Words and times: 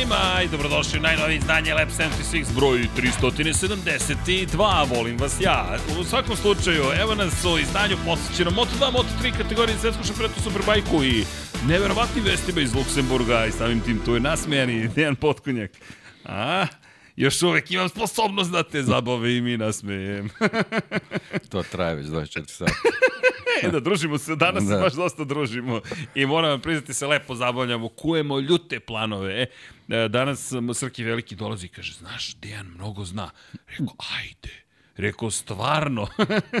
Svima 0.00 0.42
i 0.44 0.48
dobrodošli 0.48 0.98
u 0.98 1.02
najnovije 1.02 1.36
izdanje 1.36 1.74
Lab 1.74 1.88
76 1.88 2.54
broj 2.54 2.86
372. 2.96 4.96
Volim 4.96 5.18
vas 5.18 5.36
ja. 5.40 5.76
U 6.00 6.04
svakom 6.04 6.36
slučaju, 6.36 6.84
evo 7.00 7.14
nas 7.14 7.44
u 7.44 7.58
izdanju 7.58 7.96
posjećeno 8.06 8.50
Moto2, 8.50 8.92
Moto3 8.92 9.36
kategorije 9.38 9.78
svetskog 9.78 10.06
šampionata 10.06 10.40
Superbajku 10.40 11.04
i 11.04 11.24
neverovatnim 11.66 12.24
vestima 12.24 12.60
iz 12.60 12.74
Luksemburga 12.74 13.46
i 13.46 13.52
samim 13.52 13.80
tim 13.80 14.00
tu 14.04 14.14
je 14.14 14.20
nasmejani 14.20 14.88
Dejan 14.88 15.16
Potkonjak. 15.16 15.70
A, 16.24 16.66
još 17.16 17.42
uvek 17.42 17.70
imam 17.70 17.88
sposobnost 17.88 18.50
da 18.50 18.62
te 18.62 18.82
zabave 18.82 19.36
i 19.36 19.40
mi 19.40 19.56
nasmejem. 19.56 20.30
to 21.50 21.62
traje 21.62 21.94
već 21.94 22.06
24 22.06 22.48
sata. 22.48 22.72
e, 23.62 23.70
da 23.70 23.80
družimo 23.80 24.18
se, 24.18 24.36
danas 24.36 24.64
da. 24.64 24.74
se 24.74 24.82
baš 24.82 24.92
dosta 24.92 25.24
družimo 25.24 25.80
i 26.14 26.26
moram 26.26 26.50
vam 26.50 26.60
priznati 26.60 26.94
se 26.94 27.06
lepo 27.06 27.34
zabavljamo, 27.34 27.88
kujemo 27.88 28.40
ljute 28.40 28.80
planove. 28.80 29.46
E, 29.88 30.08
danas 30.08 30.52
Srki 30.74 31.04
Veliki 31.04 31.36
dolazi 31.36 31.66
i 31.66 31.68
kaže, 31.68 31.92
znaš, 31.92 32.34
Dejan 32.34 32.66
mnogo 32.66 33.04
zna. 33.04 33.30
Rekao, 33.66 33.94
ajde. 34.18 34.59
Rekao, 35.00 35.30
stvarno. 35.30 36.06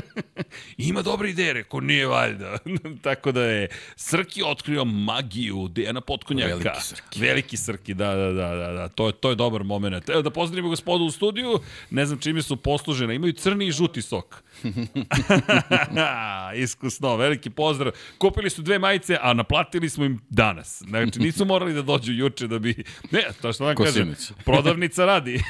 Ima 0.78 1.02
dobre 1.02 1.30
ideje, 1.30 1.52
rekao, 1.52 1.80
nije 1.80 2.06
valjda. 2.06 2.58
Tako 3.02 3.32
da 3.32 3.42
je 3.42 3.68
Srki 3.96 4.42
otkrio 4.42 4.84
magiju 4.84 5.68
Dejana 5.68 6.00
Potkonjaka. 6.00 6.54
Veliki 6.54 6.82
Srki. 6.82 7.20
Veliki 7.20 7.56
Srki, 7.56 7.94
da, 7.94 8.14
da, 8.14 8.32
da, 8.32 8.54
da, 8.54 8.72
da. 8.72 8.88
To, 8.88 9.06
je, 9.06 9.12
to 9.12 9.30
je 9.30 9.36
dobar 9.36 9.64
moment. 9.64 10.08
Evo 10.08 10.22
da 10.22 10.30
pozdravimo 10.30 10.68
gospodu 10.68 11.04
u 11.04 11.10
studiju, 11.10 11.60
ne 11.90 12.06
znam 12.06 12.18
čime 12.18 12.42
su 12.42 12.56
poslužene. 12.56 13.14
Imaju 13.14 13.32
crni 13.32 13.66
i 13.66 13.72
žuti 13.72 14.02
sok. 14.02 14.42
Iskusno, 16.62 17.16
veliki 17.16 17.50
pozdrav. 17.50 17.92
Kupili 18.18 18.50
su 18.50 18.62
dve 18.62 18.78
majice, 18.78 19.18
a 19.20 19.32
naplatili 19.32 19.88
smo 19.88 20.04
im 20.04 20.20
danas. 20.28 20.82
Znači, 20.88 21.20
nisu 21.20 21.44
morali 21.44 21.74
da 21.74 21.82
dođu 21.82 22.12
juče 22.12 22.46
da 22.46 22.58
bi... 22.58 22.84
Ne, 23.10 23.22
to 23.42 23.52
što 23.52 23.64
vam 23.64 23.76
kažem, 23.76 24.14
prodavnica 24.44 25.04
radi. 25.04 25.42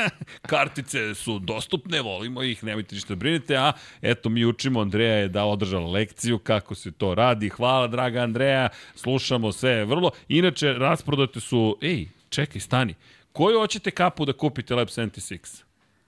Kartice 0.50 1.14
su 1.14 1.38
dostupne, 1.38 2.02
volimo 2.02 2.42
ih, 2.42 2.64
nemojte 2.64 2.94
ništa 2.94 3.08
da 3.08 3.18
brinete, 3.18 3.56
a 3.56 3.72
eto, 4.02 4.28
mi 4.28 4.44
učimo, 4.44 4.80
Andreja 4.80 5.14
je 5.14 5.28
da 5.28 5.44
održala 5.44 5.90
lekciju 5.90 6.38
kako 6.38 6.74
se 6.74 6.92
to 6.92 7.14
radi. 7.14 7.48
Hvala, 7.48 7.86
draga 7.86 8.20
Andreja, 8.20 8.68
slušamo 8.94 9.52
sve 9.52 9.84
vrlo. 9.84 10.10
Inače, 10.28 10.72
rasprodate 10.72 11.40
su... 11.40 11.78
Ej, 11.82 12.08
čekaj, 12.28 12.60
stani. 12.60 12.94
Koju 13.32 13.60
hoćete 13.60 13.90
kapu 13.90 14.24
da 14.24 14.32
kupite 14.32 14.74
Lab 14.74 14.88
76? 14.88 15.62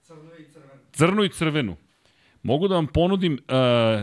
Crnu 0.06 0.30
i 0.38 0.44
crvenu. 0.52 0.80
Crnu 0.92 1.24
i 1.24 1.28
crvenu. 1.28 1.76
Mogu 2.42 2.68
da 2.68 2.74
vam 2.74 2.86
ponudim 2.86 3.32
uh, 3.32 3.56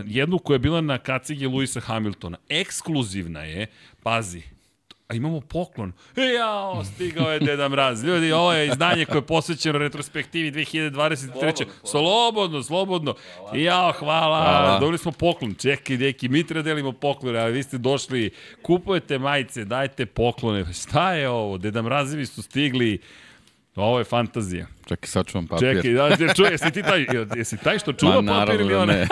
jednu 0.06 0.38
koja 0.38 0.54
je 0.54 0.58
bila 0.58 0.80
na 0.80 0.98
kacigi 0.98 1.46
Luisa 1.46 1.80
Hamiltona. 1.80 2.38
Ekskluzivna 2.48 3.44
je, 3.44 3.66
pazi, 4.02 4.42
a 5.08 5.14
imamo 5.14 5.40
poklon. 5.40 5.92
E, 6.16 6.22
jao, 6.22 6.84
stigao 6.84 7.32
je 7.32 7.40
Deda 7.40 7.68
Mraz. 7.68 8.04
Ljudi, 8.04 8.32
ovo 8.32 8.52
je 8.52 8.66
izdanje 8.66 9.04
koje 9.04 9.16
je 9.18 9.26
posvećeno 9.26 9.78
retrospektivi 9.78 10.52
2023. 10.52 11.64
Slobodno, 11.84 12.62
slobodno. 12.62 12.62
slobodno. 12.62 13.14
I 13.54 13.62
jao, 13.62 13.92
hvala. 13.92 14.42
hvala. 14.42 14.78
Dobili 14.78 14.98
smo 14.98 15.12
poklon. 15.12 15.54
Čekaj, 15.54 15.96
neki, 15.96 16.28
mi 16.28 16.46
treba 16.46 16.62
delimo 16.62 16.92
poklone, 16.92 17.38
ali 17.38 17.52
vi 17.52 17.62
ste 17.62 17.78
došli, 17.78 18.30
kupujete 18.62 19.18
majice, 19.18 19.64
dajte 19.64 20.06
poklone. 20.06 20.72
Šta 20.72 21.12
je 21.12 21.28
ovo? 21.28 21.58
Deda 21.58 21.82
Mrazevi 21.82 22.26
su 22.26 22.42
stigli. 22.42 22.98
Ovo 23.78 23.98
je 23.98 24.04
fantazija. 24.04 24.66
Čekaj, 24.86 25.08
sad 25.08 25.26
čuvam 25.26 25.46
papir. 25.46 25.74
Čekaj, 25.74 25.92
da, 25.92 26.08
da 26.26 26.34
čuje, 26.34 26.50
jesi 26.50 26.70
ti 26.70 26.82
taj, 26.82 27.06
jesi 27.36 27.56
taj 27.56 27.78
što 27.78 27.92
čuva 27.92 28.20
Ma, 28.20 28.32
papir 28.32 28.60
ili 28.60 28.74
ona? 28.74 28.92
Ne. 28.92 29.06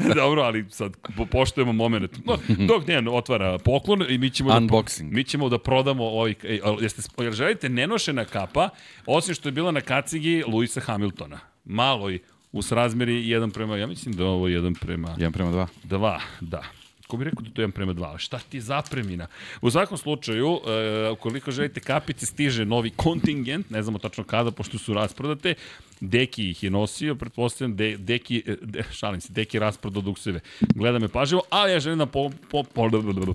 Dobro, 0.14 0.42
ali 0.42 0.66
sad 0.70 0.96
poštujemo 1.30 1.72
moment. 1.72 2.10
No, 2.24 2.38
dok 2.68 2.86
ne 2.86 3.10
otvara 3.10 3.58
poklon 3.58 4.04
i 4.08 4.18
mi 4.18 4.30
ćemo 4.30 4.50
Unboxing. 4.50 5.10
da, 5.10 5.16
mi 5.16 5.24
ćemo 5.24 5.48
da 5.48 5.58
prodamo 5.58 6.04
ovaj, 6.04 6.34
ej, 6.42 6.60
jeste, 6.80 7.02
jel 7.18 7.32
želite 7.32 7.68
nenošena 7.68 8.24
kapa, 8.24 8.68
osim 9.06 9.34
što 9.34 9.48
je 9.48 9.52
bila 9.52 9.70
na 9.70 9.80
kacigi 9.80 10.44
Luisa 10.46 10.80
Hamiltona. 10.80 11.38
Malo 11.64 12.10
i 12.10 12.20
us 12.52 12.72
razmeri 12.72 13.12
1 13.12 13.52
prema, 13.52 13.76
ja 13.76 13.86
mislim 13.86 14.14
da 14.16 14.24
ovo 14.24 14.48
je 14.48 14.60
1 14.60 14.78
prema... 14.80 15.16
1 15.18 15.32
prema 15.32 15.50
2. 15.50 15.66
2, 15.84 16.18
da 16.40 16.62
ko 17.06 17.16
bi 17.16 17.24
rekao 17.24 17.42
da 17.42 17.50
to 17.50 17.62
je 17.62 17.68
1 17.68 17.72
prema 17.72 17.94
2, 17.94 18.18
šta 18.18 18.38
ti 18.38 18.60
zapremina? 18.60 19.26
U 19.60 19.70
svakom 19.70 19.98
slučaju, 19.98 20.60
e, 20.66 21.10
ukoliko 21.10 21.50
želite 21.50 21.80
kapice, 21.80 22.26
stiže 22.26 22.64
novi 22.64 22.90
kontingent, 22.90 23.70
ne 23.70 23.82
znamo 23.82 23.98
tačno 23.98 24.24
kada, 24.24 24.50
pošto 24.50 24.78
su 24.78 24.94
rasprodate, 24.94 25.54
Deki 26.00 26.50
ih 26.50 26.62
je 26.62 26.70
nosio, 26.70 27.14
pretpostavljam, 27.14 27.76
de, 27.76 27.96
Deki, 27.96 28.42
e, 28.46 28.56
de, 28.62 28.82
šalim 28.92 29.20
se, 29.20 29.32
Deki 29.32 29.58
rasprodao 29.58 30.02
dukseve. 30.02 30.40
Gleda 30.74 30.98
me 30.98 31.08
paživo, 31.08 31.42
ali 31.50 31.72
ja 31.72 31.80
želim 31.80 31.98
da 31.98 32.06
po, 32.06 32.30
po, 32.50 32.62
po, 32.62 32.90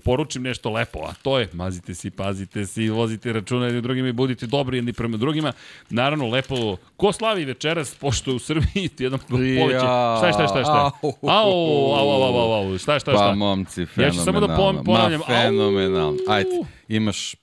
poručim 0.05 0.43
nešto 0.43 0.69
lepo, 0.69 0.99
a 0.99 1.13
to 1.13 1.39
je, 1.39 1.49
mazite 1.53 1.93
se, 1.93 2.11
pazite 2.11 2.65
se, 2.65 2.89
vozite 2.91 3.33
računa 3.33 3.65
jedni 3.65 3.81
drugima 3.81 4.07
i 4.07 4.13
budite 4.13 4.47
dobri 4.47 4.77
jedni 4.77 4.93
prema 4.93 5.17
drugima. 5.17 5.53
Naravno, 5.89 6.27
lepo, 6.29 6.77
ko 6.97 7.11
slavi 7.11 7.45
večeras, 7.45 7.95
pošto 7.95 8.31
je 8.31 8.35
u 8.35 8.39
Srbiji 8.39 8.89
jedan 8.99 9.19
poveće. 9.29 9.77
Šta 10.17 10.27
je, 10.27 10.33
šta 10.33 10.41
je, 10.41 10.47
šta 10.47 10.59
je, 10.59 10.65
šta 10.65 10.91
je? 11.03 11.11
Au, 11.23 11.93
au, 11.93 11.93
au, 11.93 12.23
au, 12.23 12.53
au, 12.53 12.77
šta 12.77 12.93
je, 12.93 12.99
šta 12.99 13.11
je, 13.11 13.17
šta 13.17 13.25
je? 13.25 13.31
Pa, 13.31 13.35
momci, 13.35 13.85
fenomenalno. 13.85 14.03
Ja 14.03 14.19
ću 14.19 14.25
samo 14.25 14.39
da 14.39 14.81
ponavljam. 14.85 15.19
Ma, 15.19 15.25
fenomenalno. 15.25 16.17
Ajde, 16.27 16.49
imaš 16.87 17.35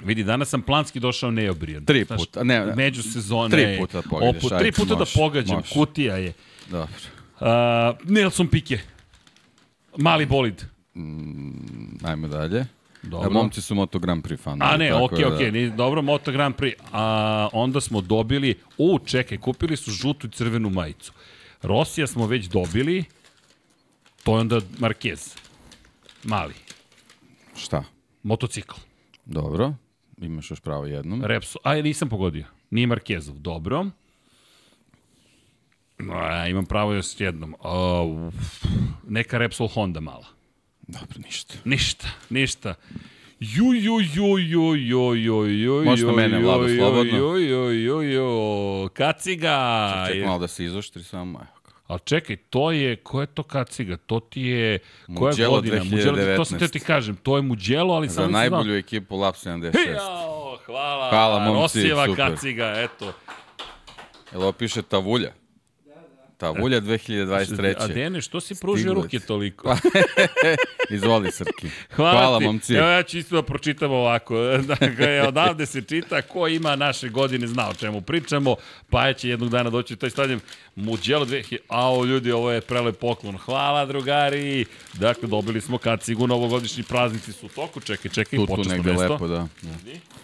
Vidi, 0.00 0.24
danas 0.24 0.48
sam 0.48 0.62
planski 0.62 1.00
došao 1.00 1.30
neobrijan. 1.30 1.84
Tri 1.84 2.04
puta, 2.04 2.44
ne, 2.44 2.66
ne. 2.66 2.74
Među 2.74 3.02
sezone. 3.02 3.50
Tri 3.50 3.76
puta 3.80 4.02
pogađaš. 4.10 4.44
Opu, 4.44 4.58
tri 4.58 4.72
puta 4.72 4.94
da 4.94 5.04
pogađam, 5.14 5.56
može. 5.56 5.74
kutija 5.74 6.16
je. 6.16 6.32
Dobro. 6.70 6.88
Uh, 7.40 7.46
Nelson 8.10 8.48
Pique. 8.48 8.78
Mali 9.96 10.26
bolid. 10.26 10.64
Mm, 10.94 12.06
ajmo 12.06 12.28
dalje. 12.28 12.66
Dobro. 13.02 13.28
A 13.28 13.32
momci 13.32 13.62
su 13.62 13.74
Moto 13.74 13.98
Grand 13.98 14.24
Prix 14.24 14.40
fanovi. 14.40 14.72
A 14.72 14.76
ne, 14.76 14.94
okej, 14.94 15.24
okay, 15.24 15.34
okej, 15.34 15.50
okay, 15.50 15.70
da... 15.70 15.76
dobro, 15.76 16.02
Moto 16.02 16.32
Grand 16.32 16.54
Prix. 16.54 16.74
A 16.92 17.48
onda 17.52 17.80
smo 17.80 18.00
dobili, 18.00 18.54
u, 18.78 18.98
čekaj, 18.98 19.38
kupili 19.38 19.76
su 19.76 19.90
žutu 19.90 20.26
i 20.26 20.30
crvenu 20.30 20.70
majicu. 20.70 21.12
Rosija 21.62 22.06
smo 22.06 22.26
već 22.26 22.46
dobili, 22.46 23.04
to 24.22 24.34
je 24.34 24.40
onda 24.40 24.60
Marquez. 24.60 25.38
Mali. 26.22 26.54
Šta? 27.56 27.84
Motocikl. 28.22 28.74
Dobro. 29.24 29.74
Imaš 30.24 30.50
još 30.50 30.60
pravo 30.60 30.86
jednom. 30.86 31.24
Repsol. 31.24 31.60
Aj, 31.64 31.82
nisam 31.82 32.08
pogodio. 32.08 32.44
Nije 32.70 32.86
Markezov. 32.86 33.38
Dobro. 33.38 33.86
A, 36.12 36.48
imam 36.48 36.66
pravo 36.66 36.92
još 36.92 37.20
jednom. 37.20 37.54
Uh, 37.54 38.32
neka 39.08 39.38
Repsol 39.38 39.68
Honda 39.68 40.00
mala. 40.00 40.26
Dobro, 40.86 41.18
ništa. 41.24 41.54
Ništa, 41.64 42.08
ništa. 42.30 42.74
Ju, 43.40 43.72
ju, 43.72 44.00
ju, 44.14 44.38
ju, 44.38 44.74
ju, 44.74 45.14
ju, 45.14 45.46
ju, 45.46 45.84
Možda 45.84 46.12
mene, 46.12 46.38
Vlado, 46.38 46.68
slobodno. 46.68 47.18
Ju, 47.18 47.36
ju, 47.38 47.72
ju, 47.72 48.02
ju, 48.02 48.88
kaciga. 48.88 50.04
Čekaj 50.06 50.26
malo 50.26 50.38
da 50.38 50.48
se 50.48 50.64
izoštri 50.64 51.02
samo. 51.02 51.46
Ali 51.94 52.00
čekaj, 52.04 52.36
to 52.36 52.70
je, 52.70 52.96
ko 52.96 53.20
je 53.20 53.26
to 53.26 53.42
kaciga? 53.42 53.96
To 53.96 54.20
ti 54.20 54.42
je, 54.42 54.78
koja 55.18 55.30
Mugello 55.30 55.54
godina? 55.54 55.76
2019. 55.76 55.90
Mugello, 55.90 56.36
to 56.36 56.44
sam 56.44 56.58
te 56.58 56.68
ti 56.68 56.80
kažem, 56.80 57.16
to 57.16 57.36
je 57.36 57.42
Mugello, 57.42 57.94
ali 57.94 58.08
sam... 58.08 58.24
Za 58.24 58.30
najbolju 58.30 58.64
znam... 58.64 58.76
ekipu 58.76 59.16
Lab 59.16 59.34
76. 59.34 59.92
Jao, 59.92 60.58
hvala, 60.66 61.10
hvala 61.10 61.38
momci, 61.38 61.78
Rosijeva 61.78 62.06
super. 62.06 62.30
kaciga, 62.30 62.74
eto. 62.76 63.12
Jel 64.32 64.52
piše 64.52 64.82
Tavulja? 66.36 66.80
Tavulja 66.80 66.80
2023. 66.98 67.74
A 67.78 67.86
Dene, 67.86 68.20
što 68.20 68.40
si 68.40 68.54
pružio 68.60 68.94
ruke 68.94 69.18
toliko? 69.18 69.76
Izvoli, 70.90 71.32
Srki. 71.32 71.68
Hvala, 71.96 72.20
Hvala 72.20 72.38
ti. 72.38 72.44
momci. 72.44 72.74
Evo 72.74 72.88
ja 72.88 73.02
ću 73.02 73.18
isto 73.18 73.36
da 73.36 73.42
pročitam 73.42 73.92
ovako. 73.92 74.36
Dakle, 74.78 75.22
odavde 75.28 75.66
se 75.66 75.82
čita, 75.82 76.22
ko 76.22 76.48
ima 76.48 76.76
naše 76.76 77.08
godine 77.08 77.46
zna 77.46 77.68
o 77.70 77.74
čemu 77.74 78.00
pričamo, 78.00 78.56
pa 78.90 79.12
će 79.12 79.28
jednog 79.28 79.50
dana 79.50 79.70
doći 79.70 79.94
u 79.94 79.96
taj 79.96 80.10
stadion 80.10 80.40
Muđelo 80.76 81.26
2000. 81.26 81.56
Ao, 81.68 82.04
ljudi, 82.04 82.32
ovo 82.32 82.50
je 82.50 82.60
prelep 82.60 82.98
poklon. 82.98 83.36
Hvala, 83.36 83.86
drugari. 83.86 84.64
Dakle, 84.94 85.28
dobili 85.28 85.60
smo 85.60 85.78
kacigu, 85.78 86.26
novogodišnji 86.26 86.82
praznici 86.82 87.32
su 87.32 87.46
u 87.46 87.48
toku. 87.48 87.80
Čekaj, 87.80 88.10
čekaj, 88.10 88.38
tu, 88.38 88.46
tu 88.46 88.64
negde 88.68 88.92
mesto. 88.92 89.12
lepo, 89.12 89.28
da. 89.28 89.48
da. 89.62 90.23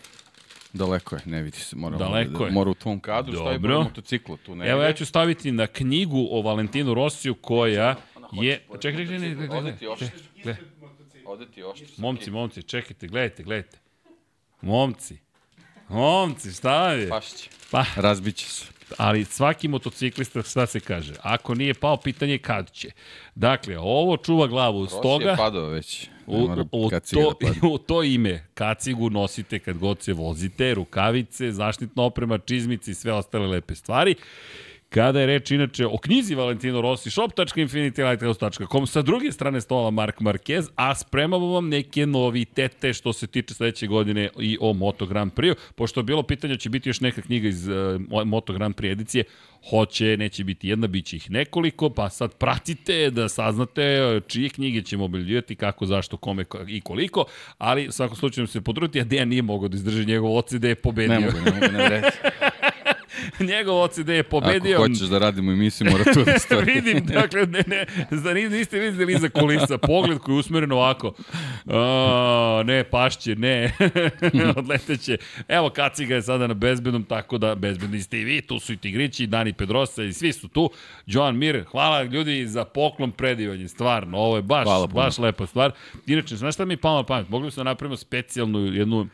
Daleko 0.73 1.17
je, 1.17 1.23
ne 1.25 1.43
vidi 1.43 1.59
se. 1.59 1.77
Mora, 1.77 1.99
Daleko 1.99 2.39
da, 2.39 2.45
je. 2.45 2.51
Mora 2.51 2.71
u 2.71 2.75
tvom 2.75 3.01
kadru 3.01 3.33
Dobro. 3.33 3.59
stavi 3.59 3.85
motociklu 3.85 4.37
tu 4.37 4.55
negde. 4.55 4.71
Evo 4.71 4.83
ja 4.83 4.93
ću 4.93 5.07
staviti 5.07 5.53
na 5.53 5.67
knjigu 5.67 6.29
o 6.31 6.43
Valentinu 6.43 6.95
Rosiju 6.95 7.35
koja 7.35 7.97
je... 8.31 8.61
Čekaj, 8.81 9.07
čekaj, 9.07 9.19
čekaj, 9.19 9.79
čekaj. 9.79 9.89
Oštri. 9.89 10.11
Ode 11.25 11.47
ti. 11.47 11.63
Momci, 11.97 12.31
momci, 12.31 12.63
čekajte, 12.63 13.07
gledajte, 13.07 13.43
gledajte. 13.43 13.79
Momci. 14.61 15.19
Momci, 15.89 16.53
šta 16.53 16.93
je? 16.93 17.09
Pašće. 17.09 17.51
Pa. 17.71 17.85
Razbiće 17.97 18.47
se. 18.47 18.67
Ali 18.99 19.25
svaki 19.25 19.69
motociklista, 19.69 20.43
šta 20.43 20.67
se 20.67 20.81
kaže? 20.81 21.15
Ako 21.23 21.55
nije 21.55 21.75
pao, 21.75 21.97
pitanje 21.97 22.33
je 22.33 22.39
kad 22.39 22.71
će. 22.73 22.91
Dakle, 23.35 23.79
ovo 23.79 24.17
čuva 24.17 24.47
glavu. 24.47 24.87
Stoga... 24.87 25.25
Rossi 25.25 25.29
je 25.29 25.37
padao 25.37 25.69
već. 25.69 26.09
U, 26.31 26.43
u, 26.73 26.91
to, 26.91 27.32
da 27.41 27.69
u 27.75 27.79
to 27.79 28.03
ime 28.03 28.44
kacigu 28.55 29.11
nosite 29.11 29.59
kad 29.59 29.79
god 29.79 30.03
se 30.03 30.12
vozite, 30.12 30.75
rukavice, 30.75 31.53
zaštitna 31.53 32.03
oprema, 32.03 32.38
čizmice 32.38 32.91
i 32.91 32.94
sve 32.94 33.12
ostale 33.12 33.47
lepe 33.47 33.75
stvari. 33.75 34.15
Kada 34.91 35.21
je 35.21 35.27
reč 35.27 35.51
inače 35.51 35.87
o 35.87 35.99
knjizi 35.99 36.35
Valentino 36.35 36.81
Rossi, 36.81 37.11
shop.infinitylighthouse.com, 37.11 38.87
sa 38.87 39.03
druge 39.03 39.33
strane 39.33 39.61
stola 39.61 39.91
Mark 39.91 40.21
Marquez, 40.21 40.69
a 40.75 40.95
spremamo 40.95 41.47
vam 41.47 41.69
neke 41.69 42.07
novitete 42.07 42.93
što 42.93 43.13
se 43.13 43.27
tiče 43.27 43.55
sledeće 43.55 43.87
godine 43.87 44.29
i 44.39 44.59
o 44.61 44.73
Moto 44.73 45.07
Grand 45.07 45.33
Prix, 45.33 45.55
pošto 45.75 46.01
je 46.01 46.05
bilo 46.05 46.23
pitanje 46.23 46.57
će 46.57 46.71
biti 46.71 46.89
još 46.89 47.01
neka 47.01 47.23
knjiga 47.23 47.49
iz 47.49 47.69
uh, 47.69 48.25
Moto 48.25 48.53
Grand 48.53 48.75
Prix 48.75 48.93
edicije, 48.93 49.25
hoće, 49.71 50.17
neće 50.17 50.45
biti 50.45 50.69
jedna, 50.69 50.87
bit 50.87 51.07
će 51.07 51.17
ih 51.17 51.31
nekoliko, 51.31 51.91
pa 51.91 52.09
sad 52.09 52.35
pratite 52.35 53.11
da 53.11 53.29
saznate 53.29 54.21
čije 54.27 54.49
knjige 54.49 54.83
ćemo 54.83 55.05
objavljivati, 55.05 55.57
kako, 55.57 55.87
zašto, 55.87 56.17
kome 56.17 56.45
i 56.69 56.81
koliko, 56.81 57.25
ali 57.59 57.89
u 57.89 57.93
svakom 57.93 58.17
slučaju 58.17 58.47
se 58.47 58.61
potruditi, 58.61 59.01
a 59.01 59.05
Dejan 59.05 59.29
nije 59.29 59.43
mogao 59.43 59.69
da 59.69 59.77
izdrži 59.77 60.07
njegov 60.07 60.37
oci 60.37 60.59
da 60.59 60.69
je 60.69 60.75
pobedio. 60.75 61.21
Ne 61.21 61.27
mogu, 61.27 61.39
ne 61.45 61.51
mogu, 61.51 61.73
ne 61.73 61.89
reći. 61.89 62.19
njegov 63.51 63.83
OCD 63.83 64.09
je 64.09 64.23
pobedio. 64.23 64.77
Ako 64.77 64.83
hoćeš 64.83 65.09
da 65.09 65.19
radimo 65.19 65.53
emisiju, 65.53 65.91
mora 65.91 66.05
tu 66.05 66.25
da 66.25 66.39
stoji. 66.45 66.65
Vidim, 66.65 67.07
dakle, 67.07 67.47
ne, 67.47 67.63
ne, 67.67 67.87
za, 68.11 68.35
niste 68.35 68.79
videli 68.79 69.15
iza 69.15 69.29
kulisa, 69.29 69.79
pogled 69.79 70.19
koji 70.19 70.35
je 70.35 70.39
usmeren 70.39 70.73
ovako. 70.73 71.13
O, 71.67 72.63
ne, 72.67 72.85
pašće, 72.85 73.37
ne, 73.37 73.73
odleteće. 74.57 75.17
Evo, 75.49 75.71
Kaciga 75.71 76.15
je 76.15 76.23
sada 76.23 76.47
na 76.47 76.55
bezbednom, 76.55 77.05
tako 77.05 77.39
da 77.39 77.55
bezbedni 77.55 78.03
ste 78.03 78.21
i 78.21 78.25
vi, 78.25 78.43
tu 78.43 78.59
su 78.59 78.73
i 78.73 78.77
Tigrići, 78.77 79.27
Dani 79.27 79.53
Pedrosa 79.53 80.03
i 80.03 80.13
svi 80.13 80.33
su 80.33 80.49
tu. 80.49 80.71
Joan 81.07 81.37
Mir, 81.37 81.65
hvala 81.71 82.03
ljudi 82.03 82.47
za 82.47 82.65
poklon 82.65 83.13
predivanje, 83.13 83.69
stvarno, 83.69 84.19
ovo 84.19 84.37
je 84.37 84.43
baš, 84.43 84.67
baš 84.95 85.19
lepa 85.19 85.47
stvar. 85.47 85.73
Inače, 86.07 86.37
znaš 86.37 86.55
šta 86.55 86.65
mi 86.65 86.73
je 86.73 86.79
palo 86.79 86.97
na 86.97 87.07
pamet? 87.07 87.29
Mogli 87.29 87.51
smo 87.51 87.65
da 87.65 87.71
napravimo 87.71 87.97
specijalnu 87.97 88.61
jednu 88.61 89.09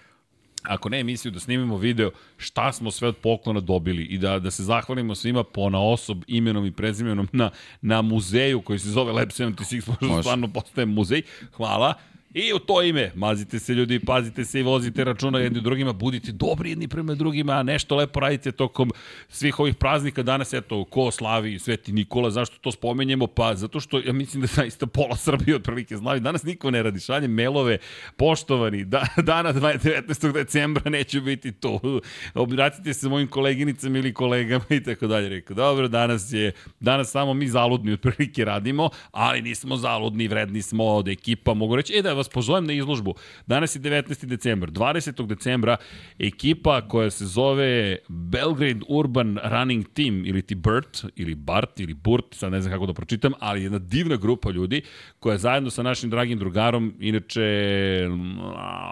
ako 0.69 0.89
ne 0.89 1.01
emisiju, 1.01 1.33
da 1.33 1.41
snimimo 1.41 1.77
video 1.77 2.11
šta 2.37 2.73
smo 2.73 2.91
sve 2.91 3.09
od 3.09 3.17
poklona 3.17 3.61
dobili 3.61 4.03
i 4.03 4.19
da, 4.19 4.39
da 4.39 4.51
se 4.51 4.63
zahvalimo 4.63 5.15
svima 5.15 5.45
po 5.45 5.71
na 5.71 5.81
osob, 5.81 6.23
imenom 6.27 6.67
i 6.67 6.73
prezimenom 6.73 7.29
na, 7.33 7.51
na 7.81 8.03
muzeju 8.03 8.61
koji 8.61 8.79
se 8.79 8.89
zove 8.89 9.13
Lab 9.13 9.29
76, 9.29 9.87
pošto 9.87 10.23
stvarno 10.23 10.49
postaje 10.49 10.87
muzej. 10.87 11.23
Hvala. 11.57 11.95
I 12.39 12.53
u 12.53 12.59
to 12.59 12.83
ime, 12.83 13.13
mazite 13.15 13.59
se 13.59 13.75
ljudi, 13.75 14.01
pazite 14.01 14.45
se 14.45 14.61
i 14.61 14.63
vozite 14.63 15.05
računa 15.05 15.39
jedni 15.39 15.61
drugima, 15.61 15.93
budite 15.93 16.33
dobri 16.33 16.71
jedni 16.71 16.89
prema 16.89 17.15
drugima, 17.15 17.63
nešto 17.63 17.97
lepo 17.97 18.21
radite 18.21 18.53
tokom 18.53 18.91
svih 19.29 19.61
ovih 19.61 19.75
praznika. 19.75 20.23
Danas, 20.23 20.53
eto, 20.53 20.85
ko 20.85 21.11
slavi 21.11 21.59
Sveti 21.59 21.93
Nikola, 21.93 22.31
zašto 22.31 22.57
to 22.61 22.73
spomenjemo? 22.73 23.27
Pa 23.27 23.55
zato 23.55 23.81
što 23.81 23.99
ja 23.99 24.13
mislim 24.13 24.41
da 24.41 24.47
zaista 24.47 24.87
pola 24.87 25.17
Srbije 25.17 25.57
otprilike 25.57 25.97
znaju. 25.97 26.21
Danas 26.21 26.43
niko 26.43 26.71
ne 26.71 26.83
radi, 26.83 27.01
šalje 27.01 27.29
mailove, 27.29 27.79
poštovani, 28.17 28.85
da, 28.85 29.07
dana 29.23 29.53
19. 29.53 30.33
decembra 30.33 30.91
neću 30.91 31.21
biti 31.21 31.53
tu. 31.53 32.03
Obratite 32.35 32.95
se 32.95 33.09
mojim 33.09 33.29
koleginicama 33.29 33.99
ili 33.99 34.15
kolegama 34.15 34.65
i 34.71 34.83
tako 34.83 35.07
dalje. 35.07 35.29
Rekao, 35.29 35.55
dobro, 35.55 35.89
danas 35.89 36.33
je, 36.33 36.53
danas 36.81 37.11
samo 37.11 37.35
mi 37.35 37.49
zaludni 37.49 37.93
otprilike 37.93 38.45
radimo, 38.45 38.91
ali 39.11 39.43
nismo 39.43 39.77
zaludni, 39.77 40.29
vredni 40.29 40.63
smo 40.63 40.85
od 40.85 41.09
ekipa, 41.09 41.55
mogu 41.55 41.77
reći, 41.77 41.99
e 41.99 42.03
da 42.03 42.13
vas 42.13 42.26
pozovem 42.29 42.67
na 42.67 42.73
izložbu. 42.73 43.15
Danas 43.47 43.77
je 43.77 43.81
19. 43.81 44.27
decembar. 44.27 44.71
20. 44.71 45.27
decembra 45.27 45.77
ekipa 46.19 46.89
koja 46.89 47.11
se 47.11 47.27
zove 47.27 47.97
Belgrade 48.09 48.81
Urban 48.89 49.39
Running 49.45 49.87
Team 49.95 50.27
ili 50.27 50.43
ti 50.43 50.55
BERT 50.55 51.05
ili 51.17 51.35
BART 51.35 51.81
ili 51.81 51.95
BURT, 51.95 52.35
sad 52.35 52.53
ne 52.53 52.61
znam 52.61 52.73
kako 52.73 52.87
da 52.87 52.93
pročitam, 52.93 53.33
ali 53.39 53.63
jedna 53.63 53.79
divna 53.79 54.17
grupa 54.17 54.51
ljudi 54.51 54.83
koja 55.19 55.39
zajedno 55.39 55.71
sa 55.71 55.83
našim 55.83 56.11
dragim 56.11 56.39
drugarom, 56.39 56.95
inače, 57.01 57.43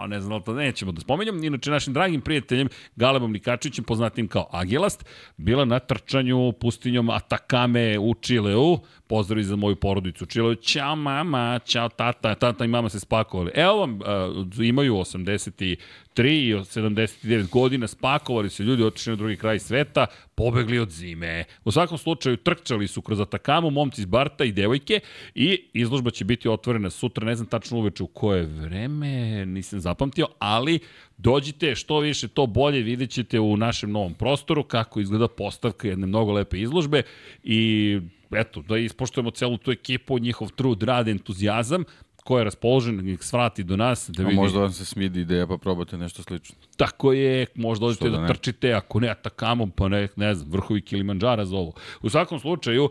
ne 0.07 0.21
znam, 0.21 0.41
to 0.41 0.53
nećemo 0.53 0.91
da 0.91 1.01
spomenjam, 1.01 1.43
inače 1.43 1.71
našim 1.71 1.93
dragim 1.93 2.21
prijateljem 2.21 2.69
Galebom 2.95 3.31
Nikačićem, 3.31 3.83
poznatim 3.83 4.27
kao 4.27 4.49
Agilast, 4.51 5.05
bila 5.37 5.65
na 5.65 5.79
trčanju 5.79 6.51
pustinjom 6.51 7.09
Atakame 7.09 7.99
u 7.99 8.13
Čileu, 8.13 8.77
pozdrav 9.07 9.43
za 9.43 9.55
moju 9.55 9.75
porodicu 9.75 10.25
Čileu, 10.25 10.55
ćao 10.55 10.95
mama, 10.95 11.59
ćao 11.65 11.89
tata, 11.89 12.35
tata 12.35 12.65
i 12.65 12.67
mama 12.67 12.89
se 12.89 12.99
spakovali. 12.99 13.51
Evo 13.55 13.77
vam, 13.77 13.99
uh, 13.99 14.65
imaju 14.65 14.95
83 14.95 15.77
i 16.15 16.53
79 16.53 17.49
godina, 17.49 17.87
spakovali 17.87 18.49
se 18.49 18.63
ljudi, 18.63 18.83
otišli 18.83 19.11
na 19.11 19.15
drugi 19.15 19.37
kraj 19.37 19.59
sveta, 19.59 20.05
pobegli 20.35 20.79
od 20.79 20.89
zime. 20.89 21.43
U 21.63 21.71
svakom 21.71 21.97
slučaju 21.97 22.37
trčali 22.37 22.87
su 22.87 23.01
kroz 23.01 23.19
Atakamu, 23.19 23.69
momci 23.69 24.01
iz 24.01 24.05
Barta 24.05 24.43
i 24.43 24.51
devojke 24.51 24.99
i 25.35 25.61
izložba 25.73 26.11
će 26.11 26.25
biti 26.25 26.49
otvorena 26.49 26.89
sutra, 26.89 27.25
ne 27.25 27.35
znam 27.35 27.47
tačno 27.47 27.77
uveče 27.77 28.03
u 28.03 28.07
koje 28.07 28.43
vreme, 28.43 29.45
nisam 29.45 29.79
zapamtio, 29.79 30.27
ali 30.39 30.79
dođite 31.17 31.75
što 31.75 31.99
više, 31.99 32.27
to 32.27 32.45
bolje 32.45 32.81
vidjet 32.81 33.09
ćete 33.09 33.39
u 33.39 33.57
našem 33.57 33.91
novom 33.91 34.13
prostoru 34.13 34.63
kako 34.63 34.99
izgleda 34.99 35.27
postavka 35.27 35.87
jedne 35.87 36.07
mnogo 36.07 36.31
lepe 36.31 36.59
izložbe 36.59 37.01
i 37.43 37.99
eto, 38.37 38.61
da 38.61 38.77
ispoštujemo 38.77 39.31
celu 39.31 39.57
tu 39.57 39.71
ekipu, 39.71 40.19
njihov 40.19 40.51
trud, 40.51 40.83
rad, 40.83 41.07
entuzijazam, 41.07 41.83
ko 42.23 42.37
je 42.37 42.43
raspoložen, 42.43 42.95
nek 43.05 43.23
svrati 43.23 43.63
do 43.63 43.77
nas. 43.77 44.09
Da 44.09 44.23
vidi. 44.23 44.35
A 44.35 44.41
možda 44.41 44.59
vam 44.59 44.71
se 44.71 44.85
smidi 44.85 45.21
ideja 45.21 45.47
pa 45.47 45.57
probate 45.57 45.97
nešto 45.97 46.23
slično. 46.23 46.55
Tako 46.77 47.13
je, 47.13 47.45
možda 47.55 47.85
dođete 47.85 48.09
da, 48.09 48.17
da 48.17 48.27
trčite, 48.27 48.73
ako 48.73 48.99
ne 48.99 49.09
atakamom, 49.09 49.71
pa 49.71 49.87
ne, 49.87 50.07
ne 50.15 50.33
znam, 50.35 50.51
vrhovi 50.51 50.81
Kilimanđara 50.81 51.45
za 51.45 51.55
ovo. 51.55 51.73
U 52.01 52.09
svakom 52.09 52.39
slučaju, 52.39 52.89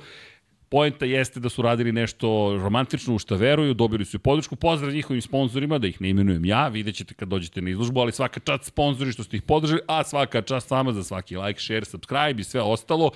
Poenta 0.74 1.04
jeste 1.06 1.40
da 1.40 1.48
su 1.48 1.62
radili 1.62 1.92
nešto 1.92 2.28
romantično 2.62 3.14
u 3.14 3.18
šta 3.18 3.36
veruju, 3.36 3.74
dobili 3.74 4.04
su 4.04 4.16
i 4.16 4.20
podršku. 4.20 4.56
Pozdrav 4.56 4.92
njihovim 4.92 5.22
sponsorima, 5.22 5.78
da 5.78 5.86
ih 5.86 6.00
ne 6.00 6.08
imenujem 6.08 6.44
ja, 6.44 6.68
vidjet 6.68 6.96
ćete 6.96 7.14
kad 7.14 7.28
dođete 7.28 7.62
na 7.62 7.70
izložbu, 7.70 8.00
ali 8.00 8.12
svaka 8.12 8.40
čast 8.40 8.64
sponzori 8.64 9.12
što 9.12 9.22
ste 9.22 9.36
ih 9.36 9.42
podržali, 9.42 9.80
a 9.86 10.04
svaka 10.04 10.42
čast 10.42 10.68
sama 10.68 10.92
za 10.92 11.04
svaki 11.04 11.36
like, 11.36 11.60
share, 11.60 11.84
subscribe 11.84 12.40
i 12.40 12.44
sve 12.44 12.60
ostalo. 12.60 13.10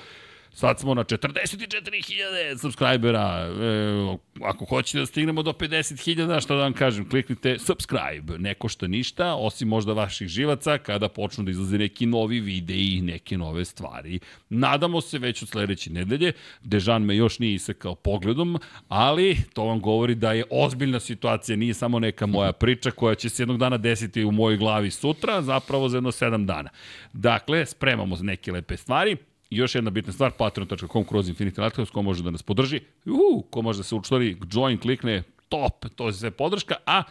Sad 0.52 0.80
smo 0.80 0.94
na 0.94 1.04
44.000 1.04 2.58
subscribera. 2.60 3.48
E, 3.60 4.16
ako 4.42 4.64
hoćete 4.64 4.98
da 4.98 5.06
stignemo 5.06 5.42
do 5.42 5.52
50.000, 5.52 6.42
šta 6.42 6.54
da 6.54 6.60
vam 6.60 6.72
kažem, 6.72 7.08
kliknite 7.08 7.58
subscribe. 7.58 8.38
Ne 8.38 8.54
košta 8.54 8.86
ništa, 8.86 9.34
osim 9.34 9.68
možda 9.68 9.92
vaših 9.92 10.28
živaca, 10.28 10.78
kada 10.78 11.08
počnu 11.08 11.44
da 11.44 11.50
izlaze 11.50 11.78
neki 11.78 12.06
novi 12.06 12.40
videi 12.40 12.96
i 12.96 13.02
neke 13.02 13.38
nove 13.38 13.64
stvari. 13.64 14.20
Nadamo 14.48 15.00
se 15.00 15.18
već 15.18 15.42
od 15.42 15.48
sledeće 15.48 15.90
nedelje. 15.90 16.32
Dežan 16.62 17.02
me 17.02 17.16
još 17.16 17.38
nije 17.38 17.54
isekao 17.54 17.94
pogledom, 17.94 18.58
ali 18.88 19.36
to 19.52 19.64
vam 19.64 19.80
govori 19.80 20.14
da 20.14 20.32
je 20.32 20.44
ozbiljna 20.50 21.00
situacija, 21.00 21.56
nije 21.56 21.74
samo 21.74 21.98
neka 21.98 22.26
moja 22.26 22.52
priča 22.52 22.90
koja 22.90 23.14
će 23.14 23.28
se 23.28 23.42
jednog 23.42 23.58
dana 23.58 23.76
desiti 23.76 24.24
u 24.24 24.32
mojoj 24.32 24.56
glavi 24.56 24.90
sutra, 24.90 25.42
zapravo 25.42 25.88
za 25.88 25.96
jedno 25.96 26.12
sedam 26.12 26.46
dana. 26.46 26.70
Dakle, 27.12 27.66
spremamo 27.66 28.16
neke 28.22 28.52
lepe 28.52 28.76
stvari, 28.76 29.16
još 29.50 29.74
jedna 29.74 29.90
bitna 29.90 30.12
stvar, 30.12 30.30
patreon.com 30.30 31.04
kroz 31.04 31.28
Infinity 31.28 31.62
Lighthouse, 31.62 31.92
ko 31.92 32.02
može 32.02 32.22
da 32.22 32.30
nas 32.30 32.42
podrži, 32.42 32.80
uhu, 33.06 33.42
ko 33.50 33.62
može 33.62 33.78
da 33.78 33.82
se 33.82 33.94
učlani, 33.94 34.36
join, 34.52 34.78
klikne, 34.78 35.22
top, 35.48 35.86
to 35.94 36.06
je 36.06 36.12
sve 36.12 36.30
podrška, 36.30 36.74
a 36.86 37.02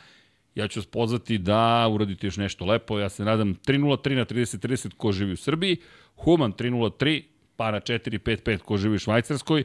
ja 0.56 0.68
ću 0.68 0.80
vas 0.80 0.88
pozvati 0.88 1.38
da 1.38 1.88
uradite 1.92 2.28
još 2.28 2.38
nešto 2.38 2.66
lepo, 2.66 3.00
ja 3.00 3.10
se 3.10 3.26
nadam 3.26 3.56
303 3.68 4.16
na 4.16 4.26
3030 4.26 4.94
ko 4.98 5.12
živi 5.12 5.34
u 5.34 5.38
Srbiji, 5.38 5.78
Human 6.16 6.54
303, 6.54 7.24
pa 7.56 7.72
na 7.72 7.80
455 7.80 8.58
ko 8.58 8.78
živi 8.78 8.96
u 8.96 9.00
Švajcarskoj, 9.00 9.64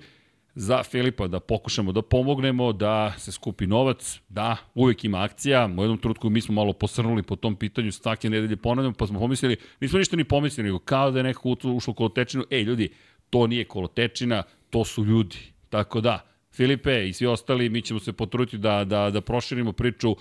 za 0.55 0.83
Filipa 0.83 1.27
da 1.27 1.41
pokušamo 1.41 1.93
da 1.93 2.03
pomognemo, 2.03 2.73
da 2.73 3.15
se 3.19 3.33
skupi 3.33 3.67
novac, 3.67 4.21
da 4.29 4.57
uvek 4.75 5.05
ima 5.05 5.23
akcija. 5.23 5.71
U 5.79 5.83
jednom 5.83 5.99
trutku 5.99 6.31
mi 6.31 6.41
smo 6.41 6.55
malo 6.55 6.73
posrnuli 6.73 7.23
po 7.23 7.37
tom 7.37 7.57
pitanju, 7.57 7.93
svake 7.93 8.31
nedelje 8.31 8.57
ponavljamo, 8.57 8.95
pa 8.99 9.07
smo 9.07 9.19
pomislili, 9.19 9.57
nismo 9.81 9.99
ništa 9.99 10.17
ni 10.17 10.25
pomislili, 10.25 10.69
nego 10.69 10.79
kao 10.79 11.11
da 11.11 11.19
je 11.19 11.23
neko 11.23 11.57
ušlo 11.63 11.95
kolotečinu, 11.95 12.45
ej 12.51 12.63
ljudi, 12.63 12.89
to 13.31 13.47
nije 13.47 13.65
kolotečina, 13.65 14.43
to 14.71 14.85
su 14.85 15.05
ljudi. 15.05 15.39
Tako 15.71 16.01
da, 16.01 16.21
Filipe 16.53 17.09
i 17.09 17.13
svi 17.13 17.27
ostali, 17.27 17.69
mi 17.69 17.83
ćemo 17.83 18.01
se 18.01 18.13
potruditi 18.13 18.59
da, 18.59 18.85
da, 18.85 19.11
da 19.11 19.21
proširimo 19.21 19.73
priču 19.73 20.17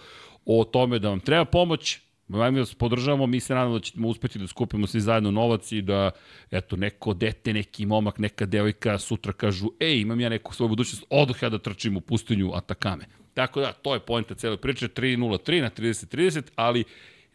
o 0.45 0.63
tome 0.63 0.99
da 0.99 1.09
vam 1.09 1.19
treba 1.19 1.45
pomoć, 1.45 1.99
Ajmo 2.33 2.59
da 2.59 2.65
se 2.65 2.75
podržavamo, 2.75 3.27
mi 3.27 3.39
se 3.39 3.55
nadamo 3.55 3.79
da 3.79 3.83
ćemo 3.83 4.07
uspeti 4.07 4.39
da 4.39 4.47
skupimo 4.47 4.87
svi 4.87 5.01
zajedno 5.01 5.31
novac 5.31 5.71
i 5.71 5.81
da, 5.81 6.11
eto, 6.51 6.75
neko 6.75 7.13
dete, 7.13 7.53
neki 7.53 7.85
momak, 7.85 8.19
neka 8.19 8.45
devojka 8.45 8.97
sutra 8.97 9.33
kažu, 9.33 9.71
ej, 9.79 10.01
imam 10.01 10.19
ja 10.19 10.29
neku 10.29 10.53
svoju 10.53 10.69
budućnost, 10.69 11.03
odoh 11.09 11.43
ja 11.43 11.49
da 11.49 11.57
trčim 11.57 11.97
u 11.97 12.01
pustinju 12.01 12.51
Atakame. 12.53 13.05
Tako 13.33 13.61
da, 13.61 13.73
to 13.73 13.93
je 13.93 13.99
pojenta 13.99 14.35
cele 14.35 14.57
priče, 14.57 14.87
3.03 14.87 15.61
na 15.61 15.69
30.30, 15.69 16.41
ali 16.55 16.83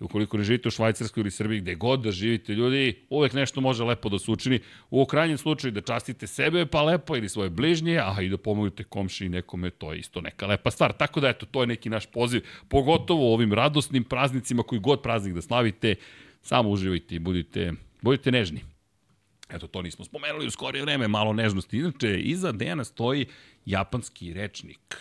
ukoliko 0.01 0.37
ne 0.37 0.45
živite 0.45 0.69
u 0.69 0.71
Švajcarskoj 0.71 1.21
ili 1.21 1.31
Srbiji, 1.31 1.61
gde 1.61 1.75
god 1.75 2.01
da 2.01 2.13
živite 2.13 2.55
ljudi, 2.55 2.95
uvek 3.11 3.33
nešto 3.33 3.61
može 3.61 3.85
lepo 3.85 4.09
da 4.09 4.19
se 4.19 4.31
učini. 4.31 4.61
U 4.91 5.07
krajnjem 5.07 5.39
slučaju 5.39 5.73
da 5.73 5.81
častite 5.81 6.27
sebe 6.27 6.67
pa 6.67 6.83
lepo 6.83 7.17
ili 7.17 7.29
svoje 7.29 7.51
bližnje, 7.51 7.99
a 7.99 8.23
i 8.23 8.29
da 8.29 8.37
pomognete 8.37 8.85
komši 8.85 9.27
i 9.27 9.29
nekome, 9.29 9.71
to 9.71 9.93
je 9.93 9.99
isto 9.99 10.21
neka 10.21 10.47
lepa 10.47 10.71
stvar. 10.71 10.93
Tako 10.93 11.21
da 11.21 11.29
eto, 11.29 11.47
to 11.47 11.61
je 11.61 11.67
neki 11.67 11.91
naš 11.91 12.07
poziv, 12.07 12.45
pogotovo 12.69 13.31
u 13.31 13.35
ovim 13.35 13.53
radosnim 13.53 14.05
praznicima, 14.05 14.63
koji 14.63 14.81
god 14.81 15.03
praznik 15.03 15.35
da 15.35 15.43
slavite, 15.43 15.95
samo 16.43 16.71
uživajte 16.71 17.15
i 17.15 17.19
budite, 17.19 17.73
budite 18.03 18.33
nežni. 18.33 18.61
Eto, 19.51 19.67
to 19.67 19.83
nismo 19.83 20.05
spomenuli 20.05 20.47
u 20.47 20.51
skorije 20.51 20.83
vreme, 20.83 21.09
malo 21.09 21.33
nežnosti. 21.33 21.79
Inače, 21.79 22.21
iza 22.21 22.53
Dejana 22.53 22.85
stoji 22.85 23.27
japanski 23.67 24.33
rečnik. 24.33 24.97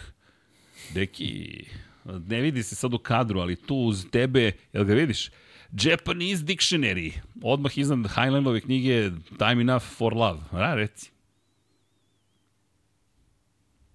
Deki, 0.93 1.65
ne 2.05 2.41
vidi 2.41 2.63
se 2.63 2.75
sad 2.75 2.93
u 2.93 2.97
kadru, 2.97 3.39
ali 3.39 3.55
tu 3.55 3.75
uz 3.75 4.05
tebe, 4.11 4.51
jel 4.73 4.83
ga 4.85 4.93
vidiš? 4.93 5.29
Japanese 5.71 6.43
Dictionary, 6.43 7.11
odmah 7.43 7.77
iznad 7.77 8.07
Highlandove 8.07 8.61
knjige 8.61 9.11
Time 9.37 9.61
Enough 9.61 9.83
for 9.83 10.13
Love. 10.13 10.39
Ra, 10.51 10.75
reci. 10.75 11.11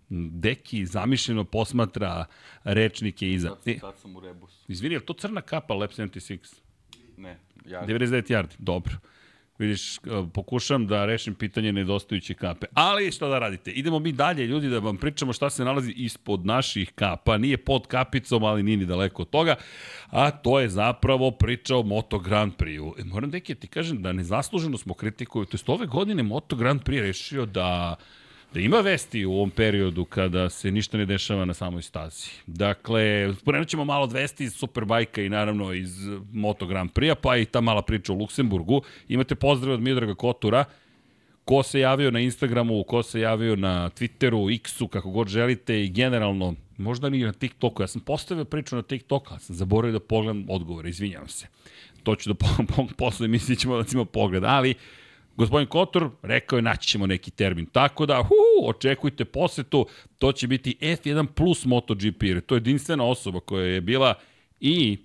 Deki 0.08 0.86
zamišljeno 0.86 1.44
posmatra 1.44 2.24
rečnike 2.64 3.32
iza. 3.32 3.48
Sad, 3.48 3.80
sad 3.80 3.98
sam 3.98 4.16
u 4.16 4.20
rebusu. 4.20 4.64
Izvini, 4.68 4.94
je 4.94 5.06
to 5.06 5.12
crna 5.12 5.40
kapa 5.40 5.74
Lab 5.74 5.90
76? 5.90 6.54
Ne. 7.16 7.38
Jardi. 7.66 7.94
99 7.94 8.32
yardi, 8.32 8.54
dobro. 8.58 8.92
Vidiš, 9.60 9.98
pokušam 10.34 10.86
da 10.86 11.06
rešim 11.06 11.34
pitanje 11.34 11.72
nedostajuće 11.72 12.34
kape. 12.34 12.66
Ali 12.74 13.12
što 13.12 13.28
da 13.28 13.38
radite? 13.38 13.70
Idemo 13.70 13.98
mi 13.98 14.12
dalje, 14.12 14.46
ljudi, 14.46 14.68
da 14.68 14.78
vam 14.78 14.96
pričamo 14.96 15.32
šta 15.32 15.50
se 15.50 15.64
nalazi 15.64 15.92
ispod 15.96 16.46
naših 16.46 16.92
kapa. 16.94 17.38
Nije 17.38 17.56
pod 17.56 17.86
kapicom, 17.86 18.44
ali 18.44 18.62
nije 18.62 18.76
ni 18.76 18.86
daleko 18.86 19.22
od 19.22 19.30
toga. 19.30 19.54
A 20.06 20.30
to 20.30 20.60
je 20.60 20.68
zapravo 20.68 21.30
priča 21.30 21.76
o 21.76 21.82
Moto 21.82 22.18
Grand 22.18 22.52
Prix-u. 22.56 22.94
E, 22.98 23.04
moram 23.04 23.30
da 23.30 23.40
ti 23.40 23.66
kažem 23.66 24.02
da 24.02 24.12
nezasluženo 24.12 24.78
smo 24.78 24.94
kritikuju. 24.94 25.44
To 25.44 25.56
je 25.56 25.74
ove 25.74 25.86
godine 25.86 26.22
Moto 26.22 26.56
Grand 26.56 26.82
Prix 26.82 27.00
rešio 27.00 27.46
da 27.46 27.96
da 28.54 28.60
ima 28.60 28.80
vesti 28.80 29.24
u 29.24 29.32
ovom 29.32 29.50
periodu 29.50 30.04
kada 30.04 30.50
se 30.50 30.70
ništa 30.70 30.98
ne 30.98 31.06
dešava 31.06 31.44
na 31.44 31.54
samoj 31.54 31.82
stazi. 31.82 32.30
Dakle, 32.46 33.34
spomenut 33.34 33.68
ćemo 33.68 33.84
malo 33.84 34.06
vesti 34.06 34.44
iz 34.44 34.52
Superbajka 34.52 35.22
i 35.22 35.28
naravno 35.28 35.72
iz 35.72 36.08
Moto 36.32 36.66
Grand 36.66 36.90
Prix-a, 36.90 37.14
pa 37.14 37.36
i 37.36 37.44
ta 37.44 37.60
mala 37.60 37.82
priča 37.82 38.12
u 38.12 38.18
Luksemburgu. 38.18 38.82
Imate 39.08 39.34
pozdrav 39.34 39.74
od 39.74 39.80
Midraga 39.80 40.14
Kotura, 40.14 40.64
ko 41.44 41.62
se 41.62 41.80
javio 41.80 42.10
na 42.10 42.20
Instagramu, 42.20 42.84
ko 42.84 43.02
se 43.02 43.20
javio 43.20 43.56
na 43.56 43.90
Twitteru, 43.90 44.54
X-u, 44.54 44.88
kako 44.88 45.10
god 45.10 45.28
želite 45.28 45.84
i 45.84 45.88
generalno, 45.88 46.54
možda 46.78 47.08
ni 47.08 47.24
na 47.24 47.32
TikToku. 47.32 47.82
Ja 47.82 47.86
sam 47.86 48.00
postavio 48.00 48.44
priču 48.44 48.76
na 48.76 48.82
TikToku, 48.82 49.26
ali 49.30 49.40
sam 49.40 49.56
zaboravio 49.56 49.98
da 49.98 50.04
pogledam 50.06 50.46
odgovore, 50.48 50.88
izvinjavam 50.88 51.28
se. 51.28 51.46
To 52.02 52.16
ću 52.16 52.30
da 52.30 52.34
po, 52.34 52.46
po, 52.76 52.86
posle 52.96 53.28
mislim 53.28 53.56
ćemo 53.56 53.76
da 53.76 53.84
ćemo 53.84 54.04
pogled, 54.04 54.44
ali 54.44 54.74
Gospodin 55.40 55.66
Kotor 55.68 56.10
rekao 56.22 56.56
je 56.56 56.62
naći 56.62 56.88
ćemo 56.88 57.06
neki 57.06 57.30
termin. 57.30 57.66
Tako 57.66 58.06
da, 58.06 58.22
hu, 58.22 58.68
očekujte 58.68 59.24
posetu, 59.24 59.86
to 60.18 60.32
će 60.32 60.46
biti 60.46 60.76
F1 60.80 61.26
plus 61.26 61.64
MotoGP, 61.64 62.22
jer 62.22 62.40
to 62.40 62.54
je 62.54 62.56
jedinstvena 62.56 63.04
osoba 63.04 63.40
koja 63.40 63.66
je 63.66 63.80
bila 63.80 64.14
i 64.60 64.98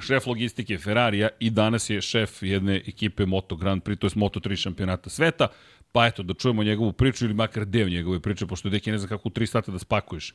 šef 0.00 0.26
logistike 0.26 0.78
Ferrarija 0.78 1.28
i 1.40 1.50
danas 1.50 1.90
je 1.90 2.00
šef 2.00 2.42
jedne 2.42 2.76
ekipe 2.76 3.26
Moto 3.26 3.56
Grand 3.56 3.82
Prix, 3.82 3.98
to 3.98 4.06
je 4.06 4.10
Moto3 4.10 4.56
šampionata 4.56 5.10
sveta. 5.10 5.48
Pa 5.92 6.06
eto, 6.06 6.22
da 6.22 6.34
čujemo 6.34 6.64
njegovu 6.64 6.92
priču 6.92 7.24
ili 7.24 7.34
makar 7.34 7.64
deo 7.64 7.88
njegove 7.88 8.20
priče, 8.20 8.46
pošto 8.46 8.68
deki 8.68 8.90
ne 8.90 8.98
zna 8.98 9.08
kako 9.08 9.28
u 9.28 9.32
3 9.32 9.46
sata 9.46 9.72
da 9.72 9.78
spakuješ 9.78 10.32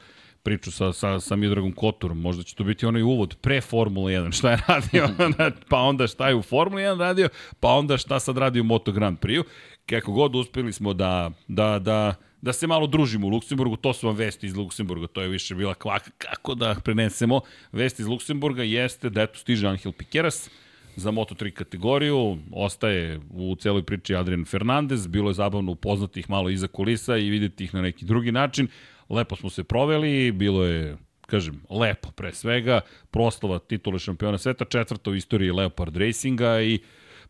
priču 0.48 0.72
sa, 0.72 0.94
sa, 0.94 1.20
sa 1.20 1.36
Midragom 1.36 1.72
Kotorom. 1.72 2.22
Možda 2.22 2.44
će 2.44 2.56
to 2.56 2.64
biti 2.64 2.86
onaj 2.86 3.02
uvod 3.02 3.36
pre 3.42 3.62
Formule 3.62 4.14
1. 4.14 4.32
Šta 4.38 4.52
je 4.52 4.60
radio, 4.68 5.10
pa 5.72 5.78
onda 5.78 6.08
šta 6.08 6.30
je 6.30 6.36
u 6.36 6.42
Formule 6.42 6.84
1 6.84 7.00
radio, 7.00 7.30
pa 7.60 7.68
onda 7.68 7.98
šta 7.98 8.20
sad 8.20 8.38
radi 8.38 8.60
u 8.60 8.64
Moto 8.64 8.92
Grand 8.92 9.20
Prix-u. 9.20 9.44
Kako 9.86 10.12
god 10.12 10.36
uspeli 10.36 10.74
smo 10.74 10.94
da, 10.94 11.32
da, 11.48 11.80
da, 11.80 12.16
da 12.42 12.54
se 12.54 12.68
malo 12.68 12.88
družimo 12.88 13.28
u 13.28 13.30
Luksemburgu, 13.30 13.76
to 13.76 13.94
su 13.94 14.08
vam 14.08 14.16
vesti 14.16 14.48
iz 14.48 14.56
Luksemburga, 14.56 15.08
to 15.08 15.22
je 15.22 15.28
više 15.28 15.56
bila 15.56 15.74
kvaka, 15.74 16.12
kako 16.18 16.56
da 16.56 16.76
prenesemo. 16.84 17.42
Vesti 17.72 18.02
iz 18.02 18.08
Luksemburga 18.08 18.64
jeste 18.64 19.10
da 19.10 19.22
eto 19.22 19.40
stiže 19.40 19.68
Angel 19.68 19.92
Piqueras, 19.92 20.50
za 20.96 21.12
Moto3 21.12 21.52
kategoriju, 21.52 22.38
ostaje 22.52 23.20
u 23.30 23.56
celoj 23.56 23.84
priči 23.84 24.16
Adrian 24.16 24.46
Fernandez, 24.46 25.08
bilo 25.08 25.30
je 25.30 25.34
zabavno 25.34 25.72
upoznati 25.72 26.20
ih 26.20 26.30
malo 26.30 26.50
iza 26.50 26.68
kulisa 26.68 27.18
i 27.18 27.30
videti 27.30 27.64
ih 27.64 27.74
na 27.74 27.82
neki 27.82 28.06
drugi 28.06 28.32
način, 28.32 28.68
lepo 29.10 29.36
smo 29.36 29.50
se 29.50 29.64
proveli, 29.64 30.32
bilo 30.32 30.66
je 30.66 30.98
kažem, 31.28 31.62
lepo 31.70 32.12
pre 32.12 32.34
svega, 32.34 32.82
proslava 33.12 33.60
titule 33.60 34.00
šampiona 34.00 34.38
sveta, 34.38 34.66
četvrta 34.66 35.10
u 35.10 35.16
istoriji 35.16 35.52
Leopard 35.52 35.98
Racinga 35.98 36.62
i 36.62 36.80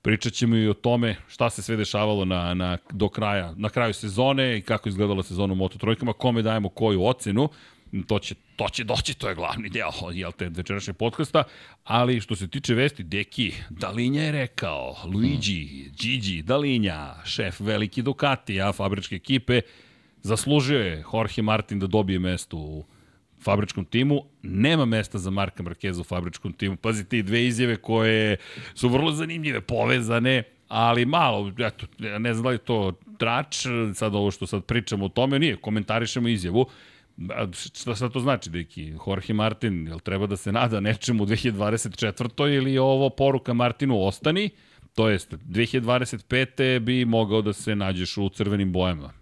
pričat 0.01 0.34
ćemo 0.34 0.55
i 0.55 0.67
o 0.67 0.74
tome 0.74 1.15
šta 1.27 1.50
se 1.50 1.62
sve 1.62 1.75
dešavalo 1.75 2.25
na, 2.25 2.53
na, 2.53 2.77
do 2.91 3.10
kraja, 3.10 3.53
na 3.57 3.69
kraju 3.69 3.93
sezone 3.93 4.57
i 4.57 4.62
kako 4.62 4.89
izgledala 4.89 5.24
sezona 5.24 5.53
u 5.53 5.55
Moto 5.55 5.77
Trojkama, 5.77 6.13
kome 6.13 6.41
dajemo 6.41 6.69
koju 6.69 7.05
ocenu, 7.05 7.50
to 8.07 8.19
će, 8.19 8.36
to 8.55 8.69
će 8.69 8.84
doći, 8.84 9.13
to 9.13 9.29
je 9.29 9.36
glavni 9.36 9.69
deo 9.69 9.91
jel 10.13 10.31
te, 10.31 10.50
večerašnje 10.50 10.93
podcasta, 10.93 11.43
ali 11.84 12.22
što 12.22 12.36
se 12.36 12.48
tiče 12.48 12.74
vesti, 12.74 13.03
Deki, 13.03 13.53
Dalinja 13.69 14.24
je 14.24 14.31
rekao, 14.31 14.96
Luigi, 15.13 15.91
Gigi, 16.00 16.41
Dalinja, 16.41 17.24
šef 17.25 17.60
veliki 17.60 18.01
Ducati, 18.01 18.62
a 18.62 18.72
fabričke 18.72 19.15
ekipe, 19.15 19.62
Zaslužio 20.22 20.80
je 20.80 21.04
Jorge 21.14 21.42
Martin 21.42 21.80
da 21.80 21.88
dobije 21.88 22.20
mesto 22.20 22.58
u 22.58 22.86
fabričkom 23.42 23.86
timu. 23.86 24.22
Nema 24.42 24.86
mesta 24.86 25.18
za 25.18 25.30
Marka 25.30 25.64
Markeza 25.64 26.02
u 26.02 26.04
fabričkom 26.04 26.54
timu. 26.54 26.76
Pazite, 26.76 27.18
i 27.18 27.24
dve 27.24 27.46
izjave 27.46 27.76
koje 27.76 28.38
su 28.76 28.90
vrlo 28.90 29.12
zanimljive, 29.12 29.62
povezane, 29.62 30.44
ali 30.68 31.06
malo, 31.06 31.52
eto, 31.60 31.86
ne 32.00 32.34
znam 32.34 32.44
da 32.44 32.50
li 32.50 32.58
to 32.58 32.94
trač, 33.18 33.66
sad 33.94 34.16
ovo 34.16 34.32
što 34.32 34.48
sad 34.48 34.66
pričamo 34.66 35.06
o 35.06 35.10
tome, 35.10 35.40
nije, 35.40 35.56
komentarišemo 35.56 36.28
izjavu. 36.28 36.66
Šta 37.54 37.96
sad 37.96 38.14
to 38.14 38.20
znači, 38.20 38.50
deki? 38.50 38.94
Jorge 39.08 39.34
Martin, 39.34 39.88
jel 39.88 40.00
treba 40.00 40.28
da 40.28 40.38
se 40.38 40.52
nada 40.52 40.80
nečemu 40.80 41.24
u 41.24 41.28
2024. 41.28 42.56
ili 42.56 42.74
je 42.74 42.82
ovo 42.82 43.10
poruka 43.10 43.54
Martinu 43.54 44.04
ostani? 44.04 44.50
To 44.96 45.10
jest, 45.10 45.34
2025. 45.34 46.80
bi 46.80 47.06
mogao 47.06 47.42
da 47.42 47.54
se 47.54 47.76
nađeš 47.76 48.18
u 48.18 48.30
crvenim 48.30 48.72
bojama 48.72 49.17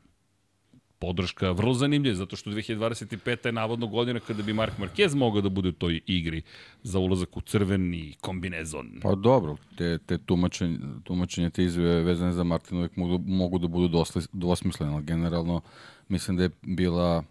podrška 1.05 1.51
vrlo 1.51 1.73
zanimljiva, 1.73 2.15
zato 2.15 2.35
što 2.35 2.49
2025. 2.49 3.45
je 3.45 3.51
navodno 3.51 3.87
godina 3.87 4.19
kada 4.19 4.43
bi 4.43 4.53
Mark 4.53 4.73
Marquez 4.79 5.15
mogao 5.15 5.41
da 5.41 5.49
bude 5.49 5.69
u 5.69 5.71
toj 5.71 5.99
igri 6.07 6.41
za 6.83 6.99
ulazak 6.99 7.37
u 7.37 7.41
crveni 7.41 8.15
kombinezon. 8.21 8.99
Pa 9.03 9.15
dobro, 9.15 9.57
te, 9.77 9.97
te 9.97 10.17
tumačenje, 10.17 10.79
tumačenje 11.03 11.49
te 11.49 11.63
izve 11.63 12.01
vezane 12.01 12.33
za 12.33 12.43
Martina 12.43 12.79
uvek 12.79 12.97
mogu, 12.97 13.19
mogu 13.27 13.59
da 13.59 13.67
budu 13.67 13.87
dosli, 13.87 14.23
dvosmislene, 14.33 14.93
ali 14.93 15.03
generalno 15.03 15.61
mislim 16.07 16.37
da 16.37 16.43
je 16.43 16.49
bila 16.61 17.23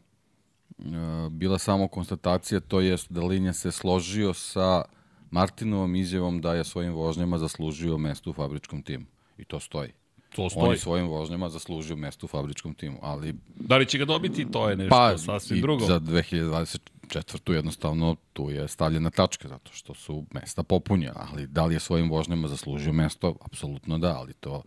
uh, 0.78 0.84
bila 1.30 1.58
samo 1.58 1.88
konstatacija, 1.88 2.60
to 2.60 2.80
jest 2.80 3.12
da 3.12 3.26
Linja 3.26 3.52
se 3.52 3.72
složio 3.72 4.34
sa 4.34 4.84
Martinovom 5.30 5.96
izjavom 5.96 6.40
da 6.40 6.54
je 6.54 6.64
svojim 6.64 6.92
vožnjama 6.92 7.38
zaslužio 7.38 7.98
mesto 7.98 8.30
u 8.30 8.32
fabričkom 8.32 8.82
timu. 8.82 9.06
I 9.38 9.44
to 9.44 9.60
stoji. 9.60 10.03
To 10.36 10.50
stoji. 10.50 10.66
On 10.66 10.72
je 10.72 10.78
svojim 10.78 11.06
vožnjama 11.06 11.48
zaslužio 11.48 11.96
mesto 11.96 12.26
u 12.26 12.28
fabričkom 12.28 12.74
timu, 12.74 12.98
ali... 13.02 13.34
Da 13.56 13.76
li 13.76 13.86
će 13.86 13.98
ga 13.98 14.04
dobiti, 14.04 14.50
to 14.50 14.68
je 14.68 14.76
nešto 14.76 14.90
pa, 14.90 15.18
sasvim 15.18 15.60
drugo. 15.60 15.86
za 15.86 16.00
2024. 16.00 17.52
jednostavno 17.52 18.16
tu 18.32 18.50
je 18.50 18.68
stavljena 18.68 19.10
tačka, 19.10 19.48
zato 19.48 19.70
što 19.72 19.94
su 19.94 20.24
mesta 20.30 20.62
popunjena, 20.62 21.26
ali 21.32 21.46
da 21.46 21.64
li 21.64 21.74
je 21.74 21.80
svojim 21.80 22.10
vožnjama 22.10 22.48
zaslužio 22.48 22.92
mesto? 22.92 23.34
Apsolutno 23.44 23.98
da, 23.98 24.16
ali 24.16 24.32
to 24.32 24.62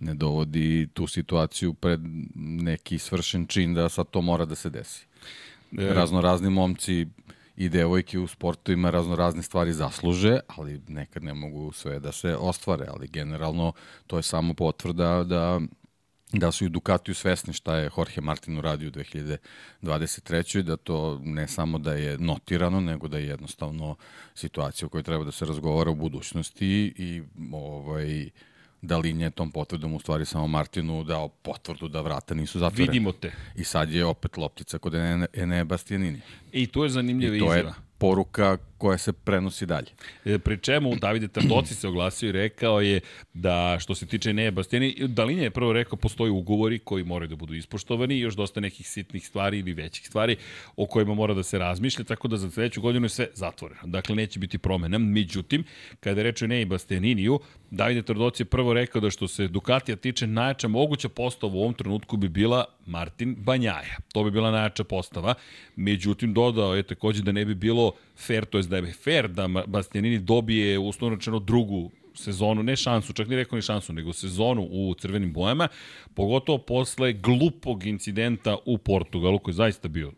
ne 0.00 0.14
dovodi 0.14 0.88
tu 0.94 1.06
situaciju 1.06 1.74
pred 1.74 2.00
neki 2.34 2.98
svršen 2.98 3.46
čin 3.46 3.74
da 3.74 3.88
sad 3.88 4.06
to 4.10 4.20
mora 4.20 4.44
da 4.44 4.54
se 4.54 4.70
desi. 4.70 5.06
E... 5.78 5.94
Razno 5.94 6.20
razni 6.20 6.50
momci 6.50 7.06
i 7.60 7.68
devojke 7.68 8.18
u 8.18 8.26
sportu 8.26 8.72
ima 8.72 8.90
razno 8.90 9.16
razne 9.16 9.42
stvari 9.42 9.72
zasluže, 9.72 10.38
ali 10.46 10.80
nekad 10.88 11.22
ne 11.24 11.34
mogu 11.34 11.72
sve 11.72 12.00
da 12.00 12.12
se 12.12 12.36
ostvare, 12.36 12.86
ali 12.88 13.08
generalno 13.08 13.72
to 14.06 14.16
je 14.16 14.22
samo 14.22 14.54
potvrda 14.54 15.24
da 15.24 15.60
da 16.32 16.52
su 16.52 16.64
i 16.64 16.68
Ducatiju 16.68 17.14
svesni 17.14 17.52
šta 17.52 17.76
je 17.76 17.90
Jorge 17.96 18.20
Martin 18.20 18.58
uradio 18.58 18.88
u 18.88 18.92
2023. 18.92 20.62
da 20.62 20.76
to 20.76 21.20
ne 21.24 21.48
samo 21.48 21.78
da 21.78 21.92
je 21.92 22.18
notirano, 22.18 22.80
nego 22.80 23.08
da 23.08 23.18
je 23.18 23.26
jednostavno 23.26 23.96
situacija 24.34 24.86
o 24.86 24.88
kojoj 24.88 25.02
treba 25.02 25.24
da 25.24 25.32
se 25.32 25.44
razgovara 25.44 25.90
u 25.90 25.94
budućnosti 25.94 26.94
i 26.96 27.22
ovaj, 27.52 28.30
da 28.82 28.98
linje 28.98 29.24
je 29.24 29.30
tom 29.30 29.50
potvrdom 29.50 29.94
u 29.94 30.00
stvari 30.00 30.24
samo 30.24 30.46
Martinu 30.46 31.04
dao 31.04 31.28
potvrdu 31.28 31.88
da 31.88 32.00
vrata 32.00 32.34
nisu 32.34 32.58
zatvorene. 32.58 32.92
Vidimo 32.92 33.12
te. 33.12 33.32
I 33.56 33.64
sad 33.64 33.90
je 33.90 34.04
opet 34.04 34.36
loptica 34.36 34.78
kod 34.78 34.94
Ene 35.32 35.64
Bastianini. 35.64 36.20
I 36.52 36.66
to 36.66 36.84
je 36.84 36.90
zanimljiva 36.90 37.36
izjava. 37.36 37.74
Poruka 38.00 38.56
koja 38.80 38.98
se 38.98 39.12
prenosi 39.12 39.66
dalje. 39.66 39.92
E, 40.24 40.38
pri 40.38 40.58
čemu 40.58 40.96
Davide 40.96 41.28
Tardoci 41.28 41.74
se 41.74 41.88
oglasio 41.88 42.28
i 42.28 42.32
rekao 42.32 42.80
je 42.80 43.00
da 43.34 43.76
što 43.80 43.94
se 43.94 44.06
tiče 44.06 44.32
Neje 44.32 44.50
Bastijani, 44.50 44.94
Dalinja 45.08 45.42
je 45.42 45.50
prvo 45.50 45.72
rekao 45.72 45.96
postoji 45.96 46.30
ugovori 46.30 46.78
koji 46.78 47.04
moraju 47.04 47.28
da 47.28 47.36
budu 47.36 47.54
ispoštovani 47.54 48.14
i 48.14 48.20
još 48.20 48.34
dosta 48.34 48.60
nekih 48.60 48.88
sitnih 48.88 49.26
stvari 49.26 49.58
ili 49.58 49.72
većih 49.72 50.06
stvari 50.06 50.36
o 50.76 50.86
kojima 50.86 51.14
mora 51.14 51.34
da 51.34 51.42
se 51.42 51.58
razmišlja, 51.58 52.04
tako 52.04 52.28
da 52.28 52.36
za 52.36 52.50
sledeću 52.50 52.80
godinu 52.80 53.04
je 53.04 53.08
sve 53.08 53.28
zatvoreno. 53.34 53.80
Dakle, 53.84 54.16
neće 54.16 54.38
biti 54.38 54.58
promena. 54.58 54.98
Međutim, 54.98 55.64
kada 56.00 56.20
je 56.20 56.24
reče 56.24 56.48
Neje 56.48 56.66
Bastianiniju, 56.66 57.40
Davide 57.70 58.02
Tardoci 58.02 58.42
je 58.42 58.46
prvo 58.46 58.72
rekao 58.72 59.00
da 59.00 59.10
što 59.10 59.28
se 59.28 59.48
Ducatija 59.48 59.96
tiče 59.96 60.26
najjača 60.26 60.68
moguća 60.68 61.08
postava 61.08 61.52
u 61.52 61.60
ovom 61.60 61.74
trenutku 61.74 62.16
bi 62.16 62.28
bila 62.28 62.64
Martin 62.86 63.34
Banjaja. 63.38 63.96
To 64.12 64.24
bi 64.24 64.30
bila 64.30 64.50
najjača 64.50 64.84
postava. 64.84 65.34
Međutim, 65.76 66.34
dodao 66.34 66.74
je 66.74 66.82
takođe 66.82 67.22
da 67.22 67.32
ne 67.32 67.44
bi 67.44 67.54
bilo 67.54 67.89
fair, 68.16 68.44
to 68.44 68.58
je 68.58 68.62
da 68.62 68.76
je 68.76 68.92
fair 68.92 69.28
da 69.28 69.48
Bastianini 69.66 70.18
dobije 70.18 70.78
uslovno 70.78 71.16
rečeno 71.16 71.38
drugu 71.38 71.90
sezonu, 72.14 72.62
ne 72.62 72.76
šansu, 72.76 73.12
čak 73.12 73.28
ni 73.28 73.36
rekao 73.36 73.56
ni 73.56 73.62
šansu, 73.62 73.92
nego 73.92 74.12
sezonu 74.12 74.68
u 74.70 74.94
crvenim 74.98 75.32
bojama, 75.32 75.68
pogotovo 76.14 76.58
posle 76.58 77.12
glupog 77.12 77.86
incidenta 77.86 78.56
u 78.64 78.78
Portugalu, 78.78 79.38
koji 79.38 79.52
je 79.52 79.56
zaista 79.56 79.88
bio 79.88 80.12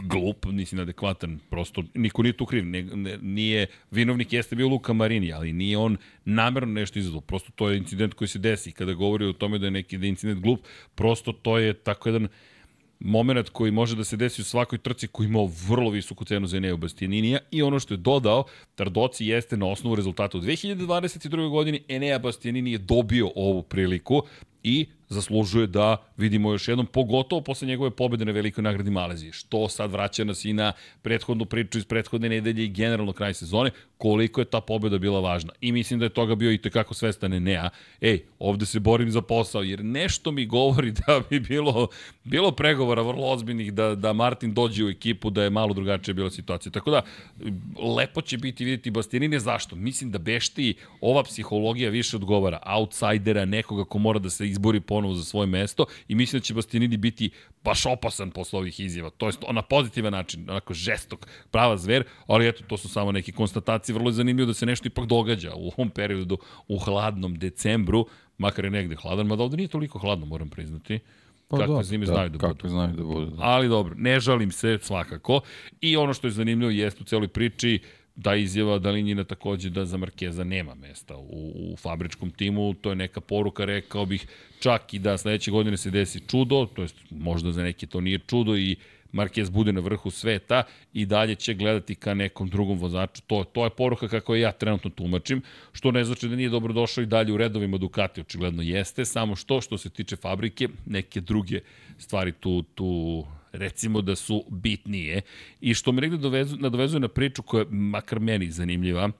glup, 0.00 0.46
nisi 0.46 0.80
adekvatan, 0.80 1.38
prosto 1.50 1.82
niko 1.94 2.22
nije 2.22 2.32
tu 2.32 2.46
kriv, 2.46 2.66
ne, 2.66 2.82
ne, 2.82 3.18
nije, 3.22 3.66
vinovnik 3.90 4.32
jeste 4.32 4.56
bio 4.56 4.68
Luka 4.68 4.92
Marini, 4.92 5.32
ali 5.32 5.52
nije 5.52 5.78
on 5.78 5.96
namerno 6.24 6.72
nešto 6.72 6.98
izazvao, 6.98 7.20
prosto 7.20 7.52
to 7.54 7.70
je 7.70 7.78
incident 7.78 8.14
koji 8.14 8.28
se 8.28 8.38
desi, 8.38 8.72
kada 8.72 8.92
govori 8.92 9.24
o 9.24 9.32
tome 9.32 9.58
da 9.58 9.66
je 9.66 9.70
neki 9.70 9.98
da 9.98 10.06
incident 10.06 10.40
glup, 10.40 10.60
prosto 10.94 11.32
to 11.32 11.58
je 11.58 11.74
tako 11.74 12.08
jedan 12.08 12.28
moment 13.04 13.48
koji 13.48 13.70
može 13.70 13.96
da 13.96 14.04
se 14.04 14.16
desi 14.16 14.42
u 14.42 14.44
svakoj 14.44 14.78
trci 14.78 15.06
koji 15.06 15.26
imao 15.26 15.50
vrlo 15.68 15.90
visoku 15.90 16.24
cenu 16.24 16.46
za 16.46 16.56
Eneo 16.56 16.76
Bastianinija 16.76 17.38
i 17.50 17.62
ono 17.62 17.78
što 17.78 17.94
je 17.94 17.98
dodao, 17.98 18.44
Tardoci 18.74 19.26
jeste 19.26 19.56
na 19.56 19.66
osnovu 19.66 19.96
rezultata 19.96 20.38
u 20.38 20.40
2022. 20.40 21.50
godini 21.50 21.82
Enea 21.88 22.18
Bastianini 22.18 22.72
je 22.72 22.78
dobio 22.78 23.30
ovu 23.34 23.62
priliku 23.62 24.22
i 24.62 24.86
zaslužuje 25.12 25.66
da 25.66 25.96
vidimo 26.16 26.52
još 26.52 26.68
jednom, 26.68 26.86
pogotovo 26.86 27.40
posle 27.40 27.68
njegove 27.68 27.90
pobede 27.90 28.24
na 28.24 28.32
velikoj 28.32 28.62
nagradi 28.62 28.90
Malezije, 28.90 29.32
što 29.32 29.68
sad 29.68 29.90
vraća 29.90 30.24
nas 30.24 30.44
i 30.44 30.52
na 30.52 30.72
prethodnu 31.02 31.44
priču 31.44 31.78
iz 31.78 31.84
prethodne 31.84 32.28
nedelje 32.28 32.64
i 32.64 32.68
generalno 32.68 33.12
kraj 33.12 33.34
sezone, 33.34 33.70
koliko 33.98 34.40
je 34.40 34.44
ta 34.44 34.60
pobeda 34.60 34.98
bila 34.98 35.20
važna. 35.20 35.52
I 35.60 35.72
mislim 35.72 35.98
da 35.98 36.06
je 36.06 36.10
toga 36.10 36.34
bio 36.34 36.52
i 36.52 36.58
tekako 36.58 36.94
svestan 36.94 37.32
Enea. 37.32 37.70
Ej, 38.00 38.22
ovde 38.38 38.66
se 38.66 38.80
borim 38.80 39.10
za 39.10 39.22
posao, 39.22 39.62
jer 39.62 39.84
nešto 39.84 40.32
mi 40.32 40.46
govori 40.46 40.90
da 41.06 41.20
bi 41.30 41.40
bilo, 41.40 41.88
bilo 42.24 42.50
pregovora 42.52 43.02
vrlo 43.02 43.30
ozbiljnih 43.30 43.72
da, 43.72 43.94
da 43.94 44.12
Martin 44.12 44.54
dođe 44.54 44.84
u 44.84 44.88
ekipu, 44.88 45.30
da 45.30 45.42
je 45.42 45.50
malo 45.50 45.74
drugačija 45.74 46.14
bila 46.14 46.30
situacija. 46.30 46.72
Tako 46.72 46.90
da, 46.90 47.02
lepo 47.96 48.20
će 48.20 48.38
biti 48.38 48.64
vidjeti 48.64 48.90
Bastianine. 48.90 49.38
Zašto? 49.38 49.76
Mislim 49.76 50.10
da 50.10 50.18
Bešti 50.18 50.74
ova 51.00 51.22
psihologija 51.22 51.90
više 51.90 52.16
odgovara. 52.16 52.58
Outsidera, 52.66 53.44
nekoga 53.44 53.84
ko 53.84 53.98
mora 53.98 54.18
da 54.18 54.30
se 54.30 54.48
izbori 54.48 54.80
ponovo 55.02 55.14
za 55.14 55.24
svoje 55.24 55.46
mesto 55.46 55.86
i 56.08 56.14
mislim 56.14 56.40
da 56.40 56.44
će 56.44 56.54
Bastianini 56.54 56.96
biti 56.96 57.30
baš 57.64 57.86
opasan 57.86 58.30
posle 58.30 58.58
ovih 58.58 58.80
izjava. 58.80 59.10
To 59.10 59.26
je 59.26 59.32
na 59.52 59.62
pozitivan 59.62 60.12
način, 60.12 60.50
onako 60.50 60.74
žestok, 60.74 61.26
prava 61.50 61.76
zver, 61.76 62.04
ali 62.26 62.48
eto, 62.48 62.64
to 62.66 62.76
su 62.76 62.88
samo 62.88 63.12
neke 63.12 63.32
konstatacije. 63.32 63.94
Vrlo 63.94 64.08
je 64.08 64.12
zanimljivo 64.12 64.46
da 64.46 64.54
se 64.54 64.66
nešto 64.66 64.88
ipak 64.88 65.06
događa 65.06 65.54
u 65.54 65.70
ovom 65.76 65.90
periodu, 65.90 66.38
u 66.68 66.78
hladnom 66.78 67.38
decembru, 67.38 68.06
makar 68.38 68.64
je 68.64 68.70
negde 68.70 68.96
hladan, 68.96 69.26
mada 69.26 69.42
ovde 69.42 69.56
nije 69.56 69.68
toliko 69.68 69.98
hladno, 69.98 70.26
moram 70.26 70.48
priznati. 70.48 71.00
Pa 71.48 71.58
kakve 71.58 71.76
da, 71.76 71.82
zime 71.82 72.06
da, 72.06 72.12
znaju 72.12 72.28
da 72.28 72.38
budu. 72.38 72.54
Kakve 72.54 72.70
znaju 72.70 72.96
da 72.96 73.02
budu. 73.02 73.26
Da. 73.26 73.42
Ali 73.42 73.68
dobro, 73.68 73.94
ne 73.98 74.20
žalim 74.20 74.52
se 74.52 74.78
svakako. 74.82 75.40
I 75.80 75.96
ono 75.96 76.14
što 76.14 76.26
je 76.26 76.30
zanimljivo 76.30 76.70
jeste 76.70 77.02
u 77.02 77.04
celoj 77.04 77.28
priči, 77.28 77.80
da 78.16 78.34
izjava 78.34 78.78
Dalinjina 78.78 79.24
takođe 79.24 79.70
da 79.70 79.84
za 79.84 79.96
Markeza 79.96 80.44
nema 80.44 80.74
mesta 80.74 81.16
u, 81.16 81.52
u 81.72 81.76
fabričkom 81.76 82.30
timu, 82.30 82.74
to 82.74 82.90
je 82.90 82.96
neka 82.96 83.20
poruka, 83.20 83.64
rekao 83.64 84.06
bih, 84.06 84.26
čak 84.60 84.94
i 84.94 84.98
da 84.98 85.18
sledeće 85.18 85.50
godine 85.50 85.76
se 85.76 85.90
desi 85.90 86.20
čudo, 86.20 86.66
to 86.74 86.82
jest 86.82 86.96
možda 87.10 87.52
za 87.52 87.62
neke 87.62 87.86
to 87.86 88.00
nije 88.00 88.18
čudo 88.18 88.56
i 88.56 88.76
Marquez 89.12 89.50
bude 89.50 89.72
na 89.72 89.80
vrhu 89.80 90.10
sveta 90.10 90.62
i 90.92 91.06
dalje 91.06 91.34
će 91.34 91.54
gledati 91.54 91.94
ka 91.94 92.14
nekom 92.14 92.48
drugom 92.48 92.78
vozaču. 92.78 93.22
To, 93.26 93.44
to 93.44 93.64
je 93.64 93.70
poruka 93.70 94.08
kako 94.08 94.34
je 94.34 94.40
ja 94.40 94.52
trenutno 94.52 94.90
tumačim, 94.90 95.42
što 95.72 95.90
ne 95.90 96.04
znači 96.04 96.28
da 96.28 96.36
nije 96.36 96.48
dobro 96.48 96.72
došao 96.72 97.02
i 97.02 97.06
dalje 97.06 97.32
u 97.32 97.36
redovima 97.36 97.78
Ducati, 97.78 98.20
očigledno 98.20 98.62
jeste, 98.62 99.04
samo 99.04 99.36
što 99.36 99.60
što 99.60 99.78
se 99.78 99.90
tiče 99.90 100.16
fabrike, 100.16 100.68
neke 100.86 101.20
druge 101.20 101.60
stvari 101.98 102.32
tu, 102.32 102.62
tu 102.62 103.24
recimo 103.52 104.00
da 104.00 104.16
su 104.16 104.44
bitnije 104.50 105.20
i 105.60 105.74
što 105.74 105.92
me 105.92 106.00
negde 106.00 106.16
dovezu, 106.16 106.56
nadovezuje 106.56 107.00
na 107.00 107.08
priču 107.08 107.42
koja 107.42 107.60
je 107.60 107.66
makar 107.70 108.20
meni 108.20 108.50
zanimljiva, 108.50 109.10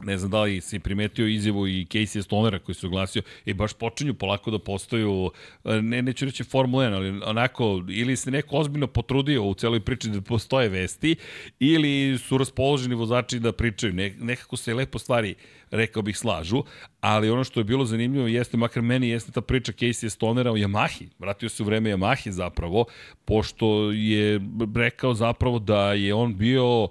ne 0.00 0.18
znam 0.18 0.30
da 0.30 0.42
li 0.42 0.60
si 0.60 0.78
primetio 0.78 1.26
izjavu 1.26 1.68
i 1.68 1.86
Casey 1.90 2.22
Stonera 2.22 2.58
koji 2.58 2.74
se 2.74 2.86
oglasio, 2.86 3.22
i 3.44 3.54
baš 3.54 3.72
počinju 3.72 4.14
polako 4.14 4.50
da 4.50 4.58
postaju, 4.58 5.30
ne, 5.64 6.02
neću 6.02 6.24
reći 6.24 6.44
Formula 6.44 6.84
1, 6.84 6.94
ali 6.94 7.08
onako, 7.24 7.84
ili 7.88 8.16
se 8.16 8.30
neko 8.30 8.56
ozbiljno 8.56 8.86
potrudio 8.86 9.44
u 9.44 9.54
celoj 9.54 9.80
priči 9.80 10.08
da 10.08 10.20
postoje 10.20 10.68
vesti, 10.68 11.16
ili 11.60 12.18
su 12.18 12.38
raspoloženi 12.38 12.94
vozači 12.94 13.40
da 13.40 13.52
pričaju. 13.52 13.92
Ne, 13.92 14.14
nekako 14.20 14.56
se 14.56 14.74
lepo 14.74 14.98
stvari, 14.98 15.34
rekao 15.70 16.02
bih, 16.02 16.18
slažu, 16.18 16.62
ali 17.00 17.30
ono 17.30 17.44
što 17.44 17.60
je 17.60 17.64
bilo 17.64 17.84
zanimljivo 17.84 18.26
jeste, 18.26 18.56
makar 18.56 18.82
meni 18.82 19.08
jeste 19.08 19.32
ta 19.32 19.40
priča 19.40 19.72
Casey 19.72 20.08
Stonera 20.08 20.50
o 20.50 20.56
Yamahi. 20.56 21.06
Vratio 21.18 21.48
se 21.48 21.62
u 21.62 21.66
vreme 21.66 21.90
Yamahi 21.90 22.30
zapravo, 22.30 22.84
pošto 23.24 23.90
je 23.92 24.40
rekao 24.74 25.14
zapravo 25.14 25.58
da 25.58 25.92
je 25.92 26.14
on 26.14 26.36
bio 26.36 26.88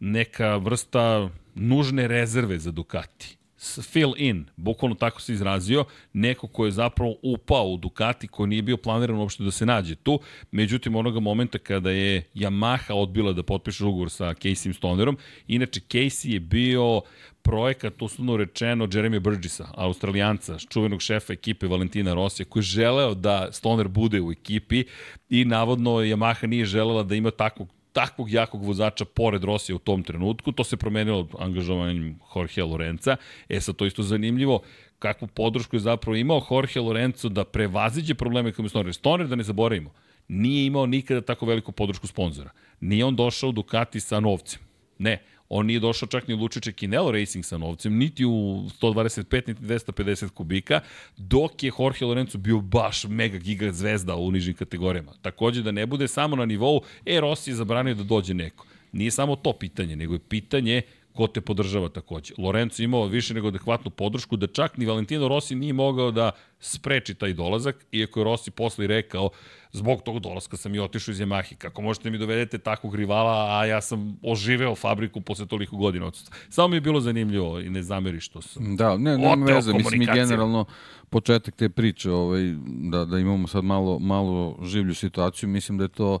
neka 0.00 0.56
vrsta 0.56 1.30
nužne 1.54 2.08
rezerve 2.08 2.58
za 2.58 2.70
Ducati. 2.70 3.36
Fill 3.82 4.12
in, 4.16 4.46
bukvalno 4.56 4.94
tako 4.94 5.20
se 5.20 5.32
izrazio, 5.32 5.84
neko 6.12 6.46
ko 6.46 6.64
je 6.64 6.70
zapravo 6.70 7.14
upao 7.22 7.68
u 7.68 7.76
Ducati, 7.76 8.28
ko 8.28 8.46
nije 8.46 8.62
bio 8.62 8.76
planiran 8.76 9.16
uopšte 9.16 9.44
da 9.44 9.50
se 9.50 9.66
nađe 9.66 9.94
tu, 9.94 10.20
međutim 10.50 10.96
onoga 10.96 11.20
momenta 11.20 11.58
kada 11.58 11.90
je 11.90 12.22
Yamaha 12.34 12.92
odbila 12.92 13.32
da 13.32 13.42
potpiše 13.42 13.84
ugovor 13.84 14.10
sa 14.10 14.24
Casey 14.24 14.72
Stonerom, 14.72 15.18
inače 15.46 15.80
Casey 15.80 16.32
je 16.32 16.40
bio 16.40 17.00
projekat, 17.42 18.02
uslovno 18.02 18.36
rečeno, 18.36 18.86
Jeremy 18.86 19.18
Burgessa, 19.20 19.68
australijanca, 19.74 20.58
čuvenog 20.58 21.02
šefa 21.02 21.32
ekipe 21.32 21.66
Valentina 21.66 22.14
Rosija, 22.14 22.46
koji 22.48 22.60
je 22.60 22.64
želeo 22.64 23.14
da 23.14 23.48
Stoner 23.52 23.88
bude 23.88 24.20
u 24.20 24.32
ekipi 24.32 24.84
i 25.30 25.44
navodno 25.44 25.90
Yamaha 25.90 26.46
nije 26.46 26.64
želela 26.64 27.02
da 27.02 27.14
ima 27.14 27.30
takvog 27.30 27.73
takvog 27.94 28.30
jakog 28.30 28.64
vozača 28.64 29.04
pored 29.04 29.44
Rosija 29.44 29.76
u 29.76 29.78
tom 29.78 30.02
trenutku. 30.02 30.52
To 30.52 30.64
se 30.64 30.76
promenilo 30.76 31.28
angažovanjem 31.38 32.18
Jorge 32.36 32.62
Lorenza. 32.62 33.16
E 33.48 33.60
sad, 33.60 33.76
to 33.76 33.86
isto 33.86 34.02
zanimljivo 34.02 34.62
kakvu 34.98 35.28
podršku 35.28 35.76
je 35.76 35.80
zapravo 35.80 36.16
imao 36.16 36.46
Jorge 36.50 36.80
Lorenzo 36.80 37.28
da 37.28 37.44
prevaziđe 37.44 38.14
probleme 38.14 38.52
koje 38.52 38.62
ima 38.62 38.68
Stoner. 38.68 38.94
Stoner, 38.94 39.28
da 39.28 39.36
ne 39.36 39.42
zaboravimo, 39.42 39.92
nije 40.28 40.66
imao 40.66 40.86
nikada 40.86 41.20
tako 41.20 41.46
veliku 41.46 41.72
podršku 41.72 42.06
sponzora. 42.06 42.50
Nije 42.80 43.04
on 43.04 43.16
došao 43.16 43.52
Ducati 43.52 44.00
sa 44.00 44.20
novcem. 44.20 44.60
Ne, 44.98 45.22
On 45.48 45.66
nije 45.66 45.80
došao 45.80 46.08
čak 46.08 46.28
ni 46.28 46.34
u 46.34 46.38
Lučiće 46.38 46.72
Kinelo 46.72 47.10
Racing 47.12 47.44
sa 47.44 47.58
novcem, 47.58 47.96
niti 47.96 48.24
u 48.24 48.64
125, 48.80 49.48
niti 49.48 49.62
250 49.62 50.28
kubika, 50.28 50.80
dok 51.16 51.62
je 51.62 51.72
Jorge 51.78 52.04
Lorenzo 52.04 52.38
bio 52.38 52.60
baš 52.60 53.04
mega 53.04 53.38
giga 53.38 53.72
zvezda 53.72 54.16
u 54.16 54.30
nižim 54.30 54.54
kategorijama. 54.54 55.12
Takođe 55.22 55.62
da 55.62 55.70
ne 55.70 55.86
bude 55.86 56.08
samo 56.08 56.36
na 56.36 56.46
nivou, 56.46 56.82
e, 57.06 57.20
Rossi 57.20 57.50
je 57.50 57.54
zabranio 57.54 57.94
da 57.94 58.02
dođe 58.02 58.34
neko. 58.34 58.66
Nije 58.92 59.10
samo 59.10 59.36
to 59.36 59.52
pitanje, 59.52 59.96
nego 59.96 60.14
je 60.14 60.18
pitanje 60.28 60.82
ko 61.14 61.26
te 61.26 61.40
podržava 61.40 61.88
takođe. 61.88 62.34
Lorenzo 62.38 62.82
imao 62.82 63.06
više 63.06 63.34
nego 63.34 63.48
adekvatnu 63.48 63.90
podršku 63.90 64.36
da 64.36 64.46
čak 64.46 64.76
ni 64.76 64.86
Valentino 64.86 65.28
Rossi 65.28 65.54
nije 65.54 65.72
mogao 65.72 66.10
da 66.10 66.30
spreči 66.60 67.14
taj 67.14 67.32
dolazak, 67.32 67.86
iako 67.92 68.20
je 68.20 68.24
Rossi 68.24 68.50
posle 68.50 68.86
rekao 68.86 69.30
zbog 69.72 70.02
tog 70.02 70.20
dolaska 70.20 70.56
sam 70.56 70.74
i 70.74 70.78
otišao 70.78 71.12
iz 71.12 71.18
Yamahe. 71.18 71.54
Kako 71.54 71.82
možete 71.82 72.10
mi 72.10 72.18
dovedete 72.18 72.58
takvog 72.58 72.94
rivala, 72.94 73.58
a 73.58 73.66
ja 73.66 73.80
sam 73.80 74.18
oživeo 74.22 74.74
fabriku 74.74 75.20
posle 75.20 75.46
toliko 75.46 75.76
godina 75.76 76.06
odsustva. 76.06 76.36
Samo 76.48 76.68
mi 76.68 76.76
je 76.76 76.80
bilo 76.80 77.00
zanimljivo 77.00 77.60
i 77.60 77.70
ne 77.70 77.82
zameri 77.82 78.20
što 78.20 78.42
sam. 78.42 78.76
Da, 78.76 78.96
ne, 78.96 79.18
nema 79.18 79.46
veze. 79.46 79.72
Mislim 79.72 80.02
i 80.02 80.06
generalno 80.06 80.64
početak 81.10 81.56
te 81.56 81.68
priče, 81.68 82.10
ovaj, 82.10 82.54
da, 82.66 83.04
da 83.04 83.18
imamo 83.18 83.48
sad 83.48 83.64
malo, 83.64 83.98
malo 83.98 84.58
življu 84.62 84.94
situaciju, 84.94 85.48
mislim 85.48 85.78
da 85.78 85.84
je 85.84 85.88
to 85.88 86.18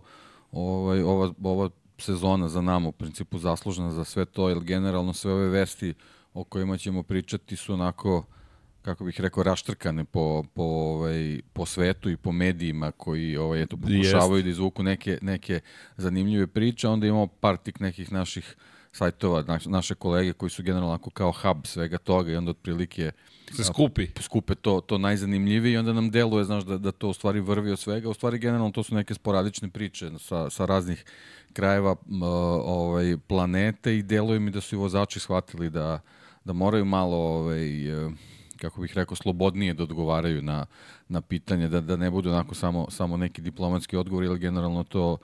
ovaj, 0.52 1.02
ova, 1.02 1.32
ova 1.42 1.70
sezona 1.98 2.48
za 2.48 2.60
nama 2.60 2.88
u 2.88 2.92
principu 2.92 3.38
zaslužena 3.38 3.90
za 3.92 4.04
sve 4.04 4.24
to, 4.24 4.48
jer 4.48 4.60
generalno 4.60 5.12
sve 5.12 5.32
ove 5.32 5.48
vesti 5.48 5.94
o 6.34 6.44
kojima 6.44 6.78
ćemo 6.78 7.02
pričati 7.02 7.56
su 7.56 7.72
onako 7.72 8.24
kako 8.84 9.04
bih 9.04 9.20
rekao, 9.20 9.42
raštrkane 9.42 10.04
po, 10.04 10.44
po, 10.54 10.62
ovaj, 10.62 11.40
po 11.52 11.66
svetu 11.66 12.10
i 12.10 12.16
po 12.16 12.32
medijima 12.32 12.90
koji 12.90 13.36
ovaj, 13.36 13.62
eto, 13.62 13.76
pokušavaju 13.76 14.36
Jest. 14.36 14.44
da 14.44 14.50
izvuku 14.50 14.82
neke, 14.82 15.18
neke 15.22 15.60
zanimljive 15.96 16.46
priče. 16.46 16.88
Onda 16.88 17.06
imamo 17.06 17.26
par 17.26 17.56
tik 17.56 17.80
nekih 17.80 18.12
naših 18.12 18.56
sajtova, 18.92 19.42
naš, 19.42 19.66
naše 19.66 19.94
kolege 19.94 20.32
koji 20.32 20.50
su 20.50 20.62
generalno 20.62 20.98
kao 20.98 21.32
hub 21.32 21.66
svega 21.66 21.98
toga 21.98 22.32
i 22.32 22.36
onda 22.36 22.50
otprilike 22.50 23.12
se 23.52 23.64
skupi. 23.64 24.06
Skupe 24.20 24.54
to, 24.54 24.80
to 24.80 24.98
najzanimljivije 24.98 25.72
i 25.72 25.76
onda 25.76 25.92
nam 25.92 26.10
deluje, 26.10 26.44
znaš, 26.44 26.64
da, 26.64 26.78
da 26.78 26.92
to 26.92 27.08
u 27.08 27.14
stvari 27.14 27.40
vrvi 27.40 27.72
od 27.72 27.78
svega. 27.78 28.08
U 28.08 28.14
stvari 28.14 28.38
generalno 28.38 28.70
to 28.70 28.82
su 28.82 28.94
neke 28.94 29.14
sporadične 29.14 29.68
priče 29.68 30.10
sa, 30.18 30.50
sa 30.50 30.64
raznih 30.64 31.04
krajeva 31.52 31.96
ovaj, 32.64 33.16
planete 33.26 33.98
i 33.98 34.02
deluje 34.02 34.40
mi 34.40 34.50
da 34.50 34.60
su 34.60 34.74
i 34.74 34.78
vozači 34.78 35.20
shvatili 35.20 35.70
da, 35.70 36.00
da 36.44 36.52
moraju 36.52 36.84
malo 36.84 37.16
ovaj, 37.16 37.68
kako 38.56 38.80
bih 38.80 38.92
rekao, 38.94 39.16
slobodnije 39.16 39.74
da 39.74 39.82
odgovaraju 39.82 40.42
na, 40.42 40.66
na 41.08 41.20
pitanje, 41.20 41.68
da, 41.68 41.80
da 41.80 41.96
ne 41.96 42.10
budu 42.10 42.30
onako 42.30 42.54
samo, 42.54 42.90
samo 42.90 43.16
neki 43.16 43.42
diplomatski 43.42 43.96
odgovor, 43.96 44.24
ili 44.24 44.38
generalno 44.38 44.84
to 44.84 45.18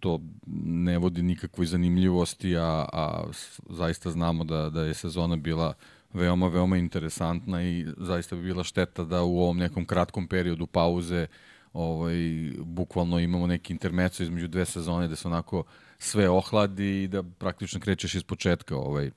to 0.00 0.20
ne 0.66 0.98
vodi 0.98 1.22
nikakvoj 1.22 1.66
zanimljivosti, 1.66 2.56
a, 2.56 2.86
a 2.92 3.24
zaista 3.70 4.10
znamo 4.10 4.44
da, 4.44 4.70
da 4.70 4.82
je 4.82 4.94
sezona 4.94 5.36
bila 5.36 5.74
veoma, 6.12 6.48
veoma 6.48 6.76
interesantna 6.76 7.62
i 7.62 7.86
zaista 7.96 8.36
bi 8.36 8.42
bila 8.42 8.64
šteta 8.64 9.04
da 9.04 9.22
u 9.22 9.38
ovom 9.38 9.58
nekom 9.58 9.84
kratkom 9.84 10.28
periodu 10.28 10.66
pauze 10.66 11.26
ovaj, 11.72 12.16
bukvalno 12.58 13.18
imamo 13.18 13.46
neki 13.46 13.72
intermeco 13.72 14.22
između 14.22 14.48
dve 14.48 14.64
sezone 14.64 15.08
da 15.08 15.16
se 15.16 15.28
onako 15.28 15.64
sve 15.98 16.28
ohladi 16.28 17.02
i 17.02 17.08
da 17.08 17.22
praktično 17.22 17.80
krećeš 17.80 18.14
iz 18.14 18.22
početka 18.22 18.76
ovaj, 18.76 19.10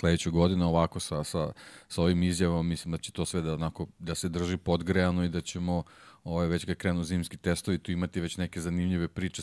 sledeću 0.00 0.30
godinu 0.30 0.68
ovako 0.68 1.00
sa, 1.00 1.24
sa, 1.24 1.52
sa 1.88 2.02
ovim 2.02 2.22
izjavom, 2.22 2.68
mislim 2.68 2.92
da 2.92 2.98
će 2.98 3.12
to 3.12 3.24
sve 3.24 3.42
da, 3.42 3.54
onako, 3.54 3.86
da 3.98 4.14
se 4.14 4.28
drži 4.28 4.56
podgrejano 4.56 5.24
i 5.24 5.28
da 5.28 5.40
ćemo 5.40 5.82
ovaj, 6.24 6.46
već 6.46 6.64
kad 6.64 6.76
krenu 6.76 7.04
zimski 7.04 7.36
testovi 7.36 7.78
tu 7.78 7.92
imati 7.92 8.20
već 8.20 8.36
neke 8.36 8.60
zanimljive 8.60 9.08
priče 9.08 9.42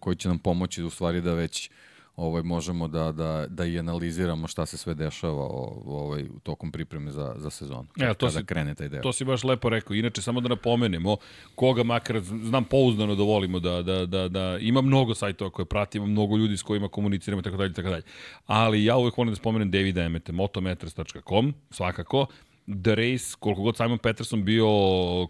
koji 0.00 0.16
će 0.16 0.28
nam 0.28 0.38
pomoći 0.38 0.82
u 0.82 0.90
stvari 0.90 1.20
da 1.20 1.34
već 1.34 1.70
ovaj, 2.16 2.42
možemo 2.42 2.88
da, 2.88 3.12
da, 3.12 3.46
da 3.48 3.64
i 3.64 3.78
analiziramo 3.78 4.46
šta 4.46 4.66
se 4.66 4.76
sve 4.76 4.94
dešava 4.94 5.46
ovaj, 5.86 6.24
tokom 6.42 6.72
pripreme 6.72 7.10
za, 7.10 7.34
za 7.36 7.50
sezonu. 7.50 7.86
Ja, 7.96 8.14
to 8.14 8.26
kada 8.26 8.38
si, 8.38 8.44
krene 8.44 8.74
taj 8.74 8.88
deo. 8.88 9.02
To 9.02 9.12
si 9.12 9.24
baš 9.24 9.44
lepo 9.44 9.68
rekao. 9.68 9.94
Inače, 9.94 10.22
samo 10.22 10.40
da 10.40 10.48
napomenemo, 10.48 11.16
koga 11.54 11.82
makar, 11.82 12.20
znam 12.20 12.64
pouzdano 12.64 13.14
da 13.14 13.22
volimo, 13.22 13.60
da, 13.60 13.82
da, 13.82 14.06
da, 14.06 14.28
da 14.28 14.58
ima 14.60 14.80
mnogo 14.80 15.14
sajtova 15.14 15.50
koje 15.50 15.66
pratimo, 15.66 16.06
mnogo 16.06 16.36
ljudi 16.36 16.56
s 16.56 16.62
kojima 16.62 16.88
komuniciramo, 16.88 17.42
tako 17.42 17.56
dalje, 17.56 17.72
tako 17.72 17.88
dalje. 17.88 18.02
Ali 18.46 18.84
ja 18.84 18.96
uvek 18.96 19.16
volim 19.16 19.32
da 19.32 19.36
spomenem 19.36 19.70
Davida 19.70 20.02
Emete, 20.02 20.32
motometers.com, 20.32 21.54
svakako, 21.70 22.26
The 22.66 22.94
Race, 22.94 23.36
koliko 23.38 23.62
god 23.62 23.76
Simon 23.76 23.98
Peterson 23.98 24.44
bio 24.44 24.68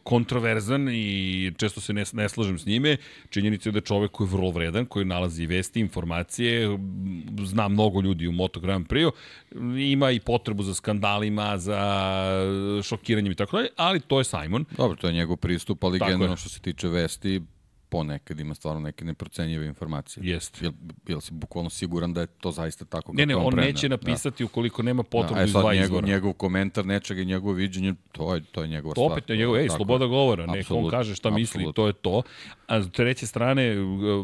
kontroverzan 0.03 0.89
i 0.89 1.53
često 1.57 1.81
se 1.81 1.93
ne, 1.93 2.05
ne 2.13 2.29
slažem 2.29 2.59
s 2.59 2.67
njime, 2.67 2.97
činjenica 3.31 3.69
je 3.69 3.73
da 3.73 3.77
je 3.77 3.83
čovek 3.83 4.11
koji 4.11 4.27
je 4.27 4.33
vrlo 4.33 4.51
vredan, 4.51 4.87
koji 4.87 5.05
nalazi 5.05 5.47
vesti, 5.47 5.81
informacije, 5.81 6.79
zna 7.45 7.69
mnogo 7.69 8.01
ljudi 8.01 8.27
u 8.27 8.33
Moto 8.33 8.61
Grand 8.61 8.87
Prix, 8.87 9.11
ima 9.93 10.11
i 10.11 10.21
potrebu 10.21 10.63
za 10.63 10.75
skandalima, 10.75 11.59
za 11.59 11.83
šokiranjem 12.83 13.33
i 13.33 13.35
tako 13.35 13.57
dalje, 13.57 13.69
ali 13.77 14.01
to 14.01 14.19
je 14.19 14.25
Simon. 14.25 14.65
Dobro, 14.77 14.97
to 14.97 15.07
je 15.07 15.13
njegov 15.13 15.37
pristup, 15.37 15.85
ali 15.85 15.99
generalno 15.99 16.37
što 16.37 16.49
se 16.49 16.61
tiče 16.61 16.89
vesti, 16.89 17.41
ponekad 17.93 18.41
ima 18.41 18.55
stvarno 18.55 18.81
neke 18.81 19.05
neprocenjive 19.05 19.67
informacije. 19.67 20.27
Jeste. 20.27 20.59
Jel, 20.65 20.73
jel 21.09 21.21
si 21.21 21.33
bukvalno 21.33 21.71
siguran 21.71 22.15
da 22.15 22.21
je 22.21 22.27
to 22.27 22.51
zaista 22.51 22.85
tako? 22.85 23.13
Ne, 23.13 23.27
ne, 23.27 23.37
on 23.37 23.51
prena? 23.51 23.67
neće 23.67 23.89
napisati 23.89 24.43
da. 24.43 24.47
ukoliko 24.47 24.83
nema 24.83 25.03
potrebu 25.03 25.35
da, 25.35 25.45
iz 25.45 25.53
dva 25.53 25.75
njegov, 25.75 25.85
izvora. 25.85 26.07
Njegov 26.07 26.33
komentar 26.33 26.87
nečega 26.87 27.23
i 27.23 27.25
njegovo 27.25 27.53
viđenje, 27.53 27.95
to 28.13 28.35
je, 28.35 28.43
to 28.53 28.63
je 28.63 28.69
njegova 28.69 28.95
stvar. 28.95 29.13
Opet 29.13 29.31
je 29.31 29.37
njegov, 29.37 29.57
ej, 29.57 29.69
sloboda 29.69 30.07
govora, 30.07 30.47
neko 30.47 30.75
on 30.75 30.91
kaže 30.91 31.15
šta 31.15 31.31
misli, 31.31 31.73
to 31.75 31.87
je 31.87 31.93
to. 31.93 32.23
A 32.67 32.83
s 32.83 32.91
treće 32.91 33.27
strane, 33.27 33.77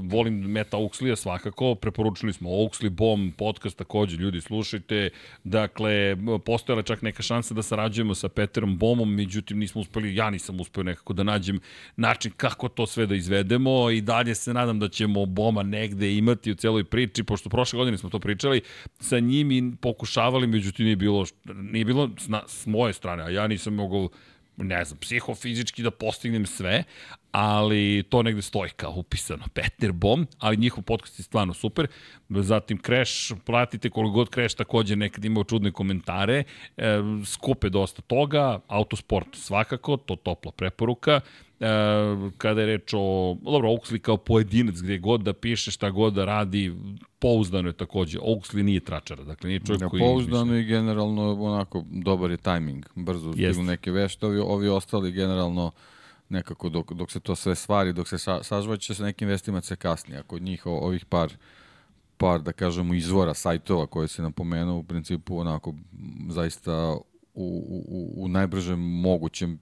volim 0.02 0.34
Meta 0.34 0.76
Auxlija 0.76 1.16
svakako, 1.16 1.74
preporučili 1.74 2.32
smo 2.32 2.50
Auxley 2.50 2.88
Bomb 2.88 3.34
podcast 3.36 3.76
takođe, 3.76 4.16
ljudi 4.16 4.40
slušajte, 4.40 5.10
dakle, 5.44 6.16
postojala 6.44 6.82
čak 6.82 7.02
neka 7.02 7.22
šansa 7.22 7.54
da 7.54 7.62
sarađujemo 7.62 8.14
sa 8.14 8.28
Peterom 8.28 8.78
Bomom, 8.78 9.14
međutim 9.14 9.58
nismo 9.58 9.80
uspeli, 9.80 10.14
ja 10.14 10.30
nisam 10.30 10.60
uspeo 10.60 10.82
nekako 10.82 11.12
da 11.12 11.22
nađem 11.22 11.60
način 11.96 12.32
kako 12.36 12.68
to 12.68 12.86
sve 12.86 13.06
da 13.06 13.14
izvedemo 13.58 13.90
i 13.90 14.00
dalje 14.00 14.34
se 14.34 14.54
nadam 14.54 14.78
da 14.78 14.88
ćemo 14.88 15.26
Boma 15.26 15.62
negde 15.62 16.14
imati 16.14 16.52
u 16.52 16.54
celoj 16.54 16.84
priči, 16.84 17.24
pošto 17.24 17.48
prošle 17.48 17.76
godine 17.76 17.98
smo 17.98 18.10
to 18.10 18.18
pričali, 18.18 18.60
sa 19.00 19.18
njim 19.18 19.52
i 19.52 19.76
pokušavali, 19.80 20.46
međutim 20.46 20.84
nije 20.84 20.96
bilo, 20.96 21.24
nije 21.54 21.84
bilo 21.84 22.10
na, 22.28 22.42
s 22.46 22.66
moje 22.66 22.92
strane, 22.92 23.22
a 23.22 23.28
ja 23.28 23.46
nisam 23.46 23.74
mogao 23.74 24.08
ne 24.56 24.84
znam, 24.84 24.98
psihofizički 24.98 25.82
da 25.82 25.90
postignem 25.90 26.46
sve, 26.46 26.84
ali 27.32 28.02
to 28.08 28.22
negde 28.22 28.42
stoji 28.42 28.70
kao 28.76 28.92
upisano. 28.96 29.44
Peter 29.54 29.92
Bom, 29.92 30.26
ali 30.38 30.56
njihov 30.56 30.84
podcast 30.84 31.18
je 31.18 31.22
stvarno 31.22 31.54
super. 31.54 31.86
Zatim 32.28 32.78
Crash, 32.78 33.32
pratite 33.44 33.90
koliko 33.90 34.12
god 34.12 34.34
Crash 34.34 34.56
takođe 34.56 34.96
nekad 34.96 35.24
imao 35.24 35.44
čudne 35.44 35.72
komentare, 35.72 36.44
e, 36.76 36.98
skupe 37.24 37.68
dosta 37.68 38.02
toga, 38.02 38.60
Autosport 38.68 39.28
svakako, 39.32 39.96
to 39.96 40.16
topla 40.16 40.52
preporuka. 40.52 41.20
E, 41.60 41.66
kada 42.38 42.60
je 42.60 42.66
reč 42.66 42.94
o, 42.94 43.36
dobro, 43.42 43.68
Oakley 43.68 43.98
kao 43.98 44.16
pojedinac 44.16 44.80
gde 44.80 44.98
god 44.98 45.20
da 45.20 45.32
piše, 45.32 45.70
šta 45.70 45.90
god 45.90 46.14
da 46.14 46.24
radi, 46.24 46.74
pouzdano 47.18 47.68
je 47.68 47.72
takođe. 47.72 48.18
Oakley 48.18 48.62
nije 48.62 48.80
tračara, 48.80 49.24
dakle 49.24 49.48
nije 49.48 49.60
čovjek 49.60 49.82
ja, 49.82 49.88
koji... 49.88 50.00
Pouzdano 50.00 50.56
i 50.56 50.64
generalno 50.64 51.44
onako 51.44 51.84
dobar 51.90 52.30
je 52.30 52.36
tajming, 52.36 52.86
brzo 52.94 53.32
stigu 53.32 53.62
neke 53.62 53.90
vešte, 53.90 54.26
ovi, 54.26 54.38
ovi 54.38 54.68
ostali 54.68 55.12
generalno 55.12 55.70
nekako 56.28 56.68
dok, 56.68 56.92
dok 56.92 57.10
se 57.10 57.20
to 57.20 57.34
sve 57.34 57.54
stvari, 57.54 57.92
dok 57.92 58.08
se 58.08 58.18
sa, 58.18 58.42
sažvaće 58.42 58.94
sa 58.94 59.04
nekim 59.04 59.28
vestima 59.28 59.60
se 59.60 59.76
kasnije. 59.76 60.20
Ako 60.20 60.38
njih 60.38 60.66
ovih 60.66 61.04
par 61.04 61.32
par, 62.18 62.42
da 62.42 62.52
kažemo, 62.52 62.94
izvora 62.94 63.34
sajtova 63.34 63.86
koje 63.86 64.08
se 64.08 64.22
napomenuo, 64.22 64.78
u 64.78 64.82
principu 64.82 65.38
onako 65.38 65.74
zaista 66.28 66.96
u, 67.38 67.82
u, 67.88 68.24
u 68.24 68.28
najbržem 68.28 68.80
mogućem 68.80 69.58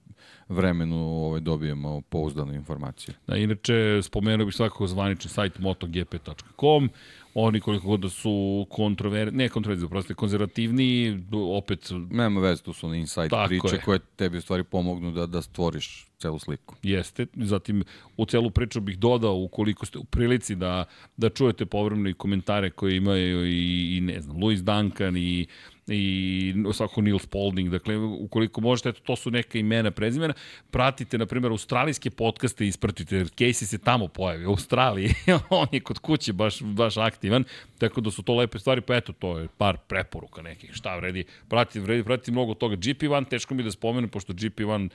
vremenu 0.49 0.95
ovaj, 0.95 1.39
dobijemo 1.39 2.01
pouzdanu 2.01 2.53
informaciju. 2.53 3.15
Da, 3.27 3.35
inače, 3.35 3.99
spomenuo 4.03 4.45
bih 4.45 4.55
svakako 4.55 4.87
zvanični 4.87 5.29
sajt 5.29 5.59
motogp.com, 5.59 6.89
oni 7.33 7.59
koliko 7.59 7.87
god 7.87 7.99
da 7.99 8.09
su 8.09 8.67
kontroverzni, 8.69 9.37
ne 9.37 9.49
kontroverzni, 9.49 9.89
prosto 9.89 10.15
konzervativni, 10.15 11.19
opet... 11.31 11.91
Nema 12.09 12.41
veze, 12.41 12.63
tu 12.63 12.73
su 12.73 12.93
insight 12.93 13.33
priče 13.47 13.75
je. 13.75 13.81
koje 13.81 13.99
tebi 14.15 14.37
u 14.37 14.41
stvari 14.41 14.63
pomognu 14.63 15.11
da, 15.11 15.25
da 15.25 15.41
stvoriš 15.41 16.07
celu 16.17 16.39
sliku. 16.39 16.75
Jeste, 16.83 17.25
zatim 17.35 17.83
u 18.17 18.25
celu 18.25 18.49
priču 18.49 18.81
bih 18.81 18.99
dodao 18.99 19.35
ukoliko 19.35 19.85
ste 19.85 19.97
u 19.97 20.03
prilici 20.03 20.55
da, 20.55 20.85
da 21.17 21.29
čujete 21.29 21.65
povremeno 21.65 22.09
i 22.09 22.13
komentare 22.13 22.69
koje 22.69 22.95
imaju 22.95 23.45
i, 23.45 23.97
i 23.97 24.01
ne 24.01 24.21
znam, 24.21 24.37
Louis 24.37 24.63
Duncan 24.63 25.17
i 25.17 25.47
i 25.87 26.53
svako 26.73 27.01
Neil 27.01 27.19
Spalding, 27.19 27.69
dakle, 27.69 27.97
ukoliko 27.97 28.61
možete, 28.61 28.89
eto, 28.89 29.01
to 29.03 29.15
su 29.15 29.31
neka 29.31 29.57
imena, 29.57 29.91
prezimena, 29.91 30.33
pratite, 30.71 31.17
na 31.17 31.25
primjer, 31.25 31.51
australijske 31.51 32.09
podcaste 32.09 32.65
i 32.65 32.67
ispratite, 32.67 33.15
jer 33.15 33.27
Casey 33.27 33.65
se 33.65 33.77
tamo 33.77 34.07
pojavi, 34.07 34.45
u 34.45 34.49
Australiji, 34.49 35.13
on 35.49 35.67
je 35.71 35.79
kod 35.79 35.99
kuće 35.99 36.33
baš, 36.33 36.61
baš 36.61 36.97
aktivan, 36.97 37.43
tako 37.77 38.01
da 38.01 38.11
su 38.11 38.23
to 38.23 38.35
lepe 38.35 38.59
stvari, 38.59 38.81
pa 38.81 38.95
eto, 38.95 39.13
to 39.13 39.39
je 39.39 39.47
par 39.57 39.77
preporuka 39.87 40.41
nekih, 40.41 40.73
šta 40.73 40.95
vredi, 40.95 41.23
pratite, 41.49 41.79
vredi, 41.79 42.03
pratite 42.03 42.31
mnogo 42.31 42.53
toga. 42.53 42.75
GP1, 42.75 43.29
teško 43.29 43.53
mi 43.53 43.63
da 43.63 43.71
spomenem, 43.71 44.09
pošto 44.09 44.33
GP1 44.33 44.89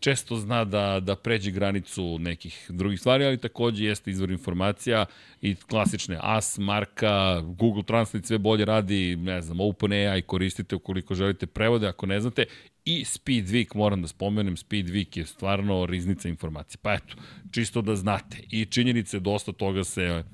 često 0.00 0.36
zna 0.36 0.64
da, 0.64 1.00
da 1.00 1.16
pređe 1.16 1.50
granicu 1.50 2.18
nekih 2.18 2.66
drugih 2.68 3.00
stvari, 3.00 3.24
ali 3.24 3.38
takođe 3.38 3.84
jeste 3.84 4.10
izvor 4.10 4.30
informacija 4.30 5.06
i 5.42 5.54
klasične 5.54 6.18
AS, 6.20 6.58
Marka, 6.58 7.40
Google 7.40 7.82
Translate 7.82 8.26
sve 8.26 8.38
bolje 8.38 8.64
radi, 8.64 9.16
ne 9.16 9.42
znam, 9.42 9.60
OpenAI 9.60 10.22
koristite 10.22 10.76
ukoliko 10.76 11.14
želite 11.14 11.46
prevode, 11.46 11.88
ako 11.88 12.06
ne 12.06 12.20
znate, 12.20 12.44
i 12.84 13.04
Speedweek, 13.04 13.74
moram 13.74 14.02
da 14.02 14.08
spomenem, 14.08 14.56
Speedweek 14.56 15.18
je 15.18 15.26
stvarno 15.26 15.86
riznica 15.86 16.28
informacija. 16.28 16.78
Pa 16.82 16.94
eto, 16.94 17.16
čisto 17.50 17.82
da 17.82 17.96
znate. 17.96 18.38
I 18.50 18.64
činjenice, 18.64 19.20
dosta 19.20 19.52
toga 19.52 19.84
se, 19.84 20.24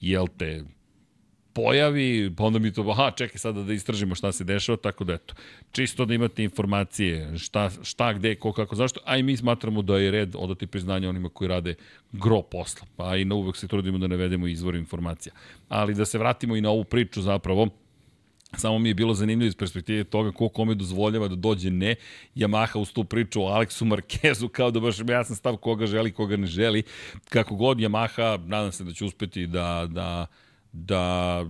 jel 0.00 0.26
te, 0.38 0.64
pojavi, 1.54 2.32
pa 2.36 2.44
onda 2.44 2.58
mi 2.58 2.72
to, 2.72 2.90
aha, 2.90 3.10
čekaj 3.10 3.38
sada 3.38 3.62
da 3.62 3.72
istražimo 3.72 4.14
šta 4.14 4.32
se 4.32 4.44
dešava, 4.44 4.76
tako 4.76 5.04
da 5.04 5.12
eto, 5.12 5.34
čisto 5.72 6.04
da 6.04 6.14
imate 6.14 6.44
informacije 6.44 7.38
šta, 7.38 7.70
šta 7.82 8.12
gde, 8.12 8.34
ko, 8.34 8.52
kako, 8.52 8.76
zašto, 8.76 9.00
a 9.04 9.16
i 9.16 9.22
mi 9.22 9.36
smatramo 9.36 9.82
da 9.82 9.98
je 9.98 10.10
red 10.10 10.34
odati 10.38 10.66
priznanje 10.66 11.08
onima 11.08 11.28
koji 11.28 11.48
rade 11.48 11.74
gro 12.12 12.42
posla, 12.42 12.86
pa 12.96 13.16
i 13.16 13.24
na 13.24 13.34
uvek 13.34 13.56
se 13.56 13.68
trudimo 13.68 13.98
da 13.98 14.06
navedemo 14.06 14.46
izvor 14.46 14.74
informacija. 14.74 15.32
Ali 15.68 15.94
da 15.94 16.04
se 16.04 16.18
vratimo 16.18 16.56
i 16.56 16.60
na 16.60 16.70
ovu 16.70 16.84
priču 16.84 17.22
zapravo, 17.22 17.68
Samo 18.56 18.78
mi 18.78 18.88
je 18.88 18.94
bilo 18.94 19.14
zanimljivo 19.14 19.48
iz 19.48 19.56
perspektive 19.56 20.04
toga 20.04 20.32
ko 20.32 20.48
kome 20.48 20.74
dozvoljava 20.74 21.28
da 21.28 21.34
dođe 21.34 21.70
ne. 21.70 21.94
Yamaha 22.36 22.78
uz 22.78 22.92
tu 22.92 23.04
priču 23.04 23.42
o 23.42 23.46
Aleksu 23.46 23.84
Markezu 23.84 24.48
kao 24.48 24.70
da 24.70 24.80
baš 24.80 24.98
jasan 25.08 25.36
stav 25.36 25.56
koga 25.56 25.86
želi, 25.86 26.12
koga 26.12 26.36
ne 26.36 26.46
želi. 26.46 26.82
Kako 27.28 27.54
god 27.54 27.78
Yamaha, 27.78 28.46
nadam 28.46 28.72
se 28.72 28.84
da 28.84 28.92
će 28.92 29.04
uspeti 29.04 29.46
da, 29.46 29.86
da 29.90 30.26
da 30.74 31.44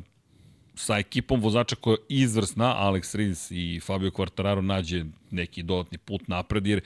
sa 0.75 0.99
ekipom 0.99 1.41
vozača 1.41 1.77
koja 1.77 1.93
je 1.93 1.99
izvrsna, 2.09 2.75
Alex 2.79 3.17
Rins 3.17 3.51
i 3.51 3.81
Fabio 3.81 4.11
Quartararo 4.11 4.61
nađe 4.61 5.05
neki 5.31 5.63
dodatni 5.63 5.99
put 5.99 6.29
napred, 6.29 6.67
jer 6.67 6.81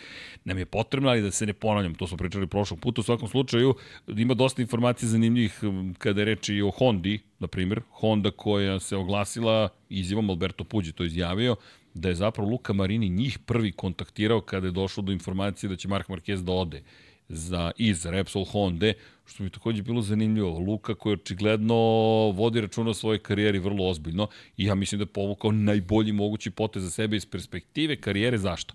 nam 0.44 0.58
je 0.58 0.66
potrebno, 0.66 1.08
ali 1.08 1.22
da 1.22 1.30
se 1.30 1.46
ne 1.46 1.52
ponavljam, 1.52 1.94
to 1.94 2.06
smo 2.06 2.16
pričali 2.16 2.46
prošlog 2.46 2.80
puta, 2.80 3.00
u 3.00 3.04
svakom 3.04 3.28
slučaju 3.28 3.74
ima 4.06 4.34
dosta 4.34 4.62
informacija 4.62 5.08
zanimljivih 5.08 5.60
kada 5.98 6.20
je 6.20 6.24
reči 6.24 6.62
o 6.62 6.70
Hondi, 6.70 7.18
na 7.38 7.46
primjer, 7.46 7.80
Honda 7.90 8.30
koja 8.30 8.80
se 8.80 8.96
oglasila 8.96 9.68
izjavom, 9.88 10.30
Alberto 10.30 10.64
Puđi 10.64 10.92
to 10.92 11.04
izjavio, 11.04 11.56
da 11.94 12.08
je 12.08 12.14
zapravo 12.14 12.50
Luka 12.50 12.72
Marini 12.72 13.08
njih 13.08 13.38
prvi 13.38 13.72
kontaktirao 13.72 14.40
kada 14.40 14.66
je 14.66 14.72
došlo 14.72 15.02
do 15.02 15.12
informacije 15.12 15.70
da 15.70 15.76
će 15.76 15.88
Mark 15.88 16.08
Marquez 16.08 16.42
da 16.42 16.52
ode 16.52 16.82
za, 17.28 17.70
iz 17.76 18.06
Repsol 18.06 18.44
Honda, 18.44 18.92
što 19.26 19.42
mi 19.42 19.50
takođe 19.50 19.82
bilo 19.82 20.02
zanimljivo. 20.02 20.58
Luka 20.58 20.94
koji 20.94 21.12
očigledno 21.12 21.74
vodi 22.30 22.60
računa 22.60 22.90
o 22.90 22.94
svojoj 22.94 23.18
karijeri 23.18 23.58
vrlo 23.58 23.88
ozbiljno 23.88 24.28
i 24.56 24.64
ja 24.64 24.74
mislim 24.74 24.98
da 24.98 25.02
je 25.02 25.06
povukao 25.06 25.52
najbolji 25.52 26.12
mogući 26.12 26.50
potez 26.50 26.82
za 26.82 26.90
sebe 26.90 27.16
iz 27.16 27.26
perspektive 27.26 27.96
karijere. 27.96 28.38
Zašto? 28.38 28.74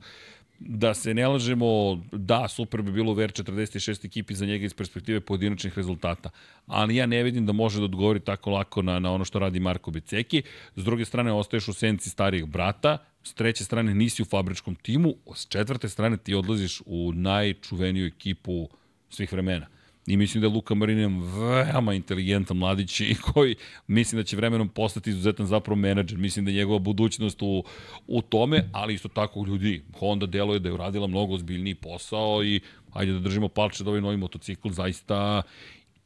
Da 0.66 0.94
se 0.94 1.14
ne 1.14 1.28
lažemo, 1.28 2.02
da, 2.12 2.48
super 2.48 2.82
bi 2.82 2.92
bilo 2.92 3.14
ver 3.14 3.32
46 3.32 4.06
ekipi 4.06 4.36
za 4.36 4.46
njega 4.46 4.66
iz 4.66 4.74
perspektive 4.74 5.20
pojedinačnih 5.20 5.78
rezultata, 5.78 6.30
ali 6.68 6.96
ja 6.96 7.06
ne 7.06 7.24
vidim 7.24 7.46
da 7.46 7.54
može 7.54 7.80
da 7.80 7.86
odgovori 7.86 8.20
tako 8.20 8.50
lako 8.50 8.82
na, 8.82 9.00
na 9.00 9.12
ono 9.12 9.26
što 9.26 9.40
radi 9.40 9.60
Marko 9.60 9.92
Beceki. 9.92 10.44
S 10.76 10.84
druge 10.84 11.06
strane, 11.06 11.32
ostaješ 11.32 11.68
u 11.68 11.74
senci 11.74 12.10
starijeg 12.10 12.46
brata, 12.46 12.98
s 13.24 13.34
treće 13.34 13.64
strane 13.64 13.96
nisi 13.96 14.22
u 14.22 14.26
fabričkom 14.26 14.76
timu, 14.76 15.14
s 15.36 15.48
četvrte 15.48 15.90
strane 15.90 16.18
ti 16.18 16.34
odlaziš 16.34 16.82
u 16.86 17.12
najčuveniju 17.14 18.06
ekipu 18.06 18.70
svih 19.10 19.32
vremena. 19.32 19.68
I 20.08 20.18
mislim 20.18 20.42
da 20.42 20.48
je 20.48 20.54
Luka 20.54 20.76
Marinin 20.76 21.22
veoma 21.22 21.94
inteligentan 21.94 22.58
mladić 22.58 23.00
i 23.00 23.16
koji 23.34 23.56
mislim 23.88 24.22
da 24.22 24.24
će 24.24 24.36
vremenom 24.36 24.70
postati 24.70 25.10
izuzetan 25.10 25.46
zapravo 25.46 25.76
menadžer. 25.76 26.18
Mislim 26.18 26.46
da 26.46 26.52
je 26.52 26.58
njegova 26.58 26.80
budućnost 26.80 27.42
u, 27.42 27.64
u 28.08 28.22
tome, 28.22 28.70
ali 28.72 28.94
isto 28.94 29.08
tako 29.08 29.46
ljudi. 29.48 29.84
Honda 30.00 30.26
deluje 30.26 30.60
da 30.60 30.70
je 30.70 30.74
uradila 30.74 31.08
mnogo 31.08 31.34
ozbiljniji 31.34 31.76
posao 31.76 32.44
i 32.44 32.60
ajde 32.94 33.12
da 33.12 33.20
držimo 33.20 33.48
palče 33.48 33.84
da 33.84 33.90
ovaj 33.90 34.02
novi 34.02 34.18
motocikl 34.18 34.70
zaista 34.70 35.42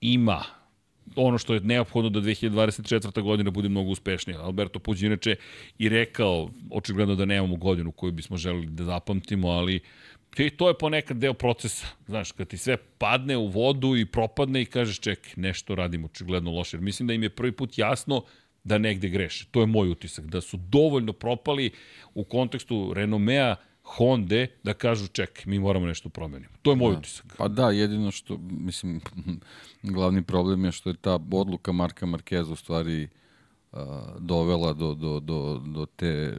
ima 0.01 0.43
ono 1.15 1.37
što 1.37 1.53
je 1.53 1.59
neophodno 1.59 2.09
da 2.09 2.19
2024. 2.19 3.21
godina 3.21 3.51
bude 3.51 3.69
mnogo 3.69 3.89
uspešnija. 3.89 4.41
Alberto 4.41 4.79
Puđ 4.79 5.03
inače 5.03 5.35
i 5.77 5.89
rekao, 5.89 6.49
očigledno 6.71 7.15
da 7.15 7.25
nemamo 7.25 7.55
godinu 7.55 7.91
koju 7.91 8.11
bismo 8.11 8.37
želeli 8.37 8.65
da 8.65 8.83
zapamtimo, 8.83 9.47
ali 9.47 9.79
I 10.45 10.49
to 10.49 10.67
je 10.67 10.77
ponekad 10.77 11.17
deo 11.17 11.33
procesa. 11.33 11.87
Znaš, 12.07 12.31
kad 12.31 12.47
ti 12.47 12.57
sve 12.57 12.77
padne 12.77 13.37
u 13.37 13.47
vodu 13.47 13.95
i 13.95 14.05
propadne 14.05 14.61
i 14.61 14.65
kažeš 14.65 14.99
čekaj, 14.99 15.33
nešto 15.35 15.75
radim 15.75 16.05
očigledno 16.05 16.51
loše. 16.51 16.77
Jer 16.77 16.81
mislim 16.81 17.07
da 17.07 17.13
im 17.13 17.23
je 17.23 17.29
prvi 17.29 17.51
put 17.51 17.77
jasno 17.77 18.23
da 18.63 18.77
negde 18.77 19.09
greše. 19.09 19.45
To 19.51 19.61
je 19.61 19.67
moj 19.67 19.89
utisak. 19.89 20.25
Da 20.25 20.41
su 20.41 20.57
dovoljno 20.57 21.13
propali 21.13 21.71
u 22.13 22.23
kontekstu 22.23 22.93
renomea 22.93 23.55
Honda 23.87 24.45
da 24.63 24.73
kažu 24.73 25.07
čekaj, 25.07 25.43
mi 25.45 25.59
moramo 25.59 25.85
nešto 25.85 26.09
promeniti. 26.09 26.53
To 26.61 26.71
je 26.71 26.75
moj 26.75 26.91
da. 26.93 26.99
utisak. 26.99 27.25
Pa 27.37 27.47
da, 27.47 27.71
jedino 27.71 28.11
što, 28.11 28.37
mislim, 28.41 29.01
glavni 29.83 30.23
problem 30.23 30.65
je 30.65 30.71
što 30.71 30.89
je 30.89 30.95
ta 30.95 31.19
odluka 31.31 31.71
Marka 31.71 32.05
Markeza 32.05 32.53
u 32.53 32.55
stvari 32.55 33.07
uh, 33.71 33.79
dovela 34.19 34.73
do, 34.73 34.93
do, 34.93 35.19
do, 35.19 35.61
do 35.65 35.85
te 35.85 36.37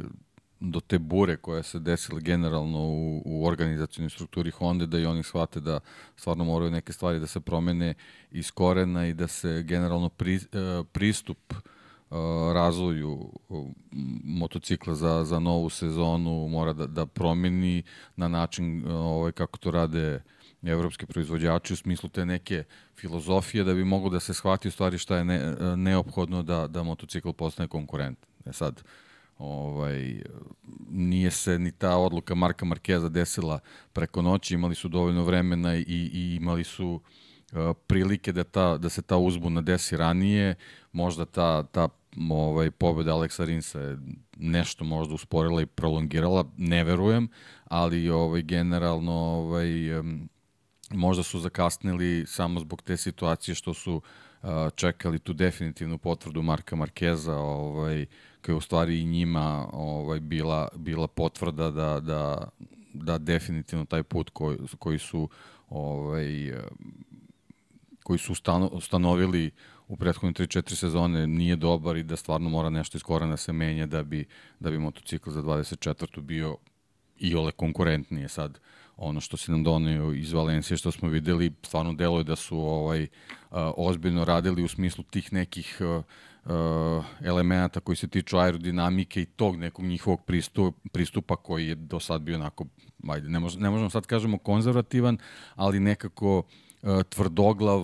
do 0.61 0.81
te 0.81 0.99
bure 0.99 1.37
koja 1.37 1.63
se 1.63 1.79
desila 1.79 2.21
generalno 2.21 2.79
u, 2.79 3.23
u 3.25 3.47
organizacijnoj 3.47 4.11
strukturi 4.11 4.51
Honda, 4.51 4.87
da 4.87 4.99
i 4.99 5.07
oni 5.07 5.23
shvate 5.23 5.61
da 5.61 5.81
stvarno 6.17 6.45
moraju 6.45 6.71
neke 6.71 6.93
stvari 6.93 7.21
da 7.21 7.27
se 7.27 7.41
promene 7.41 7.95
iz 8.31 8.51
korena 8.51 9.07
i 9.07 9.15
da 9.15 9.27
se 9.27 9.63
generalno 9.63 10.09
pri, 10.09 10.37
uh, 10.37 10.87
pristup 10.93 11.39
uh, 11.53 12.17
razvoju 12.55 13.33
motocikla 14.25 14.95
za, 14.95 15.25
za 15.25 15.39
novu 15.39 15.71
sezonu 15.71 16.49
mora 16.49 16.73
da, 16.73 16.87
da 16.87 17.07
promeni 17.07 17.83
na 18.17 18.29
način 18.29 18.91
ovaj, 18.91 19.33
kako 19.33 19.59
to 19.59 19.71
rade 19.71 20.23
evropski 20.63 21.07
proizvođači 21.07 21.73
u 21.73 21.77
smislu 21.77 22.09
te 22.09 22.27
neke 22.27 22.65
filozofije 22.97 23.65
da 23.65 23.75
bi 23.75 23.85
moglo 23.85 24.11
da 24.11 24.21
se 24.21 24.35
shvati 24.35 24.69
u 24.69 24.71
stvari 24.71 24.99
šta 24.99 25.17
je 25.17 25.25
ne, 25.25 25.57
neophodno 25.77 26.43
da, 26.43 26.67
da 26.67 26.83
motocikl 26.83 27.33
postane 27.33 27.69
konkurent. 27.69 28.19
E 28.47 28.53
sad, 28.53 28.83
ovaj, 29.39 30.23
nije 30.91 31.31
se 31.31 31.59
ni 31.59 31.73
ta 31.73 31.97
odluka 31.97 32.35
Marka 32.35 32.65
Markeza 32.65 33.09
desila 33.09 33.59
preko 33.93 34.23
noći, 34.23 34.55
imali 34.55 34.75
su 34.75 34.89
dovoljno 34.89 35.25
vremena 35.25 35.77
i, 35.77 36.11
i 36.13 36.37
imali 36.41 36.65
su 36.65 37.01
uh, 37.53 37.59
prilike 37.87 38.33
da, 38.33 38.45
ta, 38.45 38.79
da 38.79 38.89
se 38.89 39.03
ta 39.03 39.17
uzbuna 39.17 39.61
desi 39.61 39.97
ranije, 39.97 40.55
možda 40.93 41.25
ta, 41.25 41.63
ta 41.63 41.89
ovaj, 42.31 42.71
pobeda 42.71 43.15
Aleksa 43.15 43.45
Rinsa 43.45 43.81
je 43.81 43.99
nešto 44.37 44.85
možda 44.85 45.15
usporila 45.15 45.63
i 45.63 45.67
prolongirala, 45.67 46.45
ne 46.57 46.85
verujem, 46.85 47.29
ali 47.65 48.11
ovaj, 48.11 48.43
generalno 48.43 49.13
ovaj, 49.13 49.69
možda 50.91 51.23
su 51.23 51.41
zakasnili 51.41 52.25
samo 52.27 52.61
zbog 52.61 52.83
te 52.83 52.97
situacije 52.97 53.55
što 53.55 53.75
su 53.75 53.95
uh, 53.95 54.49
čekali 54.75 55.19
tu 55.19 55.33
definitivnu 55.33 55.99
potvrdu 55.99 56.43
Marka 56.43 56.77
Markeza, 56.77 57.37
ovaj, 57.37 58.07
koja 58.45 58.53
je 58.53 58.57
u 58.57 58.61
stvari 58.61 59.01
i 59.01 59.05
njima 59.05 59.69
ovaj, 59.73 60.21
bila, 60.21 60.69
bila 60.77 61.09
potvrda 61.09 61.71
da, 61.71 62.01
da, 62.01 62.49
da 62.93 63.19
definitivno 63.19 63.85
taj 63.85 64.03
put 64.03 64.31
koji, 64.31 64.59
koji 64.79 64.99
su 64.99 65.29
ovaj, 65.69 66.53
koji 68.03 68.19
su 68.19 68.35
ustanovili 68.73 69.51
u 69.89 69.97
prethodne 69.97 70.33
3-4 70.33 70.75
sezone 70.75 71.27
nije 71.27 71.57
dobar 71.57 71.97
i 71.97 72.03
da 72.03 72.17
stvarno 72.17 72.49
mora 72.51 72.71
nešto 72.71 72.99
iz 72.99 73.03
korana 73.03 73.37
se 73.37 73.53
menja 73.53 73.87
da 73.87 74.03
bi, 74.03 74.25
da 74.61 74.71
bi 74.71 74.79
motocikl 74.79 75.31
za 75.31 75.43
24. 75.43 76.21
bio 76.21 76.57
i 77.19 77.35
ole 77.35 77.53
konkurentnije 77.53 78.29
sad 78.29 78.59
ono 78.99 79.21
što 79.21 79.37
se 79.37 79.53
nam 79.53 79.65
donio 79.65 80.13
iz 80.13 80.33
Valencije 80.33 80.77
što 80.77 80.91
smo 80.91 81.09
videli 81.09 81.53
stvarno 81.63 81.93
deluje 81.93 82.25
da 82.25 82.37
su 82.37 82.59
ovaj 82.59 83.07
ozbiljno 83.77 84.25
radili 84.25 84.65
u 84.65 84.69
smislu 84.69 85.05
tih 85.05 85.33
nekih 85.33 85.81
elemenata 87.25 87.81
koji 87.81 87.97
se 87.97 88.09
tiču 88.09 88.39
aerodinamike 88.39 89.23
i 89.23 89.27
tog 89.27 89.57
nekog 89.57 89.85
njihovog 89.85 90.25
pristupa, 90.25 90.79
pristupa 90.93 91.37
koji 91.37 91.67
je 91.67 91.75
do 91.75 92.01
sad 92.01 92.23
bio 92.23 92.37
onako 92.37 92.65
ajde 93.09 93.29
ne, 93.29 93.39
mož, 93.39 93.57
ne 93.57 93.71
možemo 93.71 93.91
sad 93.91 94.07
kažemo 94.07 94.39
konzervativan 94.39 95.19
ali 95.55 95.81
nekako 95.81 96.43
tvrdoglav 97.09 97.81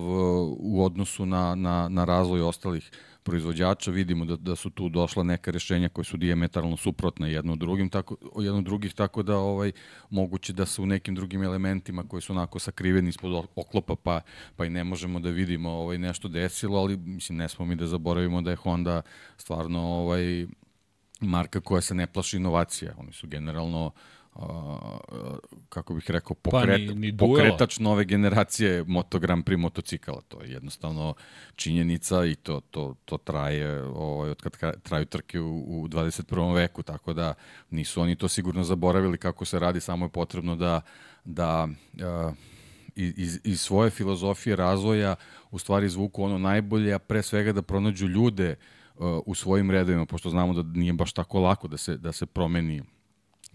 u 0.59 0.85
odnosu 0.85 1.25
na, 1.25 1.55
na, 1.55 1.89
na 1.89 2.05
razvoj 2.05 2.41
ostalih 2.41 2.91
proizvođača. 3.25 3.91
Vidimo 3.91 4.25
da, 4.25 4.35
da 4.35 4.55
su 4.55 4.69
tu 4.69 4.89
došla 4.89 5.23
neka 5.23 5.51
rešenja 5.51 5.89
koje 5.89 6.05
su 6.05 6.17
diametralno 6.17 6.77
suprotne 6.77 7.31
jedno 7.31 7.55
drugim, 7.55 7.89
tako, 7.89 8.17
jedno 8.39 8.61
drugih, 8.61 8.93
tako 8.93 9.23
da 9.23 9.37
ovaj 9.37 9.71
moguće 10.09 10.53
da 10.53 10.65
su 10.65 10.83
u 10.83 10.85
nekim 10.85 11.15
drugim 11.15 11.43
elementima 11.43 12.03
koji 12.07 12.21
su 12.21 12.33
onako 12.33 12.59
sakriveni 12.59 13.09
ispod 13.09 13.45
oklopa, 13.55 13.95
pa, 13.95 14.21
pa 14.55 14.65
i 14.65 14.69
ne 14.69 14.83
možemo 14.83 15.19
da 15.19 15.29
vidimo 15.29 15.69
ovaj 15.69 15.97
nešto 15.97 16.27
desilo, 16.27 16.79
ali 16.79 16.97
mislim 16.97 17.37
ne 17.37 17.49
smo 17.49 17.65
mi 17.65 17.75
da 17.75 17.87
zaboravimo 17.87 18.41
da 18.41 18.51
je 18.51 18.55
Honda 18.55 19.01
stvarno 19.37 19.81
ovaj 19.81 20.45
marka 21.19 21.61
koja 21.61 21.81
se 21.81 21.95
ne 21.95 22.07
plaši 22.07 22.37
inovacija. 22.37 22.93
Oni 22.97 23.13
su 23.13 23.27
generalno 23.27 23.85
uh, 23.85 24.14
kako 25.69 25.93
bih 25.93 26.11
rekao, 26.11 26.35
pokret, 26.35 26.87
pa, 26.87 26.93
ni, 26.93 26.95
ni 26.95 27.17
pokretač 27.17 27.79
nove 27.79 28.05
generacije 28.05 28.83
Moto 28.87 29.19
Grand 29.19 29.45
Prix 29.45 29.57
motocikala. 29.57 30.21
To 30.27 30.41
je 30.41 30.51
jednostavno 30.51 31.13
činjenica 31.55 32.25
i 32.25 32.35
to, 32.35 32.59
to, 32.71 32.95
to 33.05 33.17
traje 33.17 33.83
ovaj, 33.83 34.29
od 34.29 34.41
kad 34.41 34.81
traju 34.83 35.05
trke 35.05 35.39
u, 35.39 35.81
u 35.81 35.87
21. 35.87 36.55
veku, 36.55 36.83
tako 36.83 37.13
da 37.13 37.33
nisu 37.69 38.01
oni 38.01 38.15
to 38.15 38.27
sigurno 38.27 38.63
zaboravili 38.63 39.17
kako 39.17 39.45
se 39.45 39.59
radi, 39.59 39.79
samo 39.79 40.05
je 40.05 40.09
potrebno 40.09 40.55
da, 40.55 40.81
da 41.25 41.67
uh, 41.93 42.33
iz, 42.95 43.39
iz 43.43 43.61
svoje 43.61 43.89
filozofije 43.89 44.55
razvoja 44.55 45.15
u 45.51 45.59
stvari 45.59 45.89
zvuku 45.89 46.23
ono 46.23 46.37
najbolje, 46.37 46.93
a 46.93 46.99
pre 46.99 47.23
svega 47.23 47.51
da 47.51 47.61
pronađu 47.61 48.07
ljude 48.07 48.55
uh, 48.95 49.05
u 49.25 49.35
svojim 49.35 49.71
redovima, 49.71 50.05
pošto 50.05 50.29
znamo 50.29 50.53
da 50.53 50.79
nije 50.79 50.93
baš 50.93 51.13
tako 51.13 51.39
lako 51.39 51.67
da 51.67 51.77
se, 51.77 51.97
da 51.97 52.11
se 52.11 52.25
promeni 52.25 52.81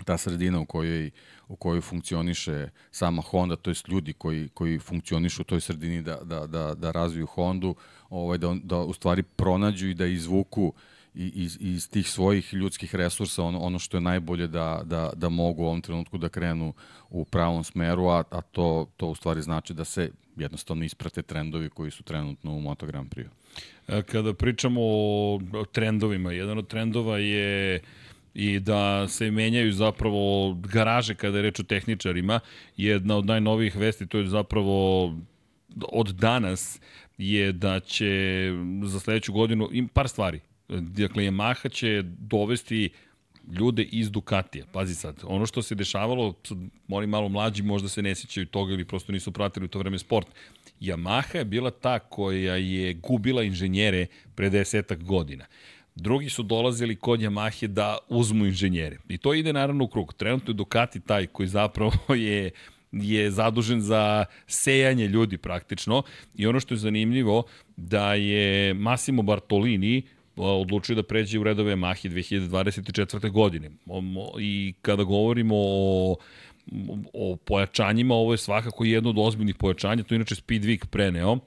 ta 0.05 0.19
sredina 0.19 0.61
u 0.61 0.67
kojoj, 0.67 1.11
u 1.49 1.57
kojoj 1.57 1.81
funkcioniše 1.81 2.69
sama 2.91 3.23
Honda, 3.23 3.57
to 3.57 3.71
jest 3.71 3.89
ljudi 3.89 4.13
koji, 4.13 4.49
koji 4.55 4.79
funkcionišu 4.79 5.43
u 5.43 5.45
toj 5.45 5.61
sredini 5.61 6.03
da, 6.03 6.17
da, 6.25 6.47
da, 6.47 6.75
da 6.75 6.91
razviju 6.91 7.27
Hondu, 7.27 7.75
ovaj, 8.11 8.39
da, 8.39 8.57
da 8.63 8.79
u 8.79 8.93
stvari 8.93 9.23
pronađu 9.23 9.89
i 9.89 9.95
da 9.95 10.07
izvuku 10.07 10.73
iz, 11.15 11.59
iz 11.61 11.91
tih 11.91 12.11
svojih 12.11 12.55
ljudskih 12.55 12.95
resursa 12.95 13.43
ono, 13.43 13.59
ono 13.59 13.79
što 13.79 13.97
je 13.97 14.01
najbolje 14.01 14.47
da, 14.47 14.83
da, 14.85 15.11
da 15.17 15.29
mogu 15.29 15.63
u 15.63 15.67
ovom 15.67 15.81
trenutku 15.81 16.19
da 16.19 16.29
krenu 16.29 16.73
u 17.11 17.25
pravom 17.25 17.65
smeru, 17.65 18.09
a, 18.09 18.23
a 18.31 18.41
to, 18.41 18.87
to 18.97 19.07
u 19.07 19.15
stvari 19.15 19.43
znači 19.43 19.75
da 19.75 19.85
se 19.85 20.11
jednostavno 20.37 20.85
isprate 20.85 21.23
trendovi 21.23 21.69
koji 21.69 21.91
su 21.91 22.03
trenutno 22.03 22.53
u 22.53 22.61
Moto 22.61 22.87
Grand 22.87 23.15
Prix. 23.15 23.27
E, 23.89 24.03
kada 24.03 24.35
pričamo 24.35 24.81
o 24.83 25.39
trendovima, 25.73 26.33
jedan 26.33 26.59
od 26.59 26.67
trendova 26.67 27.19
je 27.19 27.81
uh, 27.81 28.10
i 28.35 28.61
da 28.61 29.09
se 29.09 29.31
menjaju 29.31 29.73
zapravo 29.73 30.55
garaže 30.55 31.15
kada 31.15 31.39
je 31.39 31.43
reč 31.43 31.61
o 31.61 31.63
tehničarima. 31.63 32.41
Jedna 32.77 33.17
od 33.17 33.27
najnovijih 33.27 33.77
vesti, 33.77 34.07
to 34.07 34.19
je 34.19 34.27
zapravo 34.27 35.05
od 35.93 36.09
danas, 36.09 36.81
je 37.19 37.53
da 37.53 37.81
će 37.81 38.53
za 38.85 39.01
sledeću 39.01 39.33
godinu, 39.33 39.69
im 39.73 39.89
par 39.89 40.09
stvari. 40.09 40.41
Dakle, 40.69 41.25
Yamaha 41.25 41.73
će 41.73 42.03
dovesti 42.05 42.91
ljude 43.59 43.83
iz 43.83 44.11
Ducatija. 44.11 44.65
Pazi 44.73 44.95
sad, 44.95 45.21
ono 45.25 45.47
što 45.47 45.63
se 45.63 45.75
dešavalo, 45.75 46.35
oni 46.89 47.07
malo 47.07 47.29
mlađi 47.29 47.63
možda 47.63 47.89
se 47.89 48.03
ne 48.03 48.15
sjećaju 48.15 48.47
toga 48.47 48.73
ili 48.73 48.85
prosto 48.85 49.13
nisu 49.13 49.33
pratili 49.33 49.65
u 49.65 49.69
to 49.69 49.79
vreme 49.79 49.99
sport. 49.99 50.27
Yamaha 50.81 51.37
je 51.37 51.45
bila 51.45 51.71
ta 51.71 51.99
koja 51.99 52.57
je 52.57 52.95
gubila 52.95 53.43
inženjere 53.43 54.07
pre 54.35 54.51
desetak 54.51 55.03
godina 55.03 55.45
drugi 56.01 56.31
su 56.31 56.43
dolazili 56.43 56.97
kod 56.97 57.21
Yamahe 57.21 57.67
da 57.67 57.99
uzmu 58.09 58.47
inženjere. 58.47 58.99
I 59.09 59.19
to 59.19 59.35
ide 59.35 59.53
naravno 59.53 59.85
u 59.85 59.89
krug. 59.89 60.15
Trenutno 60.15 60.51
je 60.51 60.55
Ducati 60.55 61.01
taj 61.01 61.27
koji 61.27 61.49
zapravo 61.49 61.93
je 62.15 62.51
je 62.93 63.31
zadužen 63.31 63.81
za 63.81 64.25
sejanje 64.47 65.09
ljudi 65.09 65.39
praktično 65.39 66.03
i 66.35 66.47
ono 66.47 66.61
što 66.61 66.75
je 66.75 66.79
zanimljivo 66.79 67.43
da 67.77 68.15
je 68.15 68.75
Massimo 68.75 69.23
Bartolini 69.23 70.03
odlučio 70.37 70.95
da 70.95 71.03
pređe 71.03 71.39
u 71.39 71.45
redove 71.45 71.77
Yamahe 71.77 72.09
2024. 72.09 73.31
godine. 73.31 73.71
I 74.41 74.75
kada 74.83 75.05
govorimo 75.05 75.55
o 75.57 76.17
o 77.13 77.37
pojačanjima, 77.37 78.15
ovo 78.15 78.33
je 78.33 78.39
svakako 78.39 78.85
jedno 78.85 79.11
od 79.11 79.17
ozbiljnih 79.19 79.55
pojačanja, 79.55 80.03
to 80.03 80.15
je 80.15 80.17
inače 80.17 80.35
Speedweek 80.35 80.87
preneo. 80.87 81.39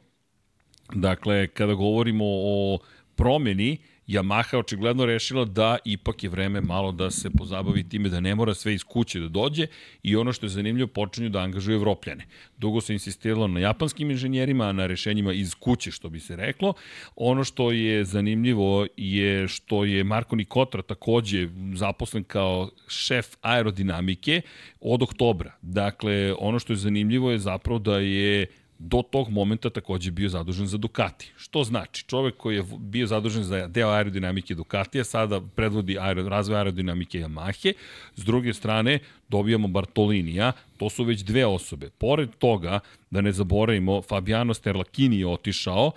Dakle, 0.94 1.48
kada 1.48 1.74
govorimo 1.74 2.26
o 2.28 2.80
promeni, 3.16 3.78
Yamaha 4.08 4.58
očigledno 4.58 5.06
rešila 5.06 5.46
da 5.46 5.78
ipak 5.86 6.24
je 6.24 6.30
vreme 6.30 6.62
malo 6.62 6.92
da 6.92 7.12
se 7.12 7.30
pozabavi 7.30 7.90
time 7.90 8.10
da 8.10 8.20
ne 8.20 8.36
mora 8.36 8.54
sve 8.54 8.74
iz 8.74 8.84
kuće 8.84 9.20
da 9.20 9.28
dođe 9.28 9.68
i 10.04 10.16
ono 10.16 10.34
što 10.34 10.46
je 10.46 10.50
zanimljivo 10.50 10.88
počinju 10.88 11.30
da 11.30 11.40
angažuju 11.40 11.76
evropljane. 11.76 12.26
Dugo 12.58 12.82
se 12.82 12.94
insistiralo 12.94 13.48
na 13.48 13.60
japanskim 13.60 14.12
inženjerima, 14.12 14.72
na 14.72 14.86
rešenjima 14.86 15.34
iz 15.34 15.56
kuće 15.56 15.92
što 15.92 16.10
bi 16.10 16.20
se 16.20 16.36
reklo. 16.36 16.74
Ono 17.16 17.44
što 17.44 17.72
je 17.72 18.06
zanimljivo 18.06 18.88
je 18.98 19.48
što 19.48 19.86
je 19.86 20.04
Marko 20.04 20.36
Nikotra 20.36 20.82
takođe 20.82 21.48
zaposlen 21.74 22.24
kao 22.24 22.70
šef 22.88 23.28
aerodinamike 23.42 24.42
od 24.80 25.04
oktobra. 25.04 25.52
Dakle, 25.62 26.34
ono 26.40 26.60
što 26.60 26.74
je 26.74 26.78
zanimljivo 26.78 27.32
je 27.32 27.40
zapravo 27.40 27.80
da 27.80 28.00
je 28.00 28.48
do 28.84 29.02
tog 29.02 29.30
momenta 29.30 29.70
takođe 29.70 30.12
bio 30.12 30.30
zadužen 30.30 30.68
za 30.68 30.78
Ducati. 30.78 31.32
Što 31.38 31.64
znači, 31.64 32.06
čovek 32.08 32.38
koji 32.38 32.56
je 32.56 32.64
bio 32.80 33.08
zadužen 33.08 33.44
za 33.44 33.68
deo 33.68 33.90
aerodinamike 33.90 34.56
Ducatija, 34.56 35.04
sada 35.04 35.42
predvodi 35.56 35.98
aero, 36.00 36.30
razvoj 36.30 36.58
aerodinamike 36.58 37.20
Yamahe, 37.20 37.74
s 38.16 38.26
druge 38.26 38.54
strane 38.54 39.00
dobijamo 39.30 39.68
Bartolinija, 39.68 40.52
to 40.78 40.90
su 40.90 41.04
već 41.04 41.22
dve 41.22 41.46
osobe. 41.46 41.90
Pored 41.90 42.30
toga, 42.38 42.80
da 43.12 43.22
ne 43.22 43.32
zaboravimo, 43.32 44.02
Fabiano 44.02 44.54
Sterlakini 44.54 45.20
je 45.20 45.28
otišao, 45.28 45.92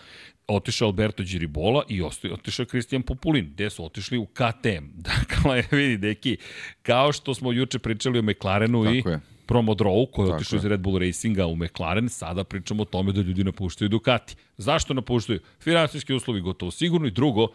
otišao 0.49 0.88
Alberto 0.88 1.22
Giribola 1.22 1.83
i 1.88 2.03
otišao 2.33 2.66
Kristijan 2.66 3.03
Populin, 3.03 3.51
gde 3.53 3.70
su 3.70 3.85
otišli 3.85 4.18
u 4.18 4.27
KTM. 4.27 4.85
Dakle, 5.11 5.62
vidi, 5.70 5.96
deki, 5.96 6.37
kao 6.83 7.12
što 7.12 7.35
smo 7.35 7.53
juče 7.53 7.79
pričali 7.79 8.18
o 8.18 8.22
McLarenu 8.22 8.85
Tako 8.85 9.09
i 9.09 9.12
je 9.12 9.20
promo 9.46 9.74
draw 9.74 10.11
koji 10.12 10.28
je 10.28 10.35
otišao 10.35 10.56
iz 10.56 10.64
Red 10.64 10.80
Bull 10.80 10.98
Racinga 10.98 11.46
u 11.46 11.56
McLaren, 11.56 12.09
sada 12.09 12.44
pričamo 12.44 12.82
o 12.82 12.87
tome 12.87 13.12
da 13.12 13.20
ljudi 13.20 13.44
napuštaju 13.44 13.88
Ducati. 13.88 14.37
Zašto 14.56 14.94
napuštaju? 14.94 15.40
Finansijski 15.61 16.14
uslovi 16.14 16.40
gotovo 16.40 16.70
sigurno 16.70 17.06
i 17.06 17.11
drugo, 17.11 17.48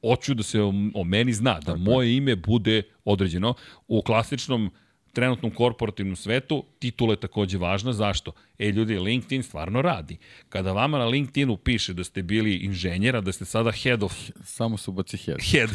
hoću 0.00 0.34
da 0.34 0.42
se 0.42 0.62
o, 0.62 0.72
o 0.94 1.04
meni 1.04 1.32
zna, 1.32 1.54
da 1.54 1.60
Tako 1.60 1.78
moje 1.78 2.16
ime 2.16 2.36
bude 2.36 2.82
određeno. 3.04 3.54
U 3.88 4.02
klasičnom 4.02 4.70
trenutnom 5.16 5.50
korporativnom 5.50 6.16
svetu 6.16 6.64
titula 6.78 7.12
je 7.12 7.20
takođe 7.20 7.58
važna. 7.58 7.92
Zašto? 7.92 8.32
E, 8.58 8.68
ljudi, 8.70 8.98
LinkedIn 8.98 9.42
stvarno 9.42 9.82
radi. 9.82 10.16
Kada 10.48 10.72
vama 10.72 10.98
na 10.98 11.04
LinkedInu 11.04 11.56
piše 11.56 11.94
da 11.94 12.04
ste 12.04 12.22
bili 12.22 12.56
inženjera, 12.56 13.20
da 13.20 13.32
ste 13.32 13.44
sada 13.44 13.72
head 13.72 14.02
of... 14.02 14.12
Samo 14.44 14.76
su 14.76 14.92
baci 14.92 15.16
head. 15.16 15.38
Head. 15.50 15.70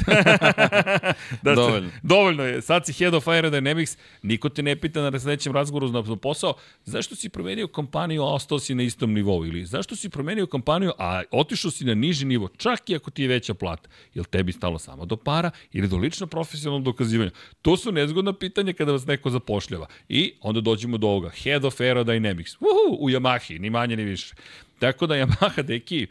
da 1.45 1.55
dovoljno. 1.55 1.89
Ste, 1.89 1.99
dovoljno 2.03 2.43
je. 2.43 2.61
Sad 2.61 2.85
si 2.85 2.93
head 2.93 3.13
of 3.13 3.27
aerodynamics, 3.27 3.97
niko 4.21 4.49
te 4.49 4.63
ne 4.63 4.75
pita 4.75 5.09
na 5.09 5.19
sledećem 5.19 5.53
razgovoru 5.53 5.87
za 5.87 6.15
posao, 6.15 6.53
zašto 6.85 7.15
si 7.15 7.29
promenio 7.29 7.67
kompaniju, 7.67 8.21
a 8.21 8.33
ostao 8.33 8.59
si 8.59 8.75
na 8.75 8.83
istom 8.83 9.13
nivou? 9.13 9.45
Ili 9.45 9.65
zašto 9.65 9.95
si 9.95 10.09
promenio 10.09 10.45
kompaniju, 10.47 10.91
a 10.97 11.23
otišao 11.31 11.71
si 11.71 11.85
na 11.85 11.93
niži 11.93 12.25
nivo, 12.25 12.49
čak 12.57 12.89
i 12.89 12.95
ako 12.95 13.11
ti 13.11 13.21
je 13.21 13.27
veća 13.27 13.53
plata? 13.53 13.89
Jel 14.13 14.25
tebi 14.25 14.51
stalo 14.51 14.79
samo 14.79 15.05
do 15.05 15.17
para 15.17 15.51
ili 15.73 15.87
do 15.87 15.97
lično 15.97 16.27
profesionalnog 16.27 16.83
dokazivanja? 16.83 17.31
To 17.61 17.77
su 17.77 17.91
nezgodna 17.91 18.33
pitanja 18.33 18.73
kada 18.73 18.91
vas 18.91 19.05
neko 19.05 19.30
zapošljava. 19.31 19.87
I 20.09 20.33
onda 20.41 20.61
dođemo 20.61 20.97
do 20.97 21.07
ovoga. 21.07 21.29
Head 21.29 21.65
of 21.65 21.79
Aerodynamics. 21.79 22.55
Uhu, 22.59 23.05
u 23.05 23.09
Yamahi, 23.09 23.59
ni 23.59 23.69
manje 23.69 23.95
ni 23.95 24.03
više. 24.03 24.35
Tako 24.79 25.07
da 25.07 25.15
Yamaha, 25.15 25.61
deki, 25.61 26.07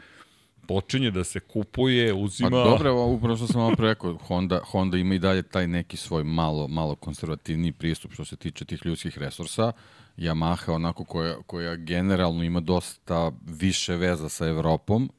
počinje 0.67 1.11
da 1.11 1.25
se 1.25 1.41
kupuje, 1.41 2.13
uzima... 2.13 2.51
Pa 2.51 2.71
dobro, 2.71 3.05
upravo 3.05 3.37
što 3.37 3.47
sam 3.47 3.61
vam 3.61 3.75
rekao, 3.79 4.17
Honda, 4.17 4.61
Honda 4.65 4.99
ima 4.99 5.15
i 5.15 5.19
dalje 5.19 5.43
taj 5.43 5.67
neki 5.67 5.97
svoj 5.97 6.25
malo, 6.25 6.69
malo 6.69 6.95
konservativni 6.95 7.73
pristup 7.73 8.13
što 8.13 8.25
se 8.25 8.37
tiče 8.37 8.65
tih 8.65 8.81
ljudskih 8.85 9.19
resursa. 9.19 9.73
Yamaha, 10.17 10.73
onako 10.73 11.05
koja, 11.05 11.37
koja 11.47 11.77
generalno 11.77 12.45
ima 12.45 12.61
dosta 12.61 13.33
više 13.47 13.97
veza 13.97 14.29
sa 14.29 14.47
Evropom, 14.47 15.11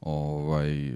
ovaj, 0.00 0.92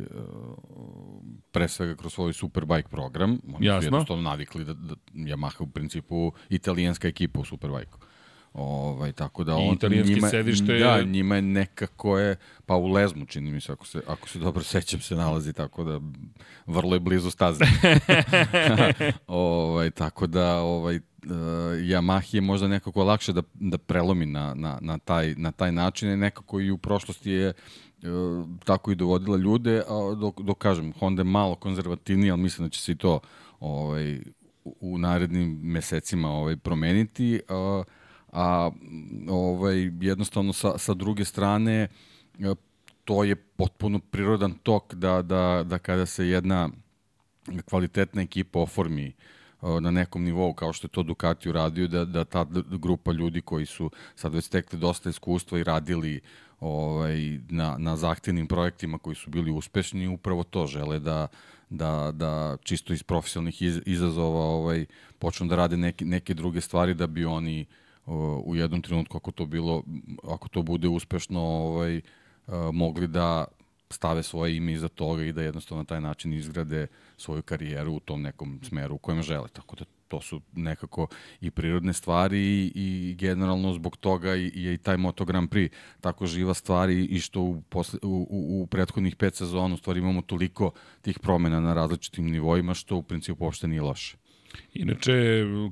pre 1.58 1.68
svega 1.68 1.94
kroz 1.94 2.14
svoj 2.14 2.32
Superbike 2.32 2.88
program. 2.88 3.38
Oni 3.54 3.66
Jasno. 3.66 3.80
su 3.80 3.86
jednostavno 3.86 4.22
navikli 4.22 4.64
da, 4.64 4.74
da 4.74 4.94
Yamaha 5.14 5.62
u 5.62 5.66
principu 5.66 6.32
italijanska 6.48 7.08
ekipa 7.08 7.40
u 7.40 7.44
Superbike-u. 7.44 7.98
Ovaj, 8.52 9.12
tako 9.12 9.44
da 9.44 9.56
on, 9.56 9.72
I 9.72 9.74
italijanski 9.74 10.14
njima, 10.14 10.28
sedište 10.28 10.78
da, 10.78 11.02
njima 11.02 11.36
je 11.36 11.42
nekako 11.42 12.18
je, 12.18 12.36
pa 12.66 12.76
u 12.76 12.86
Lezmu 12.86 13.26
čini 13.26 13.52
mi 13.52 13.60
se, 13.60 13.72
ako 13.72 13.86
se, 13.86 14.00
ako 14.06 14.28
se 14.28 14.38
dobro 14.38 14.62
sećam 14.62 15.00
se 15.00 15.14
nalazi, 15.14 15.52
tako 15.52 15.84
da 15.84 16.00
vrlo 16.66 16.94
je 16.94 17.00
blizu 17.00 17.30
staze. 17.30 17.64
ovaj, 19.26 19.90
tako 19.90 20.26
da 20.26 20.56
ovaj, 20.60 20.96
uh, 20.96 21.02
Yamaha 21.82 22.34
je 22.34 22.40
možda 22.40 22.68
nekako 22.68 23.04
lakše 23.04 23.32
da, 23.32 23.42
da 23.54 23.78
prelomi 23.78 24.26
na, 24.26 24.54
na, 24.54 24.78
na, 24.80 24.98
taj, 24.98 25.34
na 25.34 25.52
taj 25.52 25.72
način 25.72 26.10
i 26.10 26.16
nekako 26.16 26.60
i 26.60 26.70
u 26.70 26.78
prošlosti 26.78 27.30
je 27.30 27.48
uh, 27.48 27.54
tako 28.64 28.92
i 28.92 28.94
dovodila 28.94 29.36
ljude, 29.36 29.82
a 29.88 30.14
dok, 30.14 30.40
dok 30.40 30.58
kažem, 30.58 30.92
Honda 30.98 31.20
je 31.20 31.24
malo 31.24 31.54
konzervativnija, 31.54 32.34
ali 32.34 32.42
mislim 32.42 32.66
da 32.66 32.70
će 32.70 32.80
se 32.80 32.92
i 32.92 32.96
to 32.96 33.20
ovaj, 33.60 34.20
u, 34.64 34.98
narednim 34.98 35.60
mesecima 35.62 36.30
ovaj, 36.30 36.56
promeniti. 36.56 37.40
Uh, 37.48 37.84
a 38.32 38.70
ovaj, 39.28 39.90
jednostavno 40.00 40.52
sa, 40.52 40.78
sa 40.78 40.94
druge 40.94 41.24
strane 41.24 41.88
e, 42.38 42.54
to 43.04 43.24
je 43.24 43.36
potpuno 43.36 43.98
prirodan 43.98 44.54
tok 44.62 44.94
da, 44.94 45.22
da, 45.22 45.62
da 45.66 45.78
kada 45.78 46.06
se 46.06 46.28
jedna 46.28 46.70
kvalitetna 47.64 48.22
ekipa 48.22 48.58
oformi 48.58 49.06
e, 49.06 49.12
na 49.62 49.90
nekom 49.90 50.24
nivou 50.24 50.52
kao 50.52 50.72
što 50.72 50.86
je 50.86 50.90
to 50.90 51.02
Ducati 51.02 51.48
uradio 51.48 51.88
da, 51.88 52.04
da 52.04 52.24
ta 52.24 52.46
grupa 52.70 53.12
ljudi 53.12 53.40
koji 53.40 53.66
su 53.66 53.90
sad 54.14 54.34
već 54.34 54.44
stekli 54.44 54.78
dosta 54.78 55.10
iskustva 55.10 55.58
i 55.58 55.64
radili 55.64 56.20
ovaj, 56.60 57.38
na, 57.48 57.76
na 57.78 57.96
zahtevnim 57.96 58.46
projektima 58.46 58.98
koji 58.98 59.16
su 59.16 59.30
bili 59.30 59.50
uspešni 59.50 60.08
upravo 60.08 60.42
to 60.42 60.66
žele 60.66 60.98
da, 60.98 61.26
da, 61.70 62.10
da 62.14 62.56
čisto 62.62 62.92
iz 62.92 63.02
profesionalnih 63.02 63.62
iz, 63.62 63.80
izazova 63.86 64.44
ovaj, 64.44 64.86
počnu 65.18 65.46
da 65.46 65.56
rade 65.56 65.76
neke, 65.76 66.04
neke 66.04 66.34
druge 66.34 66.60
stvari 66.60 66.94
da 66.94 67.06
bi 67.06 67.24
oni 67.24 67.66
u 68.44 68.56
jednom 68.56 68.82
trenutku 68.82 69.16
ako 69.16 69.30
to 69.30 69.46
bilo 69.46 69.82
ako 70.24 70.48
to 70.48 70.62
bude 70.62 70.88
uspešno 70.88 71.40
ovaj 71.40 72.00
mogli 72.72 73.06
da 73.06 73.44
stave 73.90 74.22
svoje 74.22 74.56
ime 74.56 74.72
iza 74.72 74.88
toga 74.88 75.24
i 75.24 75.32
da 75.32 75.42
jednostavno 75.42 75.82
na 75.82 75.86
taj 75.86 76.00
način 76.00 76.32
izgrade 76.32 76.86
svoju 77.16 77.42
karijeru 77.42 77.92
u 77.92 78.00
tom 78.00 78.22
nekom 78.22 78.60
smeru 78.62 78.94
u 78.94 78.98
kojem 78.98 79.22
žele. 79.22 79.48
Tako 79.48 79.76
da 79.76 79.84
to 80.08 80.20
su 80.20 80.40
nekako 80.52 81.06
i 81.40 81.50
prirodne 81.50 81.92
stvari 81.92 82.40
i, 82.40 82.72
i 82.74 83.14
generalno 83.14 83.72
zbog 83.72 83.96
toga 83.96 84.36
i, 84.36 84.44
i, 84.44 84.72
i 84.72 84.78
taj 84.78 84.96
Moto 84.96 85.24
Grand 85.24 85.50
Prix 85.50 85.70
tako 86.00 86.26
živa 86.26 86.54
stvari 86.54 87.04
i 87.04 87.20
što 87.20 87.40
u, 87.40 87.60
posle, 87.60 87.98
u, 88.02 88.26
u, 88.30 88.62
u 88.62 88.66
prethodnih 88.66 89.16
pet 89.16 89.34
sezona 89.34 89.74
u 89.74 89.78
stvari 89.78 90.00
imamo 90.00 90.22
toliko 90.22 90.70
tih 91.02 91.18
promena 91.18 91.60
na 91.60 91.74
različitim 91.74 92.30
nivoima 92.30 92.74
što 92.74 92.96
u 92.96 93.02
principu 93.02 93.44
uopšte 93.44 93.68
nije 93.68 93.82
loše. 93.82 94.16
Inače, 94.74 95.12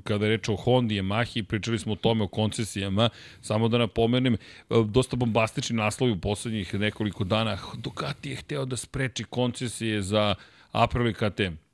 kada 0.03 0.25
je 0.25 0.29
reč 0.29 0.49
o 0.49 0.55
Hondi, 0.55 0.95
Yamahi, 0.95 1.43
pričali 1.43 1.79
smo 1.79 1.93
o 1.93 1.95
tome, 1.95 2.23
o 2.23 2.27
koncesijama, 2.27 3.09
samo 3.41 3.67
da 3.67 3.77
napomenem, 3.77 4.37
dosta 4.85 5.15
bombastični 5.15 5.75
naslovi 5.75 6.13
u 6.13 6.19
poslednjih 6.21 6.73
nekoliko 6.73 7.23
dana. 7.23 7.57
Ducati 7.77 8.29
je 8.29 8.35
hteo 8.35 8.65
da 8.65 8.77
spreči 8.77 9.23
koncesije 9.23 10.01
za 10.01 10.35
Aprilia 10.71 11.13
KTM. 11.13 11.66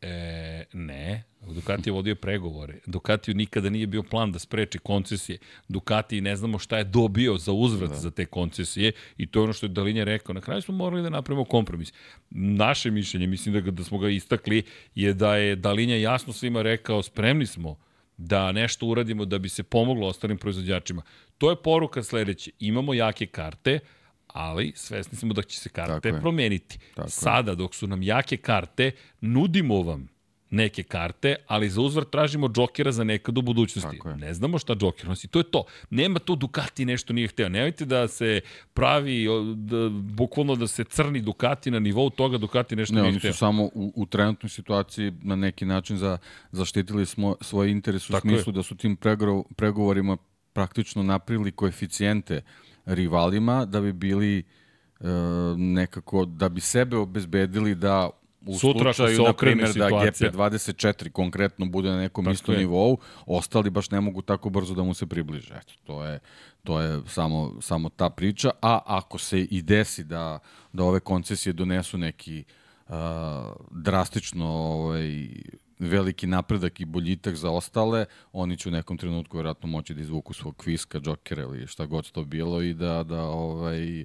E, 0.00 0.64
ne, 0.72 1.24
Ducati 1.54 1.88
je 1.88 1.92
vodio 1.92 2.14
pregovore. 2.14 2.78
Ducati 2.86 3.34
nikada 3.34 3.70
nije 3.70 3.86
bio 3.86 4.02
plan 4.02 4.32
da 4.32 4.38
spreči 4.38 4.78
koncesije. 4.78 5.38
Ducati 5.68 6.20
ne 6.20 6.36
znamo 6.36 6.58
šta 6.58 6.78
je 6.78 6.84
dobio 6.84 7.38
za 7.38 7.52
uzvrat 7.52 7.90
da. 7.90 7.96
za 7.96 8.10
te 8.10 8.24
koncesije 8.24 8.92
i 9.16 9.26
to 9.26 9.38
je 9.38 9.44
ono 9.44 9.52
što 9.52 9.66
je 9.66 9.70
Dalinja 9.70 10.04
rekao. 10.04 10.34
Na 10.34 10.40
kraju 10.40 10.62
smo 10.62 10.74
morali 10.74 11.02
da 11.02 11.10
napravimo 11.10 11.44
kompromis. 11.44 11.92
Naše 12.30 12.90
mišljenje, 12.90 13.26
mislim 13.26 13.54
da, 13.54 13.60
ga, 13.60 13.70
da 13.70 13.84
smo 13.84 13.98
ga 13.98 14.08
istakli, 14.08 14.62
je 14.94 15.14
da 15.14 15.36
je 15.36 15.56
Dalinja 15.56 15.96
jasno 15.96 16.32
svima 16.32 16.62
rekao 16.62 17.02
spremni 17.02 17.46
smo 17.46 17.76
da 18.16 18.52
nešto 18.52 18.86
uradimo 18.86 19.24
da 19.24 19.38
bi 19.38 19.48
se 19.48 19.62
pomoglo 19.62 20.06
ostalim 20.06 20.38
proizvođačima. 20.38 21.02
To 21.38 21.50
je 21.50 21.62
poruka 21.62 22.02
sledeće. 22.02 22.50
Imamo 22.58 22.94
jake 22.94 23.26
karte, 23.26 23.78
ali 24.36 24.72
svesni 24.74 25.18
smo 25.18 25.34
da 25.34 25.42
će 25.42 25.60
se 25.60 25.68
karte 25.68 26.10
Tako 26.10 26.20
promeniti. 26.20 26.78
Tako 26.94 27.10
Sada, 27.10 27.54
dok 27.54 27.74
su 27.74 27.86
nam 27.86 28.02
jake 28.02 28.36
karte, 28.36 28.90
nudimo 29.20 29.82
vam 29.82 30.08
neke 30.50 30.82
karte, 30.82 31.36
ali 31.46 31.70
za 31.70 31.80
uzvrat 31.80 32.10
tražimo 32.10 32.48
džokera 32.48 32.92
za 32.92 33.04
nekad 33.04 33.38
u 33.38 33.42
budućnosti. 33.42 33.98
Ne 34.16 34.34
znamo 34.34 34.58
šta 34.58 34.74
džoker 34.74 35.08
nosi, 35.08 35.28
to 35.28 35.38
je 35.38 35.42
to. 35.50 35.64
Nema 35.90 36.18
to 36.18 36.34
Ducati 36.34 36.84
nešto 36.84 37.12
nije 37.12 37.28
hteo. 37.28 37.48
Nemojte 37.48 37.84
da 37.84 38.08
se 38.08 38.40
pravi, 38.74 39.26
da, 39.54 39.88
bukvalno 39.90 40.56
da 40.56 40.66
se 40.66 40.84
crni 40.84 41.20
Ducati 41.20 41.70
na 41.70 41.78
nivou 41.78 42.10
toga 42.10 42.38
Ducati 42.38 42.76
nešto 42.76 42.94
ne, 42.94 43.02
nije 43.02 43.18
hteo. 43.18 43.22
Ne, 43.22 43.28
oni 43.28 43.34
su 43.34 43.38
samo 43.38 43.64
u, 43.64 43.92
u 43.96 44.06
trenutnoj 44.06 44.50
situaciji 44.50 45.12
na 45.22 45.36
neki 45.36 45.64
način 45.64 45.98
za, 45.98 46.18
zaštitili 46.52 47.06
smo 47.06 47.36
svoj 47.40 47.70
interes 47.70 48.10
u 48.10 48.12
Tako 48.12 48.28
smislu 48.28 48.52
je. 48.52 48.54
da 48.54 48.62
su 48.62 48.76
tim 48.76 48.96
pregovorima 49.56 50.16
praktično 50.52 51.02
napravili 51.02 51.52
koeficijente 51.52 52.42
rivalima 52.86 53.64
da 53.64 53.80
bi 53.80 53.92
bili 53.92 54.38
e, 54.38 54.44
nekako, 55.56 56.24
da 56.24 56.48
bi 56.48 56.60
sebe 56.60 56.96
obezbedili 56.96 57.74
da 57.74 58.10
u 58.46 58.58
Sutra 58.58 58.92
slučaju, 58.92 59.22
na 59.22 59.32
primjer, 59.32 59.74
da 59.74 59.88
GP24 59.88 61.10
konkretno 61.10 61.66
bude 61.66 61.90
na 61.90 61.96
nekom 61.96 62.24
tako 62.24 62.32
istom 62.32 62.54
je. 62.54 62.58
nivou, 62.58 62.98
ostali 63.26 63.70
baš 63.70 63.90
ne 63.90 64.00
mogu 64.00 64.22
tako 64.22 64.50
brzo 64.50 64.74
da 64.74 64.82
mu 64.82 64.94
se 64.94 65.06
približe. 65.06 65.54
Eto, 65.54 65.72
to 65.84 66.04
je, 66.04 66.20
to 66.64 66.80
je 66.80 67.00
samo, 67.06 67.56
samo 67.60 67.88
ta 67.88 68.10
priča. 68.10 68.50
A 68.62 68.80
ako 68.86 69.18
se 69.18 69.40
i 69.40 69.62
desi 69.62 70.04
da, 70.04 70.38
da 70.72 70.84
ove 70.84 71.00
koncesije 71.00 71.52
donesu 71.52 71.98
neki 71.98 72.44
uh, 72.88 72.94
drastično 73.70 74.46
ovaj, 74.46 75.28
veliki 75.78 76.26
napredak 76.26 76.80
i 76.80 76.84
boljitak 76.84 77.34
za 77.34 77.50
ostale, 77.50 78.06
oni 78.32 78.56
će 78.56 78.68
u 78.68 78.72
nekom 78.72 78.98
trenutku 78.98 79.36
vjerojatno 79.36 79.68
moći 79.68 79.94
da 79.94 80.00
izvuku 80.00 80.32
svog 80.34 80.56
kviska, 80.56 81.00
džokera 81.00 81.42
ili 81.42 81.66
šta 81.66 81.86
god 81.86 82.10
to 82.10 82.24
bilo 82.24 82.62
i 82.62 82.74
da, 82.74 83.02
da 83.02 83.22
ovaj, 83.22 84.04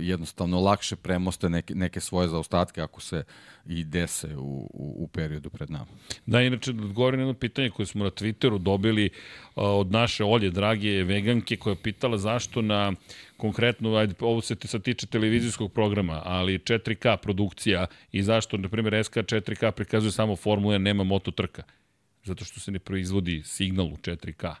jednostavno 0.00 0.60
lakše 0.60 0.96
premoste 0.96 1.48
neke, 1.48 1.74
neke 1.74 2.00
svoje 2.00 2.28
zaostatke 2.28 2.82
ako 2.82 3.00
se 3.00 3.24
i 3.66 3.84
dese 3.84 4.36
u, 4.36 4.70
u, 4.74 4.94
u 5.04 5.08
periodu 5.08 5.50
pred 5.50 5.70
nama. 5.70 5.86
Da, 6.26 6.42
inače, 6.42 6.72
da 6.72 6.84
odgovorim 6.84 7.20
na 7.20 7.26
jedno 7.26 7.38
pitanje 7.40 7.70
koje 7.70 7.86
smo 7.86 8.04
na 8.04 8.10
Twitteru 8.10 8.58
dobili 8.58 9.04
uh, 9.04 9.62
od 9.64 9.92
naše 9.92 10.24
Olje, 10.24 10.50
drage 10.50 11.04
veganke, 11.04 11.56
koja 11.56 11.72
je 11.72 11.82
pitala 11.82 12.18
zašto 12.18 12.62
na 12.62 12.92
konkretno, 13.36 13.94
ajde, 13.94 14.14
ovo 14.20 14.40
se 14.40 14.56
sad 14.64 14.82
tiče 14.82 15.06
televizijskog 15.06 15.72
programa, 15.72 16.22
ali 16.24 16.58
4K 16.58 17.16
produkcija 17.16 17.86
i 18.12 18.22
zašto, 18.22 18.56
na 18.56 18.68
primjer, 18.68 19.04
SK 19.04 19.16
4K 19.16 19.70
prikazuje 19.70 20.12
samo 20.12 20.36
Formula 20.36 20.78
nema 20.78 21.04
moto 21.04 21.30
trka. 21.30 21.62
Zato 22.24 22.44
što 22.44 22.60
se 22.60 22.70
ne 22.70 22.78
proizvodi 22.78 23.42
signal 23.44 23.86
u 23.86 23.96
4K. 23.96 24.54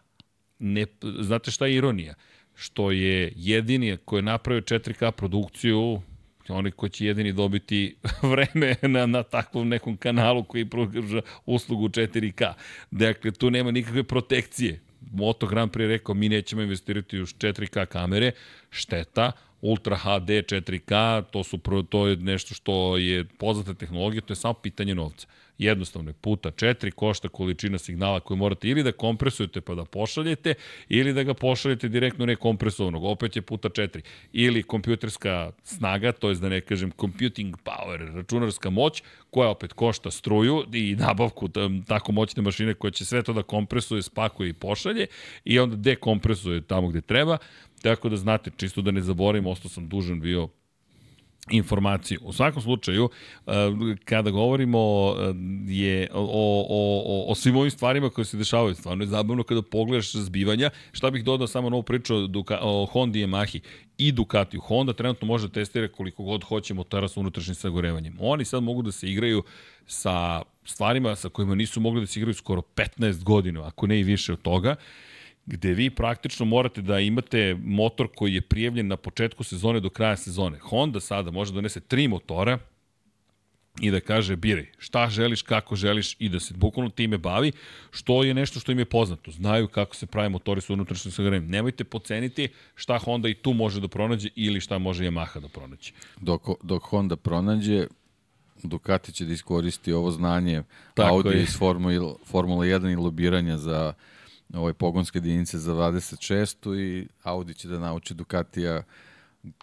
Ne, 0.58 0.86
znate 1.20 1.50
šta 1.50 1.66
je 1.66 1.74
ironija? 1.74 2.14
Što 2.60 2.90
je 2.90 3.32
jedini 3.36 3.96
koji 4.04 4.18
je 4.18 4.22
napravio 4.22 4.60
4K 4.60 5.10
produkciju, 5.10 6.02
oni 6.48 6.70
koji 6.70 6.90
će 6.90 7.06
jedini 7.06 7.32
dobiti 7.32 7.96
vreme 8.30 8.74
na, 8.82 9.06
na 9.06 9.22
takvom 9.22 9.68
nekom 9.68 9.96
kanalu 9.96 10.44
koji 10.44 10.64
pruža 10.64 11.20
uslugu 11.46 11.88
4K. 11.88 12.52
Dakle, 12.90 13.30
tu 13.30 13.50
nema 13.50 13.70
nikakve 13.70 14.02
protekcije. 14.02 14.80
Moto 15.12 15.46
Grand 15.46 15.70
Prix 15.70 15.88
rekao, 15.88 16.14
mi 16.14 16.28
nećemo 16.28 16.62
investirati 16.62 17.20
u 17.20 17.26
4K 17.26 17.86
kamere, 17.86 18.32
šteta, 18.70 19.32
Ultra 19.60 19.96
HD 19.96 20.28
4K, 20.28 21.22
to, 21.30 21.44
su, 21.44 21.58
to 21.88 22.06
je 22.06 22.16
nešto 22.16 22.54
što 22.54 22.96
je 22.96 23.24
poznata 23.24 23.74
tehnologija, 23.74 24.20
to 24.20 24.32
je 24.32 24.36
samo 24.36 24.54
pitanje 24.54 24.94
novca 24.94 25.26
jednostavno 25.58 26.12
puta 26.12 26.50
4 26.50 26.90
košta 26.90 27.28
količina 27.28 27.78
signala 27.78 28.20
koju 28.20 28.36
morate 28.36 28.68
ili 28.68 28.82
da 28.82 28.92
kompresujete 28.92 29.60
pa 29.60 29.74
da 29.74 29.84
pošaljete 29.84 30.54
ili 30.88 31.12
da 31.12 31.22
ga 31.22 31.34
pošaljete 31.34 31.88
direktno 31.88 32.26
nekompresovanog, 32.26 33.04
opet 33.04 33.36
je 33.36 33.42
puta 33.42 33.68
4. 33.68 34.00
Ili 34.32 34.62
kompjuterska 34.62 35.52
snaga, 35.62 36.12
to 36.12 36.28
je 36.28 36.34
da 36.34 36.48
ne 36.48 36.60
kažem 36.60 36.92
computing 37.00 37.56
power, 37.64 38.14
računarska 38.14 38.70
moć 38.70 39.02
koja 39.30 39.48
opet 39.48 39.72
košta 39.72 40.10
struju 40.10 40.64
i 40.72 40.96
nabavku 40.98 41.48
tako 41.86 42.12
moćne 42.12 42.42
mašine 42.42 42.74
koja 42.74 42.90
će 42.90 43.04
sve 43.04 43.22
to 43.22 43.32
da 43.32 43.42
kompresuje, 43.42 44.02
spakuje 44.02 44.48
i 44.48 44.52
pošalje 44.52 45.06
i 45.44 45.58
onda 45.58 45.76
dekompresuje 45.76 46.60
tamo 46.60 46.88
gde 46.88 47.00
treba. 47.00 47.38
Tako 47.82 48.08
da 48.08 48.16
znate, 48.16 48.50
čisto 48.56 48.82
da 48.82 48.90
ne 48.90 49.00
zaboravim, 49.00 49.46
ostao 49.46 49.70
sam 49.70 49.88
dužan 49.88 50.20
bio 50.20 50.48
informaciju. 51.50 52.20
U 52.22 52.32
svakom 52.32 52.62
slučaju, 52.62 53.10
eh, 53.46 53.52
kada 54.04 54.30
govorimo 54.30 55.14
eh, 55.18 55.34
je 55.66 56.08
o, 56.14 56.20
o, 56.20 57.02
o, 57.06 57.32
o 57.32 57.34
svim 57.34 57.56
ovim 57.56 57.70
stvarima 57.70 58.10
koje 58.10 58.24
se 58.24 58.36
dešavaju, 58.36 58.74
stvarno 58.74 59.04
je 59.04 59.08
zabavno 59.08 59.42
kada 59.42 59.62
pogledaš 59.62 60.12
zbivanja. 60.12 60.70
Šta 60.92 61.10
bih 61.10 61.24
dodao 61.24 61.46
samo 61.46 61.70
novu 61.70 61.82
priču 61.82 62.16
o, 62.16 62.26
Duka, 62.26 62.58
o 62.62 62.86
Hondi 62.86 63.26
Yamahi 63.26 63.60
i 63.98 64.12
Ducatiju. 64.12 64.60
Honda 64.60 64.92
trenutno 64.92 65.26
može 65.26 65.48
da 65.48 65.52
testira 65.52 65.88
koliko 65.88 66.22
god 66.22 66.44
hoće 66.44 66.74
motara 66.74 67.08
sa 67.08 67.20
unutrašnjim 67.20 67.54
sagorevanjem. 67.54 68.16
Oni 68.20 68.44
sad 68.44 68.62
mogu 68.62 68.82
da 68.82 68.92
se 68.92 69.10
igraju 69.10 69.42
sa 69.86 70.42
stvarima 70.64 71.16
sa 71.16 71.28
kojima 71.28 71.54
nisu 71.54 71.80
mogli 71.80 72.00
da 72.00 72.06
se 72.06 72.20
igraju 72.20 72.34
skoro 72.34 72.62
15 72.76 73.24
godina, 73.24 73.66
ako 73.66 73.86
ne 73.86 74.00
i 74.00 74.02
više 74.02 74.32
od 74.32 74.42
toga 74.42 74.76
gde 75.48 75.74
vi 75.74 75.90
praktično 75.90 76.46
morate 76.46 76.82
da 76.82 77.00
imate 77.00 77.56
motor 77.64 78.08
koji 78.16 78.34
je 78.34 78.40
prijavljen 78.40 78.86
na 78.86 78.96
početku 78.96 79.44
sezone 79.44 79.80
do 79.80 79.90
kraja 79.90 80.16
sezone. 80.16 80.58
Honda 80.58 81.00
sada 81.00 81.30
može 81.30 81.52
da 81.52 81.54
donese 81.54 81.80
tri 81.80 82.08
motora 82.08 82.58
i 83.80 83.90
da 83.90 84.00
kaže 84.00 84.36
biraj 84.36 84.66
šta 84.78 85.08
želiš, 85.08 85.42
kako 85.42 85.76
želiš 85.76 86.16
i 86.18 86.28
da 86.28 86.40
se 86.40 86.54
bukvalno 86.54 86.90
time 86.90 87.18
bavi, 87.18 87.52
što 87.90 88.22
je 88.24 88.34
nešto 88.34 88.60
što 88.60 88.72
im 88.72 88.78
je 88.78 88.84
poznato. 88.84 89.30
Znaju 89.30 89.68
kako 89.68 89.96
se 89.96 90.06
pravi 90.06 90.28
motori 90.28 90.60
sa 90.60 90.72
unutrašnjim 90.72 91.12
sagrevanjem. 91.12 91.50
Nemojte 91.50 91.84
poceniti 91.84 92.48
šta 92.74 92.98
Honda 92.98 93.28
i 93.28 93.34
tu 93.34 93.52
može 93.52 93.80
da 93.80 93.88
pronađe 93.88 94.28
ili 94.36 94.60
šta 94.60 94.78
može 94.78 95.04
Yamaha 95.04 95.40
da 95.40 95.48
pronađe. 95.48 95.92
Dok, 96.20 96.42
dok 96.62 96.82
Honda 96.82 97.16
pronađe, 97.16 97.86
Ducati 98.62 99.12
će 99.12 99.24
da 99.24 99.32
iskoristi 99.32 99.92
ovo 99.92 100.10
znanje 100.10 100.62
Tako 100.94 101.14
Audi 101.14 101.42
iz 101.42 101.56
Formula, 101.58 102.14
Formula 102.24 102.64
1 102.64 102.92
i 102.92 102.96
lobiranja 102.96 103.56
za 103.56 103.92
ovaj, 104.54 104.72
pogonske 104.72 105.18
jedinice 105.18 105.58
za 105.58 105.72
26. 105.72 106.80
i 106.80 107.08
Audi 107.22 107.54
će 107.54 107.68
da 107.68 107.78
nauči 107.78 108.14
Ducatija 108.14 108.82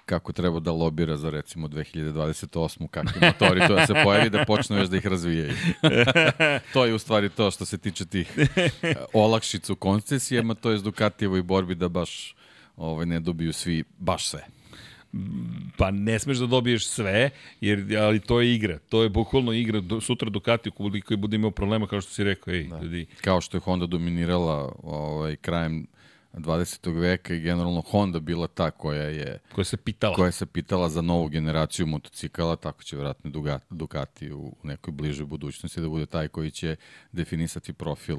kako 0.05 0.33
treba 0.33 0.59
da 0.59 0.71
lobira 0.71 1.17
za 1.17 1.29
recimo 1.29 1.67
2028. 1.67 2.87
kakvi 2.87 3.21
motori 3.21 3.67
to 3.67 3.75
da 3.75 3.87
se 3.87 3.93
pojavi 4.03 4.29
da 4.29 4.45
počnu 4.45 4.77
još 4.77 4.89
da 4.89 4.97
ih 4.97 5.07
razvijaju. 5.07 5.53
to 6.73 6.85
je 6.85 6.93
u 6.93 6.99
stvari 6.99 7.29
to 7.29 7.51
što 7.51 7.65
se 7.65 7.77
tiče 7.77 8.05
tih 8.05 8.37
eh, 8.81 8.95
olakšica 9.13 9.73
u 9.73 9.75
koncesijama, 9.75 10.53
to 10.53 10.71
je 10.71 10.77
s 10.77 10.83
Ducatijevoj 10.83 11.43
borbi 11.43 11.75
da 11.75 11.89
baš 11.89 12.35
ovaj, 12.77 13.05
ne 13.05 13.19
dobiju 13.19 13.53
svi 13.53 13.83
baš 13.99 14.27
sve 14.27 14.54
pa 15.77 15.91
ne 15.91 16.19
smeš 16.19 16.37
da 16.37 16.45
dobiješ 16.45 16.87
sve, 16.87 17.29
jer, 17.61 17.97
ali 17.97 18.19
to 18.19 18.41
je 18.41 18.55
igra. 18.55 18.79
To 18.89 19.03
je 19.03 19.09
bukvalno 19.09 19.51
igra. 19.51 19.81
Do, 19.81 20.01
sutra 20.01 20.29
Ducati, 20.29 20.71
je 21.09 21.17
bude 21.17 21.35
imao 21.35 21.51
problema, 21.51 21.87
kao 21.87 22.01
što 22.01 22.11
si 22.11 22.23
rekao, 22.23 22.53
ej, 22.53 22.63
da. 22.63 22.79
ljudi. 22.79 23.05
Kao 23.21 23.41
što 23.41 23.57
je 23.57 23.61
Honda 23.61 23.85
dominirala 23.85 24.75
ovaj, 24.83 25.35
krajem 25.35 25.87
20. 26.33 26.99
veka 26.99 27.33
i 27.33 27.39
generalno 27.39 27.81
Honda 27.81 28.19
bila 28.19 28.47
ta 28.47 28.71
koja 28.71 29.03
je 29.03 29.39
koja 29.55 29.65
se 29.65 29.77
pitala 29.77 30.15
koja 30.15 30.31
se 30.31 30.45
pitala 30.45 30.89
za 30.89 31.01
novu 31.01 31.27
generaciju 31.27 31.87
motocikala, 31.87 32.55
tako 32.55 32.83
će 32.83 32.95
vjerojatno 32.95 33.31
Ducati 33.69 34.31
u 34.31 34.55
nekoj 34.63 34.91
bližoj 34.91 35.25
budućnosti 35.25 35.81
da 35.81 35.89
bude 35.89 36.05
taj 36.05 36.27
koji 36.27 36.51
će 36.51 36.75
definisati 37.11 37.73
profil 37.73 38.17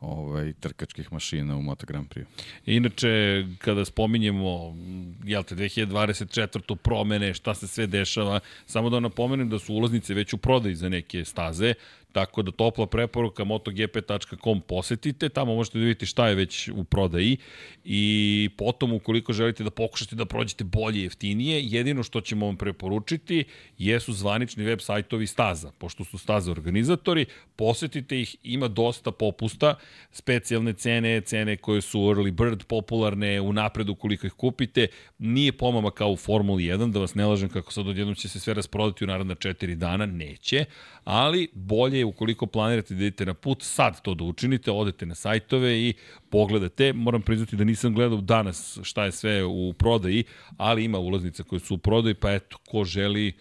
ovaj, 0.00 0.52
trkačkih 0.60 1.12
mašina 1.12 1.56
u 1.56 1.62
Moto 1.62 1.86
Grand 1.86 2.08
Prix. 2.08 2.24
Inače, 2.66 3.44
kada 3.58 3.84
spominjemo, 3.84 4.76
jel 5.24 5.42
te, 5.42 5.54
2024. 5.54 6.76
promene, 6.76 7.34
šta 7.34 7.54
se 7.54 7.68
sve 7.68 7.86
dešava, 7.86 8.40
samo 8.66 8.90
da 8.90 9.00
napomenem 9.00 9.48
da 9.48 9.58
su 9.58 9.74
ulaznice 9.74 10.14
već 10.14 10.32
u 10.32 10.38
prodaju 10.38 10.76
za 10.76 10.88
neke 10.88 11.24
staze, 11.24 11.74
Tako 12.16 12.42
da 12.42 12.52
topla 12.52 12.86
preporuka 12.86 13.44
motogp.com 13.44 14.60
posetite, 14.60 15.28
tamo 15.28 15.54
možete 15.54 15.78
da 15.78 15.84
vidite 15.84 16.06
šta 16.06 16.28
je 16.28 16.34
već 16.34 16.68
u 16.68 16.84
prodaji. 16.84 17.36
I 17.84 18.50
potom 18.56 18.92
ukoliko 18.92 19.32
želite 19.32 19.64
da 19.64 19.70
pokušate 19.70 20.16
da 20.16 20.24
prođete 20.24 20.64
bolje 20.64 21.00
i 21.00 21.02
jeftinije, 21.02 21.62
jedino 21.64 22.02
što 22.02 22.20
ćemo 22.20 22.46
vam 22.46 22.56
preporučiti 22.56 23.44
jesu 23.78 24.12
zvanični 24.12 24.64
web 24.64 24.80
sajtovi 24.80 25.26
staza, 25.26 25.72
pošto 25.78 26.04
su 26.04 26.18
staze 26.18 26.50
organizatori, 26.50 27.26
posetite 27.56 28.20
ih, 28.20 28.36
ima 28.42 28.68
dosta 28.68 29.10
popusta, 29.10 29.74
specijalne 30.12 30.72
cene, 30.72 31.20
cene 31.20 31.56
koje 31.56 31.80
su 31.80 31.98
early 31.98 32.30
bird 32.30 32.64
popularne, 32.64 33.40
u 33.40 33.52
napredu 33.52 33.94
koliko 33.94 34.26
ih 34.26 34.32
kupite, 34.32 34.86
nije 35.18 35.52
pomama 35.52 35.90
kao 35.90 36.10
u 36.10 36.16
Formuli 36.16 36.62
1, 36.62 36.92
da 36.92 36.98
vas 36.98 37.14
ne 37.14 37.26
lažem 37.26 37.48
kako 37.48 37.72
sad 37.72 37.88
odjednom 37.88 38.14
će 38.14 38.28
se 38.28 38.40
sve 38.40 38.54
rasprodati 38.54 39.04
u 39.04 39.06
naredna 39.06 39.34
4 39.34 39.74
dana, 39.74 40.06
neće, 40.06 40.64
ali 41.06 41.48
bolje 41.54 41.98
je 41.98 42.04
ukoliko 42.04 42.46
planirate 42.46 42.94
da 42.94 43.04
idete 43.04 43.26
na 43.26 43.34
put, 43.34 43.62
sad 43.62 44.02
to 44.02 44.14
da 44.14 44.24
učinite, 44.24 44.70
odete 44.70 45.06
na 45.06 45.14
sajtove 45.14 45.78
i 45.78 45.94
pogledate. 46.30 46.92
Moram 46.92 47.22
priznati 47.22 47.56
da 47.56 47.64
nisam 47.64 47.94
gledao 47.94 48.20
danas 48.20 48.78
šta 48.82 49.04
je 49.04 49.12
sve 49.12 49.44
u 49.44 49.72
prodaji, 49.72 50.24
ali 50.56 50.84
ima 50.84 50.98
ulaznica 50.98 51.42
koje 51.42 51.60
su 51.60 51.74
u 51.74 51.78
prodaji, 51.78 52.14
pa 52.14 52.32
eto, 52.32 52.58
ko 52.68 52.84
želi 52.84 53.32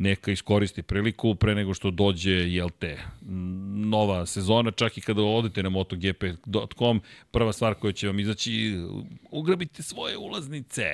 neka 0.00 0.32
iskoristi 0.32 0.82
priliku 0.82 1.34
pre 1.34 1.54
nego 1.54 1.74
što 1.74 1.90
dođe, 1.90 2.32
jel 2.32 2.70
te, 2.78 2.98
nova 3.74 4.26
sezona, 4.26 4.70
čak 4.70 4.98
i 4.98 5.00
kada 5.00 5.22
odete 5.22 5.62
na 5.62 5.68
motogp.com, 5.68 7.00
prva 7.30 7.52
stvar 7.52 7.74
koja 7.74 7.92
će 7.92 8.06
vam 8.06 8.20
izaći, 8.20 8.76
ugrabite 9.30 9.82
svoje 9.82 10.16
ulaznice. 10.16 10.84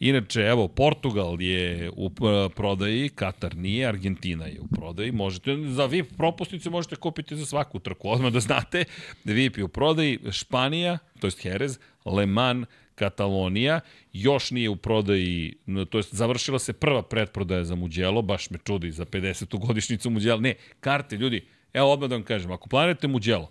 Inače, 0.00 0.40
evo, 0.40 0.68
Portugal 0.68 1.42
je 1.42 1.90
u 1.96 2.10
prodaji, 2.56 3.08
Katar 3.08 3.56
nije, 3.56 3.86
Argentina 3.86 4.46
je 4.46 4.60
u 4.60 4.66
prodaji, 4.66 5.12
možete, 5.12 5.56
za 5.56 5.86
VIP 5.86 6.16
propustnice 6.16 6.70
možete 6.70 6.96
kupiti 6.96 7.36
za 7.36 7.46
svaku 7.46 7.78
trku, 7.78 8.08
odmah 8.08 8.32
da 8.32 8.40
znate, 8.40 8.84
VIP 9.24 9.58
je 9.58 9.64
u 9.64 9.68
prodaji, 9.68 10.18
Španija, 10.30 10.98
to 11.20 11.26
jest 11.26 11.44
Jerez, 11.44 11.78
Le 12.04 12.26
Mans, 12.26 12.66
Katalonija, 12.98 13.80
još 14.12 14.50
nije 14.50 14.68
u 14.68 14.76
prodaji, 14.76 15.54
to 15.90 15.98
jest 15.98 16.14
završila 16.14 16.58
se 16.58 16.72
prva 16.72 17.02
pretprodaja 17.02 17.64
za 17.64 17.74
Muđelo, 17.74 18.22
baš 18.22 18.50
me 18.50 18.58
čudi 18.64 18.90
za 18.90 19.04
50. 19.04 19.66
godišnicu 19.66 20.10
Muđela. 20.10 20.40
Ne, 20.40 20.54
karte, 20.80 21.16
ljudi, 21.16 21.44
evo 21.72 21.92
odmah 21.92 22.08
da 22.08 22.14
vam 22.14 22.24
kažem, 22.24 22.52
ako 22.52 22.68
planirate 22.68 23.08
Muđelo, 23.08 23.50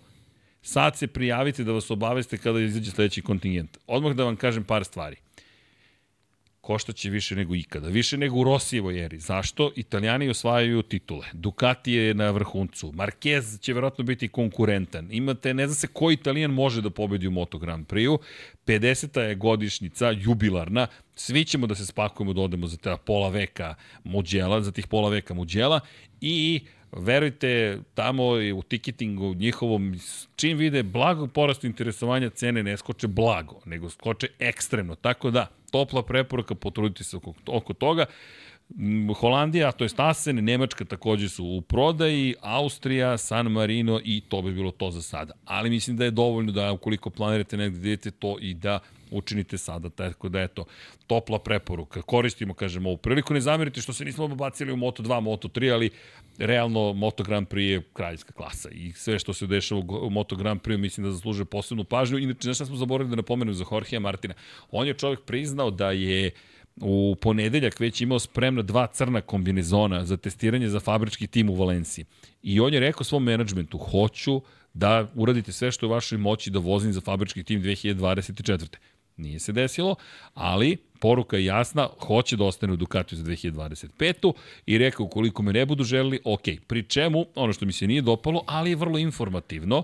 sad 0.62 0.96
se 0.96 1.06
prijavite 1.06 1.64
da 1.64 1.72
vas 1.72 1.90
obaveste 1.90 2.38
kada 2.38 2.60
izađe 2.60 2.90
sledeći 2.90 3.22
kontingent. 3.22 3.78
Odmah 3.86 4.12
da 4.12 4.24
vam 4.24 4.36
kažem 4.36 4.64
par 4.64 4.84
stvari 4.84 5.16
koštaće 6.68 7.10
više 7.10 7.36
nego 7.36 7.54
ikada, 7.54 7.88
više 7.88 8.16
nego 8.18 8.36
u 8.36 8.44
Rosijevoj 8.44 9.04
eri. 9.04 9.18
Zašto? 9.18 9.70
Italijani 9.76 10.28
osvajaju 10.28 10.82
titule. 10.82 11.26
Ducati 11.32 11.92
je 11.92 12.14
na 12.14 12.30
vrhuncu. 12.30 12.92
Marquez 12.92 13.60
će 13.60 13.72
verovatno 13.72 14.04
biti 14.04 14.28
konkurentan. 14.28 15.08
Imate, 15.10 15.54
ne 15.54 15.66
zna 15.66 15.74
se 15.74 15.86
koji 15.86 16.14
Italijan 16.14 16.50
može 16.50 16.82
da 16.82 16.90
pobedi 16.90 17.26
u 17.26 17.30
Moto 17.30 17.58
Grand 17.58 17.86
Prix-u. 17.86 18.18
50. 18.66 19.20
je 19.20 19.34
godišnjica, 19.34 20.10
jubilarna, 20.10 20.86
Svi 21.18 21.44
ćemo 21.44 21.66
da 21.66 21.74
se 21.74 21.86
spakujemo 21.86 22.32
da 22.32 22.40
odemo 22.40 22.66
za 22.66 22.76
ta 22.76 22.96
pola 22.96 23.28
veka 23.28 23.74
muđela, 24.04 24.60
za 24.62 24.72
tih 24.72 24.86
pola 24.86 25.08
veka 25.10 25.34
muđela 25.34 25.80
i 26.20 26.60
verujte, 26.92 27.78
tamo 27.94 28.24
u 28.56 28.62
tiketingu 28.62 29.34
njihovom, 29.34 29.94
čim 30.36 30.58
vide 30.58 30.82
blago 30.82 31.26
porastu 31.26 31.66
interesovanja, 31.66 32.30
cene 32.30 32.62
ne 32.62 32.76
skoče 32.76 33.06
blago, 33.06 33.60
nego 33.64 33.90
skoče 33.90 34.28
ekstremno. 34.38 34.94
Tako 34.94 35.30
da, 35.30 35.46
topla 35.70 36.02
preporuka, 36.02 36.54
potrudite 36.54 37.04
se 37.04 37.16
oko, 37.16 37.34
oko 37.46 37.74
toga. 37.74 38.06
Holandija, 39.20 39.72
to 39.72 39.84
je 39.84 39.90
Asen, 39.96 40.44
Nemačka 40.44 40.84
takođe 40.84 41.28
su 41.28 41.44
u 41.44 41.60
prodaji, 41.60 42.34
Austrija, 42.40 43.18
San 43.18 43.46
Marino 43.46 44.00
i 44.04 44.20
to 44.28 44.42
bi 44.42 44.52
bilo 44.52 44.70
to 44.70 44.90
za 44.90 45.02
sada. 45.02 45.34
Ali 45.44 45.70
mislim 45.70 45.96
da 45.96 46.04
je 46.04 46.10
dovoljno 46.10 46.52
da 46.52 46.72
ukoliko 46.72 47.10
planirate 47.10 47.56
negde 47.56 47.78
da 47.78 47.88
idete 47.88 48.10
to 48.10 48.36
i 48.40 48.54
da 48.54 48.78
učinite 49.10 49.58
sada. 49.58 49.88
Tako 49.88 50.28
da 50.28 50.40
eto, 50.40 50.64
topla 51.06 51.38
preporuka. 51.38 52.02
Koristimo, 52.02 52.54
kažemo, 52.54 52.88
ovu 52.88 52.96
priliku. 52.96 53.34
Ne 53.34 53.40
zamerite 53.40 53.80
što 53.80 53.92
se 53.92 54.04
nismo 54.04 54.24
obacili 54.24 54.72
u 54.72 54.76
Moto2, 54.76 55.20
Moto3, 55.20 55.72
ali 55.72 55.90
realno 56.38 56.92
Moto 56.92 57.22
Grand 57.22 57.48
Prix 57.48 57.70
je 57.70 57.82
kraljska 57.92 58.32
klasa 58.32 58.68
i 58.70 58.92
sve 58.92 59.18
što 59.18 59.32
se 59.32 59.46
dešava 59.46 59.80
u 60.00 60.10
Moto 60.10 60.36
Grand 60.36 60.60
Prix 60.60 60.76
mislim 60.76 61.06
da 61.06 61.12
zaslužuje 61.12 61.44
posebnu 61.44 61.84
pažnju. 61.84 62.18
Inače, 62.18 62.54
šta 62.54 62.66
smo 62.66 62.76
zaboravili 62.76 63.10
da 63.10 63.16
napomenem 63.16 63.54
za 63.54 63.64
Jorgea 63.72 64.00
Martina? 64.00 64.34
On 64.70 64.86
je 64.86 64.94
čovjek 64.94 65.20
priznao 65.20 65.70
da 65.70 65.90
je 65.90 66.30
u 66.80 67.16
ponedeljak 67.20 67.80
već 67.80 68.00
imao 68.00 68.18
spremno 68.18 68.62
dva 68.62 68.86
crna 68.86 69.20
kombinezona 69.20 70.04
za 70.04 70.16
testiranje 70.16 70.68
za 70.68 70.80
fabrički 70.80 71.26
tim 71.26 71.50
u 71.50 71.54
Valenciji. 71.54 72.04
I 72.42 72.60
on 72.60 72.74
je 72.74 72.80
rekao 72.80 73.04
svom 73.04 73.24
menadžmentu, 73.24 73.78
hoću 73.78 74.42
da 74.74 75.06
uradite 75.14 75.52
sve 75.52 75.72
što 75.72 75.86
je 75.86 75.90
u 75.90 75.92
vašoj 75.92 76.18
moći 76.18 76.50
da 76.50 76.58
vozim 76.58 76.92
za 76.92 77.00
fabrički 77.00 77.44
tim 77.44 77.62
2024. 77.62 78.76
Nije 79.18 79.38
se 79.38 79.52
desilo, 79.52 79.94
ali 80.34 80.76
poruka 81.00 81.36
je 81.36 81.44
jasna, 81.44 81.88
hoće 82.00 82.36
da 82.36 82.44
ostane 82.44 82.72
u 82.72 82.76
Ducatiju 82.76 83.18
za 83.18 83.24
2025. 83.24 84.32
i 84.66 84.78
rekao, 84.78 85.06
ukoliko 85.06 85.42
me 85.42 85.52
ne 85.52 85.66
budu 85.66 85.84
želeli, 85.84 86.20
ok. 86.24 86.42
Pri 86.66 86.82
čemu, 86.82 87.26
ono 87.34 87.52
što 87.52 87.66
mi 87.66 87.72
se 87.72 87.86
nije 87.86 88.02
dopalo, 88.02 88.42
ali 88.46 88.70
je 88.70 88.76
vrlo 88.76 88.98
informativno, 88.98 89.82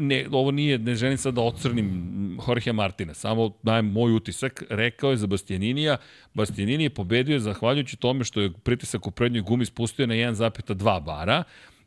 ne, 0.00 0.26
ovo 0.30 0.50
nije, 0.50 0.78
ne 0.78 0.94
želim 0.94 1.18
sad 1.18 1.34
da 1.34 1.40
ocrnim 1.40 2.38
Jorge 2.48 2.72
Martina, 2.72 3.14
samo 3.14 3.50
dajem 3.62 3.86
moj 3.86 4.12
utisak, 4.12 4.62
rekao 4.70 5.10
je 5.10 5.16
za 5.16 5.26
Bastianinija, 5.26 5.96
Bastianini 6.34 6.84
je 6.84 6.90
pobedio 6.90 7.38
zahvaljujući 7.38 7.96
tome 7.96 8.24
što 8.24 8.40
je 8.40 8.52
pritisak 8.62 9.06
u 9.06 9.10
prednjoj 9.10 9.42
gumi 9.42 9.66
spustio 9.66 10.06
na 10.06 10.14
1,2 10.14 11.04
bara, 11.04 11.42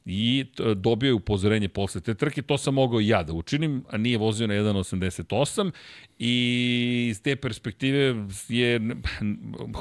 i 0.09 0.45
dobio 0.75 1.07
je 1.07 1.13
upozorenje 1.13 1.67
posle 1.67 2.01
te 2.01 2.13
trke, 2.13 2.41
to 2.41 2.57
sam 2.57 2.73
mogao 2.73 3.01
i 3.01 3.07
ja 3.07 3.23
da 3.23 3.33
učinim, 3.33 3.83
a 3.89 3.97
nije 3.97 4.17
vozio 4.17 4.47
na 4.47 4.53
1.88 4.53 5.71
i 6.19 7.07
iz 7.09 7.21
te 7.21 7.35
perspektive 7.35 8.15
je 8.47 8.81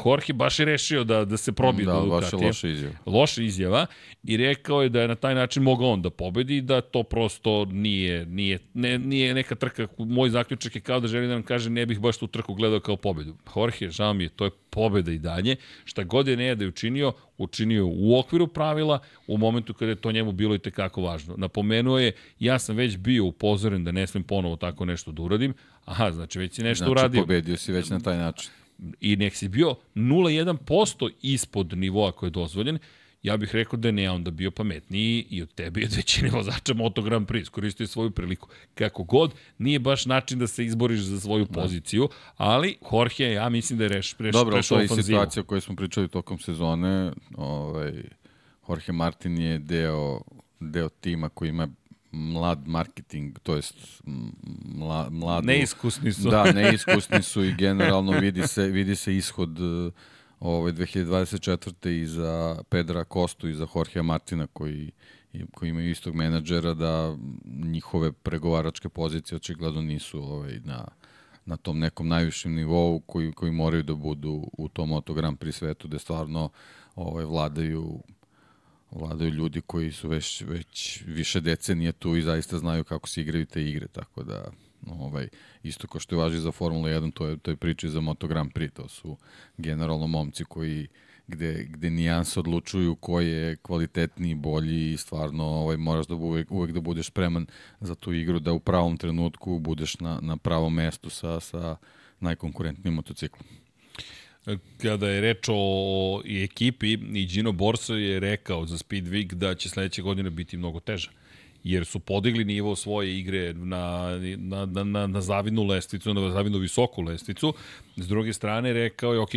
Jorge 0.04 0.32
baš 0.32 0.58
je 0.58 0.64
rešio 0.64 1.04
da, 1.04 1.24
da 1.24 1.36
se 1.36 1.52
probije 1.52 1.86
da, 1.86 1.92
do 1.92 2.00
Ducatija. 2.00 2.30
Da, 2.30 2.36
baš 2.36 2.42
je 2.42 2.46
loša 2.46 2.68
izjava. 2.68 2.94
Loša 3.06 3.42
izjava 3.42 3.86
i 4.24 4.36
rekao 4.36 4.82
je 4.82 4.88
da 4.88 5.00
je 5.00 5.08
na 5.08 5.14
taj 5.14 5.34
način 5.34 5.62
mogao 5.62 5.90
on 5.90 6.02
da 6.02 6.10
pobedi 6.10 6.56
i 6.56 6.62
da 6.62 6.80
to 6.80 7.02
prosto 7.02 7.64
nije, 7.64 8.26
nije, 8.26 8.58
ne, 8.74 8.98
nije 8.98 9.34
neka 9.34 9.54
trka. 9.54 9.88
Moj 9.98 10.30
zaključak 10.30 10.74
je 10.74 10.80
kao 10.80 11.00
da 11.00 11.08
želi 11.08 11.26
da 11.26 11.32
nam 11.32 11.42
kaže 11.42 11.70
ne 11.70 11.86
bih 11.86 12.00
baš 12.00 12.18
tu 12.18 12.26
trku 12.26 12.54
gledao 12.54 12.80
kao 12.80 12.96
pobedu. 12.96 13.36
Jorge, 13.56 13.90
žao 13.90 14.14
mi 14.14 14.24
je, 14.24 14.28
to 14.28 14.44
je 14.44 14.50
pobeda 14.76 15.12
i 15.12 15.18
dalje. 15.18 15.56
Šta 15.84 16.04
god 16.04 16.28
je 16.28 16.36
ne 16.36 16.54
da 16.54 16.64
je 16.64 16.68
učinio, 16.68 17.12
učinio 17.38 17.86
u 17.86 18.18
okviru 18.18 18.46
pravila 18.46 18.98
u 19.26 19.38
momentu 19.38 19.74
kada 19.74 19.90
je 19.90 19.96
to 19.96 20.12
njemu 20.12 20.32
bilo 20.32 20.54
i 20.54 20.58
tekako 20.58 21.02
važno. 21.02 21.34
Napomenuo 21.36 21.98
je, 21.98 22.12
ja 22.38 22.58
sam 22.58 22.76
već 22.76 22.96
bio 22.96 23.24
upozoren 23.24 23.84
da 23.84 23.92
ne 23.92 24.06
smem 24.06 24.22
ponovo 24.22 24.56
tako 24.56 24.84
nešto 24.84 25.12
da 25.12 25.22
uradim, 25.22 25.54
Aha, 25.86 26.12
znači 26.12 26.38
već 26.38 26.54
si 26.54 26.62
nešto 26.62 26.84
znači, 26.84 26.90
uradio. 26.90 27.18
Znači 27.18 27.26
pobedio 27.26 27.56
si 27.56 27.72
već 27.72 27.90
na 27.90 28.00
taj 28.00 28.18
način. 28.18 28.50
I 29.00 29.16
nek 29.16 29.34
si 29.34 29.48
bio 29.48 29.74
0,1% 29.94 31.10
ispod 31.22 31.78
nivoa 31.78 32.12
koji 32.12 32.28
je 32.28 32.32
dozvoljen, 32.32 32.78
ja 33.26 33.36
bih 33.36 33.54
rekao 33.54 33.76
da 33.76 33.88
je 33.88 33.92
ne 33.92 34.10
onda 34.10 34.30
bio 34.30 34.50
pametniji 34.50 35.26
i 35.30 35.42
od 35.42 35.54
tebe 35.54 35.80
i 35.80 35.84
od 35.84 35.92
većine 35.96 36.30
vozača 36.30 36.74
Moto 36.74 37.02
Grand 37.02 37.26
Prix, 37.26 37.42
iskoristio 37.42 37.86
svoju 37.86 38.10
priliku. 38.10 38.48
Kako 38.74 39.02
god, 39.02 39.34
nije 39.58 39.78
baš 39.78 40.06
način 40.06 40.38
da 40.38 40.46
se 40.46 40.64
izboriš 40.64 41.00
za 41.00 41.20
svoju 41.20 41.44
da. 41.44 41.60
poziciju, 41.60 42.08
ali 42.36 42.76
Jorge, 42.92 43.24
ja 43.24 43.48
mislim 43.48 43.78
da 43.78 43.84
je 43.84 43.88
reš, 43.88 44.16
reš, 44.18 44.32
Dobro, 44.32 44.62
to 44.62 44.80
je 44.80 44.88
situacija 44.88 45.40
o 45.40 45.44
kojoj 45.44 45.60
smo 45.60 45.76
pričali 45.76 46.08
tokom 46.08 46.38
sezone. 46.38 47.12
Ovaj, 47.36 47.92
Jorge 48.68 48.92
Martin 48.92 49.38
je 49.38 49.58
deo, 49.58 50.20
deo 50.60 50.88
tima 50.88 51.28
koji 51.28 51.48
ima 51.48 51.68
mlad 52.10 52.68
marketing, 52.68 53.38
to 53.38 53.56
jest 53.56 54.02
mla, 54.64 55.08
mladu... 55.10 55.46
Neiskusni 55.46 56.12
su. 56.12 56.30
Da, 56.30 56.52
neiskusni 56.52 57.22
su 57.22 57.44
i 57.44 57.54
generalno 57.54 58.12
vidi 58.12 58.46
se, 58.46 58.62
vidi 58.62 58.96
se 58.96 59.16
ishod 59.16 59.58
ove 59.60 59.90
ovaj, 60.40 60.72
2024. 60.72 61.88
i 62.02 62.06
za 62.06 62.62
Pedra 62.68 63.04
Kostu 63.04 63.48
i 63.48 63.54
za 63.54 63.66
Jorge 63.74 64.02
Martina 64.02 64.46
koji 64.46 64.92
koji 65.54 65.70
imaju 65.70 65.90
istog 65.90 66.14
menadžera 66.14 66.74
da 66.74 67.16
njihove 67.44 68.12
pregovaračke 68.12 68.88
pozicije 68.88 69.36
očigledno 69.36 69.82
nisu 69.82 70.22
ovaj, 70.22 70.60
na, 70.64 70.88
na 71.44 71.56
tom 71.56 71.78
nekom 71.78 72.08
najvišem 72.08 72.54
nivou 72.54 73.00
koji, 73.00 73.32
koji 73.32 73.52
moraju 73.52 73.82
da 73.82 73.94
budu 73.94 74.50
u 74.58 74.68
tom 74.68 74.88
Moto 74.88 75.14
Grand 75.14 75.38
Prix 75.38 75.52
svetu 75.52 75.88
gde 75.88 75.98
stvarno 75.98 76.50
ovaj, 76.94 77.24
vladaju 77.24 78.02
vladaju 78.90 79.30
ljudi 79.30 79.60
koji 79.60 79.92
su 79.92 80.08
već, 80.08 80.42
već 80.42 81.02
više 81.06 81.40
decenije 81.40 81.92
tu 81.92 82.16
i 82.16 82.22
zaista 82.22 82.58
znaju 82.58 82.84
kako 82.84 83.08
se 83.08 83.20
igraju 83.20 83.46
te 83.46 83.62
igre, 83.62 83.88
tako 83.88 84.22
da 84.22 84.44
ovaj, 84.86 85.28
isto 85.62 85.86
kao 85.88 86.00
što 86.00 86.14
je 86.14 86.18
važi 86.18 86.38
za 86.38 86.52
Formula 86.52 86.88
1, 86.88 87.12
to 87.12 87.26
je, 87.26 87.36
to 87.36 87.50
je 87.50 87.56
priča 87.56 87.88
za 87.88 88.00
Moto 88.00 88.26
Grand 88.26 88.52
Prix, 88.52 88.72
to 88.72 88.88
su 88.88 89.16
generalno 89.56 90.06
momci 90.06 90.44
koji 90.44 90.88
gde, 91.26 91.66
gde 91.68 91.90
nijanse 91.90 92.40
odlučuju 92.40 92.94
ko 92.94 93.20
je 93.20 93.56
kvalitetniji, 93.56 94.34
bolji 94.34 94.92
i 94.92 94.96
stvarno 94.96 95.44
ovaj, 95.44 95.76
moraš 95.76 96.06
da 96.06 96.14
uvek, 96.14 96.50
uvek 96.50 96.72
da 96.72 96.80
budeš 96.80 97.06
spreman 97.06 97.46
za 97.80 97.94
tu 97.94 98.12
igru, 98.12 98.38
da 98.38 98.52
u 98.52 98.60
pravom 98.60 98.96
trenutku 98.96 99.58
budeš 99.58 100.00
na, 100.00 100.18
na 100.22 100.36
pravom 100.36 100.74
mestu 100.74 101.10
sa, 101.10 101.40
sa 101.40 101.76
najkonkurentnijim 102.20 102.94
motociklom. 102.94 103.46
Kada 104.82 105.08
je 105.08 105.20
reč 105.20 105.48
o 105.48 106.22
i 106.24 106.42
ekipi 106.42 106.92
i 106.92 107.26
Gino 107.26 107.52
Borso 107.52 107.94
je 107.94 108.20
rekao 108.20 108.66
za 108.66 108.78
Speed 108.78 109.04
Week 109.04 109.34
da 109.34 109.54
će 109.54 109.68
sledeće 109.68 110.02
godine 110.02 110.30
biti 110.30 110.56
mnogo 110.56 110.80
teža 110.80 111.10
jer 111.66 111.84
su 111.84 111.98
podigli 112.00 112.44
nivo 112.44 112.76
svoje 112.76 113.18
igre 113.18 113.52
na, 113.52 114.10
na, 114.36 114.66
na, 114.66 114.84
na, 114.84 115.06
na 115.06 115.20
zavidnu 115.20 115.64
lestvicu, 115.64 116.14
na 116.14 116.30
zavidnu 116.30 116.58
visoku 116.58 117.02
lestvicu. 117.02 117.54
S 117.96 118.08
druge 118.08 118.32
strane, 118.32 118.72
rekao 118.72 119.12
je, 119.12 119.20
ok, 119.20 119.30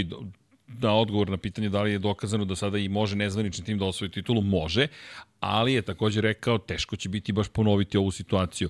na 0.68 0.94
odgovor 0.96 1.30
na 1.30 1.38
pitanje 1.38 1.70
da 1.70 1.82
li 1.82 1.92
je 1.92 2.00
dokazano 2.00 2.46
da 2.46 2.56
sada 2.56 2.78
i 2.78 2.90
može 2.90 3.16
nezvanični 3.16 3.66
tim 3.66 3.78
da 3.78 3.86
osvoji 3.86 4.12
titulu, 4.12 4.42
može, 4.42 4.88
ali 5.40 5.74
je 5.74 5.82
takođe 5.82 6.22
rekao 6.22 6.58
teško 6.58 6.96
će 6.96 7.10
biti 7.10 7.32
baš 7.32 7.48
ponoviti 7.48 7.98
ovu 7.98 8.12
situaciju. 8.12 8.70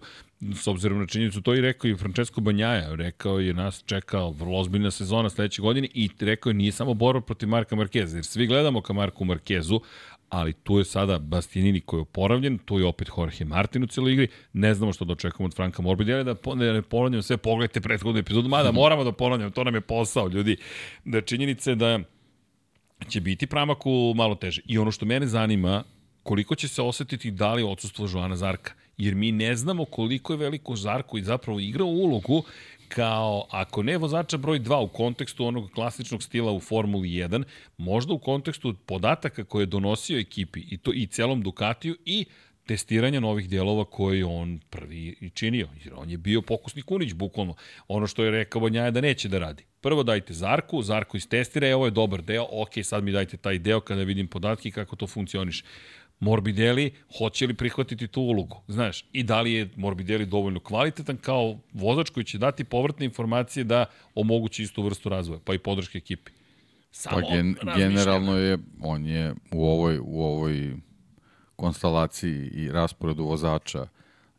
S 0.56 0.68
obzirom 0.68 1.00
na 1.00 1.08
činjenicu, 1.08 1.42
to 1.42 1.56
i 1.56 1.62
rekao 1.62 1.90
i 1.90 1.96
Francesco 1.96 2.42
Banjaja, 2.42 2.96
rekao 2.96 3.40
je 3.40 3.54
nas 3.54 3.84
čekao 3.86 4.32
vrlo 4.32 4.60
ozbiljna 4.60 4.92
sezona 4.92 5.30
sledeće 5.30 5.62
godine 5.62 5.88
i 5.94 6.10
rekao 6.20 6.50
je 6.50 6.54
nije 6.54 6.72
samo 6.72 6.94
borba 6.94 7.22
protiv 7.22 7.50
Marka 7.50 7.76
Markeza, 7.76 8.18
jer 8.18 8.26
svi 8.26 8.48
gledamo 8.48 8.82
ka 8.82 8.94
Marku 8.94 9.26
Markezu, 9.26 9.82
ali 10.30 10.54
tu 10.54 10.78
je 10.78 10.86
sada 10.86 11.20
Bastianini 11.20 11.82
koji 11.82 11.98
je 11.98 12.02
oporavljen, 12.02 12.58
tu 12.58 12.80
je 12.80 12.86
opet 12.86 13.10
Jorge 13.18 13.46
Martin 13.46 13.84
u 13.84 13.88
cijeloj 13.88 14.14
igri, 14.14 14.28
ne 14.54 14.74
znamo 14.74 14.94
što 14.94 15.06
da 15.06 15.14
očekujemo 15.14 15.46
od 15.46 15.56
Franka 15.56 15.82
Morbidelli, 15.82 16.24
da, 16.24 16.34
da 16.34 16.74
ne 16.74 16.82
ponavljam 16.82 17.22
sve, 17.22 17.38
pogledajte 17.38 17.82
prethodnu 17.82 18.20
epizodu, 18.20 18.50
mada 18.50 18.72
moramo 18.72 19.04
da 19.04 19.12
ponavljam, 19.12 19.52
to 19.52 19.64
nam 19.64 19.76
je 19.76 19.82
posao, 19.82 20.28
ljudi, 20.28 20.58
da 21.06 21.22
činjenice 21.22 21.76
da 21.76 22.00
će 23.08 23.22
biti 23.22 23.48
pramaku 23.48 24.14
malo 24.16 24.36
teže. 24.36 24.62
I 24.66 24.78
ono 24.78 24.92
što 24.92 25.06
mene 25.06 25.28
zanima, 25.28 25.84
koliko 26.24 26.56
će 26.56 26.68
se 26.68 26.82
osetiti 26.82 27.32
da 27.32 27.54
li 27.54 27.64
odsustvo 27.64 28.08
Joana 28.14 28.36
Zarka, 28.36 28.74
jer 28.98 29.16
mi 29.16 29.32
ne 29.32 29.56
znamo 29.56 29.86
koliko 29.86 30.34
je 30.34 30.38
veliko 30.38 30.76
Zarko 30.76 31.18
i 31.18 31.24
zapravo 31.24 31.60
igrao 31.60 31.88
ulogu 31.88 32.44
kao, 32.90 33.48
ako 33.50 33.84
ne 33.84 33.98
vozača 33.98 34.38
broj 34.38 34.60
2 34.60 34.84
u 34.84 34.88
kontekstu 34.88 35.46
onog 35.46 35.72
klasičnog 35.72 36.24
stila 36.24 36.52
u 36.52 36.60
Formuli 36.60 37.10
1, 37.10 37.44
možda 37.78 38.14
u 38.14 38.20
kontekstu 38.20 38.74
podataka 38.86 39.44
koje 39.44 39.62
je 39.62 39.66
donosio 39.66 40.20
ekipi 40.20 40.60
i 40.60 40.78
to 40.78 40.92
i 40.94 41.08
celom 41.08 41.42
Ducatiju 41.42 41.96
i 42.06 42.26
testiranja 42.70 43.20
novih 43.20 43.50
dijelova 43.50 43.86
koje 43.86 44.26
on 44.26 44.60
prvi 44.70 45.16
i 45.22 45.30
činio. 45.30 45.68
Jer 45.84 45.94
on 45.96 46.10
je 46.10 46.18
bio 46.18 46.42
pokusni 46.42 46.82
kunić, 46.82 47.14
bukvalno. 47.14 47.56
Ono 47.88 48.08
što 48.08 48.24
je 48.24 48.32
rekao 48.32 48.62
Banjaja 48.62 48.86
je 48.86 48.92
da 48.92 49.02
neće 49.02 49.30
da 49.30 49.40
radi. 49.40 49.64
Prvo 49.82 50.04
dajte 50.04 50.34
Zarku, 50.34 50.82
Zarko 50.82 51.18
istestira, 51.18 51.68
e, 51.68 51.76
ovo 51.76 51.86
je 51.86 51.92
dobar 51.92 52.22
deo, 52.22 52.46
ok, 52.52 52.70
sad 52.84 53.04
mi 53.04 53.12
dajte 53.12 53.38
taj 53.38 53.60
deo 53.60 53.80
kada 53.80 54.04
vidim 54.04 54.28
podatke 54.28 54.72
kako 54.72 54.96
to 54.96 55.08
funkcioniše. 55.08 55.64
Morbidelli 56.20 56.92
hoće 57.18 57.48
li 57.48 57.54
prihvatiti 57.54 58.08
tu 58.08 58.22
ulogu, 58.22 58.62
znaš, 58.68 59.06
i 59.14 59.24
da 59.24 59.42
li 59.42 59.54
je 59.54 59.70
Morbidelli 59.76 60.26
dovoljno 60.26 60.60
kvalitetan 60.60 61.18
kao 61.18 61.60
vozač 61.74 62.10
koji 62.10 62.24
će 62.24 62.38
dati 62.38 62.64
povratne 62.64 63.06
informacije 63.06 63.64
da 63.64 63.86
omogući 64.16 64.64
istu 64.64 64.84
vrstu 64.84 65.10
razvoja, 65.10 65.40
pa 65.46 65.54
i 65.54 65.60
podrške 65.60 65.98
ekipi. 65.98 66.32
Samo 66.92 67.22
pa 67.22 67.36
gen, 67.36 67.56
generalno 67.76 68.38
je, 68.38 68.58
on 68.82 69.06
je 69.06 69.36
u 69.52 69.66
ovoj, 69.66 70.00
u 70.04 70.22
ovoj 70.22 70.76
konstelaciji 71.56 72.50
i 72.54 72.72
rasporedu 72.72 73.24
vozača 73.24 73.88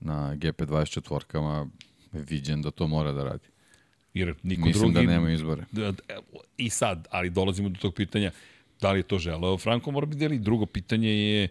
na 0.01 0.37
GP24-kama 0.37 1.67
viđen 2.13 2.63
da 2.63 2.71
to 2.71 2.87
mora 2.87 3.13
da 3.13 3.25
radi. 3.25 3.49
Jer 4.15 4.35
niko 4.43 4.67
Mislim 4.67 4.93
drugi... 4.93 5.07
da 5.07 5.13
nema 5.13 5.31
izbore. 5.31 5.65
I 6.57 6.71
sad, 6.71 7.09
ali 7.11 7.31
dolazimo 7.31 7.69
do 7.69 7.79
tog 7.81 7.95
pitanja 7.95 8.31
da 8.81 8.93
li 8.93 8.99
je 8.99 9.03
to 9.03 9.19
želeo 9.19 9.59
Franko 9.59 9.91
Morbidelli. 9.91 10.39
Drugo 10.39 10.67
pitanje 10.67 11.09
je 11.09 11.49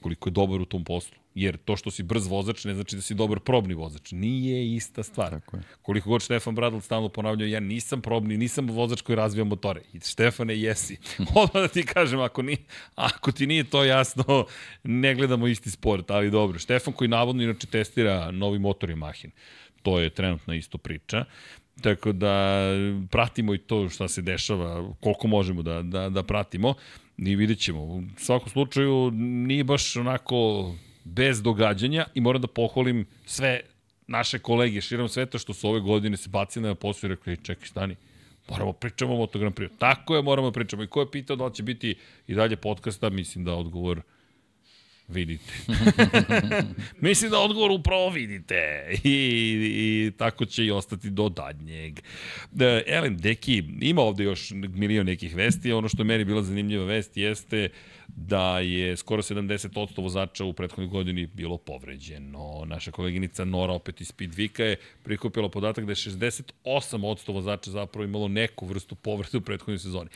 koliko 0.00 0.28
je 0.28 0.32
dobar 0.32 0.60
u 0.60 0.64
tom 0.64 0.84
poslu. 0.84 1.18
Jer 1.34 1.56
to 1.56 1.76
što 1.76 1.90
si 1.90 2.02
brz 2.02 2.26
vozač 2.26 2.64
ne 2.64 2.74
znači 2.74 2.96
da 2.96 3.02
si 3.02 3.14
dobar 3.14 3.40
probni 3.40 3.74
vozač. 3.74 4.12
Nije 4.12 4.74
ista 4.74 5.02
stvar. 5.02 5.30
Tako 5.30 5.56
je. 5.56 5.62
Koliko 5.82 6.08
god 6.08 6.22
Štefan 6.22 6.54
Bradl 6.54 6.78
stalno 6.78 7.08
ponavljao, 7.08 7.46
ja 7.46 7.60
nisam 7.60 8.02
probni, 8.02 8.36
nisam 8.36 8.66
vozač 8.66 9.00
koji 9.00 9.16
razvija 9.16 9.44
motore. 9.44 9.82
I 9.92 10.00
Štefane, 10.00 10.58
jesi. 10.58 10.98
Odmah 11.34 11.62
da 11.62 11.68
ti 11.68 11.82
kažem, 11.82 12.20
ako, 12.20 12.42
ni, 12.42 12.56
ako 12.94 13.32
ti 13.32 13.46
nije 13.46 13.64
to 13.64 13.84
jasno, 13.84 14.46
ne 14.84 15.14
gledamo 15.14 15.46
isti 15.46 15.70
sport, 15.70 16.10
ali 16.10 16.30
dobro. 16.30 16.58
Štefan 16.58 16.94
koji 16.94 17.08
navodno 17.08 17.42
inače 17.42 17.66
testira 17.66 18.30
novi 18.30 18.58
motor 18.58 18.90
Yamahin. 18.90 19.30
To 19.82 20.00
je 20.00 20.10
trenutno 20.10 20.54
isto 20.54 20.78
priča. 20.78 21.24
Tako 21.82 22.12
da 22.12 22.64
pratimo 23.10 23.54
i 23.54 23.58
to 23.58 23.88
šta 23.88 24.08
se 24.08 24.22
dešava, 24.22 24.94
koliko 25.00 25.28
možemo 25.28 25.62
da, 25.62 25.82
da, 25.82 26.08
da 26.08 26.22
pratimo 26.22 26.74
i 27.26 27.36
vidjet 27.36 27.58
ćemo. 27.58 27.82
U 27.82 28.02
svakom 28.16 28.48
slučaju 28.48 29.10
nije 29.14 29.64
baš 29.64 29.96
onako 29.96 30.70
bez 31.04 31.42
događanja 31.42 32.06
i 32.14 32.20
moram 32.20 32.42
da 32.42 32.48
pohvalim 32.48 33.06
sve 33.26 33.60
naše 34.06 34.38
kolege 34.38 34.80
širom 34.80 35.08
sveta 35.08 35.38
što 35.38 35.54
su 35.54 35.68
ove 35.68 35.80
godine 35.80 36.16
se 36.16 36.28
bacili 36.28 36.68
na 36.68 36.74
posao 36.74 37.08
i 37.08 37.10
rekli 37.10 37.36
čekaj 37.36 37.68
stani, 37.68 37.96
moramo 38.48 38.72
pričamo 38.72 39.14
o 39.14 39.16
Moto 39.16 39.38
Grand. 39.38 39.54
Tako 39.78 40.16
je, 40.16 40.22
moramo 40.22 40.50
da 40.50 40.52
pričamo. 40.52 40.82
I 40.82 40.86
ko 40.86 41.00
je 41.00 41.10
pitao 41.10 41.36
da 41.36 41.50
će 41.50 41.62
biti 41.62 41.94
i 42.26 42.34
dalje 42.34 42.56
podcasta, 42.56 43.10
mislim 43.10 43.44
da 43.44 43.54
odgovor 43.54 44.02
vidite. 45.10 45.52
Mislim 47.00 47.30
da 47.30 47.38
odgovor 47.38 47.70
upravo 47.70 48.08
vidite. 48.08 48.90
I, 49.04 49.16
I 49.74 50.12
tako 50.16 50.44
će 50.44 50.64
i 50.64 50.70
ostati 50.70 51.10
do 51.10 51.28
dadnjeg. 51.28 52.00
Da, 52.50 52.82
Elem, 52.86 53.16
Deki, 53.16 53.64
ima 53.80 54.02
ovde 54.02 54.24
još 54.24 54.50
milion 54.50 55.06
nekih 55.06 55.36
vesti. 55.36 55.72
Ono 55.72 55.88
što 55.88 56.04
meni 56.04 56.24
bila 56.24 56.42
zanimljiva 56.42 56.84
vest 56.84 57.16
jeste 57.16 57.68
da 58.16 58.58
je 58.58 58.96
skoro 58.96 59.22
70% 59.22 60.02
vozača 60.02 60.44
u 60.44 60.52
prethodnoj 60.52 60.88
godini 60.88 61.26
bilo 61.26 61.58
povređeno. 61.58 62.64
Naša 62.66 62.90
koleginica 62.90 63.44
Nora 63.44 63.72
opet 63.72 64.00
iz 64.00 64.08
Speedvika 64.08 64.64
je 64.64 64.76
prikupila 65.02 65.48
podatak 65.48 65.84
da 65.84 65.92
je 65.92 65.96
68% 65.96 67.32
vozača 67.32 67.70
zapravo 67.70 68.04
imalo 68.04 68.28
neku 68.28 68.66
vrstu 68.66 68.94
povrede 68.94 69.38
u 69.38 69.40
prethodnoj 69.40 69.78
sezoni. 69.78 70.10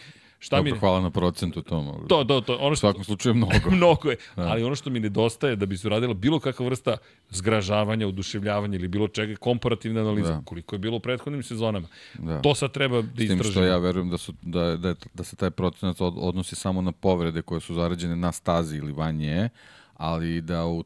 Šta 0.44 0.56
Dobro, 0.56 0.72
mi... 0.72 0.78
hvala 0.78 1.00
na 1.00 1.10
procentu 1.10 1.62
tom. 1.62 2.06
To, 2.08 2.24
to, 2.24 2.40
to. 2.40 2.56
Ono 2.60 2.76
što... 2.76 2.88
U 2.88 2.90
svakom 2.90 3.04
slučaju 3.04 3.34
mnogo. 3.34 3.70
mnogo 3.80 4.10
je. 4.10 4.16
Da. 4.36 4.42
Ali 4.42 4.64
ono 4.64 4.74
što 4.74 4.90
mi 4.90 5.00
nedostaje 5.00 5.56
da 5.56 5.66
bi 5.66 5.76
se 5.76 5.88
uradila 5.88 6.14
bilo 6.14 6.40
kakva 6.40 6.66
vrsta 6.66 6.96
zgražavanja, 7.30 8.08
oduševljavanja 8.08 8.76
ili 8.76 8.88
bilo 8.88 9.08
čega, 9.08 9.36
komparativna 9.36 10.00
analiza, 10.00 10.32
da. 10.32 10.42
koliko 10.44 10.74
je 10.74 10.78
bilo 10.78 10.96
u 10.96 11.00
prethodnim 11.00 11.42
sezonama. 11.42 11.88
Da. 12.18 12.42
To 12.42 12.54
sad 12.54 12.72
treba 12.72 13.02
da 13.02 13.08
istražimo. 13.08 13.42
S 13.42 13.46
tim 13.46 13.52
što 13.52 13.64
ja 13.64 13.78
verujem 13.78 14.10
da, 14.10 14.18
su, 14.18 14.32
da, 14.42 14.76
da, 14.76 14.94
da 15.14 15.24
se 15.24 15.36
taj 15.36 15.50
procenat 15.50 15.96
odnosi 16.00 16.56
samo 16.56 16.82
na 16.82 16.92
povrede 16.92 17.42
koje 17.42 17.60
su 17.60 17.74
zarađene 17.74 18.16
na 18.16 18.32
stazi 18.32 18.76
ili 18.76 18.92
van 18.92 19.16
nje, 19.16 19.48
ali 19.94 20.40
da 20.40 20.66
u 20.66 20.84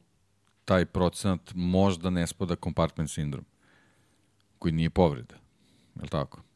taj 0.65 0.85
procenat 0.85 1.41
možda 1.55 2.11
ne 2.11 2.27
spada 2.27 2.57
compartment 2.65 3.11
sindrom, 3.11 3.45
koji 4.59 4.73
nije 4.73 4.91
povreda. 4.91 5.35
Je 5.97 6.03
li 6.03 6.09
tako? 6.09 6.48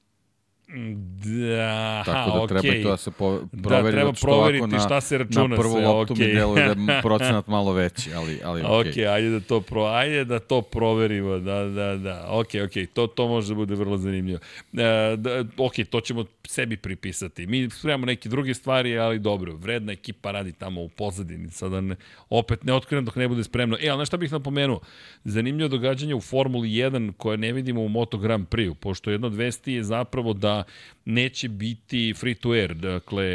Da, 0.74 2.02
Tako 2.06 2.30
da 2.30 2.36
okay. 2.36 2.48
treba 2.48 2.82
to 2.82 2.90
da 2.90 2.96
se 2.96 3.10
po, 3.10 3.40
proveri. 3.62 3.84
Da, 3.84 3.90
treba 3.90 4.12
proveriti 4.12 4.66
na, 4.66 4.78
šta 4.78 5.00
se 5.00 5.18
računa 5.18 5.46
na 5.46 5.56
prvu 5.56 5.72
sve, 5.72 5.86
loptu 5.86 6.14
okay. 6.14 6.28
mi 6.28 6.34
deluje 6.34 6.74
da 6.74 6.92
je 6.92 7.02
procenat 7.02 7.46
malo 7.46 7.72
veći, 7.72 8.14
ali, 8.14 8.40
ali 8.44 8.62
ok. 8.62 8.68
Ok, 8.68 8.96
ajde 8.96 9.30
da 9.30 9.40
to, 9.40 9.60
pro, 9.60 9.84
ajde 9.84 10.24
da 10.24 10.38
to 10.38 10.62
proverimo, 10.62 11.38
da, 11.38 11.64
da, 11.64 11.96
da, 11.96 12.26
ok, 12.30 12.48
ok, 12.64 12.88
to, 12.92 13.06
to 13.06 13.28
može 13.28 13.48
da 13.48 13.54
bude 13.54 13.74
vrlo 13.74 13.96
zanimljivo. 13.96 14.38
E, 14.72 15.16
da, 15.16 15.44
ok, 15.56 15.72
to 15.90 16.00
ćemo 16.00 16.24
sebi 16.48 16.76
pripisati. 16.76 17.46
Mi 17.46 17.70
spremamo 17.70 18.06
neke 18.06 18.28
druge 18.28 18.54
stvari, 18.54 18.98
ali 18.98 19.18
dobro, 19.18 19.54
vredna 19.54 19.92
ekipa 19.92 20.30
radi 20.30 20.52
tamo 20.52 20.82
u 20.82 20.88
pozadini, 20.88 21.50
sada 21.50 21.80
ne, 21.80 21.96
opet 22.30 22.64
ne 22.64 22.72
otkrenem 22.72 23.04
dok 23.04 23.16
ne 23.16 23.28
bude 23.28 23.44
spremno. 23.44 23.76
E, 23.80 23.88
ali 23.88 24.06
šta 24.06 24.16
bih 24.16 24.32
napomenuo? 24.32 24.80
Zanimljivo 25.24 25.68
događanje 25.68 26.14
u 26.14 26.20
Formuli 26.20 26.68
1 26.68 27.12
koje 27.16 27.38
ne 27.38 27.52
vidimo 27.52 27.82
u 27.82 27.88
Moto 27.88 28.18
Grand 28.18 28.48
Prix, 28.48 28.74
pošto 28.74 29.10
jedno 29.10 29.26
od 29.26 29.34
vesti 29.34 29.72
je 29.72 29.84
zapravo 29.84 30.32
da 30.32 30.61
neće 31.04 31.48
biti 31.48 32.14
free 32.16 32.34
to 32.34 32.50
air, 32.50 32.74
dakle, 32.74 33.26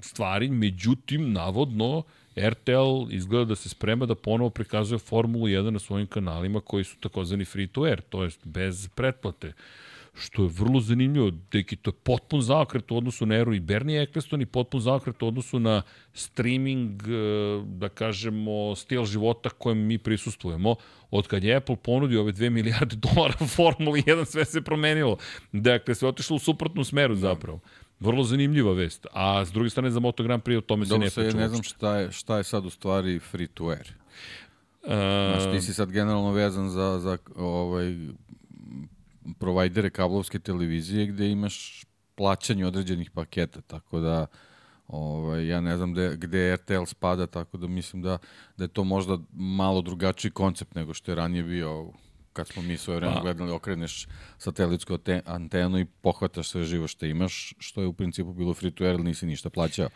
stvari, 0.00 0.50
međutim, 0.50 1.32
navodno, 1.32 2.02
RTL 2.36 3.10
izgleda 3.10 3.44
da 3.44 3.56
se 3.56 3.68
sprema 3.68 4.06
da 4.06 4.14
ponovo 4.14 4.50
prikazuje 4.50 4.98
Formulu 4.98 5.46
1 5.46 5.70
na 5.70 5.78
svojim 5.78 6.06
kanalima 6.06 6.60
koji 6.60 6.84
su 6.84 6.96
takozvani 6.96 7.44
free 7.44 7.66
to 7.66 7.82
air, 7.82 8.00
to 8.00 8.24
jest 8.24 8.46
bez 8.46 8.88
pretplate 8.88 9.52
što 10.14 10.42
je 10.42 10.48
vrlo 10.48 10.80
zanimljivo, 10.80 11.30
deki 11.52 11.76
to 11.76 11.90
je 11.90 11.94
potpun 11.94 12.42
zaokret 12.42 12.90
u 12.90 12.96
odnosu 12.96 13.26
na 13.26 13.36
Eru 13.36 13.54
i 13.54 13.60
Bernie 13.60 14.02
Eccleston 14.02 14.40
i 14.40 14.46
potpun 14.46 14.80
zaokret 14.80 15.22
u 15.22 15.26
odnosu 15.26 15.58
na 15.58 15.82
streaming, 16.12 17.02
e, 17.02 17.06
da 17.66 17.88
kažemo, 17.88 18.76
stil 18.76 19.04
života 19.04 19.48
kojem 19.50 19.78
mi 19.78 19.98
prisustujemo. 19.98 20.74
Od 21.10 21.26
kad 21.26 21.44
je 21.44 21.56
Apple 21.56 21.76
ponudio 21.76 22.20
ove 22.20 22.32
2 22.32 22.50
milijarde 22.50 22.96
dolara 23.06 23.46
Formuli 23.46 24.02
1, 24.02 24.24
sve 24.24 24.44
se 24.44 24.62
promenilo. 24.62 25.16
Dakle, 25.52 25.94
sve 25.94 26.08
otišlo 26.08 26.36
u 26.36 26.38
suprotnom 26.38 26.84
smeru 26.84 27.14
zapravo. 27.14 27.60
Vrlo 28.00 28.24
zanimljiva 28.24 28.72
vest. 28.72 29.06
A 29.12 29.44
s 29.44 29.52
druge 29.52 29.70
strane 29.70 29.90
za 29.90 30.00
Moto 30.00 30.22
Grand 30.22 30.42
Prix 30.42 30.58
o 30.58 30.60
tome 30.60 30.86
se 30.86 30.98
ne 30.98 31.10
priča. 31.10 31.36
ne 31.36 31.48
znam 31.48 31.62
šta 31.62 31.96
je, 31.96 32.12
šta 32.12 32.36
je 32.36 32.44
sad 32.44 32.66
u 32.66 32.70
stvari 32.70 33.18
free 33.18 33.46
to 33.46 33.68
air. 33.68 33.92
Uh, 34.82 34.88
Znaš, 34.88 35.52
ti 35.52 35.66
si 35.66 35.74
sad 35.74 35.90
generalno 35.90 36.32
vezan 36.32 36.68
za, 36.68 36.98
za 36.98 37.18
ovaj, 37.36 37.96
provajdere 39.38 39.90
kablovske 39.90 40.38
televizije 40.38 41.06
gde 41.06 41.30
imaš 41.30 41.84
plaćanje 42.14 42.66
određenih 42.66 43.10
paketa, 43.10 43.60
tako 43.60 44.00
da 44.00 44.26
ovaj, 44.88 45.46
ja 45.46 45.60
ne 45.60 45.76
znam 45.76 45.92
gde, 45.92 46.16
gde 46.16 46.56
RTL 46.56 46.84
spada, 46.84 47.26
tako 47.26 47.56
da 47.56 47.66
mislim 47.66 48.02
da, 48.02 48.18
da 48.56 48.64
je 48.64 48.68
to 48.68 48.84
možda 48.84 49.18
malo 49.32 49.82
drugačiji 49.82 50.30
koncept 50.30 50.74
nego 50.74 50.94
što 50.94 51.10
je 51.10 51.14
ranije 51.14 51.42
bio 51.42 51.92
kad 52.32 52.48
smo 52.48 52.62
mi 52.62 52.76
svoje 52.76 52.96
vreme 53.00 53.14
pa. 53.14 53.20
gledali, 53.20 53.52
okreneš 53.52 54.06
satelitsku 54.38 54.98
antenu 55.24 55.78
i 55.78 55.84
pohvataš 55.84 56.48
sve 56.48 56.64
živo 56.64 56.88
što 56.88 57.06
imaš, 57.06 57.54
što 57.58 57.80
je 57.80 57.86
u 57.86 57.92
principu 57.92 58.32
bilo 58.32 58.54
free 58.54 58.70
to 58.70 58.84
air, 58.84 59.00
nisi 59.00 59.26
ništa 59.26 59.50
plaćao 59.50 59.88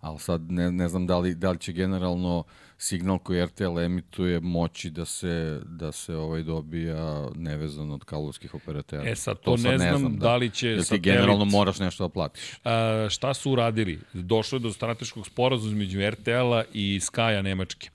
ali 0.00 0.18
sad 0.18 0.52
ne, 0.52 0.72
ne 0.72 0.88
znam 0.88 1.06
da 1.06 1.18
li, 1.18 1.34
da 1.34 1.50
li 1.50 1.58
će 1.58 1.72
generalno 1.72 2.44
signal 2.78 3.18
koji 3.18 3.46
RTL 3.46 3.78
emituje 3.78 4.40
moći 4.40 4.90
da 4.90 5.04
se, 5.04 5.60
da 5.64 5.92
se 5.92 6.16
ovaj 6.16 6.42
dobija 6.42 7.28
nevezano 7.34 7.94
od 7.94 8.04
kablovskih 8.04 8.54
operatera. 8.54 9.10
E 9.10 9.16
sad, 9.16 9.36
to, 9.36 9.50
to 9.50 9.58
sad 9.58 9.70
ne, 9.70 9.78
znam, 9.78 9.92
ne 9.92 9.98
znam 9.98 10.12
da, 10.12 10.18
da 10.18 10.36
li 10.36 10.50
će 10.50 10.68
Jer 10.68 10.84
ti 10.84 10.98
generalno 10.98 11.44
moraš 11.44 11.78
nešto 11.78 12.04
da 12.04 12.08
platiš. 12.08 12.42
A, 12.64 13.06
šta 13.10 13.34
su 13.34 13.52
uradili? 13.52 14.00
Došlo 14.12 14.56
je 14.56 14.60
do 14.60 14.72
strateškog 14.72 15.26
sporazuma 15.26 15.70
između 15.70 16.10
RTL-a 16.10 16.64
i 16.72 17.00
Skaja 17.00 17.42
Nemačke, 17.42 17.90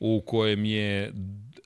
u 0.00 0.22
kojem 0.26 0.64
je 0.64 1.12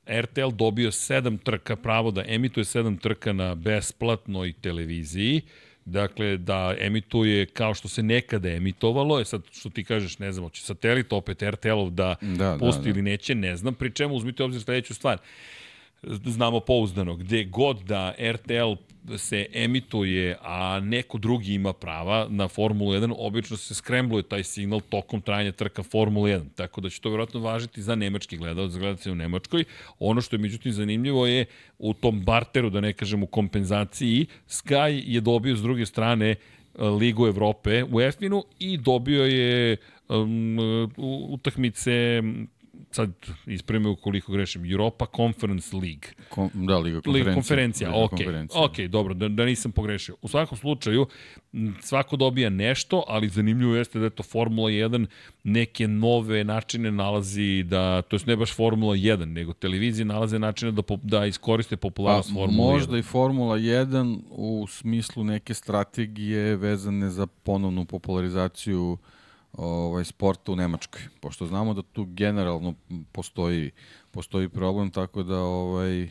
RTL 0.06 0.50
dobio 0.52 0.92
sedam 0.92 1.38
trka, 1.38 1.76
pravo 1.76 2.10
da 2.10 2.24
emituje 2.26 2.64
sedam 2.64 2.96
trka 2.96 3.32
na 3.32 3.54
besplatnoj 3.54 4.52
televiziji, 4.52 5.42
Dakle, 5.84 6.36
da 6.36 6.74
emituje 6.80 7.46
kao 7.46 7.74
što 7.74 7.88
se 7.88 8.02
nekada 8.02 8.48
emitovalo, 8.50 9.18
je 9.18 9.24
sad 9.24 9.42
što 9.52 9.70
ti 9.70 9.84
kažeš, 9.84 10.18
ne 10.18 10.32
znam, 10.32 10.50
će 10.50 10.62
satelit 10.62 11.12
opet 11.12 11.42
RTL-ov 11.42 11.90
da, 11.90 12.14
da 12.20 12.56
pusti 12.60 12.80
da, 12.80 12.84
da. 12.84 12.90
ili 12.90 13.02
neće, 13.02 13.34
ne 13.34 13.56
znam, 13.56 13.74
pri 13.74 13.90
čemu 13.90 14.14
uzmite 14.14 14.44
obzir 14.44 14.62
sledeću 14.62 14.94
stvar 14.94 15.18
znamo 16.24 16.60
pouzdano, 16.60 17.16
gde 17.16 17.44
god 17.44 17.78
da 17.78 18.14
RTL 18.18 18.72
se 19.16 19.46
emituje, 19.52 20.36
a 20.42 20.80
neko 20.80 21.18
drugi 21.18 21.54
ima 21.54 21.72
prava 21.72 22.26
na 22.30 22.48
Formulu 22.48 22.92
1, 22.92 23.14
obično 23.18 23.56
se 23.56 23.74
skrembluje 23.74 24.22
taj 24.22 24.44
signal 24.44 24.80
tokom 24.80 25.20
trajanja 25.20 25.52
trka 25.52 25.82
Formula 25.82 26.28
1. 26.28 26.44
Tako 26.54 26.80
da 26.80 26.90
će 26.90 27.00
to 27.00 27.08
vjerojatno 27.08 27.40
važiti 27.40 27.82
za 27.82 27.94
nemački 27.94 28.36
gledalac, 28.36 28.72
za 28.72 28.78
gledalce 28.78 29.10
u 29.10 29.14
Nemačkoj. 29.14 29.64
Ono 29.98 30.20
što 30.20 30.36
je 30.36 30.40
međutim 30.40 30.72
zanimljivo 30.72 31.26
je 31.26 31.44
u 31.78 31.94
tom 31.94 32.24
barteru, 32.24 32.70
da 32.70 32.80
ne 32.80 32.92
kažem 32.92 33.22
u 33.22 33.26
kompenzaciji, 33.26 34.26
Sky 34.48 35.02
je 35.06 35.20
dobio 35.20 35.56
s 35.56 35.62
druge 35.62 35.86
strane 35.86 36.34
Ligu 36.78 37.26
Evrope 37.26 37.84
u 37.84 38.00
Efinu 38.00 38.44
i 38.58 38.76
dobio 38.76 39.24
je 39.24 39.76
um, 40.08 40.58
utakmice 41.28 42.22
sad 42.94 43.12
ispremio 43.46 43.92
ukoliko 43.92 44.32
grešim, 44.32 44.64
Europa 44.64 45.06
Conference 45.16 45.76
League. 45.76 46.08
Kom, 46.28 46.50
da, 46.54 46.78
Liga 46.78 47.00
konferencija. 47.00 47.12
Liga 47.12 47.34
konferencija, 47.34 47.88
Liga 47.88 48.04
ok, 48.04 48.10
konferencija. 48.10 48.64
ok, 48.64 48.78
dobro, 48.78 49.14
da, 49.14 49.28
da 49.28 49.44
nisam 49.44 49.72
pogrešio. 49.72 50.16
U 50.22 50.28
svakom 50.28 50.58
slučaju, 50.58 51.06
svako 51.80 52.16
dobija 52.16 52.50
nešto, 52.50 53.04
ali 53.08 53.28
zanimljivo 53.28 53.76
jeste 53.76 53.98
da 53.98 54.04
je 54.04 54.10
to 54.10 54.22
Formula 54.22 54.70
1 54.70 55.06
neke 55.44 55.88
nove 55.88 56.44
načine 56.44 56.92
nalazi 56.92 57.62
da, 57.62 58.02
to 58.02 58.16
je 58.16 58.20
ne 58.26 58.36
baš 58.36 58.54
Formula 58.54 58.94
1, 58.94 59.24
nego 59.24 59.52
televizije 59.52 60.04
nalaze 60.04 60.38
načine 60.38 60.72
da, 60.72 60.82
da 61.02 61.26
iskoriste 61.26 61.76
popularnost 61.76 62.28
pa, 62.28 62.34
Formula 62.34 62.68
1. 62.68 62.72
Možda 62.72 62.98
i 62.98 63.02
Formula 63.02 63.56
1 63.58 64.20
u 64.30 64.66
smislu 64.66 65.24
neke 65.24 65.54
strategije 65.54 66.56
vezane 66.56 67.10
za 67.10 67.26
ponovnu 67.26 67.84
popularizaciju 67.84 68.92
uh, 68.92 68.98
ovaj, 69.56 70.04
sporta 70.04 70.52
u 70.52 70.56
Nemačkoj, 70.56 71.00
pošto 71.20 71.46
znamo 71.46 71.74
da 71.74 71.82
tu 71.82 72.04
generalno 72.04 72.74
postoji, 73.12 73.70
postoji 74.10 74.48
problem, 74.48 74.90
tako 74.90 75.22
da 75.22 75.38
ovaj, 75.38 76.08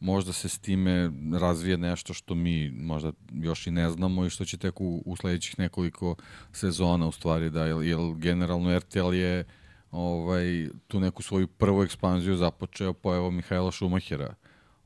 možda 0.00 0.32
se 0.32 0.48
s 0.48 0.58
time 0.58 1.10
razvije 1.40 1.76
nešto 1.76 2.14
što 2.14 2.34
mi 2.34 2.70
možda 2.70 3.12
još 3.32 3.66
i 3.66 3.70
ne 3.70 3.90
znamo 3.90 4.26
i 4.26 4.30
što 4.30 4.44
će 4.44 4.56
tek 4.56 4.80
u, 4.80 5.02
u 5.06 5.16
sledećih 5.16 5.58
nekoliko 5.58 6.14
sezona 6.52 7.06
u 7.06 7.12
stvari 7.12 7.50
da, 7.50 7.64
jer, 7.64 7.82
jer 7.82 7.98
generalno 8.16 8.78
RTL 8.78 9.14
je 9.14 9.44
ovaj, 9.90 10.68
tu 10.86 11.00
neku 11.00 11.22
svoju 11.22 11.46
prvu 11.46 11.82
ekspanziju 11.82 12.36
započeo 12.36 12.92
pojavom 12.92 13.36
Mihajla 13.36 13.70
Šumahera 13.70 14.34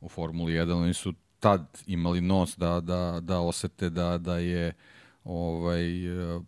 u 0.00 0.08
Formuli 0.08 0.52
1, 0.52 0.72
oni 0.72 0.94
su 0.94 1.12
tad 1.40 1.82
imali 1.86 2.20
nos 2.20 2.58
da, 2.58 2.80
da, 2.80 3.20
da 3.20 3.40
osete 3.40 3.90
da, 3.90 4.18
da 4.18 4.38
je 4.38 4.72
ovaj, 5.28 5.84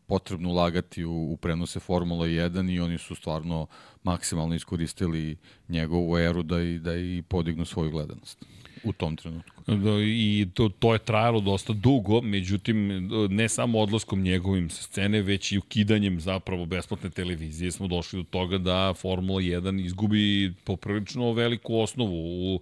potrebno 0.07 0.49
ulagati 0.49 1.05
u, 1.05 1.33
u 1.33 1.37
prenose 1.37 1.81
Formula 1.81 2.27
1 2.27 2.75
i 2.75 2.81
oni 2.81 2.99
su 2.99 3.15
stvarno 3.15 3.67
maksimalno 4.03 4.55
iskoristili 4.55 5.37
njegovu 5.69 6.19
eru 6.19 6.43
da 6.43 6.63
i, 6.63 6.79
da 6.79 6.97
i 6.97 7.23
podignu 7.29 7.65
svoju 7.65 7.91
gledanost 7.91 8.45
u 8.85 8.93
tom 8.93 9.17
trenutku. 9.17 9.63
Da, 9.67 9.91
I 10.01 10.49
to, 10.55 10.69
to 10.69 10.93
je 10.93 10.99
trajalo 10.99 11.41
dosta 11.41 11.73
dugo, 11.73 12.21
međutim, 12.21 13.09
ne 13.31 13.49
samo 13.49 13.79
odlaskom 13.79 14.23
njegovim 14.23 14.71
sa 14.71 14.83
scene, 14.83 15.23
već 15.23 15.53
i 15.53 15.59
ukidanjem 15.59 16.21
zapravo 16.21 16.67
besplatne 16.67 17.11
televizije 17.11 17.71
smo 17.71 17.89
došli 17.89 18.23
do 18.23 18.29
toga 18.31 18.59
da 18.59 18.95
Formula 18.95 19.41
1 19.41 19.85
izgubi 19.85 20.55
poprilično 20.65 21.33
veliku 21.33 21.79
osnovu. 21.79 22.55
U, 22.55 22.61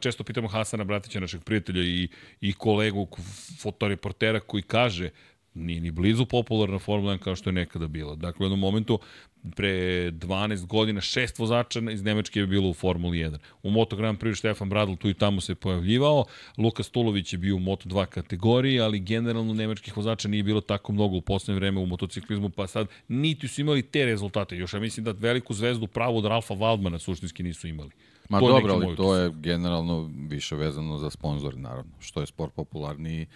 često 0.00 0.24
pitamo 0.24 0.48
Hasana 0.48 0.84
Bratića, 0.84 1.20
našeg 1.20 1.42
prijatelja 1.42 1.82
i, 1.82 2.08
i 2.40 2.52
kolegu 2.52 3.08
fotoreportera 3.58 4.40
koji 4.40 4.62
kaže 4.62 5.10
nije 5.54 5.80
ni 5.80 5.90
blizu 5.90 6.26
popularna 6.26 6.78
Formula 6.78 7.14
1 7.14 7.18
kao 7.18 7.36
što 7.36 7.50
je 7.50 7.54
nekada 7.54 7.86
bila. 7.86 8.14
Dakle, 8.14 8.44
u 8.44 8.46
jednom 8.46 8.60
momentu 8.60 8.98
pre 9.56 10.10
12 10.10 10.66
godina 10.66 11.00
šest 11.00 11.38
vozača 11.38 11.80
iz 11.90 12.02
Nemačke 12.02 12.40
je 12.40 12.46
bilo 12.46 12.68
u 12.68 12.74
Formuli 12.74 13.18
1. 13.18 13.38
U 13.62 13.70
Moto 13.70 13.96
Grand 13.96 14.18
Prix 14.18 14.38
Stefan 14.38 14.68
Bradl 14.68 14.94
tu 14.94 15.08
i 15.08 15.14
tamo 15.14 15.40
se 15.40 15.54
pojavljivao, 15.54 16.24
Luka 16.58 16.82
Stulović 16.82 17.32
je 17.32 17.38
bio 17.38 17.56
u 17.56 17.58
Moto 17.58 17.88
2 17.88 18.06
kategoriji, 18.06 18.80
ali 18.80 19.00
generalno 19.00 19.54
nemačkih 19.54 19.96
vozača 19.96 20.28
nije 20.28 20.42
bilo 20.42 20.60
tako 20.60 20.92
mnogo 20.92 21.16
u 21.16 21.20
poslednje 21.20 21.58
vreme 21.58 21.80
u 21.80 21.86
motociklizmu, 21.86 22.48
pa 22.48 22.66
sad 22.66 22.86
niti 23.08 23.48
su 23.48 23.60
imali 23.60 23.82
te 23.82 24.04
rezultate. 24.04 24.56
Još 24.56 24.74
ja 24.74 24.80
mislim 24.80 25.04
da 25.04 25.12
veliku 25.12 25.54
zvezdu 25.54 25.86
pravu 25.86 26.18
od 26.18 26.24
Ralfa 26.24 26.54
Waldmana 26.54 26.98
suštinski 26.98 27.42
nisu 27.42 27.68
imali. 27.68 27.90
Ma 28.28 28.40
to 28.40 28.48
dobro, 28.48 28.74
ali 28.74 28.96
to 28.96 29.16
je 29.16 29.30
generalno 29.34 30.10
više 30.28 30.56
vezano 30.56 30.98
za 30.98 31.10
sponzor, 31.10 31.56
naravno. 31.56 31.92
Što 32.00 32.20
je 32.20 32.26
sport 32.26 32.54
popularniji 32.54 33.26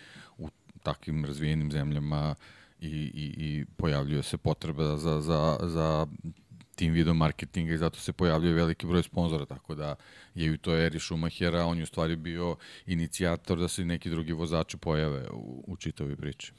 takvim 0.86 1.24
razvijenim 1.24 1.72
zemljama, 1.72 2.34
i, 2.80 2.88
i, 2.88 3.34
i 3.38 3.64
pojavljuje 3.76 4.22
se 4.22 4.36
potreba 4.36 4.96
za, 4.96 5.20
za, 5.20 5.58
za 5.62 6.06
tim 6.76 6.92
vidom 6.92 7.16
marketinga 7.16 7.74
i 7.74 7.78
zato 7.78 8.00
se 8.00 8.12
pojavljuje 8.12 8.54
veliki 8.54 8.86
broj 8.86 9.02
sponzora, 9.02 9.46
tako 9.46 9.74
da 9.74 9.94
je 10.34 10.52
u 10.52 10.56
toj 10.56 10.86
eri 10.86 11.00
Schumachera, 11.00 11.64
on 11.64 11.78
je 11.78 11.82
u 11.82 11.86
stvari 11.86 12.16
bio 12.16 12.56
inicijator 12.86 13.58
da 13.58 13.68
se 13.68 13.84
neki 13.84 14.10
drugi 14.10 14.32
vozači 14.32 14.76
pojave 14.76 15.26
u, 15.32 15.64
u 15.66 15.76
čitavi 15.76 16.16
priči. 16.16 16.52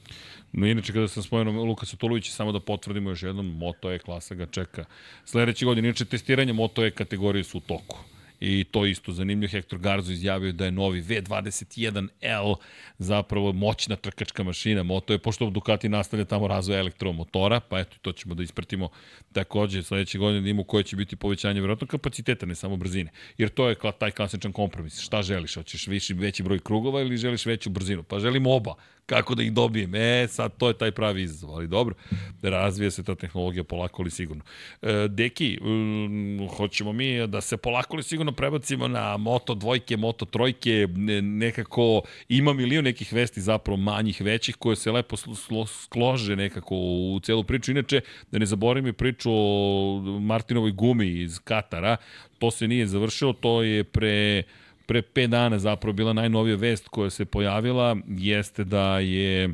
No 0.52 0.68
inače, 0.68 0.94
kada 0.94 1.08
sam 1.08 1.24
spomenuo 1.24 1.66
Lukasa 1.66 1.98
Tolovića, 1.98 2.32
samo 2.32 2.52
da 2.52 2.60
potvrdimo 2.60 3.10
još 3.10 3.24
jednom, 3.24 3.58
Moto 3.58 3.92
E 3.92 4.00
klasa 4.00 4.36
ga 4.36 4.46
čeka. 4.46 4.86
Sledeće 5.26 5.66
godine, 5.66 5.88
inače 5.88 6.06
testiranje 6.06 6.54
Moto 6.54 6.86
E 6.86 6.92
kategorije 6.92 7.44
su 7.44 7.58
u 7.58 7.62
toku 7.62 8.17
i 8.40 8.64
to 8.72 8.86
isto 8.86 9.12
zanimljivo. 9.12 9.52
Hector 9.52 9.80
Garzo 9.80 10.12
izjavio 10.12 10.52
da 10.52 10.66
je 10.66 10.72
novi 10.72 11.02
V21L 11.02 12.56
zapravo 12.98 13.54
moćna 13.54 13.96
trkačka 13.96 14.44
mašina. 14.44 14.84
Moto 14.84 15.14
je, 15.14 15.20
pošto 15.20 15.50
Ducati 15.50 15.90
nastavlja 15.90 16.26
tamo 16.26 16.48
razvoj 16.48 16.80
elektromotora, 16.80 17.60
pa 17.60 17.80
eto, 17.80 17.98
to 18.02 18.12
ćemo 18.12 18.36
da 18.36 18.44
ispratimo 18.44 18.90
takođe 19.34 19.84
sledeće 19.84 20.18
godine 20.18 20.42
da 20.42 20.50
imamo 20.50 20.64
koje 20.64 20.84
će 20.84 20.96
biti 20.96 21.16
povećanje 21.16 21.60
vjerojatno 21.60 21.88
kapaciteta, 21.88 22.46
ne 22.46 22.56
samo 22.56 22.78
brzine. 22.78 23.12
Jer 23.38 23.50
to 23.50 23.70
je 23.70 23.76
taj 24.00 24.12
klasičan 24.12 24.52
kompromis. 24.52 25.00
Šta 25.00 25.22
želiš? 25.22 25.56
Hoćeš 25.56 25.88
viši, 25.88 26.14
veći 26.14 26.44
broj 26.44 26.60
krugova 26.60 27.02
ili 27.02 27.18
želiš 27.18 27.46
veću 27.46 27.70
brzinu? 27.70 28.04
Pa 28.04 28.20
želimo 28.20 28.56
oba 28.56 28.76
kako 29.08 29.36
da 29.36 29.44
ih 29.44 29.54
dobijem. 29.54 29.96
E, 29.96 30.28
sad 30.28 30.58
to 30.58 30.68
je 30.68 30.78
taj 30.78 30.92
pravi 30.92 31.22
izazov, 31.22 31.56
ali 31.56 31.68
dobro, 31.68 31.96
razvija 32.42 32.92
se 32.92 33.04
ta 33.04 33.16
tehnologija 33.16 33.64
polako 33.64 34.02
ali 34.02 34.12
sigurno. 34.12 34.44
E, 34.82 35.08
deki, 35.10 35.60
um, 35.62 36.50
hoćemo 36.58 36.94
mi 36.94 37.28
da 37.28 37.42
se 37.42 37.58
polako 37.58 37.96
ali 37.96 38.04
sigurno 38.04 38.32
prebacimo 38.32 38.88
na 38.88 39.18
moto 39.18 39.56
dvojke, 39.56 39.98
moto 39.98 40.26
trojke, 40.26 40.88
nekako 41.22 42.02
ima 42.30 42.54
milion 42.54 42.84
nekih 42.84 43.14
vesti 43.14 43.42
zapravo 43.42 43.78
manjih, 43.78 44.22
većih, 44.22 44.56
koje 44.56 44.76
se 44.76 44.92
lepo 44.92 45.16
sklože 45.68 46.36
nekako 46.36 46.76
u 46.76 47.20
celu 47.24 47.44
priču. 47.44 47.72
Inače, 47.72 48.02
da 48.32 48.40
ne 48.40 48.46
zaboravim 48.46 48.88
i 48.88 48.94
priču 48.94 49.30
o 49.34 50.20
Martinovoj 50.22 50.72
gumi 50.72 51.08
iz 51.08 51.40
Katara, 51.40 51.98
to 52.40 52.52
se 52.52 52.68
nije 52.68 52.88
završilo, 52.88 53.34
to 53.34 53.64
je 53.64 53.84
pre 53.84 54.44
pre 54.88 55.02
5 55.02 55.28
dana 55.28 55.60
zapravo 55.60 55.94
bila 55.94 56.14
najnovija 56.14 56.56
vest 56.56 56.88
koja 56.88 57.10
se 57.10 57.26
pojavila, 57.26 57.98
jeste 58.08 58.64
da 58.64 59.00
je 59.00 59.54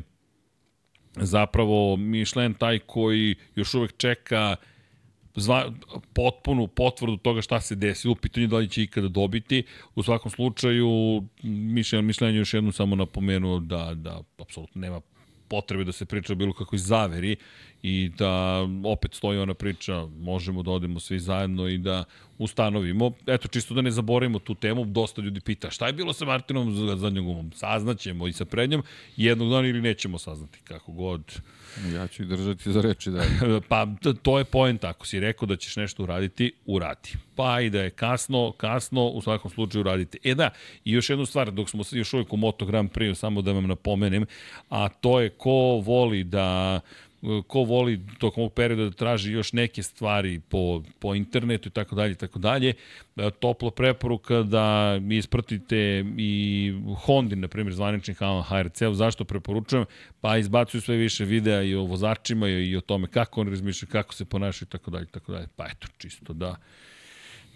zapravo 1.16 1.96
Michelin 1.96 2.54
taj 2.54 2.78
koji 2.78 3.34
još 3.56 3.74
uvek 3.74 3.96
čeka 3.96 4.56
zva, 5.34 5.72
potpunu 6.12 6.66
potvrdu 6.66 7.16
toga 7.16 7.42
šta 7.42 7.60
se 7.60 7.74
desilo, 7.74 8.12
u 8.12 8.16
pitanju 8.16 8.46
da 8.46 8.56
li 8.56 8.68
će 8.68 8.82
ikada 8.82 9.08
dobiti. 9.08 9.64
U 9.94 10.02
svakom 10.02 10.30
slučaju, 10.30 10.88
Michelin, 11.42 12.06
Michelin 12.06 12.34
je 12.34 12.38
još 12.38 12.54
jednu 12.54 12.72
samo 12.72 12.96
napomenuo 12.96 13.58
da, 13.58 13.94
da 13.94 14.22
apsolutno 14.38 14.80
nema 14.80 15.00
potrebe 15.48 15.84
da 15.84 15.92
se 15.92 16.06
priča 16.06 16.32
o 16.32 16.36
bilo 16.36 16.52
kakvoj 16.52 16.78
zaveri 16.78 17.36
i 17.86 18.10
da 18.18 18.66
opet 18.84 19.14
stoji 19.14 19.38
ona 19.38 19.54
priča, 19.54 20.06
možemo 20.18 20.62
da 20.62 20.70
odemo 20.70 21.00
svi 21.00 21.18
zajedno 21.18 21.68
i 21.68 21.78
da 21.78 22.04
ustanovimo. 22.38 23.12
Eto, 23.26 23.48
čisto 23.48 23.74
da 23.74 23.82
ne 23.82 23.90
zaboravimo 23.90 24.38
tu 24.38 24.54
temu, 24.54 24.84
dosta 24.84 25.22
ljudi 25.22 25.40
pita 25.40 25.70
šta 25.70 25.86
je 25.86 25.92
bilo 25.92 26.12
sa 26.12 26.24
Martinom 26.24 26.74
za 26.74 26.96
zadnjom 26.96 27.26
gumom. 27.26 27.52
Saznaćemo 27.52 28.26
i 28.26 28.32
sa 28.32 28.44
prednjom, 28.44 28.82
jednog 29.16 29.50
dana 29.50 29.68
ili 29.68 29.80
nećemo 29.80 30.18
saznati, 30.18 30.58
kako 30.64 30.92
god. 30.92 31.40
Ja 31.94 32.06
ću 32.06 32.22
i 32.22 32.26
držati 32.26 32.72
za 32.72 32.80
reči 32.80 33.10
da. 33.10 33.22
pa 33.68 33.86
to 34.22 34.38
je 34.38 34.44
point, 34.44 34.84
ako 34.84 35.06
si 35.06 35.20
rekao 35.20 35.46
da 35.46 35.56
ćeš 35.56 35.76
nešto 35.76 36.02
uraditi, 36.02 36.52
uradi. 36.66 37.12
Pa 37.36 37.60
i 37.60 37.70
da 37.70 37.82
je 37.82 37.90
kasno, 37.90 38.52
kasno, 38.52 39.06
u 39.06 39.22
svakom 39.22 39.50
slučaju 39.50 39.80
uradite. 39.80 40.18
E 40.24 40.34
da, 40.34 40.50
i 40.84 40.92
još 40.92 41.10
jednu 41.10 41.26
stvar, 41.26 41.50
dok 41.50 41.70
smo 41.70 41.82
još 41.90 42.12
uvijek 42.12 42.32
u 42.32 42.36
Moto 42.36 42.66
Grand 42.66 42.90
Prix, 42.90 43.14
samo 43.14 43.42
da 43.42 43.52
vam 43.52 43.66
napomenem, 43.66 44.26
a 44.68 44.88
to 44.88 45.20
je 45.20 45.30
ko 45.30 45.82
voli 45.84 46.24
da 46.24 46.80
ko 47.46 47.58
voli 47.58 48.00
tokom 48.18 48.40
ovog 48.40 48.52
perioda 48.52 48.84
da 48.84 48.90
traži 48.90 49.32
još 49.32 49.52
neke 49.52 49.82
stvari 49.82 50.40
po, 50.48 50.82
po 50.98 51.14
internetu 51.14 51.68
i 51.68 51.72
tako 51.72 51.94
dalje 51.94 52.12
i 52.12 52.14
tako 52.14 52.38
dalje, 52.38 52.74
e, 53.16 53.30
topla 53.30 53.70
preporuka 53.70 54.42
da 54.42 54.98
mi 55.00 55.16
ispratite 55.16 56.04
i 56.16 56.72
Hondi, 57.04 57.36
na 57.36 57.48
primjer, 57.48 57.74
zvanični 57.74 58.14
kanal 58.14 58.42
HRC, 58.42 58.82
zašto 58.92 59.24
preporučujem? 59.24 59.84
Pa 60.20 60.36
izbacuju 60.36 60.80
sve 60.80 60.96
više 60.96 61.24
videa 61.24 61.62
i 61.62 61.74
o 61.74 61.82
vozačima 61.82 62.48
i 62.48 62.76
o 62.76 62.80
tome 62.80 63.08
kako 63.08 63.40
oni 63.40 63.50
razmišljaju, 63.50 63.90
kako 63.90 64.14
se 64.14 64.24
ponašaju 64.24 64.66
i 64.66 64.70
tako 64.70 64.90
dalje 64.90 65.04
i 65.04 65.12
tako 65.12 65.32
dalje. 65.32 65.46
Pa 65.56 65.66
eto, 65.66 65.88
čisto 65.98 66.32
da 66.32 66.56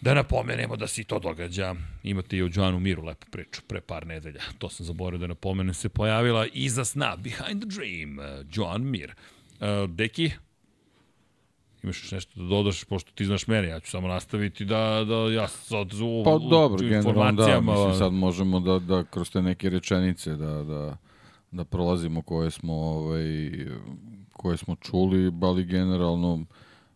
Da 0.00 0.14
napomenemo 0.14 0.76
da 0.76 0.86
se 0.86 1.00
i 1.00 1.04
to 1.04 1.18
događa. 1.18 1.74
Imate 2.02 2.36
i 2.36 2.42
o 2.42 2.50
Joanu 2.54 2.80
Miru 2.80 3.04
lepu 3.04 3.26
priču 3.30 3.62
pre 3.68 3.80
par 3.80 4.06
nedelja. 4.06 4.40
To 4.58 4.68
sam 4.70 4.86
zaboravio 4.86 5.18
da 5.18 5.26
napomenem. 5.26 5.74
Se 5.74 5.88
pojavila 5.88 6.46
iza 6.52 6.84
sna, 6.84 7.16
Behind 7.16 7.62
the 7.62 7.68
Dream, 7.68 8.18
Joan 8.52 8.82
Mir. 8.90 9.14
Uh, 9.60 9.90
Deki, 9.90 10.30
imaš 11.82 12.02
još 12.02 12.12
nešto 12.12 12.40
da 12.40 12.48
dodaš, 12.48 12.84
pošto 12.84 13.12
ti 13.12 13.24
znaš 13.24 13.46
mene, 13.46 13.68
ja 13.68 13.80
ću 13.80 13.90
samo 13.90 14.08
nastaviti 14.08 14.64
da, 14.64 15.04
da 15.08 15.14
ja 15.14 15.48
sad 15.48 15.92
u, 15.92 16.22
pa, 16.24 16.38
dobro, 16.50 16.86
informacijama... 16.86 17.72
Da, 17.72 17.78
mislim, 17.78 17.94
sad 17.94 18.12
možemo 18.12 18.60
da, 18.60 18.78
da 18.78 19.04
kroz 19.04 19.30
te 19.30 19.42
neke 19.42 19.70
rečenice 19.70 20.36
da, 20.36 20.64
da, 20.64 20.96
da 21.50 21.64
prolazimo 21.64 22.22
koje 22.22 22.50
smo, 22.50 22.74
ovaj, 22.74 23.50
koje 24.32 24.56
smo 24.56 24.76
čuli, 24.76 25.32
ali 25.42 25.64
generalno 25.64 26.44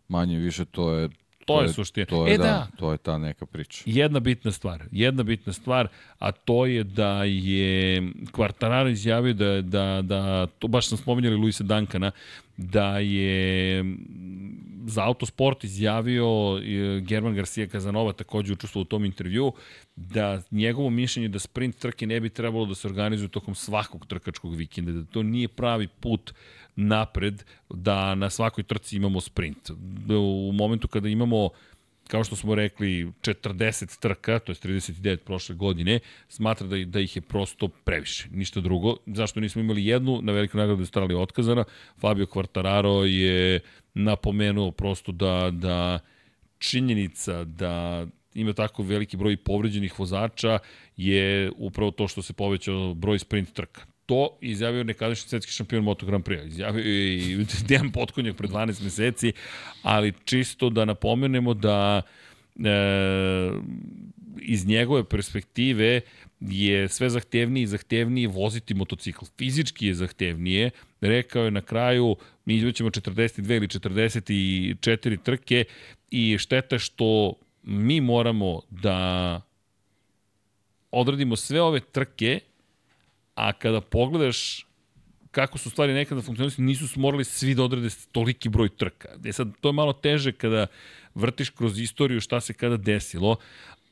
manje 0.07 0.37
više 0.37 0.65
to 0.65 0.91
je 0.91 1.09
To, 1.45 1.53
to 1.53 1.61
je 1.61 1.69
suština. 1.69 2.05
To 2.05 2.27
je, 2.27 2.33
e, 2.33 2.37
da, 2.37 2.43
da, 2.43 2.67
to 2.77 2.91
je 2.91 2.97
ta 2.97 3.17
neka 3.17 3.45
priča. 3.45 3.83
Jedna 3.85 4.19
bitna 4.19 4.51
stvar, 4.51 4.83
jedna 4.91 5.23
bitna 5.23 5.53
stvar, 5.53 5.87
a 6.19 6.31
to 6.31 6.65
je 6.65 6.83
da 6.83 7.23
je 7.23 8.01
Quartararo 8.31 8.91
izjavio 8.91 9.33
da, 9.33 9.61
da, 9.61 10.01
da 10.01 10.47
to 10.59 10.67
baš 10.67 10.87
sam 10.87 10.97
spominjali 10.97 11.35
Luisa 11.35 11.63
Dankana, 11.63 12.11
da 12.57 12.99
je 12.99 13.83
za 14.85 15.03
autosport 15.03 15.63
izjavio 15.63 16.25
e, 16.57 16.99
German 16.99 17.35
Garcia 17.35 17.67
Kazanova 17.67 18.13
takođe 18.13 18.53
učestvovao 18.53 18.81
u 18.81 18.85
tom 18.85 19.05
intervju 19.05 19.53
da 19.95 20.41
njegovo 20.51 20.89
mišljenje 20.89 21.27
da 21.27 21.39
sprint 21.39 21.77
trke 21.77 22.07
ne 22.07 22.19
bi 22.19 22.29
trebalo 22.29 22.65
da 22.65 22.75
se 22.75 22.87
organizuje 22.87 23.27
tokom 23.29 23.55
svakog 23.55 24.05
trkačkog 24.05 24.55
vikenda, 24.55 24.91
da 24.91 25.05
to 25.05 25.23
nije 25.23 25.47
pravi 25.47 25.87
put 25.87 26.33
napred 26.75 27.43
da 27.69 28.15
na 28.15 28.29
svakoj 28.29 28.63
trci 28.63 28.95
imamo 28.95 29.21
sprint. 29.21 29.69
U 30.09 30.51
momentu 30.53 30.87
kada 30.87 31.09
imamo 31.09 31.49
kao 32.07 32.23
što 32.23 32.35
smo 32.35 32.55
rekli, 32.55 33.11
40 33.21 33.99
trka, 33.99 34.39
to 34.39 34.51
je 34.51 34.55
39 34.55 35.17
prošle 35.17 35.55
godine, 35.55 35.99
smatra 36.29 36.67
da, 36.67 36.77
da 36.85 36.99
ih 36.99 37.15
je 37.15 37.21
prosto 37.21 37.67
previše, 37.67 38.27
ništa 38.31 38.61
drugo. 38.61 38.95
Zašto 39.05 39.39
nismo 39.39 39.61
imali 39.61 39.85
jednu, 39.85 40.19
na 40.21 40.31
veliku 40.31 40.57
nagradu 40.57 40.81
je 40.81 40.85
strali 40.85 41.15
otkazana, 41.15 41.63
Fabio 41.99 42.25
Quartararo 42.25 43.03
je 43.03 43.59
napomenuo 43.93 44.71
prosto 44.71 45.11
da, 45.11 45.49
da 45.51 45.99
činjenica 46.57 47.43
da 47.43 48.05
ima 48.33 48.53
tako 48.53 48.83
veliki 48.83 49.17
broj 49.17 49.37
povređenih 49.37 49.99
vozača 49.99 50.59
je 50.97 51.51
upravo 51.57 51.91
to 51.91 52.07
što 52.07 52.21
se 52.21 52.33
povećao 52.33 52.93
broj 52.93 53.19
sprint 53.19 53.53
trka. 53.53 53.92
To 54.05 54.37
izjavio 54.41 54.83
nekadašnji 54.83 55.29
svetski 55.29 55.51
šampion 55.51 55.83
Moto 55.83 56.05
Grand 56.05 56.23
Prix. 56.23 56.47
Izjavio 56.47 56.83
i 56.83 57.45
Dejan 57.67 57.91
Potkonjak 57.91 58.35
pre 58.35 58.47
12 58.47 58.83
meseci, 58.83 59.33
ali 59.81 60.13
čisto 60.25 60.69
da 60.69 60.85
napomenemo 60.85 61.53
da 61.53 62.01
e, 62.65 63.51
iz 64.41 64.65
njegove 64.67 65.03
perspektive 65.03 66.01
je 66.39 66.87
sve 66.87 67.09
zahtevniji 67.09 67.63
i 67.63 67.67
zahtevniji 67.67 68.27
voziti 68.27 68.73
motocikl. 68.73 69.25
Fizički 69.37 69.87
je 69.87 69.93
zahtevnije. 69.93 70.69
Rekao 71.01 71.45
je 71.45 71.51
na 71.51 71.61
kraju, 71.61 72.15
mi 72.45 72.55
izvećemo 72.55 72.89
42 72.89 73.55
ili 73.55 73.67
44 73.67 75.17
trke 75.23 75.65
i 76.11 76.37
šteta 76.37 76.79
što 76.79 77.33
mi 77.63 78.01
moramo 78.01 78.61
da 78.69 79.41
odradimo 80.91 81.35
sve 81.35 81.61
ove 81.61 81.79
trke, 81.79 82.39
a 83.35 83.53
kada 83.53 83.81
pogledaš 83.81 84.65
kako 85.31 85.57
su 85.57 85.69
stvari 85.69 85.93
nekada 85.93 86.21
funkcionisali, 86.21 86.65
nisu 86.65 86.99
morali 86.99 87.23
svi 87.23 87.55
da 87.55 87.63
odrade 87.63 87.89
toliki 88.11 88.49
broj 88.49 88.69
trka. 88.69 89.09
E 89.25 89.33
sad, 89.33 89.47
to 89.61 89.69
je 89.69 89.73
malo 89.73 89.93
teže 89.93 90.31
kada 90.31 90.67
vrtiš 91.15 91.49
kroz 91.49 91.79
istoriju 91.79 92.21
šta 92.21 92.41
se 92.41 92.53
kada 92.53 92.77
desilo, 92.77 93.35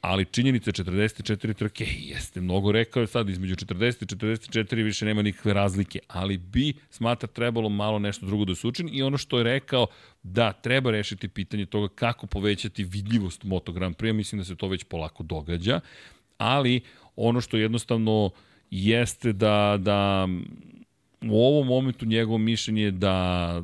ali 0.01 0.25
činjenica 0.25 0.71
44 0.71 1.53
trke 1.53 1.85
jeste 1.99 2.41
mnogo 2.41 2.71
rekao 2.71 3.07
sad 3.07 3.29
između 3.29 3.55
40 3.55 4.03
i 4.03 4.05
44 4.05 4.83
više 4.83 5.05
nema 5.05 5.21
nikakve 5.21 5.53
razlike, 5.53 5.99
ali 6.07 6.37
bi 6.37 6.73
smatra 6.89 7.27
trebalo 7.27 7.69
malo 7.69 7.99
nešto 7.99 8.25
drugo 8.25 8.45
da 8.45 8.55
se 8.55 8.67
učini 8.67 8.91
i 8.91 9.03
ono 9.03 9.17
što 9.17 9.37
je 9.37 9.43
rekao 9.43 9.87
da 10.23 10.53
treba 10.53 10.91
rešiti 10.91 11.27
pitanje 11.27 11.65
toga 11.65 11.93
kako 11.95 12.27
povećati 12.27 12.83
vidljivost 12.83 13.43
Moto 13.43 13.71
Grand 13.71 13.95
Prix, 13.95 14.13
mislim 14.13 14.39
da 14.39 14.45
se 14.45 14.55
to 14.55 14.67
već 14.67 14.83
polako 14.83 15.23
događa, 15.23 15.79
ali 16.37 16.81
ono 17.15 17.41
što 17.41 17.57
jednostavno 17.57 18.29
jeste 18.71 19.33
da, 19.33 19.77
da 19.79 20.27
u 21.21 21.45
ovom 21.45 21.67
momentu 21.67 22.05
njegovo 22.05 22.37
mišljenje 22.37 22.83
je 22.83 22.91
da 22.91 23.63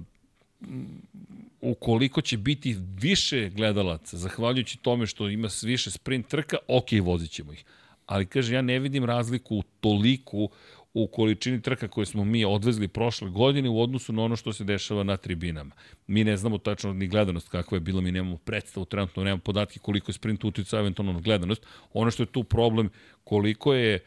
ukoliko 1.61 2.21
će 2.21 2.37
biti 2.37 2.77
više 3.01 3.49
gledalaca, 3.49 4.17
zahvaljujući 4.17 4.77
tome 4.77 5.05
što 5.05 5.29
ima 5.29 5.47
više 5.63 5.91
sprint 5.91 6.27
trka, 6.27 6.57
ok, 6.67 6.87
vozit 7.01 7.31
ćemo 7.31 7.53
ih. 7.53 7.63
Ali 8.05 8.25
kaže, 8.25 8.55
ja 8.55 8.61
ne 8.61 8.79
vidim 8.79 9.05
razliku 9.05 9.63
toliku 9.79 10.49
u 10.93 11.07
količini 11.07 11.61
trka 11.61 11.87
koje 11.87 12.05
smo 12.05 12.25
mi 12.25 12.45
odvezli 12.45 12.87
prošle 12.87 13.29
godine 13.29 13.69
u 13.69 13.81
odnosu 13.81 14.13
na 14.13 14.23
ono 14.23 14.35
što 14.35 14.53
se 14.53 14.63
dešava 14.63 15.03
na 15.03 15.17
tribinama. 15.17 15.75
Mi 16.07 16.23
ne 16.23 16.37
znamo 16.37 16.57
tačno 16.57 16.93
ni 16.93 17.07
gledanost 17.07 17.49
kakva 17.49 17.75
je 17.75 17.79
bila, 17.79 18.01
mi 18.01 18.11
nemamo 18.11 18.37
predstavu, 18.37 18.85
trenutno 18.85 19.23
nemamo 19.23 19.41
podatke 19.41 19.79
koliko 19.79 20.09
je 20.09 20.13
sprint 20.13 20.43
uticao 20.43 20.79
eventualno 20.79 21.13
na 21.13 21.19
gledanost. 21.19 21.65
Ono 21.93 22.11
što 22.11 22.23
je 22.23 22.27
tu 22.27 22.43
problem, 22.43 22.89
koliko 23.23 23.73
je 23.73 23.99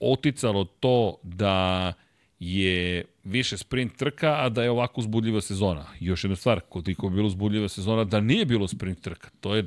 oticalo 0.00 0.64
to 0.64 1.16
da 1.22 1.92
je 2.38 3.04
više 3.24 3.58
sprint 3.58 3.96
trka, 3.96 4.36
a 4.44 4.48
da 4.48 4.62
je 4.62 4.70
ovako 4.70 5.00
uzbudljiva 5.00 5.40
sezona. 5.40 5.86
Još 6.00 6.24
jedna 6.24 6.36
stvar, 6.36 6.60
koliko 6.60 7.08
bi 7.08 7.14
bilo 7.14 7.26
uzbudljiva 7.26 7.68
sezona 7.68 8.04
da 8.04 8.20
nije 8.20 8.44
bilo 8.44 8.68
sprint 8.68 9.00
trka. 9.00 9.28
To 9.40 9.54
je 9.54 9.66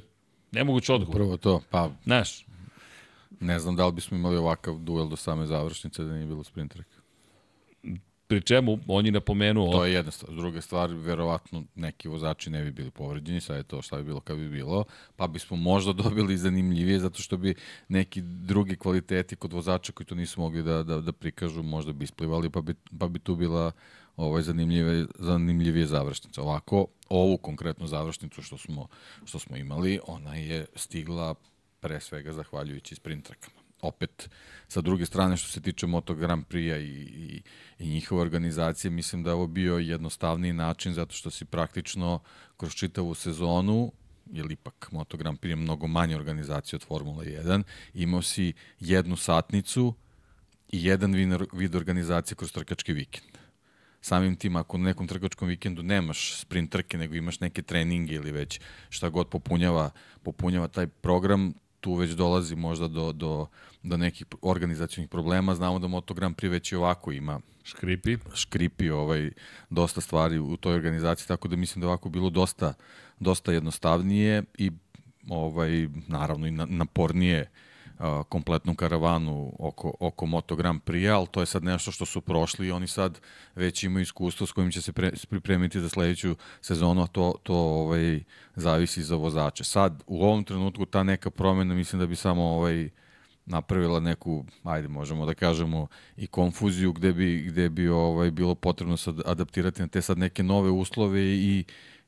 nemoguće 0.51 0.93
odgovor. 0.93 1.15
Prvo 1.15 1.37
to, 1.37 1.61
pa... 1.69 1.89
Znaš, 2.03 2.47
Ne 3.39 3.59
znam 3.59 3.75
da 3.75 3.85
li 3.85 3.91
bismo 3.91 4.17
imali 4.17 4.37
ovakav 4.37 4.77
duel 4.77 5.09
do 5.09 5.15
same 5.15 5.45
završnice 5.45 6.03
da 6.03 6.13
nije 6.13 6.25
bilo 6.25 6.43
sprint 6.43 6.71
trka. 6.71 6.96
Pri 8.27 8.41
čemu 8.41 8.79
on 8.87 9.05
je 9.05 9.11
napomenuo... 9.11 9.71
To 9.71 9.85
je 9.85 9.93
jedna 9.93 10.11
stvar. 10.11 10.35
Druga 10.35 10.61
stvar, 10.61 10.93
verovatno 10.93 11.63
neki 11.75 12.07
vozači 12.07 12.49
ne 12.49 12.63
bi 12.63 12.71
bili 12.71 12.91
povređeni, 12.91 13.41
sad 13.41 13.57
je 13.57 13.63
to 13.63 13.81
šta 13.81 13.97
bi 13.97 14.03
bilo 14.03 14.19
kad 14.19 14.37
bi 14.37 14.49
bilo, 14.49 14.83
pa 15.15 15.27
bismo 15.27 15.57
možda 15.57 15.93
dobili 16.03 16.37
zanimljivije 16.37 16.99
zato 16.99 17.21
što 17.21 17.37
bi 17.37 17.55
neki 17.87 18.21
drugi 18.21 18.75
kvaliteti 18.75 19.35
kod 19.35 19.53
vozača 19.53 19.91
koji 19.91 20.07
to 20.07 20.15
nisu 20.15 20.41
mogli 20.41 20.63
da, 20.63 20.83
da, 20.83 21.01
da 21.01 21.11
prikažu 21.11 21.63
možda 21.63 21.93
bi 21.93 22.03
isplivali, 22.03 22.49
pa 22.49 22.61
bi, 22.61 22.75
pa 22.99 23.07
bi 23.07 23.19
tu 23.19 23.35
bila 23.35 23.71
ovaj 24.17 24.41
zanimljive, 24.41 25.05
zanimljivije 25.19 25.85
završnice. 25.85 26.41
Ovako, 26.41 26.87
ovu 27.09 27.37
konkretnu 27.37 27.87
završnicu 27.87 28.41
što 28.41 28.57
smo, 28.57 28.87
što 29.25 29.39
smo 29.39 29.57
imali, 29.57 29.99
ona 30.07 30.35
je 30.35 30.65
stigla 30.75 31.35
pre 31.79 31.99
svega 31.99 32.33
zahvaljujući 32.33 32.95
sprint 32.95 33.25
trkama 33.25 33.56
opet 33.81 34.29
sa 34.67 34.81
druge 34.81 35.05
strane 35.05 35.37
što 35.37 35.49
se 35.49 35.61
tiče 35.61 35.87
Moto 35.87 36.15
Grand 36.15 36.45
Prix-a 36.45 36.77
i, 36.77 36.87
i, 36.87 37.41
i 37.79 37.89
njihove 37.89 38.21
organizacije, 38.21 38.91
mislim 38.91 39.23
da 39.23 39.29
je 39.29 39.33
ovo 39.33 39.47
bio 39.47 39.77
jednostavniji 39.77 40.53
način 40.53 40.93
zato 40.93 41.13
što 41.13 41.31
si 41.31 41.45
praktično 41.45 42.19
kroz 42.57 42.73
čitavu 42.73 43.13
sezonu 43.13 43.91
jer 44.31 44.51
ipak 44.51 44.91
Moto 44.91 45.17
Grand 45.17 45.39
Prix 45.39 45.49
je 45.49 45.55
mnogo 45.55 45.87
manje 45.87 46.15
organizacije 46.15 46.77
od 46.77 46.85
Formula 46.87 47.23
1, 47.23 47.63
imao 47.93 48.21
si 48.21 48.53
jednu 48.79 49.15
satnicu 49.15 49.93
i 50.71 50.85
jedan 50.85 51.13
vid 51.53 51.75
organizacije 51.75 52.35
kroz 52.35 52.51
trkački 52.51 52.93
vikend. 52.93 53.37
Samim 54.01 54.35
tim, 54.35 54.55
ako 54.55 54.77
na 54.77 54.83
nekom 54.83 55.07
trkačkom 55.07 55.47
vikendu 55.47 55.83
nemaš 55.83 56.39
sprint 56.41 56.71
trke, 56.71 56.97
nego 56.97 57.15
imaš 57.15 57.39
neke 57.39 57.61
treninge 57.61 58.15
ili 58.15 58.31
već 58.31 58.59
šta 58.89 59.09
god 59.09 59.29
popunjava, 59.29 59.89
popunjava 60.23 60.67
taj 60.67 60.87
program, 60.87 61.53
tu 61.79 61.93
već 61.93 62.11
dolazi 62.11 62.55
možda 62.55 62.87
do, 62.87 63.11
do, 63.11 63.47
do 63.83 63.97
nekih 63.97 64.27
organizacijnih 64.41 65.09
problema. 65.09 65.55
Znamo 65.55 65.79
da 65.79 65.87
Moto 65.87 66.13
Grand 66.13 66.35
Prix 66.35 66.49
već 66.51 66.71
i 66.71 66.75
ovako 66.75 67.11
ima 67.11 67.39
škripi. 67.63 68.17
škripi 68.33 68.89
ovaj, 68.89 69.31
dosta 69.69 70.01
stvari 70.01 70.39
u 70.39 70.57
toj 70.57 70.73
organizaciji, 70.73 71.27
tako 71.27 71.47
da 71.47 71.55
mislim 71.55 71.81
da 71.81 71.87
ovako 71.87 72.09
bilo 72.09 72.29
dosta, 72.29 72.73
dosta 73.19 73.51
jednostavnije 73.51 74.43
i 74.57 74.71
ovaj, 75.29 75.87
naravno 76.07 76.47
i 76.47 76.51
napornije 76.51 77.41
uh, 77.41 77.66
kompletnu 78.29 78.75
karavanu 78.75 79.53
oko, 79.59 79.93
oko 79.99 80.25
Moto 80.25 80.55
Grand 80.55 80.81
Prix, 80.81 81.09
ali 81.15 81.27
to 81.27 81.39
je 81.39 81.45
sad 81.45 81.63
nešto 81.63 81.91
što 81.91 82.05
su 82.05 82.21
prošli 82.21 82.67
i 82.67 82.71
oni 82.71 82.87
sad 82.87 83.19
već 83.55 83.83
imaju 83.83 84.03
iskustvo 84.03 84.47
s 84.47 84.51
kojim 84.51 84.71
će 84.71 84.81
se 84.81 84.91
pre, 84.91 85.11
pripremiti 85.29 85.79
za 85.79 85.89
sledeću 85.89 86.35
sezonu, 86.61 87.03
a 87.03 87.07
to, 87.07 87.33
to 87.43 87.55
ovaj, 87.55 88.23
zavisi 88.55 89.03
za 89.03 89.15
vozače. 89.15 89.63
Sad, 89.63 90.03
u 90.07 90.23
ovom 90.23 90.43
trenutku 90.43 90.85
ta 90.85 91.03
neka 91.03 91.29
promena 91.29 91.75
mislim 91.75 91.99
da 91.99 92.07
bi 92.07 92.15
samo 92.15 92.43
ovaj, 92.43 92.89
napravila 93.45 93.99
neku, 93.99 94.45
ajde 94.63 94.87
možemo 94.87 95.25
da 95.25 95.33
kažemo 95.33 95.87
i 96.17 96.27
konfuziju 96.27 96.93
gde 96.93 97.13
bi, 97.13 97.41
gde 97.47 97.69
bi 97.69 97.89
ovaj, 97.89 98.31
bilo 98.31 98.55
potrebno 98.55 98.97
sad 98.97 99.21
adaptirati 99.25 99.81
na 99.81 99.87
te 99.87 100.01
sad 100.01 100.17
neke 100.17 100.43
nove 100.43 100.69
uslove 100.69 101.21
i, 101.21 101.63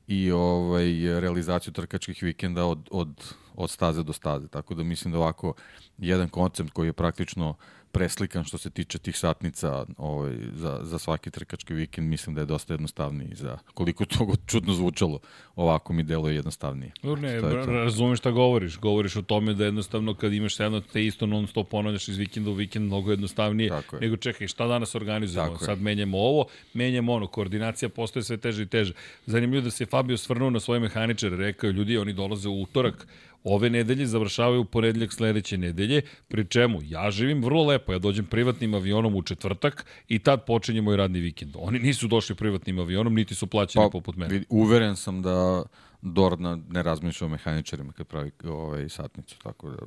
i 0.10 0.32
ovaj, 0.32 1.20
realizaciju 1.20 1.74
trkačkih 1.74 2.24
vikenda 2.24 2.66
od, 2.66 2.88
od, 2.92 3.34
od 3.56 3.70
staze 3.70 4.04
do 4.04 4.14
staze. 4.14 4.48
Tako 4.48 4.74
da 4.74 4.84
mislim 4.84 5.12
da 5.12 5.18
ovako 5.18 5.54
jedan 5.98 6.30
koncept 6.30 6.70
koji 6.70 6.88
je 6.88 6.94
praktično 6.94 7.56
preslikan 7.92 8.44
što 8.44 8.58
se 8.58 8.70
tiče 8.70 9.00
tih 9.00 9.18
satnica 9.18 9.86
ovaj, 9.98 10.38
za, 10.54 10.80
za 10.84 11.00
svaki 11.00 11.32
trkački 11.32 11.74
vikend, 11.74 12.08
mislim 12.08 12.36
da 12.36 12.42
je 12.42 12.46
dosta 12.46 12.74
jednostavniji 12.74 13.36
za 13.36 13.58
koliko 13.74 14.06
to 14.06 14.28
čudno 14.48 14.74
zvučalo, 14.74 15.20
ovako 15.56 15.94
mi 15.94 16.04
deluje 16.04 16.36
jednostavnije. 16.36 16.92
Ne, 17.04 17.42
razumeš 17.66 18.20
šta 18.20 18.32
govoriš. 18.32 18.80
Govoriš 18.80 19.16
o 19.16 19.22
tome 19.22 19.54
da 19.54 19.66
jednostavno 19.66 20.14
kad 20.14 20.34
imaš 20.34 20.60
jedno 20.60 20.82
te 20.82 21.06
isto 21.06 21.26
non 21.26 21.48
stop 21.48 21.70
ponavljaš 21.70 22.08
iz 22.08 22.18
vikenda 22.18 22.50
u 22.50 22.54
vikend 22.54 22.86
mnogo 22.86 23.12
jednostavnije, 23.12 23.72
nego 24.02 24.18
čekaj 24.18 24.48
šta 24.48 24.68
danas 24.68 24.96
organizujemo, 24.96 25.52
Tako 25.52 25.66
sad 25.66 25.78
je. 25.78 25.84
menjamo 25.84 26.18
ovo, 26.18 26.46
menjamo 26.74 27.14
ono, 27.14 27.28
koordinacija 27.28 27.90
postoje 27.90 28.24
sve 28.24 28.38
teže 28.38 28.64
i 28.64 28.66
teže. 28.66 28.94
Zanimljivo 29.26 29.64
da 29.64 29.72
se 29.72 29.86
Fabio 29.86 30.18
svrnuo 30.18 30.50
na 30.50 30.60
svoje 30.60 30.80
mehaničare, 30.80 31.36
rekao 31.36 31.70
ljudi, 31.70 31.98
oni 31.98 32.14
dolaze 32.14 32.50
u 32.50 32.62
utorak, 32.62 33.08
ove 33.44 33.70
nedelje 33.70 34.06
završavaju 34.08 34.62
u 34.62 34.66
ponedeljak 34.66 35.14
sledeće 35.14 35.58
nedelje, 35.58 36.02
pri 36.28 36.46
čemu 36.46 36.80
ja 36.84 37.12
živim 37.12 37.44
vrlo 37.44 37.66
lepo, 37.66 37.94
ja 37.94 38.00
dođem 38.00 38.26
privatnim 38.26 38.74
avionom 38.74 39.16
u 39.16 39.22
četvrtak 39.22 39.86
i 40.08 40.20
tad 40.20 40.46
počinje 40.46 40.82
moj 40.82 40.98
radni 40.98 41.20
vikend. 41.20 41.56
Oni 41.58 41.80
nisu 41.80 42.08
došli 42.08 42.36
privatnim 42.36 42.80
avionom, 42.80 43.16
niti 43.16 43.36
su 43.36 43.48
plaćeni 43.48 43.86
pa, 43.86 43.90
poput 43.90 44.16
mene. 44.16 44.44
Uveren 44.50 44.96
sam 44.96 45.22
da 45.22 45.64
Dorna 46.02 46.60
ne 46.70 46.84
razmišlja 46.84 47.28
o 47.28 47.30
mehaničarima 47.30 47.92
kad 47.92 48.08
pravi 48.08 48.32
ovaj 48.44 48.90
satnicu, 48.90 49.40
tako 49.44 49.70
da 49.70 49.78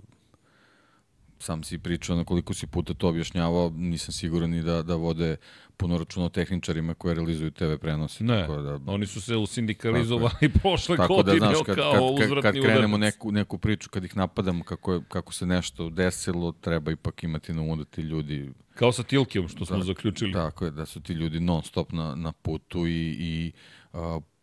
sam 1.42 1.64
si 1.64 1.78
pričao 1.78 2.16
na 2.16 2.24
koliko 2.24 2.54
si 2.54 2.66
puta 2.66 2.94
to 2.94 3.08
objašnjavao, 3.08 3.72
nisam 3.76 4.12
siguran 4.12 4.50
ni 4.50 4.62
da, 4.62 4.82
da 4.82 4.94
vode 4.94 5.36
puno 5.76 5.98
računa 5.98 6.26
o 6.26 6.28
tehničarima 6.28 6.94
koji 6.94 7.14
realizuju 7.14 7.50
TV 7.50 7.74
prenose. 7.80 8.24
Ne, 8.24 8.40
tako 8.40 8.62
da, 8.62 8.78
oni 8.86 9.06
su 9.06 9.20
se 9.20 9.36
usindikalizovali 9.36 10.48
prošle 10.62 10.96
tako 10.96 11.14
godine 11.14 11.38
da, 11.38 11.46
znaš, 11.46 11.58
kad, 11.66 11.76
kao 11.76 12.16
kad, 12.18 12.28
kad, 12.28 12.42
kad 12.42 12.54
krenemo 12.54 12.98
neku, 12.98 13.32
neku 13.32 13.58
priču, 13.58 13.90
kad 13.90 14.04
ih 14.04 14.16
napadamo 14.16 14.64
kako, 14.64 14.92
je, 14.92 15.00
kako 15.08 15.32
se 15.32 15.46
nešto 15.46 15.90
desilo, 15.90 16.52
treba 16.52 16.92
ipak 16.92 17.24
imati 17.24 17.52
na 17.52 17.62
umu 17.62 17.76
da 17.76 17.84
ti 17.84 18.00
ljudi... 18.00 18.52
Kao 18.74 18.92
sa 18.92 19.02
Tilkijom 19.02 19.48
što 19.48 19.66
smo 19.66 19.76
da, 19.76 19.84
zaključili. 19.84 20.32
Tako 20.32 20.64
je, 20.64 20.70
da 20.70 20.86
su 20.86 21.00
ti 21.00 21.12
ljudi 21.12 21.40
non 21.40 21.62
stop 21.62 21.92
na, 21.92 22.14
na 22.14 22.32
putu 22.32 22.86
i, 22.86 23.16
i 23.18 23.52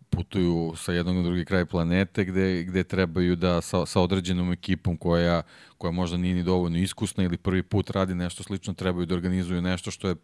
putuju 0.10 0.74
sa 0.78 0.94
jednog 0.94 1.16
na 1.16 1.24
drugi 1.24 1.46
kraj 1.46 1.66
planete 1.66 2.26
gde, 2.26 2.64
gde 2.64 2.84
trebaju 2.84 3.36
da 3.36 3.62
sa, 3.62 3.86
sa 3.86 4.02
određenom 4.02 4.52
ekipom 4.52 4.98
koja, 4.98 5.42
koja 5.78 5.92
možda 5.92 6.18
nije 6.18 6.36
ni 6.36 6.44
dovoljno 6.44 6.78
iskusna 6.78 7.24
ili 7.24 7.38
prvi 7.38 7.64
put 7.64 7.90
radi 7.90 8.16
nešto 8.16 8.44
slično, 8.44 8.74
trebaju 8.74 9.06
da 9.06 9.16
organizuju 9.16 9.62
nešto 9.62 9.92
što 9.92 10.08
je 10.08 10.16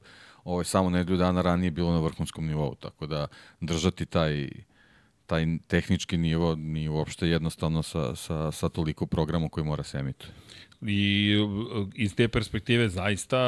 ovaj, 0.44 0.66
samo 0.66 0.90
nedelju 0.90 1.18
dana 1.18 1.42
ranije 1.42 1.72
bilo 1.72 1.92
na 1.92 2.00
vrhunskom 2.00 2.48
nivou. 2.48 2.76
Tako 2.76 3.08
da 3.08 3.28
držati 3.62 4.06
taj, 4.06 4.50
taj 5.26 5.46
tehnički 5.68 6.18
nivo 6.18 6.56
nije 6.56 6.90
uopšte 6.90 7.28
jednostavno 7.28 7.84
sa, 7.84 8.16
sa, 8.16 8.52
sa 8.52 8.70
toliko 8.70 9.06
programa 9.06 9.50
koji 9.50 9.66
mora 9.66 9.84
se 9.84 9.98
emituje. 9.98 10.32
I 10.82 11.36
iz 11.96 12.16
te 12.16 12.28
perspektive 12.28 12.90
zaista 12.90 13.40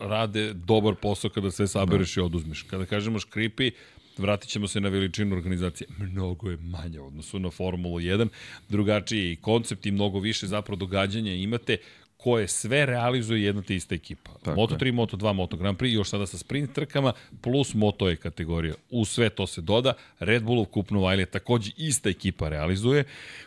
rade 0.00 0.52
dobar 0.52 0.94
posao 0.94 1.30
kada 1.30 1.50
sve 1.50 1.66
sabereš 1.66 2.14
da. 2.14 2.20
i 2.20 2.24
oduzmeš. 2.24 2.62
Kada 2.62 2.84
kažemo 2.84 3.18
škripi, 3.18 3.70
vratit 4.18 4.50
ćemo 4.50 4.68
se 4.68 4.80
na 4.80 4.88
veličinu 4.88 5.36
organizacije. 5.36 5.88
Mnogo 5.98 6.50
je 6.50 6.56
manja 6.56 7.02
odnosu 7.02 7.38
na 7.38 7.50
Formulu 7.50 8.00
1, 8.00 8.28
drugačiji 8.68 9.32
i 9.32 9.36
koncept 9.36 9.86
i 9.86 9.90
mnogo 9.90 10.18
više 10.18 10.46
zapravo 10.46 10.76
događanja 10.76 11.34
imate 11.34 11.76
koje 12.16 12.48
sve 12.48 12.86
realizuje 12.86 13.42
jedna 13.42 13.62
te 13.62 13.74
ista 13.74 13.94
ekipa. 13.94 14.30
Tako 14.44 14.60
Moto3, 14.60 14.86
je. 14.86 14.92
Moto2, 14.92 15.32
Moto 15.32 15.56
Grand 15.56 15.78
Prix, 15.78 15.94
još 15.94 16.08
sada 16.08 16.26
sa 16.26 16.38
sprint 16.38 16.72
trkama, 16.72 17.12
plus 17.40 17.74
Moto 17.74 18.10
E 18.10 18.16
kategorija. 18.16 18.74
U 18.90 19.04
sve 19.04 19.28
to 19.30 19.46
se 19.46 19.60
doda. 19.60 19.92
Red 20.18 20.42
Bullov 20.42 20.64
kup 20.64 20.90
Novajlija 20.90 21.26
takođe 21.26 21.70
ista 21.76 22.08
ekipa 22.08 22.48
realizuje. 22.48 23.04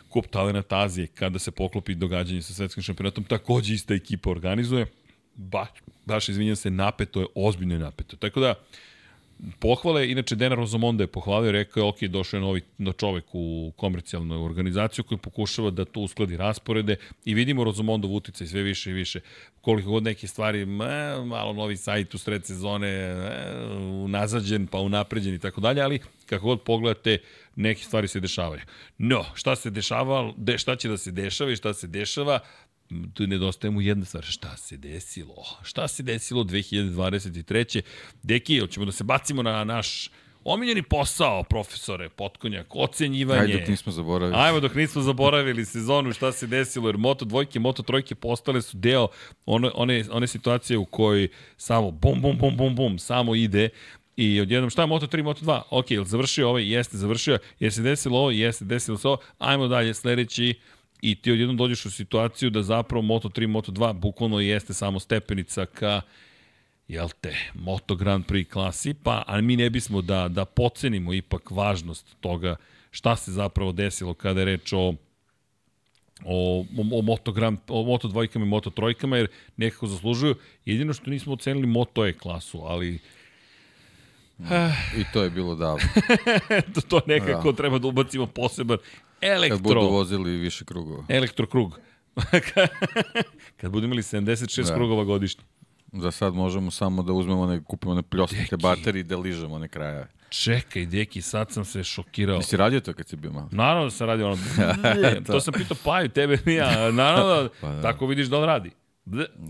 Kup 0.08 0.26
Talenat 0.26 0.72
Azije, 0.72 1.06
kada 1.06 1.38
se 1.38 1.50
poklopi 1.50 1.94
događanje 1.94 2.42
sa 2.42 2.54
svetskim 2.54 2.82
šampionatom, 2.82 3.24
takođe 3.24 3.74
ista 3.74 3.94
ekipa 3.94 4.30
organizuje. 4.30 4.86
Ba, 5.34 5.66
baš, 6.06 6.28
izvinjam 6.28 6.56
se, 6.56 6.70
napeto 6.70 7.20
je, 7.20 7.26
ozbiljno 7.34 7.74
je 7.74 7.80
napeto. 7.80 8.16
Tako 8.16 8.40
da, 8.40 8.54
pohvale, 9.58 10.10
inače 10.10 10.36
Dena 10.36 10.54
Rozomonda 10.54 11.02
je 11.02 11.06
pohvalio, 11.06 11.52
rekao 11.52 11.80
je, 11.80 11.88
ok, 11.88 12.02
došao 12.02 12.38
je 12.38 12.42
novi 12.42 12.60
no 12.78 12.92
čovek 12.92 13.24
u 13.32 13.72
komercijalnu 13.76 14.44
organizaciju 14.44 15.04
koji 15.04 15.18
pokušava 15.18 15.70
da 15.70 15.84
to 15.84 16.00
uskladi 16.00 16.36
rasporede 16.36 16.96
i 17.24 17.34
vidimo 17.34 17.64
Rozomondov 17.64 18.14
uticaj 18.14 18.46
sve 18.46 18.62
više 18.62 18.90
i 18.90 18.92
više. 18.92 19.20
Koliko 19.60 19.90
god 19.90 20.02
neke 20.02 20.26
stvari, 20.26 20.66
ma, 20.66 21.24
malo 21.24 21.52
novi 21.52 21.76
sajt 21.76 22.14
u 22.14 22.18
sred 22.18 22.46
sezone, 22.46 23.14
ma, 23.14 23.76
unazađen 24.04 24.66
pa 24.66 24.78
unapređen 24.78 25.34
i 25.34 25.38
tako 25.38 25.60
dalje, 25.60 25.82
ali 25.82 26.00
kako 26.26 26.46
god 26.46 26.62
pogledate, 26.62 27.18
neke 27.56 27.84
stvari 27.84 28.08
se 28.08 28.20
dešavaju. 28.20 28.62
No, 28.98 29.24
šta 29.34 29.56
se 29.56 29.70
dešava, 29.70 30.32
de, 30.36 30.58
šta 30.58 30.76
će 30.76 30.88
da 30.88 30.96
se 30.96 31.10
dešava 31.10 31.52
i 31.52 31.56
šta 31.56 31.74
se 31.74 31.86
dešava, 31.86 32.38
tu 33.14 33.26
nedostaje 33.26 33.70
mu 33.70 33.80
jedna 33.80 34.04
stvar. 34.04 34.24
Šta 34.24 34.56
se 34.56 34.76
desilo? 34.76 35.44
Šta 35.62 35.88
se 35.88 36.02
desilo 36.02 36.44
2023. 36.44 37.80
Deki, 38.22 38.58
hoćemo 38.60 38.86
da 38.86 38.92
se 38.92 39.04
bacimo 39.04 39.42
na 39.42 39.64
naš 39.64 40.10
omiljeni 40.44 40.82
posao, 40.82 41.42
profesore, 41.42 42.08
potkonjak, 42.08 42.66
ocenjivanje. 42.70 43.40
Ajde 43.40 43.58
dok 43.58 43.68
nismo 43.68 43.92
zaboravili. 43.92 44.38
Ajmo 44.38 44.60
dok 44.60 44.74
nismo 44.74 45.02
zaboravili 45.02 45.64
sezonu, 45.64 46.12
šta 46.12 46.32
se 46.32 46.46
desilo, 46.46 46.88
jer 46.88 46.96
Moto 46.96 47.24
dvojke, 47.24 47.58
Moto 47.58 47.82
trojke 47.82 48.14
postale 48.14 48.62
su 48.62 48.76
deo 48.76 49.08
one, 49.46 49.70
one, 49.74 50.04
one 50.10 50.26
situacije 50.26 50.78
u 50.78 50.84
kojoj 50.84 51.28
samo 51.56 51.90
bum, 51.90 52.20
bum, 52.20 52.38
bum, 52.38 52.56
bum, 52.56 52.74
bum, 52.74 52.98
samo 52.98 53.34
ide 53.34 53.68
I 54.16 54.40
odjednom 54.40 54.70
šta 54.70 54.86
Moto 54.86 55.06
3, 55.06 55.22
Moto 55.22 55.44
2? 55.44 55.62
Ok, 55.70 55.90
ili 55.90 56.06
završio 56.06 56.48
ovaj? 56.48 56.72
Jeste, 56.72 56.96
završio. 56.96 57.38
Jeste 57.60 57.82
desilo 57.82 58.18
ovo? 58.18 58.30
Jeste, 58.30 58.64
desilo 58.64 58.98
se 58.98 59.08
ovo. 59.08 59.18
Ajmo 59.38 59.68
dalje, 59.68 59.94
sledeći 59.94 60.54
i 61.02 61.14
ti 61.14 61.32
odjednom 61.32 61.56
dođeš 61.56 61.86
u 61.86 61.90
situaciju 61.90 62.50
da 62.50 62.62
zapravo 62.62 63.02
Moto3, 63.02 63.46
Moto2 63.46 63.92
bukvalno 63.92 64.40
jeste 64.40 64.74
samo 64.74 65.00
stepenica 65.00 65.66
ka 65.66 66.00
jel 66.88 67.08
te, 67.20 67.36
Moto 67.54 67.94
Grand 67.94 68.26
Prix 68.26 68.50
klasi, 68.50 68.94
pa 68.94 69.22
a 69.26 69.40
mi 69.40 69.56
ne 69.56 69.70
bismo 69.70 70.02
da, 70.02 70.28
da 70.28 70.44
pocenimo 70.44 71.12
ipak 71.12 71.50
važnost 71.50 72.16
toga 72.20 72.56
šta 72.90 73.16
se 73.16 73.32
zapravo 73.32 73.72
desilo 73.72 74.14
kada 74.14 74.40
je 74.40 74.44
reč 74.44 74.72
o 74.72 74.94
o, 76.24 76.60
o, 76.60 76.98
o 76.98 77.02
Moto, 77.02 77.32
Grand, 77.32 77.58
o 77.68 77.82
Moto 77.82 78.08
dvojkama 78.08 78.44
i 78.44 78.48
Moto 78.48 78.70
trojkama, 78.70 79.16
jer 79.16 79.28
nekako 79.56 79.86
zaslužuju. 79.86 80.34
Jedino 80.64 80.92
što 80.92 81.10
nismo 81.10 81.32
ocenili 81.32 81.66
Moto 81.66 82.06
E 82.06 82.12
klasu, 82.12 82.62
ali 82.64 82.98
I 84.96 85.04
to 85.12 85.22
je 85.22 85.30
bilo 85.30 85.54
davno. 85.54 85.84
to, 86.74 86.80
to 86.80 87.00
nekako 87.06 87.52
da. 87.52 87.56
treba 87.56 87.78
da 87.78 87.88
ubacimo 87.88 88.26
poseban 88.26 88.78
elektro... 89.20 89.56
Kad 89.56 89.62
budu 89.62 89.80
vozili 89.80 90.30
više 90.30 90.64
krugova. 90.64 91.04
Elektrokrug. 91.08 91.78
Kad 93.60 93.70
budu 93.70 93.86
imali 93.86 94.02
76 94.02 94.68
da. 94.68 94.74
krugova 94.74 95.04
godišnje. 95.04 95.44
Za 95.92 96.10
sad 96.10 96.34
možemo 96.34 96.70
samo 96.70 97.02
da 97.02 97.12
uzmemo, 97.12 97.46
ne, 97.46 97.64
kupimo 97.64 97.94
ne 97.94 98.02
pljosnite 98.02 98.56
baterije 98.56 99.00
i 99.00 99.04
da 99.04 99.16
ližemo 99.16 99.54
one 99.54 99.68
krajeve. 99.68 100.08
Čekaj, 100.28 100.86
deki, 100.86 101.22
sad 101.22 101.52
sam 101.52 101.64
se 101.64 101.84
šokirao. 101.84 102.38
Ti 102.38 102.46
si 102.46 102.56
radio 102.56 102.80
to 102.80 102.92
kad 102.92 103.08
si 103.08 103.16
bio 103.16 103.32
malo? 103.32 103.48
Naravno 103.52 103.84
da 103.84 103.90
sam 103.90 104.06
radio 104.06 104.26
ono... 104.26 104.38
to. 105.26 105.32
to 105.32 105.40
sam 105.40 105.54
pitao 105.54 105.76
Paju, 105.84 106.08
tebe 106.08 106.38
i 106.46 106.54
ja. 106.54 106.90
Naravno 106.92 107.42
da, 107.42 107.48
pa, 107.60 107.68
da. 107.68 107.82
tako 107.82 108.06
vidiš 108.06 108.26
da 108.26 108.38
on 108.38 108.44
radi. 108.44 108.70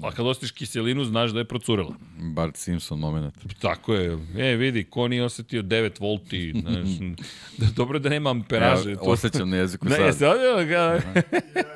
A 0.02 0.12
kad 0.12 0.26
ostiš 0.26 0.50
kiselinu, 0.50 1.04
znaš 1.04 1.30
da 1.30 1.38
je 1.38 1.44
procurela. 1.44 1.94
Bart 2.34 2.56
Simpson 2.56 2.98
moment. 2.98 3.34
Tako 3.60 3.94
je. 3.94 4.18
E, 4.38 4.56
vidi, 4.56 4.84
ko 4.84 5.08
nije 5.08 5.24
osetio 5.24 5.62
9 5.62 6.00
volti. 6.00 6.54
Znaš, 6.60 6.88
da, 7.58 7.66
dobro 7.76 7.98
da 7.98 8.08
nema 8.08 8.30
amperaže. 8.30 8.90
Ja, 8.90 8.96
osjećam 9.00 9.50
na 9.50 9.56
jeziku 9.56 9.88
ne, 9.88 9.96
sad. 9.96 10.06
Jeste 10.06 10.28
odio 10.28 10.66
ga? 10.66 11.00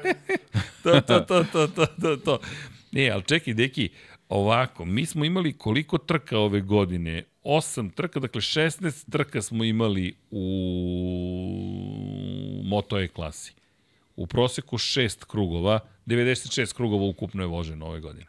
to, 0.82 1.00
to, 1.00 1.20
to, 1.20 1.44
to, 1.52 1.66
to, 1.66 1.86
to, 1.86 2.16
to. 2.16 2.38
Ne, 2.92 3.10
ali 3.10 3.22
čekaj, 3.22 3.54
deki, 3.54 3.88
ovako, 4.28 4.84
mi 4.84 5.06
smo 5.06 5.24
imali 5.24 5.52
koliko 5.52 5.98
trka 5.98 6.38
ove 6.38 6.60
godine? 6.60 7.24
8 7.44 7.94
trka, 7.94 8.20
dakle 8.20 8.40
16 8.40 9.10
trka 9.10 9.42
smo 9.42 9.64
imali 9.64 10.16
u 10.30 10.44
Moto 12.64 13.00
E 13.00 13.08
klasi. 13.08 13.54
U 14.16 14.26
proseku 14.26 14.78
6 14.78 15.24
krugova, 15.24 15.80
96 16.07 16.74
krugova 16.74 17.05
ukupno 17.05 17.42
je 17.42 17.46
voženo 17.46 17.86
ove 17.86 18.00
godine. 18.00 18.26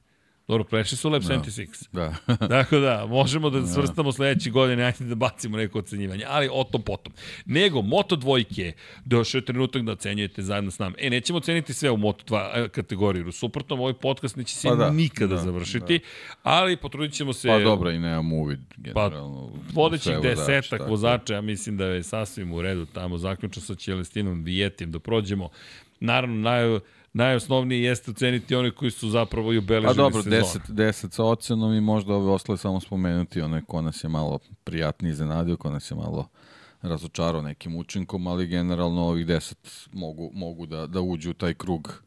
Dobro, 0.48 0.64
prešli 0.64 0.98
su 0.98 1.10
Lab 1.10 1.22
76. 1.22 1.88
Da. 1.92 2.16
da. 2.28 2.48
Dakle, 2.58 2.80
da, 2.80 3.06
možemo 3.06 3.50
da, 3.50 3.60
da 3.60 3.68
svrstamo 3.68 4.12
sledeće 4.12 4.50
godine, 4.50 4.84
ajde 4.84 5.06
da 5.06 5.16
bacimo 5.16 5.58
neko 5.58 5.80
ocenjivanje, 5.80 6.26
ali 6.28 6.50
o 6.52 6.64
tom 6.64 6.82
potom. 6.82 7.14
Nego, 7.46 7.82
Moto 7.82 8.16
dvojke, 8.16 8.74
došao 9.06 9.40
je 9.40 9.46
trenutak 9.46 9.82
da 9.82 9.92
ocenjujete 9.92 10.42
zajedno 10.42 10.72
s 10.72 10.80
nama. 10.80 10.96
E, 11.00 11.10
nećemo 11.10 11.38
oceniti 11.38 11.74
sve 11.74 11.92
u 11.92 11.98
Moto 11.98 12.36
2 12.36 12.68
kategoriju, 12.70 13.32
suprotno, 13.32 13.76
ovaj 13.76 13.94
podcast 13.94 14.36
neće 14.36 14.56
se 14.56 14.68
pa 14.68 14.76
da, 14.76 14.90
nikada 14.90 15.36
da, 15.36 15.42
završiti, 15.42 16.00
da. 16.00 16.06
ali 16.44 16.78
potrudit 16.78 17.14
ćemo 17.14 17.34
se... 17.34 17.48
Pa 17.48 17.60
dobro, 17.60 17.92
i 17.92 18.00
nemamo 18.00 18.36
uvid 18.36 18.60
generalno. 18.78 19.52
Pa, 19.54 19.82
vodećih 19.82 20.14
desetak 20.22 20.88
vozača, 20.88 21.34
ja 21.34 21.42
mislim 21.42 21.78
da 21.78 21.86
je 21.86 22.04
sasvim 22.04 22.54
u 22.54 22.62
redu 22.62 22.86
tamo, 22.86 23.18
zaključno 23.18 23.62
sa 23.62 23.76
Ćelestinom 23.76 24.44
Vijetim, 24.44 24.92
da 24.92 25.00
prođemo. 25.00 25.50
Naravno, 26.00 26.36
naj, 26.36 26.80
najosnovnije 27.16 27.84
jeste 27.84 28.12
oceniti 28.12 28.56
one 28.56 28.72
koji 28.72 28.92
su 28.92 29.10
zapravo 29.10 29.54
i 29.54 29.58
obeležili 29.58 29.94
sezonu. 29.94 30.08
A 30.08 30.12
dobro, 30.12 30.32
10, 30.32 30.60
10 30.70 31.12
sa 31.12 31.24
ocenom 31.24 31.74
i 31.74 31.82
možda 31.82 32.14
ove 32.14 32.32
ostale 32.32 32.58
samo 32.58 32.80
spomenuti, 32.80 33.42
one 33.42 33.62
ko 33.66 33.82
nas 33.82 34.04
je 34.04 34.10
malo 34.10 34.40
prijatniji 34.64 35.12
iznenadio, 35.12 35.58
ko 35.58 35.72
nas 35.72 35.92
je 35.92 35.96
malo 35.96 36.28
razočarao 36.82 37.42
nekim 37.42 37.76
učinkom, 37.76 38.28
ali 38.28 38.48
generalno 38.48 39.02
ovih 39.02 39.26
10 39.26 39.54
mogu, 39.94 40.32
mogu 40.34 40.66
da, 40.66 40.88
da 40.88 41.02
uđu 41.02 41.32
u 41.32 41.34
taj 41.34 41.54
krug 41.54 42.04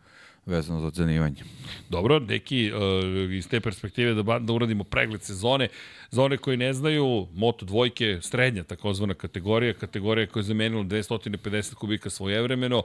vezano 0.48 0.80
za 0.80 0.86
ocenivanje. 0.86 1.42
Dobro, 1.90 2.18
neki 2.18 2.72
uh, 2.72 3.32
iz 3.32 3.48
te 3.48 3.60
perspektive 3.60 4.14
da, 4.14 4.38
da 4.38 4.52
uradimo 4.52 4.84
pregled 4.84 5.22
sezone. 5.22 5.68
Za 6.10 6.22
one 6.22 6.36
koji 6.36 6.56
ne 6.56 6.72
znaju, 6.72 7.26
Moto 7.34 7.66
dvojke, 7.66 8.18
srednja 8.20 8.62
takozvana 8.62 9.14
kategorija, 9.14 9.74
kategorija 9.74 10.26
koja 10.26 10.40
je 10.40 10.44
zamenila 10.44 10.84
250 10.84 11.74
kubika 11.74 12.10
svojevremeno, 12.10 12.82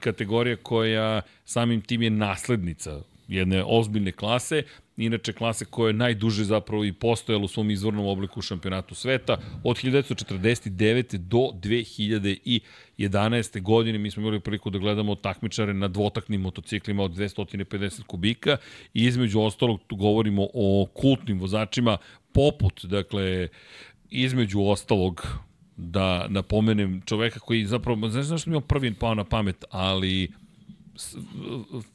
kategorija 0.00 0.56
koja 0.56 1.22
samim 1.44 1.80
tim 1.80 2.02
je 2.02 2.10
naslednica 2.10 3.00
jedne 3.28 3.64
ozbiljne 3.66 4.12
klase, 4.12 4.62
inače 4.96 5.32
klase 5.32 5.64
koja 5.64 5.88
je 5.88 5.92
najduže 5.92 6.44
zapravo 6.44 6.84
i 6.84 6.92
postojala 6.92 7.44
u 7.44 7.48
svom 7.48 7.70
izvornom 7.70 8.06
obliku 8.06 8.38
u 8.38 8.42
šampionatu 8.42 8.94
sveta, 8.94 9.36
od 9.64 9.76
1949. 9.76 11.16
do 11.16 11.38
2011. 11.38 13.62
godine 13.62 13.98
mi 13.98 14.10
smo 14.10 14.22
imali 14.22 14.40
priliku 14.40 14.70
da 14.70 14.78
gledamo 14.78 15.14
takmičare 15.14 15.74
na 15.74 15.88
dvotaknim 15.88 16.40
motociklima 16.40 17.02
od 17.02 17.10
250 17.10 18.02
kubika 18.02 18.56
i 18.94 19.04
između 19.04 19.40
ostalog 19.40 19.80
tu 19.86 19.96
govorimo 19.96 20.48
o 20.54 20.86
kultnim 20.94 21.40
vozačima 21.40 21.98
poput, 22.32 22.84
dakle, 22.84 23.48
između 24.10 24.62
ostalog 24.62 25.26
da 25.76 26.26
napomenem 26.28 27.02
čoveka 27.06 27.40
koji 27.40 27.64
zapravo, 27.64 28.00
ne 28.00 28.08
znam 28.08 28.22
zašto 28.22 28.50
mi 28.50 28.56
je 28.56 28.60
prvi 28.60 28.94
pao 28.94 29.14
na 29.14 29.24
pamet, 29.24 29.64
ali 29.70 30.28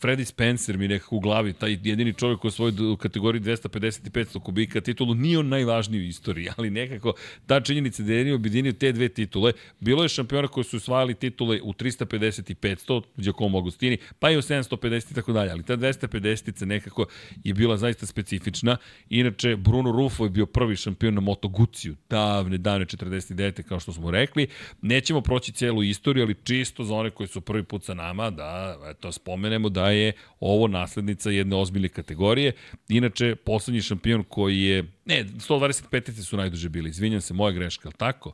Freddy 0.01 0.25
Spencer 0.25 0.77
mi 0.77 0.87
nekako 0.87 1.15
u 1.15 1.19
glavi, 1.19 1.53
taj 1.53 1.71
jedini 1.71 2.13
čovjek 2.13 2.39
koji 2.39 2.51
svoj 2.51 2.71
u 2.93 2.97
kategoriji 2.97 3.41
250 3.41 4.07
i 4.07 4.09
500 4.09 4.39
kubika 4.39 4.81
titulu, 4.81 5.15
nije 5.15 5.39
on 5.39 5.47
najvažniji 5.47 6.01
u 6.01 6.07
istoriji, 6.07 6.49
ali 6.55 6.69
nekako 6.69 7.13
ta 7.47 7.59
činjenica 7.59 8.03
da 8.03 8.11
je 8.11 8.17
jedini 8.17 8.35
objedinio 8.35 8.73
te 8.73 8.91
dve 8.91 9.09
titule, 9.09 9.53
bilo 9.79 10.03
je 10.03 10.09
šampiona 10.09 10.47
koji 10.47 10.63
su 10.63 10.77
osvajali 10.77 11.13
titule 11.13 11.61
u 11.61 11.73
350 11.73 12.51
i 12.51 12.55
500, 12.55 13.01
Giacomo 13.17 13.57
Agostini, 13.57 13.97
pa 14.19 14.31
i 14.31 14.37
u 14.37 14.41
750 14.41 15.11
i 15.11 15.15
tako 15.15 15.33
dalje, 15.33 15.51
ali 15.51 15.63
ta 15.63 15.77
250 15.77 16.65
nekako 16.65 17.05
je 17.43 17.53
bila 17.53 17.77
zaista 17.77 18.05
specifična. 18.05 18.77
Inače, 19.09 19.55
Bruno 19.55 19.91
Rufo 19.91 20.23
je 20.23 20.29
bio 20.29 20.45
prvi 20.45 20.75
šampion 20.75 21.13
na 21.13 21.21
Moto 21.21 21.47
Guziju, 21.47 21.95
davne, 22.09 22.57
davne 22.57 22.85
49. 22.85 23.63
kao 23.63 23.79
što 23.79 23.93
smo 23.93 24.11
rekli. 24.11 24.47
Nećemo 24.81 25.21
proći 25.21 25.51
celu 25.51 25.83
istoriju, 25.83 26.23
ali 26.23 26.35
čisto 26.43 26.83
za 26.83 26.95
one 26.95 27.09
koji 27.09 27.27
su 27.27 27.41
prvi 27.41 27.63
put 27.63 27.83
sa 27.83 27.93
nama, 27.93 28.29
da 28.29 28.77
to 28.93 29.11
spomenemo 29.11 29.69
da 29.69 29.89
je 29.89 30.13
ovo 30.39 30.67
naslednica 30.67 31.29
jedne 31.29 31.55
ozbiljne 31.55 31.89
kategorije. 31.89 32.51
Inače, 32.89 33.35
poslednji 33.35 33.81
šampion 33.81 34.23
koji 34.23 34.61
je, 34.61 34.83
ne, 35.05 35.25
125 35.25 36.23
su 36.23 36.37
najduže 36.37 36.69
bili, 36.69 36.89
izvinjam 36.89 37.21
se, 37.21 37.33
moja 37.33 37.51
greška, 37.51 37.87
ali 37.87 37.95
tako? 37.97 38.33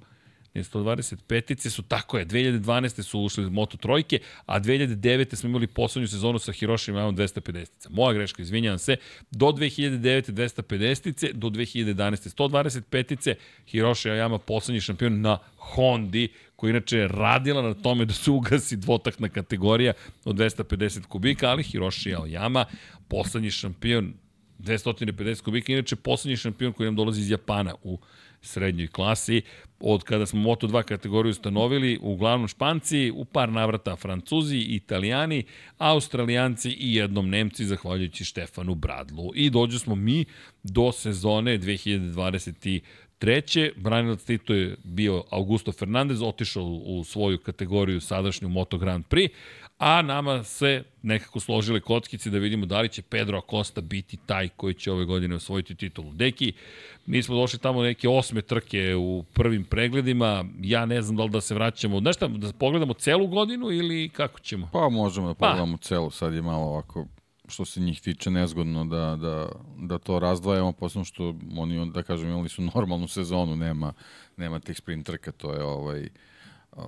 125 0.64 1.70
su, 1.70 1.82
tako 1.82 2.18
je, 2.18 2.26
2012. 2.26 3.02
su 3.02 3.20
ušli 3.20 3.46
u 3.46 3.50
Moto 3.50 3.78
trojke, 3.78 4.20
a 4.46 4.60
2009. 4.60 5.36
smo 5.36 5.50
imali 5.50 5.68
poslednju 5.68 6.08
sezonu 6.08 6.40
sa 6.40 6.52
Hiroshi 6.52 6.92
imamo 6.92 7.12
250. 7.12 7.68
Moja 7.90 8.14
greška, 8.14 8.42
izvinjavam 8.42 8.80
se, 8.80 8.96
do 9.32 9.46
2009. 9.46 10.32
250. 10.32 11.34
do 11.34 11.50
2011. 11.50 12.36
125. 12.38 13.36
Hiroshi 13.68 14.10
Ayama 14.10 14.38
poslednji 14.38 14.82
šampion 14.82 15.22
na 15.22 15.38
Hondi, 15.58 16.30
koja 16.58 16.70
inače 16.70 16.98
je 16.98 17.08
radila 17.08 17.62
na 17.62 17.74
tome 17.74 18.06
da 18.06 18.14
se 18.14 18.32
ugasi 18.32 18.78
dvotakna 18.78 19.30
kategorija 19.30 19.94
od 20.26 20.36
250 20.36 21.06
kubika, 21.06 21.50
ali 21.50 21.64
Hiroshi 21.64 22.16
Aoyama, 22.16 22.66
poslednji 23.08 23.52
šampion 23.52 24.14
250 24.60 25.42
kubika, 25.42 25.74
inače 25.74 25.96
poslednji 25.96 26.38
šampion 26.38 26.74
koji 26.74 26.88
nam 26.88 26.96
dolazi 26.96 27.22
iz 27.22 27.30
Japana 27.30 27.76
u 27.84 28.00
srednjoj 28.42 28.88
klasi. 28.88 29.42
Od 29.80 30.04
kada 30.04 30.26
smo 30.26 30.42
Moto2 30.42 30.84
kategoriju 30.84 31.32
ustanovili, 31.32 32.00
uglavnom 32.02 32.48
Španci, 32.48 33.12
u 33.16 33.26
par 33.26 33.52
navrata 33.52 33.96
Francuzi, 33.96 34.58
Italijani, 34.58 35.44
Australijanci 35.78 36.70
i 36.72 36.96
jednom 36.96 37.30
Nemci, 37.30 37.66
zahvaljujući 37.66 38.26
Štefanu 38.26 38.76
Bradlu. 38.76 39.32
I 39.36 39.50
dođu 39.50 39.80
smo 39.80 39.96
mi 39.96 40.26
do 40.64 40.92
sezone 40.92 41.60
2023. 41.60 42.80
Treće, 43.20 43.72
branilac 43.76 44.24
Tito 44.24 44.54
je 44.54 44.76
bio 44.84 45.24
Augusto 45.30 45.72
Fernandez, 45.72 46.22
otišao 46.22 46.64
u 46.64 47.04
svoju 47.04 47.38
kategoriju 47.38 48.02
sadašnju 48.02 48.50
Moto 48.50 48.78
Grand 48.78 49.06
Prix, 49.06 49.30
a 49.78 50.02
nama 50.02 50.44
se 50.44 50.84
nekako 51.02 51.40
složile 51.40 51.80
kockice 51.80 52.30
da 52.30 52.38
vidimo 52.38 52.66
da 52.66 52.82
li 52.82 52.90
će 52.90 53.02
Pedro 53.02 53.38
Acosta 53.38 53.82
biti 53.82 54.18
taj 54.26 54.50
koji 54.50 54.74
će 54.74 54.92
ove 54.92 55.06
godine 55.06 55.36
osvojiti 55.36 55.76
titulu. 55.76 56.14
Deki, 56.14 56.54
mi 57.06 57.24
smo 57.24 57.36
došli 57.36 57.60
tamo 57.60 57.84
neke 57.84 58.10
osme 58.10 58.42
trke 58.42 58.96
u 58.96 59.24
prvim 59.34 59.64
pregledima, 59.64 60.46
ja 60.62 60.86
ne 60.86 61.02
znam 61.02 61.16
da 61.16 61.24
li 61.24 61.30
da 61.30 61.42
se 61.42 61.54
vraćamo, 61.56 62.00
znaš 62.00 62.16
šta, 62.16 62.28
da 62.28 62.54
pogledamo 62.54 62.94
celu 62.94 63.28
godinu 63.28 63.72
ili 63.72 64.10
kako 64.10 64.40
ćemo? 64.40 64.70
Pa 64.74 64.90
možemo 64.90 65.28
da 65.28 65.34
pa. 65.34 65.48
pogledamo 65.48 65.78
pa. 65.78 65.84
celu, 65.84 66.10
sad 66.10 66.34
je 66.34 66.42
malo 66.42 66.64
ovako 66.66 67.06
što 67.48 67.66
se 67.66 67.80
njih 67.80 68.02
tiče 68.02 68.32
nezgodno 68.32 68.86
da, 68.86 69.16
da, 69.16 69.50
da 69.78 69.98
to 69.98 70.20
razdvajamo, 70.20 70.72
posebno 70.72 71.06
što 71.06 71.36
oni, 71.58 71.92
da 71.92 72.04
kažem, 72.04 72.30
imali 72.30 72.50
su 72.50 72.62
normalnu 72.62 73.08
sezonu, 73.08 73.56
nema, 73.56 73.94
nema 74.38 74.60
tih 74.60 74.78
sprint 74.78 75.06
trka, 75.06 75.32
to 75.32 75.54
je 75.54 75.64
ovaj, 75.64 76.10
uh, 76.72 76.84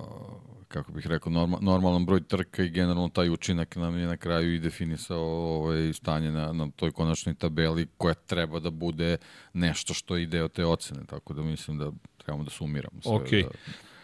kako 0.68 0.92
bih 0.92 1.06
rekao, 1.06 1.32
norma, 1.32 1.58
normalan 1.60 2.06
broj 2.06 2.22
trka 2.22 2.62
i 2.62 2.70
generalno 2.70 3.08
taj 3.08 3.30
učinak 3.30 3.76
nam 3.76 3.98
je 3.98 4.06
na 4.06 4.16
kraju 4.16 4.54
i 4.54 4.58
definisao 4.58 5.24
ovaj, 5.56 5.92
stanje 5.92 6.30
na, 6.30 6.52
na 6.52 6.70
toj 6.76 6.92
konačnoj 6.92 7.34
tabeli 7.34 7.86
koja 7.96 8.14
treba 8.14 8.60
da 8.60 8.70
bude 8.70 9.16
nešto 9.52 9.94
što 9.94 10.16
je 10.16 10.26
deo 10.26 10.48
te 10.48 10.64
ocene, 10.64 11.04
tako 11.06 11.34
da 11.34 11.42
mislim 11.42 11.78
da 11.78 11.92
trebamo 12.16 12.44
da 12.44 12.50
sumiramo 12.50 13.02
sve. 13.02 13.12
Okay. 13.12 13.42
Da, 13.42 13.50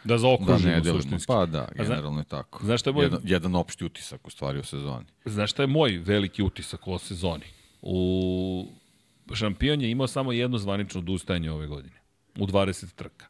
da 0.07 0.19
zaokružimo 0.19 0.73
da 0.73 0.79
ne 0.79 0.85
suštinski. 0.85 1.27
Pa 1.27 1.47
da, 1.47 1.69
generalno 1.75 2.21
je 2.21 2.25
tako. 2.25 2.65
Znaš 2.65 2.81
šta 2.81 2.91
je 2.91 2.95
moj... 2.95 3.05
jedan, 3.05 3.21
jedan 3.25 3.55
opšti 3.55 3.85
utisak 3.85 4.27
u 4.27 4.31
stvari 4.31 4.59
o 4.59 4.65
sezoni. 4.65 5.07
Znaš 5.25 5.51
šta 5.51 5.63
je 5.63 5.67
moj 5.67 5.99
veliki 5.99 6.43
utisak 6.43 6.89
o 6.89 6.99
sezoni? 6.99 7.45
U 7.83 8.67
šampion 9.35 9.81
je 9.81 9.91
imao 9.91 10.07
samo 10.07 10.33
jedno 10.33 10.59
zvanično 10.59 11.01
odustajanje 11.01 11.51
ove 11.51 11.67
godine. 11.67 11.97
U 12.39 12.47
20 12.47 12.95
trka. 12.95 13.27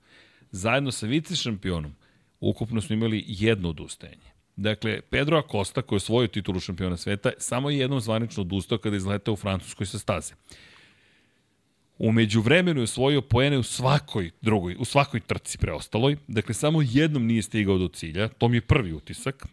Zajedno 0.51 0.91
sa 0.91 1.07
vice 1.07 1.37
šampionom 1.37 1.95
ukupno 2.41 2.81
smo 2.81 2.95
imali 2.95 3.25
jedno 3.27 3.69
odustajanje. 3.69 4.37
Dakle, 4.57 5.01
Pedro 5.01 5.39
Acosta, 5.39 5.83
koji 5.83 5.97
je 5.97 6.05
osvojio 6.05 6.29
titulu 6.29 6.61
šampiona 6.61 6.97
sveta, 6.97 7.31
samo 7.39 7.71
je 7.71 7.79
jednom 7.79 8.01
zvanično 8.01 8.41
odustao 8.41 8.79
kada 8.79 8.97
je 8.97 8.99
izletao 8.99 9.35
u 9.35 9.37
Francuskoj 9.37 9.87
sa 9.87 9.99
staze. 9.99 10.35
Umeđu 11.99 12.41
vremenu 12.41 12.81
je 12.81 12.85
osvojio 12.85 13.21
poene 13.21 13.59
u 13.59 13.63
svakoj 13.63 14.31
drugoj, 14.41 14.77
u 14.79 14.85
svakoj 14.85 15.21
trci 15.21 15.59
preostaloj. 15.59 16.17
Dakle, 16.29 16.55
samo 16.55 16.83
jednom 16.83 17.27
nije 17.27 17.43
stigao 17.43 17.79
do 17.79 17.89
cilja. 17.89 18.29
To 18.29 18.49
mi 18.49 18.57
je 18.57 18.61
prvi 18.61 18.93
utisak 18.93 19.47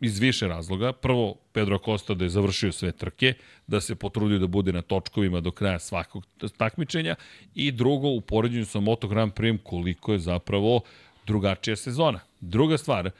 iz 0.00 0.18
više 0.18 0.48
razloga. 0.48 0.92
Prvo, 0.92 1.34
Pedro 1.52 1.76
Acosta 1.76 2.14
da 2.14 2.24
je 2.24 2.30
završio 2.30 2.72
sve 2.72 2.92
trke, 2.92 3.34
da 3.66 3.80
se 3.80 3.94
potrudio 3.94 4.38
da 4.38 4.46
bude 4.46 4.72
na 4.72 4.82
točkovima 4.82 5.40
do 5.40 5.50
kraja 5.50 5.78
svakog 5.78 6.26
takmičenja 6.56 7.14
i 7.54 7.72
drugo, 7.72 8.08
u 8.08 8.20
poređenju 8.20 8.64
sa 8.66 8.80
Moto 8.80 9.08
Grand 9.08 9.32
Prix 9.32 9.58
koliko 9.62 10.12
je 10.12 10.18
zapravo 10.18 10.80
drugačija 11.26 11.76
sezona. 11.76 12.20
Druga 12.40 12.78
stvar, 12.78 13.10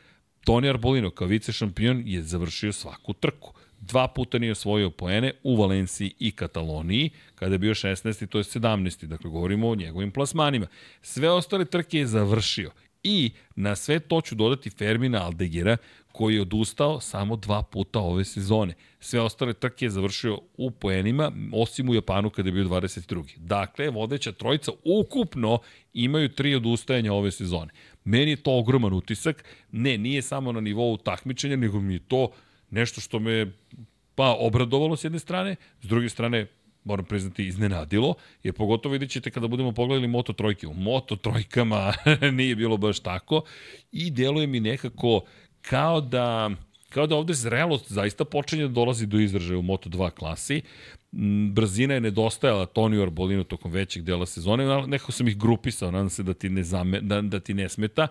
Toni 0.45 0.69
Arbolino 0.69 1.11
kao 1.11 1.27
vice 1.27 1.53
šampion 1.53 2.03
je 2.07 2.23
završio 2.23 2.73
svaku 2.73 3.13
trku. 3.13 3.55
Dva 3.83 4.09
puta 4.09 4.39
nije 4.39 4.53
osvojio 4.53 4.91
poene 4.91 5.33
u 5.43 5.57
Valenciji 5.57 6.15
i 6.19 6.31
Kataloniji, 6.31 7.11
kada 7.35 7.55
je 7.55 7.59
bio 7.59 7.75
16. 7.75 8.27
to 8.27 8.39
je 8.39 8.45
17. 8.45 9.07
Dakle, 9.07 9.31
govorimo 9.31 9.69
o 9.69 9.75
njegovim 9.75 10.11
plasmanima. 10.11 10.67
Sve 11.03 11.31
ostale 11.31 11.65
trke 11.65 11.99
je 11.99 12.07
završio. 12.07 12.71
I 13.03 13.31
na 13.57 13.77
sve 13.77 14.01
to 14.01 14.21
ću 14.21 14.35
dodati 14.35 14.71
Fermina 14.71 15.25
Aldegira, 15.25 15.77
koji 16.13 16.35
je 16.35 16.43
odustao 16.43 17.01
samo 17.01 17.37
dva 17.37 17.63
puta 17.63 17.99
ove 17.99 18.25
sezone. 18.25 18.75
Sve 19.01 19.21
ostale 19.21 19.53
trke 19.53 19.85
je 19.85 19.91
završio 19.91 20.39
u 20.57 20.71
poenima, 20.71 21.33
osim 21.53 21.89
u 21.89 21.95
Japanu 21.95 22.31
kada 22.31 22.49
je 22.49 22.53
bio 22.53 22.65
22. 22.65 23.37
Dakle, 23.37 23.91
vodeća 23.91 24.33
trojica 24.33 24.73
ukupno 24.85 25.59
imaju 25.93 26.29
tri 26.29 26.55
odustajanja 26.55 27.13
ove 27.13 27.31
sezone. 27.31 27.73
Meni 28.05 28.31
je 28.31 28.43
to 28.43 28.59
ogroman 28.59 28.93
utisak. 28.93 29.45
Ne, 29.73 29.99
nije 29.99 30.23
samo 30.23 30.53
na 30.53 30.61
nivou 30.61 30.97
takmičenja, 30.97 31.57
nego 31.57 31.81
mi 31.81 31.95
je 31.95 32.01
to 32.09 32.31
nešto 32.73 33.01
što 33.01 33.19
me 33.19 33.53
pa 34.15 34.37
obradovalo 34.39 34.97
s 34.97 35.05
jedne 35.05 35.19
strane, 35.19 35.57
s 35.83 35.87
druge 35.87 36.09
strane 36.09 36.47
moram 36.85 37.05
priznati, 37.05 37.47
iznenadilo, 37.47 38.15
jer 38.43 38.55
pogotovo 38.55 38.93
vidjet 38.93 39.11
ćete 39.11 39.31
kada 39.31 39.49
budemo 39.49 39.73
pogledali 39.73 40.09
Moto 40.09 40.33
trojke. 40.33 40.67
U 40.67 40.75
Moto 40.75 41.17
trojkama 41.17 41.93
nije 42.39 42.57
bilo 42.57 42.77
baš 42.77 43.01
tako 43.01 43.43
i 43.93 44.11
deluje 44.11 44.47
mi 44.47 44.61
nekako 44.61 45.21
kao 45.61 46.01
da 46.01 46.51
kao 46.93 47.07
da 47.07 47.17
ovde 47.17 47.35
zrelost 47.35 47.93
zaista 47.93 48.25
počinje 48.25 48.63
da 48.63 48.69
dolazi 48.69 49.07
do 49.07 49.19
izražaja 49.19 49.59
u 49.59 49.63
Moto2 49.63 50.11
klasi. 50.11 50.63
Brzina 51.53 51.95
je 51.95 52.01
nedostajala 52.01 52.67
Toniju 52.67 53.03
Arbolinu 53.03 53.45
tokom 53.45 53.73
većeg 53.73 54.03
dela 54.03 54.27
sezone, 54.27 54.87
nekako 54.87 55.13
sam 55.13 55.29
ih 55.29 55.39
grupisao, 55.39 55.91
nadam 55.91 56.11
se 56.11 56.23
da 56.23 56.35
ti 56.35 56.49
ne, 56.49 56.63
zame, 56.63 57.01
da, 57.01 57.21
da 57.21 57.41
ti 57.41 57.55
ne 57.55 57.69
smeta, 57.69 58.09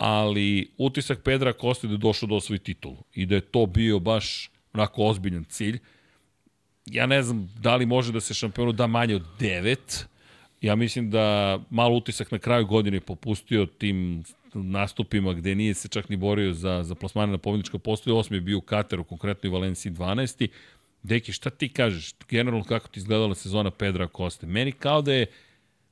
ali 0.00 0.70
utisak 0.78 1.22
Pedra 1.22 1.52
Kosta 1.52 1.86
da 1.86 1.94
je 1.94 1.98
došao 1.98 2.26
do 2.26 2.40
svoj 2.40 2.58
titulu 2.58 2.96
i 3.14 3.26
da 3.26 3.34
je 3.34 3.40
to 3.40 3.66
bio 3.66 3.98
baš 3.98 4.50
onako 4.72 5.04
ozbiljan 5.04 5.44
cilj. 5.44 5.78
Ja 6.86 7.06
ne 7.06 7.22
znam 7.22 7.48
da 7.58 7.76
li 7.76 7.86
može 7.86 8.12
da 8.12 8.20
se 8.20 8.34
šampionu 8.34 8.72
da 8.72 8.86
manje 8.86 9.14
od 9.14 9.22
9, 9.38 10.04
Ja 10.60 10.76
mislim 10.76 11.10
da 11.10 11.58
malo 11.70 11.96
utisak 11.96 12.30
na 12.30 12.38
kraju 12.38 12.66
godine 12.66 13.00
popustio 13.00 13.66
tim 13.66 14.24
nastupima 14.54 15.32
gde 15.32 15.54
nije 15.54 15.74
se 15.74 15.88
čak 15.88 16.08
ni 16.08 16.16
borio 16.16 16.52
za, 16.52 16.82
za 16.82 16.94
plasmane 16.94 17.32
na 17.32 17.38
pobjedičko 17.38 17.78
postoje. 17.78 18.14
Osmi 18.14 18.36
je 18.36 18.40
bio 18.40 18.58
u 18.58 18.60
Kateru, 18.60 19.04
konkretno 19.04 19.48
i 19.48 19.52
Valenciji 19.52 19.92
12. 19.92 20.48
Deki, 21.02 21.32
šta 21.32 21.50
ti 21.50 21.68
kažeš? 21.68 22.14
Generalno 22.28 22.64
kako 22.64 22.88
ti 22.88 23.00
izgledala 23.00 23.34
sezona 23.34 23.70
Pedra 23.70 24.06
Koste? 24.06 24.46
Meni 24.46 24.72
kao 24.72 25.02
da 25.02 25.12
je 25.12 25.26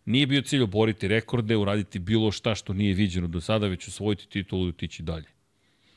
nije 0.09 0.26
bio 0.26 0.43
cilj 0.43 0.62
oboriti 0.62 1.09
rekorde, 1.09 1.56
uraditi 1.56 1.98
bilo 1.98 2.30
šta 2.32 2.55
što 2.55 2.72
nije 2.72 2.94
viđeno 2.94 3.28
do 3.28 3.40
sada, 3.40 3.66
već 3.66 3.89
osvojiti 3.89 4.28
titulu 4.28 4.66
i 4.66 4.68
otići 4.68 5.02
dalje. 5.02 5.26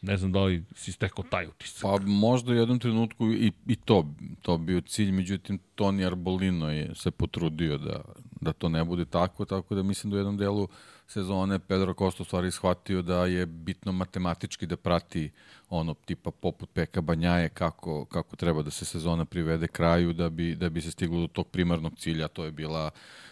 Ne 0.01 0.17
znam 0.17 0.31
da 0.31 0.43
li 0.43 0.63
si 0.75 0.91
stekao 0.91 1.25
taj 1.29 1.47
utisak. 1.47 1.81
Pa 1.81 1.99
možda 2.05 2.51
u 2.51 2.55
jednom 2.55 2.79
trenutku 2.79 3.31
i, 3.31 3.51
i 3.67 3.75
to, 3.75 4.07
to 4.41 4.57
bio 4.57 4.81
cilj, 4.81 5.11
međutim 5.11 5.59
Toni 5.75 6.05
Arbolino 6.05 6.71
je 6.71 6.95
se 6.95 7.11
potrudio 7.11 7.77
da, 7.77 8.01
da 8.41 8.53
to 8.53 8.69
ne 8.69 8.83
bude 8.83 9.05
tako, 9.05 9.45
tako 9.45 9.75
da 9.75 9.83
mislim 9.83 10.11
da 10.11 10.15
u 10.15 10.19
jednom 10.19 10.37
delu 10.37 10.67
sezone 11.07 11.59
Pedro 11.59 11.93
Costa 11.93 12.23
stvari 12.23 12.51
shvatio 12.51 13.01
da 13.01 13.25
je 13.25 13.45
bitno 13.45 13.91
matematički 13.91 14.65
da 14.65 14.77
prati 14.77 15.31
ono 15.69 15.93
tipa 15.93 16.31
poput 16.31 16.69
Peka 16.73 17.01
Banjaje 17.01 17.49
kako, 17.49 18.05
kako 18.05 18.35
treba 18.35 18.61
da 18.61 18.71
se 18.71 18.85
sezona 18.85 19.25
privede 19.25 19.67
kraju 19.67 20.13
da 20.13 20.29
bi, 20.29 20.55
da 20.55 20.69
bi 20.69 20.81
se 20.81 20.91
stiglo 20.91 21.21
do 21.21 21.27
tog 21.27 21.47
primarnog 21.47 21.97
cilja, 21.97 22.27
to 22.27 22.45
je 22.45 22.51
bila 22.51 22.91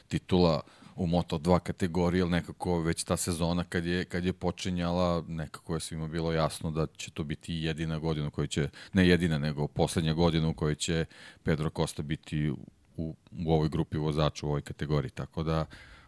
titula 0.10 0.62
u 0.96 1.08
Moto2 1.08 1.60
kategoriji, 1.60 2.22
ali 2.22 2.32
nekako 2.32 2.80
već 2.80 3.04
ta 3.04 3.18
sezona 3.18 3.64
kad 3.64 3.86
je, 3.86 4.06
kad 4.06 4.26
je 4.26 4.34
počinjala, 4.34 5.24
nekako 5.28 5.74
je 5.74 5.80
svima 5.80 6.08
bilo 6.08 6.34
jasno 6.34 6.72
da 6.72 6.88
će 6.98 7.12
to 7.12 7.24
biti 7.24 7.54
jedina 7.54 8.00
godina 8.00 8.30
koja 8.30 8.48
će, 8.48 8.70
ne 8.94 9.08
jedina, 9.08 9.38
nego 9.38 9.68
poslednja 9.68 10.14
godina 10.14 10.48
u 10.48 10.54
kojoj 10.54 10.76
će 10.76 11.06
Pedro 11.44 11.70
Costa 11.70 12.02
biti 12.02 12.50
u, 12.98 13.16
u 13.46 13.54
ovoj 13.54 13.70
grupi 13.70 13.98
vozača 13.98 14.46
u 14.46 14.50
ovoj 14.50 14.62
kategoriji, 14.62 15.12
tako 15.12 15.44
da 15.44 15.66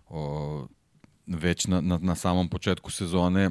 o, 0.09 0.67
već 1.27 1.67
na, 1.67 1.81
na, 1.81 1.97
na 1.97 2.15
samom 2.15 2.49
početku 2.49 2.91
sezone 2.91 3.49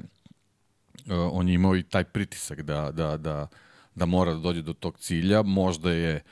o, 1.11 1.29
on 1.29 1.49
je 1.49 1.55
imao 1.55 1.77
i 1.77 1.83
taj 1.83 2.05
pritisak 2.05 2.63
da, 2.63 2.91
da, 2.91 3.17
da, 3.17 3.49
da 3.95 4.07
mora 4.07 4.35
da 4.35 4.41
dođe 4.41 4.63
do 4.63 4.73
tog 4.73 4.99
cilja, 4.99 5.43
možda 5.43 5.93
je 5.93 6.23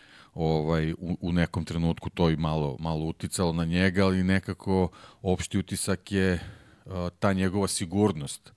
ovaj, 0.44 0.92
u, 0.92 1.16
u 1.20 1.32
nekom 1.32 1.64
trenutku 1.64 2.10
to 2.10 2.30
i 2.30 2.36
malo, 2.36 2.76
malo 2.80 3.04
uticalo 3.04 3.52
na 3.52 3.64
njega, 3.64 4.04
ali 4.04 4.24
nekako 4.24 4.88
opšti 5.22 5.58
utisak 5.58 6.12
je 6.12 6.40
ta 7.18 7.32
njegova 7.32 7.68
sigurnost 7.68 8.52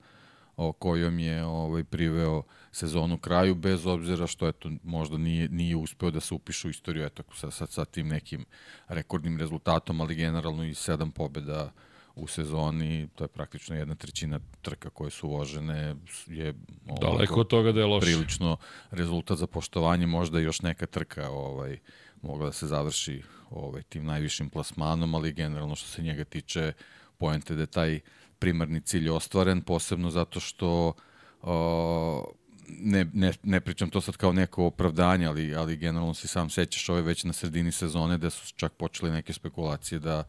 o 0.56 0.72
kojom 0.72 1.18
je 1.18 1.44
ovaj 1.44 1.84
priveo 1.84 2.42
sezonu 2.72 3.18
kraju 3.18 3.54
bez 3.54 3.86
obzira 3.86 4.26
što 4.26 4.48
eto 4.48 4.70
možda 4.82 5.18
nije 5.18 5.48
nije 5.48 5.76
uspeo 5.76 6.10
da 6.10 6.20
se 6.20 6.34
upiše 6.34 6.68
u 6.68 6.70
istoriju 6.70 7.04
eto 7.04 7.22
sa 7.34 7.50
sa, 7.50 7.66
sa 7.66 7.84
tim 7.84 8.08
nekim 8.08 8.44
rekordnim 8.88 9.38
rezultatom 9.38 10.00
ali 10.00 10.14
generalno 10.14 10.64
i 10.64 10.74
sedam 10.74 11.10
pobeda 11.10 11.72
u 12.14 12.26
sezoni, 12.26 13.08
to 13.14 13.24
je 13.24 13.28
praktično 13.28 13.76
jedna 13.76 13.94
trećina 13.94 14.40
trka 14.62 14.90
koje 14.90 15.10
su 15.10 15.28
vožene, 15.28 15.96
je 16.26 16.54
daleko 17.00 17.40
od 17.40 17.48
toga 17.48 17.72
da 17.72 17.80
je 17.80 17.86
loše. 17.86 18.06
Prilično 18.06 18.56
rezultat 18.90 19.38
za 19.38 19.46
poštovanje, 19.46 20.06
možda 20.06 20.40
još 20.40 20.62
neka 20.62 20.86
trka 20.86 21.30
ovaj, 21.30 21.78
mogla 22.22 22.46
da 22.46 22.52
se 22.52 22.66
završi 22.66 23.22
ovaj, 23.50 23.82
tim 23.82 24.04
najvišim 24.04 24.50
plasmanom, 24.50 25.14
ali 25.14 25.32
generalno 25.32 25.76
što 25.76 25.88
se 25.88 26.02
njega 26.02 26.24
tiče, 26.24 26.72
pojente 27.18 27.54
da 27.54 27.60
je 27.60 27.66
taj 27.66 28.00
primarni 28.38 28.80
cilj 28.80 29.10
ostvaren, 29.10 29.62
posebno 29.62 30.10
zato 30.10 30.40
što 30.40 30.92
o, 31.42 32.32
ne, 32.68 33.06
ne, 33.12 33.32
ne 33.42 33.60
pričam 33.60 33.90
to 33.90 34.00
sad 34.00 34.16
kao 34.16 34.32
neko 34.32 34.64
opravdanje, 34.64 35.26
ali, 35.26 35.54
ali 35.54 35.76
generalno 35.76 36.14
si 36.14 36.28
sam 36.28 36.50
sećaš 36.50 36.88
ove 36.88 37.02
već 37.02 37.24
na 37.24 37.32
sredini 37.32 37.72
sezone 37.72 38.18
da 38.18 38.30
su 38.30 38.54
čak 38.56 38.72
počele 38.72 39.12
neke 39.12 39.32
spekulacije 39.32 39.98
da 39.98 40.24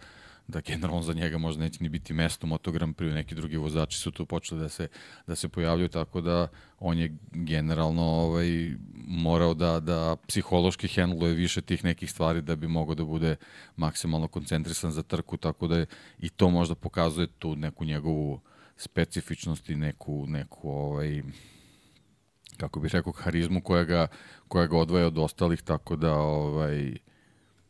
da 0.48 0.62
generalno 0.62 1.02
za 1.02 1.14
njega 1.14 1.38
možda 1.38 1.64
neće 1.64 1.84
ni 1.84 1.90
biti 1.90 2.14
mesto 2.14 2.48
Moto 2.48 2.72
Grand 2.72 2.96
Prix, 2.96 3.14
neki 3.14 3.36
drugi 3.36 3.58
vozači 3.58 3.98
su 3.98 4.12
tu 4.12 4.26
počeli 4.26 4.62
da 4.62 4.70
se, 4.70 4.88
da 5.28 5.36
se 5.36 5.50
pojavljaju, 5.50 5.90
tako 5.90 6.22
da 6.22 6.48
on 6.80 6.98
je 6.98 7.18
generalno 7.32 8.04
ovaj, 8.04 8.72
morao 9.08 9.54
da, 9.54 9.80
da 9.80 10.16
psihološki 10.28 10.88
hendluje 10.88 11.34
više 11.34 11.62
tih 11.62 11.84
nekih 11.84 12.12
stvari 12.12 12.42
da 12.42 12.56
bi 12.56 12.68
mogao 12.68 12.96
da 12.96 13.06
bude 13.06 13.36
maksimalno 13.76 14.28
koncentrisan 14.28 14.92
za 14.92 15.04
trku, 15.04 15.38
tako 15.38 15.68
da 15.68 15.78
je, 15.78 15.86
i 16.20 16.30
to 16.30 16.50
možda 16.50 16.76
pokazuje 16.76 17.28
tu 17.28 17.56
neku 17.56 17.86
njegovu 17.86 18.42
specifičnost 18.78 19.70
i 19.70 19.76
neku, 19.76 20.26
neku 20.28 20.70
ovaj, 20.70 21.24
kako 22.58 22.80
bih 22.80 22.92
rekao, 22.92 23.14
harizmu 23.14 23.62
koja 23.62 23.84
ga, 23.84 24.08
koja 24.48 24.68
ga 24.68 24.78
odvaja 24.78 25.08
od 25.08 25.18
ostalih, 25.18 25.62
tako 25.62 25.96
da 25.96 26.14
ovaj, 26.14 26.94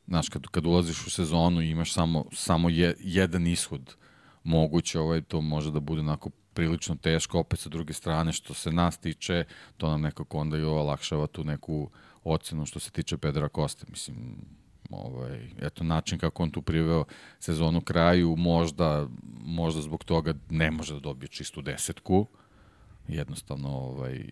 Znaš, 0.08 0.30
kad, 0.30 0.48
kad 0.48 0.66
ulaziš 0.66 1.08
u 1.08 1.10
sezonu 1.10 1.62
i 1.62 1.70
imaš 1.70 1.94
samo, 1.94 2.26
samo 2.32 2.70
je, 2.70 2.96
jedan 3.00 3.48
ishod 3.48 3.96
moguće, 4.44 5.00
ovaj, 5.00 5.22
to 5.22 5.42
može 5.42 5.72
da 5.72 5.80
bude 5.80 6.02
onako 6.02 6.30
prilično 6.54 6.96
teško, 6.96 7.40
opet 7.40 7.60
sa 7.60 7.70
druge 7.70 7.94
strane, 7.94 8.32
što 8.32 8.54
se 8.54 8.72
nas 8.72 8.98
tiče, 8.98 9.44
to 9.78 9.90
nam 9.90 10.02
nekako 10.02 10.38
onda 10.38 10.58
i 10.58 10.64
olakšava 10.64 11.28
tu 11.28 11.44
neku 11.44 11.90
ocenu 12.24 12.66
što 12.66 12.80
se 12.80 12.92
tiče 12.92 13.18
Pedra 13.18 13.50
Koste. 13.50 13.86
Mislim, 13.90 14.36
ovaj, 14.90 15.50
eto 15.62 15.84
način 15.84 16.20
kako 16.20 16.44
on 16.44 16.52
tu 16.52 16.62
priveo 16.62 17.06
sezonu 17.40 17.82
kraju, 17.82 18.36
možda, 18.36 19.08
možda 19.46 19.82
zbog 19.82 20.04
toga 20.04 20.34
ne 20.50 20.72
može 20.72 20.94
da 20.94 21.00
dobije 21.00 21.28
čistu 21.28 21.62
desetku, 21.62 22.28
jednostavno 23.08 23.70
ovaj, 23.70 24.26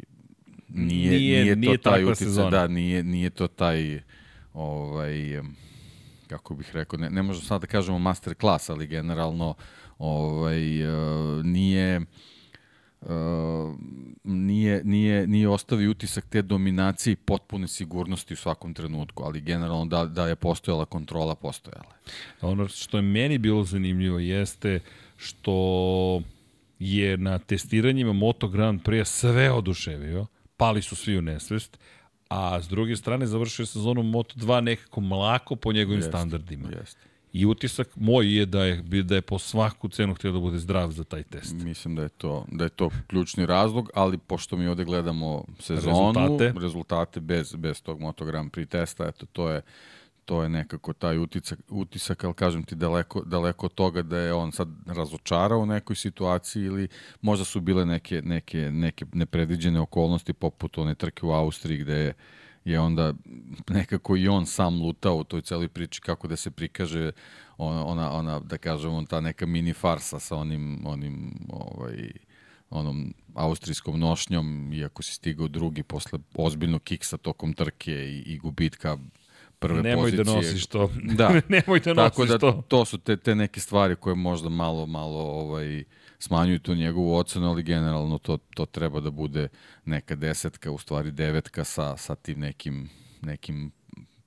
nije, 0.70 1.12
nije, 1.12 1.44
nije, 1.44 1.56
nije 1.56 1.78
to 1.78 1.90
taj 1.90 2.04
utjecaj, 2.04 2.50
da, 2.50 2.68
nije, 2.68 3.04
nije 3.04 3.30
to 3.30 3.48
taj 3.48 4.02
ovaj, 4.54 5.42
kako 6.28 6.56
bih 6.56 6.70
rekao, 6.74 7.00
ne, 7.00 7.10
ne 7.10 7.24
možemo 7.24 7.46
sad 7.46 7.62
da 7.62 7.68
kažemo 7.68 8.00
master 8.00 8.36
klas, 8.36 8.70
ali 8.70 8.88
generalno 8.88 9.54
ovaj, 9.98 10.88
uh, 10.88 11.46
nije 11.46 12.02
Uh, 13.02 13.10
nije, 14.24 14.82
nije, 14.84 15.28
nije 15.28 15.50
ostavi 15.50 15.88
utisak 15.88 16.26
te 16.30 16.42
dominacije 16.42 17.12
i 17.12 17.16
potpune 17.16 17.68
sigurnosti 17.68 18.34
u 18.34 18.38
svakom 18.38 18.74
trenutku, 18.74 19.24
ali 19.24 19.42
generalno 19.42 19.86
da, 19.86 20.06
da 20.06 20.28
je 20.28 20.36
postojala 20.36 20.86
kontrola, 20.86 21.36
postojala. 21.36 21.94
Ono 22.42 22.68
što 22.68 22.98
je 22.98 23.02
meni 23.02 23.38
bilo 23.38 23.64
zanimljivo 23.64 24.20
jeste 24.20 24.80
što 25.18 26.22
je 26.80 27.18
na 27.18 27.40
testiranjima 27.40 28.14
Moto 28.14 28.48
Grand 28.48 28.82
Prix 28.82 29.06
sve 29.06 29.52
oduševio, 29.52 30.26
pali 30.58 30.82
su 30.82 30.96
svi 30.96 31.18
u 31.18 31.22
nesvest, 31.22 31.78
a 32.32 32.62
s 32.62 32.68
druge 32.68 32.96
strane 32.96 33.28
završio 33.28 33.66
sezonu 33.66 34.04
Moto2 34.04 34.62
nekako 34.62 35.02
mlako 35.02 35.56
po 35.56 35.74
njegovim 35.74 36.00
jest, 36.00 36.10
standardima. 36.10 36.70
Jest. 36.80 36.98
I 37.34 37.46
utisak 37.46 37.88
moj 37.96 38.38
je 38.38 38.46
da 38.46 38.64
je 38.66 38.82
da 38.82 39.16
je 39.16 39.22
po 39.22 39.40
svaku 39.40 39.90
cenu 39.90 40.14
htio 40.14 40.32
da 40.32 40.40
bude 40.40 40.60
zdrav 40.60 40.92
za 40.92 41.04
taj 41.04 41.24
test. 41.24 41.54
Mislim 41.54 41.96
da 41.96 42.02
je 42.04 42.10
to 42.10 42.46
da 42.52 42.64
je 42.64 42.70
to 42.70 42.90
ključni 43.08 43.46
razlog, 43.46 43.90
ali 43.94 44.18
pošto 44.18 44.58
mi 44.58 44.68
ovde 44.68 44.84
gledamo 44.84 45.44
sezonu, 45.60 46.14
rezultate, 46.14 46.54
rezultate 46.60 47.20
bez 47.20 47.56
bez 47.56 47.82
tog 47.82 48.00
Moto 48.00 48.26
Grand 48.26 48.52
Prix 48.52 48.70
testa, 48.70 49.08
eto 49.08 49.26
to 49.26 49.50
je 49.50 49.62
to 50.26 50.44
je 50.44 50.50
nekako 50.50 50.94
taj 50.94 51.18
utisak, 51.18 51.60
utisak, 51.70 52.24
ali 52.24 52.34
kažem 52.34 52.64
ti 52.64 52.76
daleko, 52.76 53.22
daleko 53.26 53.66
od 53.66 53.74
toga 53.74 54.02
da 54.02 54.18
je 54.18 54.34
on 54.34 54.52
sad 54.52 54.68
razočarao 54.88 55.60
u 55.60 55.66
nekoj 55.66 55.96
situaciji 55.96 56.64
ili 56.64 56.88
možda 57.22 57.46
su 57.46 57.62
bile 57.62 57.86
neke, 57.86 58.22
neke, 58.22 58.72
neke 58.72 59.06
nepredviđene 59.14 59.80
okolnosti 59.80 60.34
poput 60.34 60.78
one 60.78 60.96
trke 60.96 61.26
u 61.26 61.32
Austriji 61.32 61.78
gde 61.78 61.96
je, 61.96 62.14
je 62.66 62.80
onda 62.80 63.14
nekako 63.70 64.18
i 64.18 64.28
on 64.28 64.46
sam 64.46 64.82
lutao 64.82 65.16
u 65.16 65.24
toj 65.24 65.42
celoj 65.42 65.68
priči 65.68 66.02
kako 66.02 66.28
da 66.28 66.36
se 66.36 66.52
prikaže 66.52 67.12
ona, 67.58 67.86
ona, 67.86 68.12
ona 68.12 68.40
da 68.40 68.58
kažemo, 68.58 69.06
ta 69.06 69.22
neka 69.22 69.46
mini 69.46 69.74
farsa 69.74 70.20
sa 70.20 70.36
onim, 70.36 70.82
onim 70.86 71.34
ovaj, 71.50 72.12
onom 72.70 73.14
austrijskom 73.36 74.00
nošnjom, 74.00 74.74
iako 74.74 75.04
si 75.04 75.14
stigao 75.14 75.48
drugi 75.48 75.84
posle 75.84 76.20
ozbiljnog 76.36 76.82
kiksa 76.84 77.18
tokom 77.18 77.54
trke 77.54 77.94
i, 77.94 78.24
i 78.26 78.38
gubitka 78.38 78.98
prve 79.62 79.84
Nemoj 79.84 80.12
pozicije. 80.12 80.24
Nemoj 80.26 80.42
da 80.42 80.48
nosiš 80.48 80.66
to. 80.66 80.92
Da. 81.04 81.42
Nemoj 81.50 81.80
da 81.80 81.94
nosiš 81.94 82.12
Tako 82.12 82.26
da, 82.26 82.38
to. 82.38 82.64
To 82.68 82.86
su 82.86 82.98
te, 82.98 83.18
te 83.18 83.36
neke 83.36 83.60
stvari 83.60 83.96
koje 83.96 84.16
možda 84.16 84.50
malo, 84.50 84.86
malo 84.86 85.20
ovaj, 85.20 85.84
smanjuju 86.20 86.60
tu 86.60 86.76
njegovu 86.76 87.16
ocenu, 87.16 87.50
ali 87.50 87.64
generalno 87.64 88.18
to, 88.18 88.38
to 88.38 88.66
treba 88.66 89.00
da 89.00 89.12
bude 89.12 89.48
neka 89.86 90.16
desetka, 90.16 90.72
u 90.72 90.78
stvari 90.78 91.12
devetka 91.12 91.64
sa, 91.64 91.98
sa 91.98 92.16
tim 92.16 92.40
nekim, 92.40 92.90
nekim 93.22 93.72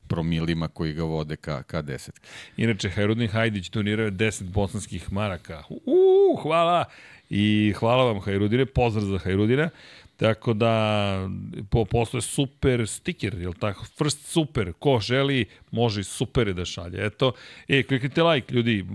promilima 0.06 0.68
koji 0.68 0.92
ga 0.92 1.02
vode 1.02 1.36
ka, 1.36 1.62
ka 1.62 1.82
deset. 1.82 2.20
Inače, 2.56 2.90
Herudin 2.90 3.28
Hajdić 3.28 3.70
donirao 3.70 4.04
je 4.04 4.12
10 4.12 4.42
bosanskih 4.50 5.12
maraka. 5.12 5.62
Uuu, 5.70 6.36
hvala! 6.42 6.84
I 7.30 7.74
hvala 7.78 8.04
vam, 8.04 8.20
Hajrudine, 8.20 8.66
pozdrav 8.66 9.04
za 9.04 9.18
Hajrudina. 9.18 9.70
Tako 10.16 10.52
da, 10.54 11.28
po, 11.70 11.84
postoje 11.84 12.22
super 12.22 12.88
stiker, 12.88 13.34
jel 13.34 13.52
tako? 13.52 13.84
First 13.84 14.26
super, 14.26 14.72
ko 14.78 15.00
želi, 15.00 15.44
može 15.70 16.00
i 16.00 16.04
supere 16.04 16.52
da 16.52 16.64
šalje. 16.64 17.06
Eto, 17.06 17.32
e, 17.68 17.82
kliknite 17.82 18.22
like, 18.22 18.54
ljudi, 18.54 18.86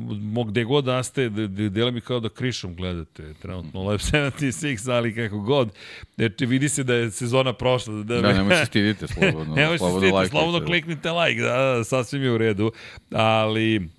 gde 0.48 0.64
god 0.64 0.86
da 0.86 1.04
ste, 1.04 1.30
dele 1.30 1.91
mi 1.91 2.02
kao 2.02 2.20
da 2.20 2.30
krišom 2.30 2.76
gledate, 2.76 3.34
trenutno 3.41 3.90
Live 3.90 3.98
76, 3.98 4.91
ali 4.91 5.16
kako 5.16 5.40
god. 5.40 5.70
Znači, 6.16 6.46
vidi 6.46 6.70
se 6.70 6.84
da 6.84 6.94
je 6.94 7.12
sezona 7.12 7.54
prošla. 7.54 7.94
Da, 7.94 8.22
da 8.22 8.34
nemoj 8.34 8.56
se 8.56 8.66
stidite, 8.66 9.08
slobodno. 9.08 9.56
nemoj 9.62 9.78
se 9.78 9.86
stidite, 9.90 10.18
like 10.18 10.30
slobodno 10.30 10.66
kliknite 10.66 11.12
like, 11.12 11.41
da, 11.41 11.58
da, 11.58 11.84
sasvim 11.84 12.24
je 12.24 12.32
u 12.32 12.38
redu. 12.38 12.72
Ali, 13.12 13.90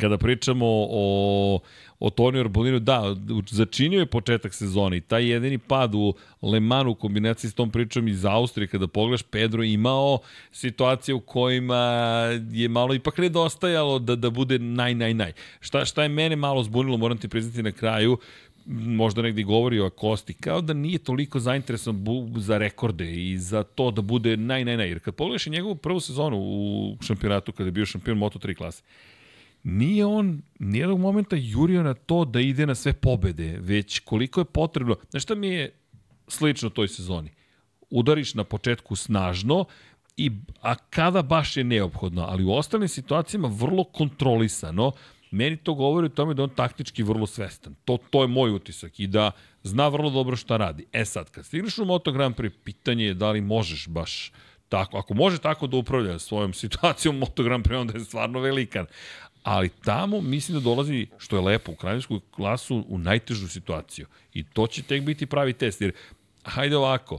kada 0.00 0.18
pričamo 0.18 0.66
o 0.90 1.60
o 2.00 2.10
Toni 2.10 2.40
Arbolinu, 2.40 2.78
da, 2.78 3.16
začinio 3.50 4.00
je 4.00 4.06
početak 4.06 4.54
sezone 4.54 4.96
i 4.96 5.00
taj 5.00 5.30
jedini 5.30 5.58
pad 5.58 5.94
u 5.94 6.14
Le 6.42 6.60
Manu 6.60 6.90
u 6.90 6.94
kombinaciji 6.94 7.50
s 7.50 7.54
tom 7.54 7.70
pričom 7.70 8.08
iz 8.08 8.24
Austrije, 8.24 8.68
kada 8.68 8.86
pogledaš, 8.86 9.22
Pedro 9.22 9.62
imao 9.62 10.18
situacije 10.52 11.14
u 11.14 11.20
kojima 11.20 11.76
je 12.50 12.68
malo 12.68 12.94
ipak 12.94 13.18
nedostajalo 13.18 13.98
da, 13.98 14.16
da 14.16 14.30
bude 14.30 14.58
naj, 14.58 14.94
naj, 14.94 15.14
naj. 15.14 15.32
Šta, 15.60 15.84
šta 15.84 16.02
je 16.02 16.08
mene 16.08 16.36
malo 16.36 16.62
zbunilo, 16.62 16.96
moram 16.96 17.18
ti 17.18 17.28
priznati 17.28 17.62
na 17.62 17.72
kraju, 17.72 18.18
možda 18.68 19.22
negdje 19.22 19.44
govori 19.44 19.80
o 19.80 19.90
Kosti, 19.90 20.34
kao 20.34 20.60
da 20.60 20.72
nije 20.72 20.98
toliko 20.98 21.40
zainteresovan 21.40 22.32
za 22.36 22.58
rekorde 22.58 23.12
i 23.12 23.38
za 23.38 23.62
to 23.62 23.90
da 23.90 24.02
bude 24.02 24.36
naj, 24.36 24.64
naj, 24.64 24.76
naj. 24.76 24.88
Jer 24.88 25.00
kad 25.00 25.14
pogledaš 25.14 25.46
i 25.46 25.50
njegovu 25.50 25.74
prvu 25.74 26.00
sezonu 26.00 26.36
u 26.38 26.96
šampionatu, 27.00 27.52
kada 27.52 27.68
je 27.68 27.72
bio 27.72 27.86
šampion 27.86 28.18
Moto3 28.18 28.56
klase, 28.56 28.82
nije 29.62 30.06
on 30.06 30.42
nijednog 30.58 31.00
momenta 31.00 31.36
jurio 31.38 31.82
na 31.82 31.94
to 31.94 32.24
da 32.24 32.40
ide 32.40 32.66
na 32.66 32.74
sve 32.74 32.92
pobede, 32.92 33.58
već 33.60 33.98
koliko 33.98 34.40
je 34.40 34.44
potrebno. 34.44 34.96
Znaš 35.10 35.22
šta 35.22 35.34
mi 35.34 35.48
je 35.48 35.74
slično 36.28 36.70
toj 36.70 36.88
sezoni? 36.88 37.30
Udariš 37.90 38.34
na 38.34 38.44
početku 38.44 38.96
snažno, 38.96 39.64
i, 40.18 40.30
a 40.60 40.74
kada 40.74 41.22
baš 41.22 41.56
je 41.56 41.64
neophodno, 41.64 42.22
ali 42.28 42.44
u 42.44 42.52
ostalim 42.52 42.88
situacijama 42.88 43.48
vrlo 43.48 43.84
kontrolisano, 43.84 44.92
meni 45.30 45.56
to 45.56 45.74
govori 45.74 46.06
o 46.06 46.08
tome 46.08 46.34
da 46.34 46.42
on 46.42 46.50
taktički 46.50 47.02
vrlo 47.02 47.26
svestan. 47.26 47.74
To, 47.84 47.98
to 48.10 48.22
je 48.22 48.28
moj 48.28 48.50
utisak 48.50 49.00
i 49.00 49.06
da 49.06 49.30
zna 49.62 49.88
vrlo 49.88 50.10
dobro 50.10 50.36
šta 50.36 50.56
radi. 50.56 50.86
E 50.92 51.04
sad, 51.04 51.30
kad 51.30 51.46
stigneš 51.46 51.78
u 51.78 51.84
Moto 51.84 52.12
Grand 52.12 52.36
Prix, 52.36 52.50
pitanje 52.64 53.04
je 53.04 53.14
da 53.14 53.30
li 53.30 53.40
možeš 53.40 53.88
baš 53.88 54.32
tako, 54.68 54.98
ako 54.98 55.14
može 55.14 55.38
tako 55.38 55.66
da 55.66 55.76
upravlja 55.76 56.18
svojom 56.18 56.52
situacijom 56.52 57.18
Moto 57.18 57.42
Grand 57.42 57.66
Prix, 57.66 57.80
onda 57.80 57.94
je 57.94 58.04
stvarno 58.04 58.40
velikan 58.40 58.86
ali 59.42 59.68
tamo 59.68 60.20
mislim 60.20 60.58
da 60.58 60.64
dolazi, 60.64 61.06
što 61.18 61.36
je 61.36 61.42
lepo, 61.42 61.72
u 61.72 61.76
kraljevsku 61.76 62.20
klasu 62.30 62.84
u 62.88 62.98
najtežu 62.98 63.48
situaciju. 63.48 64.06
I 64.34 64.44
to 64.44 64.66
će 64.66 64.82
tek 64.82 65.02
biti 65.02 65.26
pravi 65.26 65.52
test, 65.52 65.80
jer 65.80 65.92
hajde 66.44 66.76
ovako, 66.76 67.18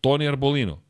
Toni 0.00 0.28
Arbolino, 0.28 0.82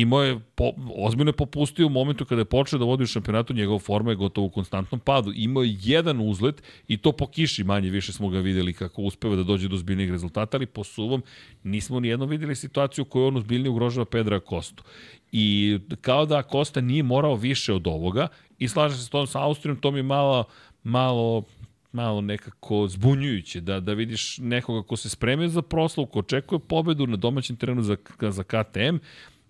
imao 0.00 0.22
je, 0.22 0.38
po, 0.54 0.72
ozbiljno 0.96 1.28
je 1.28 1.36
popustio 1.36 1.86
u 1.86 1.90
momentu 1.90 2.24
kada 2.24 2.40
je 2.40 2.44
počeo 2.44 2.78
da 2.78 2.84
vodi 2.84 3.04
u 3.04 3.06
šampionatu, 3.06 3.54
njegov 3.54 3.78
forma 3.78 4.10
je 4.10 4.16
gotovo 4.16 4.46
u 4.46 4.50
konstantnom 4.50 5.00
padu. 5.00 5.32
Imao 5.34 5.62
je 5.62 5.76
jedan 5.80 6.20
uzlet 6.20 6.62
i 6.88 6.96
to 6.96 7.12
po 7.12 7.26
kiši 7.26 7.64
manje 7.64 7.90
više 7.90 8.12
smo 8.12 8.28
ga 8.28 8.38
videli 8.38 8.72
kako 8.72 9.02
uspeva 9.02 9.36
da 9.36 9.42
dođe 9.42 9.68
do 9.68 9.76
zbiljnih 9.76 10.10
rezultata, 10.10 10.56
ali 10.56 10.66
po 10.66 10.84
suvom 10.84 11.22
nismo 11.62 12.00
ni 12.00 12.08
jednom 12.08 12.28
videli 12.28 12.56
situaciju 12.56 13.04
koju 13.04 13.26
on 13.26 13.36
ozbiljnije 13.36 13.70
ugrožava 13.70 14.04
Pedra 14.04 14.40
Kostu. 14.40 14.84
I 15.32 15.78
kao 16.00 16.26
da 16.26 16.42
Kosta 16.42 16.80
nije 16.80 17.02
morao 17.02 17.34
više 17.34 17.72
od 17.72 17.86
ovoga 17.86 18.28
i 18.58 18.68
slaže 18.68 18.96
se 18.96 19.02
s 19.02 19.08
tom 19.08 19.26
sa 19.26 19.42
Austrijom, 19.42 19.80
to 19.80 19.90
mi 19.90 20.02
malo 20.02 20.44
malo 20.82 21.44
malo 21.92 22.20
nekako 22.20 22.88
zbunjujuće, 22.88 23.60
da, 23.60 23.80
da 23.80 23.92
vidiš 23.92 24.38
nekoga 24.38 24.86
ko 24.86 24.96
se 24.96 25.08
spremio 25.08 25.48
za 25.48 25.62
proslav, 25.62 26.06
ko 26.06 26.18
očekuje 26.18 26.58
pobedu 26.58 27.06
na 27.06 27.16
domaćem 27.16 27.56
terenu 27.56 27.82
za, 27.82 27.96
za 28.20 28.42
KTM, 28.42 28.96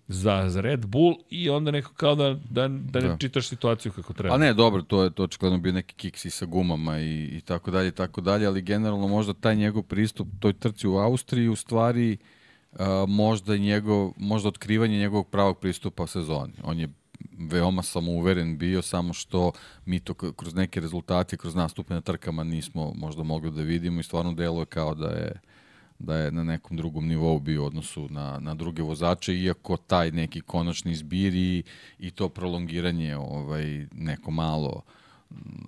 za, 0.07 0.49
za 0.49 0.61
Red 0.61 0.85
Bull 0.85 1.15
i 1.29 1.49
onda 1.49 1.71
neko 1.71 1.93
kao 1.93 2.15
da, 2.15 2.33
da, 2.49 2.67
da 2.67 2.99
ne 2.99 3.07
da. 3.07 3.17
čitaš 3.17 3.47
situaciju 3.47 3.91
kako 3.91 4.13
treba. 4.13 4.35
A 4.35 4.37
ne, 4.37 4.53
dobro, 4.53 4.81
to 4.81 5.03
je 5.03 5.09
to 5.09 5.23
očigledno 5.23 5.57
bio 5.57 5.71
neki 5.71 5.95
kiks 5.95 6.25
sa 6.29 6.45
gumama 6.45 6.99
i, 6.99 7.23
i 7.37 7.41
tako 7.41 7.71
dalje, 7.71 7.91
tako 7.91 8.21
dalje, 8.21 8.47
ali 8.47 8.61
generalno 8.61 9.07
možda 9.07 9.33
taj 9.33 9.55
njegov 9.55 9.83
pristup 9.83 10.27
toj 10.39 10.53
trci 10.53 10.87
u 10.87 10.97
Austriji 10.97 11.47
u 11.47 11.55
stvari 11.55 12.17
uh, 12.71 12.79
možda 13.07 13.57
njegov, 13.57 14.11
možda 14.17 14.49
otkrivanje 14.49 14.99
njegovog 14.99 15.29
pravog 15.29 15.59
pristupa 15.59 16.07
sezoni. 16.07 16.53
On 16.63 16.79
je 16.79 16.89
veoma 17.37 17.83
samouveren 17.83 18.57
bio, 18.57 18.81
samo 18.81 19.13
što 19.13 19.51
mi 19.85 19.99
to 19.99 20.13
kroz 20.13 20.55
neke 20.55 20.79
rezultate, 20.79 21.37
kroz 21.37 21.55
nastupe 21.55 21.93
na 21.93 22.01
trkama 22.01 22.43
nismo 22.43 22.93
možda 22.95 23.23
mogli 23.23 23.51
da 23.51 23.61
vidimo 23.61 23.99
i 23.99 24.03
stvarno 24.03 24.33
deluje 24.33 24.65
kao 24.65 24.95
da 24.95 25.07
je 25.07 25.41
da 25.99 26.15
je 26.15 26.31
na 26.31 26.43
nekom 26.43 26.77
drugom 26.77 27.07
nivou 27.07 27.39
bio 27.39 27.63
u 27.63 27.65
odnosu 27.65 28.07
na, 28.09 28.39
na 28.39 28.53
druge 28.53 28.81
vozače, 28.81 29.35
iako 29.35 29.77
taj 29.77 30.11
neki 30.11 30.41
konačni 30.41 30.91
izbir 30.91 31.35
i, 31.35 31.63
i 31.99 32.11
to 32.11 32.29
prolongiranje 32.29 33.17
ovaj, 33.17 33.87
neko 33.91 34.31
malo 34.31 34.81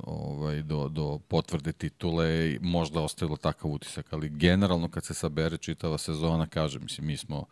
ovaj, 0.04 0.62
do, 0.62 0.88
do 0.90 1.20
potvrde 1.28 1.72
titule 1.72 2.58
možda 2.62 3.02
ostavilo 3.02 3.38
takav 3.38 3.72
utisak, 3.72 4.14
ali 4.14 4.30
generalno 4.30 4.88
kad 4.88 5.06
se 5.06 5.14
sabere 5.14 5.58
čitava 5.58 5.98
sezona, 5.98 6.48
kaže, 6.48 6.80
mislim, 6.80 7.08
mi 7.08 7.18
smo 7.18 7.46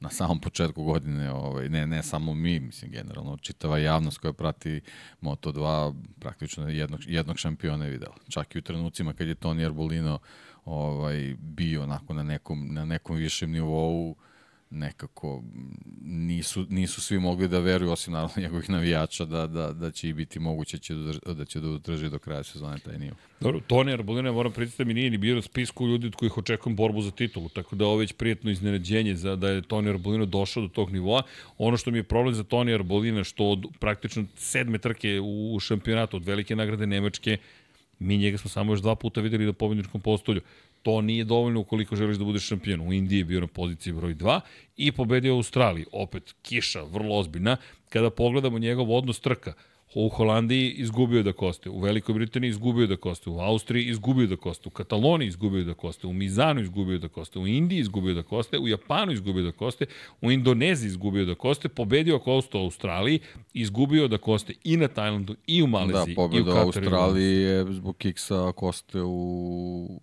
na 0.00 0.10
samom 0.10 0.40
početku 0.40 0.84
godine, 0.84 1.32
ovaj, 1.32 1.68
ne, 1.68 1.86
ne 1.86 2.02
samo 2.02 2.34
mi, 2.34 2.60
mislim, 2.60 2.90
generalno, 2.90 3.36
čitava 3.36 3.78
javnost 3.78 4.18
koja 4.18 4.32
prati 4.32 4.80
Moto2, 5.22 5.94
praktično 6.20 6.68
jednog, 6.68 7.00
jednog 7.06 7.38
šampiona 7.38 7.84
je 7.84 7.90
videla. 7.90 8.14
Čak 8.28 8.54
i 8.54 8.58
u 8.58 8.62
trenucima 8.62 9.12
kad 9.12 9.28
je 9.28 9.34
Toni 9.34 9.64
Arbolino 9.64 10.18
ovaj, 10.64 11.34
bio 11.38 11.82
onako 11.82 12.14
na 12.14 12.22
nekom, 12.22 12.74
na 12.74 12.84
nekom 12.84 13.16
višem 13.16 13.50
nivou, 13.50 14.16
nekako 14.74 15.42
nisu, 16.02 16.66
nisu 16.68 17.00
svi 17.00 17.18
mogli 17.18 17.48
da 17.48 17.58
veruju, 17.58 17.90
osim 17.90 18.12
naravno 18.12 18.42
njegovih 18.42 18.70
navijača, 18.70 19.24
da, 19.24 19.46
da, 19.46 19.72
da 19.72 19.90
će 19.90 20.08
i 20.08 20.12
biti 20.12 20.38
moguće 20.38 20.78
će 20.78 20.94
da, 20.94 21.34
da 21.34 21.44
će 21.44 21.60
da 21.60 21.78
drži 21.78 22.10
do 22.10 22.18
kraja 22.18 22.42
sezone 22.42 22.78
taj 22.78 22.98
nivo. 22.98 23.16
Dobro, 23.40 23.60
Toni 23.66 23.92
Arbolina, 23.92 24.32
moram 24.32 24.52
predstaviti, 24.52 24.84
da 24.84 24.88
mi 24.88 24.94
nije 24.94 25.10
ni 25.10 25.18
bio 25.18 25.38
u 25.38 25.42
spisku 25.42 25.86
ljudi 25.86 26.06
od 26.06 26.14
kojih 26.14 26.38
očekujem 26.38 26.76
borbu 26.76 27.02
za 27.02 27.10
titulu, 27.10 27.48
tako 27.48 27.76
da 27.76 27.86
ovo 27.86 27.96
već 27.96 28.12
prijetno 28.12 28.50
iznenađenje 28.50 29.16
za 29.16 29.36
da 29.36 29.48
je 29.48 29.62
Toni 29.62 29.90
Arbolina 29.90 30.24
došao 30.24 30.62
do 30.62 30.68
tog 30.68 30.90
nivoa. 30.90 31.22
Ono 31.58 31.76
što 31.76 31.90
mi 31.90 31.98
je 31.98 32.02
problem 32.02 32.34
za 32.34 32.44
Toni 32.44 32.74
Arbolina, 32.74 33.24
što 33.24 33.44
od 33.44 33.66
praktično 33.80 34.24
sedme 34.36 34.78
trke 34.78 35.20
u 35.22 35.60
šampionatu 35.60 36.16
od 36.16 36.24
velike 36.24 36.56
nagrade 36.56 36.86
Nemačke, 36.86 37.38
mi 37.98 38.16
njega 38.16 38.38
smo 38.38 38.50
samo 38.50 38.72
još 38.72 38.80
dva 38.80 38.94
puta 38.94 39.20
videli 39.20 39.46
na 39.46 39.52
pobedničkom 39.52 40.00
postolju. 40.00 40.40
To 40.82 41.00
nije 41.00 41.24
dovoljno 41.24 41.60
ukoliko 41.60 41.96
želiš 41.96 42.16
da 42.16 42.24
budeš 42.24 42.46
šampion. 42.46 42.80
U 42.80 42.92
Indiji 42.92 43.18
je 43.18 43.24
bio 43.24 43.40
na 43.40 43.46
poziciji 43.46 43.92
broj 43.92 44.14
2 44.14 44.40
i 44.76 44.92
pobedio 44.92 45.34
u 45.34 45.36
Australiji. 45.36 45.86
Opet, 45.92 46.34
kiša, 46.42 46.82
vrlo 46.82 47.18
ozbiljna. 47.18 47.56
Kada 47.88 48.10
pogledamo 48.10 48.58
njegov 48.58 48.92
odnos 48.92 49.20
trka, 49.20 49.52
U 49.94 50.08
Holandiji 50.08 50.70
izgubio 50.70 51.22
da 51.22 51.32
koste, 51.32 51.70
u 51.70 51.80
Velikoj 51.80 52.14
Britaniji 52.14 52.48
izgubio 52.48 52.86
da 52.86 52.96
koste, 52.96 53.30
u 53.30 53.38
Austriji 53.38 53.84
izgubio 53.84 54.26
da 54.26 54.36
koste, 54.36 54.68
u 54.68 54.70
Kataloniji 54.70 55.28
izgubio 55.28 55.64
da 55.64 55.74
koste, 55.74 56.06
u 56.06 56.12
Mizanu 56.12 56.60
izgubio 56.60 56.98
da 56.98 57.08
koste, 57.08 57.38
u 57.38 57.46
Indiji 57.46 57.78
izgubio 57.78 58.14
da 58.14 58.22
koste, 58.22 58.58
u 58.58 58.68
Japanu 58.68 59.12
izgubio 59.12 59.42
da 59.42 59.52
koste, 59.52 59.86
u 60.20 60.30
Indoneziji 60.30 60.88
izgubio 60.88 61.24
da 61.24 61.34
koste, 61.34 61.68
pobedio 61.68 62.18
koste 62.18 62.58
u 62.58 62.60
Australiji, 62.60 63.20
izgubio 63.52 64.08
da 64.08 64.18
koste 64.18 64.54
i 64.64 64.76
na 64.76 64.88
Tajlandu 64.88 65.36
i 65.46 65.62
u 65.62 65.66
Maleziji. 65.66 66.14
Da, 66.14 66.22
pobeda 66.22 66.54
u 66.54 66.56
Australiji 66.56 67.42
je 67.42 67.64
zbog 67.72 67.96
kiksa 67.96 68.52
koste 68.52 69.02
u 69.02 70.00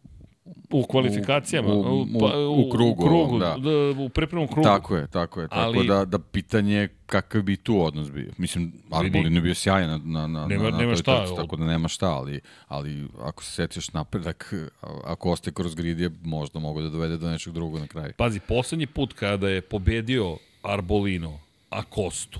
U 0.71 0.83
kvalifikacijama, 0.83 1.73
u, 1.73 2.01
u, 2.01 2.05
pa, 2.19 2.37
u, 2.37 2.67
u 2.67 2.69
krugu, 2.71 3.03
u, 3.03 3.07
krugu 3.07 3.39
da. 3.39 3.57
da. 3.57 4.01
u 4.01 4.09
pripremnom 4.09 4.47
krugu. 4.47 4.63
Tako 4.63 4.95
je, 4.95 5.07
tako 5.07 5.41
je. 5.41 5.47
Tako 5.47 5.61
Ali, 5.61 5.87
da, 5.87 6.05
da 6.05 6.19
pitanje 6.19 6.87
kakav 7.05 7.41
bi 7.41 7.57
tu 7.57 7.81
odnos 7.81 8.11
bio. 8.11 8.31
Mislim, 8.37 8.73
Arbolin 8.91 9.35
je 9.35 9.41
bio 9.41 9.55
sjajan 9.55 9.89
na, 9.89 9.97
na, 9.97 10.27
na, 10.27 10.47
nema, 10.47 10.69
na, 10.69 10.77
nema 10.77 10.95
šta, 10.95 11.21
trci, 11.21 11.35
tako 11.35 11.55
da 11.55 11.65
nema 11.65 11.87
šta, 11.87 12.09
ali, 12.09 12.41
ali 12.67 13.07
ako 13.21 13.43
se 13.43 13.51
setiš 13.51 13.93
napredak, 13.93 14.53
ako 15.03 15.31
ostaje 15.31 15.53
kroz 15.53 15.75
grid 15.75 15.99
je 15.99 16.09
možda 16.23 16.59
mogu 16.59 16.81
da 16.81 16.89
dovede 16.89 17.17
do 17.17 17.29
nečeg 17.29 17.53
drugog 17.53 17.79
na 17.79 17.87
kraju. 17.87 18.13
Pazi, 18.17 18.39
poslednji 18.39 18.87
put 18.87 19.13
kada 19.13 19.49
je 19.49 19.61
pobedio 19.61 20.37
Arbolino 20.61 21.39
Akostu 21.69 22.39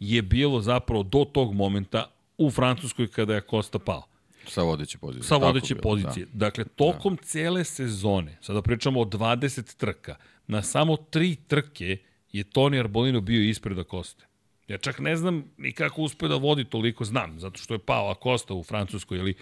je 0.00 0.22
bilo 0.22 0.60
zapravo 0.60 1.02
do 1.02 1.24
tog 1.32 1.54
momenta 1.54 2.04
u 2.38 2.50
Francuskoj 2.50 3.08
kada 3.08 3.32
je 3.32 3.38
Acosta 3.38 3.78
pao. 3.78 4.02
Sa 4.46 4.62
vodeće 4.62 4.98
pozicije. 4.98 5.28
Sa 5.28 5.36
vodeće 5.36 5.74
bilo, 5.74 5.82
pozicije. 5.82 6.26
Da. 6.26 6.46
Dakle, 6.46 6.64
tokom 6.64 7.16
da. 7.16 7.22
cele 7.22 7.64
sezone, 7.64 8.38
sada 8.40 8.62
pričamo 8.62 9.00
o 9.00 9.04
20 9.04 9.76
trka, 9.76 10.16
na 10.46 10.62
samo 10.62 10.96
tri 10.96 11.36
trke 11.48 11.96
je 12.32 12.44
Toni 12.44 12.78
Arbolino 12.78 13.20
bio 13.20 13.42
ispred 13.42 13.78
Akoste. 13.78 14.26
Ja 14.68 14.78
čak 14.78 14.98
ne 14.98 15.16
znam 15.16 15.44
ni 15.58 15.72
kako 15.72 16.02
uspe 16.02 16.28
da 16.28 16.36
vodi 16.36 16.64
toliko, 16.64 17.04
znam, 17.04 17.40
zato 17.40 17.58
što 17.58 17.74
je 17.74 17.78
pao 17.78 18.10
Akosta 18.10 18.54
u 18.54 18.62
Francuskoj, 18.62 19.20
ali 19.20 19.34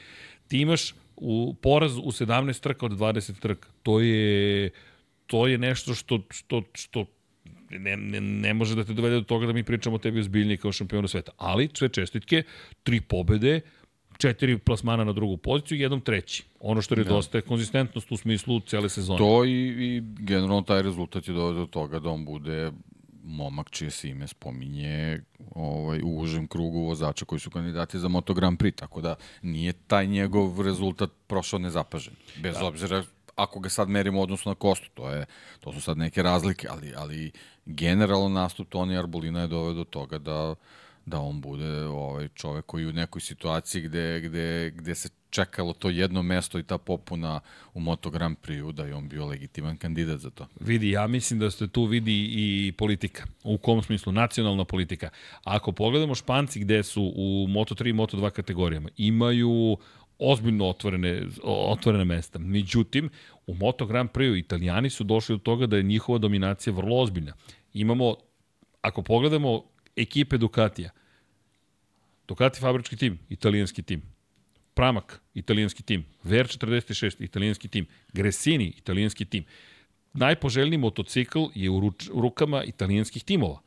ti 0.49 0.61
imaš 0.61 0.95
u 1.17 1.55
poraz 1.63 1.97
u 1.97 2.11
17 2.11 2.61
trka 2.61 2.87
od 2.87 2.93
20 2.93 3.41
trka. 3.41 3.69
To 3.83 4.01
je, 4.01 4.71
to 5.27 5.47
je 5.47 5.59
nešto 5.59 5.95
što, 5.95 6.21
što, 6.31 6.63
što 6.75 7.07
ne, 7.71 7.97
ne, 7.97 8.21
ne 8.21 8.55
može 8.55 8.75
da 8.75 8.85
te 8.85 8.93
dovede 8.93 9.15
do 9.15 9.23
toga 9.23 9.47
da 9.47 9.53
mi 9.53 9.65
pričamo 9.65 9.97
o 9.97 9.99
tebi 9.99 10.21
ozbiljniji 10.21 10.57
kao 10.57 10.73
šampionu 10.73 11.09
sveta. 11.09 11.33
Ali, 11.37 11.69
sve 11.75 11.89
čestitke, 11.89 12.43
tri 12.83 13.01
pobede, 13.01 13.61
četiri 14.19 14.59
plasmana 14.59 15.05
na 15.05 15.13
drugu 15.13 15.37
poziciju, 15.37 15.79
jednom 15.79 16.01
treći. 16.01 16.45
Ono 16.61 16.83
što 16.83 16.95
nedostaje 16.95 17.43
da. 17.43 17.49
konzistentnost 17.49 18.13
u 18.13 18.17
smislu 18.17 18.61
cele 18.61 18.89
sezone. 18.89 19.19
To 19.19 19.45
i, 19.45 19.51
i 19.51 20.03
generalno 20.19 20.63
taj 20.63 20.83
rezultat 20.83 21.29
je 21.29 21.35
dovede 21.35 21.59
do 21.59 21.67
toga 21.67 21.99
da 21.99 22.11
on 22.11 22.25
bude 22.25 22.73
momak 23.25 23.71
čije 23.71 23.91
se 23.91 24.09
ime 24.09 24.29
spominje 24.29 25.21
ovaj, 25.55 26.01
u 26.03 26.21
užem 26.21 26.47
krugu 26.47 26.81
vozača 26.81 27.25
koji 27.25 27.41
su 27.41 27.51
kandidati 27.51 27.99
za 27.99 28.09
Moto 28.09 28.35
Grand 28.35 28.59
Prix, 28.59 28.75
tako 28.75 29.01
da 29.01 29.15
nije 29.43 29.73
taj 29.73 30.07
njegov 30.07 30.63
rezultat 30.63 31.11
prošao 31.27 31.59
nezapažen. 31.59 32.15
Bez 32.43 32.55
da. 32.55 32.67
obzira 32.67 33.05
ako 33.37 33.61
ga 33.61 33.69
sad 33.69 33.89
merimo 33.89 34.21
u 34.21 34.23
odnosu 34.23 34.49
na 34.49 34.55
Kostu, 34.55 34.91
to, 34.95 35.11
je, 35.11 35.27
to 35.61 35.73
su 35.73 35.81
sad 35.81 35.99
neke 35.99 36.23
razlike, 36.23 36.69
ali, 36.71 36.93
ali 36.97 37.33
generalno 37.67 38.29
nastup 38.29 38.69
Toni 38.69 38.99
Arbolina 38.99 39.41
je 39.41 39.49
doveo 39.49 39.73
do 39.73 39.85
toga 39.85 40.19
da 40.19 40.55
da 41.07 41.21
on 41.21 41.41
bude 41.41 41.85
ovaj 41.85 42.29
čovek 42.29 42.67
koji 42.67 42.87
u 42.87 42.93
nekoj 42.93 43.21
situaciji 43.21 43.83
gde, 43.83 44.21
gde, 44.21 44.73
gde 44.77 44.95
se 44.95 45.09
čekalo 45.31 45.73
to 45.73 45.91
jedno 45.91 46.23
mesto 46.23 46.59
i 46.59 46.63
ta 46.63 46.79
popuna 46.79 47.41
u 47.75 47.81
Moto 47.81 48.11
Grand 48.11 48.37
Prix-u, 48.43 48.73
da 48.73 48.85
je 48.85 48.95
on 48.95 49.09
bio 49.09 49.27
legitiman 49.27 49.77
kandidat 49.77 50.19
za 50.19 50.31
to. 50.31 50.47
Vidi, 50.61 50.91
ja 50.91 51.07
mislim 51.07 51.41
da 51.41 51.51
ste 51.51 51.69
tu 51.69 51.85
vidi 51.85 52.29
i 52.31 52.73
politika. 52.73 53.27
U 53.45 53.59
kom 53.59 53.83
smislu? 53.83 54.13
Nacionalna 54.13 54.65
politika. 54.65 55.09
Ako 55.45 55.73
pogledamo 55.73 56.15
Španci 56.15 56.61
gde 56.61 56.83
su 56.83 57.13
u 57.17 57.47
Moto3 57.49 57.89
i 57.89 57.93
Moto2 57.93 58.31
kategorijama, 58.31 58.89
imaju 58.97 59.77
ozbiljno 60.19 60.69
otvorene, 60.69 61.23
otvorene 61.45 62.05
mesta. 62.05 62.39
Međutim, 62.39 63.11
u 63.47 63.55
Moto 63.55 63.87
Grand 63.87 64.11
Prix-u 64.11 64.37
italijani 64.37 64.91
su 64.91 65.05
došli 65.05 65.35
do 65.37 65.43
toga 65.43 65.67
da 65.67 65.77
je 65.77 65.83
njihova 65.83 66.19
dominacija 66.19 66.73
vrlo 66.73 66.97
ozbiljna. 66.97 67.33
Imamo, 67.73 68.17
ako 68.81 69.03
pogledamo 69.03 69.74
ekipe 69.97 70.39
Ducatija. 70.39 70.91
Ducati 72.29 72.61
fabrički 72.61 72.97
tim, 72.97 73.19
italijanski 73.29 73.83
tim. 73.83 74.03
Pramak, 74.75 75.21
italijanski 75.35 75.83
tim. 75.83 76.05
VR46, 76.25 77.25
italijanski 77.25 77.69
tim. 77.69 77.87
Gresini, 78.13 78.73
italijanski 78.79 79.25
tim. 79.25 79.45
Najpoželjniji 80.13 80.79
motocikl 80.79 81.45
je 81.55 81.71
u, 81.71 81.81
ruč, 81.81 82.09
u 82.13 82.21
rukama 82.21 82.65
italijanskih 82.65 83.25
timova 83.25 83.61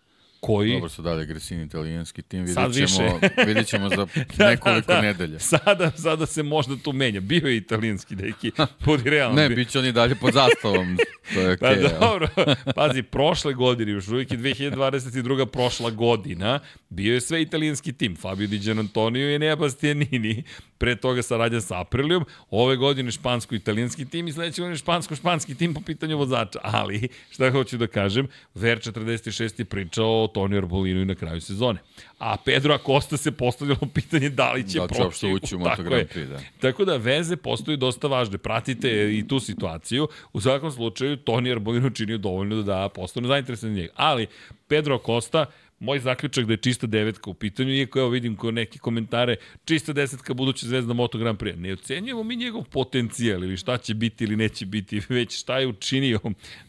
koji... 0.48 0.74
Dobro 0.74 0.90
su 0.90 1.02
dalje 1.02 1.22
agresivni 1.22 1.66
italijanski 1.66 2.22
tim, 2.22 2.44
vidjet 2.44 2.96
ćemo, 2.96 3.20
vidjet 3.46 3.68
ćemo 3.68 3.90
za 3.90 3.96
da, 4.38 4.50
nekoliko 4.50 4.88
da, 4.88 4.96
da. 4.96 5.02
nedelja. 5.02 5.40
Sada, 5.40 5.92
sada 5.92 6.26
se 6.26 6.44
možda 6.44 6.76
tu 6.84 6.94
menja. 6.94 7.20
Bio 7.20 7.48
je 7.48 7.58
italijanski 7.58 8.16
deki, 8.16 8.52
budi 8.86 9.10
realno. 9.10 9.36
ne, 9.36 9.50
bit 9.50 9.70
će 9.70 9.80
oni 9.80 9.92
dalje 9.92 10.16
pod 10.16 10.34
zastavom. 10.34 10.98
To 11.34 11.42
je 11.42 11.58
okay, 11.58 11.90
pa 11.90 12.00
dobro, 12.00 12.28
pazi, 12.76 13.04
prošle 13.04 13.54
godine, 13.54 13.92
još 13.92 14.08
uvijek 14.08 14.32
je 14.32 14.38
2022. 14.38 15.46
prošla 15.46 15.90
godina, 15.90 16.60
bio 16.90 17.14
je 17.14 17.22
sve 17.22 17.42
italijanski 17.42 17.94
tim. 17.94 18.16
Fabio 18.16 18.48
Di 18.48 18.72
Antonio 18.72 19.36
i 19.36 19.40
Nea 19.40 19.56
Bastianini, 19.56 20.44
pre 20.78 20.96
toga 20.96 21.22
saradnja 21.22 21.62
sa 21.62 21.80
Aprilijom, 21.82 22.26
ove 22.50 22.76
godine 22.76 23.12
špansko-italijanski 23.12 24.06
tim 24.06 24.28
i 24.28 24.34
sledeće 24.34 24.62
godine 24.62 24.78
špansko-španski 24.78 25.58
tim 25.58 25.74
po 25.74 25.82
pitanju 25.82 26.18
vozača. 26.18 26.60
Ali, 26.64 27.08
šta 27.32 27.52
hoću 27.52 27.78
da 27.78 27.88
kažem, 27.88 28.28
Ver 28.56 28.80
46 28.80 29.60
je 29.60 29.66
pričao 29.66 30.24
o 30.24 30.28
Toni 30.38 30.58
Arbolinu 30.58 31.02
i 31.02 31.06
na 31.06 31.16
kraju 31.16 31.42
sezone. 31.42 31.80
A 32.20 32.38
Pedro 32.46 32.74
Acosta 32.74 33.18
se 33.18 33.32
postavljalo 33.32 33.88
pitanje 33.98 34.30
da 34.30 34.52
li 34.54 34.70
će 34.70 34.80
da 34.80 34.88
proći. 34.88 35.04
Da 35.04 35.12
će 35.12 35.28
ući 35.28 35.56
u 35.56 35.60
Moto 35.66 35.84
Grand 35.84 36.08
Prix, 36.08 36.28
da. 36.28 36.40
Tako 36.60 36.86
da 36.86 36.98
veze 36.98 37.38
postoju 37.38 37.78
dosta 37.78 38.08
važne. 38.08 38.38
Pratite 38.38 39.18
i 39.18 39.28
tu 39.28 39.40
situaciju. 39.40 40.08
U 40.34 40.42
svakom 40.42 40.72
slučaju, 40.72 41.18
Toni 41.18 41.52
Arbolinu 41.52 41.90
činio 41.90 42.18
dovoljno 42.18 42.56
da 42.56 42.78
da 42.78 42.90
postane 42.90 43.28
zainteresan 43.28 43.72
njega. 43.72 43.94
Ali, 43.96 44.28
Pedro 44.68 44.96
Acosta, 44.96 45.46
moj 45.80 46.00
zaključak 46.00 46.46
da 46.46 46.54
je 46.54 46.58
čista 46.58 46.88
devetka 46.88 47.30
u 47.30 47.34
pitanju, 47.34 47.74
iako 47.74 48.00
evo 48.00 48.10
vidim 48.10 48.36
ko 48.36 48.52
neki 48.52 48.80
komentare, 48.80 49.36
čista 49.66 49.94
desetka 49.94 50.34
buduća 50.34 50.68
zvezda 50.68 50.94
Moto 50.94 51.18
Grand 51.18 51.40
Prix. 51.40 51.56
Ne 51.56 51.74
ocenjujemo 51.74 52.24
mi 52.24 52.36
njegov 52.36 52.64
potencijal 52.64 53.44
ili 53.44 53.58
šta 53.58 53.78
će 53.78 53.94
biti 53.94 54.24
ili 54.24 54.36
neće 54.36 54.66
biti, 54.66 55.02
već 55.10 55.40
šta 55.40 55.60
je 55.60 55.68
učinio 55.68 56.20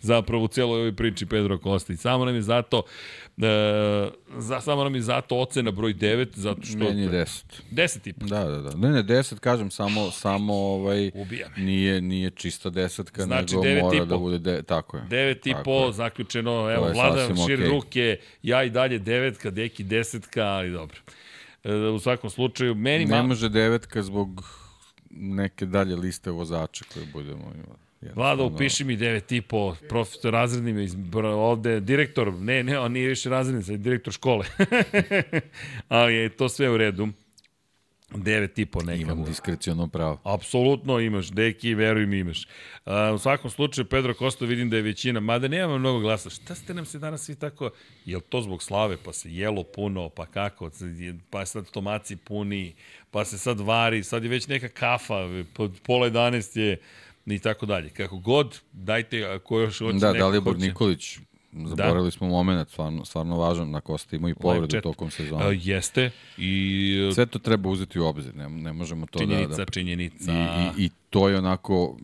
zapravo 0.00 0.44
u 0.44 0.48
celoj 0.48 0.80
ovoj 0.80 0.96
priči 0.96 1.26
Pedro 1.26 1.58
Costa. 1.58 1.92
I 1.92 1.96
samo 1.96 2.24
nam 2.24 2.34
je 2.34 2.42
zato 2.42 2.82
e, 3.42 4.10
za, 4.38 4.60
samo 4.60 4.84
nam 4.84 4.94
je 4.94 5.00
zato 5.00 5.36
ocena 5.36 5.70
broj 5.70 5.94
9, 5.94 6.28
zato 6.34 6.62
što... 6.62 6.78
Meni 6.78 7.02
je 7.02 7.08
10. 7.08 7.44
10 7.72 8.08
i 8.08 8.12
Da, 8.12 8.44
da, 8.44 8.60
da. 8.60 8.76
Ne, 8.76 8.88
ne, 8.88 9.02
10 9.02 9.38
kažem, 9.38 9.70
samo, 9.70 10.10
samo 10.10 10.54
ovaj, 10.54 11.10
Ubija 11.14 11.48
me. 11.56 11.62
nije, 11.64 12.00
nije 12.00 12.30
čista 12.30 12.70
desetka, 12.70 13.22
Znači, 13.22 13.56
nego 13.56 13.86
mora 13.86 14.04
da 14.04 14.18
bude, 14.18 14.38
de, 14.38 14.62
tako 14.62 14.96
je. 14.96 15.02
9 15.02 15.50
i 15.50 15.54
po, 15.64 15.92
zaključeno, 15.92 16.70
evo, 16.70 16.88
Vlada 16.94 17.26
širi 17.46 17.62
okej. 17.62 17.68
ruke, 17.68 18.18
ja 18.42 18.64
i 18.64 18.70
dalje 18.70 18.98
devetka, 18.98 19.50
Deki 19.50 19.84
desetka, 19.84 20.44
ali 20.44 20.70
dobro. 20.72 20.98
E, 21.64 21.74
u 21.74 21.98
svakom 21.98 22.30
slučaju, 22.30 22.74
meni 22.74 23.04
Ne 23.04 23.10
malo... 23.10 23.26
može 23.28 23.48
devetka 23.48 24.02
zbog 24.02 24.44
neke 25.10 25.66
dalje 25.66 25.96
liste 25.96 26.30
vozača 26.30 26.84
koje 26.94 27.06
budemo 27.12 27.52
imali. 27.54 27.87
Vlada, 28.00 28.42
upiši 28.42 28.84
mi 28.84 28.96
9 28.96 29.36
i 29.36 29.40
po, 29.40 29.76
profesor 29.88 30.32
razredni 30.32 30.88
br- 30.88 31.26
ovde, 31.26 31.80
direktor, 31.80 32.32
ne, 32.34 32.62
ne, 32.62 32.78
on 32.78 32.92
nije 32.92 33.08
više 33.08 33.30
razredni, 33.30 33.62
sad 33.62 33.72
je 33.72 33.78
direktor 33.78 34.12
škole. 34.12 34.46
Ali 35.88 36.14
je 36.14 36.28
to 36.28 36.48
sve 36.48 36.70
u 36.70 36.76
redu. 36.76 37.08
9 38.10 38.60
i 38.60 38.66
po 38.66 38.82
neka. 38.82 39.02
Imam 39.02 39.16
bude. 39.16 39.30
diskrecijono 39.30 39.88
pravo. 39.88 40.20
Apsolutno 40.24 41.00
imaš, 41.00 41.28
deki, 41.28 41.74
veruj 41.74 42.06
mi 42.06 42.18
imaš. 42.18 42.46
A, 42.84 43.12
u 43.14 43.18
svakom 43.18 43.50
slučaju, 43.50 43.84
Pedro 43.84 44.14
Costa 44.14 44.44
vidim 44.44 44.70
da 44.70 44.76
je 44.76 44.82
većina, 44.82 45.20
mada 45.20 45.48
nema 45.48 45.78
mnogo 45.78 45.98
glasa. 45.98 46.30
Šta 46.30 46.54
ste 46.54 46.74
nam 46.74 46.84
se 46.84 46.98
danas 46.98 47.24
svi 47.24 47.34
tako, 47.34 47.70
je 48.04 48.16
li 48.16 48.22
to 48.22 48.42
zbog 48.42 48.62
slave, 48.62 48.96
pa 49.04 49.12
se 49.12 49.34
jelo 49.34 49.62
puno, 49.62 50.08
pa 50.08 50.26
kako, 50.26 50.70
pa 51.30 51.46
sad 51.46 51.70
tomaci 51.70 52.16
puni, 52.16 52.74
pa 53.10 53.24
se 53.24 53.38
sad 53.38 53.60
vari, 53.60 54.04
sad 54.04 54.22
je 54.22 54.30
već 54.30 54.46
neka 54.46 54.68
kafa, 54.68 55.14
pola 55.82 56.10
11 56.10 56.58
je 56.58 56.78
i 57.28 57.38
tako 57.38 57.66
dalje. 57.66 57.88
Kako 57.88 58.18
god, 58.18 58.60
dajte, 58.72 59.24
ako 59.24 59.60
još 59.60 59.78
hoće 59.78 59.98
Da, 59.98 60.12
neko 60.12 60.18
Dalibor 60.18 60.54
hoće- 60.54 60.66
Nikolić, 60.66 61.18
zaboravili 61.52 62.10
smo 62.10 62.28
moment, 62.28 62.68
stvarno, 62.68 63.04
stvarno 63.04 63.38
važan, 63.38 63.70
na 63.70 63.80
Kosta 63.80 64.16
ima 64.16 64.30
i 64.30 64.34
povredu 64.34 64.80
tokom 64.80 65.08
A, 65.08 65.10
sezona. 65.10 65.44
jeste 65.44 66.10
i 66.38 67.10
Sve 67.14 67.26
to 67.26 67.38
treba 67.38 67.68
uzeti 67.68 68.00
u 68.00 68.06
obzir, 68.06 68.34
ne, 68.36 68.48
ne 68.48 68.72
možemo 68.72 69.06
to 69.06 69.18
činjenica, 69.18 69.48
da... 69.48 69.56
da 69.56 69.64
činjenica. 69.64 70.32
I, 70.32 70.82
i, 70.82 70.84
I 70.84 70.90
to 71.10 71.28
je 71.28 71.38
onako, 71.38 71.96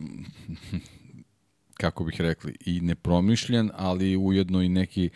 kako 1.81 2.03
bih 2.03 2.21
rekli, 2.21 2.55
i 2.65 2.81
nepromišljen, 2.81 3.71
ali 3.75 4.17
ujedno 4.17 4.61
i 4.61 4.69
neki 4.69 5.09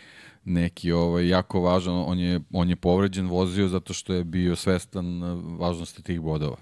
neki 0.45 0.91
ovaj 0.91 1.27
jako 1.27 1.61
važan, 1.61 2.03
on 2.07 2.19
je 2.19 2.40
on 2.53 2.69
je 2.69 2.76
povređen 2.76 3.27
vozio 3.27 3.68
zato 3.68 3.94
što 3.94 4.14
je 4.14 4.23
bio 4.23 4.56
svestan 4.56 5.22
važnosti 5.60 6.03
tih 6.03 6.22
bodova. 6.22 6.57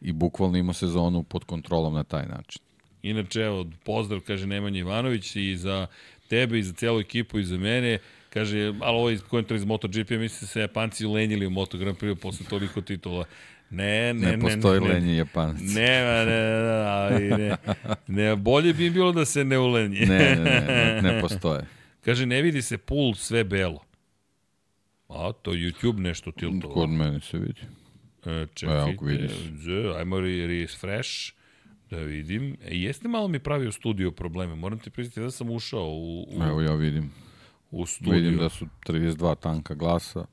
I 0.00 0.12
bukvalno 0.12 0.58
ima 0.58 0.72
sezonu 0.72 1.22
pod 1.22 1.44
kontrolom 1.44 1.94
na 1.94 2.04
taj 2.04 2.26
način. 2.26 2.62
Inače, 3.10 3.40
evo, 3.40 3.66
pozdrav, 3.84 4.20
kaže 4.20 4.46
Nemanja 4.46 4.80
Ivanović 4.80 5.36
i 5.36 5.56
za 5.56 5.86
tebe 6.28 6.58
i 6.58 6.62
za 6.62 6.72
celu 6.72 7.00
ekipu 7.00 7.38
i 7.38 7.44
za 7.44 7.56
mene. 7.58 7.98
Kaže, 8.30 8.58
ali 8.80 8.96
ovo 8.98 9.10
je 9.10 9.18
komentar 9.18 9.56
iz 9.56 9.64
MotoGP, 9.64 10.10
misli 10.10 10.38
da 10.40 10.46
se 10.46 10.60
Japanci 10.60 11.06
ulenjili 11.06 11.46
u 11.46 11.50
Moto 11.50 11.78
Grand 11.78 11.96
Prix 11.98 12.20
posle 12.20 12.46
toliko 12.46 12.80
titula. 12.80 13.24
Ne, 13.70 14.14
ne, 14.14 14.30
Ne, 14.30 14.36
ne. 14.36 14.38
postoji 14.38 14.80
ne, 14.80 14.88
lenje 14.88 15.16
Japanac. 15.16 15.60
Ne, 15.60 16.02
ne, 16.04 16.26
ne, 16.26 17.28
ne, 17.28 17.36
ne, 17.38 17.56
ne, 18.06 18.36
bolje 18.36 18.72
bi 18.72 18.86
im 18.86 18.92
bilo 18.92 19.12
da 19.12 19.24
se 19.24 19.44
ne 19.44 19.58
ulenji. 19.58 19.98
Ne, 20.00 20.18
ne, 20.18 20.36
ne, 20.36 21.00
ne, 21.02 21.02
ne 21.02 21.20
postoje. 21.20 21.62
Kaže, 22.04 22.26
ne 22.26 22.42
vidi 22.42 22.62
se 22.62 22.78
pul 22.78 23.14
sve 23.14 23.44
belo. 23.44 23.80
A, 25.08 25.32
to 25.42 25.50
YouTube 25.50 25.98
nešto 25.98 26.30
tiltovo. 26.32 26.74
Kod 26.74 26.90
mene 26.90 27.20
se 27.20 27.38
vidi. 27.38 27.60
E, 28.26 28.46
čekajte, 28.54 28.90
Evo, 28.90 29.06
vidi 29.06 29.28
se. 29.28 29.34
Z, 29.56 29.68
ajmo 29.98 30.20
re, 30.20 30.46
refresh, 30.46 31.32
da 31.90 31.96
vidim. 31.98 32.56
E, 32.62 32.72
jeste 32.72 33.08
malo 33.08 33.28
mi 33.28 33.38
pravio 33.38 33.72
studio 33.72 34.10
probleme, 34.10 34.54
moram 34.54 34.78
ti 34.78 34.90
priznati 34.90 35.20
da 35.20 35.30
sam 35.30 35.50
ušao 35.50 35.84
u, 35.84 36.22
u, 36.22 36.42
Evo 36.42 36.60
ja 36.62 36.74
vidim. 36.74 37.10
u 37.70 37.86
studio. 37.86 38.14
Vidim 38.14 38.36
da 38.36 38.48
su 38.48 38.66
32 38.82 39.36
tanka 39.36 39.74
glasa. 39.74 40.24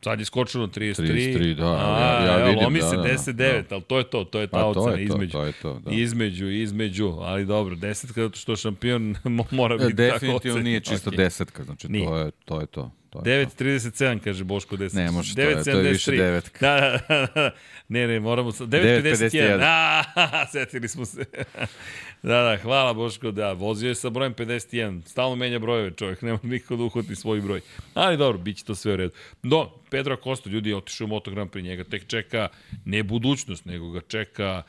Sad 0.00 0.18
je 0.18 0.24
skočilo 0.24 0.66
na 0.66 0.72
33. 0.72 1.02
33, 1.04 1.54
da, 1.54 1.66
A, 1.66 2.00
ja- 2.20 2.24
ja 2.24 2.38
evo, 2.38 2.46
vidim, 2.46 2.64
lomi 2.64 2.78
da, 2.78 2.86
se 2.86 2.96
da, 2.96 3.02
da. 3.02 3.08
10-9, 3.08 3.64
ali 3.70 3.82
to 3.82 3.98
je 3.98 4.04
to, 4.04 4.24
to 4.24 4.40
je 4.40 4.46
ta 4.46 4.50
Pa 4.52 4.64
ocena 4.64 4.98
između. 4.98 5.32
to 5.32 5.44
je 5.44 5.52
to, 5.52 5.78
da. 5.78 5.90
Između, 5.92 6.48
između, 6.48 7.08
ali 7.10 7.46
dobro, 7.46 7.74
10 7.76 7.90
zato 8.14 8.36
što 8.36 8.56
šampion 8.56 9.14
mora 9.50 9.74
E, 9.74 9.78
biti 9.78 9.88
tako 9.88 9.96
Definitivno 10.12 10.36
ocenjen. 10.36 10.64
nije 10.64 10.80
čisto 10.80 11.10
Okej. 11.10 11.16
desetka, 11.16 11.64
znači 11.64 11.88
Nije. 11.88 12.06
to 12.06 12.16
je 12.16 12.30
to. 12.44 12.60
Je 12.60 12.66
to. 12.66 12.90
To 13.12 13.18
je 13.20 13.46
to. 13.46 13.54
9.37 13.54 14.18
kaže 14.18 14.44
Boško 14.44 14.76
10. 14.76 14.94
Ne 14.94 15.10
može, 15.10 15.34
to 15.34 15.40
je- 15.40 15.64
to 15.64 15.70
je 15.70 15.82
više 15.82 16.10
9.73. 16.10 16.16
devetka. 16.16 16.66
Da, 16.70 16.98
da, 17.08 17.26
da, 17.34 17.50
ne, 17.88 18.06
ne, 18.06 18.20
moramo... 18.20 18.52
sa- 18.52 18.64
9.51. 18.64 19.02
9.51. 19.02 19.58
A, 19.62 20.46
setili 20.52 20.88
smo 20.88 21.04
se. 21.04 21.24
da, 22.22 22.42
da, 22.42 22.58
hvala 22.58 22.92
Boško, 22.94 23.30
da, 23.30 23.52
vozio 23.52 23.88
je 23.88 23.94
sa 23.94 24.10
brojem 24.10 24.34
51. 24.34 25.02
Stalno 25.04 25.36
menja 25.36 25.58
brojeve 25.58 25.90
čovjek, 25.90 26.22
nema 26.22 26.38
niko 26.42 26.76
da 26.76 26.82
uhvati 26.82 27.16
svoj 27.16 27.40
broj. 27.40 27.60
Ali 27.94 28.16
dobro, 28.16 28.38
bit 28.38 28.56
će 28.56 28.64
to 28.64 28.74
sve 28.74 28.92
u 28.92 28.96
redu. 28.96 29.12
Do, 29.42 29.70
Pedro 29.90 30.16
Costa, 30.16 30.50
ljudi, 30.50 30.74
otišao 30.74 31.04
u 31.04 31.08
Moto 31.08 31.30
Grand 31.30 31.50
Prix, 31.50 31.62
njega 31.62 31.84
tek 31.84 32.06
čeka 32.06 32.48
ne 32.84 33.02
budućnost, 33.02 33.64
nego 33.64 33.90
ga 33.90 34.00
čeka 34.00 34.62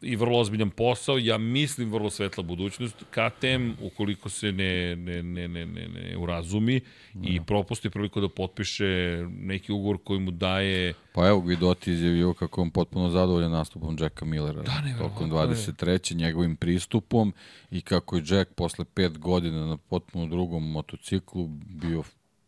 i 0.00 0.16
vrlo 0.16 0.38
ozbiljan 0.38 0.70
posao, 0.70 1.18
ja 1.18 1.38
mislim 1.38 1.92
vrlo 1.92 2.10
svetla 2.10 2.42
budućnost. 2.42 2.96
KTM, 3.10 3.70
ukoliko 3.82 4.28
se 4.28 4.52
ne, 4.52 4.96
ne, 4.96 5.22
ne, 5.22 5.48
ne, 5.48 5.66
ne, 5.66 5.88
ne 5.88 6.16
urazumi 6.16 6.80
i 7.22 7.40
propusti 7.46 7.90
priliku 7.90 8.20
da 8.20 8.28
potpiše 8.28 8.84
neki 9.28 9.72
ugovor 9.72 9.98
koji 10.04 10.20
mu 10.20 10.30
daje 10.30 10.94
Pa 11.12 11.28
evo, 11.28 11.40
Guidotti 11.40 11.92
izjavio 11.92 12.34
kako 12.34 12.62
on 12.62 12.70
potpuno 12.70 13.10
zadovoljan 13.10 13.52
nastupom 13.52 13.96
Jacka 14.00 14.24
Millera 14.24 14.62
Da, 14.62 14.80
nevjerovatno 14.80 15.08
tokom 15.08 15.50
je. 15.50 15.56
23. 15.56 16.14
njegovim 16.14 16.56
pristupom 16.56 17.32
i 17.70 17.80
kako 17.80 18.16
je 18.16 18.22
Jack 18.26 18.54
posle 18.54 18.84
pet 18.84 19.18
godina 19.18 19.66
na 19.66 19.76
potpuno 19.76 20.26
drugom 20.26 20.70
motociklu 20.70 21.46
bio 21.68 22.02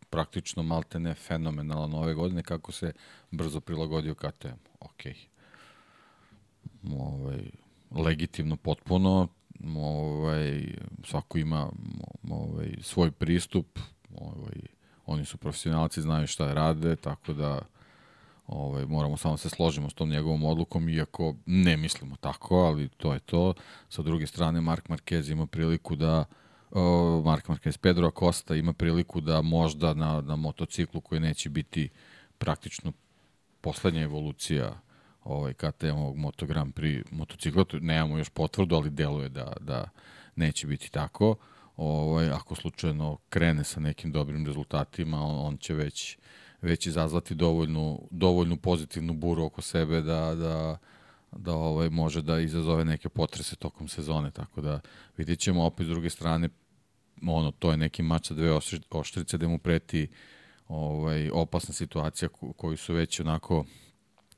praktično 0.09 0.63
maltene 0.63 1.13
fenomenalan 1.13 1.93
ove 1.93 2.13
godine, 2.13 2.43
kako 2.43 2.71
se 2.71 2.93
brzo 3.31 3.59
prilagodio 3.59 4.15
KTM. 4.15 4.59
Okej. 4.79 5.28
Ovaj, 6.83 7.49
legitimno 7.91 8.55
potpuno, 8.55 9.27
ovaj, 9.77 10.75
svako 11.03 11.37
ima 11.37 11.69
ovaj, 12.29 12.73
svoj 12.81 13.11
pristup, 13.11 13.79
ovaj, 14.17 14.61
oni 15.05 15.25
su 15.25 15.37
profesionalci, 15.37 16.01
znaju 16.01 16.27
šta 16.27 16.53
rade, 16.53 16.95
tako 16.95 17.33
da 17.33 17.61
ovaj, 18.47 18.85
moramo 18.85 19.17
samo 19.17 19.37
se 19.37 19.49
složimo 19.49 19.89
s 19.89 19.93
tom 19.93 20.09
njegovom 20.09 20.43
odlukom, 20.43 20.89
iako 20.89 21.35
ne 21.45 21.77
mislimo 21.77 22.15
tako, 22.15 22.55
ali 22.55 22.89
to 22.89 23.13
je 23.13 23.19
to. 23.19 23.53
Sa 23.89 24.01
druge 24.01 24.27
strane, 24.27 24.61
Mark 24.61 24.87
Marquez 24.87 25.31
ima 25.31 25.45
priliku 25.45 25.95
da 25.95 26.25
o, 26.71 27.21
Mark 27.25 27.47
Marquez, 27.47 27.77
Pedro 27.77 28.07
Acosta 28.07 28.55
ima 28.55 28.73
priliku 28.73 29.21
da 29.21 29.41
možda 29.41 29.93
na, 29.93 30.21
na 30.21 30.35
motociklu 30.35 31.01
koji 31.01 31.21
neće 31.21 31.49
biti 31.49 31.89
praktično 32.37 32.93
poslednja 33.61 34.01
evolucija 34.01 34.79
ovaj 35.29 35.53
KTM-ovog 35.53 36.17
Moto 36.17 36.45
Grand 36.45 36.73
Prix 36.73 37.03
motocikla, 37.11 37.63
to 37.63 37.79
nemamo 37.79 38.17
još 38.17 38.29
potvrdu, 38.29 38.75
ali 38.75 38.89
deluje 38.89 39.29
da, 39.29 39.53
da 39.59 39.89
neće 40.35 40.67
biti 40.67 40.91
tako. 40.91 41.35
Ovaj, 41.77 42.29
ako 42.29 42.55
slučajno 42.55 43.17
krene 43.29 43.63
sa 43.63 43.79
nekim 43.79 44.11
dobrim 44.11 44.45
rezultatima, 44.45 45.23
on, 45.23 45.45
on 45.47 45.57
će 45.57 45.73
već 45.73 46.17
već 46.61 46.85
izazvati 46.85 47.35
dovoljnu, 47.35 48.07
dovoljnu 48.11 48.57
pozitivnu 48.57 49.13
buru 49.13 49.43
oko 49.43 49.61
sebe 49.61 50.01
da, 50.01 50.35
da, 50.35 50.77
da 51.31 51.53
ovaj, 51.53 51.89
može 51.89 52.21
da 52.21 52.39
izazove 52.39 52.85
neke 52.85 53.09
potrese 53.09 53.55
tokom 53.55 53.87
sezone, 53.87 54.31
tako 54.31 54.61
da 54.61 54.79
vidjet 55.17 55.39
ćemo 55.39 55.65
opet 55.65 55.85
s 55.85 55.89
druge 55.89 56.09
strane 56.09 56.49
ono, 57.27 57.51
to 57.51 57.71
je 57.71 57.77
neki 57.77 58.03
mač 58.03 58.27
sa 58.27 58.33
dve 58.33 58.51
oštri- 58.51 58.83
oštrice 58.89 59.37
da 59.37 59.47
mu 59.47 59.57
preti 59.57 60.07
ovaj, 60.67 61.29
opasna 61.33 61.73
situacija 61.73 62.29
ko- 62.29 62.53
koju 62.53 62.77
su 62.77 62.93
već 62.93 63.19
onako 63.19 63.65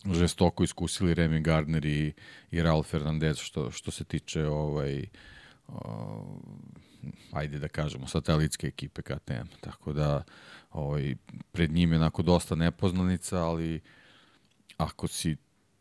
žestoko 0.06 0.64
iskusili 0.64 1.16
Remy 1.16 1.42
Gardner 1.42 1.86
i, 1.86 2.14
i 2.52 2.62
Raul 2.62 2.84
Fernandez 2.84 3.38
što, 3.38 3.72
što 3.72 3.92
se 3.92 4.04
tiče 4.04 4.46
ovaj, 4.48 5.06
o, 5.68 6.40
ajde 7.32 7.60
da 7.60 7.68
kažemo, 7.68 8.08
satelitske 8.08 8.68
ekipe 8.68 9.02
KTM. 9.02 9.48
Tako 9.62 9.94
da 9.94 10.24
ovaj, 10.72 11.16
pred 11.52 11.72
njim 11.72 11.92
je 11.92 11.98
onako 11.98 12.22
dosta 12.22 12.56
nepoznanica, 12.56 13.44
ali 13.44 13.82
ako 14.78 15.08
si 15.08 15.36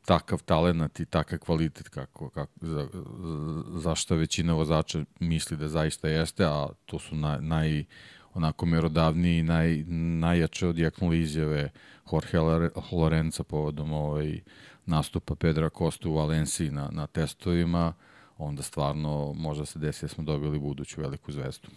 takav 0.04 0.42
talenat 0.42 1.00
i 1.00 1.06
takav 1.06 1.38
kvalitet 1.38 1.88
kako, 1.88 2.30
kako, 2.30 2.52
za, 2.60 2.88
za 3.68 3.94
što 3.94 4.16
većina 4.16 4.54
vozača 4.54 5.04
misli 5.20 5.56
da 5.56 5.68
zaista 5.68 6.08
jeste, 6.08 6.44
a 6.44 6.68
to 6.86 6.98
su 6.98 7.16
na, 7.16 7.38
naj, 7.40 7.84
onako 8.34 8.66
merodavniji 8.66 9.38
i 9.38 9.42
naj, 9.42 9.84
najjače 10.18 10.66
odjeknuli 10.68 11.20
izjave 11.20 11.70
Jorge 12.12 12.38
Lore- 12.38 12.70
Lorenza 12.92 13.42
povodom 13.42 13.92
ovaj, 13.92 14.40
nastupa 14.86 15.34
Pedra 15.34 15.68
Costa 15.78 16.08
u 16.08 16.14
Valenciji 16.14 16.70
na, 16.70 16.88
na 16.92 17.06
testovima, 17.06 17.92
onda 18.38 18.62
stvarno 18.62 19.32
možda 19.32 19.64
se 19.64 19.78
desi 19.78 20.04
da 20.04 20.08
smo 20.08 20.24
dobili 20.24 20.58
buduću 20.58 21.00
veliku 21.00 21.32
zvezdu. 21.32 21.68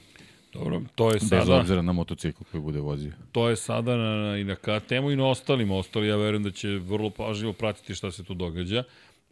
Dobro, 0.53 0.81
to 0.95 1.13
je 1.13 1.19
sada... 1.19 1.39
Bez 1.39 1.49
obzira 1.49 1.81
na 1.81 1.91
motocikl 1.91 2.43
koji 2.51 2.61
bude 2.61 2.79
vozio. 2.79 3.11
To 3.31 3.49
je 3.49 3.55
sada 3.55 3.97
na, 3.97 4.37
i 4.37 4.43
na 4.43 4.55
KTM-u 4.55 5.11
i 5.11 5.15
na 5.15 5.27
ostalim. 5.27 5.71
Ostali, 5.71 6.07
ja 6.07 6.15
verujem 6.15 6.43
da 6.43 6.51
će 6.51 6.67
vrlo 6.67 7.09
pažljivo 7.09 7.53
pratiti 7.53 7.95
šta 7.95 8.11
se 8.11 8.23
tu 8.23 8.33
događa. 8.33 8.83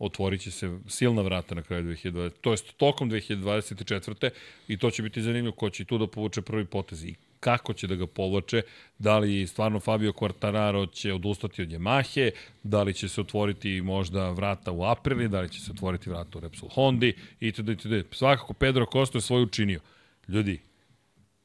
Otvorit 0.03 0.41
će 0.41 0.51
se 0.51 0.79
silna 0.87 1.21
vrata 1.21 1.55
na 1.55 1.61
kraju 1.61 1.83
2020. 1.83 2.31
To 2.41 2.51
je 2.51 2.57
tokom 2.77 3.11
2024. 3.11 4.29
I 4.67 4.77
to 4.77 4.91
će 4.91 5.03
biti 5.03 5.21
zanimljivo 5.21 5.55
ko 5.55 5.69
će 5.69 5.85
tu 5.85 5.97
da 5.97 6.07
povuče 6.07 6.41
prvi 6.41 6.65
potez 6.65 7.05
i 7.05 7.15
kako 7.39 7.73
će 7.73 7.87
da 7.87 7.95
ga 7.95 8.07
povlače, 8.07 8.61
da 8.99 9.19
li 9.19 9.47
stvarno 9.47 9.79
Fabio 9.79 10.11
Quartararo 10.11 10.91
će 10.93 11.13
odustati 11.13 11.61
od 11.61 11.69
Yamahe, 11.69 12.31
da 12.63 12.83
li 12.83 12.93
će 12.93 13.09
se 13.09 13.21
otvoriti 13.21 13.81
možda 13.81 14.29
vrata 14.29 14.71
u 14.71 14.83
Aprili, 14.83 15.27
da 15.27 15.41
li 15.41 15.49
će 15.49 15.61
se 15.61 15.71
otvoriti 15.71 16.09
vrata 16.09 16.37
u 16.37 16.41
Repsol 16.41 16.69
Hondi, 16.69 17.13
itd. 17.39 17.69
itd. 17.69 17.93
Svakako 18.11 18.53
Pedro 18.53 18.85
Costa 18.93 19.17
je 19.17 19.21
svoju 19.21 19.43
učinio. 19.43 19.79
Ljudi, 20.27 20.59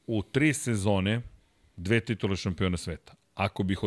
u 0.07 0.23
tri 0.23 0.53
sezone 0.53 1.21
dve 1.75 1.99
titule 1.99 2.35
šampiona 2.35 2.77
sveta. 2.77 3.13
Ako 3.33 3.63
bih 3.63 3.83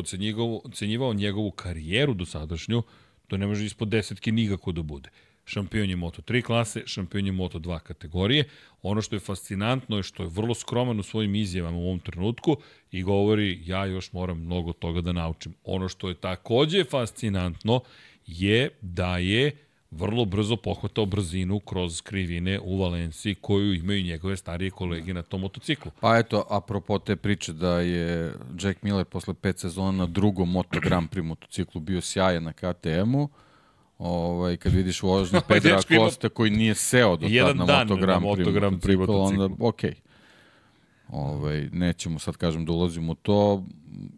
ocenjivao 0.65 1.15
njegovu 1.15 1.51
karijeru 1.51 2.15
do 2.15 2.27
sadašnju, 2.27 2.83
to 3.31 3.37
ne 3.37 3.47
može 3.47 3.65
ispod 3.65 3.89
desetke 3.89 4.33
nikako 4.33 4.73
da 4.73 4.83
bude. 4.83 5.11
Šampion 5.45 5.91
je 5.91 5.97
Moto3 5.97 6.43
klase, 6.43 6.83
šampion 6.87 7.27
je 7.27 7.33
Moto2 7.33 7.79
kategorije. 7.79 8.45
Ono 8.83 9.03
što 9.03 9.17
je 9.17 9.21
fascinantno 9.21 9.97
je 9.97 10.03
što 10.03 10.23
je 10.23 10.29
vrlo 10.29 10.55
skroman 10.55 11.01
u 11.01 11.03
svojim 11.03 11.35
izjavama 11.35 11.77
u 11.77 11.87
ovom 11.87 12.01
trenutku 12.01 12.57
i 12.91 13.03
govori 13.03 13.63
ja 13.67 13.85
još 13.85 14.13
moram 14.13 14.39
mnogo 14.39 14.73
toga 14.73 15.01
da 15.01 15.13
naučim. 15.13 15.55
Ono 15.65 15.89
što 15.89 16.09
je 16.09 16.15
takođe 16.15 16.85
fascinantno 16.85 17.81
je 18.27 18.71
da 18.81 19.19
je 19.19 19.57
vrlo 19.91 20.25
brzo 20.25 20.57
pohvatao 20.57 21.07
brzinu 21.07 21.61
kroz 21.61 22.01
krivine 22.01 22.61
u 22.61 22.79
Valenciji 22.79 23.35
koju 23.35 23.75
imaju 23.75 24.03
njegove 24.03 24.37
starije 24.37 24.71
kolege 24.71 25.15
na 25.15 25.23
tom 25.23 25.41
motociklu. 25.41 25.93
Pa 26.01 26.19
eto, 26.19 26.47
apropo 26.51 26.99
te 26.99 27.17
priče 27.17 27.53
da 27.53 27.81
je 27.81 28.35
Jack 28.61 28.83
Miller 28.83 29.05
posle 29.05 29.35
pet 29.35 29.59
sezona 29.59 29.93
na 29.93 30.07
drugom 30.07 30.51
Moto 30.51 30.81
Grand 30.81 31.11
Prix 31.11 31.25
motociklu 31.25 31.81
bio 31.81 32.01
sjajan 32.01 32.45
na 32.45 32.53
KTM-u, 32.53 33.29
ovaj, 33.99 34.57
kad 34.57 34.73
vidiš 34.73 35.03
vožnju 35.03 35.41
Pedra 35.49 35.83
Costa 35.83 36.29
koji 36.29 36.51
nije 36.51 36.75
seo 36.75 37.17
do 37.17 37.27
tad 37.67 37.67
na 38.01 38.19
Moto 38.19 38.53
Grand 38.53 38.83
Prix 38.83 38.99
motociklu, 38.99 39.45
onda 39.45 39.65
okej. 39.65 39.91
Okay. 39.91 40.10
Ovaj, 41.13 41.69
nećemo 41.73 42.19
sad 42.19 42.37
kažem 42.37 42.65
da 42.65 42.73
ulazimo 42.73 43.13
u 43.13 43.15
to, 43.15 43.65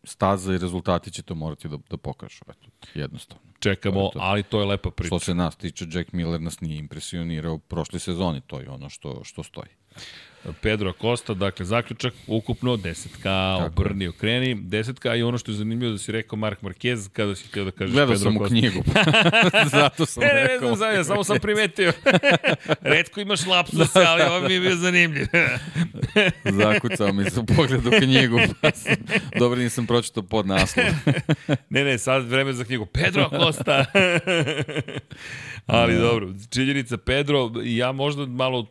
staza 0.05 0.55
i 0.55 0.59
rezultati 0.59 1.11
će 1.11 1.23
to 1.23 1.35
morati 1.35 1.69
da, 1.69 1.79
da 1.91 1.97
pokažu, 1.97 2.45
eto, 2.49 2.69
jednostavno. 2.95 3.43
Čekamo, 3.59 4.01
to 4.01 4.11
to. 4.13 4.19
ali 4.23 4.43
to 4.43 4.61
je 4.61 4.67
lepa 4.67 4.91
priča. 4.91 5.07
Što 5.07 5.19
se 5.19 5.35
nas 5.35 5.57
tiče, 5.57 5.87
Jack 5.93 6.13
Miller 6.13 6.41
nas 6.41 6.61
nije 6.61 6.79
impresionirao 6.79 7.59
prošle 7.59 7.99
sezoni, 7.99 8.41
to 8.47 8.61
je 8.61 8.71
ono 8.71 8.89
što, 8.89 9.25
što 9.25 9.43
stoji. 9.43 9.71
Pedro 10.61 10.91
Acosta, 10.91 11.35
dakle, 11.35 11.67
zaključak, 11.67 12.15
ukupno, 12.27 12.77
desetka, 12.77 13.57
obrni, 13.67 14.09
okreni, 14.09 14.55
desetka 14.55 15.15
i 15.15 15.23
ono 15.23 15.39
što 15.39 15.51
je 15.51 15.55
zanimljivo 15.55 15.93
da 15.93 15.99
si 15.99 16.13
rekao 16.13 16.37
Mark 16.37 16.61
Marquez, 16.63 17.09
kada 17.13 17.35
si 17.35 17.49
htio 17.49 17.65
da 17.65 17.71
kažeš 17.71 17.93
Gledao 17.93 18.15
Pedro 18.15 18.31
sam 18.31 18.37
u 18.37 18.45
knjigu, 18.45 18.83
zato 19.73 20.07
sam 20.07 20.23
ne, 20.23 20.29
ne, 20.35 20.43
rekao. 20.43 20.71
Ne, 20.71 20.77
znam, 20.77 20.95
ja 20.95 21.05
samo 21.05 21.25
sam 21.25 21.39
primetio. 21.39 21.93
Redko 22.93 23.21
imaš 23.21 23.47
lapsus, 23.47 23.97
ali 23.97 24.23
ovo 24.23 24.49
mi 24.49 24.55
je 24.55 24.61
bio 24.61 24.77
zanimljiv. 24.77 25.27
Zakucao 26.45 27.13
mi 27.13 27.31
se 27.31 27.41
u 27.41 27.47
pogledu 27.47 27.91
knjigu, 27.99 28.39
pa 28.61 28.71
sam, 28.71 28.95
dobro 29.39 29.61
nisam 29.61 29.87
pročitao 29.87 30.23
pod 30.23 30.47
naslov. 30.47 30.87
ne, 31.71 31.85
ne, 31.85 31.99
sad 31.99 32.27
vreme 32.27 32.53
za 32.53 32.65
knjigu. 32.65 32.87
Pedro 32.87 33.23
Acosta. 33.33 33.85
ali 35.67 35.99
dobro, 35.99 36.29
činjenica 36.51 36.97
Pedro, 36.97 37.51
ja 37.65 37.93
možda 37.93 38.27
malo 38.27 38.67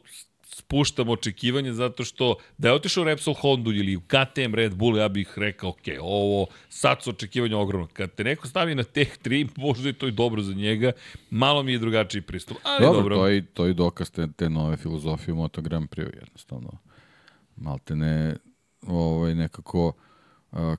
spuštam 0.71 1.09
očekivanje 1.09 1.73
zato 1.73 2.03
što 2.03 2.35
da 2.57 2.67
je 2.67 2.73
otišao 2.73 3.03
Repsol 3.03 3.33
Honda 3.33 3.69
ili 3.69 3.95
u 3.95 4.01
KTM 4.01 4.55
Red 4.55 4.75
Bull, 4.75 4.97
ja 4.97 5.09
bih 5.09 5.33
rekao, 5.35 5.69
ok, 5.69 5.77
ovo, 6.01 6.47
sad 6.69 7.03
su 7.03 7.09
očekivanja 7.09 7.57
ogromno. 7.57 7.87
Kad 7.93 8.11
te 8.11 8.23
neko 8.23 8.47
stavi 8.47 8.75
na 8.75 8.83
teh 8.83 9.17
3, 9.23 9.47
možda 9.65 9.89
je 9.89 9.93
to 9.93 10.07
i 10.07 10.11
dobro 10.11 10.41
za 10.41 10.53
njega, 10.53 10.91
malo 11.29 11.63
mi 11.63 11.71
je 11.71 11.79
drugačiji 11.79 12.21
pristup. 12.21 12.57
Ali 12.63 12.85
dobro, 12.85 13.01
dobro. 13.01 13.15
To, 13.15 13.27
je, 13.27 13.45
to 13.45 13.65
je 13.65 13.73
dokaz 13.73 14.11
te, 14.11 14.27
te 14.35 14.49
nove 14.49 14.77
filozofije 14.77 15.33
u 15.33 15.37
Moto 15.37 15.61
Grand 15.61 15.89
Prix, 15.89 16.15
jednostavno. 16.19 16.71
Malte 17.55 17.95
ne, 17.95 18.35
ovaj, 18.87 19.35
nekako, 19.35 19.93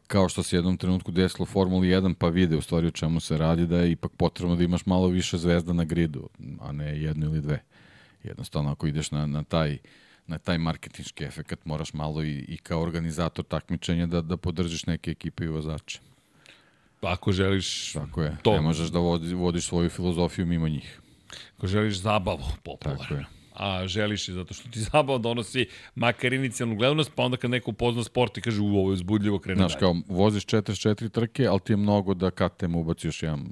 kao 0.06 0.28
što 0.28 0.42
se 0.42 0.56
jednom 0.56 0.76
trenutku 0.76 1.10
desilo 1.10 1.46
Formuli 1.46 1.88
1, 1.88 2.14
pa 2.14 2.28
vide 2.28 2.56
u 2.56 2.62
stvari 2.62 2.86
o 2.86 2.90
čemu 2.90 3.20
se 3.20 3.36
radi, 3.38 3.66
da 3.66 3.78
je 3.78 3.90
ipak 3.90 4.12
potrebno 4.16 4.56
da 4.56 4.64
imaš 4.64 4.86
malo 4.86 5.08
više 5.08 5.38
zvezda 5.38 5.72
na 5.72 5.84
gridu, 5.84 6.28
a 6.60 6.72
ne 6.72 7.02
jednu 7.02 7.26
ili 7.26 7.40
dve. 7.40 7.62
Jednostavno, 8.24 8.72
ako 8.72 8.86
ideš 8.86 9.10
na, 9.10 9.26
na 9.26 9.42
taj 9.42 9.78
na 10.26 10.38
taj 10.38 10.58
marketinški 10.58 11.24
efekt 11.24 11.64
moraš 11.64 11.92
malo 11.94 12.22
i, 12.24 12.38
i 12.48 12.56
kao 12.56 12.82
organizator 12.82 13.44
takmičenja 13.44 14.06
da, 14.06 14.20
da 14.20 14.36
podržiš 14.36 14.86
neke 14.86 15.10
ekipe 15.10 15.44
i 15.44 15.48
vozače. 15.48 16.00
Pa 17.00 17.12
ako 17.12 17.32
želiš 17.32 17.92
Tako 17.92 18.22
je, 18.22 18.36
to. 18.42 18.52
ne 18.52 18.60
možeš 18.60 18.88
da 18.88 18.98
vodi, 18.98 19.34
vodiš 19.34 19.66
svoju 19.66 19.90
filozofiju 19.90 20.46
mimo 20.46 20.68
njih. 20.68 21.00
Ako 21.56 21.66
želiš 21.66 21.96
zabavu 21.96 22.44
popularno. 22.62 23.02
Tako 23.02 23.14
je 23.14 23.26
a 23.52 23.86
želiš 23.86 24.28
je 24.28 24.34
zato 24.34 24.54
što 24.54 24.68
ti 24.68 24.80
zabava 24.92 25.18
donosi 25.18 25.66
makar 25.94 26.32
inicijalnu 26.32 26.76
gledanost, 26.76 27.12
pa 27.14 27.22
onda 27.22 27.36
kad 27.36 27.50
neko 27.50 27.70
upozna 27.70 28.04
sport 28.04 28.38
i 28.38 28.40
kaže 28.40 28.60
u 28.60 28.66
ovo 28.66 28.90
je 28.90 28.92
uzbudljivo 28.92 29.38
krene 29.38 29.58
Znaš, 29.58 29.74
kao 29.74 29.96
voziš 30.08 30.46
44 30.46 31.10
trke, 31.10 31.46
ali 31.46 31.60
ti 31.60 31.72
je 31.72 31.76
mnogo 31.76 32.14
da 32.14 32.30
KTM 32.30 32.74
ubaci 32.74 33.06
još 33.06 33.22
jedan 33.22 33.48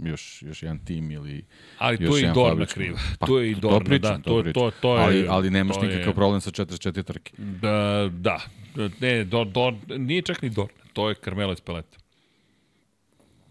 još, 0.00 0.42
još 0.42 0.62
jedan 0.62 0.84
tim 0.84 1.10
ili 1.10 1.44
Ali 1.78 1.96
još 2.00 2.10
to 2.10 2.16
je 2.16 2.30
i 2.30 2.32
Dorna 2.34 2.66
kriva. 2.66 2.98
Pa, 3.18 3.26
to 3.26 3.40
je 3.40 3.50
i 3.50 3.54
Dorna, 3.54 3.78
to 3.78 3.84
pričam, 3.84 4.16
da. 4.16 4.22
To, 4.22 4.42
to, 4.42 4.52
to, 4.52 4.70
to 4.80 4.96
je, 4.96 5.02
ali, 5.02 5.26
ali 5.28 5.50
nemaš 5.50 5.76
nikakav 5.76 6.08
je, 6.08 6.14
problem 6.14 6.40
sa 6.40 6.50
44 6.50 7.02
trke. 7.02 7.32
Da, 7.38 8.08
da. 8.12 8.40
Ne, 9.00 9.24
do, 9.24 9.44
do, 9.44 9.72
nije 9.96 10.22
čak 10.22 10.42
ni 10.42 10.50
Dorna. 10.50 10.82
To 10.92 11.08
je 11.08 11.14
Carmelo 11.24 11.52
Espeleta. 11.52 11.98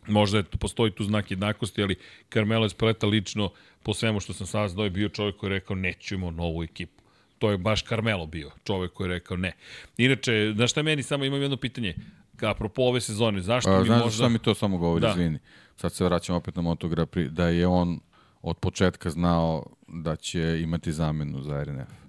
Možda 0.07 0.37
je, 0.37 0.43
postoji 0.43 0.91
tu 0.91 1.03
znak 1.03 1.31
jednakosti, 1.31 1.83
ali 1.83 1.95
Carmelo 2.33 2.65
Espeleta 2.65 3.07
lično, 3.07 3.51
po 3.83 3.93
svemu 3.93 4.19
što 4.19 4.33
sam 4.33 4.47
saznao, 4.47 4.83
je 4.83 4.89
bio 4.89 5.09
čovjek 5.09 5.37
koji 5.37 5.49
je 5.49 5.53
rekao 5.59 5.75
nećemo 5.75 6.31
novu 6.31 6.63
ekipu. 6.63 7.01
To 7.37 7.51
je 7.51 7.57
baš 7.57 7.83
Carmelo 7.83 8.25
bio, 8.25 8.51
čovjek 8.63 8.93
koji 8.93 9.07
je 9.07 9.13
rekao 9.13 9.37
ne. 9.37 9.53
Inače, 9.97 10.53
znaš 10.55 10.71
šta 10.71 10.83
meni, 10.83 11.03
samo 11.03 11.25
imam 11.25 11.41
jedno 11.41 11.57
pitanje, 11.57 11.95
apropo 12.41 12.81
ove 12.81 13.01
sezone, 13.01 13.41
zašto 13.41 13.71
A, 13.71 13.79
mi 13.79 13.85
znaš 13.85 14.03
možda... 14.03 14.09
Znaš 14.09 14.15
šta 14.15 14.29
mi 14.29 14.39
to 14.39 14.55
samo 14.55 14.77
govori, 14.77 15.01
da. 15.01 15.09
izvini 15.09 15.39
sad 15.81 15.93
se 15.93 16.05
vraćam 16.05 16.35
opet 16.35 16.55
na 16.55 16.61
Moto 16.61 16.87
Grand 16.87 17.09
Prix, 17.09 17.29
da 17.29 17.47
je 17.47 17.67
on 17.67 17.99
od 18.41 18.57
početka 18.57 19.09
znao 19.09 19.65
da 19.87 20.15
će 20.15 20.61
imati 20.61 20.91
zamenu 20.91 21.41
za 21.41 21.63
RNF. 21.63 22.01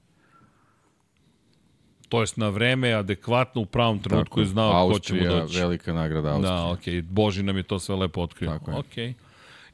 To 2.09 2.20
jest 2.20 2.36
na 2.36 2.49
vreme, 2.49 2.93
adekvatno, 2.93 3.61
u 3.61 3.66
pravom 3.66 3.99
trenutku 3.99 4.40
je 4.40 4.47
znao 4.47 4.73
Austrija, 4.73 5.24
ko 5.24 5.28
će 5.28 5.35
mu 5.35 5.40
doći. 5.40 5.59
velika 5.59 5.93
nagrada 5.93 6.28
Austrija. 6.28 6.57
Da, 6.57 6.70
okej. 6.70 6.94
Okay. 6.94 7.03
Boži 7.03 7.43
nam 7.43 7.57
je 7.57 7.62
to 7.62 7.78
sve 7.78 7.94
lepo 7.94 8.20
otkrio. 8.23 8.51
Tako 8.51 8.70
je. 8.70 8.77
Okay. 8.77 9.12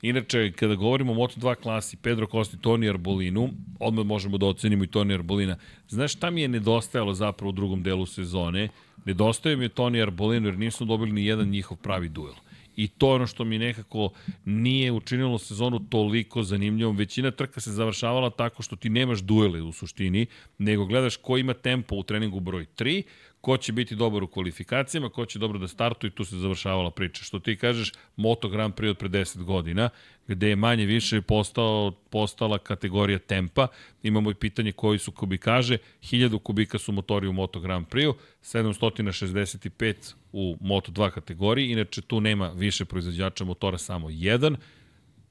Inače, 0.02 0.52
kada 0.52 0.74
govorimo 0.74 1.12
o 1.12 1.16
Moto2 1.16 1.54
klasi, 1.54 1.96
Pedro 1.96 2.26
Costi, 2.26 2.58
Toni 2.58 2.88
Arbolinu, 2.88 3.50
odmah 3.80 4.06
možemo 4.06 4.38
da 4.38 4.46
ocenimo 4.46 4.84
i 4.84 4.86
Toni 4.86 5.14
Arbolina. 5.14 5.56
Znaš 5.88 6.12
šta 6.12 6.30
mi 6.30 6.42
je 6.42 6.48
nedostajalo 6.48 7.14
zapravo 7.14 7.48
u 7.48 7.52
drugom 7.52 7.82
delu 7.82 8.06
sezone? 8.06 8.68
Nedostaje 9.04 9.56
mi 9.56 9.64
je 9.64 9.68
Toni 9.68 10.02
Arbolinu 10.02 10.48
jer 10.48 10.58
nismo 10.58 10.86
dobili 10.86 11.12
ni 11.12 11.26
jedan 11.26 11.48
njihov 11.48 11.76
pravi 11.76 12.08
duel. 12.08 12.34
I 12.78 12.88
to 12.88 13.09
je 13.09 13.14
ono 13.14 13.26
što 13.26 13.44
mi 13.44 13.59
nekako 13.59 14.10
nije 14.44 14.92
učinilo 14.92 15.38
sezonu 15.38 15.80
toliko 15.90 16.42
zanimljivom. 16.42 16.96
Većina 16.96 17.30
trka 17.30 17.60
se 17.60 17.72
završavala 17.72 18.30
tako 18.30 18.62
što 18.62 18.76
ti 18.76 18.88
nemaš 18.88 19.18
duele 19.18 19.62
u 19.62 19.72
suštini, 19.72 20.26
nego 20.59 20.86
gledaš 20.86 21.16
ko 21.16 21.38
ima 21.38 21.55
tempo 21.55 21.96
u 21.96 22.02
treningu 22.02 22.40
broj 22.40 22.66
3, 22.76 23.02
ko 23.48 23.56
će 23.56 23.72
biti 23.72 23.96
dobar 23.96 24.22
u 24.22 24.26
kvalifikacijama, 24.26 25.08
ko 25.08 25.24
će 25.26 25.38
dobro 25.38 25.58
da 25.58 25.68
startuje 25.68 26.10
tu 26.10 26.24
se 26.24 26.36
završavala 26.36 26.90
priča. 26.90 27.24
Što 27.24 27.38
ti 27.38 27.56
kažeš, 27.56 27.92
Moto 28.16 28.48
Grand 28.48 28.74
Prix 28.74 28.90
od 28.90 28.98
pre 28.98 29.08
10 29.08 29.42
godina, 29.44 29.88
gde 30.26 30.48
je 30.48 30.56
manje 30.56 30.86
više 30.86 31.22
postao, 31.22 31.92
postala 32.10 32.58
kategorija 32.58 33.18
tempa. 33.18 33.68
Imamo 34.02 34.30
i 34.30 34.34
pitanje 34.34 34.72
koji 34.72 34.98
su 34.98 35.12
kubikaže. 35.12 35.78
1000 36.02 36.42
kubika 36.42 36.78
su 36.78 36.92
motori 36.92 37.28
u 37.28 37.32
Moto 37.32 37.60
Grand 37.60 37.86
Prix, 37.86 38.14
765 38.42 40.14
u 40.32 40.56
Moto2 40.60 41.10
kategoriji. 41.10 41.70
Inače, 41.72 42.02
tu 42.02 42.20
nema 42.20 42.48
više 42.48 42.84
proizvođača 42.84 43.44
motora, 43.44 43.78
samo 43.78 44.10
jedan. 44.10 44.56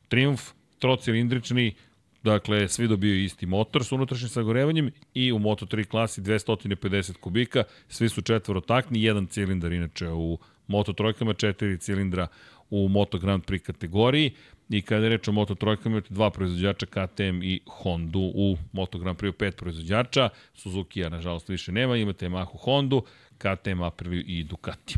Triumf, 0.08 0.42
trocilindrični, 0.80 1.76
Dakle, 2.24 2.68
svi 2.68 2.88
dobiju 2.88 3.24
isti 3.24 3.46
motor 3.46 3.86
sa 3.86 3.96
unutrašnjim 3.96 4.30
sagorevanjem 4.30 4.92
i 5.14 5.32
u 5.32 5.40
Moto3 5.40 5.86
klasi 5.86 6.22
250 6.22 7.14
kubika, 7.14 7.64
svi 7.88 8.10
su 8.10 8.22
četvorotakni, 8.22 9.04
jedan 9.04 9.28
cilindar 9.28 9.72
inače 9.72 10.10
u 10.10 10.38
Moto 10.68 10.94
trojkama, 10.94 11.34
četiri 11.34 11.78
cilindra 11.78 12.28
u 12.70 12.88
Moto 12.88 13.18
Grand 13.18 13.44
Prix 13.44 13.60
kategoriji. 13.66 14.32
I 14.70 14.82
kada 14.82 15.04
je 15.04 15.10
reč 15.10 15.28
o 15.28 15.32
Moto 15.32 15.56
trojkama, 15.56 15.96
imate 15.96 16.14
dva 16.14 16.30
proizvođača, 16.30 16.86
KTM 16.86 17.44
i 17.44 17.60
Hondu 17.66 18.32
u 18.36 18.58
Moto 18.72 18.98
Grand 19.00 19.18
Prix 19.18 19.32
pet 19.32 19.56
proizvođača, 19.56 20.30
Suzuki-a 20.54 21.10
nažalost 21.10 21.50
više 21.50 21.72
nema, 21.72 21.98
imate 21.98 22.30
Yamahu 22.30 22.58
Hondu, 22.60 23.02
KTM, 23.38 23.82
Aprilia 23.82 24.24
i 24.28 24.44
Ducati 24.44 24.96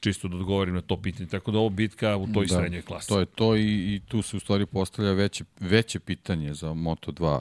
čisto 0.00 0.28
da 0.28 0.36
odgovorim 0.36 0.74
na 0.74 0.80
to 0.80 1.02
pitanje. 1.02 1.28
Tako 1.28 1.50
da 1.50 1.58
ovo 1.58 1.68
bitka 1.68 2.16
u 2.16 2.26
toj 2.32 2.46
da, 2.46 2.54
srednjoj 2.54 2.82
klasi. 2.82 3.08
To 3.08 3.20
je 3.20 3.26
to 3.26 3.56
i, 3.56 3.94
i 3.94 4.00
tu 4.08 4.22
se 4.22 4.36
u 4.36 4.40
stvari 4.40 4.66
postavlja 4.66 5.12
veće, 5.12 5.44
veće 5.60 6.00
pitanje 6.00 6.54
za 6.54 6.68
Moto2 6.68 7.40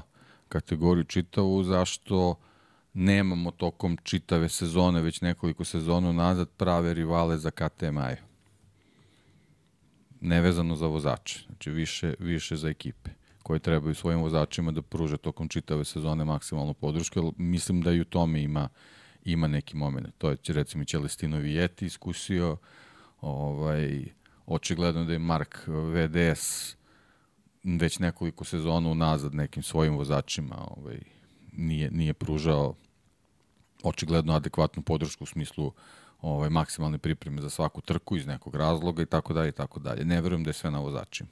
kategoriju 0.50 1.04
čitavu, 1.04 1.64
zašto 1.64 2.36
nemamo 2.94 3.52
tokom 3.52 3.98
čitave 4.04 4.50
sezone, 4.50 5.02
već 5.02 5.22
nekoliko 5.22 5.64
sezona 5.64 6.12
nazad, 6.12 6.50
prave 6.50 6.94
rivale 6.94 7.38
za 7.38 7.52
KTM 7.52 7.98
Ajo. 7.98 8.24
Nevezano 10.22 10.76
za 10.76 10.88
vozače, 10.88 11.40
znači 11.46 11.72
više, 11.72 12.14
više 12.20 12.56
za 12.56 12.70
ekipe 12.70 13.10
koje 13.44 13.60
trebaju 13.60 13.96
svojim 13.96 14.22
vozačima 14.22 14.72
da 14.72 14.82
pruže 14.82 15.18
tokom 15.18 15.48
čitave 15.48 15.86
sezone 15.86 16.26
maksimalnu 16.26 16.74
podršku, 16.74 17.34
mislim 17.38 17.82
da 17.82 17.92
i 17.92 18.02
u 18.02 18.06
tome 18.06 18.42
ima, 18.42 18.70
ima 19.24 19.48
neki 19.48 19.78
moment. 19.78 20.08
To 20.18 20.30
je 20.30 20.38
recimo 20.48 20.86
Celestino 20.86 21.38
Vijeti 21.38 21.86
iskusio, 21.86 22.58
ovaj, 23.22 24.06
očigledno 24.46 25.06
da 25.06 25.14
je 25.14 25.20
Mark 25.20 25.58
VDS 25.68 26.76
već 27.64 28.00
nekoliko 28.00 28.46
sezona 28.46 28.90
unazad 28.90 29.36
nekim 29.36 29.64
svojim 29.64 29.98
vozačima 29.98 30.56
ovaj, 30.78 31.00
nije, 31.52 31.92
nije 31.92 32.14
pružao 32.14 32.76
očigledno 33.84 34.34
adekvatnu 34.34 34.84
podršku 34.84 35.24
u 35.24 35.28
smislu 35.28 35.74
ovaj, 36.22 36.50
maksimalne 36.50 36.98
pripreme 36.98 37.42
za 37.42 37.50
svaku 37.50 37.82
trku 37.82 38.18
iz 38.18 38.28
nekog 38.28 38.56
razloga 38.56 39.02
i 39.02 39.06
tako 39.06 39.34
dalje 39.34 39.50
i 39.50 39.52
tako 39.52 39.80
dalje. 39.80 40.06
Ne 40.06 40.22
verujem 40.22 40.44
da 40.44 40.50
je 40.50 40.54
sve 40.54 40.72
na 40.72 40.80
vozačima. 40.80 41.30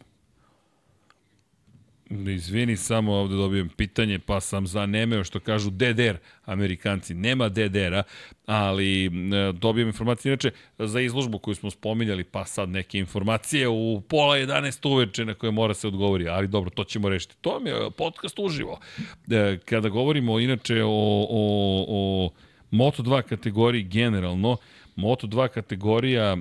Izvini, 2.09 2.77
samo 2.77 3.13
ovde 3.13 3.35
dobijem 3.35 3.69
pitanje, 3.69 4.19
pa 4.19 4.39
sam 4.39 4.67
zanemeo 4.67 5.23
što 5.23 5.39
kažu 5.39 5.69
DDR, 5.69 6.17
amerikanci. 6.45 7.13
Nema 7.13 7.49
DDR-a, 7.49 8.03
ali 8.45 9.11
dobijem 9.53 9.87
informacije. 9.87 10.29
Inače, 10.29 10.51
za 10.77 11.01
izložbu 11.01 11.39
koju 11.39 11.55
smo 11.55 11.71
spominjali, 11.71 12.23
pa 12.23 12.45
sad 12.45 12.69
neke 12.69 12.99
informacije 12.99 13.67
u 13.67 14.01
pola 14.09 14.37
11 14.37 14.89
uveče 14.89 15.25
na 15.25 15.33
koje 15.33 15.51
mora 15.51 15.73
se 15.73 15.87
odgovori, 15.87 16.29
ali 16.29 16.47
dobro, 16.47 16.69
to 16.69 16.83
ćemo 16.83 17.09
rešiti. 17.09 17.35
To 17.41 17.49
vam 17.49 17.67
je 17.67 17.73
podcast 17.97 18.39
uživo. 18.39 18.79
E, 19.31 19.57
kada 19.65 19.89
govorimo 19.89 20.39
inače 20.39 20.83
o, 20.83 20.89
o, 21.29 21.85
o 21.87 22.29
Moto2 22.71 23.21
kategoriji 23.21 23.83
generalno, 23.83 24.57
Moto2 24.95 25.47
kategorija, 25.47 26.37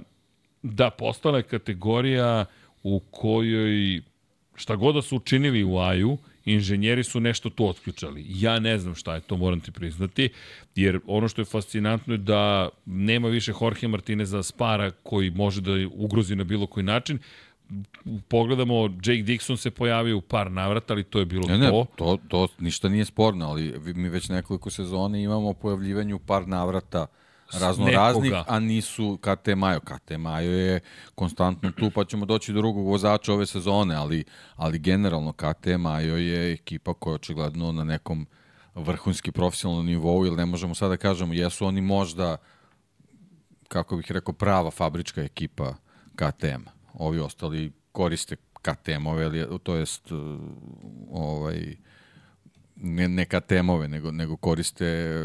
da, 0.63 0.91
postala 0.91 1.37
je 1.37 1.43
kategorija 1.43 2.45
u 2.83 3.01
kojoj 3.11 4.03
šta 4.57 4.77
god 4.77 4.95
da 4.95 5.03
su 5.03 5.17
učinili 5.17 5.65
u 5.65 5.79
Aju, 5.79 6.19
inženjeri 6.45 7.05
su 7.05 7.21
nešto 7.21 7.51
tu 7.51 7.69
otključali. 7.69 8.25
Ja 8.29 8.59
ne 8.59 8.79
znam 8.79 8.95
šta 8.95 9.15
je 9.15 9.21
to, 9.21 9.37
moram 9.37 9.61
ti 9.61 9.71
priznati, 9.71 10.29
jer 10.75 11.01
ono 11.07 11.29
što 11.29 11.41
je 11.41 11.45
fascinantno 11.45 12.15
je 12.15 12.19
da 12.19 12.69
nema 12.87 13.29
više 13.29 13.53
Jorge 13.61 13.89
Martineza 13.89 14.43
Spara 14.43 14.91
koji 14.91 15.31
može 15.31 15.61
da 15.61 15.71
ugrozi 15.93 16.37
na 16.37 16.45
bilo 16.45 16.67
koji 16.67 16.85
način. 16.85 17.19
Pogledamo, 18.29 18.85
Jake 18.85 19.23
Dixon 19.23 19.57
se 19.57 19.71
pojavio 19.71 20.17
u 20.17 20.21
par 20.21 20.51
navrata, 20.51 20.95
ali 20.95 21.05
to 21.05 21.19
je 21.19 21.25
bilo 21.25 21.49
ne, 21.49 21.59
ne, 21.59 21.71
to. 21.71 21.87
to. 21.97 22.19
To 22.29 22.49
ništa 22.59 22.89
nije 22.89 23.05
sporno, 23.05 23.47
ali 23.47 23.75
mi 23.95 24.09
već 24.09 24.29
nekoliko 24.29 24.71
sezone 24.71 25.23
imamo 25.23 25.53
pojavljivanje 25.53 26.15
u 26.15 26.19
par 26.19 26.49
navrata 26.49 27.03
uh, 27.03 27.26
razno 27.53 27.91
raznih, 27.91 28.33
a 28.47 28.61
nisu 28.61 29.19
KT 29.21 29.49
Majo. 29.57 29.81
KT 29.81 30.11
Majo 30.19 30.53
je 30.53 30.81
konstantno 31.15 31.71
tu, 31.71 31.91
pa 31.91 32.05
ćemo 32.05 32.27
doći 32.27 32.53
do 32.53 32.61
drugog 32.61 32.87
vozača 32.87 33.33
ove 33.33 33.47
sezone, 33.47 33.95
ali, 33.95 34.25
ali 34.57 34.79
generalno 34.79 35.33
KT 35.33 35.67
Majo 35.79 36.17
je 36.17 36.53
ekipa 36.53 36.95
koja 36.95 37.13
je 37.13 37.15
očigledno 37.15 37.73
na 37.73 37.85
nekom 37.85 38.27
vrhunski 38.75 39.33
profesionalnom 39.33 39.87
nivou, 39.87 40.27
ili 40.27 40.37
ne 40.37 40.47
možemo 40.47 40.75
sada 40.75 40.89
da 40.89 40.97
kažemo, 40.97 41.35
jesu 41.35 41.67
oni 41.67 41.81
možda, 41.81 42.37
kako 43.69 43.97
bih 43.97 44.13
rekao, 44.13 44.35
prava 44.35 44.71
fabrička 44.71 45.23
ekipa 45.23 45.75
KTM. 46.15 46.63
Ovi 46.95 47.19
ostali 47.21 47.73
koriste 47.93 48.37
KTM-ove, 48.63 49.47
to 49.63 49.75
jest 49.75 50.09
ovaj, 51.11 51.77
ne, 52.77 53.09
ne 53.09 53.25
KTM-ove, 53.25 53.89
nego, 53.89 54.11
nego 54.11 54.37
koriste 54.37 55.23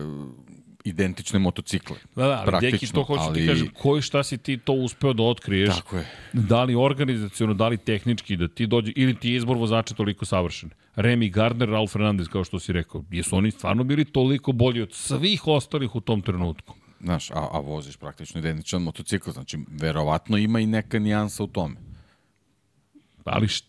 identične 0.83 1.39
motocikle. 1.39 1.95
Da, 2.15 2.27
da, 2.27 2.43
ali 2.47 2.71
Deki, 2.71 2.93
to 2.93 3.03
hoću 3.03 3.23
ali... 3.23 3.39
ti 3.39 3.47
kažem, 3.47 3.69
koji 3.73 4.01
šta 4.01 4.23
si 4.23 4.37
ti 4.37 4.57
to 4.57 4.73
uspeo 4.73 5.13
da 5.13 5.23
otkriješ? 5.23 5.75
Tako 5.75 5.97
je. 5.97 6.05
Da 6.33 6.63
li 6.63 6.75
organizacijono, 6.75 7.53
da 7.53 7.67
li 7.67 7.77
tehnički, 7.77 8.37
da 8.37 8.47
ti 8.47 8.67
dođe, 8.67 8.91
ili 8.95 9.15
ti 9.15 9.29
je 9.29 9.35
izbor 9.35 9.57
vozača 9.57 9.95
toliko 9.95 10.25
savršen? 10.25 10.69
Remy 10.95 11.31
Gardner, 11.31 11.69
Ralf 11.69 11.91
Fernandez, 11.91 12.27
kao 12.27 12.43
što 12.43 12.59
si 12.59 12.73
rekao, 12.73 13.03
jesu 13.11 13.35
oni 13.35 13.51
stvarno 13.51 13.83
bili 13.83 14.05
toliko 14.05 14.51
bolji 14.51 14.81
od 14.81 14.93
svih 14.93 15.47
ostalih 15.47 15.95
u 15.95 16.01
tom 16.01 16.21
trenutku? 16.21 16.75
Znaš, 17.01 17.31
a, 17.31 17.47
a 17.51 17.59
voziš 17.59 17.97
praktično 17.97 18.39
identičan 18.39 18.81
motocikl, 18.81 19.31
znači 19.31 19.57
verovatno 19.67 20.37
ima 20.37 20.59
i 20.59 20.65
neka 20.65 20.99
nijansa 20.99 21.43
u 21.43 21.47
tome. 21.47 21.75
Ali 23.25 23.47
št, 23.47 23.65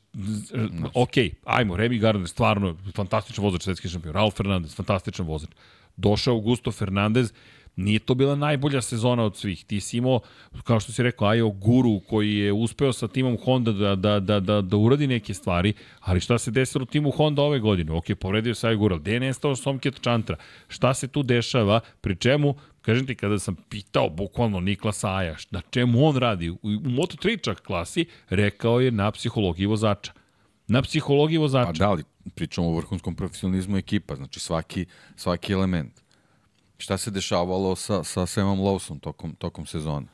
ok, 0.94 1.12
ajmo, 1.44 1.76
Remy 1.76 2.00
Gardner, 2.00 2.28
stvarno 2.28 2.76
fantastičan 2.94 3.44
vozač, 3.44 3.62
svetski 3.62 3.88
šampion, 3.88 4.14
Ralf 4.14 4.34
Fernandez, 4.36 4.74
fantastičan 4.74 5.26
vozač 5.26 5.50
došao 5.96 6.34
Augusto 6.34 6.72
Fernandez, 6.72 7.32
nije 7.76 7.98
to 7.98 8.14
bila 8.14 8.34
najbolja 8.34 8.82
sezona 8.82 9.24
od 9.24 9.36
svih. 9.36 9.64
Ti 9.64 9.80
si 9.80 9.96
imao, 9.96 10.20
kao 10.64 10.80
što 10.80 10.92
si 10.92 11.02
rekao, 11.02 11.28
Ajo 11.28 11.50
Guru 11.50 12.00
koji 12.08 12.36
je 12.36 12.52
uspeo 12.52 12.92
sa 12.92 13.08
timom 13.08 13.38
Honda 13.44 13.72
da, 13.72 13.94
da, 13.94 14.20
da, 14.20 14.40
da, 14.40 14.60
da 14.60 14.76
uradi 14.76 15.06
neke 15.06 15.34
stvari, 15.34 15.72
ali 16.00 16.20
šta 16.20 16.38
se 16.38 16.50
desilo 16.50 16.84
timu 16.84 17.10
Honda 17.10 17.42
ove 17.42 17.58
godine? 17.58 17.92
Ok, 17.92 18.04
povredio 18.20 18.54
se 18.54 18.68
Ajo 18.68 18.76
Guru, 18.76 18.98
gde 18.98 19.12
je 19.12 19.20
nestao 19.20 19.56
Somket 19.56 20.00
Čantra? 20.00 20.36
Šta 20.68 20.94
se 20.94 21.08
tu 21.08 21.22
dešava? 21.22 21.80
Pri 22.00 22.16
čemu, 22.16 22.54
kažem 22.82 23.06
ti, 23.06 23.14
kada 23.14 23.38
sam 23.38 23.56
pitao 23.68 24.08
bukvalno 24.08 24.60
Niklasa 24.60 25.14
Aja, 25.14 25.36
na 25.50 25.60
čemu 25.70 26.06
on 26.06 26.16
radi? 26.16 26.50
U, 26.50 26.58
u 26.62 26.68
Moto3 26.68 27.44
čak 27.44 27.60
klasi, 27.60 28.04
rekao 28.30 28.80
je 28.80 28.90
na 28.90 29.10
psihologiji 29.10 29.66
vozača. 29.66 30.12
Na 30.68 30.82
psihologiji 30.82 31.38
vozača. 31.38 31.66
Pa 31.66 31.72
da 31.72 31.92
li, 31.92 32.04
pričamo 32.34 32.68
o 32.68 32.76
vrhunskom 32.76 33.14
profesionalizmu 33.14 33.76
ekipa, 33.76 34.16
znači 34.16 34.40
svaki, 34.40 34.86
svaki 35.16 35.52
element. 35.52 36.02
Šta 36.78 36.98
se 36.98 37.10
dešavalo 37.10 37.76
sa, 37.76 38.04
sa 38.04 38.26
Samom 38.26 38.60
Lawson 38.60 39.00
tokom, 39.00 39.34
tokom 39.34 39.66
sezona? 39.66 40.06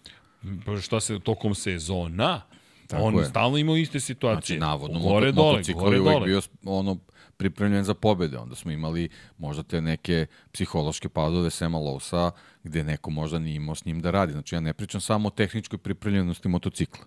Pa 0.66 0.80
šta 0.80 1.00
se 1.00 1.18
tokom 1.18 1.54
sezona? 1.54 2.42
Tako 2.86 3.02
on 3.02 3.18
je. 3.18 3.24
stalno 3.24 3.58
imao 3.58 3.76
iste 3.76 4.00
situacije. 4.00 4.58
Znači, 4.58 4.70
navodno, 4.70 5.00
gore, 5.00 5.26
moto, 5.26 5.36
dole, 5.36 5.52
motocikl 5.52 5.78
gore, 5.78 5.96
je 5.96 6.00
uvek 6.00 6.14
dole. 6.14 6.26
bio 6.26 6.40
ono, 6.64 6.96
pripremljen 7.36 7.84
za 7.84 7.94
pobede. 7.94 8.38
Onda 8.38 8.54
smo 8.54 8.70
imali 8.70 9.08
možda 9.38 9.62
te 9.62 9.80
neke 9.80 10.26
psihološke 10.52 11.08
padove 11.08 11.50
Sema 11.50 11.78
Lowsa, 11.78 12.30
gde 12.62 12.84
neko 12.84 13.10
možda 13.10 13.38
nije 13.38 13.56
imao 13.56 13.74
s 13.74 13.84
njim 13.84 14.00
da 14.00 14.10
radi. 14.10 14.32
Znači, 14.32 14.54
ja 14.54 14.60
ne 14.60 14.72
pričam 14.72 15.00
samo 15.00 15.28
o 15.28 15.30
tehničkoj 15.30 15.78
pripremljenosti 15.78 16.48
motocikla, 16.48 17.04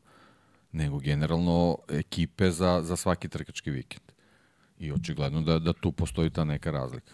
nego 0.72 0.99
generalno 0.99 1.77
ekipe 1.89 2.52
za, 2.52 2.81
za 2.84 2.95
svaki 2.95 3.30
trkački 3.30 3.72
vikend. 3.72 4.11
I 4.80 4.91
očigledno 4.91 5.41
da, 5.41 5.60
da 5.60 5.73
tu 5.73 5.91
postoji 5.91 6.30
ta 6.30 6.43
neka 6.43 6.72
razlika. 6.72 7.14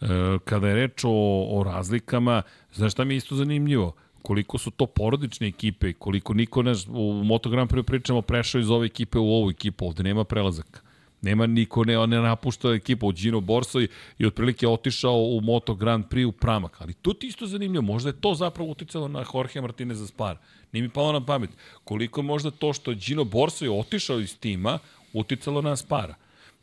E, 0.00 0.06
kada 0.44 0.68
je 0.68 0.74
reč 0.74 1.04
o, 1.04 1.46
o 1.50 1.62
razlikama, 1.64 2.42
znaš 2.72 2.92
šta 2.92 3.04
mi 3.04 3.14
je 3.14 3.18
isto 3.18 3.36
zanimljivo? 3.36 3.94
koliko 4.22 4.58
su 4.58 4.70
to 4.70 4.86
porodične 4.86 5.46
ekipe 5.46 5.90
i 5.90 5.92
koliko 5.92 6.34
niko 6.34 6.62
ne, 6.62 6.72
u 6.88 7.24
Moto 7.24 7.50
Grand 7.50 7.70
Prix 7.70 7.82
pričamo 7.82 8.22
prešao 8.22 8.60
iz 8.60 8.70
ove 8.70 8.86
ekipe 8.86 9.18
u 9.18 9.32
ovu 9.34 9.50
ekipu, 9.50 9.86
ovde 9.86 10.02
nema 10.02 10.24
prelazaka. 10.24 10.80
Nema 11.22 11.46
niko, 11.46 11.84
ne, 11.84 12.06
ne 12.06 12.20
napušta 12.20 12.68
ekipa 12.68 13.06
od 13.06 13.14
Gino 13.14 13.40
Borso 13.40 13.80
i, 13.80 13.88
i 14.18 14.26
otprilike 14.26 14.68
otišao 14.68 15.16
u 15.16 15.40
Moto 15.40 15.74
Grand 15.74 16.04
Prix 16.10 16.26
u 16.26 16.32
Pramak. 16.32 16.80
Ali 16.80 16.94
to 16.94 17.12
ti 17.12 17.26
isto 17.26 17.46
zanimljivo, 17.46 17.82
možda 17.82 18.08
je 18.08 18.20
to 18.20 18.34
zapravo 18.34 18.70
uticalo 18.70 19.08
na 19.08 19.24
Jorge 19.34 19.60
Martinez 19.60 19.98
za 19.98 20.06
Spar. 20.06 20.36
Nije 20.72 20.82
mi 20.82 20.88
palo 20.88 21.12
na 21.12 21.24
pamet. 21.24 21.50
Koliko 21.84 22.20
je 22.20 22.24
možda 22.24 22.50
to 22.50 22.72
što 22.72 22.94
Gino 22.94 23.24
Borso 23.24 23.64
je 23.64 23.70
otišao 23.70 24.20
iz 24.20 24.38
tima 24.38 24.78
uticalo 25.12 25.62
na 25.62 25.76
Spara. 25.76 26.14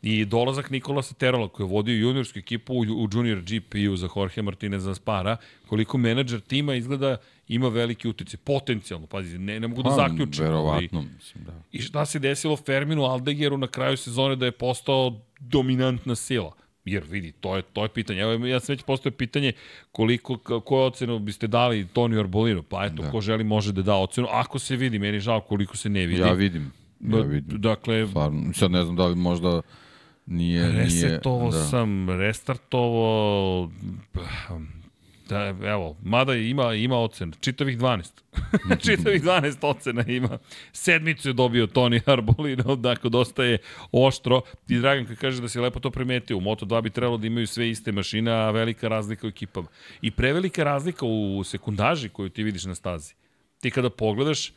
I 0.02 0.24
dolazak 0.24 0.70
Nikola 0.70 1.02
Terola 1.18 1.48
koji 1.48 1.66
je 1.66 1.70
vodio 1.70 2.00
juniorsku 2.08 2.38
ekipu 2.38 2.74
u, 2.74 2.80
u 2.80 3.08
junior 3.12 3.40
GP-u 3.40 3.96
za 3.96 4.08
Jorge 4.16 4.42
Martinez 4.42 4.96
Spara, 4.96 5.36
koliko 5.66 5.98
menadžer 5.98 6.40
tima 6.40 6.74
izgleda 6.74 7.16
ima 7.48 7.68
veliki 7.68 8.08
utice, 8.08 8.36
potencijalno, 8.36 9.06
pazi, 9.06 9.38
ne, 9.38 9.60
ne 9.60 9.68
mogu 9.68 9.82
da 9.82 9.88
pa, 9.88 9.94
zaključim. 9.94 10.44
Verovatno, 10.44 11.02
mislim, 11.16 11.44
da. 11.44 11.52
I 11.72 11.82
šta 11.82 12.06
se 12.06 12.18
desilo 12.18 12.56
Ferminu 12.56 13.04
Aldegeru 13.04 13.58
na 13.58 13.66
kraju 13.66 13.96
sezone 13.96 14.36
da 14.36 14.46
je 14.46 14.52
postao 14.52 15.20
dominantna 15.40 16.14
sila? 16.14 16.52
Jer 16.84 17.04
vidi, 17.08 17.32
to 17.32 17.56
je, 17.56 17.62
to 17.62 17.82
je 17.82 17.88
pitanje. 17.88 18.20
Evo, 18.20 18.46
ja 18.46 18.60
sam 18.60 18.72
već 18.72 18.82
postoje 18.82 19.12
pitanje 19.12 19.52
koliko, 19.92 20.60
koju 20.60 20.80
ocenu 20.80 21.18
biste 21.18 21.46
dali 21.46 21.86
Toni 21.92 22.18
Arbolino. 22.18 22.62
Pa 22.62 22.84
eto, 22.84 23.02
da. 23.02 23.10
ko 23.10 23.20
želi 23.20 23.44
može 23.44 23.72
da 23.72 23.82
da 23.82 23.96
ocenu. 23.96 24.26
Ako 24.30 24.58
se 24.58 24.76
vidi, 24.76 24.98
meni 24.98 25.20
žao 25.20 25.40
koliko 25.40 25.76
se 25.76 25.88
ne 25.88 26.06
vidi. 26.06 26.20
Ja 26.20 26.32
vidim. 26.32 26.72
Ja 27.00 27.20
vidim. 27.20 27.60
Dakle, 27.60 28.06
Stvarno, 28.06 28.52
sad 28.54 28.70
ne 28.70 28.84
znam 28.84 28.96
da 28.96 29.06
li 29.06 29.14
možda 29.14 29.62
Nije, 30.26 30.72
Resetovao 30.72 31.48
nije, 31.50 31.58
da. 31.60 31.64
sam, 31.64 32.10
restartovao, 32.10 33.70
da, 35.30 35.68
evo, 35.68 35.96
mada 36.02 36.34
ima, 36.34 36.74
ima 36.74 36.98
ocena, 36.98 37.32
čitavih 37.40 37.78
12. 37.78 38.10
čitavih 38.86 39.22
12 39.22 39.56
ocena 39.66 40.04
ima. 40.06 40.38
Sedmicu 40.72 41.28
je 41.28 41.32
dobio 41.32 41.66
Toni 41.66 42.00
Arbolino, 42.06 42.76
dakle, 42.76 43.10
dosta 43.10 43.44
je 43.44 43.58
oštro. 43.92 44.40
I 44.68 44.78
Dragan 44.78 45.06
kad 45.06 45.16
kaže 45.16 45.42
da 45.42 45.48
si 45.48 45.60
lepo 45.60 45.80
to 45.80 45.90
primetio, 45.90 46.36
u 46.36 46.40
Moto2 46.40 46.82
bi 46.82 46.90
trebalo 46.90 47.18
da 47.18 47.26
imaju 47.26 47.46
sve 47.46 47.70
iste 47.70 47.92
mašine, 47.92 48.32
a 48.32 48.50
velika 48.50 48.88
razlika 48.88 49.26
u 49.26 49.30
ekipama. 49.30 49.68
I 50.02 50.10
prevelika 50.10 50.64
razlika 50.64 51.06
u 51.06 51.44
sekundaži 51.44 52.08
koju 52.08 52.28
ti 52.28 52.42
vidiš 52.42 52.64
na 52.64 52.74
stazi. 52.74 53.14
Ti 53.60 53.70
kada 53.70 53.90
pogledaš, 53.90 54.52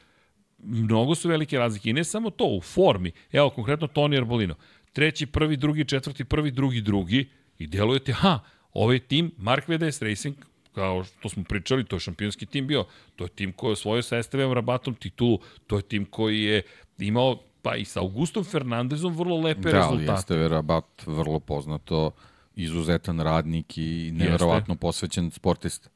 mnogo 0.64 1.16
su 1.16 1.30
velike 1.30 1.58
razlike. 1.58 1.90
I 1.90 1.94
ne 1.94 2.04
samo 2.04 2.30
to, 2.30 2.46
u 2.46 2.62
formi. 2.62 3.12
Evo, 3.32 3.50
konkretno 3.50 3.88
Toni 3.88 4.18
Arbolino 4.18 4.56
treći, 4.94 5.26
prvi, 5.26 5.58
drugi, 5.58 5.86
četvrti, 5.86 6.24
prvi, 6.24 6.52
drugi, 6.52 6.82
drugi 6.82 7.30
i 7.58 7.68
delujete, 7.68 8.14
ha, 8.14 8.40
Ovaj 8.74 9.00
tim, 9.00 9.32
Mark 9.38 9.68
VDS 9.68 10.02
Racing, 10.02 10.36
kao 10.76 11.04
što 11.04 11.30
smo 11.30 11.44
pričali, 11.44 11.86
to 11.86 11.96
je 11.96 12.00
šampionski 12.00 12.46
tim 12.46 12.68
bio, 12.68 12.86
to 13.16 13.24
je 13.24 13.30
tim 13.30 13.54
koji 13.54 13.70
je 13.70 13.74
osvojio 13.74 14.02
sa 14.02 14.18
Estevom 14.18 14.54
Rabatom 14.54 14.96
titulu, 14.96 15.40
to 15.68 15.78
je 15.78 15.82
tim 15.82 16.06
koji 16.06 16.44
je 16.44 16.62
imao 16.98 17.38
pa 17.62 17.76
i 17.76 17.86
sa 17.86 18.00
Augustom 18.00 18.44
Fernandezom 18.44 19.16
vrlo 19.16 19.40
lepe 19.40 19.72
da, 19.72 19.78
rezultate. 19.78 20.06
Da, 20.06 20.14
Esteve 20.14 20.48
Rabat 20.48 20.86
vrlo 21.06 21.40
poznato, 21.40 22.12
izuzetan 22.56 23.20
radnik 23.20 23.78
i 23.78 24.12
neverovatno 24.14 24.76
posvećen 24.76 25.32
sportista. 25.32 25.90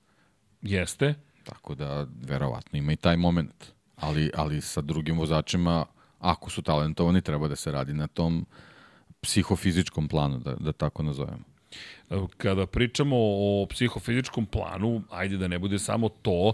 Jeste. 0.61 1.13
Tako 1.43 1.75
da, 1.75 2.07
verovatno 2.21 2.79
ima 2.79 2.91
i 2.91 2.95
taj 2.95 3.17
moment. 3.17 3.65
Ali, 3.95 4.31
ali 4.35 4.61
sa 4.61 4.81
drugim 4.81 5.17
vozačima, 5.17 5.85
ako 6.19 6.49
su 6.49 6.61
talentovani, 6.61 7.21
treba 7.21 7.47
da 7.47 7.55
se 7.55 7.71
radi 7.71 7.93
na 7.93 8.07
tom 8.07 8.45
psihofizičkom 9.21 10.07
planu, 10.07 10.39
da, 10.39 10.55
da 10.55 10.71
tako 10.71 11.03
nazovemo. 11.03 11.43
Kada 12.37 12.65
pričamo 12.65 13.15
o 13.19 13.67
psihofizičkom 13.69 14.45
planu, 14.45 15.03
ajde 15.09 15.37
da 15.37 15.47
ne 15.47 15.59
bude 15.59 15.79
samo 15.79 16.09
to, 16.09 16.53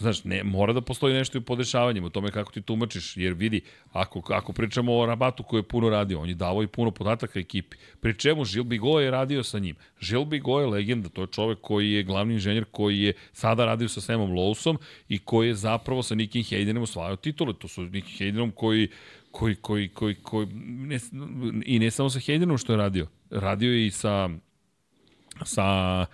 Znaš, 0.00 0.24
ne, 0.24 0.44
mora 0.44 0.72
da 0.72 0.80
postoji 0.80 1.14
nešto 1.14 1.38
i 1.38 1.40
u 1.40 1.44
podešavanjima, 1.44 2.06
o 2.06 2.10
tome 2.10 2.30
kako 2.30 2.52
ti 2.52 2.62
tumačiš, 2.62 3.16
jer 3.16 3.32
vidi, 3.32 3.60
ako, 3.92 4.22
ako 4.28 4.52
pričamo 4.52 4.96
o 4.96 5.06
Rabatu 5.06 5.42
koji 5.42 5.58
je 5.58 5.68
puno 5.68 5.90
radio, 5.90 6.20
on 6.20 6.28
je 6.28 6.34
davao 6.34 6.62
i 6.62 6.66
puno 6.66 6.90
podataka 6.90 7.40
ekipi. 7.40 7.76
Pri 8.00 8.18
čemu 8.18 8.44
Žil 8.44 8.64
Bigo 8.64 9.00
je 9.00 9.10
radio 9.10 9.42
sa 9.42 9.58
njim. 9.58 9.76
Žil 10.00 10.24
Bigo 10.24 10.60
je 10.60 10.66
legenda, 10.66 11.08
to 11.08 11.20
je 11.20 11.26
čovek 11.26 11.58
koji 11.60 11.92
je 11.92 12.02
glavni 12.02 12.34
inženjer 12.34 12.64
koji 12.70 13.00
je 13.00 13.12
sada 13.32 13.64
radio 13.64 13.88
sa 13.88 14.00
Samom 14.00 14.30
Lowsom 14.30 14.76
i 15.08 15.18
koji 15.18 15.48
je 15.48 15.54
zapravo 15.54 16.02
sa 16.02 16.14
Nikim 16.14 16.42
Haydenom 16.42 16.82
osvajao 16.82 17.16
titule. 17.16 17.54
To 17.58 17.68
su 17.68 17.82
Nikim 17.82 18.16
Haydenom 18.18 18.50
koji 18.50 18.88
koji, 19.30 19.54
koji, 19.54 19.88
koji, 19.88 20.14
koji 20.14 20.46
ne, 20.64 20.98
i 21.64 21.78
ne 21.78 21.90
samo 21.90 22.10
sa 22.10 22.18
Haydenom 22.18 22.58
što 22.58 22.72
je 22.72 22.76
radio, 22.76 23.06
radio 23.30 23.72
je 23.72 23.86
i 23.86 23.90
sa 23.90 24.28
sa 25.44 26.06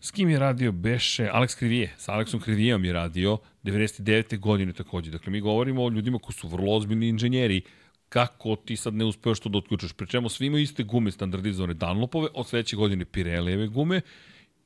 S 0.00 0.10
kim 0.10 0.30
je 0.30 0.38
radio 0.38 0.72
Beše? 0.72 1.28
Alex 1.32 1.58
Krivije. 1.58 1.94
Sa 1.96 2.12
Aleksom 2.12 2.40
Krivijom 2.40 2.84
je 2.84 2.92
radio 2.92 3.38
99. 3.64 4.38
godine 4.38 4.72
takođe. 4.72 5.10
Dakle, 5.10 5.32
mi 5.32 5.40
govorimo 5.40 5.84
o 5.84 5.90
ljudima 5.90 6.18
koji 6.18 6.34
su 6.34 6.48
vrlo 6.48 6.76
ozbiljni 6.76 7.08
inženjeri. 7.08 7.62
Kako 8.08 8.56
ti 8.56 8.76
sad 8.76 8.94
ne 8.94 9.04
uspeš 9.04 9.40
to 9.40 9.48
da 9.48 9.58
otključaš? 9.58 9.92
Pričemu, 9.92 10.28
svi 10.28 10.46
imaju 10.46 10.62
iste 10.62 10.82
gume 10.82 11.10
standardizovane 11.10 11.74
Dunlopove, 11.74 12.28
od 12.34 12.46
sledeće 12.48 12.76
godine 12.76 13.04
Pirelijeve 13.04 13.66
gume 13.66 14.00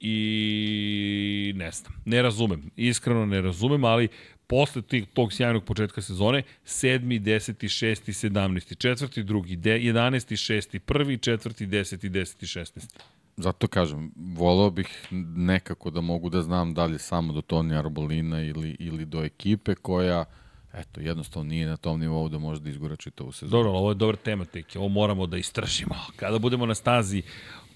i 0.00 1.52
ne 1.56 1.70
znam, 1.70 1.92
ne 2.04 2.22
razumem, 2.22 2.70
iskreno 2.76 3.26
ne 3.26 3.40
razumem, 3.40 3.84
ali 3.84 4.08
posle 4.46 4.82
tih, 4.82 5.06
tog 5.14 5.32
sjajnog 5.32 5.64
početka 5.64 6.02
sezone, 6.02 6.42
7. 6.66 7.20
10. 7.20 7.52
6. 7.52 8.30
17. 8.30 8.74
4. 8.76 9.24
2. 9.24 9.56
11. 9.78 10.36
6. 10.36 10.78
1. 10.78 11.18
4. 11.18 11.66
10. 11.66 12.10
10. 12.10 12.36
16. 12.40 13.21
Zato 13.42 13.66
kažem, 13.66 14.12
volao 14.16 14.70
bih 14.70 15.08
nekako 15.36 15.90
da 15.90 16.00
mogu 16.00 16.30
da 16.30 16.42
znam 16.42 16.74
da 16.74 16.84
li 16.84 16.98
samo 16.98 17.32
do 17.32 17.40
Toni 17.40 17.76
Arbolina 17.76 18.42
ili, 18.42 18.76
ili 18.78 19.04
do 19.04 19.24
ekipe 19.24 19.74
koja 19.74 20.24
eto, 20.74 21.00
jednostavno 21.00 21.48
nije 21.48 21.66
na 21.66 21.76
tom 21.76 22.00
nivou 22.00 22.28
da 22.28 22.38
može 22.38 22.60
da 22.60 22.70
izgura 22.70 22.96
čitavu 22.96 23.32
sezonu. 23.32 23.50
Dobro, 23.50 23.78
ovo 23.78 23.90
je 23.90 23.94
dobra 23.94 24.16
tema, 24.16 24.44
teki. 24.44 24.78
Ovo 24.78 24.88
moramo 24.88 25.26
da 25.26 25.36
istražimo. 25.36 25.94
Kada 26.20 26.38
budemo 26.38 26.66
na 26.66 26.74
stazi 26.74 27.22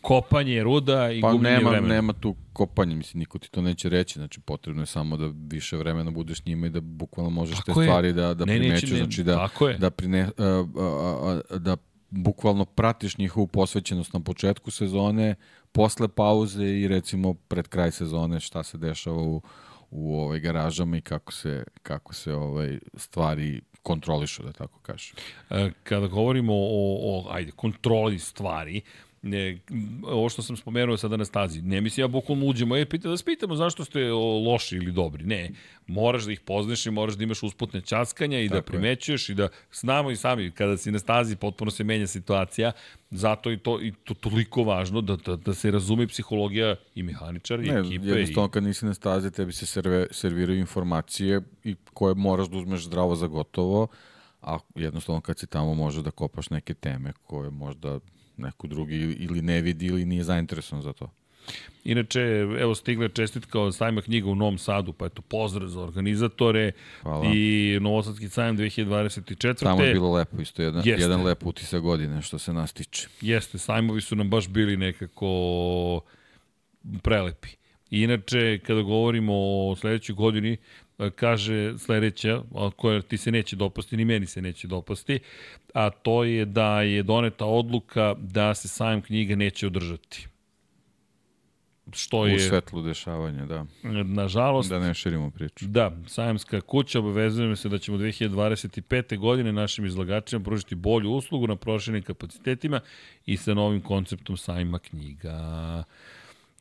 kopanje 0.00 0.62
ruda 0.62 1.10
i 1.10 1.20
pa 1.20 1.32
gubljenje 1.32 1.56
nema, 1.56 1.70
vremena. 1.70 1.94
nema 1.94 2.12
tu 2.12 2.36
kopanje, 2.52 2.94
mislim, 2.94 3.18
niko 3.18 3.38
ti 3.38 3.50
to 3.50 3.62
neće 3.62 3.88
reći, 3.88 4.18
znači 4.18 4.40
potrebno 4.40 4.82
je 4.82 4.86
samo 4.86 5.16
da 5.16 5.30
više 5.48 5.76
vremena 5.76 6.10
budeš 6.10 6.44
njima 6.44 6.66
i 6.66 6.70
da 6.70 6.80
bukvalno 6.80 7.30
možeš 7.30 7.56
tako 7.56 7.74
te 7.74 7.80
je. 7.80 7.86
stvari 7.86 8.12
da, 8.12 8.34
da 8.34 8.44
ne, 8.44 8.58
ne, 8.58 8.78
znači 8.78 9.22
da, 9.22 9.48
da, 9.78 9.90
prine, 9.90 10.30
uh, 10.38 10.68
uh, 10.68 11.40
uh, 11.50 11.58
da 11.58 11.76
bukvalno 12.10 12.64
pratiš 12.64 13.18
njihovu 13.18 13.46
posvećenost 13.46 14.12
na 14.12 14.20
početku 14.20 14.70
sezone, 14.70 15.34
posle 15.72 16.08
pauze 16.08 16.64
i 16.64 16.88
recimo 16.88 17.34
pred 17.34 17.68
kraj 17.68 17.90
sezone 17.90 18.40
šta 18.40 18.62
se 18.62 18.78
dešava 18.78 19.22
u, 19.22 19.42
u 19.90 20.20
ovaj 20.20 20.40
garažama 20.40 20.96
i 20.96 21.00
kako 21.00 21.32
se, 21.32 21.64
kako 21.82 22.14
se 22.14 22.34
ovaj 22.34 22.78
stvari 22.94 23.60
kontrolišu, 23.82 24.42
da 24.42 24.52
tako 24.52 24.80
kažem. 24.80 25.16
E, 25.50 25.70
kada 25.84 26.06
govorimo 26.06 26.52
o, 26.54 26.98
o 27.02 27.26
ajde, 27.30 27.50
kontroli 27.50 28.18
stvari, 28.18 28.80
ne, 29.26 29.58
ovo 30.02 30.28
što 30.28 30.42
sam 30.42 30.56
spomenuo 30.56 30.96
sada 30.96 31.16
na 31.16 31.24
stazi, 31.24 31.62
ne 31.62 31.80
mislim 31.80 32.04
ja 32.04 32.08
bukvalno 32.08 32.46
uđemo, 32.46 32.76
e, 32.76 32.84
pita, 32.84 33.08
da 33.08 33.16
spitamo 33.16 33.56
zašto 33.56 33.84
ste 33.84 34.04
loši 34.46 34.76
ili 34.76 34.92
dobri. 34.92 35.24
Ne, 35.24 35.50
moraš 35.86 36.24
da 36.24 36.32
ih 36.32 36.40
poznaš 36.40 36.86
i 36.86 36.90
moraš 36.90 37.14
da 37.14 37.24
imaš 37.24 37.42
usputne 37.42 37.80
časkanja 37.80 38.40
i 38.40 38.48
da 38.48 38.54
Tako 38.54 38.66
da 38.66 38.72
primećuješ 38.72 39.28
je. 39.28 39.32
i 39.32 39.36
da 39.36 39.48
znamo 39.72 40.10
i 40.10 40.16
sami, 40.16 40.50
kada 40.50 40.76
si 40.76 40.90
na 40.90 40.98
stazi 40.98 41.36
potpuno 41.36 41.70
se 41.70 41.84
menja 41.84 42.06
situacija, 42.06 42.72
zato 43.10 43.52
i 43.52 43.58
to 43.58 43.82
i 43.82 43.92
to 44.04 44.14
toliko 44.14 44.62
važno 44.62 45.00
da, 45.00 45.16
da, 45.16 45.36
da 45.36 45.54
se 45.54 45.70
razume 45.70 46.06
psihologija 46.06 46.76
i 46.94 47.02
mehaničara 47.02 47.62
i 47.62 47.68
ne, 47.68 47.80
ekipe. 47.80 48.06
Jednostavno 48.06 48.48
i... 48.48 48.50
kad 48.50 48.62
nisi 48.62 48.86
na 48.86 48.94
stazi 48.94 49.30
tebi 49.30 49.52
se 49.52 49.66
serve, 49.66 50.06
serviraju 50.10 50.58
informacije 50.58 51.40
i 51.64 51.74
koje 51.94 52.14
moraš 52.14 52.48
da 52.48 52.56
uzmeš 52.56 52.84
zdravo 52.84 53.16
za 53.16 53.26
gotovo, 53.26 53.88
a 54.42 54.58
jednostavno 54.74 55.20
kad 55.20 55.38
si 55.38 55.46
tamo 55.46 55.74
može 55.74 56.02
da 56.02 56.10
kopaš 56.10 56.50
neke 56.50 56.74
teme 56.74 57.12
koje 57.26 57.50
možda 57.50 57.98
neko 58.36 58.66
drugi 58.66 58.96
ili 58.96 59.42
ne 59.42 59.60
vidi 59.60 59.86
ili 59.86 60.04
nije 60.04 60.24
zainteresovan 60.24 60.82
za 60.82 60.92
to. 60.92 61.10
Inače, 61.84 62.20
evo 62.60 62.74
stigle 62.74 63.08
čestitka 63.08 63.60
od 63.60 63.76
sajma 63.76 64.02
knjiga 64.02 64.28
u 64.28 64.34
Novom 64.34 64.58
Sadu, 64.58 64.92
pa 64.92 65.06
eto 65.06 65.22
pozdrav 65.22 65.68
za 65.68 65.80
organizatore 65.80 66.72
Hvala. 67.02 67.24
i 67.34 67.78
Novosadski 67.80 68.28
sajam 68.28 68.56
2024. 68.58 69.62
Tamo 69.62 69.82
je 69.82 69.92
bilo 69.92 70.12
lepo, 70.12 70.42
isto 70.42 70.62
jedan, 70.62 70.82
Jeste. 70.84 71.02
jedan 71.02 71.22
lep 71.22 71.46
utisak 71.46 71.82
godine 71.82 72.22
što 72.22 72.38
se 72.38 72.52
nas 72.52 72.72
tiče. 72.72 73.08
Jeste, 73.20 73.58
sajmovi 73.58 74.00
su 74.00 74.16
nam 74.16 74.30
baš 74.30 74.48
bili 74.48 74.76
nekako 74.76 76.00
prelepi. 77.02 77.48
Inače, 77.90 78.58
kada 78.58 78.82
govorimo 78.82 79.32
o 79.34 79.76
sledećoj 79.76 80.14
godini, 80.14 80.56
kaže 81.14 81.78
sledeća, 81.78 82.42
koja 82.76 83.02
ti 83.02 83.16
se 83.16 83.32
neće 83.32 83.56
dopasti, 83.56 83.96
ni 83.96 84.04
meni 84.04 84.26
se 84.26 84.42
neće 84.42 84.68
dopasti, 84.68 85.18
a 85.74 85.90
to 85.90 86.24
je 86.24 86.44
da 86.44 86.82
je 86.82 87.02
doneta 87.02 87.44
odluka 87.44 88.14
da 88.18 88.54
se 88.54 88.68
sajam 88.68 89.02
knjiga 89.02 89.36
neće 89.36 89.66
održati. 89.66 90.28
Što 91.92 92.26
je... 92.26 92.36
U 92.36 92.38
svetlu 92.38 92.82
dešavanja, 92.82 93.46
da. 93.46 93.66
Nažalost... 94.04 94.70
Da 94.70 94.78
ne 94.78 94.94
širimo 94.94 95.30
priču. 95.30 95.66
Da, 95.66 95.92
sajamska 96.06 96.60
kuća 96.60 96.98
obavezujemo 96.98 97.56
se 97.56 97.68
da 97.68 97.78
ćemo 97.78 97.98
2025. 97.98 99.18
godine 99.18 99.52
našim 99.52 99.86
izlagačima 99.86 100.42
pružiti 100.44 100.74
bolju 100.74 101.10
uslugu 101.10 101.46
na 101.46 101.56
prošenim 101.56 102.02
kapacitetima 102.02 102.80
i 103.26 103.36
sa 103.36 103.54
novim 103.54 103.80
konceptom 103.80 104.36
sajma 104.36 104.78
knjiga. 104.78 105.84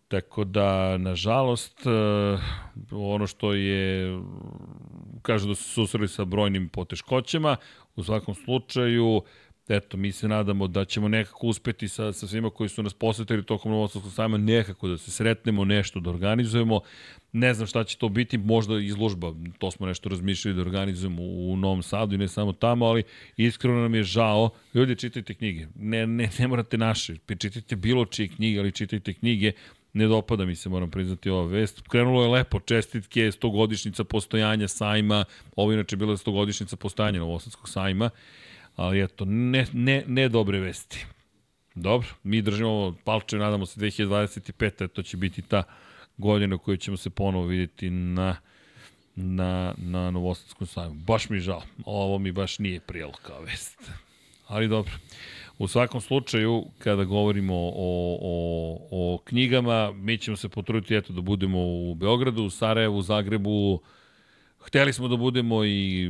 Tako 0.07 0.44
da, 0.44 0.98
nažalost, 0.98 1.80
eh, 1.86 2.40
ono 2.91 3.27
što 3.27 3.53
je, 3.53 4.10
kažu 5.22 5.48
da 5.48 5.56
su 5.56 5.64
susreli 5.64 6.07
sa 6.07 6.26
brojnim 6.26 6.69
poteškoćama, 6.69 7.56
u 7.95 8.03
svakom 8.03 8.36
slučaju, 8.36 9.22
eto, 9.68 9.98
mi 9.98 10.11
se 10.11 10.27
nadamo 10.27 10.68
da 10.68 10.86
ćemo 10.86 11.07
nekako 11.07 11.48
uspeti 11.48 11.88
sa, 11.88 12.14
sa 12.14 12.27
svima 12.27 12.49
koji 12.49 12.69
su 12.69 12.84
nas 12.84 12.94
posetili 12.94 13.45
tokom 13.45 13.72
Novosadskog 13.72 14.14
sajma, 14.14 14.38
nekako 14.38 14.88
da 14.88 14.98
se 14.98 15.11
sretnemo, 15.11 15.65
nešto 15.65 15.99
da 15.99 16.10
organizujemo. 16.10 16.80
Ne 17.32 17.53
znam 17.53 17.68
šta 17.68 17.84
će 17.84 17.98
to 17.98 18.10
biti, 18.10 18.38
možda 18.38 18.80
izložba, 18.80 19.34
to 19.57 19.72
smo 19.72 19.88
nešto 19.88 20.10
razmišljali 20.10 20.56
da 20.56 20.61
organizujemo 20.61 21.22
u 21.22 21.57
Novom 21.57 21.84
Sadu 21.84 22.15
i 22.15 22.18
ne 22.18 22.27
samo 22.27 22.53
tamo, 22.53 22.86
ali 22.86 23.03
iskreno 23.38 23.82
nam 23.82 23.95
je 23.95 24.03
žao. 24.03 24.49
Ljudi, 24.73 24.95
čitajte 24.95 25.34
knjige. 25.34 25.68
Ne, 25.76 26.07
ne, 26.07 26.30
ne 26.40 26.48
morate 26.48 26.77
naše, 26.77 27.15
čitajte 27.40 27.76
bilo 27.76 28.06
čije 28.06 28.27
knjige, 28.27 28.60
ali 28.60 28.72
čitajte 28.72 29.14
knjige 29.14 29.52
ne 29.96 30.08
dopada 30.08 30.46
mi 30.46 30.56
se, 30.56 30.70
moram 30.70 30.92
priznati 30.92 31.30
ova 31.30 31.48
vest. 31.48 31.82
Krenulo 31.88 32.24
je 32.24 32.30
lepo, 32.30 32.60
čestitke, 32.60 33.22
100 33.32 33.52
godišnica 33.52 34.04
postojanja 34.04 34.68
sajma, 34.68 35.26
ovo 35.56 35.74
inače 35.74 35.96
bila 35.96 36.18
100 36.18 36.32
godišnica 36.32 36.76
postojanja 36.76 37.20
Novosadskog 37.20 37.70
sajma, 37.70 38.10
ali 38.76 39.04
eto, 39.04 39.26
ne, 39.26 39.66
ne, 39.74 40.04
ne 40.08 40.30
dobre 40.30 40.60
vesti. 40.60 41.06
Dobro, 41.76 42.08
mi 42.24 42.42
držimo 42.42 42.96
palče, 43.04 43.38
nadamo 43.38 43.66
se 43.66 43.80
2025. 43.80 44.88
To 44.88 45.04
će 45.04 45.18
biti 45.18 45.42
ta 45.42 45.64
godina 46.18 46.58
koju 46.58 46.78
ćemo 46.78 46.98
se 46.98 47.10
ponovo 47.10 47.46
vidjeti 47.46 47.90
na 47.90 48.36
na, 49.16 49.74
na 49.78 50.12
Novosadskom 50.12 50.68
sajmu. 50.68 50.94
Baš 50.94 51.30
mi 51.30 51.40
žao. 51.40 51.62
Ovo 51.86 52.20
mi 52.20 52.32
baš 52.32 52.60
nije 52.60 52.80
prijelo 52.80 53.14
kao 53.22 53.42
vest. 53.42 53.92
Ali 54.48 54.68
dobro. 54.68 54.94
U 55.57 55.68
svakom 55.68 56.02
slučaju, 56.02 56.65
kada 56.77 57.03
govorimo 57.03 57.56
o, 57.56 58.18
o, 58.22 58.88
o 58.91 59.18
knjigama, 59.18 59.91
mi 59.91 60.18
ćemo 60.18 60.38
se 60.38 60.49
potruditi 60.49 60.95
eto, 60.95 61.14
da 61.14 61.22
budemo 61.22 61.60
u 61.60 61.95
Beogradu, 61.95 62.44
u 62.44 62.49
Sarajevu, 62.49 62.98
u 62.98 63.02
Zagrebu, 63.02 63.82
Hteli 64.65 64.94
smo 64.94 65.07
da 65.07 65.15
budemo 65.15 65.65
i 65.65 66.10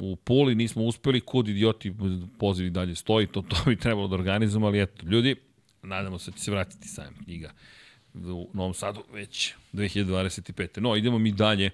u 0.00 0.16
Puli, 0.16 0.54
nismo 0.54 0.84
uspeli, 0.84 1.20
kud 1.20 1.48
idioti 1.48 1.94
pozivi 2.38 2.70
dalje 2.70 2.94
stoji, 2.94 3.26
to, 3.26 3.42
to 3.42 3.56
bi 3.66 3.76
trebalo 3.76 4.08
da 4.08 4.14
organizujemo, 4.14 4.66
ali 4.66 4.82
eto, 4.82 5.06
ljudi, 5.06 5.36
nadamo 5.82 6.18
se 6.18 6.30
da 6.30 6.36
će 6.36 6.42
se 6.42 6.50
vratiti 6.50 6.88
sajam 6.88 7.14
knjiga 7.24 7.50
u 8.14 8.50
Novom 8.52 8.74
Sadu 8.74 9.02
već 9.12 9.54
2025. 9.72 10.80
No, 10.80 10.96
idemo 10.96 11.18
mi 11.18 11.32
dalje 11.32 11.70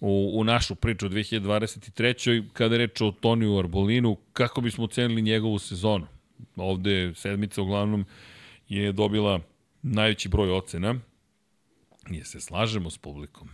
u, 0.00 0.30
u 0.34 0.44
našu 0.44 0.74
priču 0.74 1.06
o 1.06 1.08
2023. 1.08 2.44
Kada 2.52 2.74
je 2.74 2.78
reč 2.78 3.00
o 3.00 3.12
Toniju 3.12 3.58
Arbolinu, 3.58 4.16
kako 4.32 4.60
bismo 4.60 4.84
ocenili 4.84 5.22
njegovu 5.22 5.58
sezonu? 5.58 6.06
Ovde 6.56 7.12
sedmica 7.14 7.62
uglavnom 7.62 8.04
je 8.68 8.92
dobila 8.92 9.40
najveći 9.82 10.28
broj 10.28 10.50
ocena. 10.50 10.94
Je 12.10 12.24
se 12.24 12.40
slažemo 12.40 12.90
s 12.90 12.98
publikom. 12.98 13.48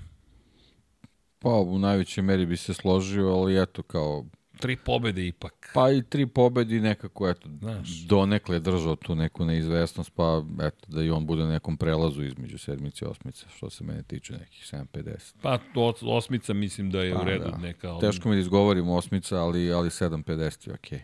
Pa, 1.38 1.50
u 1.50 1.78
najvećoj 1.78 2.22
meri 2.22 2.46
bi 2.46 2.56
se 2.56 2.74
složio, 2.74 3.28
ali 3.28 3.62
eto, 3.62 3.82
kao 3.82 4.24
tri 4.60 4.76
pobede 4.76 5.26
ipak. 5.26 5.70
Pa 5.74 5.90
i 5.90 6.02
tri 6.02 6.26
pobede 6.26 6.80
nekako, 6.80 7.28
eto, 7.28 7.48
Znaš. 7.58 7.88
donekle 7.88 8.60
držao 8.60 8.96
tu 8.96 9.14
neku 9.14 9.44
neizvesnost, 9.44 10.12
pa 10.14 10.44
eto, 10.62 10.86
da 10.86 11.02
i 11.02 11.10
on 11.10 11.26
bude 11.26 11.42
na 11.42 11.50
nekom 11.50 11.76
prelazu 11.76 12.24
između 12.24 12.58
sedmice 12.58 13.04
i 13.04 13.08
osmice, 13.08 13.46
što 13.56 13.70
se 13.70 13.84
mene 13.84 14.02
tiče 14.02 14.32
nekih 14.32 14.64
7.50. 14.72 15.34
Pa 15.42 15.58
osmica 16.02 16.54
mislim 16.54 16.90
da 16.90 17.02
je 17.02 17.14
pa, 17.14 17.20
u 17.20 17.24
redu 17.24 17.50
da. 17.50 17.56
neka. 17.56 17.98
Teško 18.00 18.28
mi 18.28 18.34
da 18.34 18.40
izgovorim 18.40 18.88
osmica, 18.88 19.42
ali, 19.42 19.72
ali 19.72 19.88
7.50 19.88 20.68
je 20.68 20.74
okej. 20.74 20.98
Okay. 20.98 21.02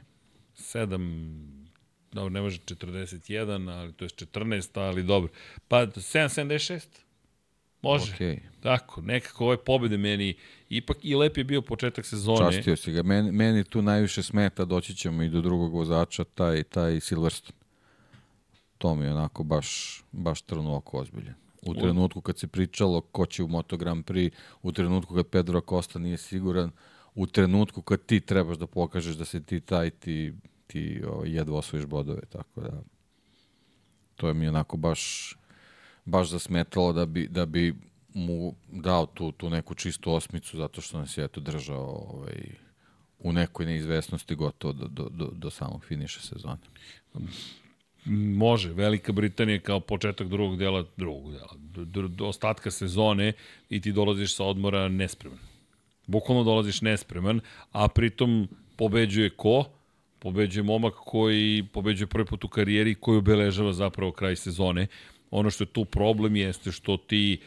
7, 0.56 1.59
dobro, 2.12 2.30
ne 2.30 2.40
može 2.40 2.58
41, 2.58 3.70
ali 3.70 3.92
to 3.92 4.04
je 4.04 4.08
14, 4.08 4.80
ali 4.80 5.02
dobro. 5.02 5.32
Pa 5.68 5.86
7.76? 5.86 6.86
Može. 7.82 8.12
Okay. 8.12 8.38
Tako, 8.62 9.00
nekako 9.00 9.46
ove 9.46 9.56
pobede 9.56 9.96
meni 9.96 10.34
ipak 10.68 10.96
i 11.02 11.14
lep 11.14 11.36
je 11.36 11.44
bio 11.44 11.62
početak 11.62 12.06
sezone. 12.06 12.52
Častio 12.52 12.76
si 12.76 12.92
ga. 12.92 13.02
Meni, 13.02 13.32
meni 13.32 13.64
tu 13.64 13.82
najviše 13.82 14.22
smeta, 14.22 14.64
doći 14.64 14.94
ćemo 14.94 15.22
i 15.22 15.28
do 15.28 15.40
drugog 15.40 15.72
vozača, 15.72 16.24
taj, 16.24 16.62
taj 16.62 17.00
Silverstone. 17.00 17.58
To 18.78 18.94
mi 18.94 19.04
je 19.04 19.10
onako 19.10 19.44
baš, 19.44 20.00
baš 20.12 20.42
trnu 20.42 20.76
oko 20.76 20.98
ozbiljen. 20.98 21.34
U 21.62 21.74
trenutku 21.74 22.20
kad 22.20 22.38
se 22.38 22.46
pričalo 22.46 23.00
ko 23.00 23.26
će 23.26 23.42
u 23.42 23.48
Moto 23.48 23.76
Grand 23.76 24.04
Prix, 24.04 24.30
u 24.62 24.72
trenutku 24.72 25.14
kad 25.14 25.26
Pedro 25.26 25.58
Acosta 25.58 25.98
nije 25.98 26.16
siguran, 26.16 26.70
u 27.14 27.26
trenutku 27.26 27.82
kad 27.82 28.06
ti 28.06 28.20
trebaš 28.20 28.56
da 28.56 28.66
pokažeš 28.66 29.16
da 29.16 29.24
se 29.24 29.42
ti 29.42 29.60
taj, 29.60 29.90
ti, 29.90 30.32
ti 30.72 31.02
o, 31.06 31.22
jedva 31.26 31.58
osvojiš 31.58 31.86
bodove, 31.86 32.20
tako 32.32 32.60
da 32.60 32.82
to 34.16 34.28
je 34.28 34.34
mi 34.34 34.48
onako 34.48 34.76
baš 34.76 35.34
baš 36.04 36.30
zasmetalo 36.30 36.92
da 36.92 37.06
bi, 37.06 37.28
da 37.28 37.46
bi 37.46 37.74
mu 38.14 38.54
dao 38.72 39.06
tu, 39.06 39.32
tu 39.32 39.50
neku 39.50 39.74
čistu 39.74 40.12
osmicu 40.12 40.56
zato 40.56 40.80
što 40.80 40.98
nas 40.98 41.18
je 41.18 41.24
eto 41.24 41.40
držao 41.40 42.06
ovaj, 42.14 42.42
u 43.18 43.32
nekoj 43.32 43.66
neizvesnosti 43.66 44.34
gotovo 44.34 44.72
do, 44.72 44.88
do, 44.88 45.08
do, 45.08 45.30
do 45.32 45.50
samog 45.50 45.84
finiša 45.84 46.20
sezone. 46.20 46.56
Može, 48.34 48.72
Velika 48.72 49.12
Britanija 49.12 49.60
kao 49.60 49.80
početak 49.80 50.28
drugog 50.28 50.58
dela, 50.58 50.84
drugog 50.96 51.32
dela, 51.32 51.54
do, 51.84 52.08
do 52.08 52.26
ostatka 52.26 52.70
sezone 52.70 53.32
i 53.70 53.80
ti 53.80 53.92
dolaziš 53.92 54.36
sa 54.36 54.44
odmora 54.44 54.88
nespreman. 54.88 55.38
Bukvalno 56.06 56.44
dolaziš 56.44 56.80
nespreman, 56.80 57.40
a 57.72 57.88
pritom 57.88 58.48
pobeđuje 58.76 59.30
ko? 59.30 59.64
Pobeđuje 60.20 60.62
momak 60.62 60.94
koji 60.94 61.64
pobeđuje 61.72 62.06
prvi 62.06 62.24
put 62.24 62.44
u 62.44 62.48
karijeri 62.48 62.94
koji 62.94 63.18
obeležava 63.18 63.72
zapravo 63.72 64.12
kraj 64.12 64.36
sezone. 64.36 64.86
Ono 65.30 65.50
što 65.50 65.64
je 65.64 65.68
tu 65.68 65.84
problem 65.84 66.36
jeste 66.36 66.72
što 66.72 66.96
ti 66.96 67.40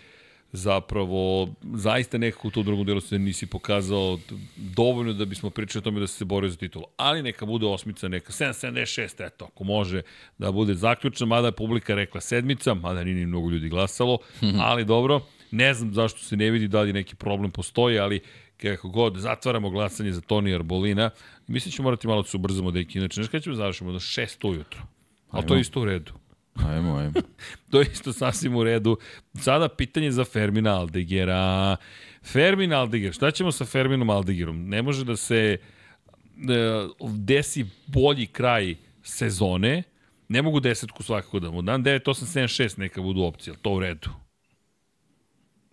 zapravo 0.53 1.47
zaista 1.73 2.17
nekako 2.17 2.47
u 2.47 2.51
tom 2.51 2.63
drugom 2.63 2.85
delu 2.85 3.01
se 3.01 3.19
nisi 3.19 3.45
pokazao 3.45 4.19
dovoljno 4.55 5.13
da 5.13 5.25
bismo 5.25 5.49
pričali 5.49 5.79
o 5.79 5.83
tome 5.83 5.99
da 5.99 6.07
se 6.07 6.25
borio 6.25 6.49
za 6.49 6.57
titulu. 6.57 6.85
Ali 6.97 7.23
neka 7.23 7.45
bude 7.45 7.65
osmica, 7.65 8.07
neka 8.07 8.31
776, 8.31 9.25
eto, 9.25 9.45
ako 9.45 9.63
može 9.63 10.01
da 10.37 10.51
bude 10.51 10.73
zaključna, 10.73 11.25
mada 11.25 11.47
je 11.47 11.51
publika 11.51 11.95
rekla 11.95 12.21
sedmica, 12.21 12.73
mada 12.73 13.03
nije 13.03 13.15
ni 13.15 13.25
mnogo 13.25 13.49
ljudi 13.49 13.69
glasalo, 13.69 14.17
ali 14.69 14.85
dobro, 14.85 15.21
ne 15.51 15.73
znam 15.73 15.93
zašto 15.93 16.19
se 16.19 16.37
ne 16.37 16.51
vidi 16.51 16.67
da 16.67 16.81
li 16.81 16.93
neki 16.93 17.15
problem 17.15 17.51
postoji, 17.51 17.99
ali 17.99 18.19
kako 18.57 18.89
god, 18.89 19.17
zatvaramo 19.17 19.69
glasanje 19.69 20.11
za 20.11 20.21
Toni 20.21 20.55
Arbolina. 20.55 21.09
Mislim 21.47 21.71
da 21.71 21.75
ćemo 21.75 21.83
morati 21.83 22.07
malo 22.07 22.21
da 22.21 22.27
se 22.27 22.37
ubrzamo, 22.37 22.71
da 22.71 22.79
inače, 22.79 23.19
nešto 23.19 23.31
kada 23.31 23.41
ćemo 23.41 23.55
završimo, 23.55 23.91
do 23.91 23.99
6 23.99 24.49
ujutro. 24.49 24.81
Ali 25.29 25.47
to 25.47 25.55
je 25.55 25.61
isto 25.61 25.81
u 25.81 25.85
redu. 25.85 26.11
Ajmo, 26.55 26.95
ajmo. 26.95 27.13
to 27.71 27.79
je 27.79 27.87
isto 27.93 28.13
sasvim 28.13 28.55
u 28.55 28.63
redu. 28.63 28.97
Sada 29.33 29.69
pitanje 29.69 30.11
za 30.11 30.25
Fermina 30.25 30.79
Aldegera. 30.79 31.75
Fermin 32.23 32.73
Aldeger, 32.73 33.13
šta 33.13 33.31
ćemo 33.31 33.51
sa 33.51 33.65
Ferminom 33.65 34.09
Aldegerom? 34.09 34.69
Ne 34.69 34.81
može 34.81 35.05
da 35.05 35.15
se 35.15 35.57
e, 35.57 35.57
desi 37.01 37.65
bolji 37.87 38.25
kraj 38.25 38.75
sezone, 39.03 39.83
ne 40.29 40.41
mogu 40.41 40.59
desetku 40.59 41.03
svakako 41.03 41.39
da 41.39 41.51
mu 41.51 41.61
dam, 41.61 41.83
9, 41.83 41.99
8, 41.99 42.39
7, 42.39 42.63
6 42.63 42.79
neka 42.79 43.01
budu 43.01 43.21
opcije, 43.21 43.55
to 43.61 43.71
u 43.71 43.79
redu. 43.79 44.09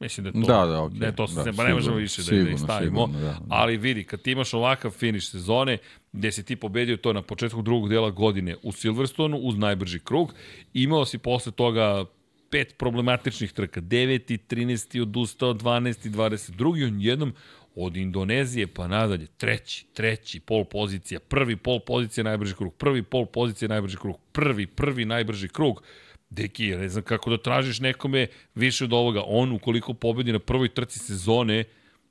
Mislim 0.00 0.24
da 0.24 0.28
je 0.28 0.46
to, 0.46 0.52
da, 0.52 0.66
da, 0.66 0.78
okay. 0.78 1.00
ne, 1.00 1.16
to 1.16 1.26
da, 1.26 1.44
se, 1.44 1.52
pa 1.56 1.64
ne 1.64 1.74
možemo 1.74 1.96
više 1.96 2.22
sigurno, 2.22 2.44
da, 2.44 2.48
da 2.48 2.54
ih 2.54 2.60
stavimo, 2.60 3.06
sigurno, 3.06 3.26
da, 3.26 3.32
da. 3.32 3.40
ali 3.48 3.76
vidi, 3.76 4.04
kad 4.04 4.22
ti 4.22 4.32
imaš 4.32 4.54
ovakav 4.54 4.90
finiš 4.90 5.30
sezone, 5.30 5.78
gde 6.12 6.32
si 6.32 6.44
ti 6.44 6.56
pobedio 6.56 6.96
to 6.96 7.12
na 7.12 7.22
početku 7.22 7.62
drugog 7.62 7.88
dela 7.88 8.10
godine 8.10 8.56
u 8.62 8.72
Silverstonu 8.72 9.36
uz 9.36 9.58
najbrži 9.58 9.98
krug, 9.98 10.34
imao 10.74 11.04
si 11.04 11.18
posle 11.18 11.52
toga 11.52 12.04
pet 12.50 12.74
problematičnih 12.78 13.52
trka, 13.52 13.80
9. 13.80 14.38
13. 14.48 15.02
odustao, 15.02 15.54
12. 15.54 16.10
22. 16.10 16.86
on 16.86 17.00
jednom 17.00 17.34
od 17.74 17.96
Indonezije 17.96 18.66
pa 18.66 18.88
nadalje, 18.88 19.26
treći, 19.26 19.86
treći, 19.92 20.40
pol 20.40 20.64
pozicija, 20.64 21.20
prvi 21.20 21.56
pol 21.56 21.80
pozicija 21.80 22.24
najbrži 22.24 22.54
krug, 22.54 22.74
prvi 22.74 23.02
pol 23.02 23.26
pozicija 23.26 23.68
najbrži 23.68 23.96
krug, 23.96 24.16
prvi, 24.32 24.66
prvi 24.66 25.04
najbrži 25.04 25.48
krug, 25.48 25.82
Deki, 26.30 26.66
ja 26.66 26.78
ne 26.78 26.88
znam 26.88 27.04
kako 27.04 27.30
da 27.30 27.38
tražiš 27.38 27.80
nekome 27.80 28.26
više 28.54 28.84
od 28.84 28.92
ovoga. 28.92 29.22
On, 29.26 29.52
ukoliko 29.52 29.94
pobedi 29.94 30.32
na 30.32 30.38
prvoj 30.38 30.68
trci 30.68 30.98
sezone, 30.98 31.64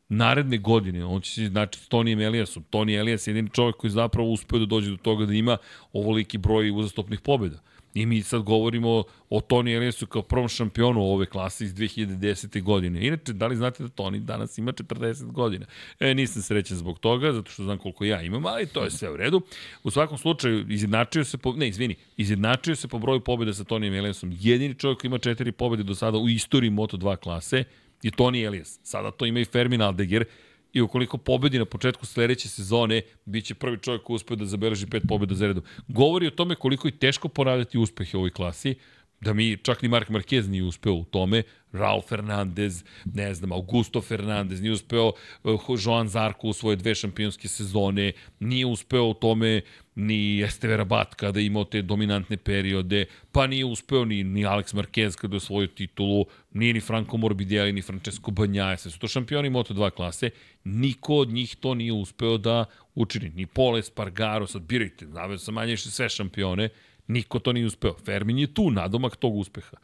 naredne 0.09 0.57
godine, 0.57 1.05
on 1.05 1.21
će 1.21 1.31
se 1.31 1.47
znači 1.47 1.79
s 1.79 1.87
Tonijem 1.87 2.21
Eliasom. 2.21 2.63
Toni 2.69 2.93
Elias 2.93 3.27
je 3.27 3.31
jedini 3.31 3.49
čovjek 3.53 3.75
koji 3.75 3.91
zapravo 3.91 4.29
uspeo 4.29 4.59
da 4.59 4.65
dođe 4.65 4.91
do 4.91 4.97
toga 4.97 5.25
da 5.25 5.33
ima 5.33 5.57
ovoliki 5.93 6.37
broj 6.37 6.71
uzastopnih 6.71 7.19
pobjeda. 7.21 7.59
I 7.93 8.05
mi 8.05 8.21
sad 8.21 8.41
govorimo 8.41 9.03
o 9.29 9.41
Toni 9.41 9.73
Eliasu 9.73 10.07
kao 10.07 10.21
prvom 10.21 10.47
šampionu 10.47 11.01
ove 11.01 11.25
klase 11.25 11.65
iz 11.65 11.73
2010. 11.73 12.61
godine. 12.63 13.07
Inače, 13.07 13.33
da 13.33 13.47
li 13.47 13.55
znate 13.55 13.83
da 13.83 13.89
Toni 13.89 14.19
danas 14.19 14.57
ima 14.57 14.71
40 14.71 15.31
godina? 15.31 15.65
E, 15.99 16.13
nisam 16.13 16.41
srećan 16.41 16.77
zbog 16.77 16.99
toga, 16.99 17.33
zato 17.33 17.51
što 17.51 17.63
znam 17.63 17.77
koliko 17.77 18.05
ja 18.05 18.21
imam, 18.21 18.45
ali 18.45 18.67
to 18.67 18.83
je 18.83 18.91
sve 18.91 19.09
u 19.09 19.17
redu. 19.17 19.41
U 19.83 19.91
svakom 19.91 20.17
slučaju, 20.17 20.65
izjednačio 20.69 21.25
se 21.25 21.37
po, 21.37 21.53
ne, 21.53 21.67
izvini, 21.67 21.95
izjednačio 22.17 22.75
se 22.75 22.87
po 22.87 22.99
broju 22.99 23.19
pobjeda 23.19 23.53
sa 23.53 23.63
Tonijem 23.63 23.93
Eliasom. 23.93 24.37
Jedini 24.39 24.75
čovjek 24.75 24.99
koji 24.99 25.09
ima 25.09 25.17
četiri 25.17 25.51
pobjede 25.51 25.83
do 25.83 25.95
sada 25.95 26.17
u 26.17 26.29
istoriji 26.29 26.71
Moto2 26.71 27.15
klase 27.15 27.63
je 28.03 28.11
Toni 28.11 28.43
Elias. 28.43 28.79
Sada 28.83 29.11
to 29.11 29.25
ima 29.25 29.39
i 29.39 29.45
Fermin 29.45 29.81
Aldeger, 29.81 30.25
i 30.73 30.81
ukoliko 30.81 31.17
pobedi 31.17 31.59
na 31.59 31.65
početku 31.65 32.05
sledeće 32.05 32.49
sezone, 32.49 33.01
bit 33.25 33.45
će 33.45 33.53
prvi 33.53 33.77
čovjek 33.81 34.03
koji 34.03 34.15
uspeo 34.15 34.37
da 34.37 34.45
zabeleži 34.45 34.87
pet 34.87 35.03
pobjeda 35.07 35.35
za 35.35 35.47
redom. 35.47 35.63
Govori 35.87 36.27
o 36.27 36.31
tome 36.31 36.55
koliko 36.55 36.87
je 36.87 36.97
teško 36.97 37.27
ponavljati 37.27 37.77
uspehe 37.77 38.17
u 38.17 38.19
ovoj 38.19 38.31
klasi, 38.31 38.75
da 39.21 39.33
mi 39.33 39.57
čak 39.57 39.81
ni 39.81 39.87
Mark 39.87 40.09
Marquez 40.09 40.49
nije 40.49 40.63
uspeo 40.63 40.93
u 40.93 41.03
tome, 41.03 41.43
Raul 41.71 42.01
Fernandez, 42.01 42.83
ne 43.05 43.33
znam, 43.33 43.51
Augusto 43.51 44.01
Fernandez, 44.01 44.61
nije 44.61 44.71
uspeo 44.71 45.11
uh, 45.43 45.61
Joan 45.85 46.07
Zarko 46.07 46.47
u 46.47 46.53
svoje 46.53 46.75
dve 46.75 46.95
šampionske 46.95 47.47
sezone, 47.47 48.11
nije 48.39 48.65
uspeo 48.65 49.05
u 49.05 49.13
tome 49.13 49.61
ni 49.95 50.41
Esteve 50.41 50.77
Rabat 50.77 51.15
kada 51.15 51.39
je 51.39 51.45
imao 51.45 51.63
te 51.63 51.81
dominantne 51.81 52.37
periode, 52.37 53.05
pa 53.31 53.47
nije 53.47 53.65
uspeo 53.65 54.05
ni, 54.05 54.23
ni 54.23 54.45
Alex 54.45 54.75
Marquez 54.75 55.17
kada 55.17 55.35
je 55.35 55.39
svoju 55.39 55.67
titulu, 55.67 56.25
nije 56.53 56.73
ni 56.73 56.79
Franco 56.79 57.17
Morbidelli, 57.17 57.73
ni 57.73 57.81
Francesco 57.81 58.31
Banjaje, 58.31 58.77
sve 58.77 58.91
su 58.91 58.99
to 58.99 59.07
šampioni 59.07 59.49
Moto2 59.49 59.89
klase, 59.89 60.29
niko 60.63 61.15
od 61.15 61.29
njih 61.29 61.55
to 61.55 61.73
nije 61.73 61.93
uspeo 61.93 62.37
da 62.37 62.65
učini, 62.95 63.29
ni 63.29 63.45
Pole 63.45 63.83
Spargaro, 63.83 64.47
sad 64.47 64.61
birajte, 64.61 65.05
naveo 65.05 65.37
sam 65.37 65.53
manje 65.53 65.77
sve 65.77 66.09
šampione, 66.09 66.69
niko 67.09 67.39
to 67.39 67.53
nije 67.53 67.65
uspeo. 67.65 67.93
Fermin 68.05 68.39
je 68.39 68.53
tu, 68.53 68.71
nadomak 68.71 69.15
tog 69.15 69.35
uspeha 69.35 69.77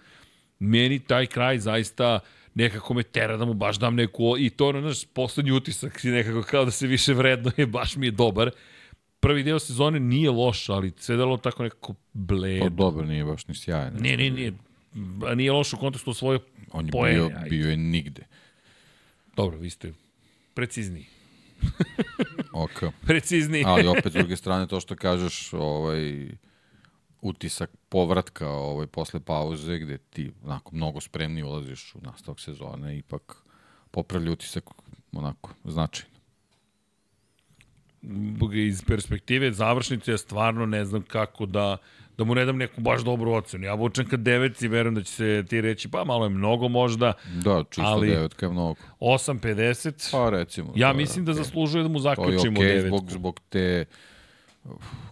meni 0.59 0.99
taj 0.99 1.25
kraj 1.25 1.59
zaista 1.59 2.19
nekako 2.53 2.93
me 2.93 3.03
tera 3.03 3.37
da 3.37 3.45
mu 3.45 3.53
baš 3.53 3.79
dam 3.79 3.95
neku, 3.95 4.35
i 4.39 4.49
to 4.49 4.67
ono, 4.67 4.81
naš 4.81 5.05
poslednji 5.05 5.51
utisak, 5.51 6.03
nekako 6.03 6.43
kao 6.43 6.65
da 6.65 6.71
se 6.71 6.87
više 6.87 7.13
vredno 7.13 7.51
je, 7.57 7.65
baš 7.65 7.95
mi 7.95 8.07
je 8.07 8.11
dobar. 8.11 8.51
Prvi 9.19 9.43
deo 9.43 9.59
sezone 9.59 9.99
nije 9.99 10.31
loš, 10.31 10.69
ali 10.69 10.93
sve 10.97 11.17
delo 11.17 11.37
tako 11.37 11.63
nekako 11.63 11.93
bledo. 12.13 12.63
Pa 12.63 12.69
dobro, 12.69 13.05
nije 13.05 13.23
baš 13.23 13.47
ni 13.47 13.55
sjajan. 13.55 13.93
Nije, 13.99 14.17
nije, 14.17 14.31
nije. 14.31 14.53
Nije 15.35 15.51
loš 15.51 15.73
u 15.73 15.77
kontekstu 15.77 16.13
svoje 16.13 16.39
On 16.71 16.85
je 16.85 16.91
poene, 16.91 17.15
bio, 17.15 17.25
ajde. 17.25 17.49
bio 17.49 17.69
je 17.69 17.77
nigde. 17.77 18.23
Dobro, 19.35 19.57
vi 19.57 19.69
ste 19.69 19.93
precizniji. 20.53 21.05
ok. 22.53 22.83
Precizniji. 23.07 23.63
ali 23.67 23.87
opet, 23.87 24.11
s 24.11 24.15
druge 24.15 24.35
strane, 24.35 24.67
to 24.67 24.79
što 24.79 24.95
kažeš, 24.95 25.53
ovaj, 25.53 26.27
utisak 27.21 27.69
povratka 27.89 28.49
ovaj, 28.49 28.87
posle 28.87 29.19
pauze 29.19 29.79
gde 29.79 29.97
ti 29.97 30.31
onako 30.43 30.75
mnogo 30.75 31.01
spremni 31.01 31.43
ulaziš 31.43 31.95
u 31.95 31.99
nastavak 32.01 32.39
sezone 32.39 32.97
ipak 32.97 33.35
popravlja 33.91 34.31
utisak 34.31 34.63
onako 35.11 35.49
značajno. 35.63 36.15
Iz 38.53 38.83
perspektive 38.87 39.51
završnice 39.51 40.11
ja 40.11 40.17
stvarno 40.17 40.65
ne 40.65 40.85
znam 40.85 41.01
kako 41.01 41.45
da 41.45 41.77
da 42.17 42.23
mu 42.23 42.35
ne 42.35 42.45
dam 42.45 42.57
neku 42.57 42.81
baš 42.81 43.01
dobru 43.01 43.31
ocenu. 43.31 43.65
Ja 43.65 43.73
vučem 43.73 44.07
ka 44.09 44.17
devetci, 44.17 44.67
verujem 44.67 44.95
da 44.95 45.03
će 45.03 45.11
se 45.11 45.43
ti 45.49 45.61
reći, 45.61 45.89
pa 45.89 46.03
malo 46.03 46.25
je 46.25 46.29
mnogo 46.29 46.67
možda. 46.67 47.13
Da, 47.43 47.63
čisto 47.69 47.81
ali 47.81 48.09
devetka 48.09 48.45
je 48.45 48.51
mnogo. 48.51 48.79
8.50. 48.99 50.11
Pa 50.11 50.29
recimo. 50.29 50.73
Ja 50.75 50.93
mislim 50.93 51.25
da, 51.25 51.33
da 51.33 51.37
zaslužuje 51.43 51.83
da 51.83 51.89
mu 51.89 51.99
zaključimo 51.99 52.61
okay, 52.61 52.67
devetku. 52.67 52.97
Zbog, 52.97 53.11
zbog 53.11 53.39
te 53.49 53.85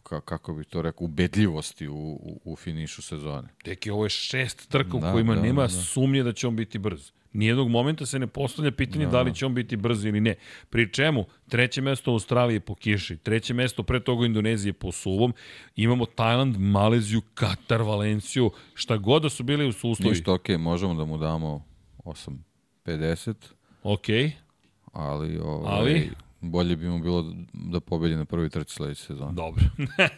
ka, 0.04 0.22
kako 0.22 0.54
bih 0.54 0.68
to 0.68 0.82
rekao, 0.82 1.06
ubedljivosti 1.06 1.88
u, 1.88 1.96
u, 1.96 2.42
u 2.44 2.56
finišu 2.56 3.02
sezone. 3.02 3.48
Deki, 3.66 3.90
ovo 3.90 4.06
je 4.06 4.10
šest 4.10 4.70
trka 4.70 4.98
u 4.98 5.00
da, 5.00 5.12
kojima 5.12 5.36
da, 5.36 5.42
nema 5.42 5.62
da. 5.62 5.70
sumnje 5.70 6.24
da 6.24 6.34
će 6.34 6.48
on 6.48 6.56
biti 6.56 6.78
brz. 6.78 7.12
Nijednog 7.34 7.70
momenta 7.70 8.06
se 8.06 8.20
ne 8.20 8.28
postavlja 8.28 8.72
pitanje 8.72 9.06
da. 9.06 9.12
da 9.12 9.22
li 9.22 9.36
će 9.36 9.46
on 9.46 9.54
biti 9.54 9.76
brz 9.76 10.06
ili 10.06 10.22
ne. 10.22 10.36
Pri 10.70 10.94
čemu, 10.94 11.26
treće 11.50 11.82
mesto 11.82 12.12
u 12.12 12.14
Australiji 12.14 12.60
po 12.60 12.76
kiši, 12.76 13.18
treće 13.18 13.54
mesto 13.54 13.84
pre 13.84 14.00
toga 14.00 14.22
u 14.22 14.26
Indoneziji 14.26 14.74
po 14.74 14.92
suvom, 14.92 15.34
imamo 15.76 16.06
Tajland, 16.06 16.58
Maleziju, 16.58 17.22
Katar, 17.34 17.82
Valenciju, 17.82 18.52
šta 18.74 18.98
god 18.98 19.22
da 19.22 19.30
su 19.30 19.44
bili 19.44 19.66
u 19.66 19.70
uslovi. 19.70 20.10
Ništa, 20.10 20.34
okej, 20.34 20.56
okay, 20.56 20.60
možemo 20.60 20.94
da 20.94 21.06
mu 21.06 21.18
damo 21.18 21.66
8.50. 22.04 23.34
Okej. 23.84 24.24
Okay. 24.24 24.32
Ali, 24.94 25.38
ovaj, 25.38 25.80
ali 25.80 26.12
Bolje 26.44 26.76
bi 26.76 26.88
mu 26.88 26.99
bilo 26.99 27.34
da 27.53 27.80
pobedi 27.80 28.15
na 28.15 28.26
prvi 28.26 28.49
trci 28.49 28.74
sledeće 28.74 29.02
sezone. 29.02 29.34
Dobro. 29.34 29.64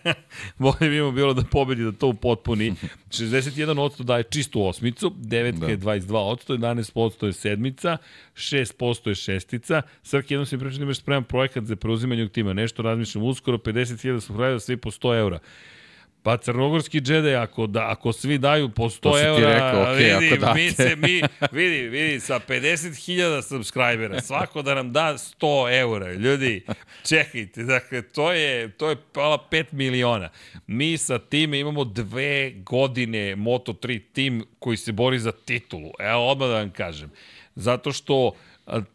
Bolje 0.58 0.90
bi 0.90 1.02
mu 1.02 1.12
bilo 1.12 1.34
da 1.34 1.44
pobedi 1.52 1.84
da 1.84 1.92
to 1.92 2.08
upotpuni. 2.08 2.74
61% 3.10 4.04
daje 4.04 4.24
čistu 4.24 4.68
osmicu, 4.68 5.10
9 5.10 5.52
da. 5.52 5.68
je 5.68 5.78
22%, 5.78 6.58
11% 6.58 7.26
je 7.26 7.34
sedmica, 7.34 7.98
6% 8.34 9.10
je 9.10 9.16
šestica. 9.16 9.82
Srki, 10.04 10.34
jednom 10.34 10.46
se 10.46 10.58
pričao 10.58 10.78
da 10.78 10.84
imaš 10.84 10.98
spreman 10.98 11.24
projekat 11.24 11.64
za 11.64 11.76
preuzimanje 11.76 12.28
tima. 12.30 12.54
Nešto 12.54 12.82
razmišljam 12.82 13.24
uskoro, 13.24 13.58
50.000 13.58 14.20
su 14.20 14.34
pravili 14.34 14.60
svi 14.60 14.78
po 14.78 14.92
100 14.92 15.18
eura. 15.20 15.40
Pa 16.26 16.38
crnogorski 16.38 17.02
džede, 17.02 17.36
ako, 17.36 17.68
da, 17.68 17.90
ako 17.90 18.14
svi 18.14 18.38
daju 18.38 18.70
po 18.70 18.84
100 18.84 19.26
eura, 19.26 19.54
rekao, 19.54 19.84
okay, 19.86 20.20
vidi, 20.20 20.36
ako 20.44 20.54
mi 20.56 20.72
se, 20.72 20.96
mi, 20.96 21.22
vidi, 21.52 21.88
vidi, 21.88 22.20
sa 22.20 22.40
50.000 22.48 23.42
subscribera, 23.42 24.22
svako 24.22 24.62
da 24.62 24.76
nam 24.76 24.92
da 24.92 25.14
100 25.18 25.80
eura. 25.80 26.14
Ljudi, 26.14 26.66
čekajte, 27.10 27.64
dakle, 27.64 28.02
to 28.02 28.32
je, 28.32 28.72
to 28.72 28.90
je 28.90 28.96
pala 29.14 29.48
5 29.52 29.66
miliona. 29.72 30.30
Mi 30.68 30.98
sa 30.98 31.20
time 31.20 31.60
imamo 31.60 31.84
dve 31.84 32.52
godine 32.52 33.36
Moto3 33.36 34.02
tim 34.14 34.46
koji 34.60 34.78
se 34.78 34.92
bori 34.92 35.20
za 35.20 35.32
titulu. 35.32 35.92
Evo, 36.00 36.32
odmah 36.32 36.50
da 36.50 36.56
vam 36.56 36.72
kažem. 36.72 37.12
Zato 37.56 37.92
što 37.92 38.32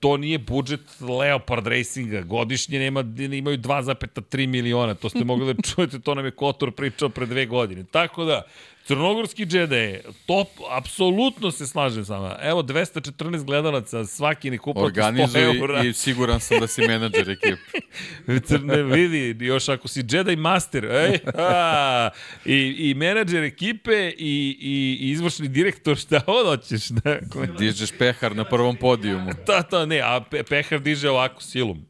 to 0.00 0.16
nije 0.16 0.38
budžet 0.38 0.80
Leopard 1.00 1.66
Racinga. 1.66 2.22
Godišnje 2.22 2.78
nema, 2.78 3.04
imaju 3.18 3.58
2,3 3.58 4.46
miliona. 4.46 4.94
To 4.94 5.08
ste 5.08 5.24
mogli 5.24 5.54
da 5.54 5.62
čujete, 5.62 5.98
to 5.98 6.14
nam 6.14 6.24
je 6.24 6.30
Kotor 6.30 6.72
pričao 6.72 7.08
pre 7.08 7.26
dve 7.26 7.46
godine. 7.46 7.84
Tako 7.90 8.24
da, 8.24 8.42
Crnogorski 8.86 9.46
džede 9.46 10.00
top, 10.26 10.48
apsolutno 10.70 11.50
se 11.50 11.66
slažem 11.66 12.04
sa 12.04 12.16
vama. 12.16 12.36
Evo, 12.42 12.62
214 12.62 13.44
gledalaca, 13.44 14.04
svaki 14.04 14.50
ne 14.50 14.58
kupa 14.58 14.80
100 14.80 15.58
eura. 15.58 15.84
i 15.84 15.92
siguran 15.92 16.40
sam 16.40 16.60
da 16.60 16.66
si 16.66 16.82
menadžer 16.82 17.30
ekipe. 17.30 17.78
Crne, 18.48 18.82
vidi, 18.82 19.44
još 19.44 19.68
ako 19.68 19.88
si 19.88 20.04
Jedi 20.10 20.36
Master, 20.36 20.84
ej, 20.84 21.18
a, 21.34 22.10
i, 22.44 22.76
i 22.78 22.94
menadžer 22.94 23.44
ekipe 23.44 24.08
i, 24.08 24.56
i, 24.60 24.98
i 25.00 25.10
izvršni 25.10 25.48
direktor, 25.48 25.96
šta 25.96 26.22
od 26.26 26.46
hoćeš? 26.46 26.88
Dakle. 26.88 27.46
Dižeš 27.58 27.90
pehar 27.98 28.36
na 28.36 28.44
prvom 28.44 28.76
podijumu. 28.76 29.30
Ta, 29.46 29.62
ta, 29.62 29.86
ne, 29.86 30.00
a 30.00 30.20
pe, 30.30 30.42
pehar 30.42 30.80
diže 30.80 31.10
ovako 31.10 31.42
silom. 31.42 31.86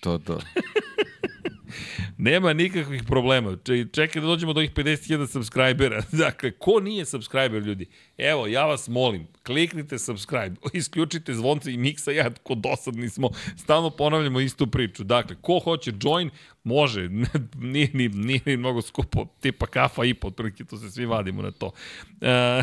To, 0.00 0.18
to. 0.18 0.40
Nema 2.24 2.52
nikakvih 2.52 3.02
problema. 3.02 3.56
Čekaj 3.92 4.22
da 4.22 4.26
dođemo 4.26 4.52
do 4.52 4.60
ovih 4.60 4.72
50.000 4.72 5.26
subscribera. 5.26 6.02
Dakle, 6.24 6.50
ko 6.50 6.80
nije 6.80 7.04
subscriber, 7.04 7.62
ljudi? 7.62 7.86
Evo, 8.18 8.46
ja 8.46 8.66
vas 8.66 8.88
molim, 8.88 9.26
kliknite 9.46 9.98
subscribe, 9.98 10.56
isključite 10.72 11.34
zvonce 11.34 11.72
i 11.72 11.76
miksa, 11.76 12.10
ja 12.10 12.30
ko 12.42 12.54
dosadni 12.54 13.08
smo, 13.08 13.30
stalno 13.56 13.90
ponavljamo 13.90 14.40
istu 14.40 14.66
priču. 14.66 15.04
Dakle, 15.04 15.36
ko 15.40 15.58
hoće 15.58 15.92
join, 16.02 16.30
može, 16.62 17.08
nije 17.72 17.90
ni, 17.92 18.08
nije 18.08 18.40
ni 18.46 18.56
mnogo 18.56 18.82
skupo, 18.82 19.26
tipa 19.40 19.66
kafa 19.66 20.04
i 20.04 20.14
po, 20.14 20.30
to 20.70 20.76
se 20.76 20.90
svi 20.90 21.06
vadimo 21.06 21.42
na 21.42 21.50
to. 21.50 21.72
E, 22.20 22.62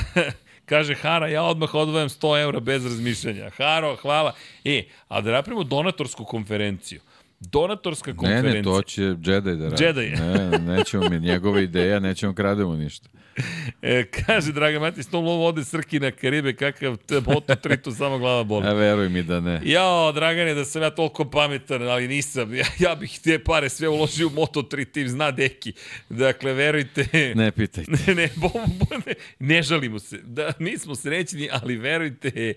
kaže 0.65 0.95
Hara, 0.95 1.27
ja 1.27 1.43
odmah 1.43 1.75
odvajam 1.75 2.09
100 2.09 2.41
eura 2.41 2.59
bez 2.59 2.85
razmišljanja. 2.85 3.49
Haro, 3.57 3.95
hvala. 3.95 4.33
E, 4.65 4.83
a 5.07 5.21
da 5.21 5.31
napravimo 5.31 5.63
donatorsku 5.63 6.25
konferenciju 6.25 7.01
donatorska 7.41 8.15
konferencija. 8.15 8.51
Ne, 8.51 8.57
ne, 8.57 8.63
to 8.63 8.81
će 8.81 9.01
Jedi 9.03 9.55
da 9.55 9.69
radi. 9.69 9.83
Jedi. 9.83 10.09
ne, 10.09 10.59
nećemo 10.59 11.09
mi, 11.09 11.19
njegove 11.19 11.63
ideja, 11.63 11.99
nećemo 11.99 12.33
krademo 12.33 12.75
ništa. 12.75 13.09
E, 13.81 14.03
kaže, 14.03 14.51
draga 14.51 14.79
Mati, 14.79 15.03
s 15.03 15.07
tom 15.07 15.25
lovom 15.25 15.41
ode 15.41 15.63
Srki 15.63 15.99
na 15.99 16.11
Karibe, 16.11 16.53
kakav 16.53 16.97
te 16.97 17.21
boto 17.21 17.55
tritu, 17.55 17.91
samo 17.91 18.17
glava 18.17 18.43
boli. 18.43 18.67
E, 18.71 18.73
veruj 18.73 19.09
mi 19.09 19.23
da 19.23 19.39
ne. 19.39 19.61
Jao, 19.63 20.11
Dragane, 20.11 20.53
da 20.53 20.65
sam 20.65 20.81
ja 20.81 20.89
toliko 20.89 21.29
pametan, 21.29 21.87
ali 21.87 22.07
nisam. 22.07 22.55
Ja, 22.55 22.65
ja 22.79 22.95
bih 22.95 23.19
te 23.23 23.39
pare 23.43 23.69
sve 23.69 23.89
uložio 23.89 24.27
u 24.27 24.29
Moto3 24.29 24.91
tim, 24.91 25.07
zna 25.07 25.31
deki. 25.31 25.73
Dakle, 26.09 26.53
verujte... 26.53 27.07
Ne 27.35 27.51
pitajte. 27.51 27.91
Ne, 27.91 28.15
ne, 28.15 28.29
bo, 28.35 28.49
bo, 28.53 28.97
ne, 29.05 29.13
ne 29.39 29.63
žalimo 29.63 29.99
se. 29.99 30.17
Da, 30.23 30.53
nismo 30.59 30.95
srećni, 30.95 31.49
ali 31.51 31.77
verujte, 31.77 32.53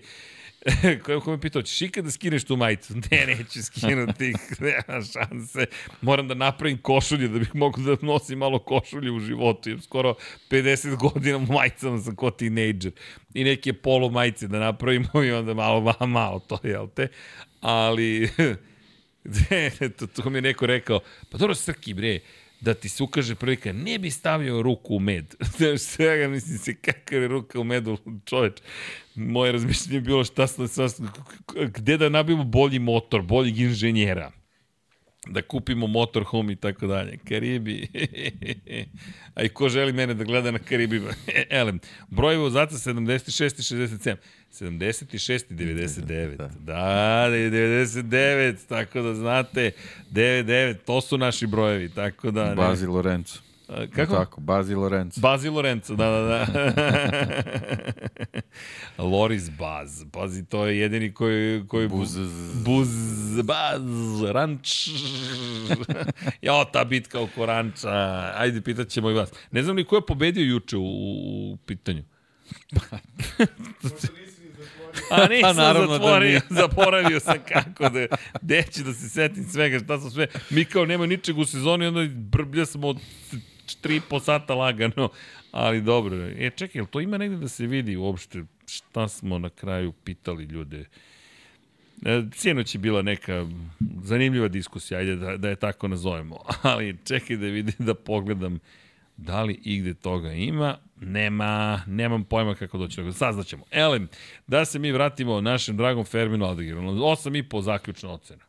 Ko, 1.03 1.19
ko 1.19 1.31
me 1.31 1.39
pitao, 1.39 1.61
ćeš 1.61 1.81
ikada 1.81 2.05
da 2.05 2.11
skineš 2.11 2.43
tu 2.43 2.57
majicu? 2.57 2.93
Ne, 3.11 3.25
neću 3.25 3.63
skinuti, 3.63 4.33
nema 4.65 5.01
šanse. 5.03 5.65
Moram 6.01 6.27
da 6.27 6.33
napravim 6.33 6.77
košulje 6.77 7.27
da 7.27 7.39
bih 7.39 7.55
mogu 7.55 7.81
da 7.81 7.97
nosim 8.01 8.39
malo 8.39 8.59
košulje 8.59 9.11
u 9.11 9.19
životu, 9.19 9.69
jer 9.69 9.81
skoro 9.81 10.15
50 10.49 10.95
godina 10.95 11.37
u 11.37 11.45
majicama 11.45 12.01
sam 12.01 12.15
ko 12.15 12.31
tinejdžer. 12.31 12.91
I 13.33 13.43
neke 13.43 13.73
polo 13.73 14.09
majice 14.09 14.47
da 14.47 14.59
napravimo 14.59 15.23
i 15.23 15.31
onda 15.31 15.53
malo, 15.53 15.81
malo, 15.81 16.07
malo 16.07 16.39
to, 16.39 16.59
jel 16.63 16.87
te? 16.87 17.07
Ali, 17.61 18.29
to, 19.97 20.07
to 20.07 20.29
mi 20.29 20.37
je 20.37 20.41
neko 20.41 20.65
rekao, 20.65 20.99
pa 21.31 21.37
dobro, 21.37 21.55
Srki, 21.55 21.93
bre, 21.93 22.19
da 22.61 22.73
ti 22.73 22.89
se 22.89 23.03
ukaže 23.03 23.35
prilika, 23.35 23.73
ne 23.73 23.99
bi 23.99 24.11
stavio 24.11 24.61
ruku 24.61 24.95
u 24.95 24.99
med. 24.99 25.35
Znaš, 25.57 25.79
svega 25.79 26.27
mislim 26.27 26.57
se 26.57 26.75
kakav 26.75 27.21
je 27.21 27.27
ruka 27.27 27.59
u 27.59 27.63
medu, 27.63 27.97
čoveč. 28.25 28.53
Moje 29.15 29.51
razmišljenje 29.51 29.97
je 29.97 30.01
bilo 30.01 30.23
šta 30.23 30.47
sam, 30.47 30.67
gde 31.51 31.97
da 31.97 32.09
nabijemo 32.09 32.43
bolji 32.43 32.79
motor, 32.79 33.21
boljeg 33.21 33.59
inženjera 33.59 34.31
da 35.27 35.41
kupimo 35.41 35.87
motorhome 35.87 36.53
i 36.53 36.55
tako 36.55 36.87
dalje. 36.87 37.17
Karibi. 37.17 37.87
A 39.35 39.43
i 39.43 39.49
ko 39.49 39.69
želi 39.69 39.93
mene 39.93 40.13
da 40.13 40.23
gleda 40.23 40.51
na 40.51 40.59
Karibima? 40.59 41.09
Elem, 41.49 41.79
broj 42.09 42.35
vozaca 42.35 42.75
76 42.75 43.59
i 43.59 43.87
67. 43.87 44.15
76 44.51 45.43
i 45.49 45.53
99. 45.53 46.37
Da, 46.37 46.49
da 46.59 47.27
99, 47.29 48.55
tako 48.69 49.01
da 49.01 49.13
znate, 49.13 49.71
99, 50.11 50.75
to 50.85 51.01
su 51.01 51.17
naši 51.17 51.47
brojevi, 51.47 51.89
tako 51.89 52.31
da... 52.31 52.49
Ne. 52.49 52.55
Bazi 52.55 52.85
Lorenzo. 52.85 53.44
Kako? 53.67 54.15
Tako, 54.15 54.41
Bazi 54.41 54.75
Lorenzo. 54.75 55.21
Bazi 55.21 55.49
Lorenzo, 55.49 55.95
da, 55.95 56.09
da, 56.09 56.21
da. 56.21 56.45
Loris 59.11 59.49
Baz. 59.49 60.03
Pazi, 60.11 60.45
to 60.45 60.65
je 60.65 60.79
jedini 60.79 61.13
koji... 61.13 61.67
koji 61.67 61.87
buz. 61.87 62.17
Buz, 62.65 62.89
baz, 63.43 63.81
ranč. 64.31 64.87
jo, 66.41 66.65
ta 66.73 66.83
bitka 66.83 67.21
oko 67.21 67.45
ranča. 67.45 67.89
Ajde, 68.35 68.61
pitat 68.61 68.87
ćemo 68.87 69.09
i 69.09 69.13
vas. 69.13 69.29
Ne 69.51 69.63
znam 69.63 69.75
ni 69.75 69.83
ko 69.83 69.95
je 69.95 70.05
pobedio 70.05 70.45
juče 70.45 70.77
u, 70.77 70.83
u 70.83 71.57
pitanju. 71.65 72.03
A 75.11 75.27
nisam 75.27 75.41
pa, 75.55 75.61
Naravno 75.61 75.87
da 75.87 75.93
zatvorio, 75.93 76.41
da 76.49 76.55
zaboravio 76.55 77.19
sam 77.19 77.37
kako 77.47 77.89
da, 77.89 78.07
deći 78.41 78.83
da 78.83 78.93
se 78.93 79.09
setim 79.09 79.43
svega, 79.43 79.79
šta 79.79 79.99
sam 79.99 80.11
sve. 80.11 80.27
Mi 80.49 80.65
kao 80.65 80.85
nema 80.85 81.05
ničeg 81.05 81.37
u 81.37 81.45
sezoni, 81.45 81.85
onda 81.85 82.05
brblja 82.13 82.65
smo 82.65 82.87
od 82.87 82.97
3,5 83.65 84.23
sata 84.23 84.55
lagano, 84.55 85.09
ali 85.51 85.81
dobro. 85.81 86.15
E, 86.15 86.51
čekaj, 86.55 86.85
to 86.85 87.01
ima 87.01 87.17
negde 87.17 87.37
da 87.37 87.47
se 87.47 87.67
vidi 87.67 87.95
uopšte 87.95 88.43
šta 88.67 89.07
smo 89.07 89.39
na 89.39 89.49
kraju 89.49 89.91
pitali 89.91 90.43
ljude? 90.43 90.85
E, 92.05 92.23
Cijenoć 92.31 92.75
je 92.75 92.79
bila 92.79 93.01
neka 93.01 93.47
zanimljiva 94.03 94.47
diskusija, 94.47 94.99
ajde 94.99 95.15
da, 95.15 95.37
da 95.37 95.49
je 95.49 95.55
tako 95.55 95.87
nazovemo, 95.87 96.39
ali 96.61 96.97
čekaj 97.05 97.37
da 97.37 97.45
vidim, 97.45 97.75
da 97.79 97.93
pogledam 97.93 98.59
da 99.17 99.43
li 99.43 99.59
igde 99.63 99.93
toga 99.93 100.31
ima. 100.31 100.77
Nema, 101.01 101.81
nemam 101.87 102.23
pojma 102.23 102.55
kako 102.55 102.77
doći 102.77 102.95
toga. 102.95 103.11
Saznaćemo. 103.11 103.63
Elem, 103.71 104.07
da 104.47 104.65
se 104.65 104.79
mi 104.79 104.91
vratimo 104.91 105.41
našem 105.41 105.77
dragom 105.77 106.05
Ferminu 106.05 106.45
Aldegiru. 106.45 106.81
8,5 106.81 107.61
zaključna 107.61 108.11
ocena. 108.11 108.43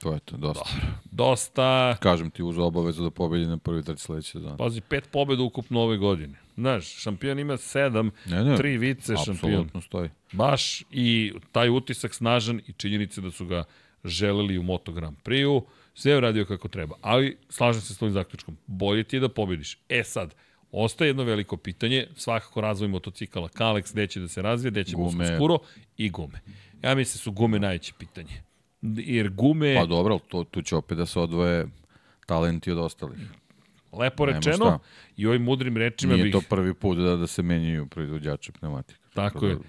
To 0.00 0.12
je 0.12 0.20
to, 0.20 0.36
dosta. 0.36 0.64
Dobro, 0.74 0.86
dosta. 1.10 1.96
Kažem 2.00 2.30
ti 2.30 2.42
uz 2.42 2.58
obavezu 2.58 3.02
da 3.02 3.10
pobedi 3.10 3.46
na 3.46 3.56
prvi 3.56 3.82
trč 3.82 3.98
sledeće 3.98 4.30
sezone. 4.30 4.56
Pazi, 4.56 4.80
pet 4.80 5.08
pobeda 5.12 5.42
ukupno 5.42 5.80
ove 5.80 5.96
godine. 5.96 6.38
Znaš, 6.56 6.86
šampion 6.86 7.38
ima 7.38 7.56
sedam, 7.56 8.10
ne, 8.26 8.44
ne, 8.44 8.56
tri 8.56 8.78
vice 8.78 9.14
šampion. 9.24 9.52
Apsolutno 9.52 9.80
stoji. 9.80 10.10
Baš 10.32 10.82
i 10.90 11.32
taj 11.52 11.68
utisak 11.68 12.14
snažan 12.14 12.60
i 12.66 12.72
činjenice 12.72 13.20
da 13.20 13.30
su 13.30 13.46
ga 13.46 13.64
želeli 14.04 14.58
u 14.58 14.62
Moto 14.62 14.92
Grand 14.92 15.16
Prix-u. 15.24 15.66
Sve 15.94 16.12
je 16.12 16.20
radio 16.20 16.44
kako 16.44 16.68
treba. 16.68 16.96
Ali, 17.00 17.36
slažem 17.48 17.82
se 17.82 17.94
s 17.94 17.98
tvojim 17.98 18.12
zaključkom. 18.12 18.56
Bolje 18.66 19.04
ti 19.04 19.16
je 19.16 19.20
da 19.20 19.28
pobediš. 19.28 19.78
E 19.88 20.04
sad, 20.04 20.34
ostaje 20.72 21.08
jedno 21.08 21.24
veliko 21.24 21.56
pitanje. 21.56 22.06
Svakako 22.16 22.60
razvoj 22.60 22.88
motocikala. 22.88 23.48
Kalex, 23.48 23.92
gde 23.92 24.06
će 24.06 24.20
da 24.20 24.28
se 24.28 24.42
razvije, 24.42 24.70
gde 24.70 24.84
će 24.84 24.96
gume. 24.96 25.36
skuro 25.36 25.58
i 25.96 26.10
gume. 26.10 26.40
Ja 26.82 26.94
mislim 26.94 27.18
da 27.18 27.22
su 27.22 27.32
gume 27.32 27.58
najveće 27.58 27.92
pitanje 27.98 28.42
jer 28.82 29.30
gume... 29.30 29.74
Pa 29.74 29.86
dobro, 29.86 30.18
to, 30.28 30.44
tu 30.44 30.62
će 30.62 30.76
opet 30.76 30.98
da 30.98 31.06
se 31.06 31.20
odvoje 31.20 31.66
talenti 32.26 32.70
od 32.70 32.78
ostalih. 32.78 33.18
Lepo 33.92 34.24
rečeno 34.24 34.78
i 35.16 35.26
ovim 35.26 35.42
mudrim 35.42 35.76
rečima 35.76 36.12
Nije 36.12 36.24
bih... 36.24 36.32
to 36.32 36.40
prvi 36.48 36.74
put 36.74 36.98
da, 36.98 37.16
da 37.16 37.26
se 37.26 37.42
menjaju 37.42 37.86
proizvođači 37.86 38.52
pneumatika. 38.52 39.00
Tako 39.14 39.46
je. 39.46 39.54
Da... 39.54 39.60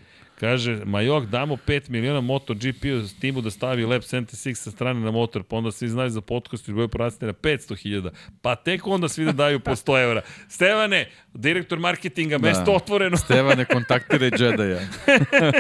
Kaže, 0.42 0.82
Majok, 0.86 1.26
damo 1.26 1.58
5 1.68 1.90
miliona 1.90 2.22
MotoGP 2.22 2.86
timu 3.22 3.42
da 3.42 3.52
stavi 3.52 3.86
Lab 3.86 4.02
76 4.02 4.56
sa 4.56 4.72
strane 4.72 5.00
na 5.00 5.12
motor, 5.12 5.44
pa 5.44 5.56
onda 5.56 5.72
svi 5.72 5.88
znaju 5.88 6.10
za 6.10 6.22
podcast 6.22 6.68
i 6.68 6.74
boju 6.74 6.88
porasti 6.88 7.26
na 7.26 7.34
500.000. 7.34 8.10
Pa 8.42 8.56
tek 8.56 8.88
onda 8.88 9.10
svi 9.10 9.26
da 9.26 9.32
daju 9.32 9.60
po 9.60 9.72
100 9.72 10.04
evra. 10.04 10.22
Stevane, 10.50 11.10
direktor 11.34 11.80
marketinga, 11.80 12.38
da. 12.38 12.48
mesto 12.48 12.72
otvoreno. 12.72 13.18
Stevane, 13.26 13.66
kontaktire 13.66 14.26
Jedi-a. 14.26 14.80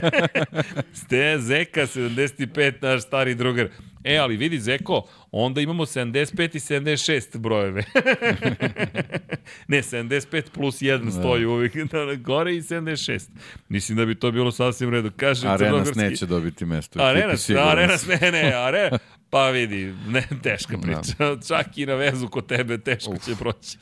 Ste, 1.03 1.37
Zeka, 1.39 1.81
75, 1.81 2.73
naš 2.81 3.01
stari 3.01 3.35
drugar. 3.35 3.67
E, 4.03 4.17
ali 4.17 4.37
vidi, 4.37 4.59
Zeko, 4.59 5.07
onda 5.31 5.61
imamo 5.61 5.85
75 5.85 6.55
i 6.55 6.59
76 6.59 7.37
brojeve. 7.37 7.83
ne, 9.67 9.81
75 9.81 10.49
plus 10.53 10.81
1 10.81 11.05
da. 11.05 11.11
stoji 11.11 11.45
uvijek 11.45 11.73
gore 12.21 12.55
i 12.55 12.61
76. 12.61 13.29
Mislim 13.69 13.97
da 13.97 14.05
bi 14.05 14.15
to 14.15 14.31
bilo 14.31 14.51
sasvim 14.51 14.89
redu. 14.89 15.11
Kaže, 15.17 15.47
Arenas 15.47 15.95
neće 15.95 16.25
dobiti 16.25 16.65
mesto. 16.65 16.99
Arenas, 17.03 17.49
Arenas, 17.49 18.07
ne, 18.07 18.31
ne, 18.31 18.53
Arenas, 18.55 19.01
Pa 19.31 19.49
vidi, 19.49 19.93
ne, 20.07 20.27
teška 20.43 20.77
da. 20.77 20.81
priča. 20.81 21.15
Da. 21.19 21.41
Čak 21.47 21.77
i 21.77 21.85
na 21.85 21.95
vezu 21.95 22.27
kod 22.27 22.47
tebe 22.47 22.77
teško 22.77 23.11
Uf. 23.11 23.25
će 23.25 23.35
proći. 23.35 23.77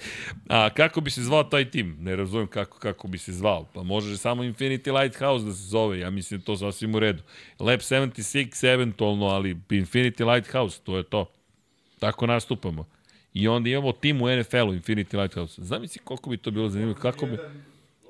A 0.50 0.70
kako 0.70 1.02
bi 1.02 1.12
se 1.12 1.24
zvao 1.24 1.44
taj 1.44 1.72
tim? 1.72 1.98
Ne 2.00 2.16
razumem 2.16 2.48
kako, 2.48 2.80
kako 2.80 3.08
bi 3.08 3.18
se 3.18 3.34
zvao. 3.34 3.66
Pa 3.74 3.84
može 3.84 4.18
samo 4.18 4.44
Infinity 4.44 5.02
Lighthouse 5.02 5.46
da 5.46 5.54
se 5.54 5.64
zove. 5.64 6.00
Ja 6.00 6.10
mislim 6.10 6.40
da 6.40 6.46
to 6.46 6.58
sasvim 6.58 6.96
u 6.96 7.00
redu. 7.00 7.24
Lab 7.60 7.80
76 7.80 8.74
eventualno, 8.74 9.26
ali 9.26 9.56
Infinity 9.70 10.34
Lighthouse, 10.34 10.80
to 10.84 10.98
je 10.98 11.04
to. 11.04 11.39
Tako 12.00 12.28
nastupamo. 12.28 12.86
I 13.34 13.48
onda 13.48 13.70
imamo 13.70 13.92
tim 13.92 14.22
u 14.22 14.26
NFL-u, 14.38 14.74
Infinity 14.74 15.22
Lighthouse. 15.22 15.62
Znam 15.66 15.88
si 15.88 16.00
koliko 16.00 16.30
bi 16.30 16.38
to 16.38 16.52
bilo 16.52 16.70
zanimljivo, 16.70 17.00
kako 17.00 17.26
bi... 17.26 17.38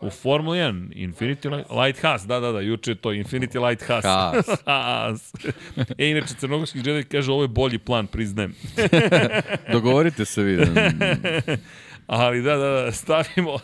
U 0.01 0.09
Formula 0.09 0.55
1, 0.55 0.93
Infinity 0.95 1.55
Light, 1.55 1.71
Lighthouse, 1.71 2.27
da, 2.27 2.39
da, 2.39 2.51
da, 2.51 2.59
juče 2.59 2.91
je 2.91 2.95
to, 2.95 3.09
Infinity 3.09 3.67
Lighthouse. 3.67 4.07
Haas. 4.65 5.33
e, 5.97 6.09
inače, 6.09 6.33
Crnogorski 6.39 6.79
Jedi 6.79 7.03
kaže, 7.03 7.31
ovo 7.31 7.41
je 7.41 7.47
bolji 7.47 7.77
plan, 7.77 8.07
priznajem. 8.07 8.55
Dogovorite 9.73 10.25
se 10.25 10.43
vi. 10.43 10.57
Ali 12.07 12.41
da, 12.41 12.55
da, 12.55 12.69
da, 12.69 12.91
stavimo 12.91 13.59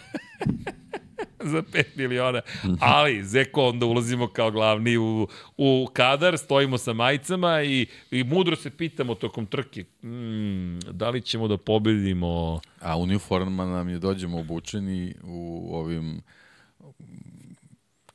za 1.52 1.62
5 1.62 1.84
miliona. 1.96 2.42
Ali, 2.80 3.24
Zeko, 3.24 3.68
onda 3.68 3.86
ulazimo 3.86 4.28
kao 4.28 4.52
glavni 4.52 4.98
u, 4.98 5.28
u 5.58 5.88
kadar, 5.94 6.38
stojimo 6.38 6.78
sa 6.78 6.94
majicama 6.94 7.62
i, 7.64 7.88
i 8.12 8.24
mudro 8.24 8.56
se 8.56 8.70
pitamo 8.70 9.16
tokom 9.16 9.46
trke, 9.46 9.84
mm, 10.04 10.80
da 10.80 11.10
li 11.10 11.22
ćemo 11.22 11.48
da 11.48 11.58
pobedimo... 11.58 12.60
A 12.82 12.98
uniforma 12.98 13.66
nam 13.66 13.90
je 13.90 14.00
dođemo 14.00 14.40
obučeni 14.40 15.16
u 15.24 15.70
ovim 15.72 16.22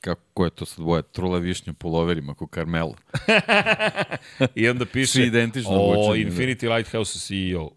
kako 0.00 0.44
je 0.44 0.50
to 0.50 0.66
sad 0.66 0.84
boja, 0.84 1.02
trula 1.02 1.38
višnja 1.38 1.72
puloverima, 1.72 2.34
ko 2.34 2.46
Carmelo. 2.54 2.94
I 4.54 4.68
onda 4.68 4.86
piše, 4.86 5.12
Svi 5.12 5.22
identično 5.22 5.72
o, 5.72 5.92
obučeni, 5.92 6.24
da. 6.24 6.30
Infinity 6.30 6.68
da. 6.68 6.74
Lighthouse 6.74 7.18
CEO. 7.18 7.70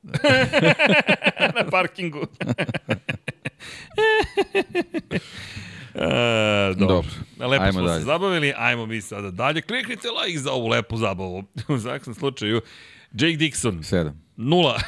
Na 1.57 1.69
parkingu. 1.71 2.21
E, 5.95 6.73
dobro. 6.77 6.87
dobro. 6.87 7.09
Lepo 7.39 7.63
ajmo 7.63 7.71
smo 7.71 7.81
dalje. 7.81 7.99
se 7.99 8.05
zabavili, 8.05 8.53
ajmo 8.57 8.85
mi 8.85 9.01
sada 9.01 9.31
dalje. 9.31 9.61
Kliknite 9.61 10.07
like 10.07 10.39
za 10.39 10.51
ovu 10.51 10.67
lepu 10.67 10.97
zabavu. 10.97 11.43
U 11.67 11.79
svakom 11.79 12.13
slučaju, 12.13 12.61
Jake 13.11 13.37
Dixon. 13.37 13.77
7. 13.79 14.11
Nula. 14.35 14.79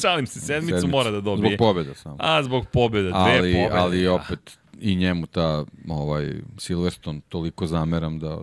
Šalim 0.00 0.26
se, 0.26 0.40
sedmicu, 0.40 0.66
sedmicu 0.66 0.88
mora 0.88 1.10
da 1.10 1.20
dobije. 1.20 1.56
Zbog 1.56 1.58
pobjeda 1.58 1.94
samo. 1.94 2.16
A, 2.18 2.42
zbog 2.42 2.66
pobjeda, 2.72 3.08
dve 3.08 3.38
ali, 3.38 3.52
pobjede. 3.52 3.70
Ali 3.72 4.06
opet 4.06 4.58
i 4.80 4.96
njemu 4.96 5.26
ta 5.26 5.64
ovaj 5.88 6.32
Silverstone 6.58 7.20
toliko 7.28 7.66
zameram 7.66 8.18
da 8.18 8.40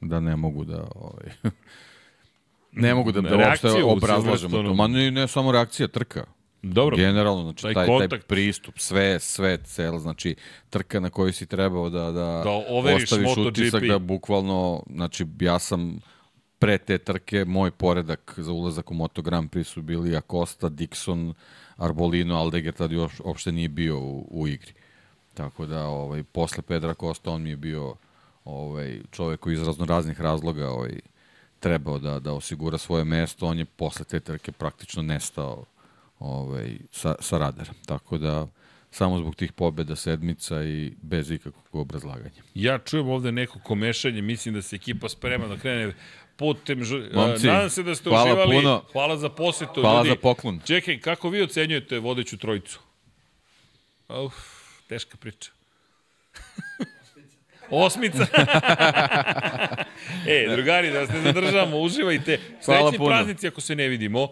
da 0.00 0.20
ne 0.20 0.36
mogu 0.36 0.64
da 0.64 0.88
ovaj 0.94 1.30
ne 2.72 2.94
mogu 2.94 3.12
da, 3.12 3.20
da 3.20 3.36
uopšte 3.36 3.82
obrazlažemo 3.84 4.62
to. 4.62 4.74
Ma 4.74 4.86
ne, 4.86 5.10
ne 5.10 5.28
samo 5.28 5.52
reakcija 5.52 5.88
trka. 5.88 6.24
Dobro. 6.62 6.96
Generalno, 6.96 7.42
znači 7.42 7.62
taj, 7.62 7.74
taj, 7.86 8.08
taj 8.08 8.20
pristup, 8.20 8.78
sve, 8.78 9.20
sve, 9.20 9.58
cel, 9.64 9.98
znači 9.98 10.34
trka 10.70 11.00
na 11.00 11.10
kojoj 11.10 11.32
si 11.32 11.46
trebao 11.46 11.90
da, 11.90 12.04
da, 12.04 12.42
da 12.44 12.50
ostaviš 12.96 13.36
utisak 13.36 13.82
da 13.82 13.98
bukvalno, 13.98 14.82
znači 14.90 15.26
ja 15.40 15.58
sam 15.58 16.00
pre 16.58 16.78
te 16.78 16.98
trke, 16.98 17.44
moj 17.44 17.70
poredak 17.70 18.34
za 18.36 18.52
ulazak 18.52 18.90
u 18.90 18.94
Moto 18.94 19.22
Grand 19.22 19.50
Prix 19.50 19.64
su 19.64 19.82
bili 19.82 20.16
Acosta, 20.16 20.70
Dixon, 20.70 21.32
Arbolino, 21.76 22.36
Aldeger 22.36 22.74
tad 22.74 22.92
još 22.92 23.20
uopšte 23.24 23.52
nije 23.52 23.68
bio 23.68 23.98
u, 23.98 24.28
u 24.30 24.48
igri. 24.48 24.72
Tako 25.34 25.66
da, 25.66 25.86
ovaj, 25.86 26.22
posle 26.22 26.62
Pedra 26.62 26.94
Costa 26.94 27.30
on 27.30 27.42
mi 27.42 27.50
je 27.50 27.56
bio 27.56 27.94
ovaj, 28.44 29.00
čovek 29.10 29.40
koji 29.40 29.54
iz 29.54 29.62
razno 29.62 29.84
raznih 29.84 30.20
razloga 30.20 30.70
ovaj, 30.70 31.00
trebao 31.60 31.98
da, 31.98 32.18
da 32.18 32.32
osigura 32.32 32.78
svoje 32.78 33.04
mesto, 33.04 33.46
on 33.46 33.58
je 33.58 33.64
posle 33.64 34.04
te 34.04 34.20
trke 34.20 34.52
praktično 34.52 35.02
nestao 35.02 35.64
ovaj, 36.18 36.78
sa, 36.92 37.14
sa 37.20 37.38
radara. 37.38 37.72
Tako 37.86 38.18
da, 38.18 38.46
samo 38.90 39.18
zbog 39.18 39.34
tih 39.34 39.52
pobjeda 39.52 39.96
sedmica 39.96 40.64
i 40.64 40.92
bez 41.02 41.30
ikakvog 41.30 41.64
obrazlaganja. 41.72 42.42
Ja 42.54 42.78
čujem 42.78 43.08
ovde 43.08 43.32
neko 43.32 43.58
komešanje, 43.58 44.22
mislim 44.22 44.54
da 44.54 44.62
se 44.62 44.76
ekipa 44.76 45.08
sprema 45.08 45.46
da 45.46 45.56
krene 45.56 45.94
putem... 46.36 46.84
Žu... 46.84 46.98
Momci, 47.14 47.46
Nadam 47.46 47.70
se 47.70 47.82
da 47.82 47.94
ste 47.94 48.10
hvala 48.10 48.24
uživali. 48.24 48.56
Puno. 48.56 48.82
Hvala 48.92 49.16
za 49.16 49.28
posetu. 49.28 49.80
Hvala 49.80 49.98
ljudi. 49.98 50.08
za 50.08 50.16
poklon. 50.16 50.60
Čekaj, 50.64 51.00
kako 51.00 51.28
vi 51.28 51.42
ocenjujete 51.42 51.98
vodeću 51.98 52.38
trojicu? 52.38 52.80
Uf, 54.08 54.59
teška 54.90 55.16
priča. 55.16 55.50
Osmica. 57.70 58.26
e, 60.34 60.46
drugari, 60.50 60.90
da 60.90 61.00
vas 61.00 61.10
ne 61.10 61.22
zadržavamo, 61.22 61.78
uživajte. 61.78 62.40
Srećni 62.60 62.98
praznici 63.06 63.48
ako 63.48 63.60
se 63.60 63.76
ne 63.76 63.88
vidimo. 63.88 64.28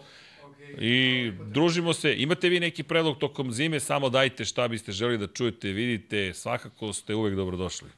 I 0.78 1.32
družimo 1.44 1.94
se. 1.94 2.14
Imate 2.18 2.48
vi 2.48 2.60
neki 2.60 2.82
predlog 2.82 3.18
tokom 3.18 3.52
zime, 3.52 3.80
samo 3.80 4.08
dajte 4.08 4.44
šta 4.44 4.68
biste 4.68 4.92
želi 4.92 5.18
da 5.18 5.26
čujete, 5.26 5.68
vidite, 5.68 6.34
svakako 6.34 6.92
ste 6.92 7.14
uvek 7.14 7.36
dobrodošli. 7.36 7.88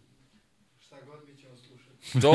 Šta 0.86 0.96
god 1.06 1.28
mi 1.28 1.40
ćemo 1.40 1.56
slušati. 1.56 1.99
To, 2.22 2.32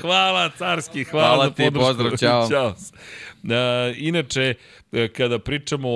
hvala 0.00 0.50
carski, 0.58 1.04
hvala, 1.04 1.28
hvala 1.28 1.50
ti, 1.50 1.62
podršku. 1.64 1.86
pozdrav, 1.86 2.16
čao. 2.18 2.48
čao. 2.50 2.68
Uh, 2.68 3.52
inače, 3.96 4.54
e, 4.92 5.08
kada 5.08 5.38
pričamo 5.38 5.88
o, 5.88 5.92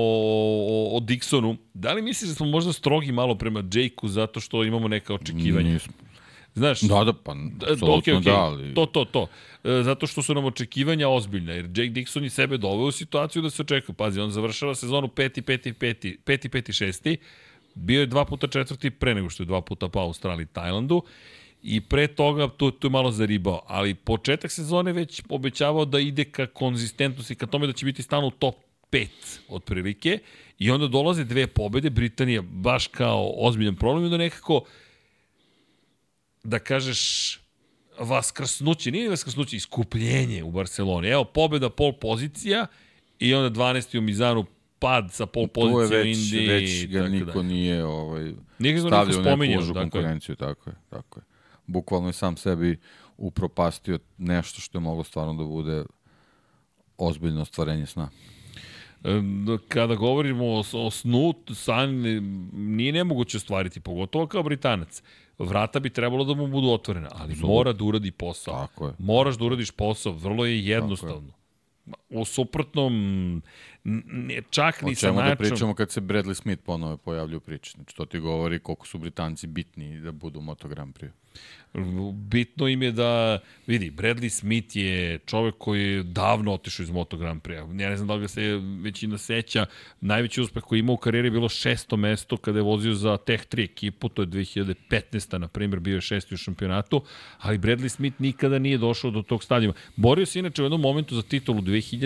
o, 0.69 0.97
o 0.97 1.01
Dixonu, 1.01 1.57
da 1.75 1.93
li 1.93 2.03
misliš 2.03 2.29
da 2.29 2.35
smo 2.35 2.47
možda 2.47 2.73
strogi 2.73 3.13
malo 3.13 3.35
prema 3.35 3.65
Jakeu 3.73 4.09
zato 4.09 4.41
što 4.41 4.65
imamo 4.65 4.89
neka 4.89 5.15
očekivanja? 5.15 5.73
Nismo. 5.73 5.93
Znaš, 6.55 6.81
da, 6.81 7.05
da, 7.05 7.13
pa, 7.13 7.33
apsolutno 7.73 8.13
okay, 8.13 8.19
okay. 8.19 8.25
da, 8.25 8.41
ali... 8.41 8.75
To, 8.75 8.87
to, 8.87 9.05
to. 9.05 9.27
E, 9.65 9.83
zato 9.83 10.07
što 10.07 10.23
su 10.23 10.35
nam 10.35 10.45
očekivanja 10.45 11.09
ozbiljna, 11.09 11.53
jer 11.53 11.65
Jake 11.65 11.91
Dixon 11.91 12.23
je 12.23 12.31
sebe 12.31 12.57
doveo 12.57 12.87
u 12.87 12.93
situaciju 12.93 13.43
da 13.43 13.51
se 13.51 13.63
očekuje. 13.63 13.97
Pazi, 13.97 14.21
on 14.21 14.31
završava 14.31 14.75
sezonu 14.75 15.09
5. 15.09 15.43
5. 15.43 15.75
5. 15.75 16.17
5. 16.27 16.49
5. 16.49 16.85
6. 16.85 17.17
Bio 17.75 18.01
je 18.01 18.07
dva 18.07 18.25
puta 18.25 18.47
četvrti 18.47 18.91
pre 18.91 19.15
nego 19.15 19.31
što 19.31 19.43
je 19.43 19.47
dva 19.47 19.61
puta 19.61 19.89
pao 19.89 20.05
u 20.05 20.07
Australiji 20.07 20.45
i 20.45 20.47
Tajlandu. 20.53 21.03
I 21.63 21.81
pre 21.81 22.07
toga 22.07 22.49
tu, 22.49 22.71
tu 22.71 22.87
je 22.87 22.91
malo 22.91 23.11
zaribao, 23.11 23.63
ali 23.67 23.95
početak 23.95 24.51
sezone 24.51 24.93
već 24.93 25.23
obećavao 25.29 25.85
da 25.85 26.01
ide 26.01 26.25
ka 26.25 26.47
konzistentnosti, 26.47 27.35
ka 27.35 27.47
tome 27.47 27.67
da 27.67 27.73
će 27.73 27.87
biti 27.87 28.03
stalno 28.03 28.27
u 28.27 28.31
top 28.31 28.55
5 28.93 29.07
otprilike 29.49 30.19
i 30.59 30.71
onda 30.71 30.87
dolaze 30.87 31.25
dve 31.25 31.47
pobede, 31.47 31.91
Britanija 31.91 32.43
baš 32.43 32.87
kao 32.87 33.33
ozbiljan 33.37 33.77
problem 33.77 34.07
i 34.07 34.11
da 34.11 34.17
nekako 34.17 34.65
da 36.45 36.59
kažeš 36.59 37.37
vaskrsnuće, 37.99 38.91
nije 38.91 39.11
vaskrsnuće, 39.11 39.57
iskupljenje 39.57 40.43
u 40.43 40.51
Barceloni. 40.51 41.09
Evo, 41.09 41.25
pobeda 41.25 41.71
pol 41.71 41.93
pozicija 41.93 42.67
i 43.19 43.35
onda 43.35 43.61
12. 43.61 43.99
u 43.99 44.01
Mizanu 44.01 44.45
pad 44.79 45.13
sa 45.13 45.27
pol 45.27 45.49
pozicije 45.49 46.03
u 46.03 46.05
Indiji. 46.05 46.49
Već 46.49 46.87
ga 46.87 47.09
niko 47.09 47.43
da. 47.43 47.43
nije 47.43 47.85
ovaj, 47.85 48.33
stavljao 48.89 49.35
u 49.35 49.37
neku 49.37 49.61
užu 49.61 49.75
konkurenciju, 49.75 50.37
tako 50.37 50.71
je, 50.71 50.77
tako 50.91 51.21
je. 51.21 51.30
Bukvalno 51.71 52.09
je 52.09 52.13
sam 52.13 52.37
sebi 52.37 52.81
upropastio 53.17 53.99
nešto 54.19 54.61
što 54.61 54.79
je 54.79 54.83
moglo 54.83 55.05
stvarno 55.05 55.35
da 55.35 55.45
bude 55.45 55.85
ozbiljno 56.99 57.43
ostvarenje 57.43 57.87
sna. 57.87 58.09
Kada 59.69 59.95
govorimo 59.95 60.45
o, 60.45 60.65
o 60.73 60.91
snu, 60.91 61.35
san 61.55 61.91
nije 62.53 62.93
nemoguće 62.93 63.37
ostvariti, 63.37 63.81
pogotovo 63.81 64.27
kao 64.27 64.43
Britanac 64.43 65.03
vrata 65.39 65.81
bi 65.81 65.91
trebalo 65.91 66.25
da 66.25 66.35
mu 66.35 66.47
budu 66.47 66.69
otvorena, 66.69 67.09
ali 67.13 67.33
Absolut. 67.33 67.55
mora 67.55 67.73
da 67.73 67.85
uradi 67.85 68.11
posao. 68.11 68.55
Tako 68.55 68.87
je. 68.87 68.93
Moraš 68.99 69.39
da 69.39 69.45
uradiš 69.45 69.71
posao, 69.71 70.13
vrlo 70.13 70.47
je 70.47 70.67
jednostavno. 70.67 71.33
Je. 71.87 71.93
U 72.11 72.25
suprotnom, 72.25 73.43
ne, 73.85 74.43
čak 74.51 74.83
ni 74.83 74.93
O 74.93 74.95
sa 74.95 75.01
čemu 75.01 75.19
da 75.19 75.25
načom... 75.25 75.37
pričamo 75.37 75.75
kad 75.75 75.91
se 75.91 76.01
Bradley 76.01 76.35
Smith 76.35 76.63
ponovo 76.63 76.97
pojavlja 76.97 77.37
u 77.37 77.41
priči? 77.41 77.71
Znači, 77.71 77.97
to 77.97 78.05
ti 78.05 78.19
govori 78.19 78.59
koliko 78.59 78.87
su 78.87 78.99
Britanci 78.99 79.47
bitni 79.47 80.01
da 80.01 80.13
budu 80.13 80.39
u 80.39 80.43
Moto 80.43 80.69
Grand 80.69 80.99
Prix. 80.99 81.11
Bitno 82.13 82.69
im 82.69 82.83
je 82.83 82.93
da, 82.93 83.39
vidi, 83.67 83.91
Bradley 83.91 84.29
Smith 84.29 84.77
je 84.77 85.19
čovek 85.19 85.55
koji 85.59 85.83
je 85.83 86.03
davno 86.03 86.53
otišao 86.53 86.85
iz 86.85 86.91
Moto 86.91 87.17
Grand 87.17 87.43
Prix. 87.43 87.81
Ja 87.81 87.91
ne 87.91 87.97
znam 87.97 88.09
da 88.09 88.15
li 88.15 88.21
ga 88.21 88.29
se 88.29 88.61
većina 88.83 89.19
seća. 89.19 89.67
Najveći 90.01 90.41
uspeh 90.41 90.63
koji 90.63 90.79
ima 90.79 90.93
u 90.93 90.97
karijeri 90.97 91.27
je 91.27 91.31
bilo 91.31 91.49
šesto 91.49 91.97
mesto 91.97 92.37
kada 92.37 92.59
je 92.59 92.63
vozio 92.63 92.95
za 92.95 93.17
Tech 93.17 93.47
3 93.47 93.65
ekipu, 93.65 94.09
to 94.09 94.23
je 94.23 94.29
2015. 94.29 95.39
na 95.39 95.49
primjer, 95.49 95.81
bio 95.81 95.95
je 95.95 96.01
šesti 96.01 96.35
u 96.35 96.39
šampionatu, 96.39 97.03
ali 97.39 97.59
Bradley 97.59 97.89
Smith 97.89 98.21
nikada 98.21 98.59
nije 98.59 98.79
došao 98.79 99.11
do 99.11 99.23
tog 99.23 99.45
stadijuma. 99.45 99.75
Borio 99.97 100.27
se 100.27 100.39
inače 100.39 100.63
u 100.63 100.65
jednom 100.65 100.81
momentu 100.81 101.15
za 101.15 101.23
titulu 101.23 101.61
2000 101.61 102.00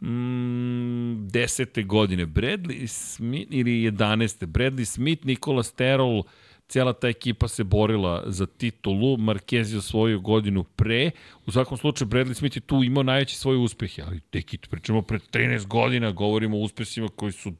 mm, 0.00 1.28
desete 1.28 1.82
godine. 1.82 2.26
Bradley 2.26 2.86
Smith, 2.86 3.48
ili 3.50 3.70
11. 3.70 4.46
Bradley 4.46 4.84
Smith, 4.84 5.26
Nikola 5.26 5.62
Sterol, 5.62 6.22
cijela 6.70 6.92
ta 6.92 7.08
ekipa 7.08 7.48
se 7.48 7.64
borila 7.64 8.22
za 8.26 8.46
titulu, 8.46 9.16
Marquez 9.16 9.72
je 9.72 9.78
osvojio 9.78 10.20
godinu 10.20 10.64
pre, 10.64 11.10
u 11.46 11.52
svakom 11.52 11.78
slučaju 11.78 12.08
Bradley 12.08 12.34
Smith 12.34 12.56
je 12.56 12.60
tu 12.60 12.82
imao 12.84 13.02
najveći 13.02 13.36
svoje 13.36 13.58
uspehe, 13.58 14.02
ali 14.06 14.20
teki, 14.20 14.58
pričamo 14.58 15.02
pred 15.02 15.22
13 15.32 15.66
godina, 15.66 16.10
govorimo 16.10 16.56
o 16.56 16.60
uspesima 16.60 17.08
koji 17.08 17.32
su, 17.32 17.52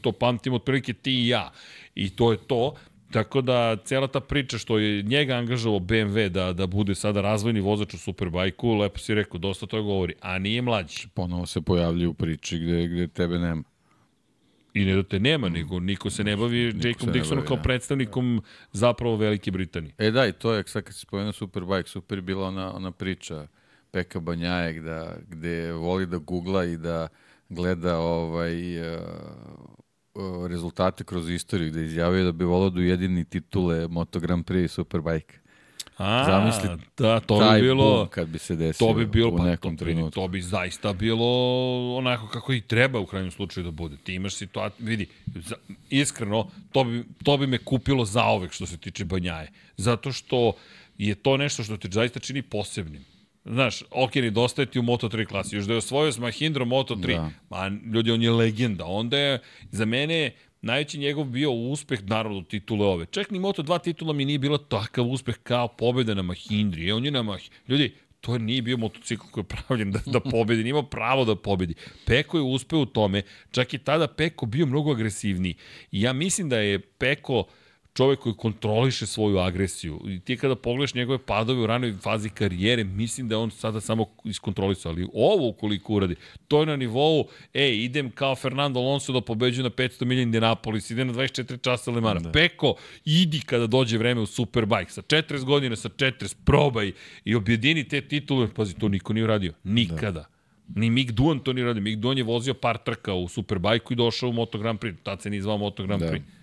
to 0.00 0.12
pamtimo 0.12 0.56
otprilike 0.56 0.92
ti 0.92 1.12
i 1.12 1.28
ja, 1.28 1.52
i 1.94 2.10
to 2.10 2.32
je 2.32 2.38
to, 2.38 2.74
Tako 3.10 3.40
da, 3.40 3.76
cijela 3.84 4.06
ta 4.06 4.20
priča 4.20 4.58
što 4.58 4.78
je 4.78 5.02
njega 5.02 5.34
angažovao 5.34 5.80
BMW 5.80 6.28
da, 6.28 6.52
da 6.52 6.66
bude 6.66 6.94
sada 6.94 7.20
razvojni 7.20 7.60
vozač 7.60 7.94
u 7.94 7.98
Superbajku, 7.98 8.74
lepo 8.74 8.98
si 8.98 9.14
rekao, 9.14 9.38
dosta 9.38 9.66
to 9.66 9.82
govori, 9.82 10.14
a 10.20 10.38
nije 10.38 10.62
mlađi. 10.62 11.08
Ponovo 11.14 11.46
se 11.46 11.60
pojavlja 11.60 12.08
u 12.08 12.14
priči 12.14 12.58
gde, 12.58 12.88
gde 12.88 13.08
tebe 13.08 13.38
nema. 13.38 13.62
I 14.74 14.84
ne 14.84 14.94
da 14.94 15.02
te 15.02 15.20
nema, 15.20 15.48
nego 15.48 15.80
niko 15.80 16.10
se 16.10 16.24
ne 16.24 16.36
bavi 16.36 16.64
Jakeom 16.64 17.12
Dixonom 17.12 17.44
kao 17.46 17.56
da. 17.56 17.62
predstavnikom 17.62 18.42
zapravo 18.72 19.16
Velike 19.16 19.50
Britanije. 19.50 19.94
E 19.98 20.10
da, 20.10 20.26
i 20.26 20.32
to 20.32 20.52
je, 20.52 20.64
sad 20.66 20.82
kad 20.82 20.94
si 20.94 21.00
spomenuo 21.00 21.32
Superbike, 21.32 21.88
super 21.88 22.18
je 22.18 22.22
bila 22.22 22.46
ona, 22.46 22.76
ona 22.76 22.90
priča 22.90 23.46
Peka 23.90 24.20
Banjajek, 24.20 24.82
da, 24.82 25.16
gde 25.28 25.72
voli 25.72 26.06
da 26.06 26.18
googla 26.18 26.64
i 26.64 26.76
da 26.76 27.08
gleda 27.48 27.98
ovaj, 27.98 28.80
uh, 28.94 28.98
rezultate 30.48 31.04
kroz 31.04 31.30
istoriju, 31.30 31.70
gde 31.70 31.84
izjavio 31.84 32.24
da 32.24 32.32
bi 32.32 32.44
volao 32.44 32.70
da 32.70 32.80
ujedini 32.80 33.24
titule 33.24 33.88
Moto 33.88 34.20
Grand 34.20 34.44
Prix 34.44 34.64
i 34.64 34.68
Superbike. 34.68 35.38
A, 35.98 36.24
Zamisli 36.26 36.68
da, 36.98 37.20
to 37.20 37.38
Taj 37.38 37.60
bi 37.60 37.66
bilo... 37.66 37.84
boom 37.84 38.08
kad 38.08 38.28
bi 38.28 38.38
se 38.38 38.56
desio 38.56 38.86
To 38.86 38.94
bi 38.94 39.06
bilo, 39.06 39.30
u 39.34 39.36
pa, 39.36 39.44
nekom 39.44 39.76
to, 39.76 39.84
trenutku. 39.84 40.10
to 40.10 40.28
bi 40.28 40.40
zaista 40.40 40.92
bilo 40.92 41.26
onako 41.96 42.26
kako 42.28 42.52
i 42.52 42.60
treba 42.60 43.00
u 43.00 43.06
krajnjem 43.06 43.30
slučaju 43.30 43.64
da 43.64 43.70
bude. 43.70 43.96
Ti 43.96 44.14
imaš 44.14 44.34
situaciju, 44.34 44.86
vidi, 44.86 45.06
za, 45.34 45.54
iskreno, 45.90 46.50
to 46.72 46.84
bi, 46.84 47.04
to 47.24 47.36
bi 47.36 47.46
me 47.46 47.58
kupilo 47.58 48.04
zaovek 48.04 48.52
što 48.52 48.66
se 48.66 48.76
tiče 48.76 49.04
Banjaje. 49.04 49.50
Zato 49.76 50.12
što 50.12 50.52
je 50.98 51.14
to 51.14 51.36
nešto 51.36 51.62
što 51.62 51.76
te 51.76 51.88
zaista 51.90 52.20
čini 52.20 52.42
posebnim. 52.42 53.04
Znaš, 53.50 53.82
ok, 53.90 54.14
ne 54.14 54.30
dostaje 54.30 54.66
ti 54.66 54.78
u 54.78 54.82
Moto3 54.82 55.26
klasi. 55.26 55.56
Još 55.56 55.64
da 55.64 55.72
je 55.72 55.78
osvojio 55.78 56.12
s 56.12 56.18
Mahindro 56.18 56.64
Moto3, 56.64 57.06
Da. 57.16 57.30
ma 57.50 57.70
ljudi, 57.92 58.10
on 58.10 58.22
je 58.22 58.30
legenda. 58.30 58.84
Onda 58.84 59.18
je, 59.18 59.38
za 59.70 59.84
mene, 59.84 60.30
najveći 60.62 60.98
njegov 60.98 61.24
bio 61.24 61.50
uspeh, 61.52 62.04
naravno, 62.04 62.42
titule 62.42 62.86
ove. 62.86 63.06
Čak 63.10 63.30
ni 63.30 63.38
Moto2 63.40 63.82
titula 63.82 64.12
mi 64.12 64.24
nije 64.24 64.38
bila 64.38 64.58
takav 64.58 65.06
uspeh 65.06 65.36
kao 65.42 65.68
pobjeda 65.68 66.14
na 66.14 66.22
Mahindri. 66.22 66.88
E, 66.88 66.94
on 66.94 67.04
je 67.04 67.10
na 67.10 67.22
Mahindri. 67.22 67.56
Ljudi, 67.68 67.94
to 68.20 68.38
nije 68.38 68.62
bio 68.62 68.76
motocikl 68.76 69.24
koji 69.30 69.42
je 69.42 69.48
pravljen 69.48 69.92
da, 69.92 69.98
da 70.06 70.20
pobedi, 70.20 70.62
nije 70.62 70.70
imao 70.70 70.82
pravo 70.82 71.24
da 71.24 71.36
pobedi. 71.36 71.74
Peko 72.06 72.36
je 72.38 72.42
uspeo 72.42 72.78
u 72.78 72.86
tome, 72.86 73.22
čak 73.50 73.74
i 73.74 73.78
tada 73.78 74.06
Peko 74.08 74.46
bio 74.46 74.66
mnogo 74.66 74.92
agresivniji. 74.92 75.54
I 75.92 76.02
ja 76.02 76.12
mislim 76.12 76.48
da 76.48 76.58
je 76.58 76.78
Peko 76.78 77.44
čovek 77.98 78.18
koji 78.18 78.34
kontroliše 78.34 79.06
svoju 79.06 79.38
agresiju. 79.38 80.00
I 80.06 80.20
ti 80.20 80.36
kada 80.36 80.54
pogledaš 80.56 80.94
njegove 80.94 81.18
padove 81.18 81.62
u 81.62 81.66
ranoj 81.66 81.94
fazi 82.02 82.28
karijere, 82.30 82.84
mislim 82.84 83.28
da 83.28 83.38
on 83.38 83.50
sada 83.50 83.80
samo 83.80 84.06
iskontrolisao. 84.24 84.92
Ali 84.92 85.08
ovo 85.14 85.48
ukoliko 85.48 85.94
uradi, 85.94 86.14
to 86.48 86.60
je 86.60 86.66
na 86.66 86.76
nivou, 86.76 87.26
ej, 87.54 87.84
idem 87.84 88.10
kao 88.10 88.36
Fernando 88.36 88.80
Alonso 88.80 89.12
da 89.12 89.20
pobeđu 89.20 89.62
na 89.62 89.70
500 89.70 90.04
milija 90.04 90.22
Indianapolis, 90.22 90.90
idem 90.90 91.06
na 91.06 91.14
24 91.14 91.60
časa 91.60 91.90
Le 91.90 92.00
Mans. 92.00 92.22
Da. 92.22 92.32
Peko, 92.32 92.74
idi 93.04 93.40
kada 93.40 93.66
dođe 93.66 93.98
vreme 93.98 94.20
u 94.20 94.26
Superbike, 94.26 94.92
sa 94.92 95.02
40 95.02 95.44
godina, 95.44 95.76
sa 95.76 95.88
40, 95.88 96.36
probaj 96.44 96.92
i 97.24 97.34
objedini 97.34 97.88
te 97.88 98.00
titule. 98.00 98.48
Pazi, 98.54 98.74
to 98.74 98.88
niko 98.88 99.12
nije 99.12 99.24
uradio. 99.24 99.52
Nikada. 99.64 100.10
Da. 100.10 100.26
Ni 100.80 100.90
Mick 100.90 101.10
Duan 101.10 101.38
to 101.38 101.52
nije 101.52 101.66
radio. 101.66 101.82
Mick 101.82 101.98
Duan 101.98 102.18
je 102.18 102.24
vozio 102.24 102.54
par 102.54 102.78
trka 102.78 103.14
u 103.14 103.28
Superbike 103.28 103.86
i 103.90 103.96
došao 103.96 104.28
u 104.28 104.32
Moto 104.32 104.58
Grand 104.58 104.78
Prix. 104.78 104.94
Tad 105.02 105.22
se 105.22 105.30
nije 105.30 105.42
zvao 105.42 105.58
Moto 105.58 105.82
Grand 105.82 106.02
Da. 106.02 106.37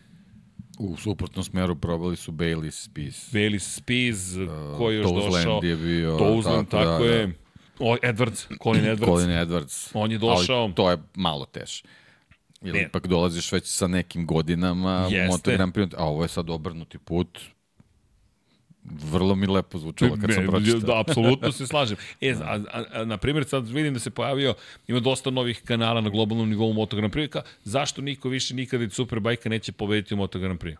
U 0.79 0.97
suprotnom 0.97 1.43
smeru 1.43 1.75
probali 1.75 2.15
su 2.15 2.31
Bailey 2.31 2.71
Spies. 2.71 3.31
Bailey 3.33 3.59
Spies, 3.59 4.35
uh, 4.35 4.77
ko 4.77 4.91
je 4.91 4.97
još 4.97 5.07
Touzland 5.07 5.33
došao. 5.33 5.59
je 5.63 5.75
bio, 5.75 6.17
Touzland, 6.17 6.67
tako 6.69 6.83
tako, 6.85 7.03
da, 7.05 7.13
je. 7.13 7.33
O, 7.79 7.97
Edwards, 8.03 8.47
Colin 8.63 8.83
Edwards. 8.95 9.05
Colin 9.05 9.29
Edwards. 9.29 9.89
On 9.93 10.11
je 10.11 10.17
došao. 10.17 10.63
Ali 10.63 10.73
to 10.73 10.91
je 10.91 10.97
malo 11.15 11.45
teže. 11.45 11.83
Jer 12.61 12.75
Ne. 12.75 12.81
ipak 12.81 13.07
dolaziš 13.07 13.51
već 13.51 13.65
sa 13.67 13.87
nekim 13.87 14.25
godinama 14.25 15.07
Jeste. 15.11 15.27
u 15.29 15.31
Moto 15.31 15.51
Grand 15.51 15.73
Prix, 15.73 15.93
a 15.97 16.05
ovo 16.05 16.23
je 16.23 16.27
sad 16.27 16.49
obrnuti 16.49 16.97
put. 16.97 17.39
Vrlo 19.11 19.35
mi 19.35 19.47
lepo 19.47 19.77
zvučalo 19.77 20.17
kad 20.21 20.33
sam 20.33 20.47
pročitao. 20.47 20.79
Da, 20.79 20.99
apsolutno 20.99 21.51
se 21.51 21.67
slažem. 21.71 21.97
E, 22.21 22.31
a, 22.31 22.59
a, 22.71 22.83
a, 22.93 23.05
na 23.05 23.17
primjer, 23.17 23.45
sad 23.45 23.67
vidim 23.67 23.93
da 23.93 23.99
se 23.99 24.09
pojavio, 24.09 24.53
ima 24.87 24.99
dosta 24.99 25.29
novih 25.29 25.61
kanala 25.65 26.01
na 26.01 26.09
globalnom 26.09 26.49
nivou 26.49 26.73
Moto 26.73 26.95
Grand 26.95 27.13
Prix, 27.13 27.29
ka, 27.29 27.41
zašto 27.63 28.01
niko 28.01 28.29
više 28.29 28.55
nikada 28.55 28.83
iz 28.83 28.93
Superbajka 28.93 29.49
neće 29.49 29.71
pobediti 29.71 30.13
u 30.13 30.17
Moto 30.17 30.39
Grand 30.39 30.59
Prix? 30.59 30.75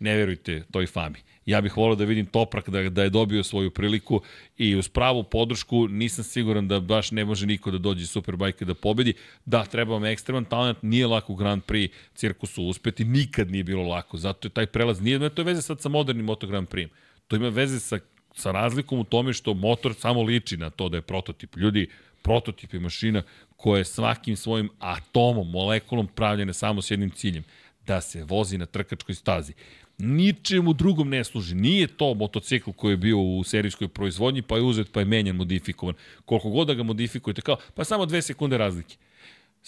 Ne 0.00 0.16
verujte 0.16 0.62
toj 0.70 0.86
fami. 0.86 1.18
Ja 1.46 1.60
bih 1.60 1.76
volio 1.76 1.96
da 1.96 2.04
vidim 2.04 2.26
Toprak 2.26 2.68
da, 2.68 2.82
da 2.90 3.02
je 3.02 3.10
dobio 3.10 3.42
svoju 3.42 3.70
priliku 3.70 4.20
i 4.58 4.76
uz 4.76 4.88
pravu 4.88 5.22
podršku 5.22 5.88
nisam 5.88 6.24
siguran 6.24 6.68
da 6.68 6.80
baš 6.80 7.10
ne 7.10 7.24
može 7.24 7.46
niko 7.46 7.70
da 7.70 7.78
dođe 7.78 8.02
iz 8.02 8.10
Superbajka 8.10 8.64
da 8.64 8.74
pobedi. 8.74 9.14
Da, 9.44 9.64
treba 9.64 9.92
vam 9.92 10.04
ekstreman 10.04 10.44
talent, 10.44 10.82
nije 10.82 11.06
lako 11.06 11.32
u 11.32 11.36
Grand 11.36 11.62
Prix 11.62 11.90
cirkusu 12.14 12.62
uspeti, 12.62 13.04
nikad 13.04 13.50
nije 13.50 13.64
bilo 13.64 13.82
lako. 13.82 14.16
Zato 14.16 14.48
je 14.48 14.52
taj 14.52 14.66
prelaz, 14.66 15.00
nije, 15.00 15.30
to 15.30 15.42
je 15.42 15.46
veze 15.46 15.62
sad 15.62 15.80
sa 15.80 15.88
modernim 15.88 16.24
Moto 16.24 16.46
Grand 16.46 16.68
Prix. 16.68 16.88
To 17.28 17.36
ima 17.36 17.48
veze 17.48 17.80
sa, 17.80 17.98
sa 18.34 18.50
razlikom 18.50 18.98
u 18.98 19.04
tome 19.04 19.32
što 19.32 19.54
motor 19.54 19.94
samo 19.94 20.22
liči 20.22 20.56
na 20.56 20.70
to 20.70 20.88
da 20.88 20.96
je 20.96 21.02
prototip. 21.02 21.56
Ljudi, 21.56 21.88
prototip 22.22 22.74
je 22.74 22.80
mašina 22.80 23.22
koja 23.56 23.78
je 23.78 23.84
svakim 23.84 24.36
svojim 24.36 24.70
atomom, 24.78 25.50
molekulom 25.50 26.06
pravljena 26.06 26.52
samo 26.52 26.82
s 26.82 26.90
jednim 26.90 27.10
ciljem, 27.10 27.44
da 27.86 28.00
se 28.00 28.24
vozi 28.24 28.58
na 28.58 28.66
trkačkoj 28.66 29.14
stazi. 29.14 29.52
Ničemu 29.98 30.72
drugom 30.72 31.08
ne 31.08 31.24
služi. 31.24 31.54
Nije 31.54 31.86
to 31.86 32.14
motocikl 32.14 32.70
koji 32.70 32.92
je 32.92 32.96
bio 32.96 33.18
u 33.18 33.44
serijskoj 33.44 33.88
proizvodnji, 33.88 34.42
pa 34.42 34.56
je 34.56 34.62
uzet, 34.62 34.92
pa 34.92 35.00
je 35.00 35.06
menjan, 35.06 35.36
modifikovan. 35.36 35.94
Koliko 36.24 36.50
god 36.50 36.66
da 36.66 36.74
ga 36.74 36.82
modifikujete, 36.82 37.42
kao, 37.42 37.56
pa 37.74 37.84
samo 37.84 38.06
dve 38.06 38.22
sekunde 38.22 38.58
razlike. 38.58 38.96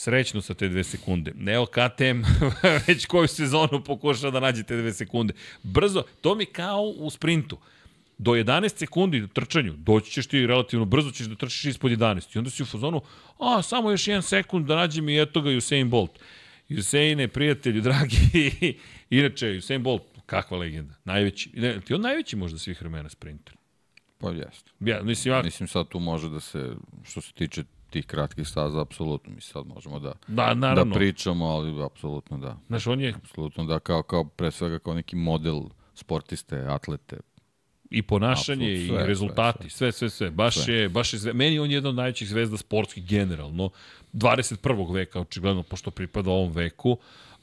Srećno 0.00 0.40
sa 0.40 0.54
te 0.54 0.68
dve 0.68 0.84
sekunde. 0.84 1.32
Neo 1.36 1.66
KTM 1.66 2.22
već 2.86 3.06
koju 3.06 3.28
sezonu 3.28 3.84
pokušao 3.84 4.30
da 4.30 4.40
nađe 4.40 4.62
te 4.62 4.76
dve 4.76 4.92
sekunde. 4.92 5.34
Brzo, 5.62 6.02
to 6.20 6.34
mi 6.34 6.46
kao 6.46 6.82
u 6.82 7.10
sprintu. 7.10 7.58
Do 8.18 8.30
11 8.30 8.76
sekundi 8.76 9.22
u 9.22 9.28
trčanju, 9.28 9.74
doći 9.76 10.10
ćeš 10.10 10.26
ti 10.26 10.46
relativno 10.46 10.84
brzo, 10.84 11.10
ćeš 11.10 11.26
da 11.26 11.36
trčiš 11.36 11.64
ispod 11.64 11.92
11. 11.92 12.36
I 12.36 12.38
onda 12.38 12.50
si 12.50 12.62
u 12.62 12.66
fazonu, 12.66 13.02
a, 13.38 13.62
samo 13.62 13.90
još 13.90 14.08
jedan 14.08 14.22
sekund 14.22 14.66
da 14.66 14.76
nađem 14.76 15.08
i 15.08 15.20
eto 15.22 15.40
ga 15.40 15.50
Usain 15.50 15.90
Bolt. 15.90 16.18
Usaine, 16.78 17.28
prijatelju, 17.28 17.80
dragi, 17.80 18.16
inače, 19.20 19.50
Usain 19.58 19.82
Bolt, 19.82 20.02
kakva 20.26 20.58
legenda, 20.58 20.94
najveći, 21.04 21.50
ne, 21.54 21.80
ti 21.80 21.94
on 21.94 22.00
najveći 22.00 22.36
možda 22.36 22.58
svih 22.58 22.80
vremena 22.80 23.08
sprinter. 23.08 23.54
Pa 24.18 24.30
jeste. 24.30 24.70
Ja, 24.80 25.02
mislim, 25.02 25.34
ja, 25.34 25.42
Mislim 25.42 25.68
sad 25.68 25.88
tu 25.88 25.98
može 25.98 26.28
da 26.28 26.40
se, 26.40 26.72
što 27.04 27.20
se 27.20 27.32
tiče 27.32 27.64
tih 27.90 28.06
kratkih 28.06 28.48
staza, 28.48 28.80
apsolutno, 28.80 29.34
mi 29.34 29.40
sad 29.40 29.66
možemo 29.66 29.98
da, 29.98 30.12
da, 30.26 30.54
naravno. 30.54 30.92
da 30.92 30.98
pričamo, 30.98 31.46
ali 31.46 31.82
apsolutno 31.84 32.38
da. 32.38 32.56
Znaš, 32.66 32.86
on 32.86 33.00
je 33.00 33.14
Apsolutno 33.16 33.64
da, 33.64 33.78
kao, 33.78 34.02
kao 34.02 34.24
pre 34.24 34.50
svega 34.50 34.78
kao 34.78 34.94
neki 34.94 35.16
model 35.16 35.60
sportiste, 35.94 36.58
atlete. 36.68 37.16
i 37.90 38.02
ponašanje 38.02 38.72
Apsolutno, 38.72 38.94
i 38.94 38.98
sve, 38.98 39.06
rezultati, 39.06 39.70
sve, 39.70 39.92
sve, 39.92 40.10
sve. 40.10 40.30
Baš 40.30 40.64
Sve. 40.64 40.74
je, 40.74 40.88
baš 40.88 41.12
je 41.12 41.18
zve... 41.18 41.32
meni 41.32 41.58
on 41.58 41.70
je 41.70 41.74
jedan 41.74 41.88
od 41.88 41.94
najvećih 41.94 42.28
zvezda 42.28 42.56
sportskih 42.56 43.06
generalno, 43.06 43.70
21. 44.12 44.94
veka, 44.94 45.20
očigledno, 45.20 45.62
pošto 45.62 45.90
pripada 45.90 46.30
ovom 46.30 46.52
veku, 46.52 46.98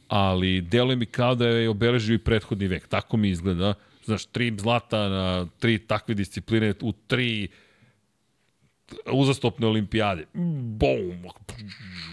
ali 0.08 0.62
deluje 0.62 0.96
mi 0.96 1.06
kao 1.06 1.36
da 1.36 1.48
je 1.48 1.70
obeležio 1.70 2.16
i 2.16 2.18
prethodni 2.18 2.68
vek. 2.68 2.88
Tako 2.88 3.18
mi 3.18 3.30
izgleda. 3.30 3.74
Znaš, 4.06 4.26
tri 4.26 4.56
zlata 4.58 5.10
na 5.10 5.48
tri 5.60 5.80
takve 5.80 6.16
discipline 6.16 6.74
u 6.82 6.92
tri 7.08 7.48
uzastopne 9.12 9.68
olimpijade. 9.68 10.26
Bum! 10.34 11.32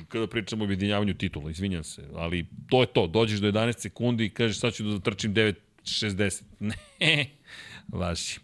Kada 0.09 0.27
pričamo 0.27 0.63
o 0.63 0.67
objedinjavanju 0.67 1.15
titula, 1.15 1.51
izvinjam 1.51 1.85
se, 1.85 2.03
ali 2.15 2.47
to 2.69 2.81
je 2.81 2.87
to. 2.87 3.07
Dođeš 3.07 3.41
do 3.41 3.53
11 3.53 3.79
sekundi 3.79 4.25
i 4.25 4.31
kažeš 4.31 4.59
sad 4.59 4.75
ću 4.75 4.85
da 4.85 4.91
zatrčim 4.91 5.35
9.60. 5.35 6.43
Ne, 7.01 7.27
Vaši. 7.89 8.41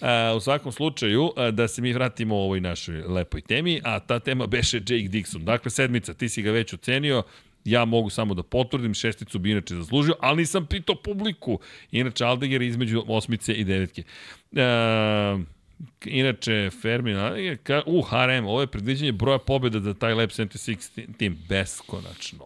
A, 0.00 0.34
u 0.36 0.40
svakom 0.40 0.72
slučaju, 0.72 1.32
a, 1.36 1.50
da 1.50 1.68
se 1.68 1.82
mi 1.82 1.92
vratimo 1.92 2.36
ovoj 2.36 2.60
našoj 2.60 3.02
lepoj 3.02 3.40
temi, 3.40 3.80
a 3.84 4.00
ta 4.00 4.18
tema 4.20 4.46
beše 4.46 4.76
Jake 4.76 5.08
Dixon. 5.08 5.44
Dakle, 5.44 5.70
sedmica, 5.70 6.14
ti 6.14 6.28
si 6.28 6.42
ga 6.42 6.50
već 6.50 6.72
ocenio, 6.72 7.22
ja 7.64 7.84
mogu 7.84 8.10
samo 8.10 8.34
da 8.34 8.42
potvrdim, 8.42 8.94
šesticu 8.94 9.38
bi 9.38 9.50
inače 9.50 9.74
zaslužio, 9.74 10.14
ali 10.20 10.36
nisam 10.36 10.66
pitao 10.66 10.96
publiku. 11.04 11.60
Inače, 11.90 12.24
Aldeger 12.24 12.62
između 12.62 13.04
osmice 13.08 13.54
i 13.54 13.64
devetke. 13.64 14.02
E, 14.56 14.62
inače, 16.04 16.70
Fermin, 16.82 17.16
ka, 17.62 17.82
u, 17.86 18.02
HRM, 18.02 18.46
ovo 18.46 18.60
je 18.60 18.66
predviđanje 18.66 19.12
broja 19.12 19.38
pobjeda 19.38 19.80
za 19.80 19.94
taj 19.94 20.14
Lab 20.14 20.30
76 20.30 21.16
tim. 21.16 21.38
Beskonačno. 21.48 22.44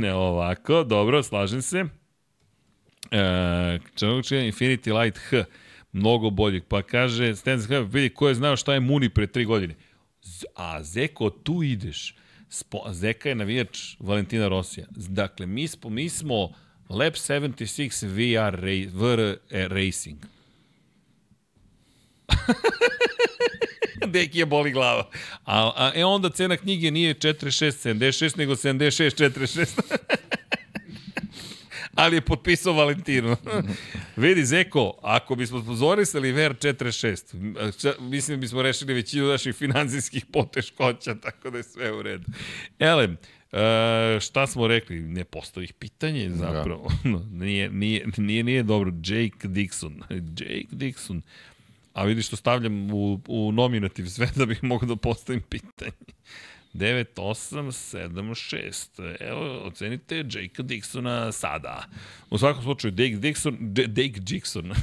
ne, 0.00 0.14
ovako, 0.14 0.84
dobro, 0.84 1.22
slažem 1.22 1.62
se. 1.62 1.84
E, 3.10 3.78
Čanog 3.94 4.24
Infinity 4.24 5.00
Light 5.00 5.18
H 5.18 5.44
mnogo 5.92 6.30
boljeg. 6.30 6.64
Pa 6.68 6.82
kaže, 6.82 7.34
Stanley 7.34 7.64
Skrab, 7.64 7.94
vidi 7.94 8.08
ko 8.08 8.28
je 8.28 8.34
znao 8.34 8.56
šta 8.56 8.74
je 8.74 8.80
Muni 8.80 9.08
pre 9.08 9.26
tri 9.26 9.44
godine. 9.44 9.74
A 10.56 10.82
Zeko, 10.82 11.30
tu 11.30 11.62
ideš. 11.62 12.14
Spo, 12.48 12.84
Zeka 12.90 13.28
je 13.28 13.34
navijač 13.34 13.96
Valentina 13.98 14.48
Rosija. 14.48 14.86
Dakle, 14.90 15.46
mi 15.46 15.68
smo, 15.68 15.90
mi 15.90 16.08
smo 16.08 16.52
Lab 16.88 17.12
76 17.14 18.06
VR 18.06 18.56
VR 18.92 19.36
Racing. 19.68 20.18
Deki 24.06 24.38
je 24.38 24.46
boli 24.46 24.70
glava. 24.70 25.10
A, 25.44 25.72
a, 25.76 25.92
e 25.94 26.04
onda 26.04 26.30
cena 26.30 26.56
knjige 26.56 26.90
nije 26.90 27.14
46, 27.14 27.88
76, 27.88 28.38
nego 28.38 28.54
76, 28.54 29.22
46. 29.22 29.80
ali 31.94 32.16
je 32.16 32.20
potpisao 32.20 32.72
Valentinu. 32.72 33.36
Vidi, 34.16 34.44
Zeko, 34.44 34.98
ako 35.02 35.34
bismo 35.34 35.64
pozorisali 35.64 36.32
VR 36.32 36.54
46, 36.54 38.00
mislim 38.00 38.36
da 38.36 38.40
bismo 38.40 38.62
rešili 38.62 38.94
većinu 38.94 39.26
naših 39.26 39.54
finansijskih 39.54 40.26
poteškoća, 40.32 41.14
tako 41.14 41.50
da 41.50 41.58
je 41.58 41.64
sve 41.64 41.92
u 41.92 42.02
redu. 42.02 42.24
Elem, 42.78 43.16
E, 43.52 44.20
šta 44.20 44.46
smo 44.46 44.66
rekli? 44.66 45.00
Ne 45.00 45.24
postoji 45.24 45.72
pitanje 45.78 46.28
da. 46.28 46.36
zapravo. 46.36 46.90
Da. 47.04 47.44
nije, 47.44 47.70
nije, 47.70 48.06
nije, 48.16 48.42
nije 48.42 48.62
dobro. 48.62 48.90
Jake 48.90 49.48
Dixon. 49.48 50.02
Jake 50.38 50.68
Dixon. 50.70 51.20
A 51.94 52.04
vidi 52.04 52.22
što 52.22 52.36
stavljam 52.36 52.92
u, 52.92 53.20
u 53.28 53.52
nominativ 53.52 54.06
sve 54.06 54.28
da 54.36 54.46
bih 54.46 54.64
mogao 54.64 54.88
da 54.88 54.96
postavim 54.96 55.42
pitanje. 55.42 55.92
9, 56.74 57.04
8, 57.16 57.70
7, 57.72 58.34
6. 58.90 59.16
Evo, 59.20 59.66
ocenite 59.66 60.16
Jake 60.16 60.62
Dixona 60.62 61.32
sada. 61.32 61.84
U 62.30 62.38
svakom 62.38 62.62
slučaju, 62.62 62.94
Jake 62.96 63.16
Dixon, 63.16 63.56
D 63.60 63.82
Jake 64.02 64.20
Dixon. 64.20 64.74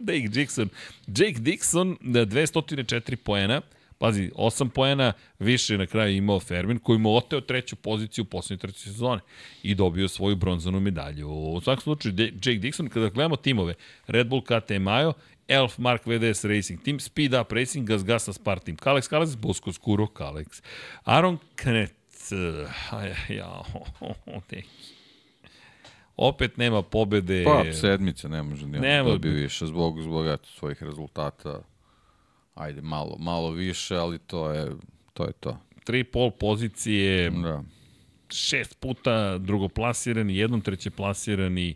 Jake 0.00 0.28
Dixon. 0.28 0.68
Jake 1.06 1.40
Dixon, 1.40 1.96
204 2.00 3.16
poena. 3.16 3.62
Pazi, 4.02 4.30
8 4.36 4.68
poena 4.68 5.12
više 5.38 5.78
na 5.78 5.86
kraju 5.86 6.16
imao 6.16 6.40
Fermin, 6.40 6.78
koji 6.78 6.98
mu 6.98 7.16
oteo 7.16 7.40
treću 7.40 7.76
poziciju 7.76 8.22
u 8.22 8.24
poslednjoj 8.24 8.58
trećoj 8.58 8.92
sezoni 8.92 9.20
i 9.62 9.74
dobio 9.74 10.08
svoju 10.08 10.36
bronzanu 10.36 10.80
medalju. 10.80 11.28
U 11.28 11.60
svakom 11.60 11.82
slučaju, 11.82 12.14
Jake 12.18 12.58
Dixon, 12.58 12.88
kada 12.88 13.08
gledamo 13.08 13.36
timove, 13.36 13.74
Red 14.06 14.26
Bull 14.26 14.42
KTM 14.42 14.82
Mayo, 14.82 15.12
Elf 15.48 15.78
Mark 15.78 16.06
VDS 16.06 16.44
Racing 16.44 16.82
Team, 16.82 17.00
Speed 17.00 17.34
Up 17.34 17.52
Racing, 17.52 17.88
Gas 17.88 18.04
Gasa 18.04 18.32
Spart 18.32 18.64
Team, 18.64 18.76
Kalex 18.76 19.10
Kalex, 19.10 19.36
Bosko 19.36 19.72
Skuro 19.72 20.06
Kalex, 20.06 20.62
Aaron 21.04 21.38
Knet, 21.54 21.94
uh, 22.32 23.36
ja, 23.36 23.62
Opet 26.16 26.56
nema 26.56 26.82
pobede. 26.82 27.44
Pa, 27.44 27.72
sedmica 27.72 28.28
ne 28.28 28.42
može 28.42 28.66
ni 28.66 28.80
nema... 28.80 29.08
dobiti 29.08 29.34
više 29.34 29.66
zbog, 29.66 30.02
zbog 30.02 30.26
eto, 30.26 30.48
svojih 30.48 30.82
rezultata. 30.82 31.62
Ajde, 32.54 32.80
malo, 32.80 33.16
malo 33.18 33.50
više, 33.50 33.96
ali 33.96 34.18
to 34.18 34.50
je 34.50 34.70
to. 35.12 35.24
Je 35.24 35.32
to. 35.32 35.58
Tri 35.84 36.04
pol 36.04 36.30
pozicije, 36.30 37.30
da. 37.30 37.62
šest 38.30 38.80
puta 38.80 39.38
drugoplasirani, 39.38 40.36
jednom 40.36 40.60
treće 40.60 40.90
plasirani, 40.90 41.74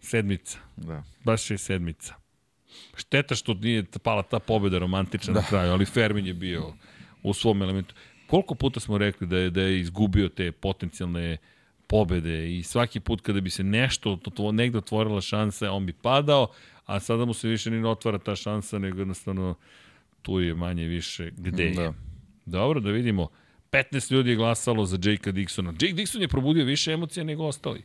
sedmica. 0.00 0.58
Da. 0.76 1.02
Baš 1.24 1.50
je 1.50 1.58
sedmica. 1.58 2.14
Šteta 2.96 3.34
što 3.34 3.54
nije 3.54 3.84
pala 4.02 4.22
ta 4.22 4.38
pobeda 4.38 4.78
romantična 4.78 5.34
da. 5.34 5.40
na 5.40 5.46
kraju, 5.46 5.72
ali 5.72 5.86
Fermin 5.86 6.26
je 6.26 6.34
bio 6.34 6.72
u 7.22 7.34
svom 7.34 7.62
elementu. 7.62 7.94
Koliko 8.26 8.54
puta 8.54 8.80
smo 8.80 8.98
rekli 8.98 9.26
da 9.26 9.38
je, 9.38 9.50
da 9.50 9.62
je 9.62 9.80
izgubio 9.80 10.28
te 10.28 10.52
potencijalne 10.52 11.36
pobede 11.86 12.56
i 12.56 12.62
svaki 12.62 13.00
put 13.00 13.20
kada 13.20 13.40
bi 13.40 13.50
se 13.50 13.64
nešto, 13.64 14.16
to, 14.16 14.52
negde 14.52 14.78
otvorila 14.78 15.20
šansa, 15.20 15.72
on 15.72 15.86
bi 15.86 15.92
padao, 15.92 16.48
a 16.86 17.00
sada 17.00 17.24
mu 17.24 17.34
se 17.34 17.48
više 17.48 17.70
ni 17.70 17.80
ne 17.80 17.88
otvara 17.88 18.18
ta 18.18 18.36
šansa, 18.36 18.78
nego 18.78 18.98
jednostavno 18.98 19.54
tu 20.22 20.40
je 20.40 20.54
manje 20.54 20.84
više 20.84 21.30
gde 21.36 21.64
je. 21.64 21.74
Da. 21.74 21.92
Dobro, 22.46 22.80
da 22.80 22.90
vidimo. 22.90 23.28
15 23.70 24.12
ljudi 24.12 24.30
je 24.30 24.36
glasalo 24.36 24.86
za 24.86 24.98
Jakea 25.02 25.32
Dixona. 25.32 25.72
Jake 25.72 25.94
Dixon 25.94 26.20
je 26.20 26.28
probudio 26.28 26.64
više 26.64 26.92
emocija 26.92 27.24
nego 27.24 27.44
ostali. 27.44 27.82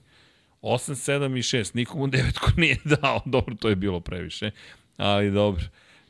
8, 0.62 1.12
7 1.12 1.38
i 1.38 1.64
6. 1.64 1.76
Nikomu 1.76 2.08
devetku 2.08 2.52
nije 2.58 2.78
dao. 3.02 3.22
Dobro, 3.26 3.56
to 3.56 3.70
je 3.70 3.76
bilo 3.76 4.00
previše 4.00 4.52
ali 5.00 5.32
dobro. 5.32 5.64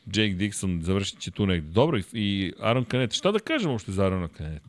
Jake 0.06 0.36
Dixon 0.36 0.82
završit 0.82 1.20
će 1.20 1.32
tu 1.32 1.46
negde. 1.46 1.72
Dobro, 1.72 2.00
i 2.14 2.54
Aaron 2.60 2.86
Canet. 2.86 3.14
Šta 3.14 3.32
da 3.32 3.40
kažemo 3.40 3.74
je 3.74 3.80
za 3.88 4.04
Aaron 4.04 4.30
Canet? 4.38 4.64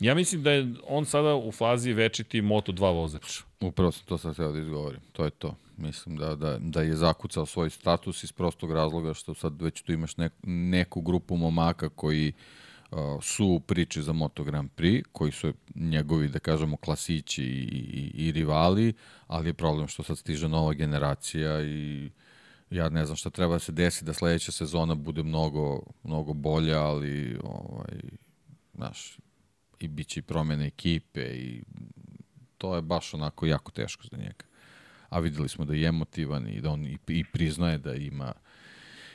Ja 0.00 0.14
mislim 0.14 0.42
da 0.42 0.52
je 0.52 0.66
on 0.86 1.04
sada 1.04 1.34
u 1.34 1.52
fazi 1.52 1.92
večiti 1.92 2.42
Moto2 2.42 2.80
vozač. 2.80 3.40
Upravo 3.60 3.92
sam 3.92 4.06
to 4.06 4.18
sad 4.18 4.32
htio 4.32 4.52
da 4.52 4.58
izgovorim. 4.58 5.00
To 5.12 5.24
je 5.24 5.30
to. 5.30 5.56
Mislim 5.76 6.16
da, 6.16 6.34
da, 6.34 6.58
da 6.58 6.82
je 6.82 6.96
zakucao 6.96 7.46
svoj 7.46 7.70
status 7.70 8.24
iz 8.24 8.32
prostog 8.32 8.72
razloga 8.72 9.14
što 9.14 9.34
sad 9.34 9.62
već 9.62 9.82
tu 9.82 9.92
imaš 9.92 10.16
nek, 10.16 10.32
neku 10.42 11.00
grupu 11.00 11.36
momaka 11.36 11.88
koji 11.88 12.32
uh, 12.90 12.98
su 13.22 13.46
u 13.46 13.60
priči 13.60 14.02
za 14.02 14.12
Moto 14.12 14.44
Grand 14.44 14.70
Prix, 14.76 15.02
koji 15.12 15.32
su 15.32 15.52
njegovi, 15.74 16.28
da 16.28 16.38
kažemo, 16.38 16.76
klasići 16.76 17.44
i, 17.44 17.68
i, 17.82 18.26
i 18.26 18.32
rivali, 18.32 18.92
ali 19.26 19.48
je 19.48 19.54
problem 19.54 19.88
što 19.88 20.02
sad 20.02 20.18
stiže 20.18 20.48
nova 20.48 20.72
generacija 20.72 21.62
i 21.62 22.10
ja 22.70 22.88
ne 22.88 23.06
znam 23.06 23.16
šta 23.16 23.30
treba 23.30 23.54
da 23.54 23.58
se 23.58 23.72
desi 23.72 24.04
da 24.04 24.12
sledeća 24.12 24.52
sezona 24.52 24.94
bude 24.94 25.22
mnogo, 25.22 25.80
mnogo 26.04 26.32
bolja, 26.32 26.80
ali 26.82 27.38
ovaj, 27.42 28.00
znaš, 28.74 29.18
i 29.80 29.88
bit 29.88 30.08
će 30.08 30.20
i 30.20 30.22
promene 30.22 30.66
ekipe 30.66 31.20
i 31.20 31.62
to 32.58 32.74
je 32.76 32.82
baš 32.82 33.14
onako 33.14 33.46
jako 33.46 33.72
teško 33.72 34.02
za 34.10 34.16
njega. 34.16 34.44
A 35.08 35.18
videli 35.18 35.48
smo 35.48 35.64
da 35.64 35.74
je 35.74 35.88
emotivan 35.88 36.48
i 36.48 36.60
da 36.60 36.70
on 36.70 36.86
i, 36.86 36.98
i 37.08 37.24
priznaje 37.24 37.78
da 37.78 37.94
ima 37.94 38.32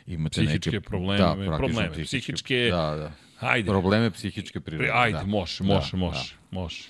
ima 0.05 0.29
te 0.29 0.41
psihičke 0.41 0.71
neke, 0.71 0.81
probleme, 0.81 1.17
da, 1.17 1.57
probleme, 1.57 1.91
psihičke, 1.91 2.33
psihičke, 2.33 2.67
da, 2.71 2.95
da. 2.95 3.11
Ajde. 3.47 3.69
Probleme 3.69 4.11
psihičke 4.11 4.59
prirode. 4.59 4.91
Ajde, 4.93 5.17
da. 5.17 5.25
može, 5.25 5.63
može, 5.63 5.91
da, 5.91 5.97
može, 5.97 6.35
da. 6.51 6.59
može. 6.59 6.83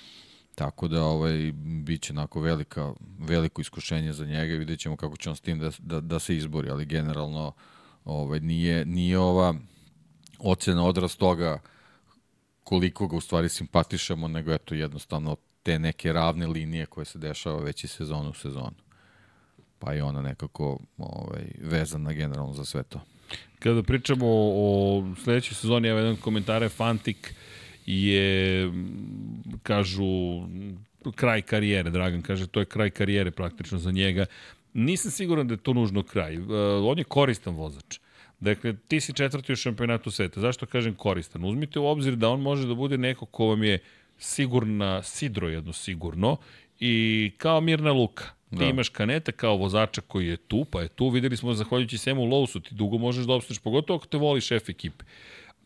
Tako 0.54 0.88
da 0.88 1.02
ovaj, 1.02 1.52
bit 1.56 2.02
će 2.02 2.12
onako 2.12 2.40
velika, 2.40 2.92
veliko 3.18 3.60
iskušenje 3.60 4.12
za 4.12 4.26
njega 4.26 4.54
i 4.54 4.58
vidjet 4.58 4.80
ćemo 4.80 4.96
kako 4.96 5.16
će 5.16 5.30
on 5.30 5.36
s 5.36 5.40
tim 5.40 5.58
da, 5.58 5.70
da, 5.78 6.00
da 6.00 6.18
se 6.18 6.36
izbori, 6.36 6.70
ali 6.70 6.86
generalno 6.86 7.52
ovaj, 8.04 8.40
nije, 8.40 8.84
nije 8.84 9.18
ova 9.18 9.54
ocena 10.38 10.84
odraz 10.84 11.16
toga 11.16 11.58
koliko 12.64 13.06
ga 13.06 13.16
u 13.16 13.20
stvari 13.20 13.48
simpatišemo, 13.48 14.28
nego 14.28 14.52
eto 14.52 14.74
jednostavno 14.74 15.36
te 15.64 15.78
neke 15.78 16.12
ravne 16.12 16.46
linije 16.46 16.86
koje 16.86 17.04
se 17.04 17.18
dešava 17.18 17.60
već 17.60 17.84
i 17.84 17.88
sezonu 17.88 18.30
u 18.30 18.34
sezonu. 18.34 18.76
Pa 19.78 19.92
je 19.92 20.02
ona 20.02 20.22
nekako 20.22 20.78
ovaj, 20.98 21.44
vezana 21.60 22.12
generalno 22.12 22.52
za 22.52 22.64
sve 22.64 22.82
to. 22.82 23.00
Kada 23.58 23.82
pričamo 23.82 24.26
o, 24.28 25.04
sledećoj 25.24 25.54
sezoni, 25.54 25.88
evo 25.88 25.98
jedan 25.98 26.16
komentar 26.16 26.62
je 26.62 26.68
Fantik, 26.68 27.34
je, 27.86 28.72
kažu, 29.62 30.04
kraj 31.14 31.42
karijere, 31.42 31.90
Dragan 31.90 32.22
kaže, 32.22 32.46
to 32.46 32.60
je 32.60 32.66
kraj 32.66 32.90
karijere 32.90 33.30
praktično 33.30 33.78
za 33.78 33.90
njega. 33.90 34.26
Nisam 34.74 35.10
siguran 35.10 35.48
da 35.48 35.54
je 35.54 35.58
to 35.58 35.72
nužno 35.72 36.02
kraj. 36.02 36.38
Uh, 36.38 36.48
on 36.84 36.98
je 36.98 37.04
koristan 37.04 37.54
vozač. 37.54 37.98
Dakle, 38.40 38.74
ti 38.88 39.00
si 39.00 39.12
četvrti 39.12 39.52
u 39.52 39.56
šampionatu 39.56 40.10
sveta. 40.10 40.40
Zašto 40.40 40.66
kažem 40.66 40.94
koristan? 40.94 41.44
Uzmite 41.44 41.78
u 41.78 41.86
obzir 41.86 42.16
da 42.16 42.28
on 42.28 42.40
može 42.40 42.66
da 42.68 42.74
bude 42.74 42.98
neko 42.98 43.26
ko 43.26 43.46
vam 43.46 43.64
je 43.64 43.78
sigurna, 44.24 45.02
sidro 45.02 45.48
jedno 45.48 45.72
sigurno, 45.72 46.36
i 46.80 47.32
kao 47.38 47.60
Mirna 47.60 47.92
Luka. 47.92 48.24
Ti 48.50 48.56
da. 48.56 48.64
imaš 48.64 48.88
kaneta 48.88 49.32
kao 49.32 49.56
vozača 49.56 50.00
koji 50.00 50.26
je 50.26 50.36
tu, 50.36 50.64
pa 50.64 50.82
je 50.82 50.88
tu. 50.88 51.08
Videli 51.08 51.36
smo, 51.36 51.54
zahvaljujući 51.54 51.98
Semu 51.98 52.22
Lowsu, 52.22 52.62
ti 52.68 52.74
dugo 52.74 52.98
možeš 52.98 53.24
da 53.24 53.32
obstaviš, 53.32 53.58
pogotovo 53.58 53.96
ako 53.96 54.06
te 54.06 54.16
voli 54.16 54.40
šef 54.40 54.68
ekipe 54.68 55.04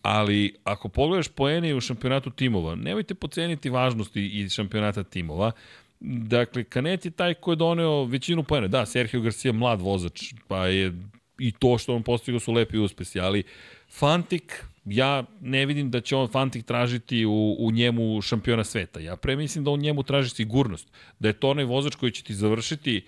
ali 0.03 0.55
ako 0.65 0.89
pogledaš 0.89 1.29
poene 1.29 1.75
u 1.75 1.81
šampionatu 1.81 2.31
timova, 2.31 2.75
nemojte 2.75 3.15
poceniti 3.15 3.71
važnost 3.71 4.17
i 4.17 4.49
šampionata 4.49 5.03
timova. 5.05 5.53
Dakle, 6.01 6.65
Kanet 6.65 7.05
je 7.05 7.11
taj 7.11 7.35
ko 7.35 7.53
je 7.53 7.57
doneo 7.57 8.05
većinu 8.05 8.43
poena. 8.43 8.69
Da, 8.69 8.87
Sergio 8.87 9.21
Garcia 9.21 9.53
mlad 9.53 9.81
vozač, 9.81 10.35
pa 10.49 10.67
je 10.67 10.93
i 11.39 11.53
to 11.53 11.79
što 11.79 11.95
on 11.95 12.03
postigao 12.03 12.41
su 12.41 12.53
lepi 12.53 12.79
uspesi, 12.79 13.21
ali 13.21 13.43
Fantik, 13.91 14.65
ja 14.91 15.25
ne 15.41 15.67
vidim 15.67 15.91
da 15.91 16.01
će 16.01 16.17
on 16.17 16.29
Fantik 16.29 16.67
tražiti 16.67 17.25
u, 17.27 17.57
u 17.59 17.71
njemu 17.71 18.21
šampiona 18.23 18.65
sveta. 18.65 19.01
Ja 19.01 19.17
pre 19.17 19.37
mislim 19.37 19.65
da 19.65 19.71
on 19.71 19.81
njemu 19.81 20.03
traži 20.03 20.31
sigurnost. 20.31 20.93
Da 21.19 21.29
je 21.29 21.33
to 21.33 21.51
onaj 21.51 21.65
vozač 21.65 21.95
koji 21.95 22.13
će 22.13 22.23
ti 22.23 22.35
završiti 22.35 23.05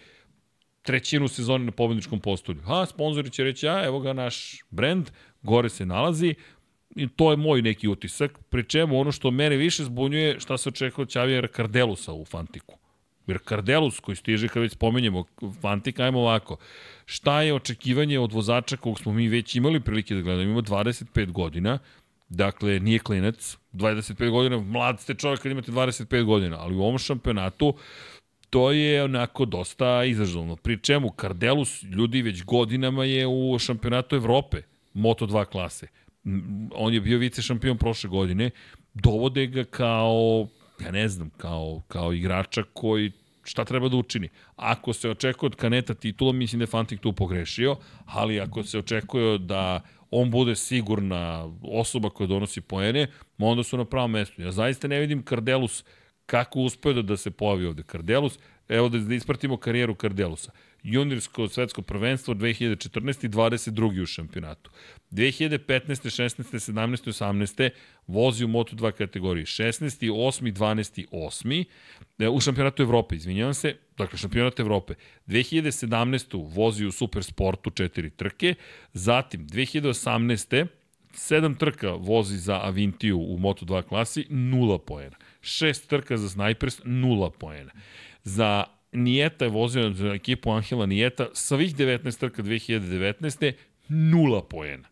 trećinu 0.82 1.28
sezone 1.28 1.64
na 1.64 1.72
pobedničkom 1.72 2.20
postolju. 2.20 2.60
Ha, 2.62 2.86
sponzori 2.86 3.30
će 3.30 3.44
reći, 3.44 3.68
a 3.68 3.84
evo 3.84 4.00
ga 4.00 4.12
naš 4.12 4.64
brend, 4.70 5.10
gore 5.42 5.68
se 5.68 5.86
nalazi, 5.86 6.34
i 6.96 7.08
to 7.08 7.30
je 7.30 7.36
moj 7.36 7.62
neki 7.62 7.88
utisak, 7.88 8.38
pri 8.48 8.64
čemu 8.64 9.00
ono 9.00 9.12
što 9.12 9.30
mene 9.30 9.56
više 9.56 9.84
zbunjuje 9.84 10.40
šta 10.40 10.58
se 10.58 10.68
očekuje 10.68 11.02
od 11.02 11.10
Ćavijera 11.10 11.48
Kardelusa 11.48 12.12
u 12.12 12.24
Fantiku. 12.24 12.79
Jer 13.30 13.38
Kardelus 13.44 14.00
koji 14.00 14.16
stiže 14.16 14.48
kad 14.48 14.62
već 14.62 14.72
spomenjemo 14.72 15.24
Fantik, 15.60 16.00
ajmo 16.00 16.20
ovako. 16.20 16.56
Šta 17.06 17.42
je 17.42 17.54
očekivanje 17.54 18.18
od 18.18 18.32
vozača 18.32 18.76
kog 18.76 18.98
smo 19.00 19.12
mi 19.12 19.28
već 19.28 19.54
imali 19.56 19.80
prilike 19.80 20.14
da 20.14 20.22
gledamo? 20.22 20.50
Ima 20.50 20.62
25 20.62 21.32
godina, 21.32 21.78
dakle 22.28 22.80
nije 22.80 22.98
klinac, 22.98 23.56
25 23.72 24.30
godina, 24.30 24.58
mlad 24.58 25.00
ste 25.00 25.14
čovjek 25.14 25.40
kad 25.40 25.52
imate 25.52 25.72
25 25.72 26.24
godina, 26.24 26.56
ali 26.60 26.74
u 26.74 26.82
ovom 26.82 26.98
šampionatu 26.98 27.74
to 28.50 28.70
je 28.72 29.04
onako 29.04 29.44
dosta 29.44 30.04
izazovno. 30.04 30.56
Pri 30.56 30.78
čemu 30.78 31.10
Kardelus 31.10 31.82
ljudi 31.82 32.22
već 32.22 32.44
godinama 32.44 33.04
je 33.04 33.26
u 33.26 33.58
šampionatu 33.58 34.16
Evrope, 34.16 34.62
Moto2 34.94 35.44
klase. 35.44 35.86
On 36.74 36.94
je 36.94 37.00
bio 37.00 37.18
vice 37.18 37.42
šampion 37.42 37.78
prošle 37.78 38.10
godine, 38.10 38.50
dovode 38.94 39.46
ga 39.46 39.64
kao 39.64 40.48
ja 40.80 40.90
ne 40.90 41.08
znam, 41.08 41.30
kao, 41.36 41.82
kao 41.88 42.12
igrača 42.12 42.62
koji 42.72 43.12
šta 43.50 43.64
treba 43.64 43.88
da 43.88 43.96
učini. 43.96 44.28
Ako 44.56 44.92
se 44.92 45.10
očekuje 45.10 45.46
od 45.46 45.56
Kaneta 45.56 45.94
titula, 45.94 46.32
mislim 46.32 46.58
da 46.58 46.62
je 46.62 46.74
Fantik 46.74 47.00
tu 47.00 47.12
pogrešio, 47.12 47.76
ali 48.06 48.40
ako 48.40 48.62
se 48.62 48.78
očekuje 48.78 49.38
da 49.38 49.80
on 50.10 50.30
bude 50.30 50.56
sigurna 50.56 51.50
osoba 51.62 52.10
koja 52.10 52.26
donosi 52.26 52.60
poene, 52.60 53.06
onda 53.38 53.62
su 53.62 53.76
na 53.76 53.84
pravom 53.84 54.10
mestu. 54.10 54.42
Ja 54.42 54.52
zaista 54.52 54.88
ne 54.88 55.00
vidim 55.00 55.22
Kardelus 55.22 55.84
kako 56.26 56.60
uspeo 56.60 56.92
da, 56.92 57.02
da 57.02 57.16
se 57.16 57.30
pojavi 57.30 57.66
ovde. 57.66 57.82
Kardelus, 57.82 58.38
evo 58.68 58.88
da, 58.88 58.98
da 58.98 59.14
ispratimo 59.14 59.56
karijeru 59.56 59.94
Kardelusa 59.94 60.52
juniorsko 60.82 61.48
svetsko 61.48 61.82
prvenstvo 61.82 62.34
2014. 62.34 63.24
i 63.24 63.28
22. 63.28 64.02
u 64.02 64.06
šampionatu. 64.06 64.70
2015. 65.10 65.58
16. 65.88 66.72
17. 66.72 67.08
18. 67.08 67.70
vozi 68.06 68.44
u 68.44 68.48
Moto2 68.48 68.92
kategoriji. 68.92 69.44
16. 69.44 70.10
8. 70.10 70.52
12. 70.52 71.64
8. 72.18 72.30
u 72.30 72.40
šampionatu 72.40 72.82
Evrope, 72.82 73.16
izvinjavam 73.16 73.54
se, 73.54 73.76
dakle 73.98 74.18
šampionat 74.18 74.60
Evrope. 74.60 74.94
2017. 75.26 76.54
vozi 76.54 76.86
u 76.86 76.92
Supersportu 76.92 77.70
4 77.70 78.10
trke, 78.16 78.54
zatim 78.92 79.46
2018. 79.46 80.66
7 81.14 81.58
trka 81.58 81.90
vozi 81.90 82.38
za 82.38 82.60
Avintiju 82.62 83.18
u 83.18 83.38
Moto2 83.38 83.82
klasi, 83.82 84.26
0 84.30 84.78
poena. 84.78 85.16
6 85.42 85.86
trka 85.86 86.16
za 86.16 86.28
Snipers, 86.28 86.80
0 86.84 87.30
poena. 87.30 87.72
Za 88.24 88.64
Nijeta 88.92 89.44
je 89.44 89.50
vozio 89.50 89.90
za 89.90 90.08
ekipu 90.08 90.50
Angela 90.50 90.86
Nijeta, 90.86 91.28
svih 91.32 91.76
19 91.76 92.20
trka 92.20 92.42
2019. 92.42 93.52
nula 93.88 94.42
poena. 94.42 94.88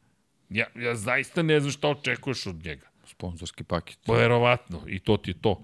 Ja, 0.50 0.66
ja 0.74 0.94
zaista 0.94 1.42
ne 1.42 1.60
znam 1.60 1.72
šta 1.72 1.88
očekuješ 1.88 2.46
od 2.46 2.64
njega. 2.64 2.86
Sponzorski 3.06 3.64
paket. 3.64 3.98
Verovatno, 4.08 4.80
i 4.86 4.98
to 4.98 5.16
ti 5.16 5.30
je 5.30 5.40
to. 5.40 5.62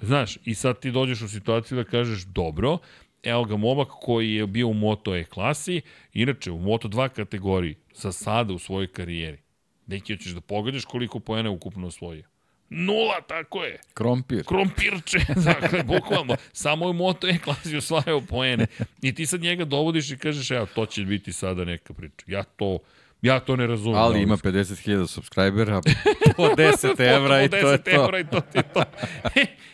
Znaš, 0.00 0.38
i 0.44 0.54
sad 0.54 0.80
ti 0.80 0.90
dođeš 0.90 1.22
u 1.22 1.28
situaciju 1.28 1.76
da 1.76 1.84
kažeš, 1.84 2.24
dobro, 2.24 2.78
evo 3.22 3.44
ga 3.44 3.56
momak 3.56 3.88
koji 3.88 4.34
je 4.34 4.46
bio 4.46 4.68
u 4.68 4.74
Moto 4.74 5.16
E 5.16 5.24
klasi, 5.24 5.80
inače 6.12 6.50
u 6.50 6.58
Moto 6.58 6.88
2 6.88 7.08
kategoriji, 7.08 7.76
za 7.94 8.12
sada 8.12 8.52
u 8.52 8.58
svojoj 8.58 8.86
karijeri. 8.92 9.38
Neki 9.86 10.14
hoćeš 10.14 10.32
da 10.32 10.40
pogledaš 10.40 10.84
koliko 10.84 11.20
poena 11.20 11.50
ukupno 11.50 11.86
osvojio. 11.86 12.24
Nula, 12.70 13.20
tako 13.28 13.64
je. 13.64 13.80
Krompir. 13.94 14.44
Krompirče, 14.44 15.18
dakle, 15.44 15.82
bukvalno. 15.82 16.36
Samo 16.52 16.86
je 16.86 16.92
Moto 16.92 17.28
E 17.28 17.38
klasi 17.38 17.76
osvajao 17.76 18.20
poene. 18.20 18.66
I 19.02 19.14
ti 19.14 19.26
sad 19.26 19.40
njega 19.40 19.64
dovodiš 19.64 20.10
i 20.10 20.18
kažeš, 20.18 20.50
evo, 20.50 20.66
to 20.74 20.86
će 20.86 21.04
biti 21.04 21.32
sada 21.32 21.64
neka 21.64 21.94
priča. 21.94 22.24
Ja 22.26 22.42
to, 22.42 22.78
ja 23.22 23.40
to 23.40 23.56
ne 23.56 23.66
razumem. 23.66 23.98
Ali 23.98 24.22
ima 24.22 24.36
50.000 24.36 25.06
subscribera, 25.06 25.80
po 26.36 26.46
10 26.46 27.00
evra 27.16 27.42
i 27.42 27.48
to 27.48 27.56
je 27.56 27.82
to. 27.82 27.90
evra 27.90 28.18
i 28.18 28.24
to 28.26 28.40
je 28.54 28.62
to. 28.62 28.82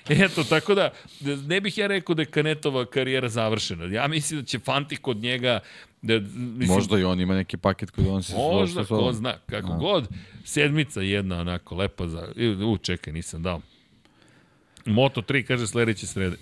Eto, 0.08 0.44
tako 0.44 0.74
da, 0.74 0.92
ne 1.46 1.60
bih 1.60 1.78
ja 1.78 1.86
rekao 1.86 2.14
da 2.14 2.22
je 2.22 2.26
Kanetova 2.26 2.86
karijera 2.86 3.28
završena. 3.28 3.84
Ja 3.84 4.08
mislim 4.08 4.40
da 4.40 4.46
će 4.46 4.58
Fanti 4.58 4.96
kod 4.96 5.16
njega 5.16 5.60
Da, 6.04 6.20
mislim, 6.34 6.68
Možda 6.68 6.98
i 6.98 7.04
on 7.04 7.20
ima 7.20 7.34
neki 7.34 7.56
paket 7.56 7.90
koji 7.90 8.08
on 8.08 8.22
se 8.22 8.36
Možda, 8.36 8.84
ko 8.84 9.12
zna, 9.12 9.34
kako 9.46 9.72
A. 9.72 9.76
god. 9.76 10.08
Sedmica 10.44 11.00
jedna 11.00 11.40
onako 11.40 11.74
lepa 11.74 12.08
za... 12.08 12.28
U, 12.66 12.78
čekaj, 12.78 13.12
nisam 13.12 13.42
dao. 13.42 13.60
Moto 14.86 15.22
3 15.22 15.42
kaže 15.42 15.66
sledeće 15.66 16.06
srede. 16.06 16.36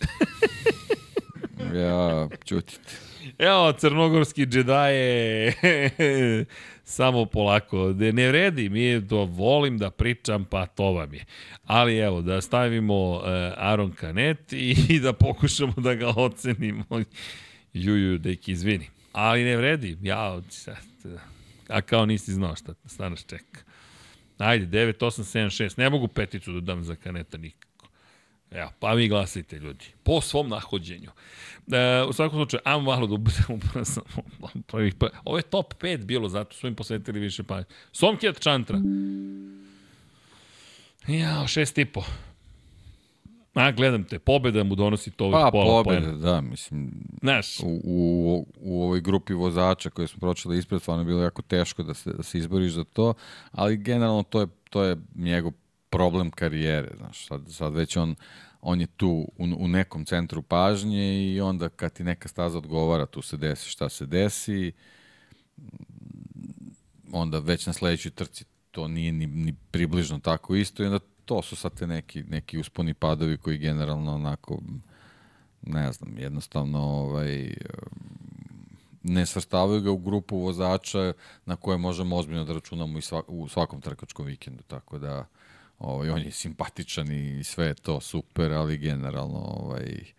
ja, 1.85 2.29
čutite. 2.45 2.89
Evo, 3.39 3.73
crnogorski 3.73 4.47
džedaje, 4.47 5.53
samo 6.85 7.25
polako, 7.25 7.95
ne, 7.97 8.13
ne 8.13 8.29
vredi, 8.29 8.69
mi 8.69 9.09
to 9.09 9.25
volim 9.25 9.79
da 9.79 9.91
pričam, 9.91 10.45
pa 10.45 10.67
to 10.67 10.93
vam 10.93 11.15
je. 11.15 11.25
Ali 11.65 11.99
evo, 11.99 12.23
da 12.23 12.41
stavimo 12.41 13.11
uh, 13.11 13.23
Aron 13.57 13.93
Kanet 13.93 14.53
i, 14.53 14.77
i 14.89 15.01
da 15.05 15.13
pokušamo 15.13 15.73
da 15.77 15.95
ga 15.95 16.13
ocenimo. 16.17 16.85
Juju, 17.73 18.19
deki, 18.19 18.53
izvini. 18.53 18.92
Ali 19.13 19.45
ne 19.45 19.57
vredi, 19.57 19.99
ja, 20.03 20.41
a 21.69 21.81
kao 21.81 22.07
nisi 22.07 22.33
znao 22.33 22.57
šta, 22.57 22.75
šta 22.95 23.09
nas 23.09 23.25
čeka. 23.27 23.61
Ajde, 24.39 24.79
9, 24.79 24.93
8, 25.05 25.23
7, 25.23 25.65
6, 25.65 25.79
ne 25.79 25.91
mogu 25.91 26.09
peticu 26.09 26.53
da 26.53 26.61
dam 26.61 26.85
za 26.85 26.95
kaneta 26.95 27.39
nikako. 27.39 27.89
Evo, 28.51 28.71
pa 28.79 28.93
vi 28.93 29.09
glasite 29.09 29.59
ljudi, 29.59 29.85
po 30.03 30.21
svom 30.21 30.49
nahođenju. 30.49 31.11
E, 31.73 32.03
u 32.09 32.13
svakom 32.13 32.39
slučaju, 32.39 32.61
ajmo 32.65 32.83
malo 32.83 33.07
da 33.07 33.15
ubudemo 33.15 33.61
prvih, 34.67 34.95
pa, 34.95 35.09
ovo 35.25 35.37
je 35.37 35.43
top 35.43 35.75
5 35.75 36.05
bilo, 36.05 36.29
zato 36.29 36.57
su 36.57 36.67
im 36.67 36.75
posvetili 36.75 37.21
više 37.21 37.43
pa. 37.43 37.63
Somkjet 37.93 38.41
Čantra. 38.41 38.79
Ja, 41.07 41.47
šest 41.47 41.79
i 41.79 41.85
po. 41.85 42.05
A, 43.55 43.71
gledam 43.71 44.05
te, 44.05 44.19
pobeda 44.19 44.65
mu 44.65 44.75
donosi 44.75 45.11
to 45.11 45.31
pa, 45.31 45.51
pola 45.53 45.83
pobeda, 45.83 46.01
poena. 46.01 46.19
da, 46.19 46.41
mislim, 46.41 46.93
Znaš. 47.23 47.61
U, 47.61 47.81
u, 47.85 48.47
u 48.61 48.83
ovoj 48.83 49.01
grupi 49.01 49.35
vozača 49.35 49.91
koje 49.91 50.09
smo 50.09 50.21
pročeli 50.21 50.59
ispred, 50.59 50.81
stvarno 50.81 51.03
je 51.03 51.07
bilo 51.07 51.23
jako 51.23 51.43
teško 51.43 51.83
da 51.83 51.95
se, 51.95 52.13
da 52.13 52.23
se 52.23 52.39
izboriš 52.39 52.73
za 52.73 52.85
to, 52.85 53.15
ali 53.53 53.77
generalno 53.77 54.23
to 54.23 54.41
je, 54.41 54.47
to 54.71 54.85
je 54.85 54.97
njegov 55.15 55.53
problem 55.91 56.31
karijere, 56.31 56.91
znaš, 56.97 57.27
sad, 57.27 57.41
sad 57.49 57.75
već 57.75 57.97
on, 57.97 58.15
on 58.61 58.81
je 58.81 58.87
tu 58.87 59.09
u, 59.39 59.47
u 59.59 59.69
nekom 59.69 60.05
centru 60.05 60.43
pažnje 60.43 61.33
i 61.33 61.41
onda 61.41 61.69
kad 61.69 61.93
ti 61.93 62.05
neka 62.05 62.29
staza 62.29 62.59
odgovara, 62.59 63.07
tu 63.07 63.23
se 63.23 63.37
desi 63.37 63.69
šta 63.69 63.89
se 63.89 64.07
desi, 64.07 64.73
onda 67.13 67.39
već 67.39 67.67
na 67.67 67.73
sledećoj 67.73 68.11
trci 68.11 68.45
to 68.71 68.89
nije 68.89 69.13
ni, 69.13 69.27
ni 69.27 69.55
približno 69.71 70.19
tako 70.19 70.55
isto 70.55 70.83
i 70.83 70.87
onda 70.87 70.99
to 71.25 71.43
su 71.43 71.57
sad 71.57 71.75
te 71.75 71.87
neki, 71.87 72.23
neki 72.23 72.59
usponi 72.59 72.95
padovi 72.95 73.37
koji 73.37 73.59
generalno 73.59 74.15
onako, 74.15 74.59
ne 75.63 75.93
znam, 75.93 76.19
jednostavno 76.19 76.79
ovaj, 76.79 77.55
ne 79.03 79.27
svrstavaju 79.27 79.81
ga 79.81 79.91
u 79.91 79.99
grupu 79.99 80.39
vozača 80.39 81.13
na 81.47 81.57
koje 81.57 81.79
možemo 81.79 82.17
ozbiljno 82.17 82.45
da 82.45 82.53
računamo 82.53 82.99
i 82.99 83.03
svak, 83.03 83.25
u 83.29 83.49
svakom 83.49 83.81
trkačkom 83.81 84.27
vikendu, 84.27 84.63
tako 84.63 84.99
da 84.99 85.27
ovaj, 85.79 86.11
on 86.11 86.23
je 86.23 86.31
simpatičan 86.31 87.13
i 87.13 87.45
sve 87.45 87.67
je 87.67 87.75
to 87.75 88.01
super, 88.01 88.53
ali 88.53 88.79
generalno 88.79 89.39
ovaj, 89.39 90.13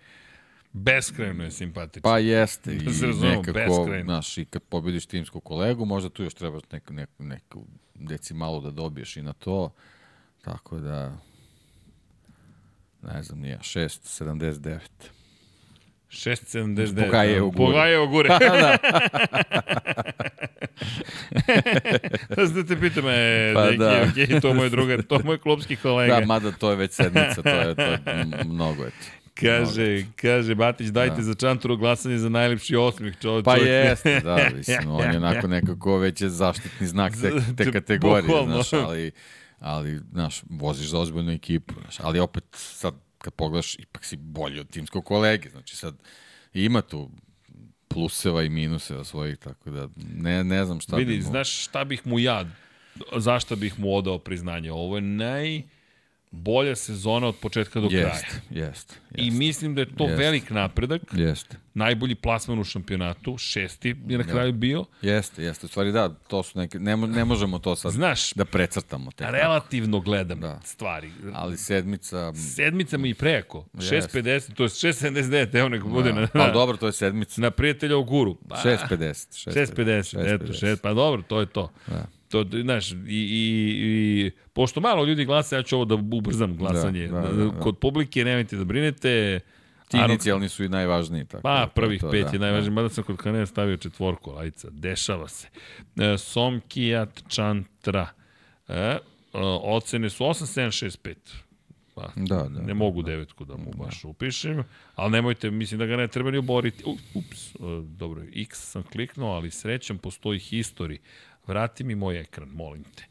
Beskrajno 0.73 1.43
je 1.43 1.51
simpatičan. 1.51 2.01
Pa 2.01 2.19
jeste. 2.19 2.75
Da 2.85 2.93
se 2.93 3.05
razumemo, 3.05 3.41
nekako, 3.41 3.87
znaš, 4.03 4.37
i 4.37 4.45
kad 4.45 4.63
pobediš 4.63 5.05
timsku 5.05 5.39
kolegu, 5.39 5.85
možda 5.85 6.09
tu 6.09 6.23
još 6.23 6.33
treba 6.33 6.59
neku, 6.71 6.93
neku, 6.93 7.23
neku 7.23 7.65
decimalu 7.95 8.61
da 8.61 8.71
dobiješ 8.71 9.17
i 9.17 9.21
na 9.21 9.33
to. 9.33 9.71
Tako 10.43 10.79
da, 10.79 11.17
ne 13.01 13.23
znam, 13.23 13.39
nije, 13.39 13.57
6,79. 13.57 14.79
6,79. 16.09 17.05
Pogajevo 17.05 17.49
gure. 17.49 17.65
Pogajevo 17.65 18.07
gure. 18.07 18.29
da. 18.29 18.77
da 22.35 22.47
se 22.47 22.65
te 22.67 22.79
pitam, 22.79 23.03
e, 23.07 23.51
pa 23.53 23.65
neki, 23.65 23.77
da. 23.77 24.05
okay, 24.05 24.41
to 24.41 24.47
je 24.47 24.53
moj 24.53 24.69
drugar, 24.69 25.03
to 25.03 25.15
je 25.15 25.23
moj 25.23 25.37
klubski 25.37 25.75
kolega. 25.75 26.19
Da, 26.19 26.25
mada 26.25 26.51
to 26.51 26.69
je 26.69 26.75
već 26.75 26.91
sedmica, 26.91 27.41
to 27.41 27.49
je, 27.49 27.75
to 27.75 27.81
je 27.81 27.99
mnogo 28.45 28.83
je 28.83 28.89
to. 28.89 29.23
Kaže, 29.33 30.05
kaže 30.15 30.55
Batić, 30.55 30.87
dajte 30.87 31.15
da. 31.15 31.21
za 31.21 31.33
Čanturu 31.33 31.77
glasanje 31.77 32.17
za 32.17 32.29
najlepši 32.29 32.75
osmih 32.75 33.17
čovjek. 33.21 33.45
Pa 33.45 33.55
jeste, 33.55 34.19
da, 34.19 34.49
mislim, 34.55 34.91
on 34.99 35.11
je 35.11 35.17
onako 35.17 35.47
nekako 35.47 35.97
već 35.97 36.21
je 36.21 36.29
zaštitni 36.29 36.87
znak 36.87 37.13
te, 37.21 37.31
te 37.57 37.71
kategorije, 37.71 38.45
znaš, 38.45 38.73
ali 38.73 39.11
ali, 39.63 40.01
znaš, 40.11 40.43
voziš 40.49 40.89
za 40.89 40.99
ozbiljnu 40.99 41.31
ekipu, 41.31 41.73
znaš, 41.81 41.99
ali 41.99 42.19
opet 42.19 42.43
sad 42.51 42.93
kad 43.17 43.33
pogledaš, 43.33 43.75
ipak 43.79 44.05
si 44.05 44.17
bolji 44.17 44.59
od 44.59 44.69
timskog 44.69 45.05
kolege, 45.05 45.49
znači 45.49 45.75
sad 45.75 45.95
ima 46.53 46.81
tu 46.81 47.09
pluseva 47.87 48.43
i 48.43 48.49
minuseva 48.49 49.03
svojih, 49.03 49.37
tako 49.37 49.69
da 49.69 49.87
ne, 50.15 50.43
ne 50.43 50.65
znam 50.65 50.81
šta 50.81 50.95
Vidi, 50.95 51.11
bi 51.11 51.17
mu... 51.17 51.23
znaš 51.23 51.63
šta 51.63 51.83
bih 51.83 52.07
mu 52.07 52.19
ja, 52.19 52.45
zašto 53.17 53.55
bih 53.55 53.79
mu 53.79 53.95
odao 53.95 54.19
priznanje? 54.19 54.71
Ovo 54.71 54.95
je 54.95 55.01
naj 55.01 55.61
bolja 56.33 56.75
sezona 56.75 57.27
od 57.27 57.35
početka 57.35 57.79
do 57.79 57.89
kraja. 57.89 58.07
Jest, 58.07 58.41
jest, 58.51 58.99
I 59.15 59.25
jest, 59.25 59.37
mislim 59.37 59.75
da 59.75 59.81
je 59.81 59.87
to 59.87 60.03
Jest. 60.03 60.17
velik 60.17 60.49
napredak. 60.49 61.01
Jeste. 61.13 61.57
Najbolji 61.73 62.15
plasman 62.15 62.59
u 62.59 62.63
šampionatu, 62.63 63.37
šesti 63.37 63.95
je 64.07 64.17
na 64.17 64.23
kraju 64.23 64.53
bio. 64.53 64.85
Jeste, 65.01 65.43
jeste. 65.43 65.65
U 65.65 65.69
stvari 65.69 65.91
da, 65.91 66.09
to 66.09 66.43
su 66.43 66.59
neke, 66.59 66.79
ne, 66.79 66.97
ne 66.97 67.25
možemo 67.25 67.59
to 67.59 67.75
sad 67.75 67.91
Znaš, 67.91 68.33
da 68.33 68.45
precrtamo. 68.45 69.11
Tek 69.11 69.17
tako. 69.17 69.31
relativno 69.33 69.99
gledam 69.99 70.39
Da. 70.39 70.59
stvari. 70.63 71.11
Ali 71.33 71.57
sedmica... 71.57 72.33
Sedmica 72.35 72.97
mi 72.97 73.09
i 73.09 73.13
preko. 73.13 73.65
Jeste. 73.73 74.21
6.50, 74.21 74.53
to 74.53 74.63
je 74.63 74.69
6.79, 74.69 75.55
evo 75.55 75.69
nek 75.69 75.83
bude 75.83 76.11
Da. 76.11 76.19
na, 76.21 76.27
Ali 76.33 76.53
dobro, 76.53 76.77
to 76.77 76.85
je 76.85 76.93
sedmica. 76.93 77.41
na 77.41 77.51
prijatelja 77.51 77.97
u 77.97 78.03
guru. 78.03 78.35
Pa, 78.49 78.55
6.50. 78.55 79.49
6.50, 79.51 80.35
eto, 80.35 80.45
6, 80.45 80.77
pa 80.77 80.93
dobro, 80.93 81.21
to 81.21 81.39
je 81.39 81.45
to. 81.45 81.71
Da. 81.87 82.05
To, 82.33 82.45
znaš, 82.61 82.91
i, 82.91 82.95
i, 83.07 83.75
i, 84.25 84.31
pošto 84.53 84.81
malo 84.81 85.05
ljudi 85.05 85.25
glasa, 85.25 85.55
ja 85.55 85.63
ću 85.63 85.75
ovo 85.75 85.85
da 85.85 85.95
ubrzam 85.95 86.57
glasanje. 86.57 87.07
Da, 87.07 87.21
da, 87.21 87.27
da, 87.27 87.45
da. 87.45 87.59
Kod 87.59 87.77
publike 87.77 88.25
nemojte 88.25 88.55
da 88.57 88.63
brinete. 88.63 89.39
Ti 89.87 89.97
Aaron- 89.97 90.09
inicijalni 90.09 90.49
su 90.49 90.63
i 90.63 90.69
najvažniji. 90.69 91.25
Tako 91.25 91.41
Pa, 91.41 91.59
da, 91.59 91.67
prvih 91.67 92.01
to, 92.01 92.11
pet 92.11 92.25
da. 92.25 92.29
je 92.33 92.39
najvažnije, 92.39 92.71
mada 92.71 92.89
sam 92.89 93.03
kod 93.03 93.17
Kanea 93.17 93.45
stavio 93.45 93.77
četvorku, 93.77 94.31
ajca, 94.37 94.67
dešava 94.71 95.27
se. 95.27 95.47
E, 95.95 96.17
Somkijat 96.17 97.23
Čantra. 97.27 98.07
E, 98.67 98.73
e, 98.75 98.99
ocene 99.63 100.09
su 100.09 100.23
8, 100.23 100.45
7, 100.61 100.85
6, 100.85 100.97
5. 101.03 101.15
Pa, 101.95 102.11
Da, 102.15 102.35
da, 102.49 102.61
ne 102.61 102.73
mogu 102.73 103.01
devetku 103.01 103.45
da 103.45 103.57
mu 103.57 103.71
baš 103.77 104.03
upišem, 104.05 104.63
ali 104.95 105.11
nemojte, 105.11 105.51
mislim 105.51 105.79
da 105.79 105.85
ga 105.85 105.97
ne 105.97 106.07
treba 106.07 106.31
ni 106.31 106.37
oboriti. 106.37 106.83
U, 106.85 106.97
ups, 107.13 107.55
e, 107.55 107.59
dobro, 107.83 108.21
X 108.35 108.71
sam 108.71 108.83
kliknuo, 108.83 109.33
ali 109.35 109.51
srećom 109.51 109.97
postoji 109.97 110.39
history. 110.39 110.97
Vrati 111.47 111.83
mi 111.83 111.95
moj 111.95 112.19
ekran, 112.19 112.49
molim 112.49 112.83
te. 112.83 113.03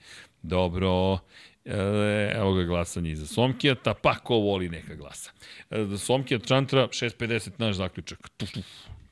Dobro, 0.42 1.18
e, 1.64 2.32
evo 2.36 2.54
ga 2.54 2.64
glasanje 2.64 3.10
iza 3.10 3.26
Somkijata, 3.26 3.94
pa 3.94 4.14
ko 4.14 4.34
voli 4.34 4.68
neka 4.68 4.94
glasa. 4.94 5.30
E, 5.70 5.86
Somkijat 5.98 6.46
Čantra, 6.46 6.88
6.50 6.88 7.50
naš 7.58 7.76
zaključak. 7.76 8.28
Tuf, 8.36 8.50
tuf. 8.50 8.66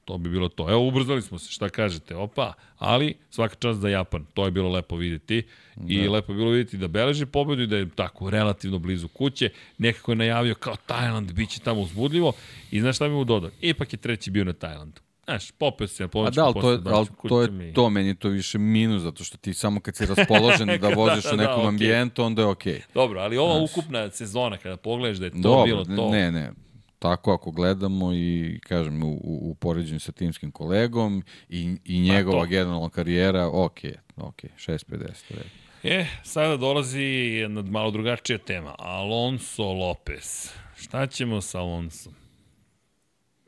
To 0.05 0.19
bi 0.19 0.31
bilo 0.31 0.49
to. 0.49 0.71
Evo, 0.71 0.89
ubrzali 0.89 1.23
smo 1.23 1.39
se, 1.39 1.53
šta 1.53 1.69
kažete? 1.69 2.17
Opa, 2.17 2.53
ali 2.79 3.15
svaka 3.31 3.55
čast 3.55 3.81
za 3.81 3.89
Japan. 3.89 4.25
To 4.35 4.45
je 4.45 4.51
bilo 4.51 4.69
lepo 4.69 4.97
videti. 4.97 5.43
I 5.89 6.09
lepo 6.09 6.33
je 6.33 6.37
bilo 6.37 6.51
videti 6.51 6.77
da 6.77 6.89
beleži 6.89 7.27
pobedu 7.27 7.63
i 7.63 7.67
da 7.67 7.77
je 7.77 7.89
tako 7.89 8.31
relativno 8.31 8.79
blizu 8.79 9.09
kuće. 9.09 9.51
Nekako 9.79 10.13
je 10.13 10.17
najavio 10.17 10.55
kao 10.55 10.77
Tajland, 10.87 11.33
bit 11.33 11.51
će 11.51 11.61
tamo 11.61 11.81
uzbudljivo. 11.81 12.33
I 12.71 12.81
znaš 12.81 12.97
šta 12.97 13.09
bi 13.09 13.15
mu 13.15 13.25
dodao? 13.25 13.51
Ipak 13.61 13.93
je 13.93 13.97
treći 13.97 14.31
bio 14.31 14.45
na 14.45 14.53
Tajlandu. 14.53 15.01
Znaš, 15.31 15.51
popeo 15.51 15.87
se 15.87 16.03
na 16.03 16.07
A 16.07 16.09
pomoćku 16.09 16.37
da, 16.37 16.45
ali 16.45 16.55
to 16.61 16.71
je, 16.73 16.79
ali 16.87 17.07
to 17.29 17.43
je 17.43 17.73
to, 17.75 17.91
meni 17.91 18.09
je 18.09 18.15
to 18.15 18.29
više 18.29 18.59
minus, 18.59 19.03
zato 19.03 19.25
što 19.25 19.37
ti 19.39 19.55
samo 19.55 19.81
kad 19.81 19.97
si 19.97 20.07
raspoložen 20.15 20.69
da 20.81 20.89
voziš 20.89 21.25
Da, 21.25 21.31
u 21.33 21.37
da, 21.37 21.43
nekom 21.43 21.59
okej. 21.59 21.69
ambijentu, 21.69 22.23
onda 22.25 22.43
je 22.43 22.47
okej. 22.49 22.75
Okay. 22.75 22.95
Dobro, 22.95 23.21
ali 23.21 23.37
ova 23.37 23.61
ukupna 23.63 24.11
sezona, 24.11 24.57
kada 24.57 24.77
pogledaš 24.77 25.19
da 25.19 25.25
je 25.25 25.31
to 25.31 25.39
Dobro, 25.39 25.65
bilo 25.65 25.85
to... 25.85 26.11
ne, 26.11 26.33
ne. 26.33 26.53
Tako 26.99 27.33
ako 27.33 27.51
gledamo 27.51 28.13
i 28.15 28.61
kažem 28.63 29.03
u, 29.03 29.11
u, 29.13 29.51
u 29.51 29.55
poređenju 29.55 30.01
sa 30.01 30.13
timskim 30.13 30.51
kolegom 30.51 31.23
i, 31.49 31.77
i 31.85 32.01
njegova 32.01 32.39
Pa 32.39 32.45
to. 32.45 32.51
generalna 32.51 32.89
karijera, 32.89 33.47
ok, 33.53 33.79
ok, 34.17 34.43
6.50. 34.43 35.33
u 35.33 35.37
redu. 35.37 35.49
E, 35.83 36.07
sada 36.25 36.57
dolazi 36.57 37.03
jedna 37.03 37.63
malo 37.63 37.91
drugačija 37.91 38.39
tema. 38.39 38.75
Alonso 38.79 39.65
Lopez. 39.73 40.51
Šta 40.77 41.07
ćemo 41.07 41.41
sa 41.41 41.59
Alonsom? 41.61 42.13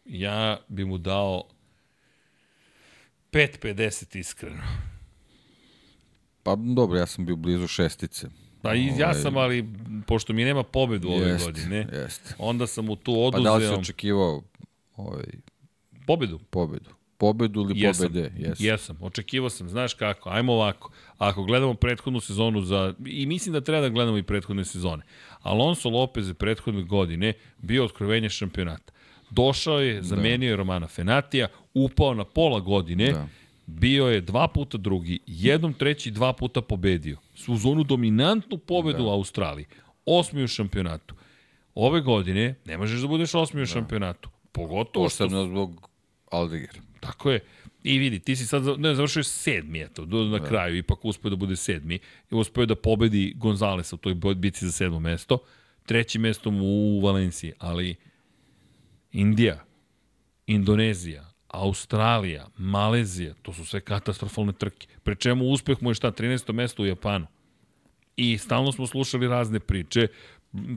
Ja 0.05 0.59
bi 0.69 0.85
mu 0.85 0.99
dao 0.99 1.43
5.50 3.33 4.19
iskreno. 4.19 4.63
Pa 6.43 6.57
dobro, 6.57 6.99
ja 6.99 7.07
sam 7.07 7.27
bio 7.27 7.37
blizu 7.37 7.67
šestice. 7.67 8.29
Pa 8.63 8.75
i 8.75 8.87
ja 8.87 9.09
Ovaj, 9.09 9.23
sam, 9.23 9.37
ali 9.37 9.69
pošto 10.07 10.33
mi 10.33 10.45
nema 10.45 10.63
pobedu 10.63 11.09
ove 11.09 11.27
Jest, 11.27 11.45
godine, 11.45 11.89
jest. 11.93 12.35
onda 12.39 12.67
sam 12.67 12.85
mu 12.85 12.97
tu 12.97 13.13
Pa 13.13 13.19
oduzeo 13.19 13.43
da 13.43 13.55
li 13.55 13.67
si 13.67 13.73
očekivao 13.81 14.43
ovaj, 14.97 15.25
pobedu. 16.07 16.39
pobedu? 16.39 16.91
Pobedu 17.19 17.61
ili 17.61 17.81
Jesam, 17.81 18.07
pobede? 18.07 18.33
Jesam. 18.37 18.67
jesam, 18.67 18.97
očekivao 19.01 19.51
sam, 19.51 19.69
znaš 19.69 19.95
kako, 19.95 20.31
ajmo 20.31 20.53
ovako, 20.53 20.91
ako 21.19 21.43
gledamo 21.45 21.75
prethodnu 21.75 22.21
sezonu 22.21 22.61
za, 22.61 22.95
i 23.07 23.27
mislim 23.27 23.53
da 23.53 23.61
treba 23.61 23.81
da 23.81 23.89
gledamo 23.89 24.19
i 24.19 24.23
prethodne 24.23 24.65
sezone, 24.65 25.03
Alonso 25.41 25.89
Lopez 25.89 26.29
je 26.29 26.35
prethodne 26.35 26.83
godine 26.83 27.33
bio 27.59 27.85
otkrovenje 27.85 28.29
šampionata. 28.31 28.93
Došao 29.31 29.81
je, 29.81 30.03
zamenio 30.03 30.51
je 30.51 30.57
Romana 30.57 30.87
Fenatija, 30.89 31.49
upao 31.75 32.15
na 32.15 32.25
pola 32.25 32.61
godine, 32.61 33.13
Da. 33.13 33.29
bio 33.67 34.07
je 34.07 34.21
dva 34.21 34.49
puta 34.49 34.79
drugi, 34.79 35.19
jednom 35.27 35.75
treći, 35.75 36.11
dva 36.11 36.33
puta 36.33 36.61
pobedio. 36.61 37.17
Su 37.35 37.53
uz 37.53 37.67
onu 37.67 37.85
dominantnu 37.85 38.59
pobedu 38.59 39.05
u 39.05 39.09
Australiji. 39.09 39.67
Osmi 40.07 40.45
u 40.45 40.49
šampionatu. 40.49 41.15
Ove 41.75 42.01
godine 42.01 42.55
ne 42.65 42.79
možeš 42.79 43.01
da 43.01 43.09
budeš 43.09 43.35
osmi 43.35 43.63
u 43.63 43.67
šampionatu. 43.67 44.31
Pogotovo 44.53 45.09
što 45.09 45.25
Posebno 45.25 45.47
zbog 45.47 45.89
Aldegera. 46.31 46.81
Tako 47.01 47.31
je. 47.31 47.41
I 47.83 47.99
vidi, 47.99 48.19
ti 48.19 48.37
si 48.37 48.47
sad, 48.47 48.81
ne, 48.81 48.95
završio 48.95 49.23
sedmi, 49.23 49.81
eto, 49.81 50.05
do, 50.05 50.25
na 50.25 50.45
kraju, 50.45 50.77
ipak 50.77 51.05
uspeo 51.05 51.31
da 51.31 51.37
bude 51.37 51.57
sedmi. 51.57 51.95
I 52.31 52.35
uspeo 52.35 52.67
da 52.67 52.75
pobedi 52.75 53.35
Gonzalesa 53.37 53.97
u 53.97 53.99
toj 53.99 54.35
bici 54.35 54.67
za 54.67 54.73
sedmo 54.73 55.01
mesto. 55.01 55.39
Treći 55.87 56.19
mesto 56.19 56.51
mu 56.51 56.65
u 56.65 57.01
Valenciji, 57.01 57.53
ali 57.59 57.97
Indija, 59.13 59.65
Indonezija, 60.47 61.32
Australija, 61.53 62.47
Malezija, 62.57 63.35
to 63.43 63.53
su 63.53 63.65
sve 63.65 63.81
katastrofalne 63.81 64.53
trke. 64.53 64.87
Pre 65.03 65.15
čemu 65.15 65.45
uspeh 65.45 65.83
mu 65.83 65.91
je 65.91 65.95
šta, 65.95 66.13
13. 66.13 66.53
mesto 66.53 66.83
u 66.83 66.87
Japanu. 66.87 67.27
I 68.17 68.39
stalno 68.39 68.73
smo 68.73 68.87
slušali 68.87 69.29
razne 69.29 69.61
priče, 69.61 70.09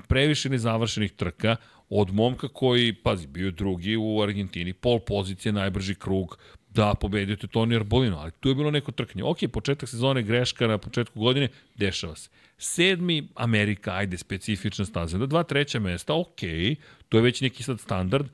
previše 0.07 0.49
nezavršenih 0.49 1.11
trka, 1.11 1.55
od 1.89 2.13
momka 2.13 2.47
koji, 2.47 2.93
pazi, 2.93 3.27
bio 3.27 3.51
drugi 3.51 3.95
u 3.95 4.21
Argentini, 4.21 4.73
pol 4.73 4.99
pozicije, 4.99 5.51
najbrži 5.51 5.95
krug, 5.95 6.37
da, 6.69 6.93
pobedio 6.93 7.35
te 7.35 7.47
Toni 7.47 7.75
Arbolino, 7.75 8.17
ali 8.17 8.31
tu 8.39 8.49
je 8.49 8.55
bilo 8.55 8.71
neko 8.71 8.91
trkanje. 8.91 9.23
Ok, 9.23 9.37
početak 9.53 9.89
sezone, 9.89 10.23
greška 10.23 10.67
na 10.67 10.77
početku 10.77 11.19
godine, 11.19 11.47
dešava 11.75 12.15
se. 12.15 12.29
Sedmi, 12.57 13.27
Amerika, 13.35 13.93
ajde, 13.93 14.17
specifična 14.17 14.85
staza. 14.85 15.17
Da 15.17 15.25
dva 15.25 15.43
treća 15.43 15.79
mesta, 15.79 16.13
ok, 16.13 16.41
to 17.09 17.17
je 17.17 17.23
već 17.23 17.41
neki 17.41 17.63
sad 17.63 17.79
standard, 17.79 18.27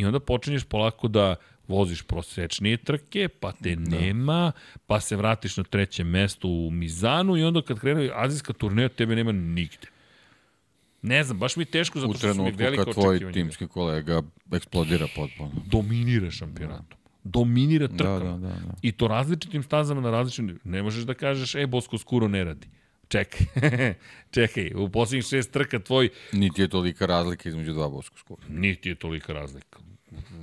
i 0.00 0.04
onda 0.04 0.20
počinješ 0.20 0.64
polako 0.64 1.08
da 1.08 1.36
voziš 1.68 2.02
prosečnije 2.02 2.76
trke, 2.76 3.28
pa 3.28 3.52
te 3.52 3.76
da. 3.76 3.96
nema, 3.98 4.52
pa 4.86 5.00
se 5.00 5.16
vratiš 5.16 5.56
na 5.56 5.64
treće 5.64 6.04
mesto 6.04 6.48
u 6.48 6.70
Mizanu 6.70 7.36
i 7.36 7.42
onda 7.44 7.62
kad 7.62 7.80
krene 7.80 8.10
azijska 8.14 8.52
turneja, 8.52 8.88
tebe 8.88 9.16
nema 9.16 9.32
nigde. 9.32 9.86
Ne 11.02 11.24
znam, 11.24 11.38
baš 11.38 11.56
mi 11.56 11.62
je 11.62 11.66
teško 11.66 12.00
zato 12.00 12.10
U 12.10 12.14
što 12.14 12.20
su 12.20 12.26
mi 12.28 12.34
trenutku 12.34 12.58
velike 12.58 12.84
kad 12.84 12.94
tvoj 12.94 13.32
timski 13.32 13.66
kolega 13.66 14.22
eksplodira 14.52 15.06
potpuno. 15.16 15.50
Dominira 15.66 16.30
šampionatom. 16.30 16.98
Dominira 17.24 17.86
Da, 17.86 17.96
trkama. 17.96 18.38
da, 18.38 18.48
da, 18.48 18.54
da. 18.54 18.74
I 18.82 18.92
to 18.92 19.08
različitim 19.08 19.62
stazama 19.62 20.00
na 20.00 20.10
različitim... 20.10 20.60
Ne 20.64 20.82
možeš 20.82 21.04
da 21.04 21.14
kažeš, 21.14 21.54
e, 21.54 21.66
Bosko 21.66 21.98
Skuro 21.98 22.28
ne 22.28 22.44
radi. 22.44 22.66
Čekaj, 23.08 23.46
čekaj, 24.34 24.72
u 24.74 24.88
posljednjih 24.88 25.24
šest 25.24 25.52
trka 25.52 25.78
tvoj 25.78 26.08
Niti 26.32 26.62
je 26.62 26.68
tolika 26.68 27.06
razlika 27.06 27.48
između 27.48 27.72
dva 27.72 27.88
boskog 27.88 28.18
skupa. 28.18 28.42
niti 28.48 28.88
je 28.88 28.94
tolika 28.94 29.32
razlika. 29.32 29.78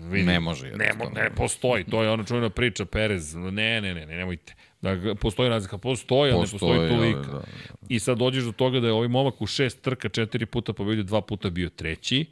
Vidi, 0.09 0.25
Ne 0.25 0.39
može 0.39 0.71
Ne, 0.71 0.91
mo- 0.99 1.15
ne 1.15 1.29
postoji, 1.35 1.83
to 1.83 2.03
je 2.03 2.09
ona 2.09 2.23
čuvena 2.23 2.49
priča 2.49 2.85
Perez. 2.85 3.35
Ne, 3.35 3.51
ne, 3.51 3.81
ne, 3.81 4.05
ne, 4.05 4.17
nemojte. 4.17 4.53
Da, 4.81 5.15
postoji 5.15 5.49
razlika, 5.49 5.77
postoji, 5.77 6.31
ali 6.31 6.41
ne 6.41 6.47
postoji 6.51 6.89
tolika. 6.89 7.19
da, 7.21 7.27
da. 7.31 7.41
I 7.89 7.99
sad 7.99 8.17
dođeš 8.17 8.43
do 8.43 8.51
toga 8.51 8.79
da 8.79 8.87
je 8.87 8.93
ovaj 8.93 9.07
momak 9.07 9.41
u 9.41 9.45
šest 9.47 9.81
trka 9.81 10.09
četiri 10.09 10.45
puta 10.45 10.73
pobedio, 10.73 11.03
dva 11.03 11.21
puta 11.21 11.49
bio 11.49 11.69
treći. 11.69 12.25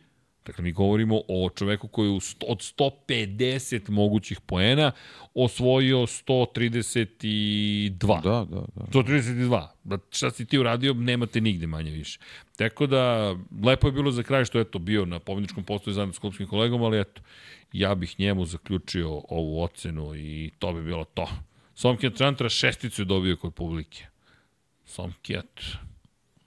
Dakle, 0.46 0.64
mi 0.64 0.72
govorimo 0.72 1.22
o 1.28 1.50
čoveku 1.50 1.88
koji 1.88 2.10
od 2.48 2.58
150 2.58 3.90
mogućih 3.90 4.42
poena 4.42 4.92
osvojio 5.34 5.98
132. 5.98 8.22
Da, 8.22 8.22
da, 8.22 8.46
da. 8.76 8.86
132. 8.92 9.68
Da 9.84 9.98
šta 10.10 10.32
si 10.32 10.46
ti 10.46 10.58
uradio, 10.58 10.94
nemate 10.94 11.42
nigde 11.42 11.68
manje 11.68 11.92
više. 11.92 12.20
Tako 12.56 12.88
da, 12.88 13.36
lepo 13.64 13.88
je 13.88 13.92
bilo 13.92 14.12
za 14.12 14.24
kraj 14.24 14.46
što 14.46 14.60
je 14.60 14.72
to 14.72 14.80
bio 14.80 15.06
na 15.06 15.20
pobjedničkom 15.20 15.64
postoju 15.64 15.94
zajedno 15.94 16.14
s 16.14 16.20
klubskim 16.20 16.48
kolegom, 16.48 16.84
ali 16.84 17.00
eto, 17.00 17.22
ja 17.74 17.96
bih 17.96 18.20
njemu 18.20 18.46
zaključio 18.46 19.22
ovu 19.30 19.62
ocenu 19.62 20.16
i 20.16 20.52
to 20.60 20.74
bi 20.74 20.84
bilo 20.84 21.04
to. 21.04 21.30
Somkijat 21.76 22.18
Čantra 22.18 22.50
šesticu 22.50 23.02
je 23.02 23.06
dobio 23.06 23.38
kod 23.38 23.54
publike. 23.54 24.06
Somkijat. 24.86 25.62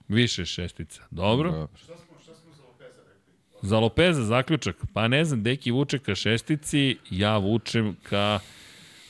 Više 0.07 0.45
šestica. 0.45 1.03
Dobro. 1.11 1.51
Da. 1.51 1.67
Za 3.61 3.79
Lopeza 3.79 4.23
zaključak. 4.23 4.75
Pa 4.93 5.07
ne 5.07 5.25
znam, 5.25 5.43
Deki 5.43 5.71
vuče 5.71 5.99
ka 5.99 6.15
šestici, 6.15 6.97
ja 7.09 7.37
vučem 7.37 7.95
ka 8.03 8.39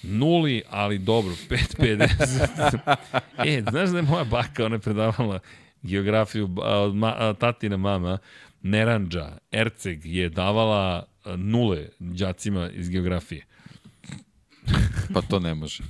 nuli, 0.03 0.61
ali 0.69 0.97
dobro, 0.97 1.33
5.50. 1.49 2.95
e, 3.57 3.63
znaš 3.69 3.89
da 3.89 3.97
je 3.97 4.03
moja 4.03 4.23
baka, 4.23 4.65
ona 4.65 4.75
je 4.75 4.79
predavala 4.79 5.39
geografiju, 5.81 6.49
od 6.57 6.95
ma, 6.95 7.33
tatina 7.33 7.77
mama, 7.77 8.17
Neranđa, 8.61 9.37
Erceg 9.51 10.05
je 10.05 10.29
davala 10.29 11.05
nule 11.35 11.89
đacima 11.99 12.69
iz 12.69 12.89
geografije. 12.89 13.45
Pa 15.13 15.21
to 15.21 15.39
ne 15.39 15.55
može. 15.55 15.83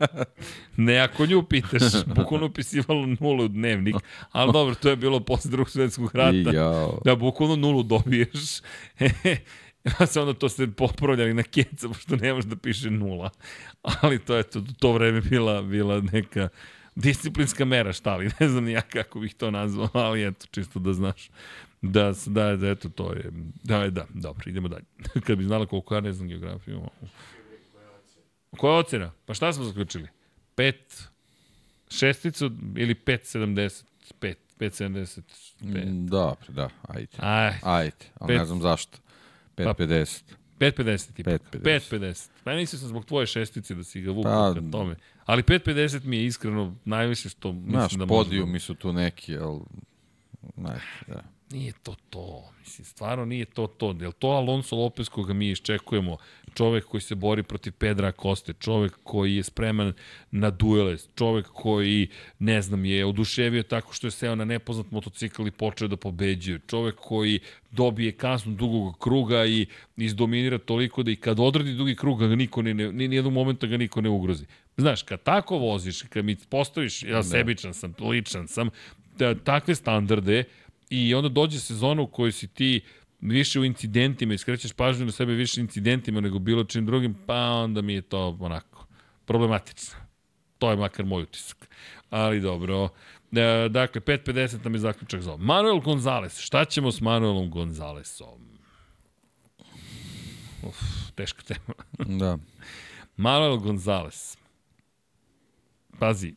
ne, 0.76 0.98
ako 0.98 1.26
nju 1.26 1.42
pitaš, 1.42 1.82
bukvalno 2.06 2.46
upisivalo 2.46 3.06
nulu 3.20 3.44
u 3.44 3.48
dnevnik, 3.48 3.96
ali 4.32 4.52
dobro, 4.52 4.74
to 4.74 4.90
je 4.90 4.96
bilo 4.96 5.20
posle 5.20 5.50
drugog 5.50 5.70
svetskog 5.70 6.14
rata. 6.14 6.50
Jao. 6.54 7.00
Da, 7.04 7.16
bukvalno 7.16 7.56
nulu 7.56 7.82
dobiješ. 7.82 8.60
Ja 10.00 10.06
se 10.06 10.20
onda 10.20 10.34
to 10.34 10.48
ste 10.48 10.66
popravljali 10.66 11.34
na 11.34 11.42
keca, 11.42 11.88
pošto 11.88 12.16
ne 12.16 12.34
može 12.34 12.48
da 12.48 12.56
piše 12.56 12.90
nula. 12.90 13.30
Ali 13.82 14.18
to 14.18 14.36
je 14.36 14.42
to, 14.42 14.62
to 14.78 14.92
vreme 14.92 15.20
bila, 15.20 15.62
bila 15.62 16.00
neka 16.00 16.48
disciplinska 16.94 17.64
mera, 17.64 17.92
šta 17.92 18.16
li, 18.16 18.30
ne 18.40 18.48
znam 18.48 18.68
ja 18.68 18.80
kako 18.80 19.20
bih 19.20 19.34
to 19.34 19.50
nazvao, 19.50 19.88
ali 19.92 20.26
eto, 20.26 20.46
čisto 20.50 20.78
da 20.78 20.92
znaš. 20.92 21.30
Da, 21.82 22.12
da, 22.26 22.56
da, 22.56 22.68
eto, 22.68 22.88
to 22.88 23.12
je, 23.12 23.30
da, 23.64 23.90
da, 23.90 24.06
dobro, 24.14 24.42
idemo 24.46 24.68
dalje. 24.68 24.84
Kad 25.26 25.38
bi 25.38 25.44
znala 25.44 25.66
koliko 25.66 25.94
ja 25.94 26.00
ne 26.00 26.12
znam 26.12 26.28
geografiju. 26.28 26.80
Koja 28.58 28.74
ocena? 28.74 29.12
Pa 29.26 29.34
šta 29.34 29.52
smo 29.52 29.64
zaključili? 29.64 30.08
5, 30.56 30.74
šesticu 31.90 32.50
ili 32.76 32.94
5,75? 32.94 34.34
5,75. 34.60 35.22
Mm, 35.62 36.06
Da, 36.06 36.34
da, 36.48 36.68
ajde. 36.82 37.08
Aj, 37.18 37.54
Ajde, 37.62 37.96
ali 38.14 38.34
Pet- 38.34 38.38
ne 38.38 38.44
znam 38.44 38.60
zašto. 38.62 38.98
5.50. 39.56 40.22
5.50 40.58 41.20
ipak. 41.20 41.42
5.50. 41.52 41.60
5.50. 41.90 42.28
Pa 42.44 42.54
mislio 42.54 42.78
sam 42.80 42.88
zbog 42.88 43.04
tvoje 43.04 43.26
šestice 43.26 43.74
da 43.74 43.84
si 43.84 44.00
ga 44.00 44.10
vukao 44.10 44.54
Pa, 44.54 44.60
ka 44.60 44.66
tome. 44.72 44.96
Ali 45.26 45.42
5.50 45.42 46.04
mi 46.04 46.16
je 46.16 46.24
iskreno 46.26 46.76
najviše 46.84 47.28
što 47.28 47.52
mislim 47.52 47.70
Znaš, 47.70 47.92
da 47.92 48.04
može 48.06 48.08
podijumi 48.08 48.60
su 48.60 48.74
tu 48.74 48.92
neki, 48.92 49.36
ali... 49.38 49.60
Ne, 50.56 50.80
da. 51.06 51.22
Nije 51.52 51.72
to 51.82 51.94
to. 52.10 52.52
Mislim, 52.60 52.84
stvarno 52.84 53.24
nije 53.24 53.44
to 53.44 53.66
to. 53.66 53.96
Je 54.00 54.12
to 54.12 54.28
Alonso 54.28 54.76
Lopez 54.76 55.08
koga 55.08 55.32
mi 55.32 55.50
iščekujemo? 55.50 56.16
Čovek 56.54 56.84
koji 56.84 57.00
se 57.00 57.14
bori 57.14 57.42
protiv 57.42 57.72
Pedra 57.72 58.12
Koste, 58.12 58.52
čovek 58.52 58.92
koji 59.02 59.36
je 59.36 59.42
spreman 59.42 59.92
na 60.30 60.50
duele, 60.50 60.96
čovek 61.14 61.46
koji, 61.46 62.08
ne 62.38 62.62
znam, 62.62 62.84
je 62.84 63.06
oduševio 63.06 63.62
tako 63.62 63.92
što 63.92 64.06
je 64.06 64.10
seo 64.10 64.34
na 64.34 64.44
nepoznat 64.44 64.90
motocikl 64.90 65.46
i 65.46 65.50
počeo 65.50 65.88
da 65.88 65.96
pobeđuje, 65.96 66.60
čovek 66.66 66.94
koji 66.94 67.40
dobije 67.70 68.12
kaznu 68.12 68.54
dugog 68.54 68.98
kruga 68.98 69.46
i 69.46 69.66
izdominira 69.96 70.58
toliko 70.58 71.02
da 71.02 71.10
i 71.10 71.16
kad 71.16 71.40
odradi 71.40 71.74
dugi 71.74 71.96
krug 71.96 72.18
ga 72.18 72.36
niko 72.36 72.62
ne, 72.62 72.74
ne, 72.74 72.92
ni 72.92 73.08
nijednog 73.08 73.32
momenta 73.32 73.66
ga 73.66 73.76
niko 73.76 74.00
ne 74.00 74.08
ugrozi. 74.08 74.44
Znaš, 74.76 75.02
kad 75.02 75.22
tako 75.22 75.58
voziš, 75.58 76.02
kad 76.02 76.24
mi 76.24 76.36
postaviš, 76.36 77.02
ja 77.02 77.22
sebičan 77.22 77.74
sam, 77.74 77.94
ličan 78.00 78.48
sam, 78.48 78.70
da, 79.18 79.34
takve 79.34 79.74
standarde, 79.74 80.44
I 80.90 81.14
onda 81.14 81.28
dođe 81.28 81.60
sezona 81.60 82.02
u 82.02 82.06
kojoj 82.06 82.32
si 82.32 82.48
ti 82.48 82.80
više 83.20 83.60
u 83.60 83.64
incidentima 83.64 84.34
i 84.34 84.38
skrećeš 84.38 84.72
pažnju 84.72 85.06
na 85.06 85.12
sebe 85.12 85.32
više 85.32 85.60
incidentima 85.60 86.20
nego 86.20 86.38
bilo 86.38 86.64
čim 86.64 86.86
drugim, 86.86 87.16
pa 87.26 87.50
onda 87.50 87.82
mi 87.82 87.94
je 87.94 88.02
to 88.02 88.36
onako 88.40 88.86
problematično. 89.24 89.98
To 90.58 90.70
je 90.70 90.76
makar 90.76 91.06
moj 91.06 91.22
utisak. 91.22 91.68
Ali 92.10 92.40
dobro. 92.40 92.88
E, 93.32 93.68
dakle, 93.68 94.00
5.50 94.00 94.64
nam 94.64 94.74
je 94.74 94.78
zaključak 94.78 95.20
za 95.20 95.32
ovo. 95.32 95.44
Manuel 95.44 95.80
Gonzalez. 95.80 96.38
Šta 96.38 96.64
ćemo 96.64 96.92
s 96.92 97.00
Manuelom 97.00 97.50
Gonzalesom? 97.50 98.50
Uf, 100.62 100.76
teška 101.14 101.42
tema. 101.42 101.74
Da. 102.18 102.38
Manuel 103.16 103.56
Gonzalez. 103.56 104.36
Pazi, 105.98 106.34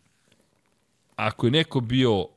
ako 1.15 1.47
je 1.47 1.51
neko 1.51 1.79
bio 1.79 2.27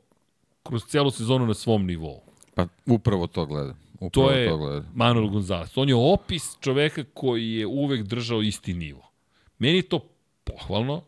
kroz 0.69 0.85
celu 0.87 1.11
sezonu 1.11 1.47
na 1.47 1.55
svom 1.55 1.87
nivou, 1.87 2.23
Pa 2.55 2.67
upravo 2.87 3.27
to 3.27 3.47
gledam. 3.47 3.77
Upravo 4.01 4.11
to 4.11 4.31
je 4.31 4.49
to 4.49 4.57
gledam. 4.57 4.87
Manuel 4.95 5.29
Gonzalez. 5.29 5.71
On 5.77 5.89
je 5.89 5.95
opis 5.95 6.57
čoveka 6.61 7.05
koji 7.15 7.53
je 7.53 7.67
uvek 7.67 8.03
držao 8.03 8.43
isti 8.43 8.75
nivo. 8.75 9.11
Meni 9.59 9.83
to 9.83 10.01
pohvalno, 10.45 11.03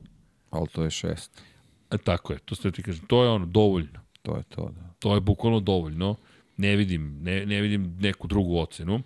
Ali 0.50 0.68
to 0.68 0.84
je 0.84 0.90
šest. 0.90 1.42
a 1.90 1.96
tako 1.98 2.32
je, 2.32 2.38
to 2.38 2.54
ste 2.54 2.70
ti 2.70 2.82
kažem, 2.82 3.06
to 3.06 3.22
je 3.22 3.30
ono, 3.30 3.46
dovoljno. 3.46 4.00
To 4.22 4.36
je 4.36 4.42
to, 4.48 4.70
da. 4.76 4.88
To 4.98 5.14
je 5.14 5.20
bukvalno 5.20 5.60
dovoljno. 5.60 6.16
Ne 6.56 6.76
vidim, 6.76 7.18
ne, 7.22 7.46
ne 7.46 7.60
vidim 7.60 7.96
neku 8.00 8.26
drugu 8.28 8.58
ocenu. 8.58 9.00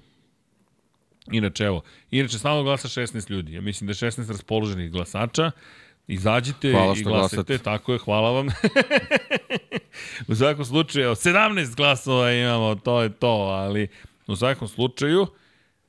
Inače, 1.32 1.64
evo, 1.64 1.82
inače 2.10 2.38
samo 2.38 2.62
glasa 2.62 2.88
16 2.88 3.30
ljudi. 3.30 3.52
Ja 3.52 3.60
mislim 3.60 3.86
da 3.86 3.90
je 3.90 3.94
16 4.10 4.28
raspoloženih 4.28 4.90
glasača. 4.92 5.50
Izađite 6.06 6.68
i 6.68 6.72
glasajte, 6.72 7.10
glasate. 7.10 7.58
tako 7.58 7.92
je, 7.92 7.98
hvala 7.98 8.30
vam. 8.30 8.46
u 10.28 10.34
svakom 10.34 10.64
slučaju, 10.64 11.04
evo, 11.04 11.14
17 11.14 11.76
glasova 11.76 12.32
imamo, 12.32 12.74
to 12.74 13.02
je 13.02 13.12
to, 13.12 13.26
ali 13.28 13.88
u 14.26 14.36
svakom 14.36 14.68
slučaju, 14.68 15.26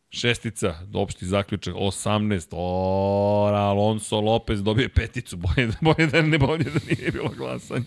šestica, 0.10 0.76
opšti 0.94 1.26
zaključak, 1.26 1.74
18, 1.76 2.48
ora, 2.52 3.58
Alonso 3.58 4.20
Lopez 4.20 4.64
dobije 4.64 4.90
peticu, 4.90 5.38
bolje 5.56 5.68
da, 5.68 5.76
bolje 5.82 6.08
da 6.08 6.22
ne 6.22 6.38
bolje 6.38 6.64
da 6.64 6.80
nije 6.88 7.12
bilo 7.12 7.30
glasanja. 7.38 7.86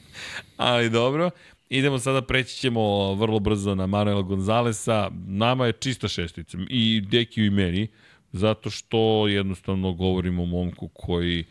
Ali 0.56 0.90
dobro, 0.90 1.30
idemo 1.68 1.98
sada, 1.98 2.22
preći 2.22 2.56
ćemo 2.56 3.14
vrlo 3.14 3.38
brzo 3.38 3.74
na 3.74 3.86
Manuela 3.86 4.22
Gonzalesa, 4.22 5.10
nama 5.26 5.66
je 5.66 5.72
čista 5.72 6.08
šestica, 6.08 6.58
i 6.68 7.00
Dekiju 7.00 7.46
i 7.46 7.50
meni, 7.50 7.88
zato 8.32 8.70
što 8.70 9.28
jednostavno 9.28 9.92
govorimo 9.92 10.42
o 10.42 10.46
momku 10.46 10.88
koji 10.88 11.44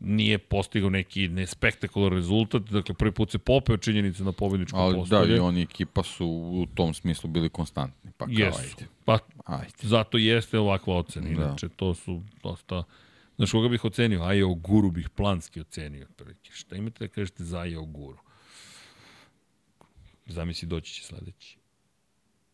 nije 0.00 0.38
postigao 0.38 0.90
neki 0.90 1.28
nespektakularan 1.28 2.18
rezultat, 2.18 2.62
dakle 2.62 2.94
prvi 2.94 3.12
put 3.12 3.30
se 3.30 3.38
popeo 3.38 3.76
činjenica 3.76 4.24
na 4.24 4.32
pobedničkom 4.32 4.80
Ali 4.80 4.94
da, 4.94 5.00
postolju. 5.00 5.36
i 5.36 5.38
oni 5.38 5.62
ekipa 5.62 6.02
su 6.02 6.26
u 6.26 6.66
tom 6.74 6.94
smislu 6.94 7.30
bili 7.30 7.48
konstantni. 7.48 8.10
Pa 8.16 8.24
kao, 8.26 8.32
Jesu. 8.34 8.58
ajde. 8.60 8.86
Pa 9.04 9.18
Ajde. 9.44 9.72
zato 9.82 10.18
jeste 10.18 10.58
ovakva 10.58 10.94
ocena. 10.96 11.28
Inače, 11.28 11.68
to 11.68 11.94
su 11.94 12.22
dosta... 12.42 12.82
Znaš, 13.36 13.50
koga 13.50 13.68
bih 13.68 13.84
ocenio? 13.84 14.22
Ajo 14.22 14.54
Guru 14.54 14.90
bih 14.90 15.08
planski 15.10 15.60
ocenio. 15.60 16.06
Otprilike. 16.10 16.50
Šta 16.52 16.76
imate 16.76 17.04
da 17.06 17.12
kažete 17.14 17.44
za 17.44 17.58
Ajo 17.60 17.84
Guru? 17.84 18.18
Zamisli, 20.26 20.68
doći 20.68 20.94
će 20.94 21.02
sledeći. 21.02 21.58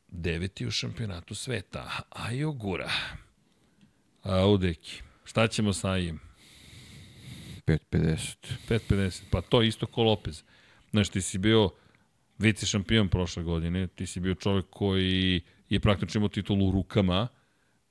Deveti 0.09 0.67
u 0.67 0.71
šampionatu 0.71 1.35
sveta. 1.35 1.91
Ajo 2.11 2.53
Gura. 2.53 2.91
A, 4.23 4.47
udeki. 4.47 5.03
Šta 5.25 5.49
ćemo 5.49 5.73
sa 5.73 5.91
Ajem? 5.91 6.21
5.50. 7.67 8.37
5.50. 8.69 9.23
Pa 9.31 9.41
to 9.41 9.63
je 9.63 9.69
isto 9.69 9.87
ko 9.87 10.03
Lopez. 10.03 10.43
Znaš, 10.91 11.09
ti 11.09 11.23
si 11.23 11.39
bio 11.39 11.71
vice 12.39 12.67
šampion 12.67 13.09
prošle 13.09 13.43
godine, 13.43 13.87
ti 13.87 14.07
si 14.07 14.21
bio 14.21 14.35
čovek 14.35 14.67
koji 14.71 15.41
je 15.69 15.81
praktično 15.81 16.19
imao 16.19 16.29
titulu 16.29 16.69
u 16.69 16.73
rukama, 16.73 17.29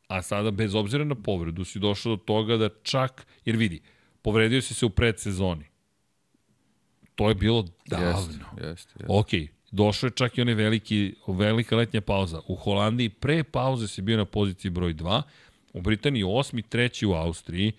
a 0.08 0.22
sada 0.22 0.52
bez 0.52 0.76
obzira 0.76 1.04
na 1.04 1.16
povredu 1.16 1.64
si 1.66 1.80
došao 1.80 2.16
do 2.16 2.24
toga 2.24 2.58
da 2.58 2.70
čak, 2.84 3.26
jer 3.46 3.56
vidi, 3.56 3.82
povredio 4.22 4.62
si 4.62 4.74
se 4.74 4.86
u 4.86 4.90
predsezoni. 4.90 5.66
To 7.16 7.30
je 7.30 7.36
bilo 7.36 7.66
davno. 7.88 8.08
Jeste, 8.08 8.34
jeste. 8.34 8.68
jeste. 8.68 9.06
Ok, 9.08 9.28
došao 9.72 10.08
je 10.08 10.12
čak 10.12 10.38
i 10.38 10.42
onaj 10.42 10.54
veliki, 10.54 11.16
velika 11.28 11.76
letnja 11.76 12.02
pauza. 12.02 12.42
U 12.48 12.56
Holandiji 12.56 13.10
pre 13.10 13.44
pauze 13.44 13.88
si 13.88 14.02
bio 14.02 14.18
na 14.18 14.26
poziciji 14.26 14.72
broj 14.72 14.94
2, 14.94 15.22
u 15.74 15.82
Britaniji 15.82 16.24
osmi, 16.28 16.62
treći 16.62 17.06
u 17.06 17.14
Austriji. 17.14 17.72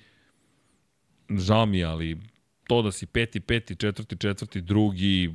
Žao 1.39 1.67
mi 1.67 1.79
je, 1.79 1.85
ali 1.85 2.19
to 2.67 2.83
da 2.83 2.93
si 2.93 3.07
peti, 3.07 3.41
peti, 3.41 3.77
četvrti, 3.77 4.17
četvrti, 4.17 4.61
drugi, 4.61 5.35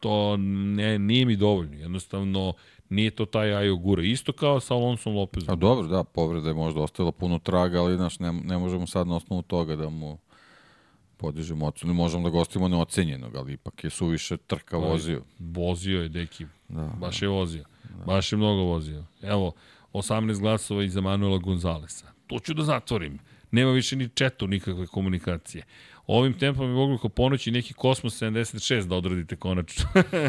to 0.00 0.36
ne, 0.36 0.98
nije 0.98 1.24
mi 1.26 1.36
dovoljno. 1.36 1.76
Jednostavno, 1.76 2.52
nije 2.88 3.10
to 3.10 3.26
taj 3.26 3.54
Ajo 3.54 3.76
Gura. 3.76 4.02
Isto 4.02 4.32
kao 4.32 4.60
sa 4.60 4.74
Alonsom 4.74 5.14
Lopezom. 5.14 5.52
A 5.52 5.56
dobro, 5.56 5.88
da, 5.88 6.04
povreda 6.04 6.48
je 6.48 6.54
možda 6.54 6.80
ostavila 6.80 7.12
puno 7.12 7.38
traga, 7.38 7.80
ali 7.80 7.96
znaš, 7.96 8.18
ne, 8.18 8.32
ne 8.32 8.58
možemo 8.58 8.86
sad 8.86 9.06
na 9.06 9.16
osnovu 9.16 9.42
toga 9.42 9.76
da 9.76 9.88
mu 9.88 10.18
podižemo 11.16 11.66
ocenu. 11.66 11.94
Možemo 11.94 12.24
da 12.24 12.30
gostimo 12.30 12.68
neocenjenog, 12.68 13.36
ali 13.36 13.52
ipak 13.52 13.84
je 13.84 13.90
suviše 13.90 14.36
trka 14.36 14.76
vozio. 14.76 15.22
Vozio 15.38 16.02
je, 16.02 16.08
deki. 16.08 16.46
Da, 16.68 16.90
Baš 17.00 17.22
je 17.22 17.28
vozio. 17.28 17.64
Baš 18.06 18.32
je 18.32 18.38
mnogo 18.38 18.62
vozio. 18.62 19.04
Evo, 19.22 19.52
18 19.92 20.40
glasova 20.40 20.84
iza 20.84 21.00
Manuela 21.00 21.38
Gonzalesa. 21.38 22.12
To 22.26 22.38
ću 22.38 22.54
da 22.54 22.62
zatvorim. 22.62 23.18
Nema 23.52 23.70
više 23.70 23.96
ni 23.96 24.08
četu 24.08 24.46
nikakve 24.46 24.86
komunikacije. 24.86 25.64
Ovim 26.06 26.32
tempom 26.32 26.66
bi 26.66 26.72
mogli 26.72 26.98
ko 26.98 27.08
ponoći 27.08 27.50
neki 27.50 27.74
Kosmos 27.74 28.22
76 28.22 28.86
da 28.86 28.96
odradite 28.96 29.36
konačno. 29.36 29.84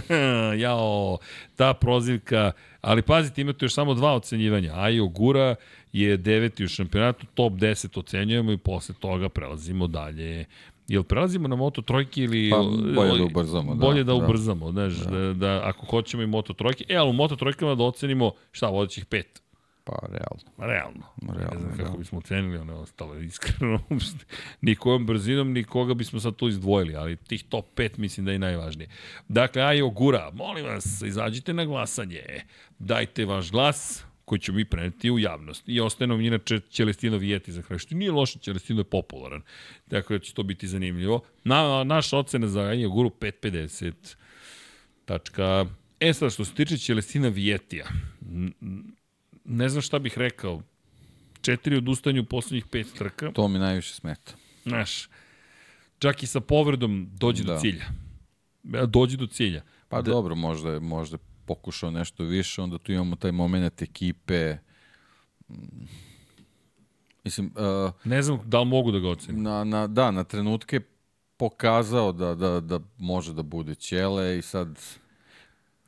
Jao, 0.64 1.18
ta 1.56 1.74
prozivka. 1.74 2.52
Ali 2.82 3.02
pazite, 3.02 3.42
imate 3.42 3.66
još 3.66 3.74
samo 3.74 3.94
dva 3.94 4.14
ocenjivanja. 4.14 4.74
Ajo 4.76 5.08
Gura 5.08 5.56
je 5.94 6.18
deveti 6.18 6.64
u 6.64 6.68
šampionatu, 6.68 7.26
top 7.34 7.54
10 7.54 8.00
ocenjujemo 8.00 8.52
i 8.52 8.58
posle 8.58 8.96
toga 9.00 9.30
prelazimo 9.30 9.88
dalje. 9.88 10.46
Jel 10.88 11.04
prelazimo 11.04 11.48
na 11.48 11.56
Moto 11.56 11.82
trojke 11.82 12.22
ili... 12.22 12.50
Pa, 12.50 12.58
bolje 12.96 13.18
da 13.18 13.24
ubrzamo, 13.24 13.76
da, 13.76 13.86
Bolje 13.86 14.04
da, 14.04 14.14
da. 14.14 14.14
ubrzamo, 14.14 14.72
znaš, 14.72 14.94
da. 14.94 15.10
Da, 15.10 15.34
da, 15.34 15.62
ako 15.64 15.86
hoćemo 15.86 16.24
i 16.24 16.28
Moto 16.28 16.54
trojke. 16.54 16.86
E, 16.90 16.96
ali 16.96 17.10
u 17.10 17.14
Moto 17.14 17.36
trojkama 17.36 17.76
da 17.76 17.84
ocenimo, 17.84 18.32
šta, 18.52 18.68
vodećih 18.68 19.06
pet. 19.06 19.43
Pa, 19.84 19.94
realno. 20.02 20.52
Ma, 20.58 20.66
Realno. 20.66 21.06
Realno, 21.22 21.54
ne 21.54 21.60
znam 21.60 21.78
da. 21.78 21.84
kako 21.84 21.98
bismo 21.98 22.18
ocenili 22.18 22.58
one 22.58 22.74
ostale, 22.74 23.26
iskreno. 23.26 23.80
ni 24.62 24.76
kojom 24.76 25.06
brzinom, 25.06 25.52
ni 25.52 25.64
koga 25.64 25.94
bismo 25.94 26.20
sad 26.20 26.36
tu 26.36 26.48
izdvojili, 26.48 26.96
ali 26.96 27.16
tih 27.18 27.44
top 27.50 27.66
5 27.76 27.98
mislim 27.98 28.26
da 28.26 28.32
je 28.32 28.40
najvažnije. 28.40 28.90
Dakle, 29.28 29.62
Ajo 29.62 29.90
Gura, 29.90 30.32
molim 30.34 30.66
vas, 30.66 31.02
izađite 31.02 31.54
na 31.54 31.66
glasanje. 31.66 32.22
Dajte 32.80 33.26
vaš 33.26 33.52
glas, 33.52 34.06
koji 34.26 34.40
ćemo 34.40 34.56
mi 34.56 34.66
preneti 34.66 35.12
u 35.12 35.20
javnost. 35.20 35.64
I 35.68 35.80
ostaje 35.80 36.08
nam 36.08 36.22
inače 36.22 36.60
Celestino 36.60 37.18
Vijeti 37.18 37.52
za 37.52 37.62
kraj, 37.62 37.80
što 37.80 37.96
nije 37.96 38.12
loše, 38.12 38.40
Celestino 38.40 38.80
je 38.80 38.84
popularan. 38.84 39.42
Tako 39.90 40.14
da 40.14 40.20
će 40.20 40.34
to 40.34 40.44
biti 40.44 40.68
zanimljivo. 40.68 41.24
Na, 41.44 41.84
naša 41.84 42.18
ocena 42.18 42.48
za 42.48 42.62
Anja 42.62 42.88
Guru 42.88 43.10
550. 43.10 44.16
Tačka. 45.06 45.66
E 46.00 46.14
sad, 46.14 46.34
što 46.34 46.46
se 46.46 46.54
tiče 46.54 46.78
Celestina 46.78 47.28
Vijetija, 47.28 47.86
ne 49.46 49.70
znam 49.70 49.82
šta 49.82 50.00
bih 50.00 50.18
rekao. 50.18 50.62
Četiri 51.42 51.78
odustanju 51.78 52.22
u 52.22 52.26
poslednjih 52.26 52.66
pet 52.72 52.88
trka. 52.98 53.32
To 53.32 53.48
mi 53.48 53.60
najviše 53.60 53.94
smeta. 53.94 54.34
Znaš, 54.64 55.10
čak 56.00 56.24
i 56.24 56.28
sa 56.28 56.40
povredom 56.40 57.10
dođe 57.14 57.44
da. 57.44 57.54
do 57.54 57.60
cilja. 57.60 57.86
Dođe 58.88 59.18
do 59.18 59.28
cilja. 59.28 59.62
Pa 59.90 60.02
da, 60.02 60.12
dobro, 60.12 60.36
možda 60.36 60.72
je, 60.72 60.80
možda 60.80 61.18
pokušao 61.46 61.92
nešto 61.92 62.24
više, 62.24 62.62
onda 62.62 62.78
tu 62.78 62.92
imamo 62.92 63.16
taj 63.16 63.32
moment 63.32 63.82
ekipe. 63.82 64.58
Mislim, 67.24 67.54
uh, 67.56 67.92
ne 68.04 68.22
znam 68.22 68.40
da 68.46 68.60
li 68.60 68.66
mogu 68.66 68.92
da 68.92 69.00
ga 69.00 69.10
ocenim. 69.10 69.44
Na, 69.44 69.64
na, 69.64 69.88
da, 69.88 70.12
na 70.12 70.24
trenutke 70.24 70.82
pokazao 71.38 72.12
da, 72.12 72.36
da, 72.36 72.60
da 72.60 72.80
može 72.98 73.34
da 73.34 73.44
bude 73.44 73.76
ćele 73.76 74.38
i 74.38 74.42
sad... 74.42 74.80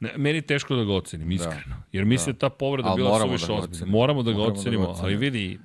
Ne, 0.06 0.17
meni 0.17 0.38
je 0.38 0.42
teško 0.42 0.75
da 0.75 0.84
ga 0.84 0.93
ocenim, 0.93 1.27
da. 1.27 1.34
iskreno. 1.34 1.75
Da. 1.75 1.84
Jer 1.92 2.06
mi 2.06 2.17
da. 2.25 2.34
ta 2.34 2.50
povreda 2.50 2.90
ali 2.90 3.01
bila 3.01 3.19
suviše 3.19 3.48
da 3.48 3.53
ozbiljna. 3.53 3.85
Moramo 3.85 4.24
da 4.24 4.32
ga 4.32 4.38
moramo 4.38 4.59
ocenimo, 4.59 4.82
da 4.82 4.88
ga 4.88 4.92
ocenimo, 4.92 5.08
ali 5.08 5.16
vidi... 5.16 5.59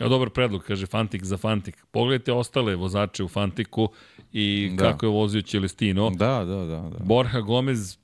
Ja, 0.00 0.08
dobar 0.08 0.30
predlog, 0.30 0.62
kaže 0.62 0.86
Fantik 0.86 1.24
za 1.24 1.36
Fantik. 1.36 1.76
Pogledajte 1.90 2.32
ostale 2.32 2.76
vozače 2.76 3.24
u 3.24 3.28
Fantiku 3.28 3.88
i 4.32 4.72
da. 4.74 4.84
kako 4.84 5.06
je 5.06 5.10
vozio 5.10 5.42
Celestino. 5.42 6.10
Da, 6.10 6.44
da, 6.44 6.56
da. 6.56 6.80
da. 6.80 7.04
Borja 7.04 7.40
Gomez 7.40 7.98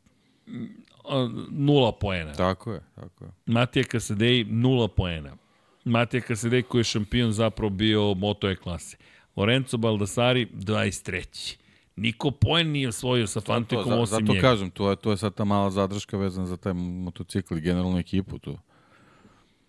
nula 1.50 1.92
poena. 1.92 2.32
Tako 2.32 2.72
je, 2.72 2.80
tako 2.94 3.24
je. 3.24 3.30
Matija 3.46 3.84
Kasadej 3.84 4.44
nula 4.44 4.88
poena. 4.88 5.36
Matija 5.84 6.20
Kasadej 6.20 6.62
koji 6.62 6.80
je 6.80 6.84
šampion 6.84 7.32
zapravo 7.32 7.70
bio 7.70 8.14
Moto 8.14 8.48
E 8.48 8.56
klase. 8.56 8.96
Lorenzo 9.36 9.76
Baldassari 9.76 10.46
23. 10.54 11.56
Niko 11.97 12.31
poen 12.31 12.70
nije 12.70 12.89
osvojio 12.89 13.26
sa 13.26 13.41
Fantikom 13.41 13.84
to, 13.84 13.91
to, 13.91 14.00
osim 14.00 14.10
zato 14.10 14.33
njega. 14.33 14.41
kažem, 14.41 14.70
to 14.70 14.91
je, 14.91 14.97
to 14.97 15.10
je 15.10 15.16
sad 15.16 15.34
ta 15.34 15.44
mala 15.44 15.70
zadrška 15.70 16.16
vezana 16.16 16.47
za 16.47 16.57
taj 16.57 16.73
motocikl 16.75 17.57
i 17.57 17.60
generalnu 17.60 17.99
ekipu 17.99 18.39
tu. 18.39 18.58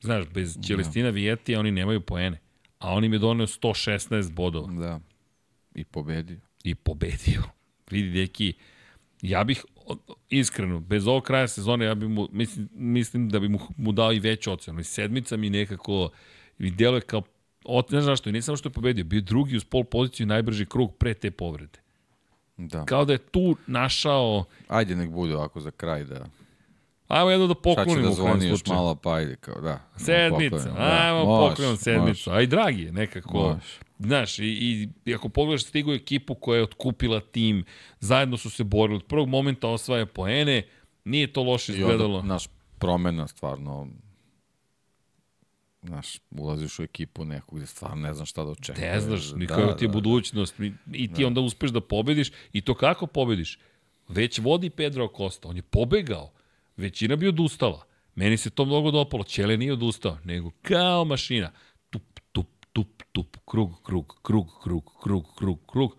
Znaš, 0.02 0.26
bez 0.34 0.58
Čelestina 0.68 1.08
da. 1.08 1.16
Vijetija 1.16 1.60
oni 1.60 1.72
nemaju 1.72 2.02
poene. 2.02 2.40
A 2.80 2.94
on 2.94 3.04
im 3.04 3.14
je 3.14 3.20
donio 3.20 3.48
116 3.48 4.32
bodova. 4.34 4.68
Da. 4.72 5.00
I 5.76 5.84
pobedio. 5.84 6.40
I 6.64 6.76
pobedio. 6.76 7.44
Vidi, 7.92 8.10
deki, 8.10 8.54
ja 9.22 9.44
bih 9.44 9.66
iskreno, 10.30 10.80
bez 10.80 11.08
ovog 11.08 11.24
kraja 11.24 11.48
sezone, 11.48 11.86
ja 11.86 11.96
bih 11.96 12.10
mu, 12.10 12.28
mislim, 12.32 12.70
mislim 12.74 13.30
da 13.30 13.40
bi 13.40 13.50
mu, 13.50 13.60
mu 13.78 13.92
dao 13.92 14.14
i 14.14 14.20
veću 14.20 14.52
ocenu. 14.52 14.80
I 14.80 14.84
sedmica 14.84 15.38
mi 15.38 15.50
nekako 15.50 16.10
mi 16.58 16.72
deluje 16.72 17.02
kao, 17.02 17.22
ne 17.92 18.02
znam 18.02 18.16
što, 18.16 18.30
i 18.30 18.34
nisam 18.34 18.58
što 18.58 18.70
je 18.70 18.74
pobedio, 18.74 19.04
bio 19.04 19.22
drugi 19.22 19.58
uz 19.58 19.66
pol 19.66 19.84
poziciju 19.84 20.28
najbrži 20.28 20.66
krug 20.66 20.98
pre 20.98 21.14
te 21.14 21.32
povrede. 21.32 21.87
Da. 22.58 22.86
Kao 22.86 23.06
da 23.06 23.14
je 23.14 23.18
tu 23.19 23.56
našao... 23.68 24.44
Ajde 24.68 24.95
nek 24.95 25.10
bude 25.10 25.36
ovako 25.36 25.60
za 25.60 25.72
kraj 25.72 26.03
da... 26.03 26.26
Ajmo 27.08 27.30
jedno 27.30 27.48
da 27.48 27.56
poklonimo. 27.56 27.94
Sad 27.94 28.03
će 28.03 28.08
da 28.08 28.14
zvoni 28.14 28.48
još 28.48 28.66
malo, 28.66 28.95
pa 28.95 29.14
ajde, 29.14 29.36
kao 29.36 29.61
da. 29.61 29.80
Sedmica, 29.95 30.72
da. 30.72 30.76
ajmo 30.77 31.19
da. 31.19 31.50
poklonimo 31.50 31.77
sedmicu. 31.77 32.32
Aj 32.32 32.48
dragi 32.48 32.84
je 32.84 32.92
nekako. 32.92 33.38
Moš. 33.38 33.64
Znaš, 34.00 34.40
i, 34.40 34.44
i, 34.45 34.90
i 35.06 35.16
ako 35.16 35.30
pogledaš 35.30 35.64
stigu 35.64 35.94
ekipu 35.94 36.36
koja 36.36 36.58
je 36.58 36.64
otkupila 36.64 37.19
tim, 37.19 37.66
zajedno 38.00 38.38
su 38.38 38.50
se 38.50 38.64
borili, 38.64 38.98
od 38.98 39.06
prvog 39.06 39.30
momenta 39.30 39.68
osvaja 39.68 40.06
poene, 40.06 40.64
nije 41.06 41.34
to 41.34 41.44
loše 41.44 41.72
izgledalo. 41.72 42.18
I 42.18 42.19
onda, 42.19 42.34
naš 42.34 42.48
promena 42.77 43.27
stvarno, 43.27 43.88
znaš, 45.82 46.20
ulaziš 46.32 46.80
u 46.80 46.84
ekipu 46.84 47.26
nekog 47.26 47.58
gde 47.58 47.68
stvarno 47.68 48.08
ne 48.08 48.14
znaš 48.14 48.30
šta 48.30 48.44
da 48.44 48.52
očekuješ. 48.52 48.88
Ne 48.88 49.00
znaš, 49.00 49.32
nikakva 49.36 49.66
da, 49.66 49.78
ti 49.78 49.86
je 49.86 49.88
da, 49.88 49.94
budućnost 49.94 50.56
i 50.94 51.14
ti 51.14 51.22
da. 51.22 51.28
onda 51.28 51.42
uspeš 51.42 51.72
da 51.72 51.82
pobediš 51.82 52.32
i 52.54 52.62
to 52.62 52.74
kako 52.74 53.08
pobediš? 53.08 53.60
Već 54.08 54.40
vodi 54.40 54.70
Pedro 54.70 55.06
Acosta, 55.06 55.48
on 55.48 55.56
je 55.56 55.62
pobegao, 55.62 56.32
većina 56.78 57.16
bi 57.16 57.28
odustala. 57.28 57.84
Meni 58.16 58.38
se 58.38 58.50
to 58.50 58.66
mnogo 58.66 58.92
dopalo, 58.92 59.24
Čele 59.24 59.58
nije 59.58 59.74
odustao, 59.74 60.18
nego 60.24 60.52
kao 60.62 61.06
mašina 61.06 61.52
tup, 61.90 62.20
tup, 63.18 63.38
krug, 63.46 63.82
krug, 63.84 64.14
krug, 64.24 64.48
krug, 64.64 64.92
krug, 65.04 65.26
krug, 65.38 65.60
krug, 65.68 65.98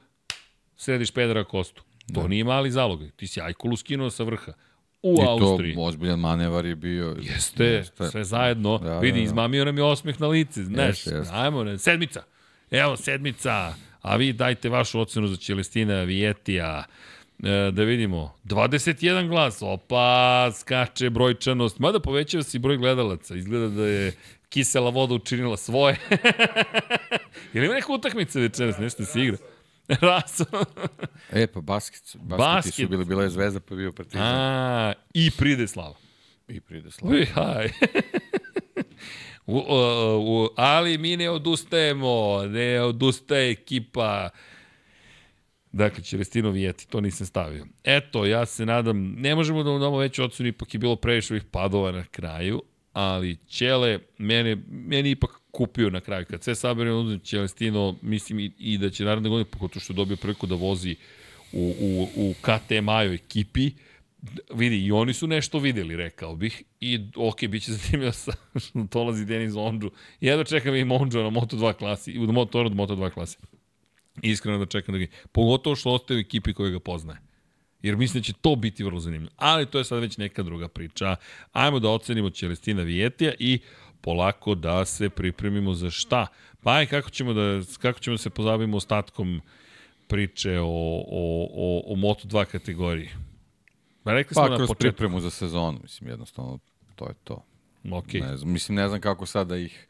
središ 0.76 1.10
Pedra 1.10 1.44
Kostu. 1.44 1.82
To 2.14 2.20
da. 2.20 2.28
nije 2.28 2.44
mali 2.44 2.70
zalog. 2.70 3.02
Ti 3.16 3.26
si 3.26 3.40
Ajkulu 3.40 3.76
skinuo 3.76 4.10
sa 4.10 4.24
vrha. 4.24 4.52
U 5.02 5.16
I 5.22 5.26
Austriji. 5.26 5.72
I 5.72 5.74
to 5.74 5.80
ozbiljan 5.80 6.20
manevar 6.20 6.66
je 6.66 6.76
bio. 6.76 7.16
Jeste, 7.20 7.64
jeste. 7.64 8.08
sve 8.08 8.24
zajedno. 8.24 8.78
Da, 8.78 8.98
Vidi, 8.98 9.12
da, 9.12 9.18
da. 9.18 9.24
izmamio 9.24 9.64
nam 9.64 9.78
je 9.78 9.84
osmeh 9.84 10.20
na 10.20 10.26
lice. 10.26 10.62
Znaš, 10.64 10.88
jeste, 10.88 11.14
jeste. 11.14 11.34
ajmo, 11.34 11.64
ne, 11.64 11.78
sedmica. 11.78 12.22
Evo, 12.70 12.96
sedmica. 12.96 13.74
A 14.02 14.16
vi 14.16 14.32
dajte 14.32 14.68
vašu 14.68 15.00
ocenu 15.00 15.26
za 15.26 15.36
Čelestina 15.36 16.02
Vijetija. 16.02 16.84
E, 17.42 17.70
da 17.70 17.82
vidimo. 17.82 18.34
21 18.44 19.28
glas. 19.28 19.58
Opa, 19.62 20.50
skače 20.52 21.10
brojčanost. 21.10 21.78
Mada 21.78 22.00
povećava 22.00 22.42
se 22.42 22.56
i 22.56 22.60
broj 22.60 22.76
gledalaca. 22.76 23.34
Izgleda 23.36 23.68
da 23.68 23.86
je 23.86 24.12
kisela 24.48 24.90
voda 24.90 25.14
učinila 25.14 25.56
svoje. 25.56 25.96
Ili 27.54 27.66
ima 27.66 27.74
neka 27.74 27.92
utakmica 27.92 28.38
večeras, 28.40 28.78
nešto 28.78 29.04
se 29.04 29.20
igra? 29.22 29.36
Raso. 30.00 30.44
e, 31.32 31.46
pa 31.46 31.60
basket, 31.60 32.16
basketi 32.16 32.38
basket. 32.38 32.74
su 32.74 32.88
bili, 32.88 33.04
bila 33.04 33.22
je 33.22 33.30
zvezda, 33.30 33.60
pa 33.60 33.74
bio 33.74 33.92
partizan. 33.92 34.22
A, 34.22 34.92
i 35.14 35.30
pride 35.30 35.68
slava. 35.68 35.94
I 36.48 36.60
pride 36.60 36.90
slava. 36.90 37.14
Uj, 37.16 37.24
haj. 37.24 37.68
u, 39.46 39.56
u, 39.56 40.44
u, 40.44 40.48
ali 40.56 40.98
mi 40.98 41.16
ne 41.16 41.30
odustajemo, 41.30 42.42
ne 42.46 42.82
odustaje 42.82 43.50
ekipa. 43.50 44.28
Dakle, 45.72 46.04
Čelestino 46.04 46.50
Vijeti, 46.50 46.88
to 46.88 47.00
nisam 47.00 47.26
stavio. 47.26 47.66
Eto, 47.84 48.26
ja 48.26 48.46
se 48.46 48.66
nadam, 48.66 49.14
ne 49.16 49.34
možemo 49.34 49.62
da 49.62 49.78
damo 49.78 49.98
veću 49.98 50.24
ocenu, 50.24 50.48
ipak 50.48 50.74
je 50.74 50.78
bilo 50.78 50.96
previše 50.96 51.34
ovih 51.34 51.44
padova 51.44 51.92
na 51.92 52.04
kraju, 52.04 52.62
ali 52.92 53.36
Ćele 53.36 53.98
mene, 54.18 54.56
mene 54.68 55.10
ipak 55.10 55.30
kupio 55.58 55.90
na 55.90 56.00
kraju. 56.00 56.26
Kad 56.30 56.42
sve 56.42 56.54
sabere 56.54 56.92
onda 56.92 57.18
Ćelestino, 57.24 57.96
mislim 58.02 58.38
i, 58.40 58.52
i 58.58 58.78
da 58.78 58.90
će 58.90 59.04
naredne 59.04 59.28
godine, 59.28 59.50
pogotovo 59.50 59.80
što 59.80 59.92
je 59.92 59.96
dobio 59.96 60.16
priliku 60.16 60.46
da 60.46 60.54
vozi 60.54 60.96
u, 61.52 61.74
u, 61.80 62.08
u 62.16 62.34
KT 62.40 62.70
Majo 62.82 63.12
ekipi, 63.12 63.70
vidi, 64.54 64.84
i 64.84 64.92
oni 64.92 65.14
su 65.14 65.26
nešto 65.26 65.58
videli, 65.58 65.96
rekao 65.96 66.36
bih, 66.36 66.62
i 66.80 67.00
ok, 67.16 67.46
bit 67.48 67.64
će 67.64 67.72
zanimljivo 67.72 68.12
sa, 68.12 68.32
dolazi 68.94 69.24
Denis 69.24 69.54
Ondžu. 69.56 69.90
Jedno 70.20 70.44
čekam 70.44 70.76
i 70.76 70.82
Ondžu 70.82 71.18
na 71.18 71.30
Moto2 71.30 71.72
klasi, 71.72 72.18
u 72.18 72.32
motoru 72.32 72.70
Moto2 72.70 73.10
klasi. 73.10 73.36
Iskreno 74.22 74.58
da 74.58 74.66
čekam 74.66 74.94
da 74.94 74.98
ga, 74.98 75.06
pogotovo 75.32 75.76
što 75.76 75.90
ostaje 75.90 76.18
u 76.18 76.20
ekipi 76.20 76.54
koja 76.54 76.70
ga 76.70 76.80
poznaje. 76.80 77.18
Jer 77.82 77.96
mislim 77.96 78.20
da 78.20 78.24
će 78.24 78.32
to 78.32 78.56
biti 78.56 78.84
vrlo 78.84 79.00
zanimljivo. 79.00 79.32
Ali 79.36 79.66
to 79.66 79.78
je 79.78 79.84
sad 79.84 80.00
već 80.00 80.16
neka 80.18 80.42
druga 80.42 80.68
priča. 80.68 81.16
Ajmo 81.52 81.78
da 81.78 81.90
ocenimo 81.90 82.30
Celestina 82.30 82.82
Vijetija 82.82 83.32
i 83.38 83.58
polako 84.00 84.54
da 84.54 84.84
se 84.84 85.10
pripremimo 85.10 85.74
za 85.74 85.90
šta. 85.90 86.26
Pa 86.62 86.72
aj, 86.72 86.86
kako 86.86 87.10
ćemo 87.10 87.32
da, 87.32 87.60
kako 87.80 88.00
ćemo 88.00 88.14
da 88.14 88.18
se 88.18 88.30
pozabavimo 88.30 88.76
ostatkom 88.76 89.40
priče 90.08 90.58
o, 90.60 90.64
o, 91.10 91.48
o, 91.54 91.82
o 91.92 91.96
Moto2 91.96 92.44
kategoriji? 92.44 93.08
Pa 94.02 94.12
rekli 94.12 94.34
smo 94.34 94.42
pa, 94.42 94.56
kroz 94.56 94.68
početku. 94.68 94.80
pripremu 94.80 95.20
za 95.20 95.30
sezonu, 95.30 95.78
mislim, 95.82 96.10
jednostavno, 96.10 96.58
to 96.96 97.06
je 97.06 97.14
to. 97.24 97.44
Okay. 97.84 98.20
Ne 98.20 98.36
znam, 98.36 98.52
mislim, 98.52 98.76
ne 98.76 98.88
znam 98.88 99.00
kako 99.00 99.26
sada 99.26 99.56
ih 99.56 99.88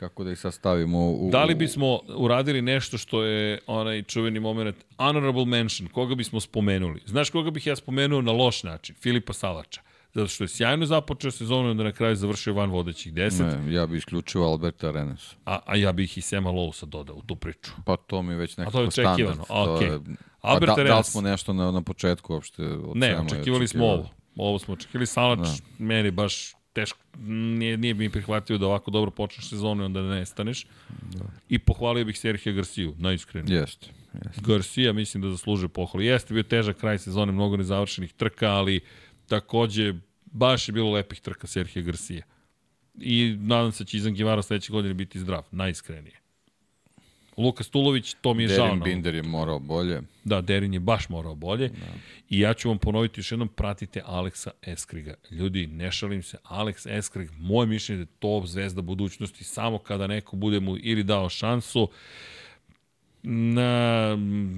kako 0.00 0.24
da 0.24 0.32
ih 0.32 0.38
sastavimo 0.38 1.10
u... 1.10 1.28
Da 1.32 1.44
li 1.44 1.54
bismo 1.54 2.00
uradili 2.16 2.62
nešto 2.62 2.98
što 2.98 3.24
je 3.24 3.58
onaj 3.66 4.02
čuveni 4.02 4.40
moment 4.40 4.76
honorable 4.96 5.44
mention, 5.44 5.88
koga 5.88 6.14
bismo 6.14 6.40
spomenuli? 6.40 7.00
Znaš 7.06 7.30
koga 7.30 7.50
bih 7.50 7.66
ja 7.66 7.76
spomenuo 7.76 8.22
na 8.22 8.32
loš 8.32 8.62
način? 8.62 8.94
Filipa 9.00 9.32
Salača. 9.32 9.80
Zato 10.14 10.28
što 10.28 10.44
je 10.44 10.48
sjajno 10.48 10.86
započeo 10.86 11.30
sezonu 11.30 11.68
i 11.68 11.70
onda 11.70 11.84
na 11.84 11.92
kraju 11.92 12.16
završio 12.16 12.54
van 12.54 12.70
vodećih 12.70 13.12
10. 13.12 13.64
Ne, 13.64 13.74
ja 13.74 13.86
bih 13.86 13.98
isključio 13.98 14.42
Alberta 14.42 14.88
Arenas. 14.88 15.34
A, 15.44 15.58
a 15.66 15.76
ja 15.76 15.92
bih 15.92 16.18
i 16.18 16.20
Sema 16.20 16.50
Lousa 16.50 16.86
dodao 16.86 17.16
u 17.16 17.22
tu 17.22 17.36
priču. 17.36 17.70
Pa 17.84 17.96
to 17.96 18.22
mi 18.22 18.32
je 18.32 18.36
već 18.36 18.56
nekako 18.56 18.90
standard. 18.90 18.98
A 18.98 19.14
to 19.16 19.22
je 19.22 19.28
očekivano, 19.28 19.44
okej. 19.48 19.90
Okay. 19.90 20.16
Albert 20.40 20.76
da, 20.76 20.84
da 20.84 20.98
li 20.98 21.04
smo 21.04 21.20
nešto 21.20 21.52
na, 21.52 21.70
na 21.70 21.82
početku 21.82 22.34
uopšte 22.34 22.62
od 22.62 22.96
Ne, 22.96 23.20
očekivali 23.20 23.68
smo 23.68 23.84
ovo. 23.86 24.10
Ovo 24.36 24.58
smo 24.58 24.74
očekivali. 24.74 25.06
Salač, 25.06 25.38
da. 25.38 25.54
meni 25.78 26.10
baš 26.10 26.54
teško, 26.72 26.98
nije, 27.18 27.76
nije 27.76 27.94
bi 27.94 28.04
mi 28.04 28.10
prihvatio 28.10 28.58
da 28.58 28.66
ovako 28.66 28.90
dobro 28.90 29.10
počneš 29.10 29.48
sezonu 29.48 29.82
i 29.82 29.86
onda 29.86 30.02
ne 30.02 30.26
staneš. 30.26 30.66
Da. 30.88 31.24
I 31.48 31.58
pohvalio 31.58 32.04
bih 32.04 32.18
Serhija 32.18 32.52
Garciju, 32.52 32.94
najiskrenije. 32.98 33.58
Jeste. 33.58 33.86
Jest. 34.24 34.40
Garcia 34.40 34.92
mislim 34.92 35.22
da 35.22 35.30
zaslužuje 35.30 35.68
pohvalu. 35.68 36.02
Jeste 36.02 36.34
bio 36.34 36.42
težak 36.42 36.76
kraj 36.76 36.98
sezone, 36.98 37.32
mnogo 37.32 37.56
nezavršenih 37.56 38.12
trka, 38.12 38.50
ali 38.50 38.80
takođe 39.30 39.94
baš 40.24 40.68
je 40.68 40.72
bilo 40.72 40.90
lepih 40.90 41.20
trka 41.20 41.46
Serhija 41.46 41.82
Garcia. 41.82 42.22
I 42.94 43.36
nadam 43.38 43.72
se 43.72 43.84
da 43.84 43.88
će 43.88 43.96
Izan 43.96 44.14
Givara 44.14 44.42
sledeće 44.42 44.72
godine 44.72 44.94
biti 44.94 45.18
zdrav, 45.18 45.42
najiskrenije. 45.50 46.20
Luka 47.36 47.64
Stulović, 47.64 48.14
to 48.20 48.34
mi 48.34 48.42
je 48.42 48.48
žao. 48.48 48.66
Derin 48.66 48.82
Binder 48.82 49.14
je 49.14 49.22
morao 49.22 49.58
bolje. 49.58 50.00
Da, 50.24 50.40
Derin 50.40 50.74
je 50.74 50.80
baš 50.80 51.08
morao 51.08 51.34
bolje. 51.34 51.68
Da. 51.68 51.74
I 52.28 52.40
ja 52.40 52.54
ću 52.54 52.68
vam 52.68 52.78
ponoviti 52.78 53.20
još 53.20 53.32
jednom, 53.32 53.48
pratite 53.48 54.02
Aleksa 54.04 54.50
Eskriga. 54.62 55.14
Ljudi, 55.30 55.66
ne 55.66 55.92
šalim 55.92 56.22
se, 56.22 56.38
Aleks 56.42 56.86
Eskrig, 56.86 57.30
moje 57.38 57.66
mišljenje 57.66 58.00
je 58.00 58.04
da 58.04 58.10
top 58.18 58.46
zvezda 58.46 58.82
budućnosti, 58.82 59.44
samo 59.44 59.78
kada 59.78 60.06
neko 60.06 60.36
bude 60.36 60.60
mu 60.60 60.76
ili 60.76 61.02
dao 61.02 61.28
šansu, 61.28 61.88
na, 63.22 64.16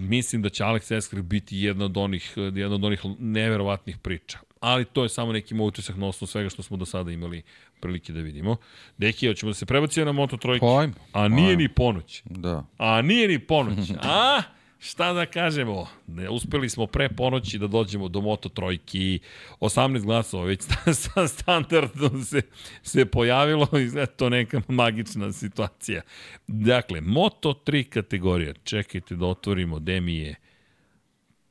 mislim 0.09 0.43
da 0.43 0.49
će 0.49 0.65
Alex 0.65 0.97
Eskrig 0.97 1.25
biti 1.25 1.59
jedna 1.59 1.85
od 1.85 1.97
onih, 1.97 2.33
jedna 2.37 2.75
od 2.75 2.85
onih 2.85 3.01
neverovatnih 3.19 3.99
priča. 3.99 4.39
Ali 4.61 4.85
to 4.85 5.03
je 5.03 5.09
samo 5.09 5.33
neki 5.33 5.55
moj 5.55 5.69
utisak 5.69 5.97
na 5.97 6.07
osnovu 6.07 6.27
svega 6.27 6.49
što 6.49 6.63
smo 6.63 6.77
do 6.77 6.87
sada 6.87 7.11
imali 7.11 7.43
prilike 7.81 8.13
da 8.13 8.21
vidimo. 8.21 8.57
Deki, 8.99 9.29
hoćemo 9.29 9.51
da 9.51 9.55
se 9.55 9.67
prebacimo 9.67 10.07
na 10.07 10.13
Moto 10.13 10.37
trojke. 10.37 10.61
Pojmo. 10.61 10.95
A 11.13 11.29
nije 11.29 11.57
ni 11.57 11.69
ponoć. 11.69 12.23
Da. 12.25 12.65
A 12.79 13.03
nije 13.03 13.29
ni 13.29 13.39
ponoć. 13.39 13.91
A? 14.03 14.43
Šta 14.85 15.13
da 15.13 15.27
kažemo? 15.27 15.87
Ne, 16.07 16.29
uspeli 16.29 16.69
smo 16.69 16.87
pre 16.87 17.09
ponoći 17.09 17.59
da 17.59 17.67
dođemo 17.67 18.09
do 18.09 18.21
Moto 18.21 18.49
trojki. 18.49 19.21
18 19.61 20.03
glasova 20.05 20.45
već 20.45 20.63
sa 21.03 21.29
standardom 21.29 22.25
se, 22.25 22.43
se 22.83 23.05
pojavilo 23.05 23.69
i 23.73 24.07
to 24.17 24.29
neka 24.29 24.63
magična 24.69 25.33
situacija. 25.33 26.03
Dakle, 26.47 27.01
Moto 27.01 27.63
3 27.67 27.89
kategorija. 27.89 28.53
Čekajte 28.65 29.17
da 29.17 29.27
otvorimo 29.27 29.79
gde 29.79 30.01
mi 30.01 30.17
je 30.17 30.35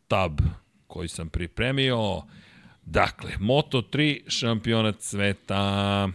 tab 0.07 0.39
koji 0.87 1.07
sam 1.07 1.29
pripremio. 1.29 2.21
Dakle, 2.81 3.31
Moto3 3.39 4.29
šampionat 4.29 5.01
sveta. 5.01 6.09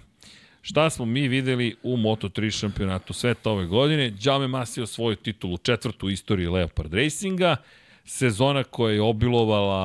Šta 0.68 0.90
smo 0.90 1.04
mi 1.04 1.28
videli 1.28 1.76
u 1.82 1.96
Moto3 1.96 2.50
šampionatu 2.58 3.12
sveta 3.12 3.50
ove 3.50 3.66
godine? 3.66 4.12
Jaume 4.22 4.48
Masi 4.48 4.82
osvojio 4.82 5.16
titulu 5.16 5.56
četvrtu 5.56 6.06
u 6.06 6.10
istoriji 6.10 6.48
Leopard 6.48 6.94
Racinga. 6.94 7.56
Sezona 8.04 8.64
koja 8.64 8.94
je 8.94 9.02
obilovala 9.02 9.78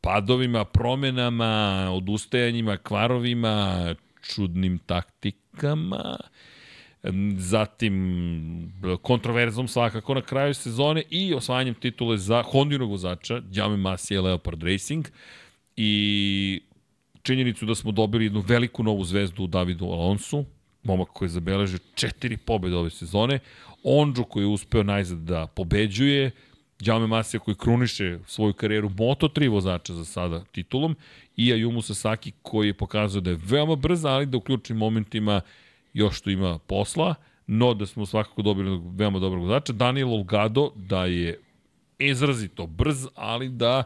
padovima, 0.00 0.64
promenama, 0.64 1.88
odustajanjima, 1.92 2.76
kvarovima, 2.76 3.94
čudnim 4.34 4.78
taktikama 4.78 6.16
zatim 7.36 8.72
kontroverzom 9.02 9.68
svakako 9.68 10.14
na 10.14 10.22
kraju 10.22 10.54
sezone 10.54 11.02
i 11.10 11.34
osvajanjem 11.34 11.74
titule 11.74 12.18
za 12.18 12.42
Hondinog 12.42 12.90
vozača, 12.90 13.42
Jaume 13.52 13.76
Masi 13.76 14.18
Leopard 14.18 14.62
Racing 14.62 15.08
i 15.76 16.60
činjenicu 17.22 17.66
da 17.66 17.74
smo 17.74 17.92
dobili 17.92 18.24
jednu 18.24 18.40
veliku 18.40 18.82
novu 18.82 19.04
zvezdu 19.04 19.44
u 19.44 19.46
Davidu 19.46 19.84
Alonsu, 19.84 20.44
momak 20.82 21.08
koji 21.08 21.26
je 21.26 21.30
zabeležio 21.30 21.78
četiri 21.94 22.36
pobjede 22.36 22.76
ove 22.76 22.90
sezone, 22.90 23.38
Onđo 23.82 24.24
koji 24.24 24.42
je 24.42 24.46
uspeo 24.46 24.82
najzad 24.82 25.18
da 25.18 25.46
pobeđuje, 25.46 26.30
Jaume 26.80 27.06
Masija 27.06 27.40
koji 27.40 27.54
kruniše 27.54 28.18
svoju 28.26 28.52
karijeru 28.52 28.88
Moto3 28.88 29.50
vozača 29.50 29.94
za 29.94 30.04
sada 30.04 30.44
titulom 30.44 30.96
i 31.36 31.52
Ayumu 31.52 31.82
Sasaki 31.82 32.32
koji 32.42 32.66
je 32.66 32.74
pokazao 32.74 33.20
da 33.20 33.30
je 33.30 33.38
veoma 33.44 33.76
brz, 33.76 34.04
ali 34.04 34.26
da 34.26 34.36
u 34.36 34.40
ključnim 34.40 34.78
momentima 34.78 35.40
još 35.92 36.20
tu 36.20 36.30
ima 36.30 36.58
posla, 36.58 37.14
no 37.46 37.74
da 37.74 37.86
smo 37.86 38.06
svakako 38.06 38.42
dobili 38.42 38.80
veoma 38.96 39.18
dobrog 39.18 39.42
vozača. 39.42 39.72
Daniel 39.72 40.12
Olgado 40.12 40.72
da 40.76 41.04
je 41.04 41.40
izrazito 41.98 42.66
brz, 42.66 43.06
ali 43.14 43.48
da 43.48 43.82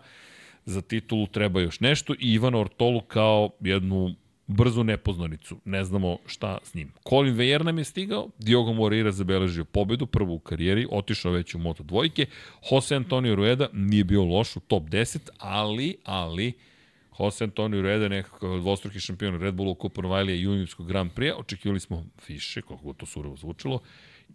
za 0.66 0.80
titulu 0.80 1.26
treba 1.26 1.60
još 1.60 1.80
nešto 1.80 2.14
i 2.14 2.32
Ivan 2.32 2.54
Ortolu 2.54 3.00
kao 3.00 3.50
jednu 3.60 4.14
brzu 4.46 4.84
nepoznanicu. 4.84 5.56
Ne 5.64 5.84
znamo 5.84 6.18
šta 6.26 6.58
s 6.62 6.74
njim. 6.74 6.92
Colin 7.08 7.34
Vejer 7.34 7.64
nam 7.64 7.78
je 7.78 7.84
stigao, 7.84 8.28
Diogo 8.38 8.72
Moreira 8.72 9.12
zabeležio 9.12 9.64
pobedu, 9.64 10.06
prvu 10.06 10.34
u 10.34 10.38
karijeri, 10.38 10.86
otišao 10.90 11.32
već 11.32 11.54
u 11.54 11.58
Moto 11.58 11.82
dvojke. 11.82 12.26
Jose 12.70 12.96
Antonio 12.96 13.34
Rueda 13.34 13.68
nije 13.72 14.04
bio 14.04 14.24
loš 14.24 14.56
u 14.56 14.60
top 14.60 14.82
10, 14.82 15.28
ali, 15.38 15.96
ali, 16.04 16.52
Jose 17.18 17.44
Antonio 17.44 17.82
Rueda 17.82 18.08
nekako 18.08 18.58
dvostruki 18.58 19.00
šampion 19.00 19.40
Red 19.40 19.54
Bullu, 19.54 19.74
Kupa 19.74 20.02
Novajlija 20.02 20.36
i 20.36 20.42
juniorskog 20.42 20.88
Grand 20.88 21.10
Prix, 21.12 21.32
očekivali 21.38 21.80
smo 21.80 22.06
više, 22.28 22.62
kako 22.62 22.92
to 22.92 23.06
surovo 23.06 23.36
zvučilo, 23.36 23.80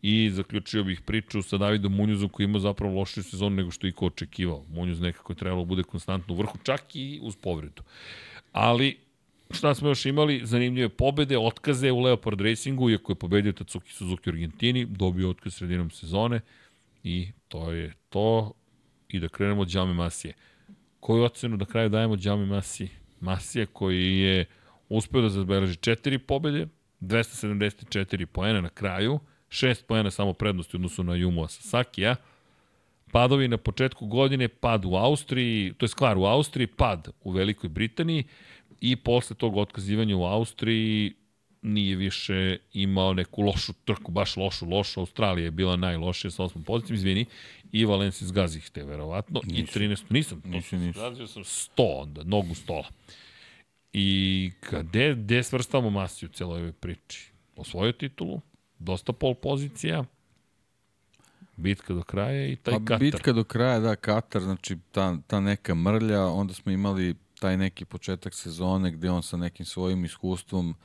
i 0.01 0.29
zaključio 0.29 0.83
bih 0.83 1.01
priču 1.01 1.41
sa 1.41 1.57
Davidom 1.57 1.95
Munjuzom 1.95 2.29
koji 2.29 2.43
ima 2.45 2.59
zapravo 2.59 2.99
lošiju 2.99 3.23
sezonu 3.23 3.55
nego 3.55 3.71
što 3.71 3.87
je 3.87 3.93
ko 3.93 4.05
očekivao. 4.05 4.65
Munjuz 4.69 5.01
nekako 5.01 5.33
je 5.33 5.37
trebalo 5.37 5.61
da 5.61 5.67
bude 5.67 5.83
konstantno 5.83 6.33
u 6.33 6.37
vrhu, 6.37 6.57
čak 6.63 6.95
i 6.95 7.19
uz 7.23 7.35
povredu. 7.35 7.83
Ali 8.51 8.97
šta 9.51 9.75
smo 9.75 9.89
još 9.89 10.05
imali? 10.05 10.41
Zanimljive 10.43 10.89
pobede, 10.89 11.37
otkaze 11.37 11.91
u 11.91 11.99
Leopard 11.99 12.41
Racingu, 12.41 12.89
iako 12.89 13.11
je 13.11 13.15
pobedio 13.15 13.51
Tatsuki 13.51 13.93
Suzuki 13.93 14.29
u 14.29 14.33
Argentini, 14.33 14.85
dobio 14.85 15.29
otkaz 15.29 15.53
sredinom 15.53 15.89
sezone 15.89 16.41
i 17.03 17.27
to 17.47 17.71
je 17.71 17.93
to. 18.09 18.53
I 19.09 19.19
da 19.19 19.27
krenemo 19.27 19.61
od 19.61 19.73
Jaume 19.73 19.93
Masije. 19.93 20.33
Koju 20.99 21.23
ocenu 21.23 21.57
da 21.57 21.65
kraju 21.65 21.89
dajemo 21.89 22.17
Jaume 22.21 22.45
Masije? 22.45 22.89
Masije 23.19 23.65
koji 23.65 24.19
je 24.19 24.45
uspeo 24.89 25.21
da 25.21 25.29
zabeleži 25.29 25.75
četiri 25.75 26.17
pobede, 26.17 26.67
274 27.01 28.25
poena 28.25 28.61
na 28.61 28.69
kraju, 28.69 29.19
6 29.49 29.83
poena 29.83 30.11
samo 30.11 30.33
prednosti 30.33 30.77
odnosu 30.77 31.03
na 31.03 31.15
Jumu 31.15 31.47
Sasakija. 31.47 32.15
Padovi 33.11 33.47
na 33.47 33.57
početku 33.57 34.07
godine, 34.07 34.47
pad 34.47 34.85
u 34.85 34.95
Austriji, 34.95 35.73
to 35.77 35.85
je 35.85 35.89
skvar 35.89 36.17
u 36.17 36.25
Austriji, 36.25 36.67
pad 36.67 37.07
u 37.23 37.31
Velikoj 37.31 37.69
Britaniji 37.69 38.23
i 38.81 38.95
posle 38.95 39.35
tog 39.35 39.57
otkazivanja 39.57 40.17
u 40.17 40.23
Austriji 40.23 41.13
nije 41.61 41.95
više 41.95 42.57
imao 42.73 43.13
neku 43.13 43.41
lošu 43.41 43.73
trku, 43.85 44.11
baš 44.11 44.37
lošu, 44.37 44.65
lošu. 44.65 44.99
Australija 44.99 45.45
je 45.45 45.51
bila 45.51 45.75
najlošija 45.75 46.31
sa 46.31 46.43
osmom 46.43 46.63
pozicijom, 46.63 46.95
izvini, 46.95 47.25
i 47.71 47.85
Valencia 47.85 48.27
zgazih 48.27 48.69
te, 48.69 48.83
verovatno. 48.83 49.41
Nisu. 49.43 49.79
I 49.79 49.87
13, 49.87 50.03
nisam, 50.09 50.41
nisu, 50.45 50.77
nisu. 50.77 50.99
zgazio 50.99 51.27
sam 51.27 51.43
100 51.43 52.01
onda, 52.01 52.23
nogu 52.23 52.55
stola. 52.55 52.87
I 53.93 54.51
gde, 54.71 55.15
gde 55.15 55.43
svrstamo 55.43 55.89
Masiju 55.89 56.29
u 56.29 56.33
celoj 56.33 56.59
ovoj 56.59 56.73
priči? 56.73 57.31
Osvojio 57.55 57.91
titulu, 57.91 58.41
dosta 58.79 59.13
pol 59.13 59.35
pozicija, 59.35 60.03
bitka 61.57 61.93
do 61.93 62.03
kraja 62.03 62.47
i 62.47 62.55
taj 62.55 62.73
pa, 62.73 62.79
Katar. 62.79 62.99
Bitka 62.99 63.33
do 63.33 63.43
kraja, 63.43 63.79
da, 63.79 63.95
Katar, 63.95 64.41
znači 64.41 64.77
ta, 64.91 65.17
ta 65.27 65.39
neka 65.39 65.75
mrlja, 65.75 66.25
onda 66.25 66.53
smo 66.53 66.71
imali 66.71 67.15
taj 67.39 67.57
neki 67.57 67.85
početak 67.85 68.33
sezone 68.33 68.91
gde 68.91 69.11
on 69.11 69.23
sa 69.23 69.37
nekim 69.37 69.65
svojim 69.65 70.05
iskustvom 70.05 70.75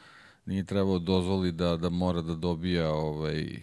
nije 0.46 0.64
trebao 0.64 0.98
dozvoli 0.98 1.52
da, 1.52 1.76
da 1.76 1.88
mora 1.88 2.22
da 2.22 2.34
dobija 2.34 2.90
ovaj, 2.92 3.60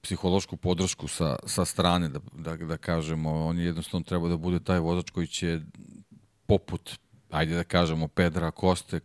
psihološku 0.00 0.56
podršku 0.56 1.08
sa, 1.08 1.36
sa 1.46 1.64
strane, 1.64 2.08
da, 2.08 2.20
da, 2.32 2.56
da 2.56 2.76
kažemo. 2.76 3.46
On 3.46 3.58
je 3.58 3.64
jednostavno 3.64 4.04
trebao 4.04 4.28
da 4.28 4.36
bude 4.36 4.60
taj 4.60 4.78
vozač 4.78 5.10
koji 5.10 5.26
će 5.26 5.60
poput, 6.46 6.98
ajde 7.30 7.54
da 7.54 7.64
kažemo, 7.64 8.08
Pedra 8.08 8.50
Koste, 8.50 9.00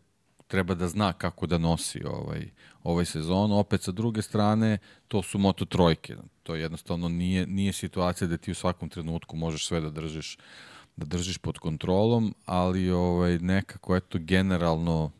treba 0.49 0.73
da 0.73 0.87
zna 0.87 1.13
kako 1.13 1.47
da 1.47 1.57
nosi 1.57 2.01
ovaj, 2.05 2.49
ovaj 2.83 3.05
sezon. 3.05 3.51
Opet 3.51 3.83
sa 3.83 3.91
druge 3.91 4.21
strane, 4.21 4.77
to 5.07 5.21
su 5.23 5.37
moto 5.37 5.65
trojke. 5.65 6.15
To 6.43 6.55
jednostavno 6.55 7.09
nije, 7.09 7.47
nije 7.47 7.73
situacija 7.73 8.27
da 8.27 8.37
ti 8.37 8.51
u 8.51 8.55
svakom 8.55 8.89
trenutku 8.89 9.37
možeš 9.37 9.67
sve 9.67 9.81
da 9.81 9.89
držiš 9.89 10.37
da 10.95 11.05
držiš 11.05 11.37
pod 11.37 11.59
kontrolom, 11.59 12.35
ali 12.45 12.91
ovaj 12.91 13.39
nekako 13.39 13.95
eto 13.95 14.17
generalno 14.21 15.11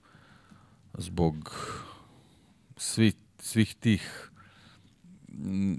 zbog 0.93 1.55
svi, 2.77 3.11
svih 3.39 3.75
tih 3.75 4.31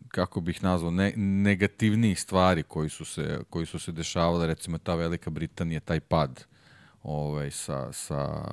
kako 0.09 0.41
bih 0.41 0.63
nazvao 0.63 0.91
ne, 0.91 1.13
negativnijih 1.17 2.21
stvari 2.21 2.63
koji 2.63 2.89
su 2.89 3.05
se 3.05 3.41
koji 3.51 3.67
su 3.67 3.79
se 3.79 3.93
dešavale 3.93 4.47
recimo 4.47 4.79
ta 4.79 4.95
Velika 4.95 5.31
Britanija 5.31 5.81
taj 5.81 6.01
pad 6.01 6.45
ovaj 7.03 7.51
sa 7.51 7.93
sa 7.93 8.45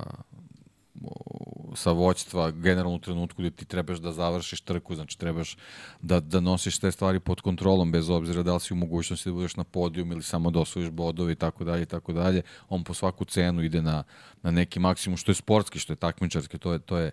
sa 1.75 1.91
voćstva 1.91 2.51
generalno 2.51 2.95
u 2.95 2.99
trenutku 2.99 3.41
gde 3.41 3.51
ti 3.51 3.65
trebaš 3.65 3.97
da 3.97 4.11
završiš 4.11 4.61
trku, 4.61 4.95
znači 4.95 5.17
trebaš 5.17 5.57
da, 6.01 6.19
da 6.19 6.39
nosiš 6.39 6.79
te 6.79 6.91
stvari 6.91 7.19
pod 7.19 7.41
kontrolom 7.41 7.91
bez 7.91 8.09
obzira 8.09 8.43
da 8.43 8.53
li 8.53 8.59
si 8.59 8.73
u 8.73 8.77
mogućnosti 8.77 9.29
da 9.29 9.33
budeš 9.33 9.55
na 9.55 9.63
podijum 9.63 10.11
ili 10.11 10.23
samo 10.23 10.51
da 10.51 10.59
osvojiš 10.59 10.89
bodove 10.89 11.31
i 11.31 11.35
tako 11.35 11.63
dalje 11.63 11.83
i 11.83 11.85
tako 11.85 12.13
dalje. 12.13 12.41
On 12.69 12.83
po 12.83 12.93
svaku 12.93 13.25
cenu 13.25 13.63
ide 13.63 13.81
na, 13.81 14.03
na 14.41 14.51
neki 14.51 14.79
maksimum 14.79 15.17
što 15.17 15.31
je 15.31 15.35
sportski, 15.35 15.79
što 15.79 15.93
je 15.93 15.97
takmičarski, 15.97 16.57
to 16.57 16.73
je, 16.73 16.79
to 16.79 16.97
je, 16.97 17.11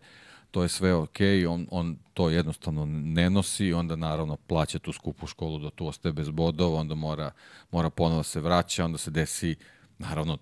to 0.50 0.62
je 0.62 0.68
sve 0.68 0.94
ok, 0.94 1.18
on, 1.48 1.66
on 1.70 1.96
to 2.14 2.30
jednostavno 2.30 2.86
ne 2.86 3.30
nosi, 3.30 3.72
onda 3.72 3.96
naravno 3.96 4.36
plaća 4.36 4.78
tu 4.78 4.92
skupu 4.92 5.26
školu 5.26 5.58
da 5.58 5.70
tu 5.70 5.86
ostaje 5.86 6.12
bez 6.12 6.30
bodova, 6.30 6.80
onda 6.80 6.94
mora, 6.94 7.30
mora 7.70 7.90
ponovo 7.90 8.22
se 8.22 8.40
vraća, 8.40 8.84
onda 8.84 8.98
se 8.98 9.10
desi 9.10 9.56
naravno 9.98 10.38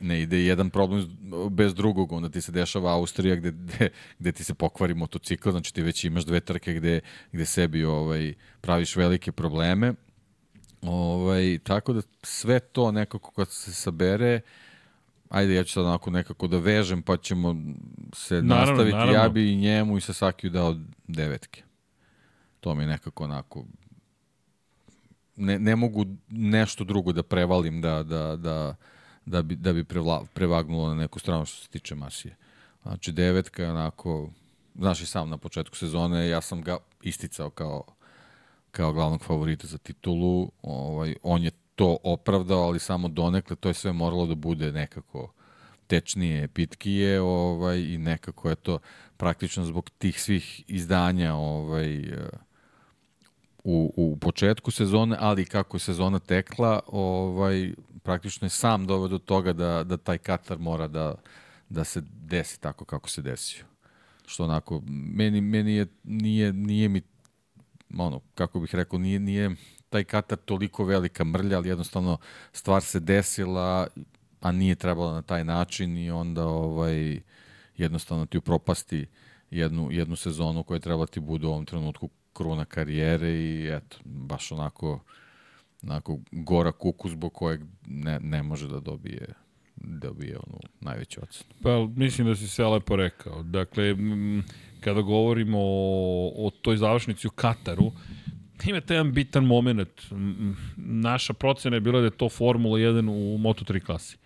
ne 0.00 0.22
ide 0.22 0.44
jedan 0.44 0.70
problem 0.70 1.06
bez 1.50 1.74
drugog, 1.74 2.12
onda 2.12 2.28
ti 2.28 2.40
se 2.40 2.52
dešava 2.52 2.92
Austrija 2.92 3.36
gde, 3.36 3.50
gde, 3.50 3.88
gde 4.18 4.32
ti 4.32 4.44
se 4.44 4.54
pokvari 4.54 4.94
motocikl, 4.94 5.50
znači 5.50 5.74
ti 5.74 5.82
već 5.82 6.04
imaš 6.04 6.24
dve 6.24 6.40
trke 6.40 6.72
gde, 6.74 7.00
gde 7.32 7.46
sebi 7.46 7.84
ovaj, 7.84 8.34
praviš 8.60 8.96
velike 8.96 9.32
probleme. 9.32 9.94
Ovaj, 10.82 11.58
tako 11.58 11.92
da 11.92 12.02
sve 12.22 12.60
to 12.60 12.92
nekako 12.92 13.30
kad 13.30 13.50
se 13.50 13.74
sabere, 13.74 14.40
ajde 15.28 15.54
ja 15.54 15.64
ću 15.64 15.72
sad 15.72 15.84
onako 15.84 16.10
nekako 16.10 16.46
da 16.46 16.58
vežem 16.58 17.02
pa 17.02 17.16
ćemo 17.16 17.56
se 18.12 18.42
naravno, 18.42 18.72
nastaviti. 18.72 18.96
Naravno. 18.96 19.14
Ja 19.14 19.28
bi 19.28 19.52
i 19.52 19.56
njemu 19.56 19.96
i 19.96 20.00
Sasakiju 20.00 20.50
dao 20.50 20.76
devetke. 21.08 21.62
To 22.60 22.74
mi 22.74 22.86
nekako 22.86 23.24
onako 23.24 23.64
ne, 25.36 25.58
ne 25.58 25.76
mogu 25.76 26.06
nešto 26.28 26.84
drugo 26.84 27.12
da 27.12 27.22
prevalim 27.22 27.80
da, 27.80 28.02
da, 28.02 28.36
da, 28.36 28.76
da 29.26 29.42
bi, 29.42 29.56
da 29.56 29.72
bi 29.72 29.84
prevla, 29.84 30.24
prevagnulo 30.34 30.88
na 30.88 30.94
neku 30.94 31.18
stranu 31.18 31.44
što 31.44 31.62
se 31.62 31.68
tiče 31.68 31.94
Masije. 31.94 32.36
Znači, 32.82 33.12
devetka 33.12 33.70
onako, 33.70 34.30
znaš 34.74 35.00
i 35.00 35.06
sam 35.06 35.30
na 35.30 35.38
početku 35.38 35.76
sezone, 35.76 36.28
ja 36.28 36.40
sam 36.40 36.62
ga 36.62 36.78
isticao 37.02 37.50
kao, 37.50 37.84
kao 38.70 38.92
glavnog 38.92 39.22
favorita 39.22 39.66
za 39.66 39.78
titulu. 39.78 40.50
Ovaj, 40.62 41.14
on 41.22 41.42
je 41.42 41.50
to 41.74 41.96
opravdao, 42.02 42.62
ali 42.62 42.78
samo 42.78 43.08
donekle, 43.08 43.56
to 43.56 43.68
je 43.68 43.74
sve 43.74 43.92
moralo 43.92 44.26
da 44.26 44.34
bude 44.34 44.72
nekako 44.72 45.32
tečnije, 45.86 46.48
pitkije 46.48 47.20
ovaj, 47.20 47.78
i 47.78 47.98
nekako 47.98 48.48
je 48.48 48.54
to 48.54 48.78
praktično 49.16 49.64
zbog 49.64 49.90
tih 49.98 50.22
svih 50.22 50.64
izdanja 50.68 51.34
ovaj, 51.34 52.12
u, 53.64 53.92
u 53.96 54.16
početku 54.16 54.70
sezone, 54.70 55.16
ali 55.20 55.44
kako 55.44 55.76
je 55.76 55.80
sezona 55.80 56.18
tekla, 56.18 56.80
ovaj, 56.86 57.74
praktično 58.04 58.46
je 58.46 58.50
sam 58.50 58.86
doveo 58.86 59.08
do 59.08 59.18
toga 59.18 59.52
da, 59.52 59.84
da 59.84 59.96
taj 59.96 60.18
Katar 60.18 60.58
mora 60.58 60.88
da, 60.88 61.14
da 61.68 61.84
se 61.84 62.02
desi 62.10 62.60
tako 62.60 62.84
kako 62.84 63.08
se 63.08 63.22
desio. 63.22 63.64
Što 64.26 64.44
onako, 64.44 64.82
meni, 64.86 65.40
meni 65.40 65.74
je, 65.74 65.86
nije, 66.04 66.52
nije 66.52 66.88
mi, 66.88 67.02
ono, 67.98 68.20
kako 68.34 68.60
bih 68.60 68.74
rekao, 68.74 68.98
nije, 68.98 69.18
nije 69.20 69.50
taj 69.88 70.04
Katar 70.04 70.38
toliko 70.38 70.84
velika 70.84 71.24
mrlja, 71.24 71.56
ali 71.56 71.68
jednostavno 71.68 72.18
stvar 72.52 72.82
se 72.82 73.00
desila, 73.00 73.86
a 74.40 74.52
nije 74.52 74.74
trebala 74.74 75.14
na 75.14 75.22
taj 75.22 75.44
način 75.44 75.98
i 75.98 76.10
onda 76.10 76.46
ovaj, 76.46 77.20
jednostavno 77.76 78.26
ti 78.26 78.38
upropasti 78.38 79.06
jednu, 79.50 79.88
jednu 79.90 80.16
sezonu 80.16 80.62
koja 80.62 80.80
treba 80.80 81.06
ti 81.06 81.20
bude 81.20 81.46
u 81.46 81.50
ovom 81.50 81.66
trenutku 81.66 82.08
kruna 82.32 82.64
karijere 82.64 83.30
i 83.30 83.68
eto, 83.72 83.96
baš 84.04 84.52
onako, 84.52 85.00
onako 85.86 86.18
gora 86.32 86.72
kuku 86.72 87.08
zbog 87.08 87.32
kojeg 87.32 87.60
ne, 87.86 88.20
ne 88.20 88.42
može 88.42 88.68
da 88.68 88.80
dobije 88.80 89.34
dobije 89.76 90.36
onu 90.46 90.58
najveću 90.80 91.20
ocenu. 91.22 91.54
Pa 91.62 92.00
mislim 92.00 92.26
da 92.26 92.36
si 92.36 92.48
sve 92.48 92.66
lepo 92.66 92.96
rekao. 92.96 93.42
Dakle, 93.42 93.96
kada 94.80 95.00
govorimo 95.00 95.58
o, 95.60 96.46
o 96.46 96.50
toj 96.50 96.76
završnici 96.76 97.26
u 97.26 97.30
Kataru, 97.30 97.92
ima 98.66 98.80
taj 98.80 98.96
jedan 98.96 99.12
bitan 99.12 99.44
moment. 99.44 100.02
Naša 100.76 101.32
procena 101.32 101.76
je 101.76 101.80
bila 101.80 102.00
da 102.00 102.04
je 102.04 102.10
to 102.10 102.28
Formula 102.28 102.78
1 102.78 103.10
u 103.10 103.38
Moto3 103.38 103.84
klasi. 103.84 104.16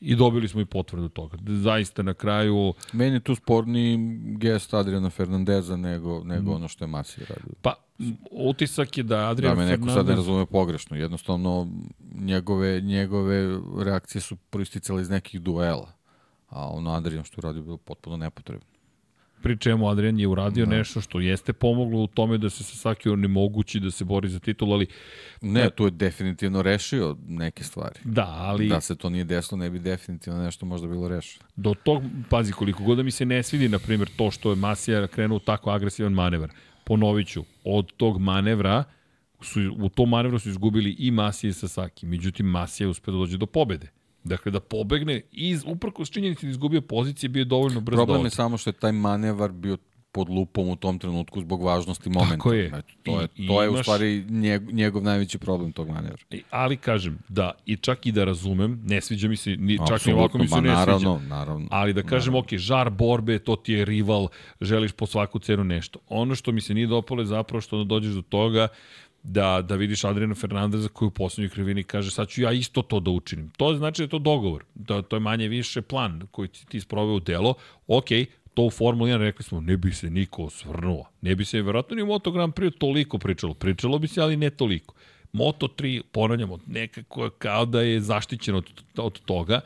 I 0.00 0.16
dobili 0.16 0.48
smo 0.48 0.60
i 0.60 0.64
potvrdu 0.64 1.08
toga. 1.08 1.38
Zaista 1.46 2.02
na 2.02 2.14
kraju... 2.14 2.74
Meni 2.92 3.16
je 3.16 3.20
tu 3.20 3.34
sporni 3.34 3.98
gest 4.38 4.74
Adriana 4.74 5.10
Fernandeza 5.10 5.76
nego, 5.76 6.24
nego 6.24 6.50
mm. 6.50 6.54
ono 6.54 6.68
što 6.68 6.84
je 6.84 6.88
Masi 6.88 7.20
radio. 7.20 7.52
Pa, 7.62 7.74
utisak 8.30 8.98
je 8.98 9.02
da 9.04 9.28
Adrian 9.28 9.56
Fernandez... 9.56 9.78
Da 9.78 9.84
me 9.84 9.86
neko 9.86 9.98
sad 9.98 10.06
ne 10.06 10.16
razume 10.16 10.46
pogrešno. 10.46 10.96
Jednostavno, 10.96 11.68
njegove, 12.14 12.80
njegove 12.80 13.60
reakcije 13.84 14.22
su 14.22 14.36
proisticale 14.36 15.02
iz 15.02 15.10
nekih 15.10 15.40
duela. 15.40 15.92
A 16.48 16.68
ono 16.68 16.92
Adrian 16.92 17.24
što 17.24 17.40
je 17.40 17.42
radio 17.42 17.62
bilo 17.62 17.76
potpuno 17.76 18.16
nepotrebno 18.16 18.70
pri 19.42 19.56
čemu 19.58 19.88
Adrian 19.88 20.20
je 20.20 20.26
uradio 20.26 20.66
da. 20.66 20.76
nešto 20.76 21.00
što 21.00 21.20
jeste 21.20 21.52
pomoglo 21.52 22.00
u 22.00 22.06
tome 22.06 22.38
da 22.38 22.50
se 22.50 22.64
Sasaki 22.64 23.08
onemogući 23.08 23.80
da 23.80 23.90
se 23.90 24.04
bori 24.04 24.28
za 24.28 24.38
titul, 24.38 24.72
ali... 24.72 24.86
Ne, 25.40 25.70
tu 25.70 25.84
je 25.84 25.90
definitivno 25.90 26.62
rešio 26.62 27.16
neke 27.28 27.64
stvari. 27.64 28.00
Da, 28.04 28.26
ali... 28.38 28.68
Da 28.68 28.80
se 28.80 28.96
to 28.96 29.10
nije 29.10 29.24
desilo, 29.24 29.58
ne 29.58 29.70
bi 29.70 29.78
definitivno 29.78 30.42
nešto 30.42 30.66
možda 30.66 30.88
bilo 30.88 31.08
rešeno. 31.08 31.44
Do 31.56 31.74
tog, 31.74 32.02
pazi, 32.28 32.52
koliko 32.52 32.82
god 32.82 32.96
da 32.96 33.02
mi 33.02 33.10
se 33.10 33.24
ne 33.24 33.42
svidi, 33.42 33.68
na 33.68 33.78
primjer, 33.78 34.10
to 34.16 34.30
što 34.30 34.50
je 34.50 34.56
Masija 34.56 35.06
krenuo 35.06 35.38
tako 35.38 35.70
agresivan 35.70 36.12
manevar. 36.12 36.50
Ponoviću, 36.84 37.44
od 37.64 37.92
tog 37.96 38.20
manevra 38.20 38.84
su, 39.40 39.60
u 39.78 39.88
tom 39.88 40.08
manevru 40.08 40.38
su 40.38 40.48
izgubili 40.48 40.96
i 40.98 41.10
Masija 41.10 41.50
i 41.50 41.52
Sasaki. 41.52 42.06
Međutim, 42.06 42.46
Masija 42.46 42.84
je 42.84 42.90
uspio 42.90 43.12
da 43.12 43.18
dođe 43.18 43.36
do 43.36 43.46
pobede. 43.46 43.88
Dakle, 44.24 44.52
da 44.52 44.60
pobegne, 44.60 45.22
iz, 45.32 45.62
uprko 45.66 46.04
s 46.04 46.10
činjenici 46.10 46.46
da 46.46 46.50
izgubio 46.50 46.80
pozicije, 46.80 47.28
bio 47.28 47.44
dovoljno 47.44 47.80
brzo 47.80 47.96
Problem 47.96 48.24
je 48.24 48.30
samo 48.30 48.56
što 48.56 48.70
je 48.70 48.74
taj 48.74 48.92
manevar 48.92 49.52
bio 49.52 49.76
pod 50.12 50.28
lupom 50.28 50.68
u 50.68 50.76
tom 50.76 50.98
trenutku 50.98 51.40
zbog 51.40 51.62
važnosti 51.62 52.10
momenta. 52.10 52.36
Tako 52.36 52.52
je. 52.52 52.68
Znači, 52.68 52.96
to 53.02 53.20
je, 53.20 53.28
I, 53.36 53.46
to 53.46 53.62
je 53.62 53.68
imaš... 53.68 53.80
u 53.80 53.82
stvari 53.82 54.24
njegov, 54.28 54.74
njegov 54.74 55.02
najveći 55.02 55.38
problem 55.38 55.72
tog 55.72 55.88
manevra. 55.88 56.18
Ali 56.50 56.76
kažem, 56.76 57.18
da, 57.28 57.52
i 57.66 57.76
čak 57.76 58.06
i 58.06 58.12
da 58.12 58.24
razumem, 58.24 58.82
ne 58.84 59.00
sviđa 59.00 59.28
mi 59.28 59.36
se, 59.36 59.56
ni, 59.56 59.78
čak 59.88 60.06
i 60.06 60.12
ovako 60.12 60.38
mi 60.38 60.48
se 60.48 60.60
ne 60.60 60.68
naravno, 60.68 61.18
sviđa. 61.18 61.34
Naravno, 61.34 61.68
Ali 61.70 61.92
da 61.92 62.02
kažem, 62.02 62.32
naravno. 62.32 62.38
ok, 62.38 62.58
žar 62.58 62.90
borbe, 62.90 63.38
to 63.38 63.56
ti 63.56 63.72
je 63.72 63.84
rival, 63.84 64.28
želiš 64.60 64.92
po 64.92 65.06
svaku 65.06 65.38
cenu 65.38 65.64
nešto. 65.64 65.98
Ono 66.08 66.34
što 66.34 66.52
mi 66.52 66.60
se 66.60 66.74
nije 66.74 66.86
dopalo 66.86 67.22
je 67.22 67.26
zapravo 67.26 67.60
što 67.60 67.84
dođeš 67.84 68.12
do 68.12 68.22
toga 68.22 68.68
da, 69.22 69.62
da 69.62 69.74
vidiš 69.76 70.04
Adriana 70.04 70.34
Fernandeza 70.34 70.88
koji 70.88 71.06
u 71.06 71.10
poslednjoj 71.10 71.50
krivini 71.50 71.82
kaže 71.82 72.10
sad 72.10 72.28
ću 72.28 72.42
ja 72.42 72.52
isto 72.52 72.82
to 72.82 73.00
da 73.00 73.10
učinim. 73.10 73.50
To 73.56 73.74
znači 73.74 74.02
da 74.02 74.04
je 74.04 74.08
to 74.08 74.18
dogovor, 74.18 74.64
da 74.74 75.02
to 75.02 75.16
je 75.16 75.20
manje 75.20 75.48
više 75.48 75.82
plan 75.82 76.26
koji 76.30 76.48
ti, 76.48 76.66
ti 76.66 76.80
sproveo 76.80 77.14
u 77.14 77.20
delo. 77.20 77.54
Ok, 77.86 78.06
to 78.54 78.62
u 78.62 78.70
Formuli 78.70 79.10
1 79.10 79.18
rekli 79.18 79.44
smo, 79.44 79.60
ne 79.60 79.76
bi 79.76 79.92
se 79.92 80.10
niko 80.10 80.42
osvrnuo. 80.42 81.04
Ne 81.20 81.34
bi 81.36 81.44
se 81.44 81.62
verovatno 81.62 81.96
ni 81.96 82.02
u 82.02 82.06
Moto 82.06 82.30
Grand 82.30 82.54
Prix 82.54 82.78
toliko 82.78 83.18
pričalo. 83.18 83.54
Pričalo 83.54 83.98
bi 83.98 84.08
se, 84.08 84.20
ali 84.20 84.36
ne 84.36 84.50
toliko. 84.50 84.94
Moto 85.32 85.68
3, 85.68 86.02
ponavljamo, 86.12 86.58
nekako 86.66 87.30
kao 87.38 87.64
da 87.64 87.82
je 87.82 88.00
zaštićeno 88.00 88.58
od, 88.58 88.70
od 88.96 89.20
toga 89.20 89.60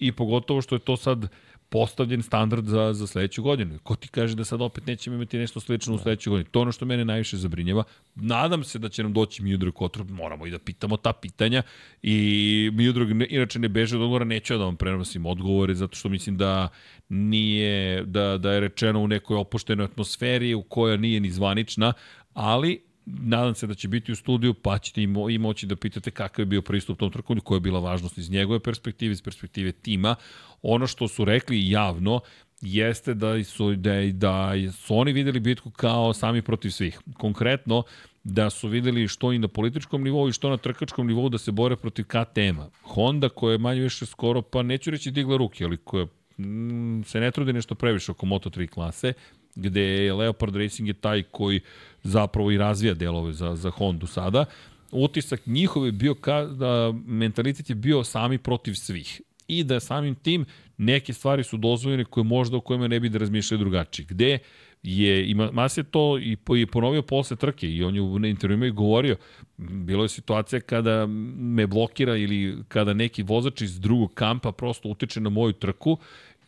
i 0.00 0.12
pogotovo 0.12 0.62
što 0.62 0.74
je 0.74 0.78
to 0.78 0.96
sad 0.96 1.28
postavljen 1.68 2.22
standard 2.22 2.66
za, 2.66 2.92
za 2.92 3.06
sledeću 3.06 3.42
godinu. 3.42 3.78
Ko 3.82 3.96
ti 3.96 4.08
kaže 4.08 4.36
da 4.36 4.44
sad 4.44 4.62
opet 4.62 4.86
nećemo 4.86 5.16
imati 5.16 5.38
nešto 5.38 5.60
slično 5.60 5.94
u 5.94 5.98
sledećoj 5.98 6.30
godini? 6.30 6.50
To 6.50 6.60
ono 6.60 6.72
što 6.72 6.86
mene 6.86 7.04
najviše 7.04 7.36
zabrinjava. 7.36 7.84
Nadam 8.14 8.64
se 8.64 8.78
da 8.78 8.88
će 8.88 9.02
nam 9.02 9.12
doći 9.12 9.42
Miudrog 9.42 9.74
Kotrub, 9.74 10.10
moramo 10.10 10.46
i 10.46 10.50
da 10.50 10.58
pitamo 10.58 10.96
ta 10.96 11.12
pitanja 11.12 11.62
i 12.02 12.70
Miudrog 12.72 13.12
ne, 13.12 13.26
inače 13.30 13.58
ne 13.58 13.68
beže 13.68 13.96
od 13.96 14.02
odgovora, 14.02 14.24
neću 14.24 14.58
da 14.58 14.64
vam 14.64 14.76
prenosim 14.76 15.26
odgovore 15.26 15.74
zato 15.74 15.96
što 15.96 16.08
mislim 16.08 16.36
da 16.36 16.68
nije, 17.08 18.04
da, 18.04 18.38
da 18.38 18.52
je 18.52 18.60
rečeno 18.60 19.00
u 19.00 19.08
nekoj 19.08 19.36
opuštenoj 19.36 19.84
atmosferi 19.84 20.54
u 20.54 20.62
koja 20.62 20.96
nije 20.96 21.20
ni 21.20 21.30
zvanična, 21.30 21.92
ali 22.34 22.87
nadam 23.20 23.54
se 23.54 23.66
da 23.66 23.74
će 23.74 23.88
biti 23.88 24.12
u 24.12 24.16
studiju, 24.16 24.54
pa 24.54 24.78
ćete 24.78 25.02
i, 25.02 25.08
i 25.30 25.38
moći 25.38 25.66
da 25.66 25.76
pitate 25.76 26.10
kakav 26.10 26.42
je 26.42 26.46
bio 26.46 26.62
pristup 26.62 26.98
tom 26.98 27.12
trkanju, 27.12 27.40
koja 27.40 27.56
je 27.56 27.60
bila 27.60 27.80
važnost 27.80 28.18
iz 28.18 28.30
njegove 28.30 28.60
perspektive, 28.60 29.12
iz 29.12 29.22
perspektive 29.22 29.72
tima. 29.72 30.14
Ono 30.62 30.86
što 30.86 31.08
su 31.08 31.24
rekli 31.24 31.70
javno 31.70 32.20
jeste 32.60 33.14
da 33.14 33.44
su, 33.44 33.74
da, 33.74 33.92
da 34.12 34.52
su 34.72 34.96
oni 34.96 35.12
videli 35.12 35.40
bitku 35.40 35.70
kao 35.70 36.12
sami 36.12 36.42
protiv 36.42 36.70
svih. 36.70 37.00
Konkretno, 37.14 37.82
da 38.24 38.50
su 38.50 38.68
videli 38.68 39.08
što 39.08 39.32
i 39.32 39.38
na 39.38 39.48
političkom 39.48 40.02
nivou 40.02 40.28
i 40.28 40.32
što 40.32 40.50
na 40.50 40.56
trkačkom 40.56 41.06
nivou 41.06 41.28
da 41.28 41.38
se 41.38 41.52
bore 41.52 41.76
protiv 41.76 42.04
KTM-a. 42.04 42.68
Honda 42.82 43.28
koja 43.28 43.52
je 43.52 43.58
manje 43.58 43.80
više 43.80 44.06
skoro, 44.06 44.42
pa 44.42 44.62
neću 44.62 44.90
reći 44.90 45.10
digla 45.10 45.36
ruke, 45.36 45.64
ali 45.64 45.76
koja 45.76 46.06
mm, 46.38 47.02
se 47.04 47.20
ne 47.20 47.30
trudi 47.30 47.52
nešto 47.52 47.74
previše 47.74 48.12
oko 48.12 48.26
Moto3 48.26 48.66
klase, 48.66 49.12
gde 49.58 49.82
je 49.82 50.14
Leopard 50.14 50.56
Racing 50.56 50.88
je 50.88 50.94
taj 50.94 51.22
koji 51.22 51.60
zapravo 52.02 52.50
i 52.50 52.58
razvija 52.58 52.94
delove 52.94 53.32
za, 53.32 53.56
za 53.56 53.70
Hondu 53.70 54.06
sada. 54.06 54.44
Utisak 54.90 55.46
njihov 55.46 55.86
je 55.86 55.92
bio 55.92 56.14
ka, 56.14 56.44
da 56.44 56.92
mentalitet 57.06 57.70
je 57.70 57.74
bio 57.74 58.04
sami 58.04 58.38
protiv 58.38 58.74
svih 58.74 59.20
i 59.48 59.64
da 59.64 59.80
samim 59.80 60.14
tim 60.14 60.44
neke 60.78 61.12
stvari 61.12 61.44
su 61.44 61.56
dozvoljene 61.56 62.04
koje 62.04 62.24
možda 62.24 62.56
o 62.56 62.60
kojima 62.60 62.88
ne 62.88 63.00
bi 63.00 63.08
da 63.08 63.18
razmišljaju 63.18 63.58
drugačije. 63.58 64.06
Gde 64.08 64.38
je, 64.82 65.30
ima, 65.30 65.50
Mas 65.52 65.76
je 65.78 65.82
to 65.82 66.18
i, 66.18 66.36
i 66.56 66.66
ponovio 66.66 67.02
posle 67.02 67.36
trke 67.36 67.70
i 67.70 67.84
on 67.84 67.94
je 67.94 68.00
u 68.00 68.26
intervjuima 68.26 68.66
i 68.66 68.70
govorio, 68.70 69.16
bilo 69.56 70.04
je 70.04 70.08
situacija 70.08 70.60
kada 70.60 71.06
me 71.36 71.66
blokira 71.66 72.16
ili 72.16 72.64
kada 72.68 72.94
neki 72.94 73.22
vozač 73.22 73.60
iz 73.60 73.80
drugog 73.80 74.14
kampa 74.14 74.52
prosto 74.52 74.88
utiče 74.88 75.20
na 75.20 75.30
moju 75.30 75.52
trku 75.52 75.98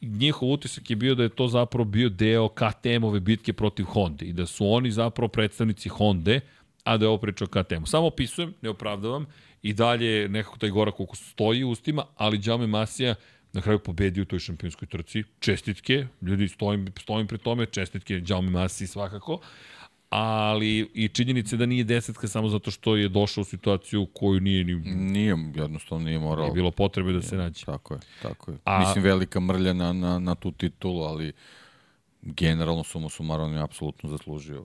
njihov 0.00 0.52
utisak 0.52 0.90
je 0.90 0.96
bio 0.96 1.14
da 1.14 1.22
je 1.22 1.28
to 1.28 1.48
zapravo 1.48 1.84
bio 1.84 2.08
deo 2.08 2.48
KTM-ove 2.48 3.20
bitke 3.20 3.52
protiv 3.52 3.84
Honda 3.84 4.24
i 4.24 4.32
da 4.32 4.46
su 4.46 4.72
oni 4.72 4.90
zapravo 4.90 5.28
predstavnici 5.28 5.88
Honda, 5.88 6.40
a 6.84 6.96
da 6.96 7.04
je 7.04 7.08
ovo 7.08 7.18
priča 7.18 7.44
o 7.44 7.48
KTM-u. 7.48 7.86
Samo 7.86 8.06
opisujem, 8.06 8.54
ne 8.62 8.68
opravdavam, 8.68 9.26
i 9.62 9.72
dalje 9.72 10.28
nekako 10.28 10.58
taj 10.58 10.70
gorak 10.70 10.94
koliko 10.94 11.16
stoji 11.16 11.64
u 11.64 11.70
ustima, 11.70 12.04
ali 12.16 12.40
Jaume 12.44 12.66
Masija 12.66 13.14
na 13.52 13.60
kraju 13.60 13.78
pobedio 13.78 14.22
u 14.22 14.26
toj 14.26 14.38
šampionskoj 14.38 14.88
trci. 14.88 15.24
Čestitke, 15.40 16.06
ljudi, 16.22 16.48
stojim, 16.48 16.92
stojim 17.00 17.26
pri 17.26 17.38
tome, 17.38 17.66
čestitke 17.66 18.22
Jaume 18.26 18.50
Masiji 18.50 18.88
svakako, 18.88 19.40
ali 20.10 20.90
i 20.94 21.08
činjenice 21.08 21.56
da 21.56 21.66
nije 21.66 21.84
desetka 21.84 22.28
samo 22.28 22.48
zato 22.48 22.70
što 22.70 22.96
je 22.96 23.08
došao 23.08 23.42
u 23.42 23.44
situaciju 23.44 24.06
koju 24.06 24.40
nije 24.40 24.64
ni... 24.64 24.74
Nije, 24.94 25.36
jednostavno 25.54 26.04
nije 26.04 26.18
morao. 26.18 26.44
Nije 26.44 26.54
bilo 26.54 26.70
potrebe 26.70 27.12
da 27.12 27.22
se 27.22 27.36
nađe. 27.36 27.66
Tako 27.66 27.94
je, 27.94 28.00
tako 28.22 28.50
je. 28.50 28.58
A, 28.64 28.80
Mislim, 28.80 29.04
velika 29.04 29.40
mrlja 29.40 29.72
na, 29.72 29.92
na, 29.92 30.18
na 30.18 30.34
tu 30.34 30.52
titulu, 30.52 31.02
ali 31.02 31.32
generalno 32.22 32.84
sumo 32.84 33.08
sumarom 33.08 33.50
on 33.50 33.56
je 33.56 33.62
apsolutno 33.62 34.10
zaslužio. 34.10 34.64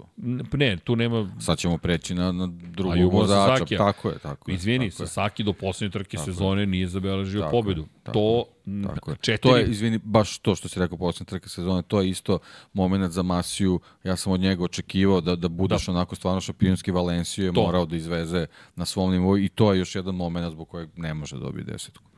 Ne, 0.54 0.78
tu 0.78 0.96
nema... 0.96 1.32
Sad 1.40 1.58
ćemo 1.58 1.78
preći 1.78 2.16
na, 2.16 2.32
na 2.32 2.48
drugog 2.52 3.14
vozača. 3.14 3.78
Tako 3.78 4.10
je, 4.10 4.20
tako 4.20 4.52
je. 4.52 4.56
Izvini, 4.56 4.90
tako 4.90 4.98
Sasaki 4.98 5.44
do 5.44 5.54
poslednje 5.54 5.92
trke 5.92 6.18
tako 6.18 6.32
sezone 6.32 6.62
je. 6.62 6.66
nije 6.66 6.88
zabeležio 6.88 7.42
tako 7.42 7.52
pobedu. 7.52 7.82
Je, 7.82 7.88
tako 8.04 8.14
to, 8.14 8.46
tako 8.88 9.12
je. 9.12 9.18
Četiri... 9.22 9.50
To 9.50 9.58
je, 9.58 9.66
izvini, 9.68 10.00
baš 10.04 10.38
to 10.38 10.56
što 10.56 10.68
si 10.68 10.80
rekao 10.80 10.98
poslednje 10.98 11.30
trke 11.30 11.50
sezone, 11.50 11.82
to 11.82 12.02
je 12.02 12.10
isto 12.10 12.40
moment 12.74 13.12
za 13.12 13.24
Masiju. 13.24 13.80
Ja 14.04 14.16
sam 14.16 14.34
od 14.34 14.40
njega 14.40 14.64
očekivao 14.64 15.22
da, 15.22 15.36
da 15.36 15.48
budeš 15.48 15.86
da. 15.86 15.92
onako 15.92 16.16
stvarno 16.16 16.42
šampionski 16.42 16.92
Valenciju 16.92 17.46
je 17.46 17.54
to. 17.54 17.62
morao 17.62 17.86
da 17.86 17.96
izveze 17.96 18.46
na 18.76 18.86
svom 18.86 19.12
nivou 19.12 19.38
i 19.38 19.50
to 19.50 19.74
je 19.74 19.80
još 19.80 19.96
jedan 19.96 20.16
moment 20.16 20.52
zbog 20.52 20.70
kojeg 20.70 20.90
ne 20.96 21.14
može 21.14 21.38
dobiti 21.38 21.72
desetku 21.72 22.15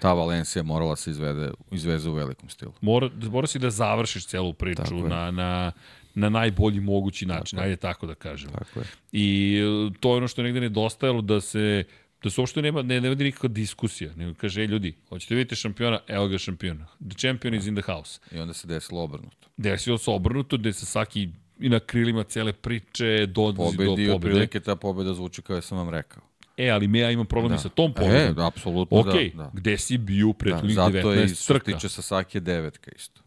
ta 0.00 0.12
Valencija 0.12 0.62
morala 0.62 0.96
se 0.96 1.10
izvede, 1.10 1.50
izveze 1.70 2.08
u 2.08 2.12
velikom 2.12 2.48
stilu. 2.48 2.72
Mora, 2.80 3.10
mora 3.30 3.46
si 3.46 3.58
da 3.58 3.70
završiš 3.70 4.26
celu 4.26 4.52
priču 4.52 5.08
na, 5.08 5.30
na, 5.30 5.72
na 6.14 6.28
najbolji 6.28 6.80
mogući 6.80 7.26
način, 7.26 7.56
tako 7.56 7.64
ajde 7.64 7.76
tako 7.76 8.06
da 8.06 8.14
kažemo. 8.14 8.52
Tako 8.52 8.80
je. 8.80 8.86
I 9.12 9.58
e, 9.92 9.98
to 10.00 10.10
je 10.12 10.16
ono 10.16 10.28
što 10.28 10.40
je 10.40 10.44
negde 10.44 10.60
nedostajalo 10.60 11.22
da 11.22 11.40
se 11.40 11.84
da 12.22 12.30
se 12.30 12.40
uopšte 12.40 12.62
nema, 12.62 12.82
ne, 12.82 13.00
ne 13.00 13.08
vodi 13.08 13.24
nikakva 13.24 13.48
diskusija, 13.48 14.12
nego 14.16 14.34
kaže, 14.34 14.60
ej 14.60 14.66
ljudi, 14.66 14.94
hoćete 15.08 15.34
vidjeti 15.34 15.56
šampiona, 15.56 16.00
evo 16.06 16.28
ga 16.28 16.38
šampiona. 16.38 16.86
The 17.08 17.16
champion 17.18 17.54
is 17.54 17.66
in 17.66 17.76
the 17.76 17.92
house. 17.92 18.20
I 18.32 18.38
onda 18.38 18.54
se 18.54 18.66
desilo 18.66 19.02
obrnuto. 19.02 19.48
Desilo 19.56 19.98
se 19.98 20.10
obrnuto, 20.10 20.56
gde 20.56 20.72
se 20.72 20.86
Saki 20.86 21.28
i 21.60 21.68
na 21.68 21.80
krilima 21.80 22.22
cele 22.22 22.52
priče 22.52 23.26
dolazi 23.26 23.56
do 23.56 23.62
pobede. 23.62 23.86
Pobedi, 23.86 24.10
otprilike 24.10 24.60
ta 24.60 24.76
pobeda 24.76 25.14
zvuči 25.14 25.42
kao 25.42 25.56
ja 25.56 25.60
sam 25.60 25.78
vam 25.78 25.90
rekao. 25.90 26.22
E, 26.56 26.70
ali 26.70 26.88
me 26.88 26.98
ja 26.98 27.10
imam 27.10 27.26
problem 27.26 27.52
da. 27.52 27.58
sa 27.58 27.68
tom 27.68 27.92
pobedom. 27.92 28.30
E, 28.30 28.32
da, 28.32 28.46
apsolutno 28.46 28.98
okay, 28.98 29.36
da, 29.36 29.42
da. 29.42 29.50
gde 29.54 29.78
si 29.78 29.98
bio 29.98 30.32
prethodnih 30.32 30.76
da, 30.76 30.82
19 30.82 30.92
trka? 30.92 31.02
Zato 31.02 31.12
je 31.12 31.28
što 31.28 31.58
tiče 31.58 31.88
Sasaki 31.88 32.40
devetka 32.40 32.90
isto. 32.96 33.20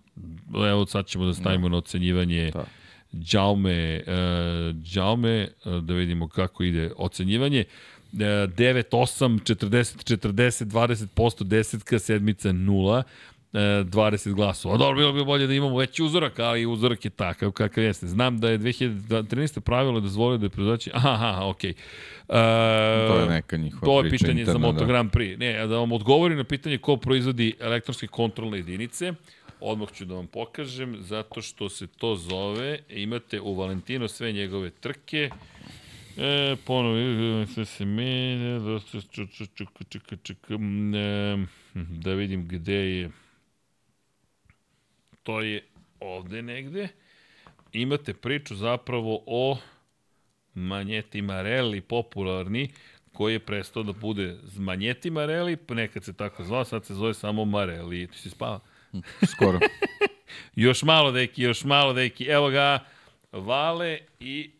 Evo 0.69 0.85
sad 0.85 1.05
ćemo 1.05 1.25
da 1.25 1.33
stavimo 1.33 1.67
da. 1.67 1.71
na 1.71 1.77
ocenjivanje 1.77 2.51
da. 2.53 2.65
Jaume, 3.31 4.03
uh, 4.07 4.75
Jaume, 4.93 5.47
uh, 5.65 5.83
da 5.83 5.93
vidimo 5.93 6.27
kako 6.27 6.63
ide 6.63 6.91
ocenjivanje. 6.97 7.65
Uh, 7.69 7.93
9, 8.13 8.83
8, 8.91 9.39
40, 9.39 10.03
40, 10.03 10.65
20%, 10.65 11.43
desetka, 11.43 11.99
sedmica 11.99 12.49
0. 12.49 13.03
20 13.53 14.33
glasova. 14.33 14.77
Dobro, 14.77 14.95
bilo 14.95 15.13
bi 15.13 15.23
bolje 15.23 15.47
da 15.47 15.53
imamo 15.53 15.77
veći 15.77 16.03
uzorak, 16.03 16.39
ali 16.39 16.65
uzorak 16.65 17.05
je 17.05 17.11
takav 17.11 17.51
kakav 17.51 17.83
jeste. 17.83 18.07
Znam 18.07 18.39
da 18.39 18.49
je 18.49 18.59
2013. 18.59 19.59
pravilo 19.59 19.99
dozvolio 19.99 20.37
da 20.37 20.45
je 20.45 20.49
proizvođači... 20.49 20.91
Aha, 20.93 21.39
okej. 21.45 21.73
Okay. 21.73 21.75
Uh, 22.27 23.13
to 23.13 23.19
je 23.19 23.29
neka 23.29 23.57
njihova 23.57 23.85
To 23.85 24.03
je 24.03 24.09
pitanje 24.09 24.41
interna, 24.41 24.53
za 24.53 24.57
Moto 24.57 24.79
da. 24.79 24.85
Grand 24.85 25.11
Prix. 25.11 25.39
Ne, 25.39 25.67
da 25.67 25.77
vam 25.77 25.91
odgovorim 25.91 26.37
na 26.37 26.43
pitanje 26.43 26.77
ko 26.77 26.97
proizvodi 26.97 27.55
elektronske 27.59 28.07
kontrolne 28.07 28.57
jedinice, 28.57 29.13
odmah 29.59 29.91
ću 29.91 30.05
da 30.05 30.15
vam 30.15 30.27
pokažem, 30.27 30.97
zato 30.99 31.41
što 31.41 31.69
se 31.69 31.87
to 31.87 32.15
zove, 32.15 32.79
imate 32.89 33.41
u 33.41 33.55
Valentino 33.55 34.07
sve 34.07 34.31
njegove 34.31 34.69
trke, 34.69 35.29
E, 36.17 36.55
ponovo, 36.65 37.45
sve 37.45 37.65
se 37.65 37.85
menja, 37.85 38.59
da 41.73 42.13
vidim 42.13 42.47
gde 42.47 42.73
je 42.73 43.09
to 45.23 45.41
je 45.41 45.63
ovde 45.99 46.41
negde. 46.41 46.87
Imate 47.73 48.13
priču 48.13 48.55
zapravo 48.55 49.23
o 49.25 49.57
Manjeti 50.53 51.21
Marelli, 51.21 51.81
popularni, 51.81 52.69
koji 53.13 53.33
je 53.33 53.39
prestao 53.39 53.83
da 53.83 53.91
bude 53.91 54.37
Manjeti 54.57 55.11
Marelli, 55.11 55.57
nekad 55.69 56.03
se 56.03 56.13
tako 56.13 56.43
zvao, 56.43 56.65
sad 56.65 56.85
se 56.85 56.93
zove 56.93 57.13
samo 57.13 57.45
Marelli. 57.45 58.07
Ti 58.07 58.17
si 58.17 58.29
spava? 58.29 58.59
Skoro. 59.35 59.59
još 60.55 60.83
malo, 60.83 61.11
deki, 61.11 61.43
još 61.43 61.63
malo, 61.63 61.93
deki. 61.93 62.25
Evo 62.25 62.49
ga, 62.49 62.79
Vale 63.31 63.99
i 64.19 64.51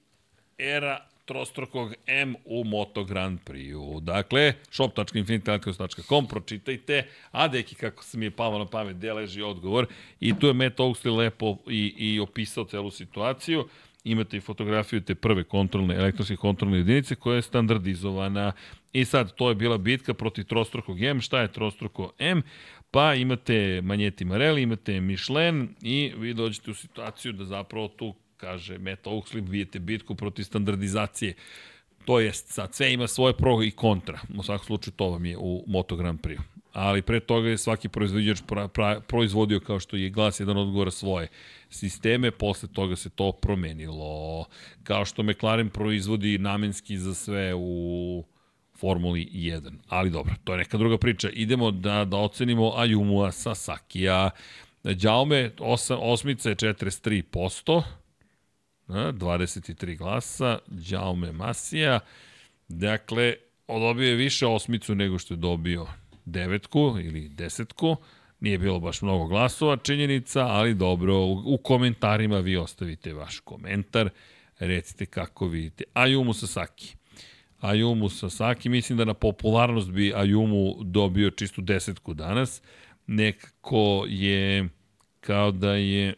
Era 0.57 1.12
trostrukog 1.25 1.93
M 2.07 2.35
u 2.45 2.63
Moto 2.63 3.03
Grand 3.03 3.39
Prix-u. 3.45 3.99
Dakle, 3.99 4.53
shop.infinityalkos.com, 4.69 6.27
pročitajte, 6.27 7.07
a 7.31 7.47
deki 7.47 7.75
kako 7.75 8.03
se 8.03 8.17
mi 8.17 8.25
je 8.25 8.31
palo 8.31 8.59
na 8.59 8.65
pamet, 8.65 8.97
gde 8.97 9.13
leži 9.13 9.41
odgovor. 9.41 9.87
I 10.19 10.33
tu 10.39 10.47
je 10.47 10.53
Matt 10.53 10.79
Oaksley 10.79 11.17
lepo 11.17 11.57
i, 11.69 11.93
i 11.97 12.19
opisao 12.19 12.65
celu 12.65 12.91
situaciju. 12.91 13.67
Imate 14.03 14.37
i 14.37 14.41
fotografiju 14.41 15.01
te 15.01 15.15
prve 15.15 15.43
kontrolne, 15.43 15.95
elektronske 15.95 16.35
kontrolne 16.35 16.77
jedinice 16.77 17.15
koja 17.15 17.35
je 17.35 17.41
standardizovana. 17.41 18.51
I 18.93 19.05
sad, 19.05 19.35
to 19.35 19.49
je 19.49 19.55
bila 19.55 19.77
bitka 19.77 20.13
protiv 20.13 20.43
trostrukog 20.43 21.01
M. 21.01 21.21
Šta 21.21 21.41
je 21.41 21.51
trostruko 21.51 22.11
M? 22.19 22.41
Pa 22.91 23.13
imate 23.13 23.81
Manjeti 23.83 24.25
Marelli, 24.25 24.61
imate 24.61 25.01
Michelin 25.01 25.69
i 25.81 26.13
vi 26.17 26.33
dođete 26.33 26.71
u 26.71 26.73
situaciju 26.73 27.33
da 27.33 27.45
zapravo 27.45 27.87
tu 27.87 28.13
kaže 28.43 28.77
Matt 28.77 29.07
Oaksley, 29.07 29.49
vidite 29.49 29.79
bitku 29.79 30.15
protiv 30.15 30.43
standardizacije. 30.43 31.33
To 32.05 32.19
jest, 32.19 32.47
sad 32.47 32.75
sve 32.75 32.93
ima 32.93 33.07
svoje 33.07 33.33
pro 33.33 33.63
i 33.63 33.71
kontra. 33.71 34.19
U 34.37 34.43
svakom 34.43 34.65
slučaju 34.65 34.93
to 34.95 35.09
vam 35.09 35.25
je 35.25 35.37
u 35.37 35.63
Moto 35.67 35.95
Grand 35.95 36.19
Prix. 36.21 36.39
Ali 36.73 37.01
pre 37.01 37.19
toga 37.19 37.49
je 37.49 37.57
svaki 37.57 37.89
proizvođač 37.89 38.41
pra, 38.47 38.67
pra, 38.67 38.99
proizvodio, 38.99 39.59
kao 39.59 39.79
što 39.79 39.95
je 39.95 40.09
glas 40.09 40.39
jedan 40.39 40.57
odgovora 40.57 40.91
svoje 40.91 41.27
sisteme, 41.69 42.31
posle 42.31 42.69
toga 42.73 42.95
se 42.95 43.09
to 43.09 43.31
promenilo. 43.31 44.45
Kao 44.83 45.05
što 45.05 45.23
McLaren 45.23 45.69
proizvodi 45.69 46.37
namenski 46.37 46.97
za 46.97 47.13
sve 47.13 47.53
u 47.55 48.23
Formuli 48.75 49.29
1. 49.33 49.71
Ali 49.87 50.09
dobro, 50.09 50.33
to 50.43 50.51
je 50.51 50.57
neka 50.57 50.77
druga 50.77 50.97
priča. 50.97 51.29
Idemo 51.29 51.71
da, 51.71 52.05
da 52.05 52.17
ocenimo 52.17 52.73
Ayumua 52.77 53.31
Sasakija. 53.31 54.29
Đaume, 54.83 55.51
osmica 55.99 56.49
je 56.49 56.55
43%. 56.55 57.83
23 58.93 59.97
glasa, 59.97 60.59
Đaume 60.67 61.31
Masija. 61.31 61.99
Dakle, 62.67 63.35
odobio 63.67 64.09
je 64.09 64.15
više 64.15 64.47
osmicu 64.47 64.95
nego 64.95 65.19
što 65.19 65.33
je 65.33 65.37
dobio 65.37 65.87
devetku 66.25 66.97
ili 67.03 67.29
desetku. 67.29 67.95
Nije 68.39 68.57
bilo 68.57 68.79
baš 68.79 69.01
mnogo 69.01 69.25
glasova, 69.25 69.77
činjenica, 69.77 70.47
ali 70.47 70.73
dobro, 70.73 71.25
u 71.25 71.59
komentarima 71.63 72.39
vi 72.39 72.57
ostavite 72.57 73.13
vaš 73.13 73.39
komentar, 73.39 74.09
recite 74.59 75.05
kako 75.05 75.47
vidite. 75.47 75.83
Ayumu 75.93 76.33
Sasaki. 76.33 76.95
Ayumu 77.61 78.09
Sasaki, 78.09 78.69
mislim 78.69 78.97
da 78.97 79.05
na 79.05 79.13
popularnost 79.13 79.91
bi 79.91 80.13
Ayumu 80.13 80.83
dobio 80.83 81.29
čistu 81.29 81.61
desetku 81.61 82.13
danas. 82.13 82.61
Nekako 83.07 84.05
je 84.07 84.69
kao 85.19 85.51
da 85.51 85.73
je 85.73 86.13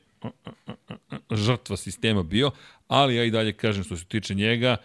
žrtva 1.32 1.78
sistema 1.78 2.24
bio, 2.24 2.52
ali 2.88 3.16
ja 3.16 3.24
i 3.24 3.32
dalje 3.32 3.54
kažem 3.54 3.84
što 3.84 3.98
se 3.98 4.06
tiče 4.06 4.36
njega, 4.36 4.78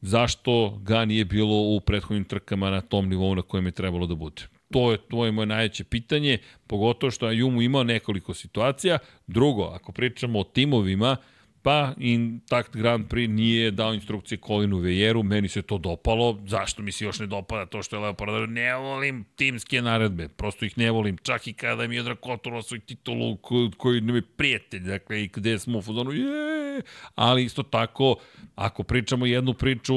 zašto 0.00 0.78
ga 0.82 1.04
nije 1.04 1.24
bilo 1.24 1.56
u 1.56 1.80
prethodnim 1.80 2.24
trkama 2.24 2.70
na 2.70 2.80
tom 2.80 3.08
nivou 3.08 3.34
na 3.34 3.42
kojem 3.42 3.66
je 3.66 3.72
trebalo 3.72 4.06
da 4.06 4.14
bude. 4.14 4.42
To 4.70 4.92
je, 4.92 4.98
to 4.98 5.24
je 5.24 5.32
moje 5.32 5.46
najveće 5.46 5.84
pitanje, 5.84 6.38
pogotovo 6.66 7.10
što 7.10 7.30
je 7.30 7.38
Jumu 7.38 7.62
imao 7.62 7.84
nekoliko 7.84 8.34
situacija. 8.34 8.98
Drugo, 9.26 9.62
ako 9.62 9.92
pričamo 9.92 10.40
o 10.40 10.44
timovima, 10.44 11.16
Pa 11.64 11.94
Intact 11.98 12.76
Grand 12.76 13.08
Prix 13.08 13.30
nije 13.30 13.70
dao 13.70 13.94
instrukcije 13.94 14.38
Colinu 14.46 14.78
Vejeru, 14.78 15.22
meni 15.22 15.48
se 15.48 15.62
to 15.62 15.78
dopalo, 15.78 16.38
zašto 16.46 16.82
mi 16.82 16.92
se 16.92 17.04
još 17.04 17.18
ne 17.18 17.26
dopada 17.26 17.66
to 17.66 17.82
što 17.82 17.96
je 17.96 18.00
Leopard, 18.00 18.50
ne 18.50 18.76
volim 18.76 19.24
timske 19.36 19.82
naredbe, 19.82 20.28
prosto 20.28 20.64
ih 20.64 20.78
ne 20.78 20.90
volim, 20.90 21.16
čak 21.16 21.46
i 21.46 21.52
kada 21.52 21.86
mi 21.88 21.96
je 21.96 22.02
Drakotor 22.02 22.62
svoj 22.62 22.80
titulu 22.80 23.36
koji, 23.36 23.70
koji 23.76 24.00
nam 24.00 24.16
je 24.16 24.22
prijatelj, 24.22 24.80
dakle, 24.80 25.22
i 25.22 25.28
gde 25.28 25.58
smo 25.58 25.78
u 25.78 25.82
fuzonu, 25.82 26.12
je, 26.12 26.82
ali 27.14 27.44
isto 27.44 27.62
tako, 27.62 28.16
ako 28.54 28.82
pričamo 28.82 29.26
jednu 29.26 29.54
priču 29.54 29.94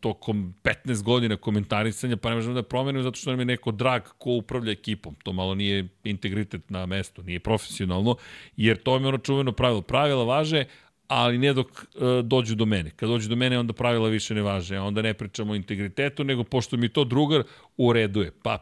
tokom 0.00 0.54
15 0.62 1.02
godina 1.02 1.36
komentarisanja, 1.36 2.16
pa 2.16 2.28
ne 2.28 2.34
možemo 2.34 2.54
da 2.54 2.62
promenimo 2.62 3.02
zato 3.02 3.16
što 3.16 3.30
nam 3.30 3.40
je 3.40 3.44
neko 3.44 3.72
drag 3.72 4.02
ko 4.18 4.30
upravlja 4.30 4.72
ekipom, 4.72 5.14
to 5.22 5.32
malo 5.32 5.54
nije 5.54 5.88
integritet 6.04 6.70
na 6.70 6.86
mesto, 6.86 7.22
nije 7.22 7.40
profesionalno, 7.40 8.16
jer 8.56 8.82
to 8.82 8.96
je 8.96 9.06
ono 9.06 9.18
čuveno 9.18 9.52
pravilo. 9.52 9.82
Pravila 9.82 10.24
važe, 10.24 10.64
ali 11.08 11.38
ne 11.38 11.52
dok 11.52 11.66
uh, 11.68 12.24
dođu 12.24 12.54
do 12.54 12.66
mene. 12.66 12.90
Kad 12.90 13.08
dođu 13.08 13.28
do 13.28 13.36
mene, 13.36 13.58
onda 13.58 13.72
pravila 13.72 14.08
više 14.08 14.34
ne 14.34 14.42
važe. 14.42 14.78
Onda 14.78 15.02
ne 15.02 15.14
pričamo 15.14 15.52
o 15.52 15.56
integritetu, 15.56 16.24
nego 16.24 16.44
pošto 16.44 16.76
mi 16.76 16.88
to 16.88 17.04
drugar 17.04 17.42
ureduje. 17.76 18.32
Pa, 18.42 18.58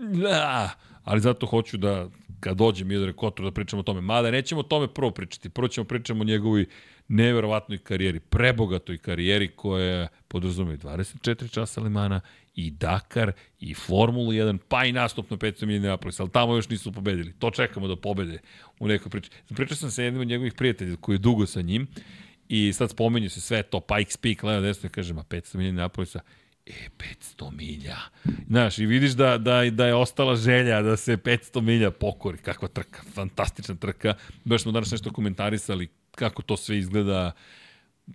da, 0.00 0.70
ali 1.04 1.20
zato 1.20 1.46
hoću 1.46 1.76
da, 1.76 2.08
kad 2.46 2.56
dođe 2.56 2.84
Mildred 2.84 3.16
Kotor, 3.16 3.44
da 3.44 3.50
pričamo 3.50 3.80
o 3.80 3.82
tome. 3.82 4.00
Mada 4.00 4.30
nećemo 4.30 4.60
o 4.60 4.64
tome 4.64 4.88
prvo 4.88 5.10
pričati. 5.10 5.48
Prvo 5.48 5.68
ćemo 5.68 5.84
pričamo 5.84 6.20
o 6.20 6.24
njegovoj 6.24 6.66
neverovatnoj 7.08 7.78
karijeri, 7.78 8.20
prebogatoj 8.20 8.98
karijeri 8.98 9.48
koja 9.48 10.08
podrazume 10.28 10.76
24 10.76 11.50
časa 11.50 11.80
Limana 11.80 12.20
i 12.54 12.70
Dakar 12.70 13.32
i 13.60 13.74
Formulu 13.74 14.32
1, 14.32 14.58
pa 14.68 14.84
i 14.84 14.92
nastup 14.92 15.30
na 15.30 15.36
500 15.36 15.66
milija 15.66 15.82
Neapolis, 15.82 16.20
ali 16.20 16.30
tamo 16.30 16.56
još 16.56 16.68
nisu 16.68 16.92
pobedili. 16.92 17.32
To 17.32 17.50
čekamo 17.50 17.88
da 17.88 17.96
pobede 17.96 18.38
u 18.78 18.88
nekoj 18.88 19.10
priči. 19.10 19.30
Pričao 19.56 19.76
sam 19.76 19.90
sa 19.90 20.02
jednim 20.02 20.20
od 20.20 20.28
njegovih 20.28 20.54
prijatelja 20.54 20.96
koji 20.96 21.14
je 21.14 21.18
dugo 21.18 21.46
sa 21.46 21.62
njim 21.62 21.86
i 22.48 22.72
sad 22.72 22.90
spomenju 22.90 23.30
se 23.30 23.40
sve 23.40 23.62
to, 23.62 23.80
Pikes 23.80 24.16
Peak, 24.16 24.42
Leo 24.42 24.60
desno, 24.60 24.88
kaže, 24.92 25.14
ma 25.14 25.22
500 25.22 25.56
milija 25.56 25.72
Neapolisa, 25.72 26.20
e, 26.66 26.88
500 27.38 27.50
milja. 27.52 27.96
Znaš, 28.48 28.78
i 28.78 28.86
vidiš 28.86 29.12
da, 29.12 29.38
da, 29.38 29.70
da 29.70 29.86
je 29.86 29.94
ostala 29.94 30.36
želja 30.36 30.82
da 30.82 30.96
se 30.96 31.16
500 31.16 31.60
milja 31.60 31.90
pokori. 31.90 32.38
Kakva 32.38 32.68
trka, 32.68 33.02
fantastična 33.14 33.74
trka. 33.74 34.14
Baš 34.44 34.62
smo 34.62 34.72
danas 34.72 34.90
nešto 34.90 35.12
komentarisali 35.12 35.88
kako 36.14 36.42
to 36.42 36.56
sve 36.56 36.78
izgleda. 36.78 37.32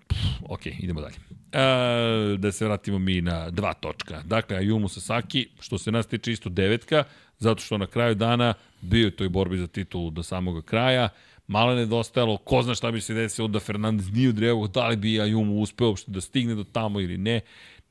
Pff, 0.08 0.20
ok, 0.50 0.66
idemo 0.66 1.02
dalje. 1.02 1.16
E, 1.52 2.38
da 2.38 2.52
se 2.52 2.66
vratimo 2.66 3.00
mi 3.00 3.22
na 3.22 3.50
dva 3.50 3.74
točka. 3.74 4.22
Dakle, 4.26 4.58
Ayumu 4.58 4.88
Sasaki, 4.88 5.48
što 5.60 5.78
se 5.78 5.92
nas 5.92 6.08
tiče 6.08 6.32
isto 6.32 6.50
devetka, 6.50 7.04
zato 7.40 7.62
što 7.62 7.78
na 7.78 7.88
kraju 7.88 8.16
dana 8.16 8.54
bio 8.82 9.06
je 9.06 9.16
toj 9.16 9.30
borbi 9.30 9.58
za 9.58 9.68
titulu 9.68 10.10
do 10.10 10.24
samoga 10.24 10.62
kraja. 10.62 11.10
Malo 11.48 11.76
nedostajalo, 11.76 12.38
ko 12.38 12.62
zna 12.62 12.76
šta 12.76 12.92
bi 12.92 13.02
se 13.02 13.14
desilo 13.14 13.48
da 13.48 13.60
Fernandez 13.60 14.12
nije 14.12 14.30
odreagovao, 14.30 14.68
da 14.68 14.88
li 14.88 14.96
bi 14.96 15.20
Ayumu 15.20 15.62
uspeo 15.62 15.88
uopšte 15.88 16.12
da 16.12 16.22
stigne 16.22 16.56
do 16.56 16.64
tamo 16.64 17.00
ili 17.00 17.18
ne. 17.18 17.42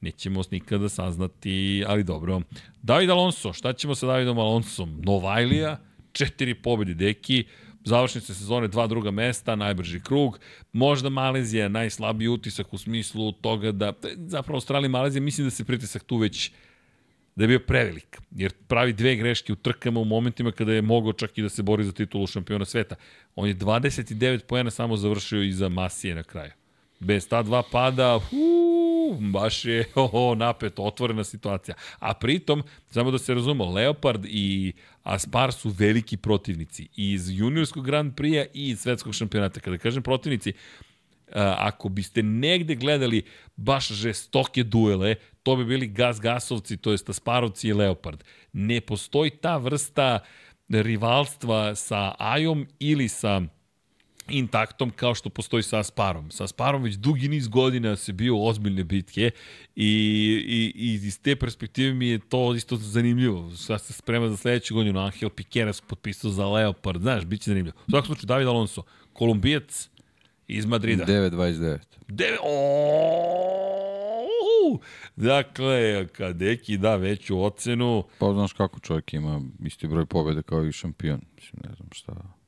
Nećemo 0.01 0.43
nikada 0.51 0.89
saznati, 0.89 1.85
ali 1.87 2.05
dobro. 2.05 2.41
David 2.83 3.11
Alonso, 3.11 3.53
šta 3.53 3.73
ćemo 3.73 3.95
sa 3.95 4.07
Davidom 4.07 4.39
Alonsom? 4.39 5.01
Novajlija, 5.03 5.81
četiri 6.13 6.55
pobedi 6.55 6.95
deki, 6.95 7.45
završnice 7.85 8.35
sezone 8.35 8.69
dva 8.69 8.87
druga 8.87 9.11
mesta, 9.11 9.57
najbrži 9.57 10.01
krug. 10.01 10.39
Možda 10.73 11.09
Malezija 11.09 11.69
najslabiji 11.69 12.29
utisak 12.29 12.73
u 12.73 12.79
smislu 12.79 13.33
toga 13.33 13.73
da, 13.73 13.93
zapravo 14.17 14.57
Australija 14.57 14.87
i 14.87 14.91
Malezija, 14.91 15.23
mislim 15.23 15.47
da 15.47 15.51
se 15.51 15.65
pritisak 15.65 16.05
tu 16.05 16.17
već 16.17 16.51
da 17.37 17.45
je 17.45 17.49
bio 17.49 17.59
prevelik, 17.59 18.19
jer 18.31 18.53
pravi 18.69 18.93
dve 18.93 19.17
greške 19.17 19.53
u 19.53 19.57
trkama 19.57 20.01
u 20.01 20.05
momentima 20.05 20.53
kada 20.53 20.73
je 20.73 20.83
mogao 20.83 21.13
čak 21.13 21.39
i 21.39 21.43
da 21.43 21.49
se 21.49 21.63
bori 21.63 21.85
za 21.85 21.93
titulu 21.93 22.27
šampiona 22.27 22.65
sveta. 22.65 22.95
On 23.35 23.49
je 23.49 23.55
29 23.55 24.45
pojena 24.45 24.71
samo 24.71 24.97
završio 24.97 25.43
iza 25.43 25.69
Masije 25.69 26.15
na 26.15 26.23
kraju. 26.23 26.53
Bez 27.01 27.29
ta 27.29 27.43
dva 27.43 27.63
pada, 27.63 28.19
uu, 28.33 29.17
baš 29.33 29.65
je 29.65 29.85
oh, 29.95 30.37
napet, 30.37 30.79
otvorena 30.79 31.25
situacija. 31.25 31.75
A 31.99 32.15
pritom, 32.15 32.63
samo 32.91 33.11
da 33.11 33.19
se 33.19 33.35
razumemo, 33.35 33.71
Leopard 33.73 34.27
i 34.29 34.73
Aspar 35.03 35.53
su 35.53 35.69
veliki 35.69 36.17
protivnici 36.17 36.89
iz 36.97 37.31
juniorskog 37.31 37.87
Grand 37.87 38.15
Prix-a 38.15 38.45
i 38.55 38.69
iz 38.69 38.81
svetskog 38.81 39.15
šampionata. 39.15 39.61
Kada 39.61 39.79
kažem 39.79 40.03
protivnici, 40.03 40.53
ako 41.33 41.89
biste 41.89 42.23
negde 42.23 42.75
gledali 42.75 43.23
baš 43.57 43.89
žestoke 43.89 44.63
duele, 44.63 45.15
to 45.43 45.57
bi 45.57 45.65
bili 45.65 45.89
gas-gasovci, 45.89 46.77
to 46.77 46.91
jest 46.91 47.11
Asparovci 47.11 47.69
i 47.69 47.73
Leopard. 47.73 48.25
Ne 48.53 48.81
postoji 48.81 49.31
ta 49.31 49.57
vrsta 49.57 50.19
rivalstva 50.69 51.75
sa 51.75 52.15
Ajom 52.19 52.67
ili 52.79 53.09
sa 53.09 53.41
intaktom 54.31 54.91
kao 54.91 55.15
što 55.15 55.31
postoji 55.31 55.63
sa 55.63 55.79
Asparom. 55.79 56.31
Sa 56.31 56.45
Asparom 56.45 56.83
već 56.83 56.95
dugi 56.95 57.29
niz 57.29 57.49
godina 57.49 57.97
se 57.97 58.13
bio 58.13 58.45
ozbiljne 58.45 58.85
bitke 58.85 59.31
i, 59.77 59.91
i, 60.47 60.73
i 60.75 60.95
iz 60.95 61.21
te 61.23 61.37
perspektive 61.37 61.95
mi 61.95 62.09
je 62.09 62.19
to 62.19 62.55
isto 62.55 62.77
zanimljivo. 62.77 63.57
Sad 63.57 63.83
se 63.83 63.93
sprema 63.93 64.29
za 64.29 64.37
sledeću 64.37 64.75
godinu, 64.75 65.01
Angel 65.01 65.31
Piqueras 65.31 65.83
potpisao 65.87 66.31
za 66.31 66.47
Leopard, 66.47 67.03
znaš, 67.03 67.25
bit 67.25 67.41
će 67.41 67.51
zanimljivo. 67.51 67.77
U 67.87 67.91
svakom 67.91 68.07
slučaju, 68.07 68.27
David 68.27 68.49
Alonso, 68.49 68.83
kolumbijac 69.13 69.89
iz 70.49 70.67
Madrida. 70.67 71.05
9.29. 71.05 71.79
9, 72.09 72.39
Dakle, 75.17 76.09
Kadeki 76.09 76.79
da 76.79 76.97
veću 76.97 77.43
ocenu. 77.43 78.05
Pa 78.19 78.33
znaš 78.33 78.53
kako 78.53 78.81
čovjek 78.81 79.15
ima 79.15 79.41
isti 79.65 79.89
broj 79.89 80.07
pobjede 80.07 80.43
kao 80.43 80.65
i 80.65 80.73
šampion. 80.73 81.21
Mislim, 81.37 81.63
ne 81.69 81.75
znam 81.75 81.89
šta... 81.93 82.40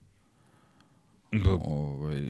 Ovaj, 1.64 2.28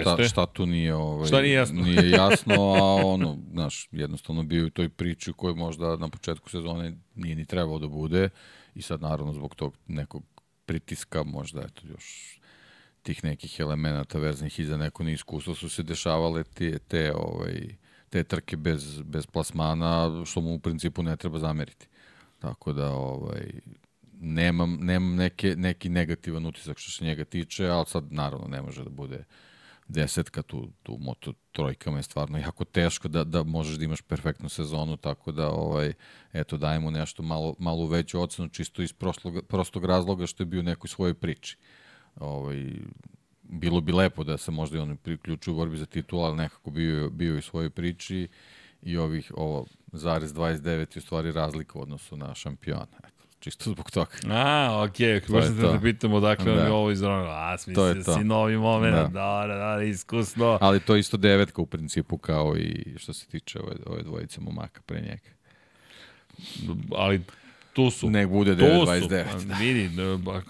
šta, 0.00 0.24
šta 0.28 0.46
tu 0.46 0.66
nije, 0.66 0.94
ovaj, 0.94 1.26
šta 1.26 1.40
nije 1.40 1.54
jasno? 1.54 1.82
nije 1.82 2.10
jasno, 2.20 2.54
a 2.54 3.06
ono, 3.06 3.38
znaš, 3.52 3.88
jednostavno 3.92 4.42
bio 4.42 4.66
u 4.66 4.70
toj 4.70 4.88
priči 4.88 5.32
koji 5.32 5.54
možda 5.54 5.96
na 5.96 6.08
početku 6.08 6.50
sezone 6.50 6.96
nije 7.14 7.36
ni 7.36 7.46
trebao 7.46 7.78
da 7.78 7.88
bude 7.88 8.28
i 8.74 8.82
sad 8.82 9.00
naravno 9.00 9.32
zbog 9.32 9.54
tog 9.54 9.76
nekog 9.86 10.22
pritiska 10.66 11.22
možda 11.22 11.60
eto 11.60 11.82
još 11.88 12.38
tih 13.02 13.24
nekih 13.24 13.60
elemenata 13.60 14.18
veznih 14.18 14.58
i 14.58 14.64
za 14.64 14.76
neko 14.76 15.04
neiskustvo 15.04 15.54
su 15.54 15.68
se 15.68 15.82
dešavale 15.82 16.44
te, 16.44 16.78
te, 16.78 17.12
ovaj, 17.14 17.76
te 18.10 18.24
trke 18.24 18.56
bez, 18.56 19.02
bez 19.02 19.26
plasmana, 19.26 20.24
što 20.24 20.40
mu 20.40 20.54
u 20.54 20.58
principu 20.58 21.02
ne 21.02 21.16
treba 21.16 21.38
zameriti. 21.38 21.86
Tako 22.38 22.72
da, 22.72 22.90
ovaj, 22.90 23.52
nemam, 24.24 24.78
nemam 24.80 25.14
neke, 25.14 25.54
neki 25.56 25.88
negativan 25.88 26.46
utisak 26.46 26.78
što 26.78 26.90
se 26.90 27.04
njega 27.04 27.24
tiče, 27.24 27.66
ali 27.68 27.86
sad 27.86 28.12
naravno 28.12 28.48
ne 28.48 28.62
može 28.62 28.84
da 28.84 28.90
bude 28.90 29.24
desetka, 29.88 30.42
tu, 30.42 30.68
tu 30.82 30.96
moto 31.00 31.32
trojkama 31.52 31.96
je 31.96 32.02
stvarno 32.02 32.38
jako 32.38 32.64
teško 32.64 33.08
da, 33.08 33.24
da 33.24 33.42
možeš 33.42 33.76
da 33.76 33.84
imaš 33.84 34.02
perfektnu 34.02 34.48
sezonu, 34.48 34.96
tako 34.96 35.32
da 35.32 35.50
ovaj, 35.50 35.92
eto, 36.32 36.56
dajemo 36.56 36.90
nešto 36.90 37.22
malo, 37.22 37.54
malo 37.58 37.86
veću 37.86 38.20
ocenu, 38.20 38.48
čisto 38.48 38.82
iz 38.82 38.92
proslog, 38.92 39.44
prostog 39.48 39.84
razloga 39.84 40.26
što 40.26 40.42
je 40.42 40.46
bio 40.46 40.60
u 40.60 40.62
nekoj 40.62 40.88
svojoj 40.88 41.14
priči. 41.14 41.58
Ovaj, 42.16 42.72
bilo 43.42 43.80
bi 43.80 43.92
lepo 43.92 44.24
da 44.24 44.36
se 44.38 44.50
možda 44.50 44.78
i 44.78 44.80
on 44.80 44.96
priključio 44.96 45.52
u 45.52 45.56
borbi 45.56 45.76
za 45.76 45.86
titul, 45.86 46.24
ali 46.24 46.36
nekako 46.36 46.70
bio, 46.70 47.10
bio 47.10 47.38
i 47.38 47.42
svojoj 47.42 47.70
priči 47.70 48.28
i 48.82 48.96
ovih, 48.96 49.32
ovo, 49.36 49.66
zarez 49.92 50.34
29 50.34 50.68
je 50.78 50.86
u 50.96 51.00
stvari 51.00 51.32
razlika 51.32 51.78
u 51.78 51.82
odnosu 51.82 52.16
na 52.16 52.34
šampiona. 52.34 53.13
Čisto 53.44 53.70
zbog 53.70 53.90
toga. 53.90 54.10
A, 54.30 54.82
okej, 54.88 55.20
okay. 55.20 55.30
možete 55.30 55.54
da 55.54 55.80
pitamo 55.82 56.16
odakle 56.16 56.44
da. 56.44 56.52
on 56.52 56.66
je 56.66 56.72
ovo 56.72 56.90
izravno. 56.90 57.30
A, 57.30 57.58
smisli 57.58 57.94
da 57.94 58.14
si 58.14 58.24
novi 58.24 58.56
moment, 58.56 58.94
da. 58.94 59.02
da, 59.02 59.44
da, 59.46 59.76
da, 59.76 59.82
iskusno. 59.82 60.58
Ali 60.60 60.80
to 60.80 60.94
je 60.94 61.00
isto 61.00 61.16
devetka 61.16 61.62
u 61.62 61.66
principu 61.66 62.18
kao 62.18 62.56
i 62.56 62.94
što 62.96 63.12
se 63.12 63.26
tiče 63.26 63.60
ove, 63.60 63.72
ove 63.86 64.02
dvojice 64.02 64.40
momaka 64.40 64.80
pre 64.86 65.00
njega. 65.00 65.30
Ali 66.96 67.20
tu 67.72 67.90
su. 67.90 68.10
Nek 68.10 68.28
bude 68.28 68.56
9.29. 68.56 69.44
Da. 69.44 69.54
Vidi, 69.54 69.90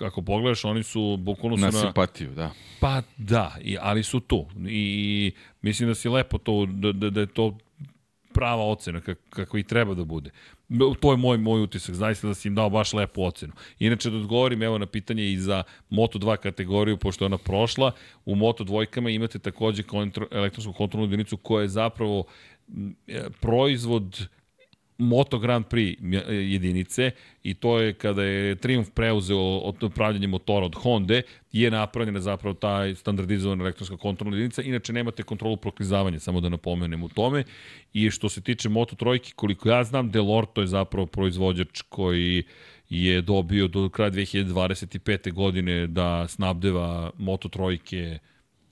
ako 0.00 0.22
pogledaš, 0.22 0.64
oni 0.64 0.82
su 0.82 1.16
bukvalno 1.16 1.56
su 1.56 1.60
na... 1.60 1.66
Na 1.66 1.80
simpatiju, 1.80 2.30
da. 2.30 2.50
Pa 2.80 3.02
da, 3.16 3.56
i, 3.60 3.76
ali 3.80 4.02
su 4.02 4.20
tu. 4.20 4.46
I 4.68 5.32
mislim 5.62 5.88
da 5.88 5.94
si 5.94 6.08
lepo 6.08 6.38
to, 6.38 6.66
da, 6.66 6.92
da, 6.92 7.10
da 7.10 7.20
je 7.20 7.26
to 7.26 7.58
prava 8.34 8.62
ocena 8.62 9.00
kako 9.30 9.58
i 9.58 9.62
treba 9.62 9.94
da 9.94 10.04
bude. 10.04 10.30
To 11.00 11.10
je 11.12 11.16
moj 11.16 11.38
moj 11.38 11.62
utisak, 11.62 11.94
zaista 11.94 12.28
da 12.28 12.34
si 12.34 12.48
im 12.48 12.54
dao 12.54 12.70
baš 12.70 12.92
lepu 12.92 13.24
ocenu. 13.24 13.52
Inače 13.78 14.10
da 14.10 14.16
odgovorim 14.16 14.62
evo 14.62 14.78
na 14.78 14.86
pitanje 14.86 15.32
i 15.32 15.38
za 15.38 15.62
Moto2 15.90 16.36
kategoriju, 16.36 16.96
pošto 16.96 17.24
je 17.24 17.26
ona 17.26 17.38
prošla, 17.38 17.92
u 18.24 18.34
Moto2 18.34 19.14
imate 19.14 19.38
takođe 19.38 19.82
kontro, 19.82 20.26
elektronsku 20.30 20.72
kontrolnu 20.72 21.04
jedinicu 21.04 21.36
koja 21.36 21.62
je 21.62 21.68
zapravo 21.68 22.24
e, 23.06 23.24
proizvod 23.40 24.28
Moto 24.98 25.38
Grand 25.38 25.66
Prix 25.66 25.96
jedinice 26.28 27.10
i 27.42 27.54
to 27.54 27.78
je 27.78 27.94
kada 27.94 28.22
je 28.22 28.54
Triumph 28.54 28.90
preuzeo 28.94 29.58
od 29.58 29.82
upravljanje 29.82 30.26
motora 30.26 30.66
od 30.66 30.74
Honda 30.74 31.22
je 31.52 31.70
napravljena 31.70 32.20
zapravo 32.20 32.54
ta 32.54 32.94
standardizovana 32.94 33.64
elektronska 33.64 33.96
kontrolna 33.96 34.36
jedinica. 34.36 34.62
Inače 34.62 34.92
nemate 34.92 35.22
kontrolu 35.22 35.56
proklizavanja, 35.56 36.18
samo 36.18 36.40
da 36.40 36.48
napomenem 36.48 37.02
u 37.02 37.08
tome. 37.08 37.44
I 37.92 38.10
što 38.10 38.28
se 38.28 38.40
tiče 38.40 38.68
Moto 38.68 38.96
Trojke, 38.96 39.32
koliko 39.36 39.68
ja 39.68 39.84
znam, 39.84 40.10
Delorto 40.10 40.60
je 40.60 40.66
zapravo 40.66 41.06
proizvođač 41.06 41.82
koji 41.88 42.42
je 42.90 43.22
dobio 43.22 43.68
do 43.68 43.88
kraja 43.88 44.10
2025. 44.10 45.32
godine 45.32 45.86
da 45.86 46.28
snabdeva 46.28 47.10
Moto 47.18 47.48
Trojke 47.48 48.18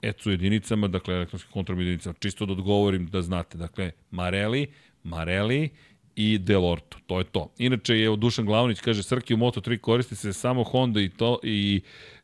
ECU 0.02 0.31
jedinicama, 0.31 0.89
dakle 0.89 1.15
elektronskim 1.15 1.52
kontrolnim 1.52 1.86
jedinicama. 1.86 2.15
Čisto 2.20 2.47
da 2.47 2.52
odgovorim 2.52 3.07
da 3.07 3.23
znate. 3.23 3.59
Dakle, 3.59 3.91
Marelli, 4.10 4.67
Marelli, 5.02 5.70
i 6.16 6.39
Delorto. 6.39 6.99
To 7.07 7.18
je 7.18 7.24
to. 7.24 7.52
Inače 7.58 7.99
je 7.99 8.16
Dušan 8.16 8.47
Glavnić 8.47 8.81
kaže 8.81 9.02
Srki 9.02 9.34
u 9.34 9.36
Moto3 9.36 9.78
koristi 9.78 10.16
se 10.16 10.32
samo 10.32 10.65
Honda 10.65 11.00
i 11.00 11.08
to 11.08 11.39
i 11.42 11.81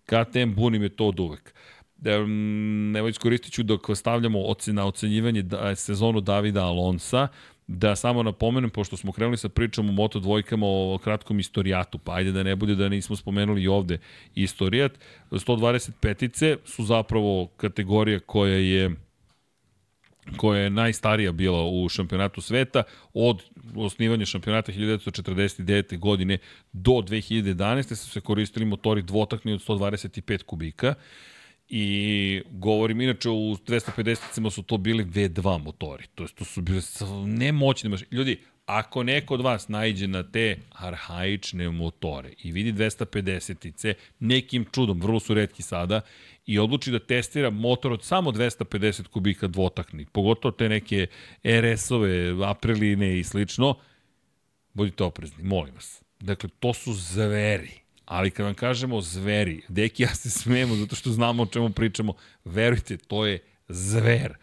KTM 0.07 0.55
bunim 0.55 0.83
je 0.83 0.89
to 0.89 1.07
od 1.07 1.21
uvek. 1.21 1.55
Evo 2.99 3.09
iskoristit 3.09 3.53
ću 3.53 3.63
dok 3.63 3.81
stavljamo 3.95 4.43
ocena 4.43 4.87
ocenjivanje 4.87 5.43
da, 5.43 5.75
sezonu 5.75 6.21
Davida 6.21 6.65
Alonsa, 6.65 7.29
da 7.67 7.97
samo 7.97 8.23
napomenem, 8.23 8.71
pošto 8.71 8.97
smo 8.97 9.13
krenuli 9.13 9.37
sa 9.37 9.49
pričom 9.49 9.89
o 9.89 9.93
Moto 9.93 10.19
dvojkama 10.19 10.67
o 10.67 10.99
kratkom 11.05 11.41
istorijatu, 11.41 11.99
pa 11.99 12.15
ajde 12.15 12.33
da 12.33 12.43
ne 12.43 12.57
bude 12.57 12.75
da 12.75 12.89
nismo 12.89 13.17
spomenuli 13.17 13.63
i 13.63 13.69
ovde 13.69 13.99
istorijat, 14.35 14.93
125-ice 15.31 16.57
su 16.65 16.85
zapravo 16.85 17.47
kategorija 17.57 18.21
koja 18.21 18.57
je 18.57 18.91
koja 20.37 20.61
je 20.61 20.71
najstarija 20.71 21.33
bila 21.33 21.67
u 21.67 21.89
šampionatu 21.89 22.41
sveta 22.41 22.83
od 23.15 23.43
osnivanja 23.77 24.27
šampionata 24.27 24.73
1949. 24.73 25.99
godine 25.99 26.39
do 26.73 26.93
2011. 26.93 27.95
su 27.95 28.11
se 28.11 28.21
koristili 28.21 28.65
motori 28.65 29.03
dvotakni 29.03 29.53
od 29.53 29.61
125 29.67 30.43
kubika 30.43 30.95
i 31.69 32.43
govorim 32.51 33.01
inače 33.01 33.31
u 33.31 33.57
250 33.67 34.19
cima 34.33 34.51
su 34.51 34.63
to 34.63 34.77
bili 34.77 35.05
V2 35.05 35.63
motori, 35.65 36.07
to, 36.15 36.25
jest, 36.25 36.35
to 36.35 36.45
su 36.45 36.63
bili 36.63 36.81
nemoćni 37.27 37.91
mašine. 37.91 38.09
Ljudi, 38.11 38.41
ako 38.69 39.03
neko 39.03 39.35
od 39.35 39.41
vas 39.41 39.69
najđe 39.69 40.07
na 40.07 40.23
te 40.23 40.57
arhaične 40.73 41.71
motore 41.71 42.33
i 42.43 42.53
vidi 42.53 42.73
250-ice, 42.73 43.95
nekim 44.19 44.67
čudom, 44.73 45.01
vrlo 45.01 45.21
su 45.21 45.35
redki 45.35 45.63
sada, 45.63 46.01
i 46.47 46.59
odluči 46.59 46.91
da 46.91 46.99
testira 46.99 47.51
motor 47.51 47.93
od 47.93 48.05
samo 48.05 48.31
250 48.31 49.09
kubika 49.09 49.47
dvotakni, 49.47 50.07
pogotovo 50.13 50.53
te 50.53 50.69
neke 50.69 51.07
RS-ove, 51.45 52.47
Apriline 52.47 53.19
i 53.19 53.25
slično, 53.25 53.75
budite 54.73 55.05
oprezni, 55.05 55.45
molim 55.45 55.75
vas. 55.75 56.03
Dakle, 56.21 56.49
to 56.61 56.75
su 56.75 56.93
zveri. 56.93 57.73
Ali 58.05 58.31
kad 58.31 58.47
vam 58.47 58.55
kažemo 58.55 59.01
zveri, 59.01 59.63
deki 59.69 60.03
ja 60.03 60.15
se 60.15 60.31
smijemo 60.31 60.77
zato 60.77 60.97
što 60.97 61.11
znamo 61.11 61.43
o 61.43 61.47
čemu 61.47 61.71
pričamo, 61.71 62.13
verujte, 62.45 62.97
to 62.97 63.27
je 63.27 63.39
zver. 63.69 64.35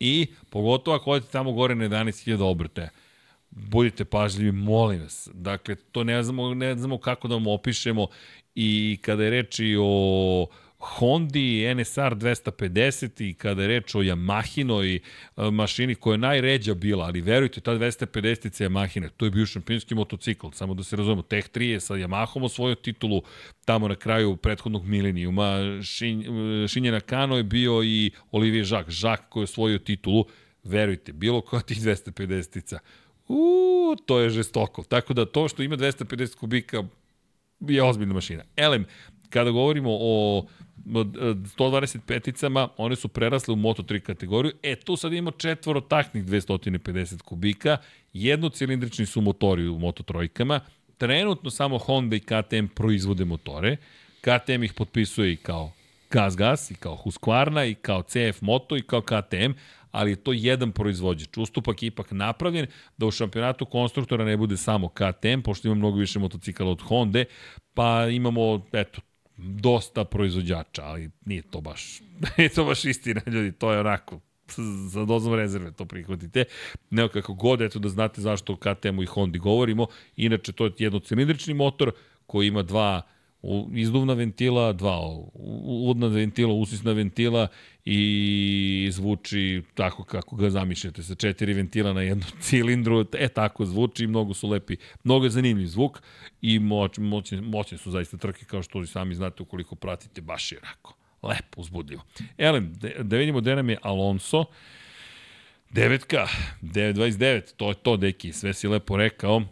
I 0.00 0.26
pogotovo 0.50 0.96
ako 0.96 1.10
odete 1.10 1.32
tamo 1.32 1.52
gore 1.52 1.74
na 1.74 1.84
11.000 1.84 2.42
obrtaja, 2.42 2.88
budite 3.52 4.04
pažljivi, 4.04 4.52
molim 4.52 5.00
vas. 5.00 5.28
Dakle, 5.34 5.74
to 5.74 6.04
ne 6.04 6.22
znamo, 6.22 6.54
ne 6.54 6.74
znamo 6.74 6.98
kako 6.98 7.28
da 7.28 7.34
vam 7.34 7.46
opišemo. 7.46 8.06
I 8.54 8.98
kada 9.02 9.24
je 9.24 9.30
reči 9.30 9.76
o 9.80 10.46
Hondi 10.82 11.74
NSR 11.74 12.14
250 12.14 13.28
i 13.28 13.34
kada 13.34 13.62
je 13.62 13.68
reč 13.68 13.94
o 13.94 14.02
Yamahinoj 14.02 14.96
e, 14.96 15.00
mašini 15.50 15.94
koja 15.94 16.14
je 16.14 16.18
najređa 16.18 16.74
bila, 16.74 17.04
ali 17.04 17.20
verujte, 17.20 17.60
ta 17.60 17.72
250 17.72 18.64
Yamahine, 18.64 19.08
to 19.16 19.24
je 19.24 19.30
bio 19.30 19.46
šampionski 19.46 19.94
motocikl, 19.94 20.46
samo 20.52 20.74
da 20.74 20.82
se 20.82 20.96
razumemo, 20.96 21.22
Tech 21.22 21.48
3 21.48 21.62
je 21.62 21.80
sa 21.80 21.94
Yamahom 21.94 22.44
osvojio 22.44 22.74
titulu 22.74 23.22
tamo 23.64 23.88
na 23.88 23.94
kraju 23.94 24.36
prethodnog 24.36 24.86
milenijuma, 24.86 25.58
Šin, 25.82 26.22
e, 26.64 26.68
Šinjena 26.68 27.00
Kano 27.00 27.36
je 27.36 27.42
bio 27.42 27.82
i 27.84 28.10
Olivier 28.30 28.66
Jacques, 28.72 29.02
Jacques 29.02 29.28
koji 29.28 29.40
je 29.40 29.44
osvojio 29.44 29.78
titulu, 29.78 30.24
verujte, 30.64 31.12
bilo 31.12 31.40
koja 31.40 31.62
tih 31.62 31.78
250-ica, 31.78 32.78
uuu, 33.32 33.96
to 33.96 34.20
je 34.20 34.30
žestoko. 34.30 34.82
Tako 34.82 35.14
da 35.14 35.26
to 35.26 35.48
što 35.48 35.62
ima 35.62 35.76
250 35.76 36.36
kubika 36.36 36.82
je 37.60 37.82
ozbiljna 37.82 38.14
mašina. 38.14 38.44
Elem, 38.56 38.84
kada 39.30 39.50
govorimo 39.50 39.90
o 40.00 40.44
125-icama, 40.86 42.68
one 42.76 42.96
su 42.96 43.08
prerasle 43.08 43.54
u 43.54 43.56
Moto3 43.56 44.00
kategoriju. 44.00 44.52
E, 44.62 44.76
tu 44.76 44.96
sad 44.96 45.12
imamo 45.12 45.30
četvorotaknih 45.30 46.24
250 46.24 47.22
kubika, 47.22 47.76
jednocilindrični 48.12 49.06
su 49.06 49.20
motori 49.20 49.68
u 49.68 49.78
Moto3-kama, 49.78 50.60
trenutno 50.98 51.50
samo 51.50 51.78
Honda 51.78 52.16
i 52.16 52.20
KTM 52.20 52.66
proizvode 52.74 53.24
motore, 53.24 53.76
KTM 54.20 54.62
ih 54.62 54.72
potpisuje 54.72 55.32
i 55.32 55.36
kao 55.36 55.72
Gas 56.10 56.36
Gas, 56.36 56.70
i 56.70 56.74
kao 56.74 56.96
Husqvarna, 57.04 57.70
i 57.70 57.74
kao 57.74 58.02
CF 58.02 58.40
Moto, 58.40 58.76
i 58.76 58.82
kao 58.82 59.00
KTM, 59.00 59.52
ali 59.92 60.10
je 60.10 60.16
to 60.16 60.32
jedan 60.32 60.72
proizvođač. 60.72 61.36
Ustupak 61.36 61.82
je 61.82 61.86
ipak 61.86 62.10
napravljen 62.10 62.66
da 62.96 63.06
u 63.06 63.10
šampionatu 63.10 63.66
konstruktora 63.66 64.24
ne 64.24 64.36
bude 64.36 64.56
samo 64.56 64.88
KTM, 64.88 65.40
pošto 65.44 65.68
ima 65.68 65.74
mnogo 65.74 65.98
više 65.98 66.18
motocikala 66.18 66.70
od 66.70 66.82
Honda, 66.82 67.24
pa 67.74 68.06
imamo, 68.08 68.66
eto, 68.72 69.00
dosta 69.36 70.04
proizvođača, 70.04 70.84
ali 70.84 71.10
nije 71.24 71.42
to 71.42 71.60
baš, 71.60 72.00
nije 72.38 72.48
to 72.48 72.64
baš 72.64 72.84
istina, 72.84 73.20
ljudi, 73.26 73.52
to 73.52 73.72
je 73.72 73.80
onako, 73.80 74.20
za 74.88 75.04
dozvom 75.04 75.34
rezerve 75.34 75.72
to 75.72 75.84
prihvatite. 75.84 76.44
Neo 76.90 77.08
kako 77.08 77.34
god, 77.34 77.62
eto 77.62 77.78
da 77.78 77.88
znate 77.88 78.20
zašto 78.20 78.52
o 78.52 78.56
KTM-u 78.56 79.02
i 79.02 79.06
Hondi 79.06 79.38
govorimo. 79.38 79.86
Inače, 80.16 80.52
to 80.52 80.64
je 80.64 80.72
jednocilindrični 80.78 81.54
motor 81.54 81.92
koji 82.26 82.48
ima 82.48 82.62
dva 82.62 83.02
izduvna 83.74 84.14
ventila, 84.14 84.72
dva 84.72 85.00
uvodna 85.34 86.06
ventila, 86.06 86.54
usisna 86.54 86.92
ventila 86.92 87.48
i 87.84 88.88
zvuči 88.92 89.62
tako 89.74 90.04
kako 90.04 90.36
ga 90.36 90.50
zamišljate, 90.50 91.02
sa 91.02 91.14
četiri 91.14 91.52
ventila 91.52 91.92
na 91.92 92.02
jednom 92.02 92.30
cilindru, 92.46 93.04
e 93.18 93.28
tako 93.28 93.66
zvuči, 93.66 94.06
mnogo 94.06 94.34
su 94.34 94.48
lepi, 94.48 94.76
mnogo 95.04 95.26
je 95.26 95.30
zanimljiv 95.30 95.66
zvuk 95.66 96.02
i 96.42 96.58
moć, 96.58 96.98
moćne, 96.98 97.40
moćne 97.40 97.78
su 97.78 97.90
zaista 97.90 98.16
trke 98.16 98.44
kao 98.44 98.62
što 98.62 98.86
sami 98.86 99.14
znate 99.14 99.42
ukoliko 99.42 99.74
pratite, 99.74 100.20
baš 100.20 100.52
je 100.52 100.58
rako. 100.62 100.96
Lepo, 101.22 101.60
uzbudljivo. 101.60 102.02
Elem, 102.38 102.74
da, 102.74 102.88
da 103.02 103.16
vidimo 103.16 103.40
gde 103.40 103.56
nam 103.56 103.70
je 103.70 103.78
Alonso, 103.82 104.44
Devetka, 105.70 106.26
9.29, 106.62 107.54
to 107.56 107.68
je 107.68 107.74
to, 107.74 107.96
deki, 107.96 108.32
sve 108.32 108.54
si 108.54 108.68
lepo 108.68 108.96
rekao, 108.96 109.42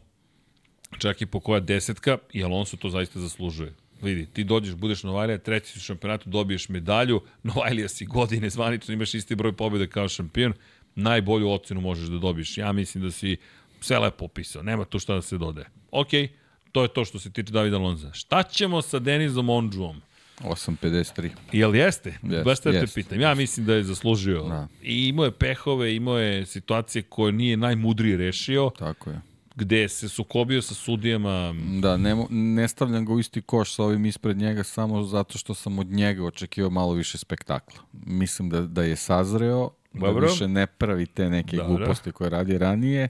čak 0.99 1.23
i 1.23 1.27
po 1.27 1.41
koja 1.41 1.61
desetka, 1.61 2.19
i 2.33 2.45
Alonso 2.45 2.77
to 2.77 2.91
zaista 2.91 3.21
zaslužuje. 3.21 3.73
Vidi, 4.03 4.27
ti 4.27 4.45
dođeš, 4.45 4.75
budeš 4.75 5.03
Novajlija, 5.03 5.39
treći 5.39 5.79
u 5.79 5.81
šampionatu, 5.81 6.31
dobiješ 6.31 6.69
medalju, 6.69 7.21
Novajlija 7.43 7.89
si 7.89 8.07
godine 8.07 8.51
zvanično, 8.51 8.95
imaš 8.95 9.15
isti 9.15 9.35
broj 9.35 9.53
pobjeda 9.53 9.87
kao 9.87 10.09
šampion, 10.09 10.53
najbolju 10.95 11.51
ocenu 11.51 11.81
možeš 11.81 12.09
da 12.09 12.19
dobiješ. 12.19 12.59
Ja 12.59 12.73
mislim 12.73 13.05
da 13.05 13.11
si 13.11 13.37
sve 13.81 13.99
lepo 13.99 14.25
opisao, 14.25 14.63
nema 14.63 14.85
tu 14.85 14.99
šta 14.99 15.15
da 15.15 15.23
se 15.23 15.39
dodaje. 15.39 15.67
Ok, 15.91 16.09
to 16.73 16.83
je 16.83 16.89
to 16.89 17.05
što 17.05 17.19
se 17.19 17.31
tiče 17.31 17.53
Davida 17.53 17.79
Lonza. 17.79 18.13
Šta 18.13 18.43
ćemo 18.43 18.83
sa 18.83 18.99
Denizom 18.99 19.49
Ondžuom? 19.49 20.01
8.53. 20.41 21.31
Jel 21.53 21.77
jeste? 21.77 22.19
Yes, 22.23 22.45
Baš 22.45 22.61
te 22.61 22.71
yes, 22.71 22.95
pitam. 22.95 23.21
Ja 23.21 23.35
mislim 23.35 23.67
da 23.67 23.75
je 23.75 23.85
zaslužio. 23.85 24.43
Da. 24.43 24.69
I 24.83 25.09
imao 25.09 25.25
je 25.25 25.31
pehove, 25.31 25.95
imao 25.95 26.19
je 26.19 26.47
situacije 26.47 27.03
koje 27.03 27.33
nije 27.33 27.57
najmudrije 27.57 28.17
rešio. 28.17 28.71
Tako 28.79 29.11
je 29.11 29.21
gde 29.61 29.89
se 29.89 30.09
sukobio 30.09 30.63
sa 30.63 30.75
sudijama. 30.75 31.55
Da, 31.81 31.97
ne, 31.97 32.27
ne 32.31 32.69
stavljam 32.69 33.05
ga 33.05 33.13
u 33.13 33.21
isti 33.21 33.43
koš 33.43 33.75
sa 33.75 33.85
ovim 33.85 34.07
ispred 34.07 34.37
njega 34.37 34.65
samo 34.65 35.03
zato 35.03 35.39
što 35.39 35.55
sam 35.55 35.79
od 35.79 35.87
njega 35.87 36.25
očekivao 36.25 36.71
malo 36.71 36.93
više 36.93 37.19
spektakla. 37.19 37.81
Mislim 37.93 38.51
da, 38.51 38.61
da 38.61 38.83
je 38.83 38.97
sazreo, 38.97 39.71
da 39.93 40.07
Dobro. 40.07 40.21
da 40.21 40.27
više 40.27 40.49
ne 40.49 40.67
pravi 40.67 41.07
te 41.07 41.31
neke 41.31 41.57
Dobro. 41.57 41.77
gluposti 41.77 42.13
koje 42.13 42.31
radi 42.31 42.59
ranije, 42.59 43.09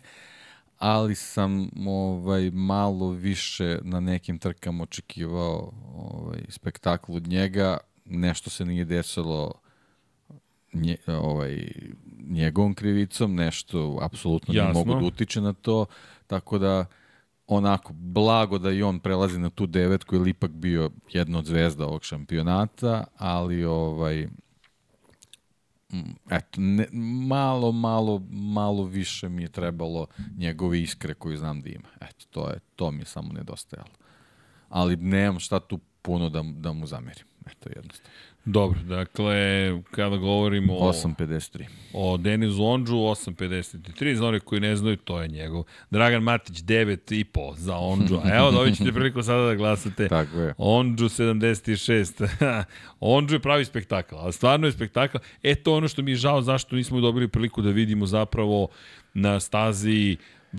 ali 0.79 1.15
sam 1.15 1.70
ovaj 1.87 2.51
malo 2.51 3.11
više 3.11 3.79
na 3.83 4.01
nekim 4.01 4.39
trkama 4.39 4.83
očekivao 4.83 5.73
ovaj 5.95 6.41
spektakl 6.49 7.12
od 7.12 7.29
njega, 7.29 7.77
nešto 8.05 8.51
se 8.51 8.65
nije 8.65 8.85
desilo 8.85 9.53
nje, 10.73 10.97
ovaj 11.07 11.73
njegovom 12.29 12.75
krivicom, 12.75 13.35
nešto 13.35 13.99
apsolutno 14.03 14.55
ne 14.55 14.73
mogu 14.73 14.95
da 14.95 15.07
utiče 15.07 15.41
na 15.41 15.53
to. 15.53 15.87
Tako 16.31 16.59
da, 16.59 16.84
onako, 17.47 17.92
blago 17.92 18.59
da 18.59 18.70
i 18.70 18.83
on 18.83 18.99
prelazi 18.99 19.39
na 19.39 19.50
tu 19.50 19.67
devetku, 19.67 20.17
ili 20.17 20.31
ipak 20.31 20.50
bio 20.50 20.91
jedna 21.12 21.39
od 21.39 21.47
zvezda 21.47 21.86
ovog 21.86 22.05
šampionata, 22.05 23.05
ali 23.17 23.65
ovaj, 23.65 24.28
eto, 26.31 26.60
ne, 26.60 26.86
malo, 27.26 27.73
malo, 27.73 28.23
malo 28.31 28.84
više 28.84 29.28
mi 29.28 29.42
je 29.42 29.49
trebalo 29.49 30.07
njegove 30.36 30.81
iskre 30.81 31.15
koju 31.15 31.36
znam 31.36 31.60
da 31.60 31.68
ima. 31.68 31.89
Eto, 32.00 32.26
to, 32.31 32.49
je, 32.49 32.59
to 32.76 32.91
mi 32.91 33.00
je 33.00 33.07
samo 33.07 33.33
nedostajalo. 33.33 33.91
Ali 34.68 34.97
nemam 34.97 35.41
šta 35.41 35.60
tu 35.60 35.78
puno 36.02 36.28
da, 36.28 36.42
da 36.42 36.73
mu 36.73 36.86
zamerim. 36.86 37.26
Eto, 37.47 37.68
jednostavno. 37.76 38.10
Dobro, 38.44 38.81
dakle, 38.81 39.35
kada 39.91 40.17
govorimo 40.17 40.77
o... 40.77 40.93
8.53. 40.93 41.65
O 41.93 42.17
Denizu 42.17 42.65
Ondžu, 42.65 42.94
8.53, 42.94 44.15
za 44.15 44.27
one 44.27 44.41
koji 44.41 44.60
ne 44.60 44.77
znaju, 44.77 44.97
to 44.97 45.23
je 45.23 45.28
njegov. 45.28 45.65
Dragan 45.91 46.23
Matić, 46.23 46.57
9.5 46.57 47.57
za 47.57 47.77
Ondžu. 47.77 48.17
A 48.25 48.36
evo, 48.36 48.51
dobit 48.51 48.77
ćete 48.77 48.93
priliku 48.93 49.23
sada 49.23 49.47
da 49.47 49.55
glasate. 49.55 50.09
Tako 50.19 50.39
je. 50.39 50.55
Ondžu 50.59 51.05
76. 51.05 52.65
Ondžu 53.01 53.35
je 53.35 53.41
pravi 53.41 53.65
spektakl, 53.65 54.17
ali 54.17 54.33
stvarno 54.33 54.67
je 54.67 54.73
spektakl. 54.73 55.17
E, 55.43 55.55
to 55.55 55.75
ono 55.75 55.89
što 55.89 56.02
mi 56.02 56.10
je 56.10 56.17
žao, 56.17 56.43
zašto 56.43 56.77
nismo 56.77 57.01
dobili 57.01 57.28
priliku 57.28 57.62
da 57.62 57.70
vidimo 57.70 58.07
zapravo 58.07 58.69
na 59.15 59.41
stazi 59.41 60.17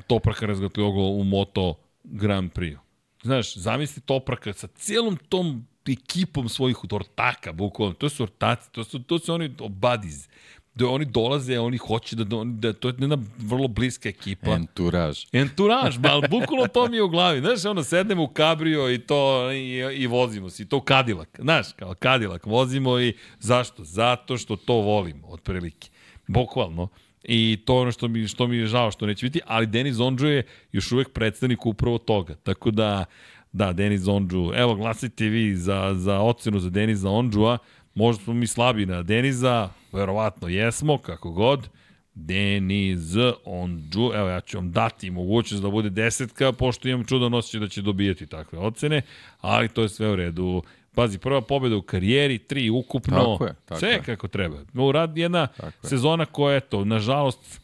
Topraka 0.07 0.45
razgatljoglo 0.45 1.09
u 1.09 1.23
Moto 1.23 1.75
Grand 2.03 2.51
Prix. 2.51 2.77
Znaš, 3.23 3.57
zamisli 3.57 4.01
Topraka 4.01 4.53
sa 4.53 4.67
cijelom 4.67 5.17
tom 5.29 5.65
ekipom 5.87 6.49
svojih 6.49 6.77
ortaka, 6.91 7.53
bukvalno. 7.53 7.93
To 7.93 8.09
su 8.09 8.23
ortaci, 8.23 8.71
to 8.71 8.83
su, 8.83 9.03
to 9.03 9.19
su 9.19 9.33
oni 9.33 9.55
buddies. 9.69 10.29
Da 10.75 10.87
oni 10.87 11.05
dolaze, 11.05 11.59
oni 11.59 11.77
hoće 11.77 12.15
da, 12.15 12.23
da 12.45 12.73
to 12.73 12.87
je 12.87 12.95
jedna 12.99 13.17
vrlo 13.37 13.67
bliska 13.67 14.09
ekipa. 14.09 14.51
Enturaž. 14.51 15.25
Enturaž, 15.31 15.97
ali 16.03 16.27
bukvalno 16.29 16.67
to 16.67 16.87
mi 16.87 16.95
je 16.95 17.03
u 17.03 17.09
glavi. 17.09 17.39
Znaš, 17.39 17.65
ono, 17.65 17.83
sednemo 17.83 18.23
u 18.23 18.27
kabrio 18.27 18.91
i 18.91 18.97
to, 18.97 19.51
i, 19.51 19.77
i 19.95 20.07
vozimo 20.07 20.49
se. 20.49 20.63
I 20.63 20.65
to 20.65 20.81
kadilak. 20.81 21.39
Znaš, 21.41 21.73
kao 21.73 21.93
kadilak. 21.93 22.45
Vozimo 22.45 22.99
i 22.99 23.13
zašto? 23.39 23.83
Zato 23.83 24.37
što 24.37 24.55
to 24.55 24.73
volimo, 24.73 25.27
otprilike. 25.27 25.89
Bukvalno. 26.27 26.87
I 27.23 27.63
to 27.65 27.73
je 27.73 27.81
ono 27.81 27.91
što 27.91 28.07
mi, 28.07 28.27
što 28.27 28.47
mi 28.47 28.57
je 28.57 28.65
žao 28.65 28.91
što 28.91 29.05
neće 29.05 29.25
biti, 29.25 29.39
ali 29.45 29.67
Denis 29.67 29.99
Ondžo 29.99 30.27
je 30.27 30.43
još 30.71 30.91
uvek 30.91 31.09
predstavnik 31.09 31.65
upravo 31.65 31.97
toga. 31.97 32.35
Tako 32.35 32.71
da, 32.71 33.05
Da, 33.51 33.73
Denis 33.73 34.07
Ondžu. 34.07 34.51
Evo, 34.55 34.75
glasite 34.75 35.25
vi 35.25 35.55
za, 35.55 35.93
za 35.95 36.19
ocenu 36.19 36.59
za 36.59 36.69
Denisa 36.69 37.09
Ondžua. 37.09 37.57
Možda 37.95 38.23
smo 38.23 38.33
mi 38.33 38.47
slabi 38.47 38.85
na 38.85 39.03
Deniza, 39.03 39.69
verovatno 39.91 40.47
jesmo, 40.47 40.97
kako 40.97 41.31
god. 41.31 41.69
Deniz 42.13 43.15
Ondžu, 43.45 44.11
evo 44.13 44.29
ja 44.29 44.41
ću 44.41 44.57
vam 44.57 44.71
dati 44.71 45.11
mogućnost 45.11 45.63
da 45.63 45.69
bude 45.69 45.89
desetka, 45.89 46.51
pošto 46.51 46.87
imam 46.87 47.05
čudan 47.05 47.33
osjećaj 47.33 47.59
da 47.59 47.67
će 47.67 47.81
dobijati 47.81 48.27
takve 48.27 48.59
ocene, 48.59 49.01
ali 49.41 49.69
to 49.69 49.81
je 49.81 49.89
sve 49.89 50.11
u 50.11 50.15
redu. 50.15 50.63
Pazi, 50.95 51.17
prva 51.17 51.41
pobjeda 51.41 51.77
u 51.77 51.81
karijeri, 51.81 52.37
tri 52.37 52.69
ukupno, 52.69 53.17
tako 53.17 53.45
je, 53.45 53.53
tako 53.65 53.79
sve 53.79 53.89
je. 53.89 54.01
kako 54.03 54.27
treba. 54.27 54.57
Urad 54.73 55.17
jedna 55.17 55.47
tako 55.47 55.87
sezona 55.87 56.25
koja, 56.25 56.57
eto, 56.57 56.85
nažalost, 56.85 57.61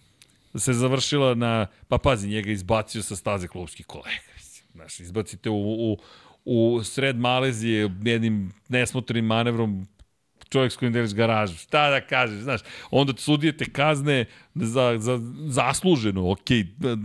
se 0.55 0.73
završila 0.73 1.35
na, 1.35 1.67
pa 1.87 1.97
pazi, 1.97 2.27
njega 2.27 2.51
izbacio 2.51 3.01
sa 3.01 3.15
staze 3.15 3.47
klubskih 3.47 3.85
kolega. 3.85 4.26
Znaš, 4.77 4.99
izbacite 4.99 5.49
u, 5.49 5.91
u, 5.91 5.97
u 6.45 6.83
sred 6.83 7.19
Malezije 7.19 7.91
jednim 8.03 8.53
nesmotrenim 8.69 9.25
manevrom 9.25 9.87
čovjek 10.49 10.71
s 10.71 10.77
kojim 10.77 10.93
deliš 10.93 11.13
garažu. 11.13 11.57
Šta 11.57 11.89
da 11.89 12.01
kažeš, 12.01 12.39
znaš, 12.39 12.61
onda 12.91 13.13
sudije 13.17 13.57
te 13.57 13.65
kazne 13.65 14.25
za, 14.55 14.97
za 14.97 15.19
zasluženo, 15.47 16.31
ok, 16.31 16.49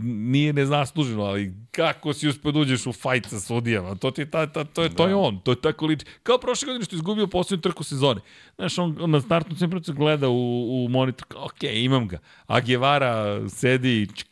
nije 0.02 0.52
nezasluženo, 0.52 1.22
ali 1.22 1.54
kako 1.70 2.12
si 2.12 2.28
uspio 2.28 2.52
da 2.52 2.58
uđeš 2.58 2.86
u 2.86 2.92
fajt 2.92 3.26
sa 3.26 3.40
sudijama, 3.40 3.94
to, 3.94 4.10
ti 4.10 4.30
ta, 4.30 4.46
ta, 4.46 4.64
to, 4.64 4.82
je, 4.82 4.88
da. 4.88 4.94
to 4.94 5.08
je 5.08 5.14
on, 5.14 5.40
to 5.40 5.52
je 5.52 5.60
tako 5.60 5.86
liči. 5.86 6.06
Kao 6.22 6.38
prošle 6.38 6.66
godine 6.66 6.84
što 6.84 6.96
je 6.96 6.98
izgubio 6.98 7.26
poslednju 7.26 7.62
trku 7.62 7.84
sezone. 7.84 8.20
Znaš, 8.56 8.78
on, 8.78 9.10
na 9.10 9.20
startnu 9.20 9.56
temperaturu 9.56 9.98
gleda 9.98 10.28
u, 10.28 10.84
u 10.84 10.88
monitor, 10.88 11.26
ok, 11.36 11.62
imam 11.62 12.08
ga. 12.08 12.18
A 12.46 12.60
Guevara 12.60 13.48
sedi, 13.48 14.08
čk, 14.14 14.26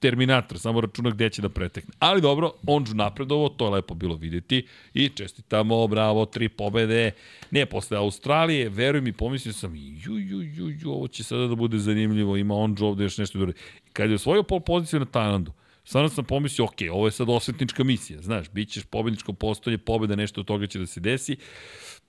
Terminator, 0.00 0.58
samo 0.58 0.80
računa 0.80 1.10
gde 1.10 1.30
će 1.30 1.42
da 1.42 1.48
pretekne. 1.48 1.94
Ali 1.98 2.20
dobro, 2.20 2.52
Onđu 2.66 2.94
napredovo, 2.94 3.48
to 3.48 3.64
je 3.64 3.70
lepo 3.70 3.94
bilo 3.94 4.16
videti 4.16 4.66
i 4.94 5.08
čestitamo, 5.08 5.86
bravo, 5.86 6.26
tri 6.26 6.48
pobede. 6.48 7.10
Ne, 7.50 7.66
posle 7.66 7.96
Australije, 7.96 8.68
veruj 8.68 9.00
mi, 9.00 9.12
pomislio 9.12 9.52
sam, 9.52 9.76
ju, 9.76 10.18
ju, 10.18 10.42
ju, 10.42 10.68
ju, 10.68 10.90
ovo 10.90 11.08
će 11.08 11.24
sada 11.24 11.46
da 11.46 11.54
bude 11.54 11.78
zanimljivo, 11.78 12.36
ima 12.36 12.54
Onđu 12.54 12.86
ovde 12.86 13.04
još 13.04 13.18
nešto 13.18 13.46
da 13.46 13.52
Kad 13.92 14.10
je 14.10 14.14
osvojio 14.14 14.42
pol 14.42 14.60
poziciju 14.60 15.00
na 15.00 15.06
Tajlandu, 15.06 15.52
Stvarno 15.84 16.08
sam 16.08 16.24
pomislio, 16.24 16.64
ok, 16.64 16.76
ovo 16.92 17.06
je 17.06 17.12
sad 17.12 17.28
osvetnička 17.28 17.84
misija, 17.84 18.22
znaš, 18.22 18.50
bit 18.50 18.68
ćeš 18.68 18.84
pobedničko 18.84 19.32
postoje, 19.32 19.78
pobeda, 19.78 20.16
nešto 20.16 20.40
od 20.40 20.46
toga 20.46 20.66
će 20.66 20.78
da 20.78 20.86
se 20.86 21.00
desi. 21.00 21.36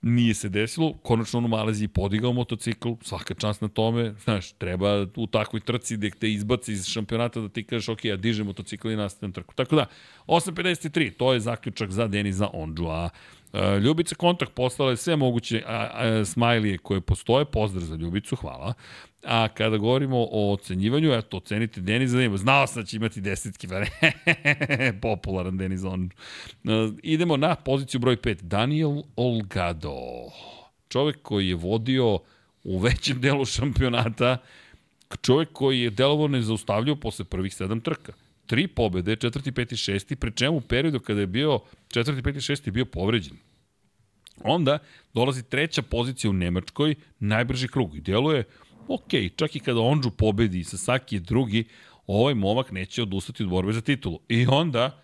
Nije 0.02 0.34
se 0.34 0.48
desilo, 0.48 0.92
konačno 0.92 1.38
on 1.38 1.44
u 1.44 1.48
Maleziji 1.48 1.88
podigao 1.88 2.32
motocikl, 2.32 2.88
svaka 3.00 3.34
čast 3.34 3.60
na 3.60 3.68
tome, 3.68 4.14
znaš, 4.24 4.52
treba 4.52 5.06
u 5.16 5.26
takvoj 5.26 5.60
trci 5.60 5.96
gde 5.96 6.10
te 6.10 6.32
izbaci 6.32 6.72
iz 6.72 6.86
šampionata 6.86 7.40
da 7.40 7.48
ti 7.48 7.64
kažeš, 7.64 7.88
ok, 7.88 8.04
ja 8.04 8.16
dižem 8.16 8.46
motocikl 8.46 8.90
i 8.90 8.96
nastavim 8.96 9.32
trku. 9.32 9.54
Tako 9.54 9.76
da, 9.76 9.86
8.53, 10.26 11.12
to 11.16 11.32
je 11.32 11.40
zaključak 11.40 11.90
za 11.90 12.08
Deniza 12.08 12.48
Ondžua. 12.52 13.10
E, 13.52 13.78
Ljubica 13.78 14.14
Kontakt 14.14 14.54
poslala 14.54 14.90
je 14.90 14.96
sve 14.96 15.16
moguće 15.16 15.62
smajlije 16.24 16.78
koje 16.78 17.00
postoje, 17.00 17.44
pozdrav 17.44 17.84
za 17.84 17.96
Ljubicu, 17.96 18.36
hvala. 18.36 18.74
A 19.24 19.48
kada 19.48 19.76
govorimo 19.76 20.26
o 20.30 20.52
ocenjivanju, 20.52 21.12
eto, 21.12 21.36
ocenite 21.36 21.80
Denis 21.80 22.10
Zanima. 22.10 22.36
Znao 22.36 22.66
sam 22.66 22.82
da 22.82 22.86
će 22.86 22.96
imati 22.96 23.20
desetki, 23.20 23.68
pa 23.68 23.82
popularan 25.02 25.56
Denis 25.56 25.84
on. 25.84 26.10
Idemo 27.02 27.36
na 27.36 27.54
poziciju 27.54 28.00
broj 28.00 28.16
5. 28.16 28.42
Daniel 28.42 29.02
Olgado. 29.16 30.00
Čovek 30.88 31.22
koji 31.22 31.48
je 31.48 31.54
vodio 31.54 32.18
u 32.64 32.78
većem 32.78 33.20
delu 33.20 33.44
šampionata, 33.44 34.38
čovek 35.22 35.48
koji 35.52 35.80
je 35.80 35.90
delovo 35.90 36.28
nezaustavljao 36.28 36.96
posle 36.96 37.24
prvih 37.24 37.54
sedam 37.54 37.80
trka. 37.80 38.12
Tri 38.46 38.66
pobede, 38.66 39.16
četvrti, 39.16 39.52
peti, 39.52 39.76
šesti, 39.76 40.16
pre 40.16 40.30
čemu 40.30 40.56
u 40.56 40.60
periodu 40.60 41.00
kada 41.00 41.20
je 41.20 41.26
bio 41.26 41.60
četvrti, 41.88 42.22
peti, 42.22 42.40
šesti 42.40 42.70
bio 42.70 42.84
povređen. 42.84 43.36
Onda 44.44 44.78
dolazi 45.14 45.42
treća 45.42 45.82
pozicija 45.82 46.30
u 46.30 46.34
Nemačkoj, 46.34 46.94
najbrži 47.18 47.68
krug 47.68 47.96
i 47.96 48.00
djeluje 48.00 48.44
ok, 48.88 49.10
čak 49.36 49.56
i 49.56 49.60
kada 49.60 49.80
Onđu 49.80 50.10
pobedi 50.10 50.60
i 50.60 50.64
Sasaki 50.64 51.16
je 51.16 51.20
drugi, 51.20 51.64
ovaj 52.06 52.34
momak 52.34 52.70
neće 52.70 53.02
odustati 53.02 53.42
od 53.42 53.48
borbe 53.48 53.72
za 53.72 53.80
titulu. 53.80 54.20
I 54.28 54.46
onda, 54.46 55.02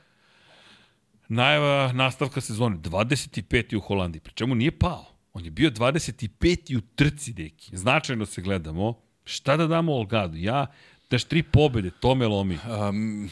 najava 1.28 1.92
nastavka 1.92 2.40
sezone, 2.40 2.76
25. 2.76 3.76
u 3.76 3.80
Holandiji, 3.80 4.20
pri 4.20 4.32
čemu 4.34 4.54
nije 4.54 4.78
pao. 4.78 5.04
On 5.32 5.44
je 5.44 5.50
bio 5.50 5.70
25. 5.70 6.78
u 6.78 6.80
trci, 6.94 7.32
deki. 7.32 7.76
Značajno 7.76 8.26
se 8.26 8.42
gledamo. 8.42 8.94
Šta 9.24 9.56
da 9.56 9.66
damo 9.66 9.92
Olgadu? 9.92 10.36
Ja, 10.36 10.66
daš 11.10 11.24
tri 11.24 11.42
pobede, 11.42 11.90
to 12.00 12.14
me 12.14 12.26
lomi. 12.26 12.58
Um, 12.88 13.30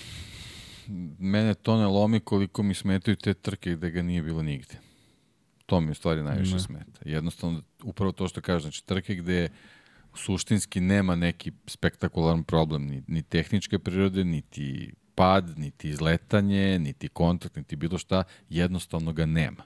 mene 1.19 1.55
to 1.55 1.77
ne 1.77 1.87
lomi 1.87 2.21
koliko 2.21 2.63
mi 2.63 2.75
smetaju 2.75 3.17
te 3.17 3.35
trke 3.35 3.71
gde 3.71 3.91
ga 3.91 4.03
nije 4.03 4.23
bilo 4.23 4.43
nigde. 4.43 4.75
To 5.67 5.81
mi 5.81 5.91
u 5.91 5.95
stvari 5.95 6.23
najviše 6.23 6.55
ne. 6.55 6.61
smeta. 6.61 7.01
Jednostavno, 7.05 7.63
upravo 7.85 8.13
to 8.13 8.29
što 8.29 8.41
kažeš, 8.41 8.63
znači 8.63 8.87
trke 8.87 9.15
gde 9.15 9.49
suštinski 10.17 10.81
nema 10.81 11.17
neki 11.17 11.53
spektakularan 11.67 12.45
problem, 12.45 12.87
ni, 12.87 13.03
ni 13.09 13.23
tehničke 13.23 13.79
prirode, 13.79 14.25
niti 14.25 14.95
pad, 15.15 15.59
niti 15.59 15.89
izletanje, 15.89 16.79
niti 16.79 17.09
kontakt, 17.09 17.57
niti 17.57 17.77
bilo 17.77 17.99
šta, 17.99 18.25
jednostavno 18.49 19.13
ga 19.13 19.27
nema. 19.27 19.63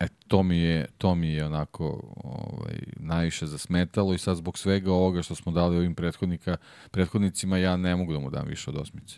E, 0.00 0.08
to 0.28 0.42
mi 0.42 0.58
je, 0.58 0.86
to 0.98 1.14
mi 1.14 1.28
je 1.28 1.46
onako 1.46 2.12
ovaj, 2.24 2.78
najviše 2.96 3.46
zasmetalo 3.46 4.14
i 4.14 4.18
sad 4.18 4.36
zbog 4.36 4.58
svega 4.58 4.92
ovoga 4.92 5.22
što 5.22 5.34
smo 5.34 5.52
dali 5.52 5.76
ovim 5.76 5.94
prethodnika, 5.94 6.56
prethodnicima, 6.90 7.58
ja 7.58 7.76
ne 7.76 7.96
mogu 7.96 8.12
da 8.12 8.18
mu 8.18 8.30
dam 8.30 8.48
više 8.48 8.70
od 8.70 8.76
osmice. 8.76 9.16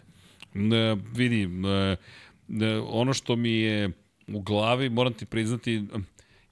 Ne, 0.55 0.97
vidi, 1.15 1.47
ne, 1.47 1.97
ne, 2.49 2.79
ono 2.79 3.13
što 3.13 3.37
mi 3.37 3.51
je 3.51 3.91
u 4.29 4.41
glavi, 4.41 4.89
moram 4.91 5.13
ti 5.13 5.27
priznati, 5.27 5.87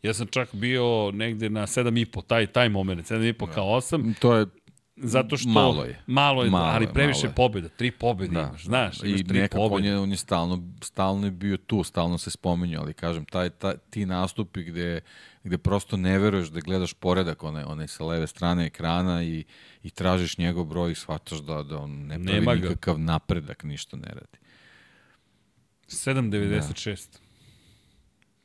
Ja 0.02 0.14
sam 0.14 0.26
čak 0.26 0.54
bio 0.54 1.10
negde 1.10 1.50
na 1.50 1.66
7,5, 1.66 2.26
taj, 2.26 2.46
taj 2.46 2.68
moment, 2.68 3.10
7,5 3.10 3.46
da. 3.46 3.52
kao 3.52 3.66
8. 3.66 4.14
To 4.18 4.34
je 4.34 4.46
Zato 4.96 5.36
što 5.36 5.48
malo 5.48 5.84
je. 5.84 6.02
Malo 6.06 6.44
je, 6.44 6.50
malo 6.50 6.64
ali 6.64 6.86
previše 6.94 7.26
je. 7.26 7.32
pobjeda, 7.34 7.68
tri 7.68 7.90
pobjede 7.90 8.34
da. 8.34 8.40
imaš, 8.40 8.64
znaš, 8.64 9.02
imaš 9.02 9.20
I 9.20 9.24
tri 9.24 9.38
nekako 9.40 9.68
pobjede. 9.68 9.88
on 9.88 9.94
je, 9.94 10.02
on 10.02 10.10
je 10.10 10.16
stalno, 10.16 10.62
stalno 10.82 11.26
je 11.26 11.30
bio 11.30 11.56
tu, 11.56 11.84
stalno 11.84 12.18
se 12.18 12.30
spominju, 12.30 12.80
ali 12.80 12.94
kažem, 12.94 13.24
taj, 13.24 13.50
taj, 13.50 13.74
ti 13.90 14.06
nastupi 14.06 14.62
gde, 14.62 15.00
gde 15.44 15.58
prosto 15.58 15.96
ne 15.96 16.18
veruješ 16.18 16.48
da 16.48 16.60
gledaš 16.60 16.94
poredak 16.94 17.42
onaj, 17.42 17.64
onaj 17.64 17.88
sa 17.88 18.04
leve 18.04 18.26
strane 18.26 18.66
ekrana 18.66 19.22
i, 19.22 19.44
i 19.82 19.90
tražiš 19.90 20.38
njegov 20.38 20.64
broj 20.64 20.92
i 20.92 20.94
shvataš 20.94 21.38
da, 21.38 21.62
da 21.62 21.78
on 21.78 21.90
ne 21.90 22.18
pravi 22.24 22.40
Nema 22.40 22.54
nikakav 22.54 22.96
ga. 22.96 23.02
napredak, 23.02 23.64
ništa 23.64 23.96
ne 23.96 24.08
radi. 24.08 24.38
7.96. 25.88 27.12
Da. 27.12 27.21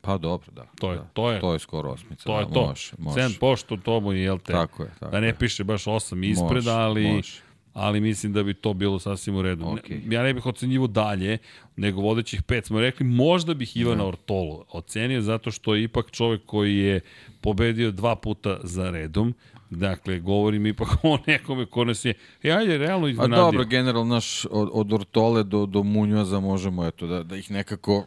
Pa 0.08 0.18
dobro, 0.18 0.48
da. 0.52 0.66
To 0.80 0.92
je, 0.92 0.98
da. 0.98 1.03
to 1.14 1.32
je. 1.32 1.40
To 1.40 1.53
je 1.53 1.60
skoro 1.60 1.90
osmica. 1.90 2.24
To 2.24 2.40
je 2.40 2.45
da, 2.45 2.53
to. 2.53 2.68
Može, 2.68 2.92
može. 2.98 3.19
7 3.19 3.40
pošto 3.40 3.77
to 3.77 4.00
mu 4.00 4.14
jel 4.14 4.38
te. 4.38 4.53
Tako 4.53 4.84
je, 4.84 4.90
tako 5.00 5.11
Da 5.11 5.19
ne 5.19 5.36
piše 5.36 5.64
baš 5.64 5.86
8 5.86 6.32
ispred, 6.32 6.64
može, 6.64 6.72
ali... 6.72 7.08
Može 7.08 7.42
ali 7.74 8.02
mislim 8.02 8.34
da 8.34 8.44
bi 8.44 8.53
to 8.53 8.74
bilo 8.74 9.00
sasvim 9.00 9.36
u 9.36 9.42
redu. 9.42 9.66
Okay. 9.66 10.14
Ja 10.14 10.24
ne 10.24 10.34
bih 10.34 10.45
ocenjivo 10.45 10.88
dalje, 10.88 11.38
nego 11.76 12.02
vodećih 12.02 12.44
pet 12.44 12.66
smo 12.66 12.80
rekli, 12.80 13.06
možda 13.06 13.53
bih 13.53 13.77
Ivana 13.77 14.03
no. 14.03 14.08
Ortolu 14.08 14.64
ocenio 14.72 15.22
zato 15.22 15.52
što 15.52 15.76
je 15.76 15.84
ipak 15.84 16.11
čovek 16.11 16.42
koji 16.45 16.77
je 16.77 17.00
pobedio 17.42 17.92
dva 17.92 18.16
puta 18.16 18.60
za 18.64 18.90
redom, 18.90 19.34
Dakle, 19.69 20.19
govorim 20.19 20.66
ipak 20.66 20.88
o 21.03 21.18
nekome 21.27 21.66
ko 21.66 21.86
nas 21.86 22.06
je, 22.06 22.14
e, 22.44 22.52
ajde, 22.52 22.77
realno 22.77 23.08
iznenadio. 23.08 23.44
A 23.44 23.45
dobro, 23.45 23.66
general 23.66 24.08
naš, 24.08 24.45
od, 24.45 24.69
od 24.74 24.94
Ortole 24.94 25.44
do, 25.44 25.66
do 25.66 25.84
Munjoza 25.84 26.40
možemo, 26.40 26.86
eto, 26.86 27.08
da, 27.08 27.24
da 27.24 27.36
ih 27.36 27.52
nekako, 27.52 28.06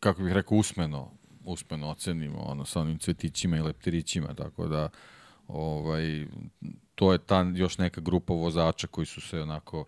kako 0.00 0.22
bih 0.22 0.32
rekao, 0.32 0.58
usmeno 0.58 1.17
uspeno 1.52 1.90
ocenimo 1.90 2.38
ono 2.38 2.64
sa 2.64 2.80
onim 2.80 2.98
cvetićima 2.98 3.56
i 3.56 3.60
leptirićima, 3.60 4.34
tako 4.34 4.68
da 4.68 4.88
ovaj, 5.48 6.26
to 6.94 7.12
je 7.12 7.18
ta 7.18 7.52
još 7.54 7.78
neka 7.78 8.00
grupa 8.00 8.32
vozača 8.32 8.86
koji 8.86 9.06
su 9.06 9.20
se 9.20 9.40
onako 9.40 9.84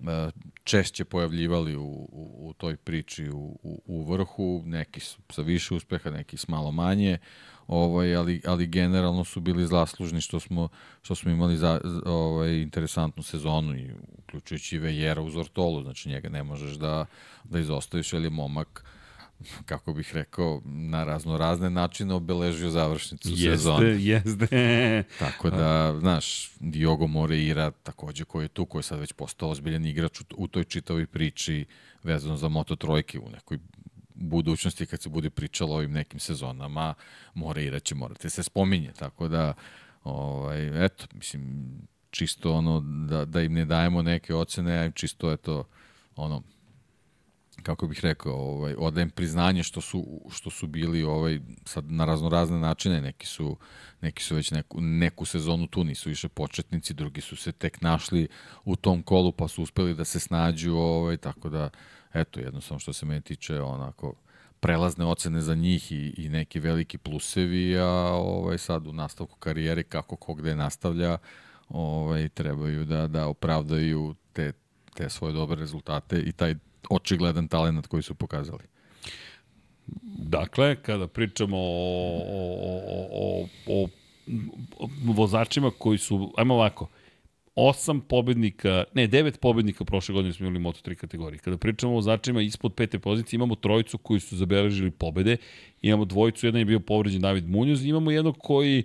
e, 0.00 0.30
češće 0.64 1.04
pojavljivali 1.04 1.76
u, 1.76 1.82
u, 1.82 2.48
u 2.48 2.52
toj 2.52 2.76
priči 2.76 3.30
u, 3.30 3.58
u, 3.62 3.82
u 3.86 4.12
vrhu, 4.12 4.62
neki 4.64 5.00
su 5.00 5.20
sa 5.30 5.42
više 5.42 5.74
uspeha, 5.74 6.10
neki 6.10 6.36
s 6.36 6.48
malo 6.48 6.72
manje, 6.72 7.18
ovaj, 7.66 8.16
ali, 8.16 8.42
ali 8.46 8.66
generalno 8.66 9.24
su 9.24 9.40
bili 9.40 9.66
zaslužni 9.66 10.20
što 10.20 10.40
smo, 10.40 10.68
što 11.02 11.14
smo 11.14 11.30
imali 11.30 11.56
za, 11.56 11.80
ovaj, 12.04 12.62
interesantnu 12.62 13.22
sezonu 13.22 13.76
i 13.76 13.90
uključujući 14.18 14.78
Vejera 14.78 15.22
uz 15.22 15.36
Ortolu, 15.36 15.82
znači 15.82 16.08
njega 16.08 16.28
ne 16.28 16.42
možeš 16.42 16.72
da, 16.72 17.06
da 17.44 17.58
izostaviš, 17.58 18.12
ali 18.12 18.26
je 18.26 18.30
momak 18.30 18.84
kako 19.70 19.92
bih 19.92 20.10
rekao, 20.14 20.60
na 20.64 21.04
razno 21.04 21.38
razne 21.38 21.70
načine 21.70 22.14
obeležio 22.14 22.70
završnicu 22.70 23.28
jeste, 23.28 23.50
sezone. 23.50 23.86
Jeste, 23.86 24.28
jeste. 24.30 25.04
Tako 25.24 25.50
da, 25.50 25.96
znaš, 26.00 26.50
Diogo 26.60 27.06
Moreira 27.06 27.70
takođe 27.70 28.24
koji 28.24 28.44
je 28.44 28.48
tu, 28.48 28.66
koji 28.66 28.80
je 28.80 28.82
sad 28.82 28.98
već 28.98 29.12
postao 29.12 29.50
ozbiljan 29.50 29.86
igrač 29.86 30.20
u, 30.20 30.24
u 30.36 30.48
toj 30.48 30.64
čitavoj 30.64 31.06
priči 31.06 31.64
vezano 32.02 32.36
za 32.36 32.48
Moto 32.48 32.76
Trojke 32.76 33.18
u 33.18 33.30
nekoj 33.30 33.58
budućnosti 34.14 34.86
kad 34.86 35.02
se 35.02 35.08
bude 35.08 35.30
pričalo 35.30 35.72
o 35.72 35.76
ovim 35.76 35.92
nekim 35.92 36.20
sezonama, 36.20 36.94
Moreira 37.34 37.80
će 37.80 37.94
morati 37.94 38.30
se 38.30 38.42
spominje, 38.42 38.92
tako 38.98 39.28
da 39.28 39.54
ovaj, 40.04 40.84
eto, 40.84 41.06
mislim, 41.14 41.64
čisto 42.10 42.52
ono 42.52 42.80
da, 43.08 43.24
da 43.24 43.42
im 43.42 43.52
ne 43.52 43.64
dajemo 43.64 44.02
neke 44.02 44.34
ocene, 44.34 44.78
a 44.78 44.90
čisto 44.90 45.32
eto, 45.32 45.64
ono, 46.16 46.42
kako 47.62 47.86
bih 47.86 48.00
rekao, 48.02 48.34
ovaj, 48.34 48.74
odajem 48.78 49.10
priznanje 49.10 49.62
što 49.62 49.80
su, 49.80 50.20
što 50.30 50.50
su 50.50 50.66
bili 50.66 51.02
ovaj, 51.02 51.40
sad 51.64 51.90
na 51.90 52.04
raznorazne 52.04 52.58
načine, 52.58 53.00
neki 53.00 53.26
su, 53.26 53.56
neki 54.00 54.22
su 54.22 54.34
već 54.34 54.50
neku, 54.50 54.80
neku 54.80 55.24
sezonu 55.24 55.66
tu, 55.66 55.84
nisu 55.84 56.08
više 56.08 56.28
početnici, 56.28 56.94
drugi 56.94 57.20
su 57.20 57.36
se 57.36 57.52
tek 57.52 57.80
našli 57.80 58.28
u 58.64 58.76
tom 58.76 59.02
kolu 59.02 59.32
pa 59.32 59.48
su 59.48 59.62
uspeli 59.62 59.94
da 59.94 60.04
se 60.04 60.20
snađu, 60.20 60.74
ovaj, 60.74 61.16
tako 61.16 61.48
da, 61.48 61.70
eto, 62.14 62.40
jednostavno 62.40 62.78
što 62.78 62.92
se 62.92 63.06
mene 63.06 63.20
tiče, 63.20 63.60
onako, 63.60 64.14
prelazne 64.60 65.04
ocene 65.04 65.40
za 65.40 65.54
njih 65.54 65.92
i, 65.92 66.14
i 66.16 66.28
neki 66.28 66.60
veliki 66.60 66.98
plusevi, 66.98 67.78
a 67.78 67.88
ovaj, 68.12 68.58
sad 68.58 68.86
u 68.86 68.92
nastavku 68.92 69.38
karijere, 69.38 69.82
kako 69.82 70.16
ko 70.16 70.34
gde 70.34 70.56
nastavlja, 70.56 71.18
ovaj, 71.68 72.28
trebaju 72.28 72.84
da, 72.84 73.06
da 73.06 73.26
opravdaju 73.26 74.14
te, 74.32 74.52
te 74.94 75.10
svoje 75.10 75.32
dobre 75.32 75.60
rezultate 75.60 76.20
i 76.20 76.32
taj 76.32 76.54
očigledan 76.90 77.48
talent 77.48 77.86
koji 77.86 78.02
su 78.02 78.14
pokazali. 78.14 78.64
Dakle, 80.18 80.76
kada 80.82 81.06
pričamo 81.06 81.56
o, 81.56 82.20
o, 82.28 83.08
o, 83.12 83.46
o, 83.66 83.88
o 84.80 84.88
vozačima 85.12 85.70
koji 85.78 85.98
su, 85.98 86.32
ajmo 86.36 86.54
ovako, 86.54 86.88
osam 87.54 88.00
pobednika, 88.00 88.84
ne, 88.94 89.06
devet 89.06 89.40
pobednika 89.40 89.84
prošle 89.84 90.12
godine 90.12 90.32
smo 90.32 90.46
imali 90.46 90.64
Moto3 90.64 90.94
kategorije. 90.94 91.38
Kada 91.38 91.56
pričamo 91.56 91.92
o 91.92 91.94
vozačima 91.94 92.42
ispod 92.42 92.74
pete 92.74 92.98
pozicije, 92.98 93.36
imamo 93.36 93.54
trojicu 93.54 93.98
koji 93.98 94.20
su 94.20 94.36
zabeležili 94.36 94.90
pobede, 94.90 95.36
imamo 95.82 96.04
dvojicu, 96.04 96.46
jedan 96.46 96.58
je 96.58 96.64
bio 96.64 96.80
povređen 96.80 97.20
David 97.20 97.48
Munoz, 97.48 97.84
imamo 97.84 98.10
jednog 98.10 98.36
koji 98.38 98.84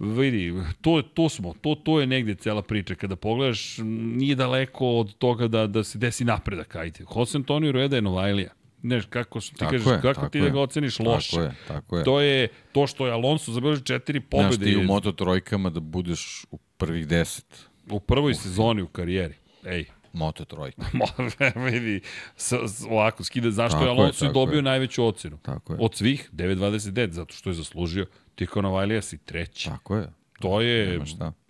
vidi, 0.00 0.54
to, 0.80 1.02
to 1.02 1.28
smo, 1.28 1.54
to, 1.60 1.74
to 1.74 2.00
je 2.00 2.06
negde 2.06 2.34
cela 2.34 2.62
priča. 2.62 2.94
Kada 2.94 3.16
pogledaš, 3.16 3.78
nije 3.84 4.34
daleko 4.34 4.86
od 4.86 5.14
toga 5.14 5.48
da, 5.48 5.66
da 5.66 5.84
se 5.84 5.98
desi 5.98 6.24
napredak, 6.24 6.76
ajde. 6.76 7.04
Jose 7.16 7.38
Antonio 7.38 7.72
Rueda 7.72 7.96
je 7.96 8.02
Novajlija. 8.02 8.50
Ne, 8.82 9.02
kako 9.10 9.40
ti 9.40 9.54
tako 9.54 9.70
kažeš, 9.70 9.86
je, 9.86 10.00
kako 10.02 10.28
ti 10.28 10.38
je. 10.38 10.44
da 10.44 10.50
ga 10.50 10.60
oceniš 10.60 10.98
loše. 10.98 11.30
Tako 11.30 11.42
je, 11.42 11.54
tako 11.68 11.98
je. 11.98 12.04
To 12.04 12.20
je 12.20 12.48
to 12.72 12.86
što 12.86 13.06
je 13.06 13.12
Alonso 13.12 13.52
zabeležio 13.52 13.84
četiri 13.84 14.20
pobede. 14.20 14.54
Znaš 14.54 14.66
ti 14.66 14.76
u 14.76 14.82
Moto 14.82 15.12
trojkama 15.12 15.70
da 15.70 15.80
budeš 15.80 16.44
u 16.50 16.58
prvih 16.76 17.06
deset. 17.06 17.68
U 17.90 18.00
prvoj 18.00 18.32
Uf. 18.32 18.38
sezoni 18.38 18.82
u 18.82 18.86
karijeri. 18.86 19.34
Ej, 19.64 19.84
Moto 20.12 20.44
trojka. 20.44 20.82
vidi, 21.70 22.00
s, 22.36 22.52
s, 22.52 22.84
ovako, 22.90 23.24
skida, 23.24 23.50
zašto 23.50 23.78
tako 23.78 23.84
je 23.84 23.90
Alonso 23.90 24.24
je, 24.24 24.32
dobio 24.32 24.56
je. 24.56 24.62
najveću 24.62 25.04
ocenu? 25.04 25.38
Tako 25.42 25.72
je. 25.72 25.78
Od 25.82 25.94
svih, 25.94 26.30
9.29, 26.32 27.10
zato 27.10 27.34
što 27.34 27.50
je 27.50 27.54
zaslužio. 27.54 28.06
Ti 28.40 28.46
kao 28.46 28.62
Novajlija 28.62 29.02
si 29.02 29.18
treći. 29.18 29.68
Tako 29.68 29.96
je. 29.96 30.06
To 30.38 30.60
je 30.60 31.00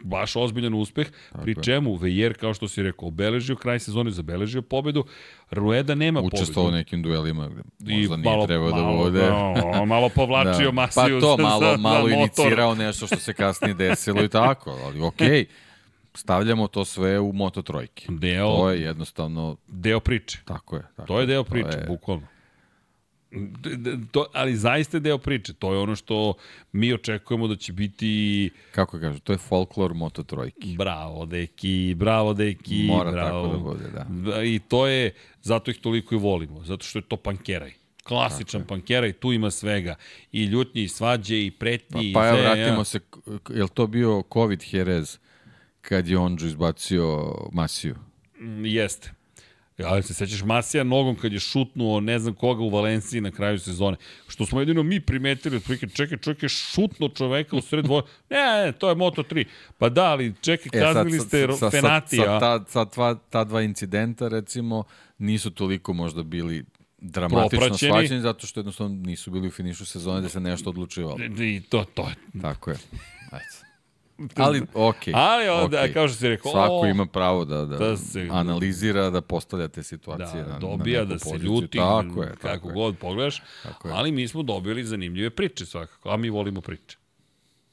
baš 0.05 0.37
ozbiljan 0.37 0.75
uspeh, 0.75 1.07
Tako 1.33 1.43
pri 1.43 1.55
čemu 1.63 1.95
Vejer, 1.95 2.39
kao 2.39 2.55
što 2.55 2.69
si 2.69 2.83
rekao, 2.83 3.09
obeležio 3.09 3.57
kraj 3.57 3.79
sezone, 3.79 4.11
zabeležio 4.11 4.63
pobedu, 4.63 5.05
Rueda 5.51 5.95
nema 5.95 6.21
pobedu. 6.21 6.37
Učestvovao 6.37 6.69
u 6.69 6.75
nekim 6.75 7.03
duelima 7.03 7.49
možda 7.49 7.63
I 7.81 7.85
nije 7.85 8.09
malo, 8.17 8.47
trebao 8.47 8.71
da 8.73 8.83
vode. 8.83 9.31
Malo, 9.31 9.87
malo 9.87 10.09
povlačio 10.17 10.67
da. 10.67 10.73
Masiju 10.73 11.21
pa 11.21 11.21
to, 11.21 11.37
malo, 11.37 11.61
za, 11.61 11.77
malo 11.77 12.09
za 12.09 12.15
inicirao 12.15 12.75
nešto 12.75 13.07
što 13.07 13.17
se 13.17 13.33
kasnije 13.33 13.75
desilo 13.75 14.25
i 14.25 14.29
tako, 14.29 14.71
ali 14.71 15.01
okej. 15.01 15.29
Okay 15.29 15.47
stavljamo 16.15 16.67
to 16.67 16.85
sve 16.85 17.21
u 17.21 17.33
Moto 17.33 17.63
trojke. 17.63 18.07
Deo, 18.09 18.57
to 18.57 18.71
je 18.71 18.83
jednostavno... 18.83 19.57
Deo 19.67 20.01
priče. 20.01 20.39
Tako 20.45 20.77
je. 20.77 20.83
Tako 20.97 21.07
to 21.07 21.21
je 21.21 21.27
deo 21.27 21.45
priče, 21.45 21.79
je... 21.79 21.85
bukvalno. 21.89 22.27
To, 24.11 24.27
ali 24.33 24.57
zaista 24.57 24.97
je 24.97 25.01
deo 25.01 25.19
priče. 25.19 25.53
To 25.53 25.73
je 25.73 25.79
ono 25.79 25.97
što 25.97 26.35
mi 26.73 26.93
očekujemo 26.93 27.49
da 27.49 27.57
će 27.57 27.73
biti... 27.73 28.51
Kako 28.73 29.01
kažu, 29.01 29.19
to 29.21 29.33
je 29.33 29.39
folklor 29.39 29.95
Moto 29.95 30.23
trojke. 30.23 30.75
Bravo, 30.79 31.27
deki, 31.27 31.95
bravo, 31.97 32.35
deki. 32.35 32.85
Mora 32.87 33.11
bravo. 33.11 33.43
tako 33.43 33.57
da 33.57 33.63
bude, 33.63 33.91
da. 33.91 34.43
I 34.43 34.59
to 34.69 34.87
je, 34.87 35.15
zato 35.43 35.71
ih 35.71 35.79
toliko 35.79 36.15
i 36.15 36.19
volimo, 36.19 36.65
zato 36.65 36.85
što 36.85 36.99
je 36.99 37.03
to 37.03 37.17
pankeraj 37.17 37.73
klasičan 38.05 38.65
pankeraj, 38.67 39.13
tu 39.13 39.33
ima 39.33 39.51
svega. 39.51 39.95
I 40.33 40.45
ljutnje, 40.45 40.83
i 40.83 40.89
svađe, 40.89 41.47
i 41.47 41.51
pretnji. 41.51 42.13
Pa, 42.15 42.21
pa 42.21 42.29
evo, 42.29 42.39
vratimo 42.39 42.81
ja. 42.81 42.85
se, 42.85 43.01
je 43.51 43.63
li 43.63 43.69
to 43.69 43.87
bio 43.87 44.23
COVID 44.33 44.63
Jerez? 44.73 45.19
kad 45.81 46.09
je 46.09 46.19
Ondžu 46.19 46.47
izbacio 46.47 47.35
Masiju. 47.53 47.97
Mm, 48.41 48.65
jeste. 48.65 49.13
Ali 49.87 50.03
se 50.03 50.15
sećaš 50.15 50.43
Masija 50.43 50.85
nogom 50.85 51.17
kad 51.17 51.33
je 51.33 51.41
šutnuo 51.41 52.01
ne 52.01 52.19
znam 52.19 52.35
koga 52.35 52.63
u 52.63 52.69
Valenciji 52.69 53.21
na 53.21 53.31
kraju 53.31 53.59
sezone. 53.59 53.97
Što 54.29 54.47
smo 54.47 54.61
jedino 54.61 54.83
mi 54.83 55.01
primetili, 55.01 55.57
otprilike, 55.57 55.87
čekaj, 55.87 56.19
čovjek 56.19 56.43
je 56.43 56.49
šutno 56.49 57.09
čoveka 57.09 57.57
u 57.57 57.61
sred 57.61 57.85
dvoje. 57.85 58.03
Ne, 58.31 58.65
ne, 58.65 58.73
to 58.73 58.89
je 58.89 58.95
Moto3. 58.95 59.45
Pa 59.79 59.89
da, 59.89 60.05
ali 60.05 60.35
čekaj, 60.41 60.81
kaznili 60.81 61.17
e, 61.17 61.21
ste 61.21 61.49
sa, 61.59 61.71
Fenatija. 61.71 62.25
Sa, 62.25 62.41
sa, 62.41 62.41
ta, 62.41 62.65
sa 62.69 62.85
tva, 62.85 63.15
ta 63.31 63.45
dva 63.45 63.63
incidenta, 63.63 64.29
recimo, 64.29 64.85
nisu 65.19 65.51
toliko 65.51 65.93
možda 65.93 66.23
bili 66.23 66.65
dramatično 66.99 67.79
shvaćeni 67.79 68.21
zato 68.21 68.47
što 68.47 68.61
jednostavno 68.61 68.95
nisu 68.95 69.31
bili 69.31 69.49
u 69.49 69.51
finišu 69.51 69.87
sezone 69.87 70.21
da 70.21 70.29
se 70.29 70.41
nešto 70.41 70.71
odlučivalo. 70.71 71.19
I 71.39 71.61
to, 71.69 71.85
to 71.95 72.09
je. 72.09 72.43
Tako 72.43 72.71
je. 72.71 72.77
Ajde. 73.31 73.70
Ali. 74.37 74.61
Okay, 74.75 75.13
Ali 75.15 75.49
onda, 75.49 75.79
okay. 75.79 75.93
kao 75.93 76.09
što 76.09 76.17
si 76.17 76.29
rekao... 76.29 76.53
Svako 76.53 76.87
ima 76.87 77.07
pravo 77.07 77.45
da, 77.45 77.65
da, 77.65 77.77
da 77.79 77.97
se, 77.97 78.29
analizira, 78.31 79.11
da 79.11 79.21
postavlja 79.21 79.69
te 79.69 79.83
situacije. 79.83 80.43
Da, 80.43 80.53
na, 80.53 80.59
dobija, 80.59 81.01
na 81.01 81.05
da 81.05 81.19
se 81.19 81.39
ljuti, 81.39 81.79
tako 81.79 82.23
je, 82.23 82.29
kako 82.29 82.43
tako 82.43 82.69
god 82.69 82.99
pogledaš. 82.99 83.43
Tako 83.63 83.89
ali 83.89 84.13
mi 84.13 84.29
smo 84.29 84.43
dobili 84.43 84.85
zanimljive 84.85 85.31
priče 85.31 85.67
svakako, 85.67 86.11
a 86.11 86.17
mi 86.17 86.31
volimo 86.31 86.61
priče. 86.61 86.97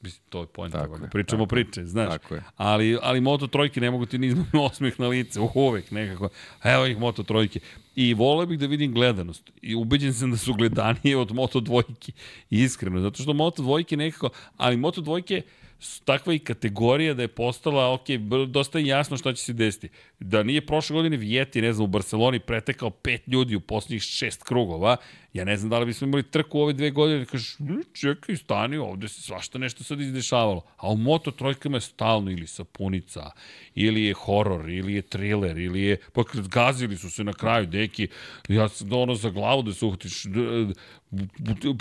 Mislim, 0.00 0.22
to 0.28 0.40
je 0.40 0.46
pojent. 0.46 0.74
Pričamo 1.10 1.44
tako, 1.44 1.54
priče, 1.54 1.84
znaš. 1.84 2.08
Tako 2.08 2.34
je. 2.34 2.42
Ali, 2.56 2.98
ali 3.02 3.20
Moto 3.20 3.46
trojke 3.46 3.80
ne 3.80 3.90
mogu 3.90 4.06
ti 4.06 4.18
ni 4.18 4.26
izmati 4.26 4.56
osmeh 4.70 5.00
na 5.00 5.08
lice, 5.08 5.40
uvek 5.54 5.90
nekako. 5.90 6.28
Evo 6.64 6.86
ih 6.86 6.98
Moto 6.98 7.22
trojke. 7.22 7.60
I 7.96 8.14
voleo 8.14 8.46
bih 8.46 8.58
da 8.58 8.66
vidim 8.66 8.94
gledanost. 8.94 9.50
I 9.62 9.74
ubeđen 9.74 10.14
sam 10.14 10.30
da 10.30 10.36
su 10.36 10.54
gledanije 10.54 11.16
od 11.16 11.34
Moto 11.34 11.60
dvojke. 11.60 12.12
Iskreno, 12.50 13.00
zato 13.00 13.22
što 13.22 13.32
Moto 13.32 13.62
dvojke 13.62 13.96
nekako, 13.96 14.28
ali 14.56 14.76
Moto 14.76 15.00
dvojke, 15.00 15.42
uh, 15.44 15.67
takva 16.04 16.34
i 16.34 16.38
kategorija 16.38 17.14
da 17.14 17.22
je 17.22 17.28
postala, 17.28 17.92
ok, 17.92 18.08
dosta 18.48 18.78
jasno 18.78 19.16
šta 19.16 19.32
će 19.32 19.44
se 19.44 19.52
desiti. 19.52 19.88
Da 20.20 20.42
nije 20.42 20.66
prošle 20.66 20.94
godine 20.94 21.16
Vijeti, 21.16 21.62
ne 21.62 21.72
znam, 21.72 21.84
u 21.84 21.88
Barceloni 21.88 22.40
pretekao 22.40 22.90
pet 22.90 23.22
ljudi 23.26 23.56
u 23.56 23.60
poslednjih 23.60 24.02
šest 24.02 24.42
krugova, 24.42 24.96
ja 25.32 25.44
ne 25.44 25.56
znam 25.56 25.70
da 25.70 25.78
li 25.78 25.86
bismo 25.86 26.06
imali 26.06 26.22
trku 26.22 26.60
ove 26.60 26.72
dve 26.72 26.90
godine, 26.90 27.18
da 27.18 27.24
kažeš, 27.24 27.56
hm, 27.56 27.80
čekaj, 27.92 28.36
stani, 28.36 28.76
ovde 28.76 29.08
se 29.08 29.22
svašta 29.22 29.58
nešto 29.58 29.84
sad 29.84 30.00
izdešavalo. 30.00 30.62
A 30.76 30.90
u 30.92 30.96
moto 30.96 31.30
trojkama 31.30 31.76
je 31.76 31.80
stalno 31.80 32.30
ili 32.30 32.46
sapunica, 32.46 33.30
ili 33.74 34.02
je 34.02 34.14
horor, 34.14 34.70
ili 34.70 34.94
je 34.94 35.02
thriller, 35.02 35.58
ili 35.58 35.82
je, 35.82 35.96
pa 36.12 36.22
gazili 36.48 36.96
su 36.96 37.10
se 37.10 37.24
na 37.24 37.32
kraju, 37.32 37.66
deki, 37.66 38.08
ja 38.48 38.68
sam 38.68 38.92
ono 38.92 39.14
za 39.14 39.30
glavu 39.30 39.62
da 39.62 39.74
se 39.74 39.84
uhvatiš, 39.84 40.24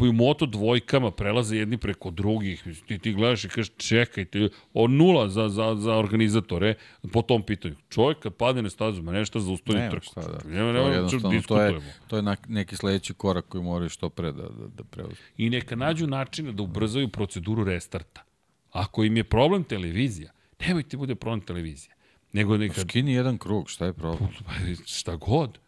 u 0.10 0.14
moto 0.14 0.46
dvojkama 0.46 1.12
prelaze 1.12 1.58
jedni 1.58 1.78
preko 1.78 2.12
drugih, 2.12 2.64
ti, 2.88 3.00
ti 3.00 3.14
gledaš 3.14 3.46
i 3.46 3.50
kažeš 3.50 3.72
čekajte, 3.78 4.50
o 4.74 4.88
nula 4.88 5.30
za, 5.30 5.50
za, 5.50 5.76
za 5.76 5.96
organizatore 5.96 6.76
po 7.14 7.22
tom 7.22 7.44
pitanju. 7.44 7.76
Čovjek 7.90 8.20
kad 8.20 8.34
padne 8.34 8.62
na 8.62 8.70
stazu, 8.70 9.04
ma 9.04 9.12
nešto 9.12 9.40
za 9.40 9.52
ustoji 9.52 9.90
trku. 9.90 10.06
Šta, 10.06 10.22
da. 10.22 10.50
Nema, 10.50 10.72
nema, 10.72 11.10
to, 11.10 11.32
je 11.34 11.42
to, 12.08 12.18
je, 12.18 12.24
je 12.24 12.36
neki 12.48 12.76
sledeći 12.76 13.14
korak 13.14 13.37
koji 13.42 13.64
moraju 13.64 13.90
što 13.90 14.10
pre 14.10 14.32
da, 14.32 14.42
da, 14.42 14.68
da 14.68 14.84
preuzme. 14.84 15.16
I 15.38 15.50
neka 15.50 15.76
nađu 15.76 16.08
načina 16.08 16.52
da 16.52 16.64
ubrzaju 16.64 17.10
proceduru 17.10 17.64
restarta. 17.64 18.24
Ako 18.72 19.04
im 19.04 19.18
je 19.18 19.24
problem 19.24 19.64
televizija, 19.64 20.32
nemojte 20.60 20.98
bude 20.98 21.16
problem 21.16 21.42
televizija. 21.42 21.94
Nego 22.34 22.58
neka... 22.58 22.82
Skini 22.82 23.14
jedan 23.14 23.38
krug, 23.38 23.70
šta 23.70 23.86
je 23.86 23.94
problem? 23.94 24.30
Pa, 24.46 24.52
šta 24.86 25.16
god. 25.16 25.60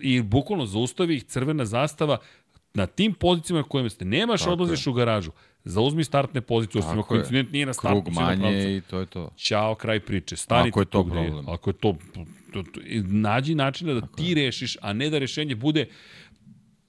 I 0.00 0.22
bukvalno 0.22 0.66
zaustavi 0.66 1.16
ih 1.16 1.24
crvena 1.24 1.64
zastava, 1.64 2.18
na 2.74 2.86
tim 2.86 3.14
pozicijama 3.14 3.60
na 3.62 3.68
kojima 3.68 3.90
ste 3.90 4.04
nemaš, 4.04 4.40
Tako 4.40 4.52
odlaziš 4.52 4.86
je. 4.86 4.90
u 4.90 4.92
garažu. 4.92 5.30
Zauzmi 5.64 6.04
startne 6.04 6.40
pozicije, 6.40 6.84
osim 6.84 6.98
ako 6.98 7.16
incident 7.16 7.52
nije 7.52 7.66
na 7.66 7.72
startu. 7.72 8.02
Krug 8.02 8.14
manje 8.14 8.76
i 8.76 8.80
to 8.80 9.00
je 9.00 9.06
to. 9.06 9.30
Ćao, 9.36 9.74
kraj 9.74 10.00
priče. 10.00 10.36
Stani 10.36 10.68
ako 10.68 10.80
je 10.80 10.86
to 10.86 11.04
problem. 11.04 11.24
Je, 11.24 11.42
ako 11.46 11.70
je 11.70 11.74
to, 11.74 11.96
to, 12.14 12.62
to, 12.62 12.80
nađi 13.04 13.54
načina 13.54 13.94
da 13.94 14.00
Tako 14.00 14.16
ti 14.16 14.24
je. 14.24 14.34
rešiš, 14.34 14.76
a 14.80 14.92
ne 14.92 15.10
da 15.10 15.18
rešenje 15.18 15.54
bude 15.54 15.86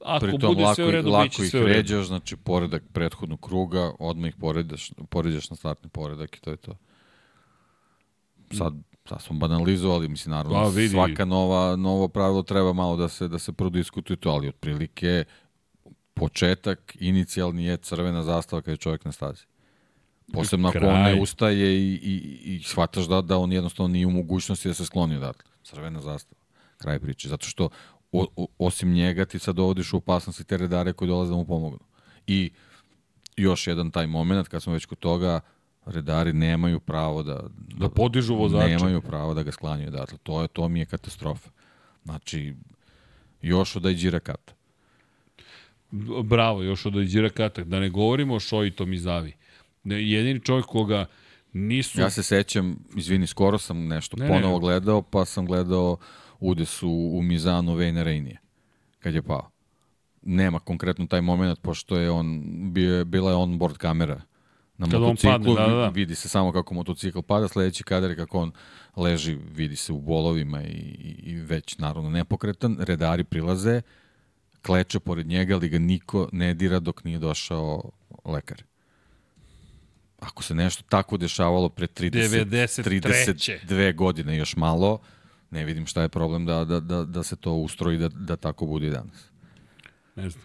ako 0.05 0.25
Pritom, 0.25 0.49
bude 0.49 0.63
lako, 0.63 0.75
sve 0.75 0.85
u 0.85 0.91
redu, 0.91 1.09
lako 1.09 1.43
ih 1.43 1.55
ređaš, 1.55 2.07
znači 2.07 2.35
poredak 2.35 2.83
prethodnog 2.93 3.39
kruga, 3.41 3.91
odmah 3.99 4.29
ih 4.29 4.35
poredaš, 4.35 4.91
poređaš 5.09 5.49
na 5.49 5.55
startni 5.55 5.89
poredak 5.89 6.37
i 6.37 6.41
to 6.41 6.49
je 6.49 6.57
to. 6.57 6.77
Sad, 8.57 8.73
sad 9.09 9.21
smo 9.21 9.37
banalizovali, 9.37 10.07
mislim, 10.07 10.31
naravno, 10.31 10.63
pa, 10.63 10.69
vidi. 10.69 10.89
svaka 10.89 11.25
nova, 11.25 11.75
novo 11.75 12.07
pravilo 12.07 12.43
treba 12.43 12.73
malo 12.73 12.95
da 12.97 13.07
se, 13.07 13.27
da 13.27 13.39
se 13.39 13.53
prodiskutuje 13.53 14.17
to, 14.17 14.29
ali 14.29 14.47
otprilike 14.47 15.23
početak 16.13 16.97
inicijalni 16.99 17.65
je 17.65 17.77
crvena 17.77 18.23
zastava 18.23 18.61
kada 18.61 18.71
je 18.71 18.77
čovjek 18.77 19.05
na 19.05 19.11
stazi. 19.11 19.43
Posebno 20.33 20.69
ako 20.69 20.77
on 20.77 21.01
ne 21.01 21.21
ustaje 21.21 21.77
i, 21.77 21.93
i, 21.93 22.55
i 22.55 22.63
shvataš 22.63 23.05
da, 23.05 23.21
da 23.21 23.37
on 23.37 23.51
jednostavno 23.51 23.87
nije 23.87 24.07
u 24.07 24.11
mogućnosti 24.11 24.67
da 24.67 24.73
se 24.73 24.85
skloni 24.85 25.15
odatle. 25.15 25.51
Crvena 25.63 26.01
zastava. 26.01 26.41
Kraj 26.77 26.99
priče. 26.99 27.29
Zato 27.29 27.47
što 27.47 27.69
o, 28.11 28.27
o, 28.35 28.47
osim 28.57 28.93
njega 28.93 29.25
ti 29.25 29.39
sad 29.39 29.55
dovodiš 29.55 29.93
u 29.93 29.97
opasnosti 29.97 30.43
te 30.43 30.57
redare 30.57 30.93
koji 30.93 31.07
dolaze 31.07 31.29
da 31.31 31.37
mu 31.37 31.45
pomognu. 31.45 31.79
I 32.27 32.51
još 33.37 33.67
jedan 33.67 33.91
taj 33.91 34.07
moment, 34.07 34.47
kad 34.47 34.63
smo 34.63 34.73
već 34.73 34.85
kod 34.85 34.99
toga, 34.99 35.39
redari 35.85 36.33
nemaju 36.33 36.79
pravo 36.79 37.23
da... 37.23 37.43
Da, 37.57 37.89
podižu 37.89 38.35
vozača. 38.35 38.67
Nemaju 38.67 39.01
pravo 39.01 39.33
da 39.33 39.43
ga 39.43 39.51
sklanjaju 39.51 39.87
odatle. 39.87 40.17
To, 40.23 40.41
je, 40.41 40.47
to 40.47 40.69
mi 40.69 40.79
je 40.79 40.85
katastrofa. 40.85 41.49
Znači, 42.03 42.55
još 43.41 43.75
od 43.75 43.85
Ajđira 43.85 44.19
Kata. 44.19 44.53
Bravo, 46.23 46.63
još 46.63 46.85
od 46.85 46.95
Iđira 46.95 47.29
Katak. 47.29 47.67
Da 47.67 47.79
ne 47.79 47.89
govorimo 47.89 48.35
o 48.35 48.39
Šoji 48.39 48.71
Tomizavi. 48.71 49.33
Jedini 49.83 50.39
čovjek 50.39 50.65
koga 50.65 51.05
nisu... 51.53 52.01
Ja 52.01 52.09
se 52.09 52.23
sećam, 52.23 52.75
izvini, 52.95 53.27
skoro 53.27 53.57
sam 53.57 53.87
nešto 53.87 54.17
ne, 54.17 54.27
ponovo 54.27 54.53
ne. 54.53 54.59
gledao, 54.59 55.01
pa 55.01 55.25
sam 55.25 55.45
gledao 55.45 55.97
udes 55.97 55.97
u, 56.39 56.55
u 57.17 57.21
Mizanu 57.21 57.73
Vejna 57.73 58.03
Rejnije, 58.03 58.37
kad 58.99 59.13
je 59.13 59.21
pao. 59.21 59.49
Nema 60.21 60.59
konkretno 60.59 61.05
taj 61.05 61.21
moment, 61.21 61.61
pošto 61.61 61.97
je 61.97 62.11
on, 62.11 62.43
bio, 62.73 63.05
bila 63.05 63.31
je 63.31 63.35
on 63.35 63.57
board 63.57 63.77
kamera 63.77 64.21
na 64.77 64.87
Kad 64.89 65.01
motociklu, 65.01 65.31
padne, 65.31 65.53
da, 65.53 65.67
da, 65.67 65.75
da. 65.75 65.89
vidi 65.89 66.15
se 66.15 66.29
samo 66.29 66.51
kako 66.51 66.73
motocikl 66.73 67.21
pada, 67.21 67.47
sledeći 67.47 67.83
kadar 67.83 68.09
je 68.09 68.15
kako 68.15 68.39
on 68.39 68.51
leži, 68.95 69.37
vidi 69.55 69.75
se 69.75 69.93
u 69.93 70.01
bolovima 70.01 70.63
i, 70.63 70.67
i, 70.67 71.15
i 71.23 71.35
već 71.35 71.77
naravno 71.77 72.09
nepokretan, 72.09 72.77
redari 72.79 73.23
prilaze, 73.23 73.81
kleče 74.61 74.99
pored 74.99 75.27
njega, 75.27 75.55
ali 75.55 75.69
ga 75.69 75.79
niko 75.79 76.29
ne 76.31 76.53
dira 76.53 76.79
dok 76.79 77.03
nije 77.03 77.19
došao 77.19 77.91
lekar. 78.25 78.63
Ako 80.19 80.43
se 80.43 80.55
nešto 80.55 80.83
tako 80.89 81.17
dešavalo 81.17 81.69
pre 81.69 81.87
30, 81.87 82.45
93.. 82.45 83.67
32 83.67 83.95
godine 83.95 84.37
još 84.37 84.55
malo, 84.55 84.99
ne 85.51 85.65
vidim 85.65 85.85
šta 85.85 86.01
je 86.01 86.09
problem 86.09 86.45
da, 86.45 86.65
da, 86.65 86.79
da, 86.79 87.03
da 87.03 87.23
se 87.23 87.35
to 87.35 87.53
ustroji 87.53 87.97
da, 87.97 88.09
da 88.09 88.35
tako 88.35 88.65
bude 88.65 88.89
danas. 88.89 89.31
Ne 90.15 90.29
znam. 90.29 90.43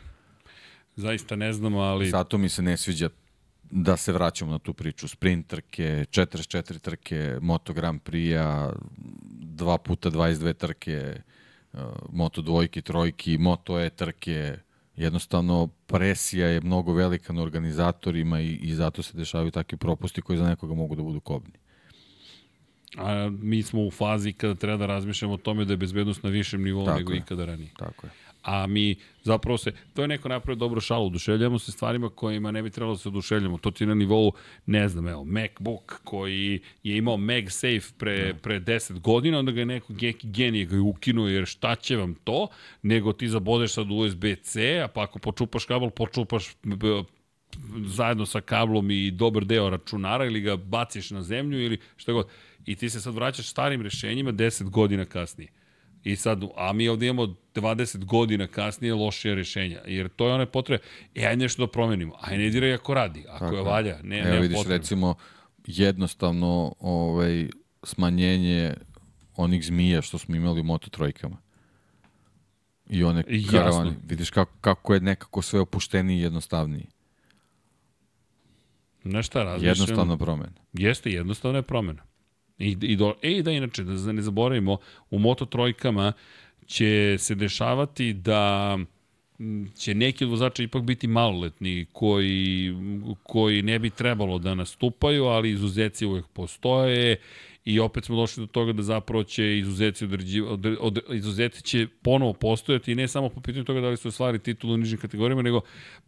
Zaista 0.96 1.36
ne 1.36 1.52
znam, 1.52 1.76
ali... 1.76 2.10
Zato 2.10 2.38
mi 2.38 2.48
se 2.48 2.62
ne 2.62 2.76
sviđa 2.76 3.08
da 3.70 3.96
se 3.96 4.12
vraćamo 4.12 4.52
na 4.52 4.58
tu 4.58 4.74
priču. 4.74 5.08
Sprint 5.08 5.46
trke, 5.46 6.04
44 6.10 6.78
trke, 6.78 7.38
Moto 7.40 7.72
Grand 7.72 8.00
Prix-a, 8.02 8.72
dva 9.40 9.78
puta 9.78 10.10
22 10.10 10.54
trke, 10.54 11.20
uh, 11.72 11.80
Moto 12.12 12.42
dvojki, 12.42 12.82
trojki, 12.82 13.38
Moto 13.38 13.80
E 13.80 13.90
trke. 13.90 14.58
Jednostavno, 14.96 15.68
presija 15.86 16.48
je 16.48 16.60
mnogo 16.60 16.92
velika 16.92 17.32
na 17.32 17.42
organizatorima 17.42 18.40
i, 18.40 18.54
i 18.54 18.74
zato 18.74 19.02
se 19.02 19.16
dešavaju 19.16 19.50
takvi 19.50 19.78
propusti 19.78 20.22
koji 20.22 20.38
za 20.38 20.48
nekoga 20.48 20.74
mogu 20.74 20.94
da 20.94 21.02
budu 21.02 21.20
kobni. 21.20 21.61
A 22.96 23.30
mi 23.40 23.62
smo 23.62 23.82
u 23.82 23.90
fazi 23.90 24.32
kada 24.32 24.54
treba 24.54 24.76
da 24.76 24.86
razmišljamo 24.86 25.34
o 25.34 25.36
tome 25.36 25.64
da 25.64 25.72
je 25.72 25.76
bezbednost 25.76 26.22
na 26.22 26.30
višem 26.30 26.62
nivou 26.62 26.84
Tako 26.84 26.98
nego 26.98 27.12
je. 27.12 27.18
ikada 27.18 27.44
ranije. 27.44 27.70
Tako 27.78 28.06
je. 28.06 28.10
A 28.42 28.66
mi 28.66 28.96
zapravo 29.22 29.58
se, 29.58 29.72
to 29.94 30.02
je 30.02 30.08
neko 30.08 30.28
napravio 30.28 30.58
dobro 30.58 30.80
šalu, 30.80 31.06
oduševljamo 31.06 31.58
se 31.58 31.72
stvarima 31.72 32.08
kojima 32.08 32.50
ne 32.50 32.62
bi 32.62 32.70
trebalo 32.70 32.94
da 32.94 32.98
se 32.98 33.08
oduševljamo. 33.08 33.58
To 33.58 33.70
ti 33.70 33.86
na 33.86 33.94
nivou, 33.94 34.32
ne 34.66 34.88
znam, 34.88 35.08
evo, 35.08 35.24
MacBook 35.24 36.00
koji 36.04 36.60
je 36.82 36.96
imao 36.96 37.16
MagSafe 37.16 37.92
pre, 37.98 38.34
pre 38.42 38.60
10 38.60 39.00
godina, 39.00 39.38
onda 39.38 39.52
ga 39.52 39.60
je 39.60 39.66
neko 39.66 39.92
geki 39.92 40.28
genije 40.30 40.64
ga 40.64 40.76
je 40.76 40.80
ukinuo 40.80 41.28
jer 41.28 41.46
šta 41.46 41.74
će 41.74 41.96
vam 41.96 42.14
to, 42.14 42.48
nego 42.82 43.12
ti 43.12 43.28
zabodeš 43.28 43.72
sad 43.72 43.86
USB-C, 43.90 44.80
a 44.84 44.88
pa 44.88 45.02
ako 45.02 45.18
počupaš 45.18 45.64
kabel, 45.64 45.90
počupaš 45.90 46.56
zajedno 47.86 48.26
sa 48.26 48.40
kablom 48.40 48.90
i 48.90 49.10
dobar 49.10 49.44
deo 49.44 49.70
računara 49.70 50.24
ili 50.24 50.40
ga 50.40 50.56
baciš 50.56 51.10
na 51.10 51.22
zemlju 51.22 51.64
ili 51.64 51.78
šta 51.96 52.12
god. 52.12 52.26
I 52.66 52.76
ti 52.76 52.90
se 52.90 53.00
sad 53.00 53.14
vraćaš 53.14 53.48
starim 53.48 53.82
rešenjima 53.82 54.32
10 54.32 54.70
godina 54.70 55.04
kasnije. 55.04 55.50
I 56.04 56.16
sad, 56.16 56.44
a 56.56 56.72
mi 56.72 56.88
ovdje 56.88 57.08
imamo 57.08 57.34
20 57.54 58.04
godina 58.04 58.46
kasnije 58.46 58.94
lošije 58.94 59.34
rešenja, 59.34 59.80
jer 59.86 60.08
to 60.08 60.26
je 60.26 60.34
one 60.34 60.46
potrebe, 60.46 60.84
e, 61.14 61.26
ajde 61.26 61.42
nešto 61.44 61.66
da 61.66 61.72
promenimo, 61.72 62.14
aj 62.20 62.38
ne 62.38 62.50
diraj 62.50 62.74
ako 62.74 62.94
radi, 62.94 63.24
ako 63.28 63.44
Tako 63.44 63.56
je 63.56 63.62
valja, 63.62 63.98
ne, 64.02 64.18
Evo 64.18 64.28
nema 64.28 64.40
vidiš 64.40 64.56
potrebe. 64.56 64.78
recimo 64.78 65.14
jednostavno 65.66 66.74
ovaj, 66.80 67.48
smanjenje 67.82 68.74
onih 69.36 69.64
zmija 69.64 70.02
što 70.02 70.18
smo 70.18 70.36
imali 70.36 70.60
u 70.60 70.64
Moto 70.64 70.90
trojkama. 70.90 71.36
I 72.88 73.04
one 73.04 73.24
Jasno. 73.28 73.58
karavane. 73.58 73.94
Vidiš 74.06 74.30
kako, 74.30 74.52
kako 74.60 74.94
je 74.94 75.00
nekako 75.00 75.42
sve 75.42 75.60
opušteniji 75.60 76.18
i 76.18 76.22
jednostavniji. 76.22 76.86
Znaš 79.04 79.26
šta, 79.26 79.42
razmišljam? 79.42 79.68
Jednostavna 79.68 80.16
promena. 80.16 80.52
Jeste, 80.72 81.10
jednostavna 81.10 81.58
je 81.58 81.62
promena. 81.62 82.02
I, 82.62 82.76
i 82.80 82.96
do, 82.96 83.14
e, 83.22 83.42
da 83.42 83.50
inače, 83.50 83.84
da 83.84 84.12
ne 84.12 84.22
zaboravimo, 84.22 84.76
u 85.10 85.18
Moto 85.18 85.44
trojkama 85.44 86.12
će 86.66 87.16
se 87.18 87.34
dešavati 87.34 88.12
da 88.12 88.78
će 89.76 89.94
neki 89.94 90.24
od 90.24 90.30
vozača 90.30 90.62
ipak 90.62 90.82
biti 90.82 91.06
maloletni 91.06 91.86
koji, 91.92 92.74
koji 93.22 93.62
ne 93.62 93.78
bi 93.78 93.90
trebalo 93.90 94.38
da 94.38 94.54
nastupaju, 94.54 95.24
ali 95.24 95.50
izuzeci 95.50 96.06
uvek 96.06 96.26
postoje 96.32 97.16
i 97.64 97.80
opet 97.80 98.04
smo 98.04 98.16
došli 98.16 98.40
do 98.40 98.46
toga 98.46 98.72
da 98.72 98.82
zapravo 98.82 99.24
će 99.24 99.58
izuzeci 99.58 100.04
određiva, 100.04 100.50
od, 100.50 100.66
od, 100.80 100.98
izuzeci 101.12 101.62
će 101.62 101.86
ponovo 102.02 102.32
postojati 102.32 102.92
i 102.92 102.94
ne 102.94 103.08
samo 103.08 103.28
po 103.28 103.40
pitanju 103.40 103.64
toga 103.64 103.80
da 103.80 103.88
li 103.88 103.96
su 103.96 104.08
osvali 104.08 104.38
titulu 104.38 104.74
u 104.74 104.76
nižim 104.76 104.98
kategorijama, 104.98 105.42
nego 105.42 105.60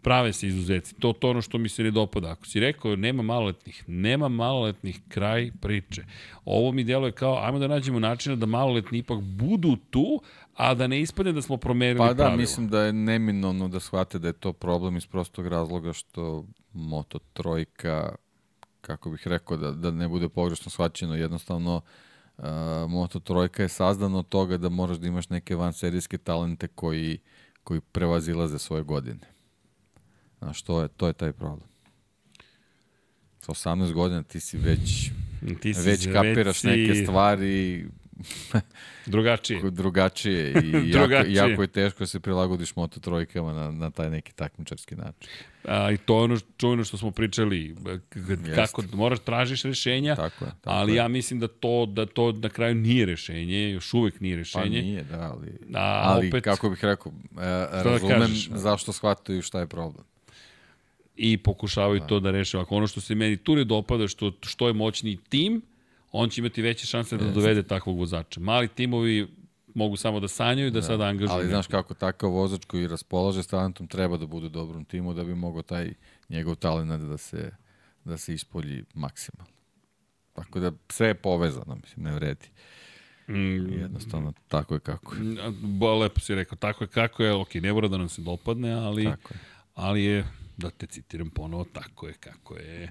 prave 0.02 0.32
se 0.32 0.46
izuzeci. 0.46 0.94
To 0.94 1.12
to 1.12 1.30
ono 1.30 1.42
što 1.42 1.58
mi 1.58 1.68
se 1.68 1.82
ne 1.82 1.90
dopada. 1.90 2.30
Ako 2.30 2.46
si 2.46 2.60
rekao 2.60 2.96
nema 2.96 3.22
maloletnih, 3.22 3.84
nema 3.86 4.28
maloletnih 4.28 5.00
kraj 5.08 5.50
priče. 5.60 6.04
Ovo 6.44 6.72
mi 6.72 6.84
djeluje 6.84 7.12
kao 7.12 7.38
ajmo 7.44 7.58
da 7.58 7.68
nađemo 7.68 7.98
načina 7.98 8.36
da 8.36 8.46
maloletni 8.46 8.98
ipak 8.98 9.20
budu 9.20 9.76
tu, 9.90 10.20
a 10.54 10.74
da 10.74 10.86
ne 10.86 11.00
ispadne 11.00 11.32
da 11.32 11.42
smo 11.42 11.56
promenili 11.56 11.98
Pa 11.98 12.08
da, 12.08 12.14
pravila. 12.14 12.36
mislim 12.36 12.68
da 12.68 12.80
je 12.82 12.92
neminovno 12.92 13.68
da 13.68 13.80
shvate 13.80 14.18
da 14.18 14.28
je 14.28 14.32
to 14.32 14.52
problem 14.52 14.96
iz 14.96 15.06
prostog 15.06 15.46
razloga 15.46 15.92
što 15.92 16.44
Moto 16.74 17.18
trojka, 17.32 18.14
kako 18.86 19.10
bih 19.10 19.26
rekao, 19.26 19.56
da, 19.56 19.70
da 19.72 19.90
ne 19.90 20.08
bude 20.08 20.28
pogrešno 20.28 20.70
shvaćeno, 20.70 21.14
jednostavno 21.14 21.76
uh, 21.76 22.44
Moto 22.88 23.20
trojka 23.20 23.62
je 23.62 23.68
sazdana 23.68 24.18
od 24.18 24.28
toga 24.28 24.56
da 24.56 24.68
moraš 24.68 24.96
da 24.96 25.06
imaš 25.06 25.28
neke 25.28 25.56
vanserijske 25.56 26.18
talente 26.18 26.68
koji, 26.68 27.18
koji 27.64 27.80
prevazilaze 27.80 28.58
svoje 28.58 28.82
godine. 28.82 29.26
Znaš, 30.38 30.62
to 30.62 30.82
je, 30.82 30.88
to 30.88 31.06
je 31.06 31.12
taj 31.12 31.32
problem. 31.32 31.68
Sa 33.40 33.52
18 33.52 33.92
godina 33.92 34.22
ti 34.22 34.40
si 34.40 34.58
već, 34.58 35.10
Ti 35.60 35.74
si 35.74 35.80
već 35.80 36.12
kapiraš 36.12 36.60
si 36.60 36.66
neke 36.66 36.94
stvari, 37.02 37.88
Drugačije. 39.06 39.60
drugačije 39.62 40.50
i 40.52 40.54
jako, 40.90 40.98
Drugačije. 40.98 41.34
jako 41.34 41.62
je 41.62 41.68
teško 41.68 41.98
da 41.98 42.06
se 42.06 42.20
prilagodiš 42.20 42.76
moto 42.76 43.00
trojkama 43.00 43.52
na, 43.54 43.70
na 43.70 43.90
taj 43.90 44.10
neki 44.10 44.32
takmičarski 44.32 44.94
način. 44.96 45.30
A, 45.64 45.90
I 45.90 45.96
to 45.96 46.14
je 46.14 46.22
ono 46.22 46.36
čuveno 46.56 46.84
što 46.84 46.96
smo 46.96 47.10
pričali, 47.10 47.76
kako 48.54 48.82
moraš 48.92 49.18
tražiš 49.20 49.62
rešenja, 49.62 50.16
Tako 50.16 50.44
je. 50.44 50.50
Tako 50.50 50.60
ali 50.66 50.92
je. 50.92 50.96
ja 50.96 51.08
mislim 51.08 51.40
da 51.40 51.48
to 51.48 51.86
da 51.86 52.06
to 52.06 52.32
na 52.32 52.48
kraju 52.48 52.74
nije 52.74 53.06
rešenje, 53.06 53.70
još 53.70 53.94
uvek 53.94 54.20
nije 54.20 54.34
Pa 54.34 54.38
rešenje. 54.38 54.82
nije, 54.82 55.02
da, 55.02 55.20
ali, 55.22 55.58
A, 55.74 56.02
ali 56.04 56.28
opet- 56.28 56.40
kako 56.40 56.70
bih 56.70 56.84
rekao, 56.84 57.12
e, 57.32 57.36
da 57.36 57.82
razumem 57.84 58.20
kažeš? 58.20 58.48
zašto 58.48 58.92
shvataju 58.92 59.42
šta 59.42 59.60
je 59.60 59.66
problem. 59.66 60.04
I 61.16 61.36
pokušavaju 61.36 62.00
to 62.00 62.20
da 62.20 62.30
reše. 62.30 62.58
Ako 62.58 62.76
ono 62.76 62.86
što 62.86 63.00
se 63.00 63.14
meni 63.14 63.36
tu 63.36 63.56
ne 63.56 63.64
dopada, 63.64 64.08
što, 64.08 64.32
što 64.42 64.66
je 64.66 64.74
moćniji 64.74 65.18
tim, 65.18 65.62
on 66.16 66.28
će 66.28 66.40
imati 66.40 66.62
veće 66.62 66.86
šanse 66.86 67.16
da 67.16 67.30
dovede 67.30 67.62
takvog 67.62 67.98
vozača. 67.98 68.40
Mali 68.40 68.68
timovi 68.68 69.28
mogu 69.74 69.96
samo 69.96 70.20
da 70.20 70.28
sanjaju 70.28 70.70
da, 70.70 70.82
sada 70.82 71.04
angažuju. 71.04 71.36
Ali 71.36 71.48
znaš 71.48 71.66
kako 71.66 71.94
takav 71.94 72.30
vozač 72.30 72.64
koji 72.64 72.86
raspolaže 72.86 73.42
s 73.42 73.46
talentom 73.46 73.86
treba 73.86 74.16
da 74.16 74.26
bude 74.26 74.46
u 74.46 74.48
dobrom 74.48 74.84
timu 74.84 75.14
da 75.14 75.24
bi 75.24 75.34
mogao 75.34 75.62
taj 75.62 75.94
njegov 76.28 76.54
talent 76.54 77.02
da 77.02 77.18
se, 77.18 77.50
da 78.04 78.16
se 78.16 78.34
ispolji 78.34 78.84
maksimalno. 78.94 79.52
Tako 80.32 80.60
da 80.60 80.72
sve 80.88 81.06
je 81.06 81.14
povezano, 81.14 81.74
mislim, 81.74 82.04
ne 82.04 82.14
vredi. 82.14 82.48
Mm, 83.28 83.72
Jednostavno, 83.72 84.32
tako 84.48 84.74
je 84.74 84.80
kako 84.80 85.14
je. 85.14 85.20
Ba, 85.62 85.94
lepo 85.94 86.20
si 86.20 86.34
rekao, 86.34 86.56
tako 86.56 86.84
je 86.84 86.88
kako 86.88 87.22
je, 87.22 87.32
ok, 87.32 87.54
ne 87.54 87.72
mora 87.72 87.88
da 87.88 87.98
nam 87.98 88.08
se 88.08 88.22
dopadne, 88.22 88.72
ali, 88.72 89.04
Tako 89.04 89.34
je. 89.34 89.40
ali 89.74 90.04
je, 90.04 90.24
da 90.56 90.70
te 90.70 90.86
citiram 90.86 91.30
ponovo, 91.30 91.64
tako 91.72 92.06
je 92.08 92.14
kako 92.14 92.56
je. 92.56 92.88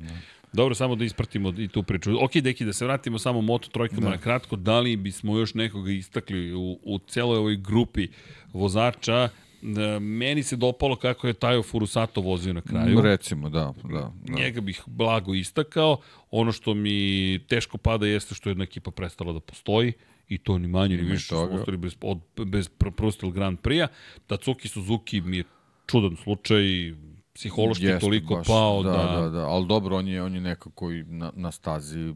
Dobro, 0.53 0.75
samo 0.75 0.95
da 0.95 1.05
ispratimo 1.05 1.53
i 1.57 1.67
tu 1.67 1.83
priču. 1.83 2.23
Ok, 2.23 2.33
deki, 2.33 2.65
da 2.65 2.73
se 2.73 2.85
vratimo 2.85 3.19
samo 3.19 3.41
moto 3.41 3.69
trojkama 3.69 4.01
da. 4.01 4.09
na 4.09 4.17
kratko, 4.17 4.55
da 4.55 4.79
li 4.79 4.95
bismo 4.95 5.37
još 5.37 5.53
nekoga 5.53 5.91
istakli 5.91 6.53
u, 6.53 6.79
u 6.83 6.99
celoj 7.07 7.37
ovoj 7.37 7.55
grupi 7.55 8.07
vozača, 8.53 9.29
da, 9.61 9.99
meni 9.99 10.43
se 10.43 10.55
dopalo 10.55 10.95
kako 10.95 11.27
je 11.27 11.33
Tajo 11.33 11.63
Furusato 11.63 12.21
vozio 12.21 12.53
na 12.53 12.61
kraju. 12.61 13.01
Recimo, 13.01 13.49
da, 13.49 13.73
da. 13.83 14.11
da. 14.23 14.33
Njega 14.33 14.61
bih 14.61 14.83
blago 14.85 15.33
istakao. 15.33 15.97
Ono 16.31 16.51
što 16.51 16.73
mi 16.73 17.39
teško 17.47 17.77
pada 17.77 18.07
jeste 18.07 18.35
što 18.35 18.49
je 18.49 18.51
jedna 18.51 18.63
ekipa 18.63 18.91
prestala 18.91 19.33
da 19.33 19.39
postoji 19.39 19.93
i 20.29 20.37
to 20.37 20.57
ni 20.57 20.67
manje 20.67 20.97
ni 20.97 21.03
više 21.03 21.25
što 21.25 21.35
toga. 21.35 21.47
smo 21.47 21.59
ostali 21.59 21.77
bez, 21.77 21.95
od, 22.01 22.19
bez 22.45 22.69
Prostel 22.69 23.29
Grand 23.29 23.59
Prix-a. 23.59 23.87
Tatsuki 24.27 24.67
Suzuki 24.67 25.21
mi 25.21 25.37
je 25.37 25.43
čudan 25.87 26.15
slučaj, 26.23 26.93
psihološki 27.33 27.85
Jeste, 27.85 27.99
toliko 27.99 28.35
baš, 28.35 28.47
pao 28.47 28.83
da... 28.83 28.91
da... 28.91 29.21
Da, 29.21 29.29
da, 29.29 29.45
ali 29.47 29.67
dobro, 29.67 29.97
on 29.97 30.07
je, 30.07 30.23
on 30.23 30.35
je 30.35 30.41
nekako 30.41 30.91
i 30.91 31.03
na, 31.03 31.31
na 31.35 31.51
stazi, 31.51 32.13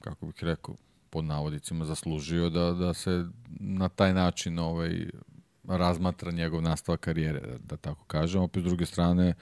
kako 0.00 0.26
bih 0.26 0.34
rekao, 0.40 0.76
pod 1.10 1.24
navodicima 1.24 1.84
zaslužio 1.84 2.50
da, 2.50 2.72
da 2.72 2.94
se 2.94 3.26
na 3.60 3.88
taj 3.88 4.14
način 4.14 4.58
ovaj, 4.58 5.06
razmatra 5.68 6.30
njegov 6.30 6.62
nastavak 6.62 7.00
karijere, 7.00 7.40
da, 7.40 7.58
da 7.58 7.76
tako 7.76 8.04
kažem. 8.04 8.42
Opet 8.42 8.62
s 8.62 8.66
druge 8.66 8.86
strane, 8.86 9.34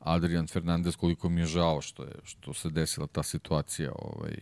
Adrian 0.00 0.46
Fernandez, 0.46 0.96
koliko 0.96 1.28
mi 1.28 1.40
je 1.40 1.46
žao 1.46 1.80
što, 1.80 2.02
je, 2.02 2.12
što 2.24 2.52
se 2.54 2.70
desila 2.70 3.06
ta 3.06 3.22
situacija 3.22 3.92
ovaj, 3.98 4.36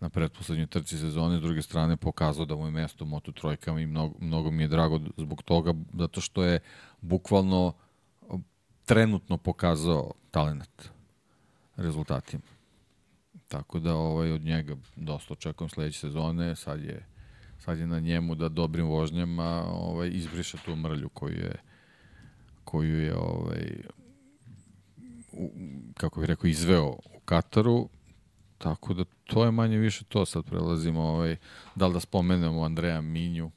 na 0.00 0.08
pretposlednjoj 0.08 0.66
trci 0.66 0.98
sezone, 0.98 1.38
s 1.38 1.42
druge 1.42 1.62
strane 1.62 1.96
pokazao 1.96 2.44
da 2.44 2.56
mu 2.56 2.64
je 2.64 2.70
mesto 2.70 3.04
u 3.04 3.08
Moto 3.08 3.32
trojkama 3.32 3.80
i 3.80 3.86
mnogo, 3.86 4.14
mnogo 4.20 4.50
mi 4.50 4.62
je 4.62 4.68
drago 4.68 5.00
zbog 5.16 5.42
toga, 5.42 5.74
zato 5.92 6.20
što 6.20 6.42
je 6.42 6.60
bukvalno 7.00 7.72
trenutno 8.88 9.36
pokazao 9.36 10.10
talent 10.30 10.90
rezultatima. 11.76 12.42
Tako 13.48 13.78
da 13.78 13.94
ovaj 13.94 14.32
od 14.32 14.42
njega 14.44 14.76
dosta 14.96 15.32
očekujem 15.32 15.68
sledeće 15.68 15.98
sezone, 15.98 16.56
sad 16.56 16.84
je 16.84 17.06
sad 17.58 17.78
je 17.78 17.86
na 17.86 18.00
njemu 18.00 18.34
da 18.34 18.48
dobrim 18.48 18.86
vožnjama 18.86 19.64
ovaj 19.70 20.08
izbriše 20.12 20.58
tu 20.64 20.76
mrlju 20.76 21.08
koju 21.08 21.36
je 21.36 21.56
koju 22.64 23.00
je 23.00 23.16
ovaj 23.16 23.82
u, 25.32 25.50
kako 25.94 26.20
bih 26.20 26.28
rekao 26.28 26.48
izveo 26.48 26.86
u 26.88 27.20
Kataru, 27.24 27.88
tako 28.58 28.94
da 28.94 29.04
to 29.24 29.44
je 29.44 29.50
manje 29.50 29.78
više 29.78 30.04
to. 30.04 30.26
Sad 30.26 30.44
prelazimo, 30.44 31.00
ovaj, 31.00 31.36
da 31.74 31.86
li 31.86 31.92
da 31.92 32.00
spomenemo 32.00 32.62
Andreja 32.62 33.00
Minju, 33.00 33.50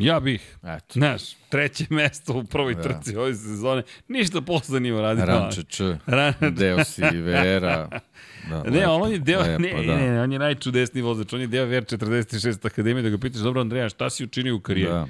Ja 0.00 0.20
bih. 0.20 0.56
Eto. 0.64 0.92
Znaš, 0.92 1.22
treće 1.48 1.84
mesto 1.90 2.32
u 2.32 2.44
prvoj 2.44 2.74
Da. 2.74 2.82
trci 2.82 3.16
ove 3.16 3.34
sezone. 3.34 3.82
Ništa 4.08 4.40
posle 4.40 4.80
nije 4.80 5.00
radio. 5.02 5.24
Rančeč, 5.24 5.80
Ran- 6.06 6.50
Deo 6.50 6.84
Silveira. 6.84 7.88
Da, 8.50 8.62
Ne, 8.64 8.70
lepo, 8.70 8.90
on 8.92 9.12
je 9.12 9.18
deo, 9.18 9.40
lepo, 9.40 9.58
ne, 9.58 9.86
da. 9.86 9.96
ne, 9.96 10.22
on 10.22 10.32
je 10.32 10.38
najčudesniji 10.38 11.02
vozač, 11.02 11.32
on 11.32 11.40
je 11.40 11.46
deo 11.46 11.66
VR46 11.66 12.66
akademije, 12.66 13.02
da 13.02 13.08
ga 13.08 13.18
pitaš, 13.18 13.40
dobro 13.40 13.60
Andreja, 13.60 13.88
šta 13.88 14.10
si 14.10 14.24
učinio 14.24 14.56
u 14.56 14.60
karijeri? 14.60 14.92
Da. 14.92 15.06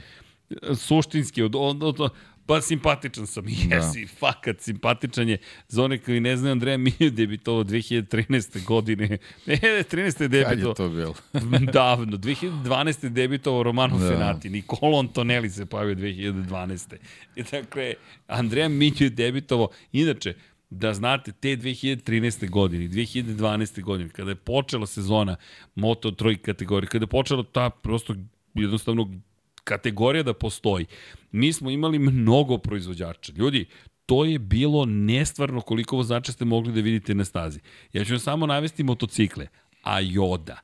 Suštinski, 0.77 1.43
od, 1.43 1.55
od, 1.55 1.83
od, 1.83 2.11
pa 2.51 2.61
simpatičan 2.61 3.27
sam, 3.27 3.45
jesi, 3.71 4.05
da. 4.05 4.09
fakat, 4.19 4.61
simpatičan 4.61 5.29
je. 5.29 5.39
Za 5.69 5.85
one 5.85 5.99
koji 5.99 6.21
ne 6.21 6.37
znaju, 6.37 6.53
Andreja 6.53 6.77
Milju 6.77 7.11
debitovao 7.11 7.65
2013. 7.65 8.65
godine. 8.65 9.19
Ne, 9.47 9.57
13. 9.57 9.97
je 9.97 10.13
Kad 10.13 10.23
je 10.23 10.29
debitovao. 10.29 10.75
to 10.75 10.89
bilo? 10.89 11.15
Davno, 11.73 12.17
2012. 12.17 13.05
je 13.05 13.11
debitovao 13.11 13.63
Romano 13.63 13.99
da. 13.99 14.09
Fenati, 14.09 14.51
Nicolo 14.51 14.99
Antonelli 14.99 15.51
se 15.51 15.67
pojavio 15.67 15.95
2012. 15.95 16.97
I 17.37 17.43
dakle, 17.43 17.95
Andreja 18.27 18.69
Milju 18.69 18.97
je 19.07 19.11
debitovao, 19.11 19.69
inače, 19.93 20.35
da 20.71 20.95
znate, 20.95 21.33
te 21.33 21.49
2013. 21.49 22.51
godine, 22.51 22.89
2012. 22.89 23.83
godine, 23.83 24.11
kada 24.11 24.31
je 24.31 24.35
počela 24.35 24.87
sezona 24.87 25.37
Moto3 25.77 26.37
kategorije, 26.39 26.89
kada 26.89 27.03
je 27.03 27.07
počela 27.07 27.45
ta 27.53 27.71
prosto 27.71 28.15
jednostavno 28.55 29.21
kategorija 29.65 30.23
da 30.23 30.35
postoji, 30.35 30.87
mi 31.33 31.53
smo 31.53 31.71
imali 31.71 31.99
mnogo 31.99 32.59
proizvođača. 32.59 33.33
Ljudi, 33.37 33.67
to 34.07 34.25
je 34.25 34.39
bilo 34.39 34.85
nestvarno 34.85 35.61
koliko 35.61 35.97
vozača 35.97 36.33
ste 36.33 36.45
mogli 36.45 36.73
da 36.73 36.81
vidite 36.81 37.15
na 37.15 37.25
stazi. 37.25 37.61
Ja 37.93 38.05
ću 38.05 38.13
vam 38.13 38.21
samo 38.21 38.47
navesti 38.47 38.83
motocikle. 38.83 39.47
Ayoda, 39.85 40.57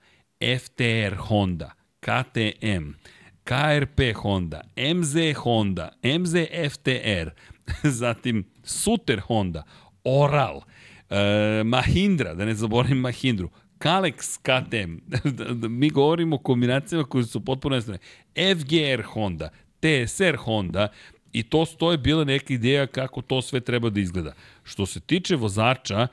FTR 0.58 1.16
Honda, 1.16 1.70
KTM, 2.00 2.90
KRP 3.44 4.16
Honda, 4.16 4.60
MZ 4.94 5.14
Honda, 5.36 5.88
MZ 6.20 6.34
FTR, 6.70 7.30
zatim 8.00 8.44
Suter 8.64 9.20
Honda, 9.20 9.62
Oral, 10.04 10.60
e, 11.10 11.62
Mahindra, 11.64 12.34
da 12.34 12.44
ne 12.44 12.54
zaboravim 12.54 12.98
Mahindru, 12.98 13.50
Kalex 13.78 14.38
KTM, 14.38 14.98
mi 15.78 15.90
govorimo 15.90 16.36
o 16.36 16.38
kombinacijama 16.38 17.04
koje 17.04 17.24
su 17.24 17.44
potpuno 17.44 17.76
nestrane, 17.76 17.98
FGR 18.34 19.02
Honda, 19.02 19.50
TSR 19.80 20.36
Honda, 20.36 20.88
i 21.32 21.42
to 21.42 21.66
stoje 21.66 21.98
bila 21.98 22.24
neka 22.24 22.54
ideja 22.54 22.86
kako 22.86 23.22
to 23.22 23.42
sve 23.42 23.60
treba 23.60 23.90
da 23.90 24.00
izgleda. 24.00 24.32
Što 24.64 24.86
se 24.86 25.00
tiče 25.00 25.36
vozača, 25.36 26.06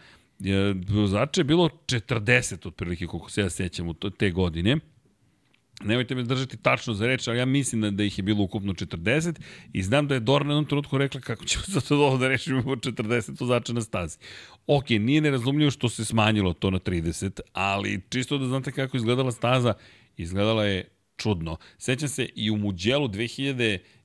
vozača 0.89 1.41
je 1.41 1.45
bilo 1.45 1.69
40 1.85 2.67
otprilike, 2.67 3.07
koliko 3.07 3.29
se 3.31 3.41
ja 3.41 3.49
sećam 3.49 3.87
u 3.87 3.93
to- 3.93 4.09
te 4.09 4.31
godine, 4.31 4.77
nemojte 5.83 6.15
me 6.15 6.23
držati 6.23 6.57
tačno 6.57 6.93
za 6.93 7.07
reč, 7.07 7.27
ali 7.27 7.37
ja 7.37 7.45
mislim 7.45 7.81
da, 7.81 7.91
da 7.91 8.03
ih 8.03 8.17
je 8.19 8.23
bilo 8.23 8.43
ukupno 8.43 8.73
40 8.73 9.39
i 9.73 9.83
znam 9.83 10.07
da 10.07 10.13
je 10.13 10.19
Dora 10.19 10.43
na 10.43 10.51
jednom 10.51 10.65
trenutku 10.65 10.97
rekla 10.97 11.21
kako 11.21 11.45
ćemo 11.45 11.63
sad 11.73 11.87
to 11.87 11.95
ovo 11.97 12.17
da 12.17 12.27
rešimo 12.27 12.61
40 12.61 13.39
vozača 13.39 13.73
na 13.73 13.81
stazi. 13.81 14.17
Ok, 14.67 14.89
nije 14.89 15.21
nerazumljivo 15.21 15.71
što 15.71 15.89
se 15.89 16.05
smanjilo 16.05 16.53
to 16.53 16.69
na 16.69 16.79
30, 16.79 17.39
ali 17.53 18.01
čisto 18.09 18.37
da 18.37 18.45
znate 18.45 18.71
kako 18.71 18.97
izgledala 18.97 19.31
staza, 19.31 19.73
izgledala 20.17 20.65
je 20.65 20.89
čudno. 21.17 21.57
Sećam 21.77 22.09
se 22.09 22.29
i 22.35 22.51
u 22.51 22.57
Muđelu 22.57 23.07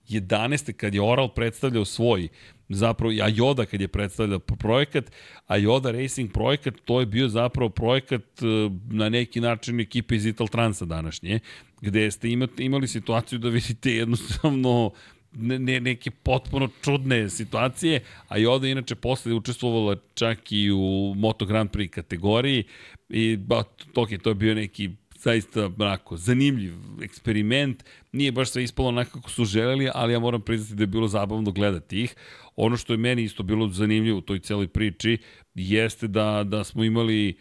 2011. 0.09 0.73
kad 0.73 0.95
je 0.95 1.03
Oral 1.03 1.29
predstavljao 1.29 1.85
svoj 1.85 2.29
zapravo, 2.69 3.11
a 3.13 3.31
Yoda 3.31 3.67
kad 3.67 3.81
je 3.81 3.89
predstavljao 3.89 4.39
projekat, 4.39 5.05
a 5.47 5.59
Yoda 5.59 6.03
Racing 6.03 6.33
projekat, 6.33 6.75
to 6.85 7.01
je 7.01 7.07
bio 7.07 7.29
zapravo 7.29 7.71
projekat 7.71 8.23
e, 8.43 8.45
na 8.91 9.09
neki 9.09 9.41
način 9.41 9.81
ekipe 9.81 10.17
iz 10.17 10.27
Ital 10.27 10.49
Transa 10.49 10.85
današnje, 10.85 11.41
gde 11.81 12.11
ste 12.11 12.29
imali 12.59 12.89
situaciju 12.89 13.39
da 13.39 13.49
vidite 13.49 13.93
jednostavno 13.93 14.91
ne, 15.33 15.59
ne, 15.59 15.81
neke 15.81 16.11
potpuno 16.11 16.69
čudne 16.85 17.31
situacije, 17.31 18.01
a 18.29 18.39
Yoda 18.39 18.65
je 18.65 18.73
inače 18.73 18.95
posle 18.95 19.35
učestvovala 19.35 19.97
čak 20.15 20.53
i 20.53 20.71
u 20.71 21.15
Moto 21.17 21.47
Grand 21.47 21.71
Prix 21.71 21.89
kategoriji 21.89 22.65
i 23.09 23.37
ba, 23.37 23.63
to, 23.93 24.07
to 24.23 24.31
je 24.31 24.35
bio 24.35 24.55
neki 24.55 24.91
zaista 25.19 25.71
onako, 25.79 26.17
zanimljiv 26.17 26.75
eksperiment. 27.03 27.85
Nije 28.13 28.33
baš 28.33 28.51
sve 28.51 28.65
ispalo 28.65 28.89
onako 28.89 29.11
kako 29.11 29.31
su 29.31 29.45
želeli, 29.45 29.91
ali 29.95 30.13
ja 30.13 30.19
moram 30.19 30.41
priznati 30.41 30.75
da 30.75 30.83
je 30.83 30.87
bilo 30.87 31.09
zabavno 31.09 31.51
gledati 31.51 32.03
ih. 32.03 32.15
Ono 32.57 32.77
što 32.77 32.93
je 32.93 32.97
meni 32.97 33.23
isto 33.23 33.43
bilo 33.43 33.69
zanimljivo 33.69 34.19
u 34.19 34.21
toj 34.21 34.39
celoj 34.39 34.69
priči 34.69 35.19
jeste 35.55 36.09
da, 36.09 36.45
da 36.45 36.65
smo 36.65 36.85
imali 36.85 37.39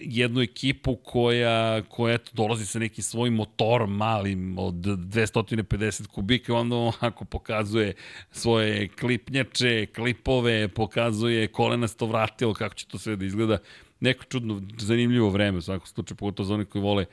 jednu 0.00 0.40
ekipu 0.40 0.96
koja, 0.96 1.82
koja 1.82 2.14
eto, 2.14 2.30
dolazi 2.34 2.66
sa 2.66 2.78
nekim 2.78 3.04
svojim 3.04 3.34
motorom 3.34 3.96
malim 3.96 4.58
od 4.58 4.74
250 4.74 6.06
kubika 6.06 6.52
i 6.52 6.56
onda 6.56 6.76
onako 6.76 7.24
pokazuje 7.24 7.94
svoje 8.30 8.88
klipnjače, 8.88 9.86
klipove, 9.86 10.68
pokazuje 10.68 11.46
kolenasto 11.46 12.06
vratilo, 12.06 12.54
kako 12.54 12.74
će 12.74 12.86
to 12.86 12.98
sve 12.98 13.16
da 13.16 13.24
izgleda. 13.24 13.58
Neko 14.00 14.24
čudno, 14.24 14.62
zanimljivo 14.78 15.30
vreme 15.30 15.58
u 15.58 15.62
svakom 15.62 16.04
pogotovo 16.16 16.46
za 16.46 16.54
one 16.54 16.64
koji 16.64 16.82
vole 16.82 17.04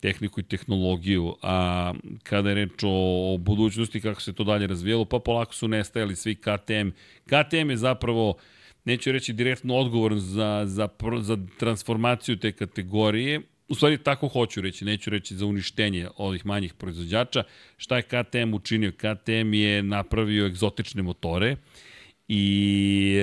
tehniku 0.00 0.40
i 0.40 0.42
tehnologiju, 0.42 1.36
a 1.42 1.94
kada 2.22 2.48
je 2.48 2.54
reč 2.54 2.82
o, 2.82 3.34
o 3.34 3.36
budućnosti, 3.36 4.00
kako 4.00 4.20
se 4.20 4.32
to 4.32 4.44
dalje 4.44 4.66
razvijalo, 4.66 5.04
pa 5.04 5.18
polako 5.18 5.54
su 5.54 5.68
nestajali 5.68 6.16
svi 6.16 6.34
KTM. 6.34 6.88
KTM 7.26 7.70
je 7.70 7.76
zapravo 7.76 8.36
neću 8.84 9.12
reći 9.12 9.32
direktno 9.32 9.76
odgovoran 9.76 10.18
za, 10.18 10.62
za, 10.66 10.88
za 11.20 11.38
transformaciju 11.58 12.36
te 12.36 12.52
kategorije, 12.52 13.40
u 13.68 13.74
stvari 13.74 13.98
tako 13.98 14.28
hoću 14.28 14.60
reći, 14.60 14.84
neću 14.84 15.10
reći 15.10 15.36
za 15.36 15.46
uništenje 15.46 16.08
ovih 16.16 16.46
manjih 16.46 16.74
proizvođača. 16.74 17.42
Šta 17.76 17.96
je 17.96 18.02
KTM 18.02 18.54
učinio? 18.54 18.92
KTM 18.92 19.54
je 19.54 19.82
napravio 19.82 20.46
egzotične 20.46 21.02
motore 21.02 21.56
i, 22.28 23.16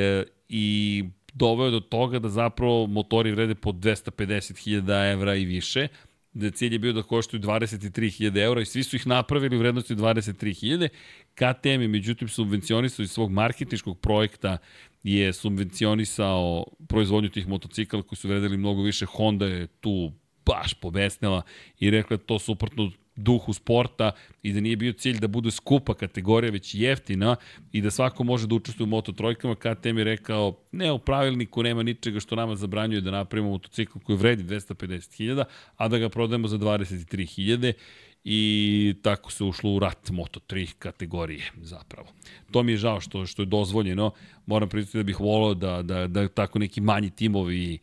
i 0.50 1.04
doveo 1.36 1.70
do 1.72 1.80
toga 1.80 2.20
da 2.20 2.30
zapravo 2.30 2.88
motori 2.88 3.32
vrede 3.32 3.56
po 3.56 3.72
250.000 3.72 5.12
evra 5.12 5.36
i 5.36 5.46
više, 5.46 5.88
da 6.34 6.52
cilj 6.52 6.74
je 6.74 6.80
bio 6.80 6.94
da 6.94 7.04
koštuju 7.04 7.42
23.000 7.42 8.44
eura 8.44 8.62
i 8.62 8.66
svi 8.66 8.84
su 8.84 8.96
ih 8.96 9.08
napravili 9.08 9.56
u 9.56 9.60
vrednosti 9.60 9.96
23.000. 9.96 10.88
KTM 11.36 11.82
je 11.82 11.88
međutim 11.88 12.28
subvencionisao 12.28 13.04
iz 13.04 13.12
svog 13.12 13.32
marketičkog 13.32 14.00
projekta 14.00 14.58
je 15.04 15.34
subvencionisao 15.34 16.66
proizvodnju 16.88 17.30
tih 17.30 17.48
motocikala 17.48 18.04
koji 18.04 18.18
su 18.18 18.28
vredili 18.28 18.58
mnogo 18.58 18.82
više. 18.82 19.06
Honda 19.06 19.46
je 19.46 19.68
tu 19.68 20.12
baš 20.46 20.74
pobesnila 20.74 21.42
i 21.80 21.90
rekla 21.90 22.18
to 22.18 22.40
suprotno 22.40 22.92
duhu 23.16 23.54
sporta 23.54 24.12
i 24.44 24.54
da 24.54 24.60
nije 24.60 24.76
bio 24.76 24.94
cilj 24.94 25.20
da 25.20 25.28
bude 25.28 25.52
skupa 25.52 25.94
kategorija, 25.94 26.52
već 26.52 26.76
jeftina 26.76 27.36
i 27.72 27.82
da 27.82 27.92
svako 27.92 28.24
može 28.24 28.48
da 28.48 28.56
učestvuje 28.56 28.84
u 28.84 28.90
Moto 28.90 29.12
trojkama. 29.12 29.56
KTM 29.56 29.98
je 29.98 30.04
rekao, 30.04 30.58
ne, 30.72 30.92
u 30.92 31.00
pravilniku 31.00 31.64
nema 31.64 31.84
ničega 31.84 32.20
što 32.20 32.36
nama 32.36 32.56
zabranjuje 32.56 33.02
da 33.02 33.12
napravimo 33.12 33.50
motocikl 33.50 34.00
koji 34.00 34.18
vredi 34.18 34.44
250.000, 34.44 35.44
a 35.78 35.88
da 35.88 35.98
ga 35.98 36.10
prodajemo 36.10 36.48
za 36.48 36.58
23.000 36.58 37.74
i 38.24 38.96
tako 39.02 39.32
se 39.32 39.44
ušlo 39.44 39.72
u 39.72 39.80
rat 39.80 40.10
Moto3 40.10 40.74
kategorije 40.80 41.52
zapravo. 41.62 42.08
To 42.52 42.64
mi 42.64 42.72
je 42.72 42.78
žao 42.78 43.02
što, 43.02 43.26
što 43.26 43.42
je 43.42 43.46
dozvoljeno. 43.46 44.12
Moram 44.46 44.70
priznati 44.70 44.98
da 44.98 45.04
bih 45.04 45.20
volao 45.20 45.54
da, 45.54 45.82
da, 45.82 46.08
da 46.08 46.28
tako 46.28 46.60
neki 46.60 46.82
manji 46.82 47.10
timovi 47.10 47.80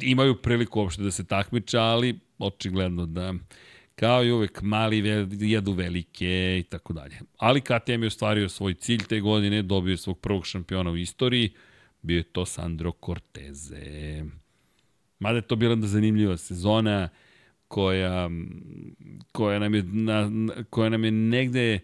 imaju 0.00 0.42
priliku 0.42 0.80
uopšte 0.80 1.02
da 1.02 1.10
se 1.10 1.24
takmiče, 1.24 1.78
ali 1.78 2.18
očigledno 2.38 3.06
da 3.06 3.34
kao 3.94 4.24
i 4.24 4.32
uvek 4.32 4.62
mali 4.62 4.98
jedu 5.40 5.72
velike 5.72 6.58
i 6.58 6.62
tako 6.62 6.92
dalje. 6.92 7.20
Ali 7.38 7.60
KTM 7.60 8.02
je 8.02 8.06
ostvario 8.06 8.48
svoj 8.48 8.74
cilj 8.74 9.04
te 9.08 9.20
godine, 9.20 9.62
dobio 9.62 9.90
je 9.90 9.96
svog 9.96 10.20
prvog 10.20 10.46
šampiona 10.46 10.90
u 10.90 10.96
istoriji, 10.96 11.50
bio 12.02 12.16
je 12.16 12.22
to 12.22 12.46
Sandro 12.46 12.92
Corteze. 13.04 14.24
Mada 15.18 15.36
je 15.36 15.42
to 15.42 15.56
bila 15.56 15.72
jedna 15.72 15.86
zanimljiva 15.86 16.36
sezona 16.36 17.08
koja, 17.68 18.30
koja, 19.32 19.58
nam, 19.58 19.74
je, 19.74 19.82
na- 19.82 20.30
koja 20.70 20.88
nam 20.88 21.04
je 21.04 21.10
negde 21.10 21.80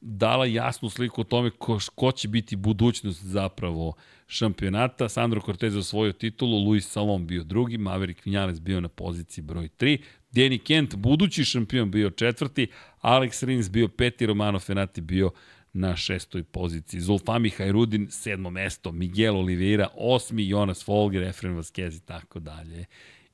dala 0.00 0.46
jasnu 0.46 0.90
sliku 0.90 1.20
o 1.20 1.24
tome 1.24 1.50
ko, 1.50 1.78
ko 1.94 2.12
će 2.12 2.28
biti 2.28 2.56
budućnost 2.56 3.24
zapravo 3.24 3.94
šampionata. 4.26 5.08
Sandro 5.08 5.40
Cortez 5.40 5.76
osvojio 5.76 6.12
titulu, 6.12 6.64
Luis 6.64 6.88
Salom 6.90 7.26
bio 7.26 7.44
drugi, 7.44 7.78
Maverick 7.78 8.24
Vinales 8.24 8.60
bio 8.60 8.80
na 8.80 8.88
poziciji 8.88 9.44
broj 9.44 9.68
3, 9.78 9.98
Danny 10.32 10.62
Kent, 10.64 10.94
budući 10.94 11.44
šampion, 11.44 11.90
bio 11.90 12.10
četvrti, 12.10 12.66
Alex 13.02 13.46
Rins 13.46 13.70
bio 13.70 13.88
peti, 13.88 14.26
Romano 14.26 14.58
Fenati 14.58 15.00
bio 15.00 15.30
na 15.72 15.96
šestoj 15.96 16.42
poziciji. 16.42 17.00
Zulfami 17.00 17.50
Hajrudin, 17.50 18.10
sedmo 18.10 18.50
mesto, 18.50 18.92
Miguel 18.92 19.36
Oliveira, 19.36 19.88
osmi, 19.94 20.48
Jonas 20.48 20.84
Folger, 20.84 21.22
Efren 21.22 21.56
Vasquez 21.56 21.96
i 21.96 22.00
tako 22.00 22.40
dalje. 22.40 22.84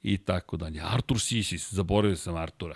I 0.03 0.19
tako 0.19 0.57
dalje. 0.57 0.81
Artur 0.85 1.21
Sisis, 1.21 1.73
zaboravio 1.73 2.17
sam 2.17 2.37
Artura. 2.37 2.75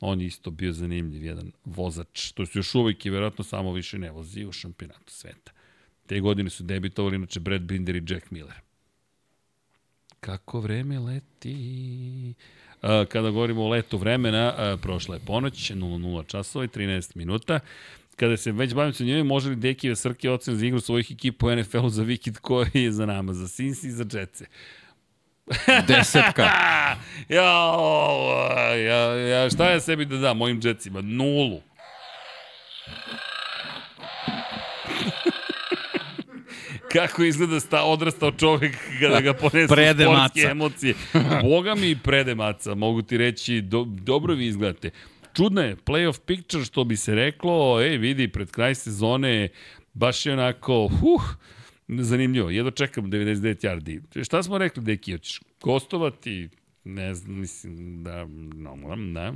On 0.00 0.20
je 0.20 0.26
isto 0.26 0.50
bio 0.50 0.72
zanimljiv, 0.72 1.24
jedan 1.24 1.52
vozač, 1.64 2.32
to 2.32 2.46
su 2.46 2.58
još 2.58 2.74
uvijek 2.74 3.06
i 3.06 3.10
verovatno 3.10 3.44
samo 3.44 3.72
više 3.72 3.98
ne 3.98 4.10
vozi 4.10 4.44
u 4.44 4.52
šampionatu 4.52 5.12
sveta. 5.12 5.52
Te 6.06 6.20
godine 6.20 6.50
su 6.50 6.62
debitovali 6.62 7.16
inače 7.16 7.40
Brad 7.40 7.62
Binder 7.62 7.96
i 7.96 8.02
Jack 8.08 8.30
Miller. 8.30 8.60
kako 10.20 10.60
vreme 10.60 10.98
leti. 10.98 12.34
Kada 13.08 13.30
govorimo 13.30 13.62
o 13.62 13.68
letu 13.68 13.98
vremena, 13.98 14.76
prošla 14.82 15.14
je 15.14 15.20
ponoć, 15.26 15.70
00 15.70 16.26
časova 16.26 16.64
i 16.64 16.68
13 16.68 17.16
minuta. 17.16 17.60
Kada 18.16 18.36
se 18.36 18.52
već 18.52 18.74
bavim 18.74 18.92
sa 18.92 19.04
njoj, 19.04 19.22
može 19.22 19.48
li 19.48 19.56
Dekive 19.56 19.96
Srke 19.96 20.30
ocen 20.30 20.56
za 20.56 20.66
igru 20.66 20.80
svojih 20.80 21.10
ekipa 21.10 21.46
u 21.46 21.56
NFL-u 21.56 21.88
za 21.88 22.02
vikend 22.02 22.38
koji 22.38 22.70
je 22.74 22.92
za 22.92 23.06
nama, 23.06 23.32
za 23.32 23.48
Sins 23.48 23.84
i 23.84 23.90
za 23.90 24.04
Jetce? 24.12 24.46
Desetka. 25.86 26.42
ja, 27.28 27.76
ja, 28.74 29.14
ja, 29.14 29.50
šta 29.50 29.70
ja 29.70 29.80
sebi 29.80 30.04
da 30.04 30.16
dam 30.16 30.36
mojim 30.36 30.60
Jetsima? 30.62 31.00
Nulu. 31.00 31.60
Kako 36.94 37.24
izgleda 37.24 37.60
sta 37.60 37.82
odrastao 37.84 38.32
čovjek 38.32 38.76
kada 39.00 39.20
ga 39.20 39.32
ponesu 39.34 39.74
Prede 39.74 40.04
sportske 40.04 40.40
maca. 40.40 40.50
emocije. 40.50 40.94
Boga 41.42 41.74
mi 41.74 41.98
prede 41.98 42.34
maca, 42.34 42.74
mogu 42.74 43.02
ti 43.02 43.16
reći, 43.16 43.60
do, 43.60 43.84
dobro 43.88 44.34
vi 44.34 44.46
izgledate. 44.46 44.90
Čudno 45.36 45.60
je, 45.60 45.76
playoff 45.76 46.20
picture, 46.20 46.64
što 46.64 46.84
bi 46.84 46.96
se 46.96 47.14
reklo, 47.14 47.82
ej, 47.82 47.96
vidi, 47.98 48.28
pred 48.28 48.50
kraj 48.50 48.74
sezone, 48.74 49.48
baš 49.94 50.26
je 50.26 50.32
onako, 50.32 50.88
huh, 51.00 51.22
zanimljivo. 51.88 52.50
Jedno 52.50 52.70
čekam 52.70 53.04
99 53.10 53.66
yardi. 53.66 54.24
Šta 54.24 54.42
smo 54.42 54.58
rekli, 54.58 54.82
Deki, 54.82 55.12
hoćeš 55.12 55.40
gostovati? 55.62 56.48
Ne 56.84 57.14
znam, 57.14 57.40
mislim, 57.40 58.02
da, 58.04 58.24
no, 58.54 58.76
moram, 58.76 59.14
da. 59.14 59.34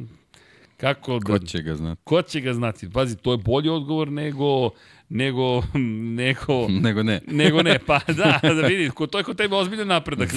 Kako 0.78 1.18
da... 1.18 1.32
Ko 1.32 1.38
će 1.38 1.62
ga 1.62 1.74
znati? 1.74 2.00
Ko 2.04 2.22
će 2.22 2.40
ga 2.40 2.54
znati? 2.54 2.90
Pazi, 2.90 3.16
to 3.16 3.32
je 3.32 3.38
bolji 3.38 3.68
odgovor 3.68 4.12
nego 4.12 4.70
nego, 5.08 5.62
nego, 6.20 6.68
Nego 6.84 7.02
ne. 7.02 7.20
nego 7.42 7.62
ne, 7.62 7.78
pa 7.86 8.00
da, 8.06 8.40
da 8.42 8.66
vidi, 8.66 8.90
ko, 8.90 9.06
to 9.06 9.18
je 9.18 9.24
kod 9.24 9.36
tebe 9.36 9.56
ozbiljan 9.56 9.88
napredak. 9.88 10.30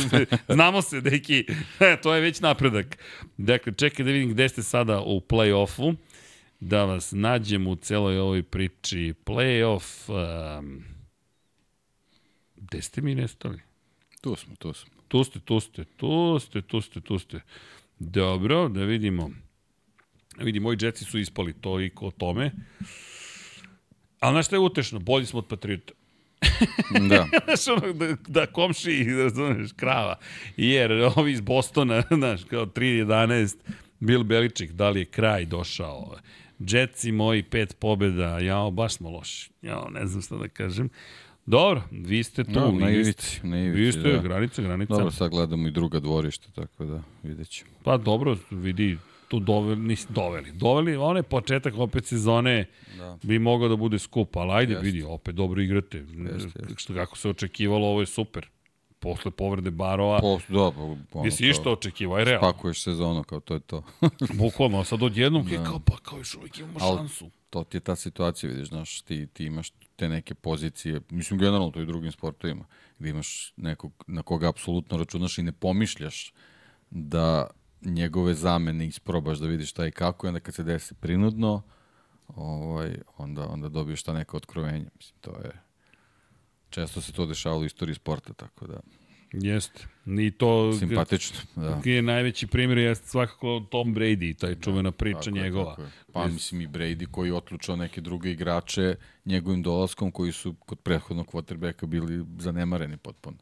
Znamo 0.49 0.81
se, 0.81 1.01
deki, 1.01 1.45
to 2.03 2.15
je 2.15 2.21
već 2.21 2.39
napredak. 2.39 2.97
Dakle, 3.37 3.73
čekaj 3.73 4.05
da 4.05 4.11
vidim 4.11 4.29
gde 4.29 4.49
ste 4.49 4.63
sada 4.63 5.01
u 5.01 5.19
play-offu, 5.19 5.95
da 6.59 6.85
vas 6.85 7.11
nađem 7.11 7.67
u 7.67 7.75
celoj 7.75 8.19
ovoj 8.19 8.43
priči. 8.43 9.13
Play-off, 9.25 10.11
um, 10.59 10.83
gde 12.55 12.81
ste 12.81 13.01
mi 13.01 13.15
nestali? 13.15 13.59
Tu 14.21 14.35
smo, 14.35 14.55
tu 14.55 14.73
smo. 14.73 14.91
Tu 15.07 15.23
ste, 15.23 15.39
tu 15.39 15.59
ste, 15.59 15.83
tu 15.97 16.39
ste, 16.39 16.61
tu 16.61 16.81
ste, 16.81 17.01
tu 17.01 17.19
ste. 17.19 17.39
Dobro, 17.99 18.69
da 18.69 18.83
vidimo. 18.83 19.29
Vidi, 20.43 20.59
moji 20.59 20.77
džetci 20.77 21.05
su 21.05 21.19
ispali 21.19 21.53
to 21.53 21.81
i 21.81 21.91
o 21.95 22.11
tome. 22.11 22.51
Ali 24.19 24.33
znaš 24.33 24.45
šta 24.45 24.55
je 24.55 24.59
utešno? 24.59 24.99
Bolji 24.99 25.25
smo 25.25 25.39
od 25.39 25.47
Patriota. 25.47 25.93
Da. 27.09 27.27
Znaš, 27.45 27.67
ono, 27.67 27.93
da, 27.93 28.15
da 28.27 28.45
komši, 28.45 29.03
razumeš, 29.03 29.71
krava. 29.75 30.15
Jer 30.57 30.91
ovi 31.15 31.31
iz 31.31 31.41
Bostona, 31.41 32.03
znaš, 32.17 32.43
kao 32.43 32.65
3-11, 32.65 33.55
Bill 33.99 34.23
Beličik, 34.23 34.71
da 34.71 34.89
li 34.89 34.99
je 34.99 35.05
kraj 35.05 35.45
došao? 35.45 36.15
Jetsi 36.59 37.11
moji 37.11 37.43
pet 37.43 37.75
pobjeda, 37.79 38.39
jao, 38.39 38.71
baš 38.71 38.93
smo 38.93 39.09
loši. 39.09 39.51
Jao, 39.61 39.89
ne 39.89 40.07
znam 40.07 40.21
šta 40.21 40.37
da 40.37 40.47
kažem. 40.47 40.89
Dobro, 41.45 41.83
vi 41.91 42.23
ste 42.23 42.43
tu. 42.43 42.51
No, 42.51 42.71
vi 42.71 42.77
na 42.77 42.89
ivici, 42.91 43.39
na 43.43 43.59
ivici, 43.59 43.81
Vi 43.81 43.91
ste, 43.91 44.11
da. 44.11 44.21
granica, 44.21 44.61
granica. 44.61 44.93
Dobro, 44.93 45.11
sad 45.11 45.31
gledamo 45.31 45.67
i 45.67 45.71
druga 45.71 45.99
dvorišta, 45.99 46.47
tako 46.55 46.85
da 46.85 47.01
vidjet 47.23 47.49
ćemo. 47.49 47.71
Pa 47.83 47.97
dobro, 47.97 48.37
vidi, 48.51 48.97
tu 49.31 49.39
doveli, 49.41 49.81
nisi 49.81 50.07
doveli. 50.09 50.51
Doveli, 50.53 50.95
onaj 50.97 51.23
početak 51.23 51.73
opet 51.77 52.05
sezone 52.05 52.65
Da. 52.97 53.17
bi 53.23 53.39
mogao 53.39 53.69
da 53.69 53.75
bude 53.75 53.99
skup, 53.99 54.35
ali 54.35 54.51
ajde, 54.51 54.73
Jeste. 54.73 54.85
vidi, 54.85 55.03
opet 55.03 55.35
dobro 55.35 55.61
igrate. 55.61 55.97
Jeste, 55.97 56.19
jeste. 56.59 56.73
Što 56.77 56.93
kako 56.93 57.17
se 57.17 57.29
očekivalo, 57.29 57.87
ovo 57.87 57.99
je 57.99 58.05
super. 58.07 58.47
Posle 58.99 59.31
povrede 59.31 59.71
Barova, 59.71 60.19
Po, 60.19 60.39
da, 60.49 60.71
pa, 60.71 60.81
ono, 60.81 60.97
kao, 61.11 61.25
išta 61.39 61.69
očekivao, 61.71 62.17
aj 62.17 62.25
realno. 62.25 62.49
Spakuješ 62.49 62.83
sezonu, 62.83 63.23
kao 63.23 63.39
to 63.39 63.53
je 63.53 63.59
to. 63.59 63.83
Bukvalno, 64.35 64.79
a 64.79 64.83
sad 64.83 65.03
odjednom 65.03 65.45
da. 65.47 65.63
kao, 65.63 65.79
pa 65.79 65.97
kao 65.97 66.17
još 66.17 66.35
uvijek 66.35 66.59
imamo 66.59 66.79
Al- 66.79 66.97
šansu. 66.97 67.29
to 67.49 67.63
ti 67.63 67.77
je 67.77 67.81
ta 67.81 67.95
situacija, 67.95 68.49
vidiš, 68.49 68.67
znaš, 68.67 69.01
ti, 69.01 69.27
ti 69.27 69.45
imaš 69.45 69.69
te 69.95 70.09
neke 70.09 70.33
pozicije, 70.35 71.01
mislim 71.09 71.39
generalno 71.39 71.71
to 71.71 71.79
i 71.79 71.83
u 71.83 71.85
drugim 71.85 72.11
sportovima, 72.11 72.65
gde 72.99 73.09
imaš 73.09 73.53
nekog 73.57 74.03
na 74.07 74.23
koga 74.23 74.49
apsolutno 74.49 74.97
računaš 74.97 75.37
i 75.37 75.43
ne 75.43 75.51
pomišljaš 75.51 76.33
da 76.89 77.47
njegove 77.81 78.33
zamene 78.33 78.85
isprobaš 78.85 79.37
da 79.37 79.47
vidiš 79.47 79.69
šta 79.69 79.87
i 79.87 79.91
kako 79.91 80.27
i 80.27 80.29
onda 80.29 80.39
kad 80.39 80.55
se 80.55 80.63
desi 80.63 80.93
prinudno, 80.93 81.61
ovaj, 82.27 82.97
onda, 83.17 83.47
onda 83.47 83.69
dobiješ 83.69 84.03
ta 84.03 84.13
neka 84.13 84.37
otkrovenja. 84.37 84.89
Mislim, 84.97 85.17
to 85.21 85.31
je... 85.31 85.51
Često 86.69 87.01
se 87.01 87.11
to 87.11 87.25
dešavalo 87.25 87.61
u 87.61 87.65
istoriji 87.65 87.95
sporta, 87.95 88.33
tako 88.33 88.67
da 88.67 88.79
Jeste. 89.33 89.87
I 90.05 90.31
to 90.31 90.73
simpatično. 90.73 91.39
Da. 91.55 91.81
je 91.85 92.01
najveći 92.01 92.47
primjer 92.47 92.77
je 92.77 92.95
svakako 92.95 93.65
Tom 93.71 93.95
Brady, 93.95 94.37
taj 94.37 94.55
čuvena 94.55 94.91
priča 94.91 95.19
Tako 95.19 95.37
je, 95.37 95.43
njegova. 95.43 95.69
tako 95.69 95.81
je. 95.81 95.89
Pa 96.13 96.27
mislim 96.27 96.61
i 96.61 96.67
Brady 96.67 97.05
koji 97.11 97.29
je 97.29 97.33
otlučao 97.33 97.75
neke 97.75 98.01
druge 98.01 98.31
igrače 98.31 98.95
njegovim 99.25 99.63
dolaskom 99.63 100.11
koji 100.11 100.31
su 100.31 100.53
kod 100.53 100.79
prethodnog 100.79 101.27
quarterbacka 101.27 101.85
bili 101.85 102.25
zanemareni 102.39 102.97
potpuno. 102.97 103.37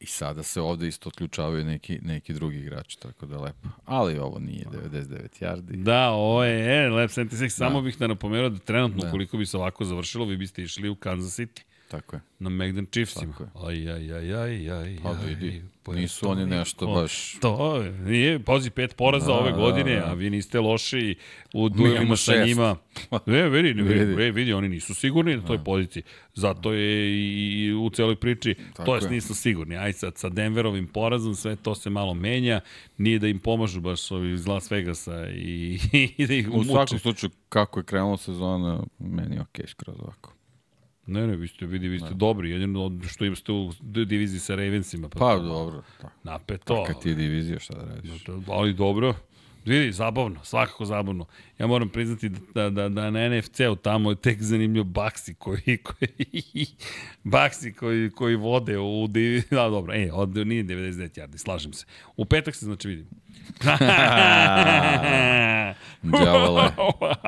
I 0.00 0.06
sada 0.06 0.42
se 0.42 0.60
ovde 0.60 0.88
isto 0.88 1.08
otključavaju 1.08 1.64
neki, 1.64 1.98
neki 2.02 2.32
drugi 2.32 2.58
igrači, 2.58 3.00
tako 3.00 3.26
da 3.26 3.40
lepo. 3.40 3.68
Ali 3.84 4.18
ovo 4.18 4.38
nije 4.38 4.64
99 4.64 5.42
yardi. 5.42 5.82
Da, 5.82 6.10
ovo 6.10 6.44
je, 6.44 6.84
e, 6.84 6.88
Lab 6.88 7.08
76, 7.08 7.48
samo 7.48 7.82
bih 7.82 7.98
da 7.98 8.06
napomenuo 8.06 8.48
da 8.48 8.58
trenutno, 8.58 9.02
Da. 9.02 9.08
ukoliko 9.08 9.36
bi 9.36 9.46
se 9.46 9.56
ovako 9.56 9.84
završilo, 9.84 10.24
vi 10.24 10.36
biste 10.36 10.62
išli 10.62 10.88
u 10.88 10.94
Kansas 10.94 11.38
City. 11.40 11.62
Tako 11.88 12.16
je. 12.16 12.20
Na 12.38 12.50
Megdan 12.50 12.86
Chiefsima. 12.86 13.32
Tako 13.34 13.66
Aj, 13.66 13.88
aj, 13.88 14.12
aj, 14.12 14.34
aj, 14.34 14.70
aj, 14.72 14.98
Pa 15.02 15.10
vidi, 15.12 15.62
nisu 15.88 16.28
oni 16.28 16.46
nešto 16.46 16.86
baš- 16.86 17.38
To 17.40 17.76
je, 17.76 17.92
nije, 17.92 18.38
pazi, 18.40 18.70
pet 18.70 18.96
poraza 18.96 19.26
Da, 19.26 19.32
ove 19.32 19.50
da, 19.50 19.56
godine, 19.56 19.96
da. 19.96 20.06
a 20.06 20.14
vi 20.14 20.30
niste 20.30 20.60
loši 20.60 21.14
u 21.54 21.68
duelima 21.68 22.16
sa 22.16 22.44
njima. 22.44 22.76
Ne, 23.26 23.42
vidi, 23.44 23.74
ne, 23.74 23.82
vidi, 23.82 23.94
Vidi. 23.94 24.14
vidi, 24.14 24.30
vidi, 24.30 24.52
oni 24.52 24.68
nisu 24.68 24.94
sigurni 24.94 25.36
na 25.36 25.42
toj 25.42 25.58
poziciji. 25.60 26.02
Zato 26.34 26.72
je 26.72 27.10
i, 27.12 27.74
u 27.74 27.90
celoj 27.90 28.16
priči, 28.16 28.54
Tako 28.66 28.84
to 28.84 28.94
jest 28.94 29.06
je. 29.06 29.10
nisu 29.10 29.34
sigurni. 29.34 29.76
Aj 29.76 29.92
sad, 29.92 30.16
sa 30.16 30.28
Denverovim 30.28 30.86
porazom 30.86 31.34
sve 31.34 31.56
to 31.56 31.74
se 31.74 31.90
malo 31.90 32.14
menja, 32.14 32.60
nije 32.98 33.18
da 33.18 33.28
im 33.28 33.38
pomažu 33.38 33.80
baš 33.80 34.10
ovi 34.10 34.32
iz 34.32 34.46
Las 34.46 34.70
Vegasa 34.70 35.28
i, 35.28 35.78
i 36.18 36.26
da 36.26 36.34
ih 36.34 36.48
U 36.48 36.52
muče. 36.52 36.68
svakom 36.68 36.98
slučaju, 36.98 37.30
kako 37.48 37.80
je 37.80 37.84
krenula 37.84 38.16
sezona, 38.16 38.82
meni 38.98 39.34
je 39.34 39.40
okej 39.42 39.66
skroz 39.66 39.96
ovako. 39.98 40.32
Ne, 41.06 41.26
ne, 41.26 41.36
vi 41.36 41.48
ste, 41.48 41.66
vidi, 41.66 41.88
vi 41.88 41.98
ste 41.98 42.14
dobri, 42.14 42.50
jedino 42.50 43.00
što 43.08 43.24
im 43.24 43.36
ste 43.36 43.52
u 43.52 43.72
diviziji 43.82 44.40
sa 44.40 44.54
Ravensima. 44.54 45.08
Pa 45.08 45.18
to- 45.18 45.42
dobro, 45.42 45.82
tako. 46.00 46.12
Napeto. 46.24 46.84
Kad 46.86 47.02
ti 47.02 47.08
je 47.08 47.14
divizija, 47.14 47.58
šta 47.58 47.74
da 47.74 47.94
radiš? 47.94 48.10
Ali 48.48 48.74
dobro. 48.74 49.14
Vidi, 49.64 49.92
zabavno, 49.92 50.44
svakako 50.44 50.84
zabavno. 50.84 51.26
Ja 51.58 51.66
moram 51.66 51.88
priznati 51.88 52.28
da, 52.54 52.70
da, 52.70 52.88
da 52.88 53.10
na 53.10 53.28
NFC-u 53.28 53.76
tamo 53.76 54.10
je 54.10 54.16
tek 54.16 54.42
zanimljivo 54.42 54.84
Baksi 54.84 55.34
koji, 55.34 55.78
koji, 55.82 56.66
Baksi 57.24 57.72
koji, 57.72 58.10
koji 58.10 58.36
vode 58.36 58.78
u 58.78 59.06
divi... 59.08 59.42
Da, 59.50 59.68
dobro, 59.68 59.94
e, 59.94 60.10
od, 60.12 60.36
nije 60.36 60.64
99 60.64 61.20
yardi, 61.20 61.36
slažem 61.38 61.72
se. 61.72 61.86
U 62.16 62.24
petak 62.24 62.54
se 62.54 62.64
znači 62.64 62.88
vidim. 62.88 63.06
Đavole. 66.04 66.62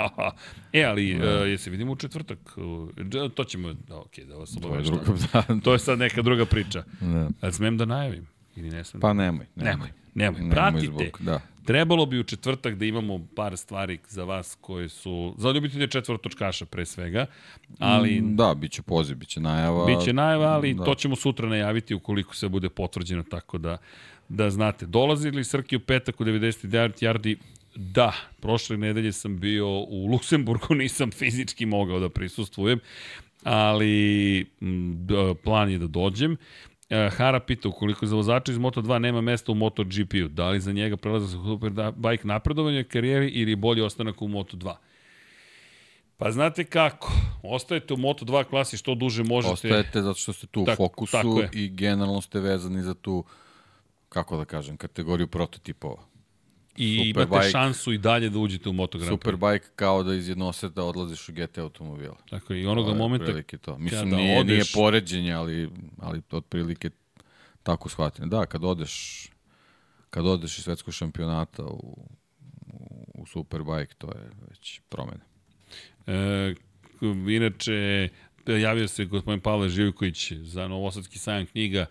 e, 0.72 0.84
ali 0.84 1.14
da. 1.14 1.40
uh, 1.40 1.48
jesi 1.48 1.70
vidimo 1.70 1.92
u 1.92 1.96
četvrtak? 1.96 2.38
Uh, 2.56 2.88
to 3.30 3.44
ćemo, 3.44 3.72
da, 3.72 3.96
ok, 3.96 4.18
da 4.18 4.36
vas 4.36 4.50
To 4.52 4.74
je 4.74 4.82
drugo, 4.82 5.04
da. 5.32 5.60
To 5.60 5.72
je 5.72 5.78
sad 5.78 5.98
neka 5.98 6.22
druga 6.22 6.44
priča. 6.44 6.84
Da. 7.00 7.28
Ali 7.40 7.52
smem 7.52 7.76
da 7.76 7.84
najavim? 7.84 8.26
Ili 8.56 8.70
ne 8.70 8.84
smem? 8.84 9.00
Pa 9.00 9.12
nemoj, 9.12 9.46
nemoj. 9.56 9.72
Nemoj, 9.72 9.88
nemoj. 10.14 10.40
Nemoj 10.40 10.50
Pratite. 10.52 10.86
zbog- 10.86 11.20
da. 11.20 11.40
Trebalo 11.64 12.06
bi 12.06 12.20
u 12.20 12.24
četvrtak 12.24 12.74
da 12.74 12.84
imamo 12.84 13.20
par 13.36 13.56
stvari 13.56 13.98
za 14.08 14.24
vas 14.24 14.56
koje 14.60 14.88
su, 14.88 15.34
za 15.38 15.50
ljubitelje 15.50 15.86
četvrtočkaša 15.86 16.64
pre 16.64 16.86
svega, 16.86 17.26
ali 17.78 18.20
Mm, 18.20 18.36
Da, 18.36 18.54
bit 18.54 18.72
će 18.72 18.82
poziv, 18.82 19.16
bit 19.16 19.28
će 19.28 19.40
najava. 19.40 19.86
biće 19.86 20.12
najava, 20.12 20.46
ali 20.46 20.74
da. 20.74 20.84
to 20.84 20.94
ćemo 20.94 21.16
sutra 21.16 21.48
najaviti 21.48 21.94
ukoliko 21.94 22.34
se 22.34 22.48
bude 22.48 22.68
potvrđeno, 22.68 23.22
tako 23.22 23.58
da, 23.58 23.76
da 24.28 24.50
znate. 24.50 24.86
Dolazi 24.86 25.30
li 25.30 25.44
Srki 25.44 25.76
u 25.76 25.80
petak 25.80 26.20
u 26.20 26.24
99 26.24 27.02
yardi? 27.02 27.36
Da, 27.74 28.12
prošle 28.40 28.76
nedelje 28.76 29.12
sam 29.12 29.38
bio 29.38 29.68
u 29.68 30.06
Luksemburgu, 30.06 30.74
nisam 30.84 31.10
fizički 31.10 31.66
mogao 31.66 32.00
da 32.00 32.08
prisustvujem, 32.08 32.80
ali 33.42 34.46
plan 35.44 35.70
je 35.70 35.78
da 35.78 35.86
dođem. 35.86 36.36
E, 36.90 37.10
Hara 37.16 37.40
pita, 37.40 37.68
ukoliko 37.68 38.06
za 38.06 38.16
vozača 38.16 38.52
iz 38.52 38.58
Moto2 38.58 38.98
nema 38.98 39.20
mesta 39.20 39.52
u 39.52 39.54
MotoGP-u, 39.54 40.28
da 40.28 40.48
li 40.48 40.60
za 40.60 40.72
njega 40.72 40.96
prelazak 40.96 41.40
u 41.40 41.44
Superbike 41.44 42.26
napredovanje 42.26 42.84
karijeri 42.84 43.28
ili 43.28 43.56
bolji 43.56 43.82
ostanak 43.82 44.22
u 44.22 44.28
Moto2? 44.28 44.74
Pa 46.16 46.30
znate 46.30 46.64
kako, 46.64 47.12
ostajete 47.42 47.94
u 47.94 47.96
Moto2 47.96 48.44
klasi 48.44 48.76
što 48.76 48.94
duže 48.94 49.24
možete. 49.24 49.52
Ostajete 49.52 50.02
zato 50.02 50.18
što 50.18 50.32
ste 50.32 50.46
tu 50.46 50.62
u 50.62 50.66
fokusu 50.76 51.12
tako 51.12 51.40
je. 51.40 51.48
i 51.52 51.68
generalno 51.68 52.20
ste 52.20 52.40
vezani 52.40 52.82
za 52.82 52.94
tu, 52.94 53.24
kako 54.08 54.36
da 54.36 54.44
kažem, 54.44 54.76
kategoriju 54.76 55.26
prototipova. 55.26 56.02
I 56.76 56.96
Superbike. 57.08 57.34
imate 57.34 57.50
šansu 57.50 57.92
i 57.92 57.98
dalje 57.98 58.30
da 58.30 58.38
uđete 58.38 58.68
u 58.68 58.72
Moto 58.72 58.98
Grand 58.98 59.12
Prix. 59.12 59.24
Superbike 59.24 59.66
kao 59.76 60.02
da 60.02 60.14
iz 60.14 60.28
jednoseta 60.28 60.82
odlaziš 60.84 61.28
u 61.28 61.32
GT 61.32 61.58
automobila. 61.58 62.16
Tako 62.30 62.52
je, 62.52 62.62
i 62.62 62.66
onoga 62.66 62.88
To 62.88 62.94
je 62.94 62.98
momenta 62.98 63.42
to. 63.62 63.78
Mislim, 63.78 64.00
kada 64.00 64.16
nije, 64.16 64.44
nije 64.44 64.60
odeš- 64.60 64.74
poređenje, 64.74 65.32
ali, 65.32 65.70
ali 65.98 66.22
otprilike 66.30 66.90
tako 67.62 67.88
shvatim. 67.88 68.28
Da, 68.28 68.46
kad 68.46 68.64
odeš 68.64 69.26
kad 70.10 70.26
odeš 70.26 70.58
iz 70.58 70.64
svetskog 70.64 70.94
šampionata 70.94 71.64
u, 71.64 72.08
u, 72.66 73.22
u 73.22 73.26
Superbike, 73.26 73.94
to 73.98 74.06
je 74.06 74.30
već 74.48 74.80
promene. 74.88 75.20
E, 76.06 76.54
inače, 77.28 78.08
javio 78.46 78.88
se 78.88 79.04
gospodin 79.04 79.40
Pavle 79.40 79.68
Živković 79.68 80.32
za 80.32 80.68
Novosadski 80.68 81.18
sajam 81.18 81.46
knjiga, 81.46 81.86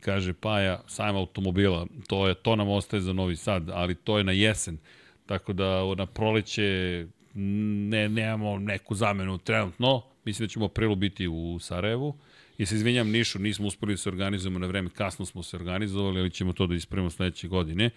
kaže 0.00 0.32
Paja, 0.32 0.80
sajam 0.86 1.16
automobila, 1.16 1.86
to, 2.06 2.28
je, 2.28 2.34
to 2.34 2.56
nam 2.56 2.68
ostaje 2.68 3.00
za 3.00 3.12
Novi 3.12 3.36
Sad, 3.36 3.70
ali 3.70 3.94
to 3.94 4.18
je 4.18 4.24
na 4.24 4.32
jesen, 4.32 4.78
tako 5.26 5.52
da 5.52 5.94
na 5.96 6.06
proleće 6.06 7.06
ne, 7.34 8.08
nemamo 8.08 8.58
neku 8.58 8.94
zamenu 8.94 9.38
trenutno, 9.38 10.02
mislim 10.24 10.46
da 10.46 10.52
ćemo 10.52 10.64
aprilu 10.64 10.94
biti 10.94 11.28
u 11.28 11.58
Sarajevu, 11.60 12.14
I 12.58 12.66
se 12.66 12.74
izvinjam 12.74 13.10
Nišu, 13.10 13.38
nismo 13.38 13.66
uspeli 13.66 13.92
da 13.92 13.96
se 13.96 14.08
organizujemo 14.08 14.58
na 14.58 14.66
vreme, 14.66 14.90
kasno 14.90 15.26
smo 15.26 15.42
se 15.42 15.56
organizovali, 15.56 16.20
ali 16.20 16.30
ćemo 16.30 16.52
to 16.52 16.66
da 16.66 16.74
ispravimo 16.74 17.10
sledeće 17.10 17.48
godine. 17.48 17.90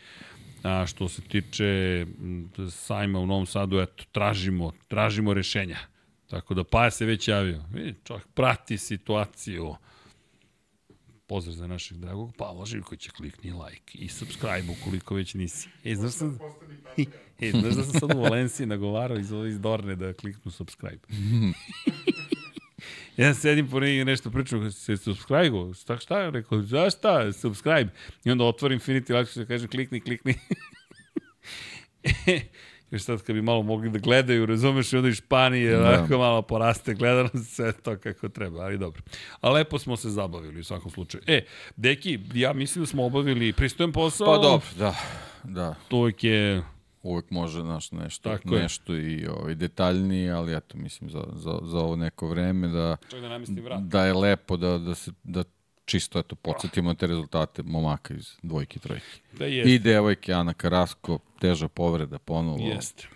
A 0.63 0.85
što 0.87 1.07
se 1.07 1.21
tiče 1.21 2.05
sajma 2.69 3.19
u 3.19 3.25
Novom 3.25 3.45
Sadu, 3.45 3.79
eto, 3.79 4.03
tražimo, 4.11 4.71
tražimo 4.87 5.33
rešenja. 5.33 5.77
Tako 6.29 6.53
da 6.53 6.63
Paja 6.63 6.91
se 6.91 7.05
već 7.05 7.27
javio. 7.27 7.63
Vidi, 7.73 7.95
čovjek 8.03 8.27
prati 8.33 8.77
situaciju. 8.77 9.75
Pozdrav 11.31 11.55
za 11.55 11.67
našeg 11.67 11.97
dragog 11.97 12.33
Pavla 12.37 12.65
Živkovića, 12.65 13.11
klikni 13.11 13.51
like 13.51 13.97
i 13.97 14.07
subscribe 14.07 14.71
ukoliko 14.81 15.15
već 15.15 15.33
nisi. 15.33 15.69
E, 15.83 15.95
znaš 15.95 16.13
sam, 16.13 16.39
e, 17.41 17.51
znaš 17.51 17.73
da 17.73 17.83
sam 17.83 17.99
sad 17.99 18.15
u 18.15 18.21
Valenciji 18.21 18.67
nagovarao 18.67 19.17
iz, 19.17 19.31
iz 19.47 19.59
Dorne 19.59 19.95
da 19.95 20.13
kliknu 20.13 20.51
subscribe. 20.51 20.99
ja 23.17 23.33
sedim 23.33 23.69
po 23.69 23.79
negdje 23.79 24.05
nešto 24.05 24.31
pričam, 24.31 24.71
se 24.71 24.97
subscribe 24.97 25.73
šta, 25.73 25.97
šta 25.97 26.19
je, 26.19 26.31
rekao, 26.31 26.61
zašta, 26.61 27.33
subscribe, 27.33 27.89
i 28.25 28.31
onda 28.31 28.43
otvorim 28.43 28.79
Infinity 28.79 29.19
Life, 29.19 29.31
se 29.31 29.45
kažem, 29.45 29.69
klikni, 29.69 30.01
klikni. 30.01 30.35
Još 32.91 33.03
sad 33.03 33.21
kad 33.21 33.35
bi 33.35 33.41
malo 33.41 33.63
mogli 33.63 33.89
da 33.89 33.99
gledaju, 33.99 34.45
razumeš, 34.45 34.93
i 34.93 34.97
onda 34.97 35.09
i 35.09 35.13
Španije, 35.13 35.71
da. 35.71 35.89
onako 35.89 36.17
malo 36.17 36.41
poraste 36.41 36.93
gledanost, 36.93 37.55
sve 37.55 37.71
to 37.71 37.97
kako 37.97 38.29
treba, 38.29 38.61
ali 38.61 38.77
dobro. 38.77 39.01
A 39.41 39.49
lepo 39.49 39.79
smo 39.79 39.97
se 39.97 40.09
zabavili 40.09 40.59
u 40.59 40.63
svakom 40.63 40.91
slučaju. 40.91 41.23
E, 41.27 41.45
deki, 41.75 42.19
ja 42.33 42.53
mislim 42.53 42.83
da 42.83 42.87
smo 42.87 43.05
obavili 43.05 43.53
pristojen 43.53 43.91
posao. 43.91 44.27
Pa 44.27 44.37
dobro, 44.37 44.67
da, 44.77 44.95
da. 45.43 45.75
To 45.87 46.11
je 46.21 46.63
uvek 47.03 47.29
može 47.29 47.63
naš 47.63 47.91
nešto, 47.91 48.29
Tako 48.29 48.49
nešto 48.49 48.93
je. 48.93 49.13
i 49.13 49.27
ovaj, 49.27 49.55
detaljniji, 49.55 50.29
ali 50.29 50.57
eto, 50.57 50.77
mislim, 50.77 51.09
za, 51.09 51.23
za, 51.33 51.59
za 51.63 51.79
ovo 51.79 51.95
neko 51.95 52.27
vreme 52.27 52.67
da, 52.67 52.97
da, 53.69 53.77
da 53.77 54.05
je 54.05 54.13
lepo 54.13 54.57
da, 54.57 54.77
da, 54.77 54.95
se, 54.95 55.11
da 55.23 55.43
čisto 55.85 56.19
eto, 56.19 56.35
podsjetimo 56.35 56.93
te 56.93 57.07
rezultate 57.07 57.63
momaka 57.63 58.13
iz 58.13 58.37
dvojke 58.41 58.77
i 58.77 58.79
trojke. 58.79 59.05
Da 59.39 59.47
I 59.47 59.79
devojke 59.79 60.33
Ana 60.33 60.53
Karasko, 60.53 61.19
teža 61.41 61.67
povreda 61.67 62.19
ponovo. 62.19 62.61
Jeste 62.61 63.07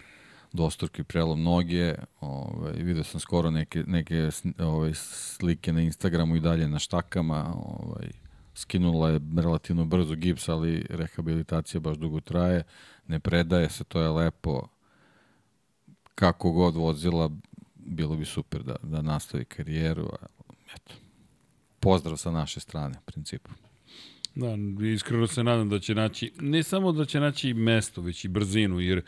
dosturki 0.56 1.04
prelom 1.04 1.44
noge. 1.44 1.96
Ovaj, 2.22 2.74
vidio 2.74 3.04
sam 3.04 3.20
skoro 3.20 3.52
neke, 3.52 3.84
neke 3.88 4.30
ovaj, 4.60 4.94
slike 4.94 5.74
na 5.74 5.82
Instagramu 5.82 6.36
i 6.36 6.40
dalje 6.40 6.68
na 6.68 6.80
štakama. 6.80 7.54
Ovaj, 7.56 8.10
skinula 8.56 9.10
je 9.10 9.20
relativno 9.38 9.86
brzo 9.86 10.16
gips, 10.16 10.50
ali 10.50 10.86
rehabilitacija 10.90 11.80
baš 11.80 11.98
dugo 11.98 12.20
traje. 12.20 12.64
Ne 13.08 13.20
predaje 13.20 13.70
se, 13.70 13.84
to 13.84 14.02
je 14.02 14.10
lepo. 14.10 14.68
Kako 16.16 16.52
god 16.52 16.76
vozila, 16.76 17.30
bilo 17.76 18.16
bi 18.16 18.26
super 18.26 18.64
da, 18.64 18.76
da 18.84 19.02
nastavi 19.02 19.46
karijeru. 19.46 20.10
Eto, 20.76 20.94
pozdrav 21.80 22.18
sa 22.18 22.32
naše 22.32 22.60
strane, 22.60 22.98
u 22.98 23.06
principu. 23.06 23.52
Da, 24.36 24.56
iskreno 24.94 25.28
se 25.28 25.44
nadam 25.44 25.70
da 25.70 25.80
će 25.80 25.96
naći, 25.96 26.32
ne 26.40 26.64
samo 26.64 26.92
da 26.92 27.06
će 27.06 27.20
naći 27.20 27.54
mesto, 27.54 28.02
već 28.02 28.26
i 28.26 28.28
brzinu, 28.28 28.80
jer 28.80 29.02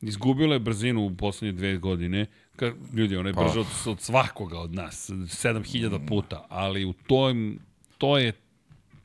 izgubila 0.00 0.54
je 0.54 0.60
brzinu 0.60 1.06
u 1.06 1.16
poslednje 1.16 1.52
dve 1.52 1.76
godine, 1.76 2.26
Ka, 2.56 2.72
ljudi, 2.94 3.16
ona 3.16 3.28
je 3.28 3.34
pa. 3.34 3.44
brža 3.44 3.60
od, 3.60 3.66
od 3.86 4.00
svakoga 4.00 4.58
od 4.58 4.74
nas, 4.74 5.10
7000 5.10 6.06
puta, 6.06 6.46
ali 6.48 6.84
u 6.84 6.92
tom, 6.92 7.58
to 7.98 8.18
je 8.18 8.32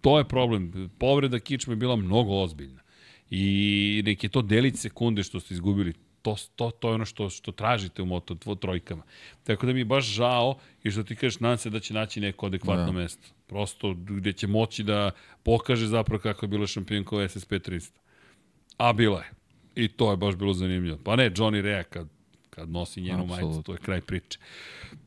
to 0.04 0.18
je 0.18 0.28
problem. 0.28 0.90
Povreda 0.98 1.40
kičme 1.40 1.74
je 1.74 1.78
bila 1.78 1.96
mnogo 1.96 2.42
ozbiljna. 2.42 2.82
I 3.30 4.04
neke 4.06 4.30
to 4.30 4.42
delić 4.42 4.76
sekunde 4.76 5.24
što 5.24 5.40
ste 5.40 5.54
izgubili, 5.54 5.94
to, 6.24 6.36
to, 6.56 6.72
to 6.72 6.90
je 6.90 6.96
ono 6.96 7.06
što, 7.06 7.30
što 7.30 7.52
tražite 7.52 8.02
u 8.02 8.06
moto 8.06 8.36
tvo, 8.36 8.56
trojkama. 8.56 9.04
Tako 9.44 9.66
da 9.66 9.74
mi 9.74 9.80
je 9.80 9.86
baš 9.86 10.06
žao 10.06 10.56
i 10.84 10.92
što 10.92 11.04
ti 11.04 11.16
kažeš, 11.16 11.40
nadam 11.40 11.58
se 11.58 11.70
da 11.70 11.80
će 11.80 11.94
naći 11.94 12.22
neko 12.22 12.46
adekvatno 12.46 12.86
da. 12.86 12.92
mesto. 12.92 13.28
Prosto 13.48 13.94
gde 13.94 14.34
će 14.34 14.48
moći 14.48 14.84
da 14.84 15.12
pokaže 15.44 15.88
zapravo 15.88 16.22
kako 16.22 16.46
je 16.46 16.50
bila 16.50 16.68
šampionka 16.68 17.16
u 17.16 17.30
SSP 17.30 17.52
300. 17.52 17.92
A 18.78 18.94
bila 18.94 19.20
je. 19.20 19.32
I 19.76 19.88
to 19.88 20.12
je 20.12 20.18
baš 20.18 20.36
bilo 20.36 20.54
zanimljivo. 20.54 20.98
Pa 21.04 21.16
ne, 21.16 21.32
Johnny 21.32 21.62
Rea 21.62 21.84
kad 21.84 22.08
kad 22.56 22.70
nosi 22.70 23.02
njenu 23.02 23.26
majicu, 23.26 23.62
to 23.66 23.72
je 23.72 23.78
kraj 23.78 24.02
priče. 24.02 24.40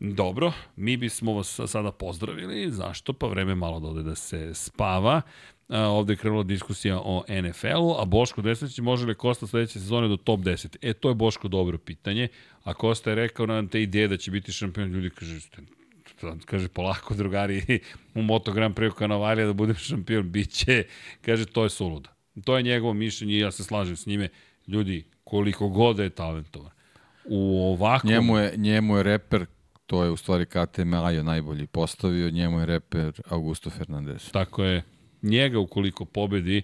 Dobro, 0.01 0.53
mi 0.77 0.97
bismo 0.97 1.33
vas 1.33 1.61
sada 1.67 1.93
pozdravili, 1.93 2.71
zašto? 2.71 3.13
Pa 3.13 3.27
vreme 3.27 3.55
malo 3.55 3.81
da 3.81 3.89
ode 3.89 4.03
da 4.03 4.15
se 4.15 4.55
spava. 4.55 5.23
A, 5.69 5.81
ovde 5.81 6.13
je 6.13 6.17
krenula 6.17 6.43
diskusija 6.43 7.01
o 7.01 7.25
NFL-u, 7.43 7.95
a 7.99 8.05
Boško 8.05 8.43
Desnić 8.43 8.79
može 8.79 9.07
li 9.07 9.15
Kosta 9.15 9.47
sledeće 9.47 9.73
sezone 9.73 10.09
do 10.09 10.17
top 10.17 10.41
10? 10.41 10.77
E, 10.83 10.93
to 10.93 11.09
je 11.09 11.15
Boško 11.15 11.49
dobro 11.49 11.79
pitanje. 11.79 12.29
A 12.65 12.75
Kosta 12.75 13.11
je 13.11 13.17
rekao 13.17 13.47
nam 13.47 13.69
te 13.69 13.83
ideje 13.83 14.09
da 14.09 14.17
će 14.17 14.31
biti 14.31 14.53
šampion, 14.53 14.89
ljudi 14.89 15.11
kaže, 15.11 15.41
kaže 16.45 16.69
polako 16.69 17.15
drugari 17.15 17.81
u 18.15 18.23
Moto 18.23 18.53
Grand 18.53 18.75
Prix 18.75 18.95
Kanavalija 18.95 19.47
da 19.47 19.53
budem 19.53 19.75
šampion, 19.77 20.31
biće, 20.33 20.85
kaže 21.21 21.47
to 21.47 21.65
je 21.65 21.71
suludo. 21.71 22.11
To 22.45 22.57
je 22.57 22.63
njegovo 22.63 22.93
mišljenje 22.93 23.35
i 23.35 23.39
ja 23.39 23.51
se 23.51 23.65
slažem 23.65 23.97
s 23.97 24.07
njime. 24.07 24.29
Ljudi, 24.67 25.05
koliko 25.25 25.69
god 25.69 25.97
da 25.97 26.03
je 26.03 26.11
talentovan, 26.11 26.71
u 27.25 27.73
ovakvom... 27.73 28.13
Njemu 28.13 28.39
je, 28.39 28.55
njemu 28.57 28.97
je 28.97 29.03
reper, 29.03 29.47
to 29.87 30.05
je 30.05 30.11
u 30.11 30.17
stvari 30.17 30.47
KTM 30.47 30.95
Ajo 30.95 31.23
najbolji 31.23 31.67
postavio, 31.67 32.31
njemu 32.31 32.61
je 32.61 32.67
reper 32.67 33.13
Augusto 33.29 33.71
Fernandez. 33.71 34.31
Tako 34.33 34.65
je. 34.65 34.83
Njega 35.27 35.59
ukoliko 35.59 36.05
pobedi, 36.05 36.63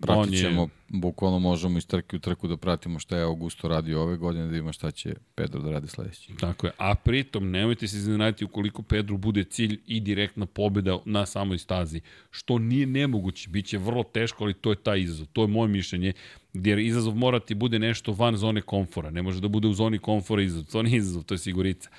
Pratit 0.00 0.40
ćemo, 0.40 0.62
je... 0.62 0.68
bukvalno 0.88 1.38
možemo 1.38 1.78
iz 1.78 1.86
trke 1.86 2.16
u 2.16 2.18
trku 2.18 2.48
da 2.48 2.56
pratimo 2.56 2.98
šta 2.98 3.16
je 3.16 3.22
Augusto 3.22 3.68
radio 3.68 4.02
ove 4.02 4.16
godine, 4.16 4.46
da 4.46 4.56
ima 4.56 4.72
šta 4.72 4.90
će 4.90 5.14
Pedro 5.34 5.60
da 5.60 5.70
radi 5.70 5.88
sledeći. 5.88 6.32
Tako 6.40 6.66
je, 6.66 6.72
a 6.78 6.94
pritom 6.94 7.50
nemojte 7.50 7.88
se 7.88 7.96
iznenaditi 7.96 8.44
ukoliko 8.44 8.82
Pedro 8.82 9.16
bude 9.16 9.44
cilj 9.44 9.80
i 9.86 10.00
direktna 10.00 10.46
pobeda 10.46 10.98
na 11.04 11.26
samoj 11.26 11.58
stazi, 11.58 12.00
što 12.30 12.58
nije 12.58 12.86
nemoguće, 12.86 13.48
bit 13.48 13.66
će 13.66 13.78
vrlo 13.78 14.02
teško, 14.02 14.44
ali 14.44 14.54
to 14.54 14.70
je 14.70 14.76
taj 14.76 15.00
izazov, 15.00 15.26
to 15.32 15.42
je 15.42 15.48
moje 15.48 15.68
mišljenje, 15.68 16.12
jer 16.52 16.78
izazov 16.78 17.14
mora 17.14 17.40
ti 17.40 17.54
bude 17.54 17.78
nešto 17.78 18.12
van 18.12 18.36
zone 18.36 18.60
komfora, 18.60 19.10
ne 19.10 19.22
može 19.22 19.40
da 19.40 19.48
bude 19.48 19.68
u 19.68 19.72
zoni 19.72 19.98
komfora 19.98 20.42
izazov, 20.42 20.72
to 20.72 20.82
nije 20.82 20.96
izazov, 20.96 21.22
to 21.22 21.34
je 21.34 21.38
sigurica. 21.38 21.90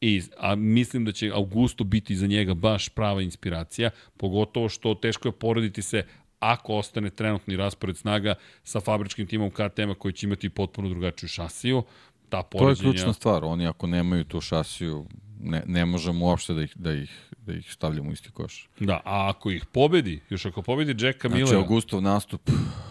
I, 0.00 0.22
a 0.38 0.54
mislim 0.54 1.04
da 1.04 1.12
će 1.12 1.30
Augusto 1.34 1.84
biti 1.84 2.16
za 2.16 2.26
njega 2.26 2.54
baš 2.54 2.88
prava 2.88 3.22
inspiracija, 3.22 3.90
pogotovo 4.16 4.68
što 4.68 4.94
teško 4.94 5.28
je 5.28 5.32
porediti 5.32 5.82
se 5.82 6.04
ako 6.38 6.74
ostane 6.74 7.10
trenutni 7.10 7.56
raspored 7.56 7.96
snaga 7.96 8.34
sa 8.64 8.80
fabričkim 8.80 9.26
timom 9.26 9.50
KTM-a 9.50 9.94
koji 9.94 10.12
će 10.12 10.26
imati 10.26 10.48
potpuno 10.48 10.88
drugačiju 10.88 11.28
šasiju. 11.28 11.82
Ta 12.28 12.42
poređenja... 12.42 12.74
To 12.74 12.88
je 12.88 12.92
ključna 12.92 13.12
stvar, 13.12 13.44
oni 13.44 13.66
ako 13.66 13.86
nemaju 13.86 14.24
tu 14.24 14.40
šasiju, 14.40 15.06
ne, 15.40 15.62
ne 15.66 15.84
možemo 15.84 16.26
uopšte 16.26 16.54
da 16.54 16.62
ih, 16.62 16.72
da 16.76 16.92
ih, 16.92 17.30
da 17.46 17.52
ih 17.52 17.72
stavljamo 17.72 18.10
u 18.10 18.12
isti 18.12 18.30
koš. 18.30 18.68
Da, 18.80 19.00
a 19.04 19.28
ako 19.30 19.50
ih 19.50 19.66
pobedi, 19.66 20.20
još 20.30 20.46
ako 20.46 20.62
pobedi 20.62 21.06
Jacka 21.06 21.28
Millera... 21.28 21.46
Znači, 21.46 21.62
Augustov 21.62 22.02
nastup 22.02 22.50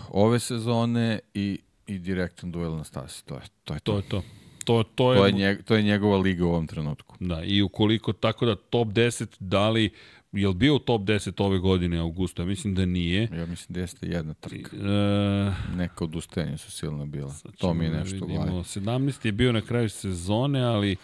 ove 0.10 0.40
sezone 0.40 1.20
i, 1.34 1.60
i 1.88 2.00
direktan 2.00 2.52
duel 2.52 2.76
na 2.76 2.84
stasi, 2.84 3.26
to 3.26 3.36
je 3.36 3.42
to. 3.64 3.74
Je 3.74 3.80
to. 3.80 3.92
to 3.92 3.98
je 3.98 4.10
to. 4.10 4.24
To, 4.70 4.84
to, 4.84 5.14
je, 5.14 5.20
to, 5.20 5.26
je 5.26 5.32
njeg, 5.32 5.64
to 5.64 5.76
je 5.76 5.84
njegova 5.84 6.18
liga 6.18 6.46
u 6.46 6.50
ovom 6.50 6.68
trenutku. 6.68 7.16
Da, 7.20 7.44
i 7.44 7.62
ukoliko 7.62 8.14
tako 8.14 8.46
da 8.46 8.56
top 8.56 8.88
10 8.88 9.28
dali 9.40 9.90
Je 10.32 10.48
li 10.48 10.54
bio 10.54 10.76
u 10.76 10.80
top 10.80 11.02
10 11.02 11.44
ove 11.44 11.60
godine 11.60 11.98
Augusto? 11.98 12.42
Ja 12.42 12.46
mislim 12.46 12.76
da 12.76 12.86
nije. 12.86 13.22
Ja 13.22 13.46
mislim 13.46 13.74
da 13.74 13.80
jeste 13.80 14.08
jedna 14.08 14.34
trka. 14.34 14.76
E, 14.76 15.76
Neka 15.76 16.04
odustajanja 16.04 16.58
su 16.58 16.72
silno 16.72 17.06
bila. 17.06 17.34
To 17.58 17.74
mi 17.74 17.86
je 17.86 17.92
nešto 17.92 18.26
u 18.26 18.28
glavi. 18.28 18.52
17 18.52 19.26
je 19.26 19.32
bio 19.32 19.52
na 19.52 19.62
kraju 19.62 19.90
sezone, 19.90 20.62
ali 20.62 20.96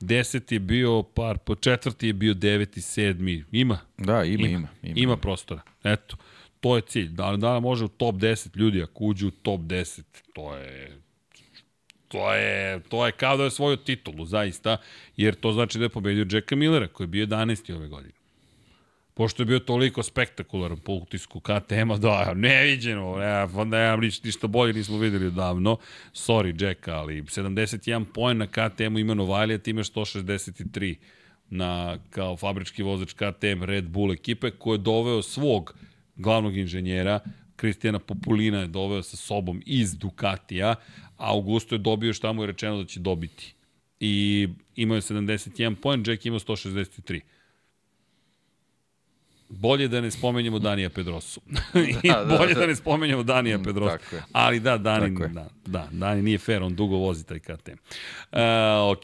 10 0.00 0.52
je 0.52 0.60
bio 0.60 1.02
par, 1.02 1.38
po 1.38 1.54
četvrti 1.54 2.06
je 2.06 2.12
bio 2.12 2.34
9 2.34 2.78
i 2.78 2.80
7. 2.80 3.44
Ima. 3.52 3.78
Da, 3.98 4.24
ima, 4.24 4.48
ima. 4.48 4.48
Ima, 4.48 4.68
ima, 4.82 4.94
ima 4.96 5.16
prostora. 5.16 5.60
Eto, 5.84 6.16
to 6.60 6.76
je 6.76 6.82
cilj. 6.82 7.08
Da, 7.08 7.36
da 7.36 7.60
može 7.60 7.84
u 7.84 7.88
top 7.88 8.14
10 8.14 8.56
ljudi, 8.56 8.82
ako 8.82 9.04
uđu 9.04 9.28
u 9.28 9.30
top 9.30 9.60
10, 9.60 10.02
to 10.32 10.56
je 10.56 11.00
to 12.10 12.34
je, 12.34 12.80
to 12.80 13.06
je 13.06 13.12
kao 13.12 13.36
da 13.36 13.44
je 13.44 13.50
svoju 13.50 13.76
titulu, 13.76 14.26
zaista, 14.26 14.76
jer 15.16 15.34
to 15.34 15.52
znači 15.52 15.78
da 15.78 15.84
je 15.84 15.88
pobedio 15.88 16.26
Jacka 16.30 16.56
Millera, 16.56 16.88
koji 16.88 17.04
je 17.04 17.08
bio 17.08 17.26
11. 17.26 17.76
ove 17.76 17.88
godine 17.88 18.20
pošto 19.20 19.42
je 19.42 19.46
bio 19.46 19.58
toliko 19.58 20.02
spektakularan 20.02 20.78
po 20.78 20.92
utisku 20.92 21.40
KTM-a, 21.40 21.96
da, 21.96 22.34
neviđeno, 22.34 23.16
ne, 23.16 23.48
pa 23.54 23.64
nemam 23.64 24.00
ništa, 24.00 24.26
ništa 24.26 24.46
bolje 24.46 24.72
nismo 24.72 24.98
videli 24.98 25.30
davno, 25.30 25.76
sorry 26.14 26.64
Jack, 26.64 26.88
ali 26.88 27.22
71 27.22 28.04
poen 28.14 28.38
na 28.38 28.46
KTM-u 28.46 28.98
ima 28.98 29.14
Novalija, 29.14 29.58
ti 29.58 29.70
imaš 29.70 29.92
163 29.92 30.96
na, 31.50 31.98
kao 32.10 32.36
fabrički 32.36 32.82
vozač 32.82 33.12
KTM 33.12 33.62
Red 33.62 33.88
Bull 33.88 34.12
ekipe, 34.12 34.50
koji 34.50 34.74
je 34.74 34.78
doveo 34.78 35.22
svog 35.22 35.74
glavnog 36.16 36.56
inženjera, 36.56 37.20
Kristijana 37.56 37.98
Populina 37.98 38.60
je 38.60 38.66
doveo 38.66 39.02
sa 39.02 39.16
sobom 39.16 39.62
iz 39.66 39.98
Ducatija, 39.98 40.74
a 41.20 41.30
Augusto 41.30 41.74
je 41.74 41.78
dobio 41.78 42.12
šta 42.12 42.32
mu 42.32 42.42
je 42.42 42.46
rečeno 42.46 42.76
da 42.76 42.84
će 42.84 43.00
dobiti. 43.00 43.54
I 44.00 44.48
imao 44.76 44.94
je 44.94 45.00
71 45.00 45.74
poen, 45.74 46.04
Jack 46.06 46.26
imao 46.26 46.38
163. 46.38 47.20
Bolje 49.48 49.88
da 49.88 50.00
ne 50.00 50.10
spomenjemo 50.10 50.58
Danija 50.58 50.90
Pedrosu. 50.90 51.40
I 52.02 52.08
da, 52.08 52.24
da, 52.24 52.38
bolje 52.38 52.54
da, 52.54 52.60
da. 52.60 52.66
ne 52.66 52.76
spomenjemo 52.76 53.22
Danija 53.22 53.58
mm, 53.58 53.62
Pedrosu. 53.62 53.98
Tako 53.98 54.16
je. 54.16 54.22
Ali 54.32 54.60
da, 54.60 54.78
Dani, 54.78 55.16
da, 55.34 55.48
da, 55.66 55.88
Dani 55.92 56.22
nije 56.22 56.38
fair, 56.38 56.62
on 56.62 56.74
dugo 56.74 56.96
vozi 56.96 57.26
taj 57.26 57.38
KTM. 57.38 57.72
Uh, 57.72 58.38
ok, 58.92 59.02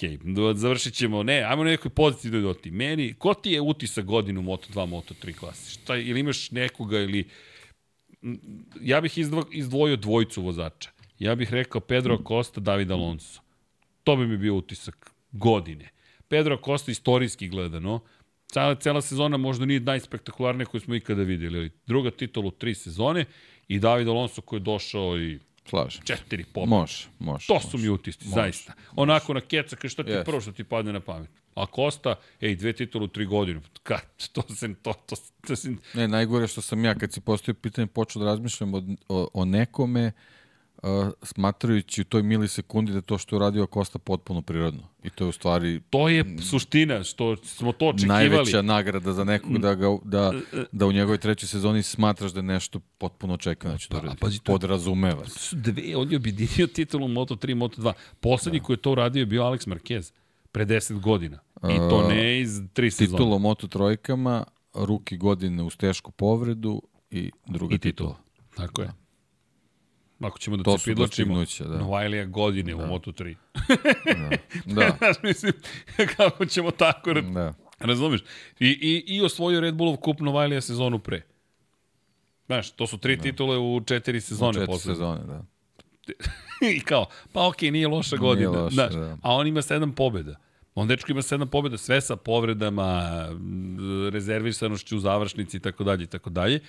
završit 0.54 0.94
ćemo. 0.94 1.22
Ne, 1.22 1.42
ajmo 1.42 1.64
na 1.64 1.70
nekoj 1.70 1.90
pozitivnoj 1.90 2.42
doti. 2.42 2.70
Meni, 2.70 3.14
ko 3.14 3.34
ti 3.34 3.50
je 3.50 3.60
utisak 3.60 4.04
godinu 4.04 4.42
Moto2, 4.42 4.88
Moto3 4.88 5.34
klasi? 5.34 5.72
Šta, 5.72 5.96
ili 5.96 6.20
imaš 6.20 6.50
nekoga 6.50 6.98
ili... 6.98 7.28
Ja 8.80 9.00
bih 9.00 9.18
izdvojio 9.50 9.96
dvojicu 9.96 10.42
vozača. 10.42 10.95
Ja 11.18 11.34
bih 11.34 11.52
rekao 11.52 11.80
Pedro 11.80 12.18
Costa, 12.28 12.60
David 12.60 12.90
Alonso. 12.90 13.40
To 14.04 14.16
bi 14.16 14.26
mi 14.26 14.36
bio 14.36 14.54
utisak 14.54 15.10
godine. 15.32 15.88
Pedro 16.28 16.58
Costa 16.64 16.90
istorijski 16.90 17.48
gledano, 17.48 18.00
Cela, 18.46 18.74
cela 18.74 19.00
sezona 19.02 19.36
možda 19.36 19.66
nije 19.66 19.80
najspektakularnija 19.80 20.66
koju 20.66 20.80
smo 20.80 20.94
ikada 20.94 21.22
videli, 21.22 21.58
ali 21.58 21.70
druga 21.86 22.10
titula 22.10 22.46
u 22.46 22.50
tri 22.50 22.74
sezone 22.74 23.24
i 23.68 23.78
David 23.78 24.08
Alonso 24.08 24.40
koji 24.40 24.60
je 24.60 24.64
došao 24.64 25.18
i 25.18 25.38
Slažem. 25.68 26.02
Četiri 26.04 26.44
pobjede. 26.44 26.70
Može, 26.70 27.06
može. 27.18 27.46
To 27.46 27.54
može, 27.54 27.68
su 27.68 27.78
mi 27.78 27.88
utisci, 27.88 28.28
zaista. 28.28 28.72
Onako 28.96 29.34
na 29.34 29.40
keca, 29.40 29.76
kao 29.76 29.90
šta 29.90 30.04
ti 30.04 30.10
yes. 30.10 30.24
prvo 30.24 30.40
što 30.40 30.52
ti 30.52 30.64
padne 30.64 30.92
na 30.92 31.00
pamet. 31.00 31.30
A 31.54 31.66
Kosta, 31.66 32.14
ej, 32.40 32.56
dve 32.56 32.72
titule 32.72 33.04
u 33.04 33.08
tri 33.08 33.26
godine. 33.26 33.60
Kad, 33.82 34.00
to 34.32 34.42
se, 34.54 34.74
to, 34.82 34.92
to, 34.92 35.16
to 35.46 35.56
se... 35.56 35.74
Ne, 35.94 36.08
najgore 36.08 36.46
što 36.46 36.60
sam 36.60 36.84
ja, 36.84 36.94
kad 36.94 37.12
si 37.12 37.20
postavio 37.20 37.58
pitanje, 37.62 37.86
počeo 37.86 38.22
da 38.22 38.26
razmišljam 38.26 38.74
o, 38.74 38.82
o, 39.08 39.28
o 39.34 39.44
nekome, 39.44 40.06
uh, 40.06 40.35
smatrajući 41.22 42.00
u 42.00 42.04
toj 42.04 42.22
milisekundi 42.22 42.92
da 42.92 43.00
to 43.00 43.18
što 43.18 43.34
je 43.34 43.36
uradio 43.36 43.66
Kosta 43.66 43.98
potpuno 43.98 44.42
prirodno. 44.42 44.82
I 45.02 45.10
to 45.10 45.24
je 45.24 45.28
u 45.28 45.32
stvari... 45.32 45.80
To 45.90 46.08
je 46.08 46.24
suština, 46.50 47.04
što 47.04 47.36
smo 47.36 47.72
to 47.72 47.86
očekivali. 47.88 48.28
Najveća 48.28 48.62
nagrada 48.62 49.12
za 49.12 49.24
nekog 49.24 49.58
da, 49.58 49.74
ga, 49.74 49.86
da, 50.04 50.32
da 50.72 50.86
u 50.86 50.92
njegovoj 50.92 51.18
trećoj 51.18 51.46
sezoni 51.46 51.82
smatraš 51.82 52.32
da 52.32 52.38
je 52.38 52.42
nešto 52.42 52.80
potpuno 52.98 53.34
očekivano. 53.34 53.78
Znači, 53.78 53.88
pa, 53.88 54.00
da 54.00 54.14
pa, 54.20 54.28
podrazumeva. 54.44 55.24
Dve, 55.52 55.96
on 55.96 56.10
je 56.10 56.16
objedinio 56.16 56.66
titulu 56.66 57.08
Moto3 57.08 57.54
Moto2. 57.54 57.92
Poslednji 58.20 58.60
da. 58.60 58.64
koji 58.64 58.74
je 58.74 58.82
to 58.82 58.92
uradio 58.92 59.20
je 59.20 59.26
bio 59.26 59.42
Alex 59.42 59.68
Marquez 59.68 60.12
pre 60.52 60.66
10 60.66 61.00
godina. 61.00 61.38
I 61.62 61.76
to 61.76 62.08
ne 62.08 62.40
iz 62.40 62.62
tri 62.72 62.90
sezona. 62.90 63.18
Titulu 63.18 63.38
Moto 63.38 63.66
trojkama, 63.66 64.44
ruki 64.74 65.16
godine 65.16 65.62
uz 65.62 65.76
tešku 65.76 66.10
povredu 66.10 66.82
i 67.10 67.30
druga 67.46 67.74
I 67.74 67.78
titula. 67.78 68.10
titula. 68.10 68.66
Tako 68.66 68.82
je. 68.82 68.86
Da. 68.86 69.05
Ako 70.20 70.38
ćemo 70.38 70.56
da 70.56 70.62
to 70.62 70.78
se 70.78 70.84
pridlačimo, 70.84 71.44
da. 71.60 71.78
Novajlija 71.78 72.24
godine 72.24 72.74
da. 72.74 72.84
u 72.84 72.86
Moto3. 72.86 73.34
da. 74.66 74.96
da. 75.00 75.12
mislim, 75.22 75.52
kako 76.16 76.46
ćemo 76.46 76.70
tako... 76.70 77.12
Da. 77.12 77.54
Razumeš? 77.78 78.20
I, 78.60 78.68
i, 78.68 79.04
I 79.16 79.22
osvojio 79.22 79.60
Red 79.60 79.74
Bullov 79.74 79.96
kup 79.96 80.20
Novajlija 80.20 80.60
sezonu 80.60 80.98
pre. 80.98 81.22
Znaš, 82.46 82.70
to 82.70 82.86
su 82.86 82.98
tri 82.98 83.16
da. 83.16 83.22
titule 83.22 83.58
u 83.58 83.80
četiri 83.86 84.20
sezone. 84.20 84.50
U 84.50 84.52
četiri 84.52 84.66
posle. 84.66 84.94
sezone, 84.94 85.24
da. 85.24 85.44
I 86.76 86.80
kao, 86.80 87.06
pa 87.32 87.48
okej, 87.48 87.68
okay, 87.68 87.72
nije 87.72 87.88
loša 87.88 88.16
godina. 88.16 88.50
Nije 88.50 88.62
loša, 88.62 88.74
znaš, 88.74 88.94
da. 88.94 89.16
A 89.22 89.34
on 89.34 89.46
ima 89.46 89.62
sedam 89.62 89.92
pobjeda. 89.92 90.36
On 90.74 90.88
dečko 90.88 91.12
ima 91.12 91.22
sedam 91.22 91.48
pobjeda, 91.48 91.78
sve 91.78 92.00
sa 92.00 92.16
povredama, 92.16 93.02
rezervisanošću 94.12 94.96
u 94.96 95.00
završnici 95.00 95.56
i 95.56 95.60
tako 95.60 95.84
dalje 95.84 96.04
i 96.04 96.06
tako 96.06 96.30
dalje. 96.30 96.60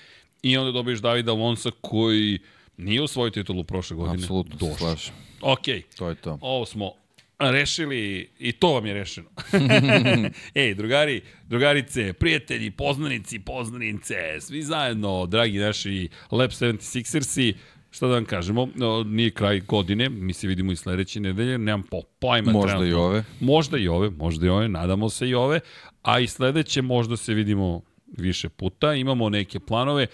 I 0.42 0.58
onda 0.58 0.72
dobiješ 0.72 1.00
Davida 1.00 1.32
Alonso 1.32 1.72
koji 1.82 2.40
Nije 2.78 3.02
osvojio 3.02 3.32
titulu 3.32 3.64
prošle 3.64 3.96
godine. 3.96 4.24
Apsolutno 4.24 4.76
slažem. 4.78 5.14
Ok. 5.42 5.66
To 5.98 6.10
je 6.10 6.16
to. 6.16 6.38
Ovo 6.42 6.66
smo 6.66 6.92
rešili 7.40 8.30
i 8.40 8.52
to 8.52 8.74
vam 8.74 8.86
je 8.86 8.94
rešeno. 8.94 9.30
Ej, 10.56 10.76
drugari, 10.76 11.22
drugarice, 11.48 12.14
prijatelji, 12.14 12.72
poznanici, 12.72 13.40
poznanice, 13.40 14.16
svi 14.40 14.64
zajedno, 14.64 15.26
dragi 15.26 15.60
naši 15.60 16.10
Lab 16.32 16.50
76ersi, 16.50 17.54
šta 17.92 18.08
da 18.08 18.14
vam 18.14 18.26
kažemo, 18.26 18.68
nije 19.06 19.32
kraj 19.32 19.60
godine, 19.60 20.10
mi 20.10 20.34
se 20.34 20.48
vidimo 20.48 20.72
i 20.72 20.76
sledeće 20.76 21.20
nedelje, 21.20 21.58
nemam 21.58 21.84
po, 21.84 22.02
pojma. 22.20 22.52
Možda 22.52 22.68
trenutno. 22.68 22.90
i 22.90 22.94
ove. 22.94 23.24
Možda 23.40 23.78
i 23.78 23.88
ove, 23.88 24.10
možda 24.10 24.46
i 24.46 24.50
ove, 24.50 24.68
nadamo 24.68 25.10
se 25.10 25.30
i 25.30 25.36
ove, 25.36 25.60
a 26.02 26.20
i 26.20 26.28
sledeće 26.28 26.82
možda 26.82 27.18
se 27.18 27.34
vidimo 27.34 27.82
više 28.18 28.50
puta, 28.50 28.94
imamo 28.94 29.30
neke 29.30 29.60
planove. 29.60 30.08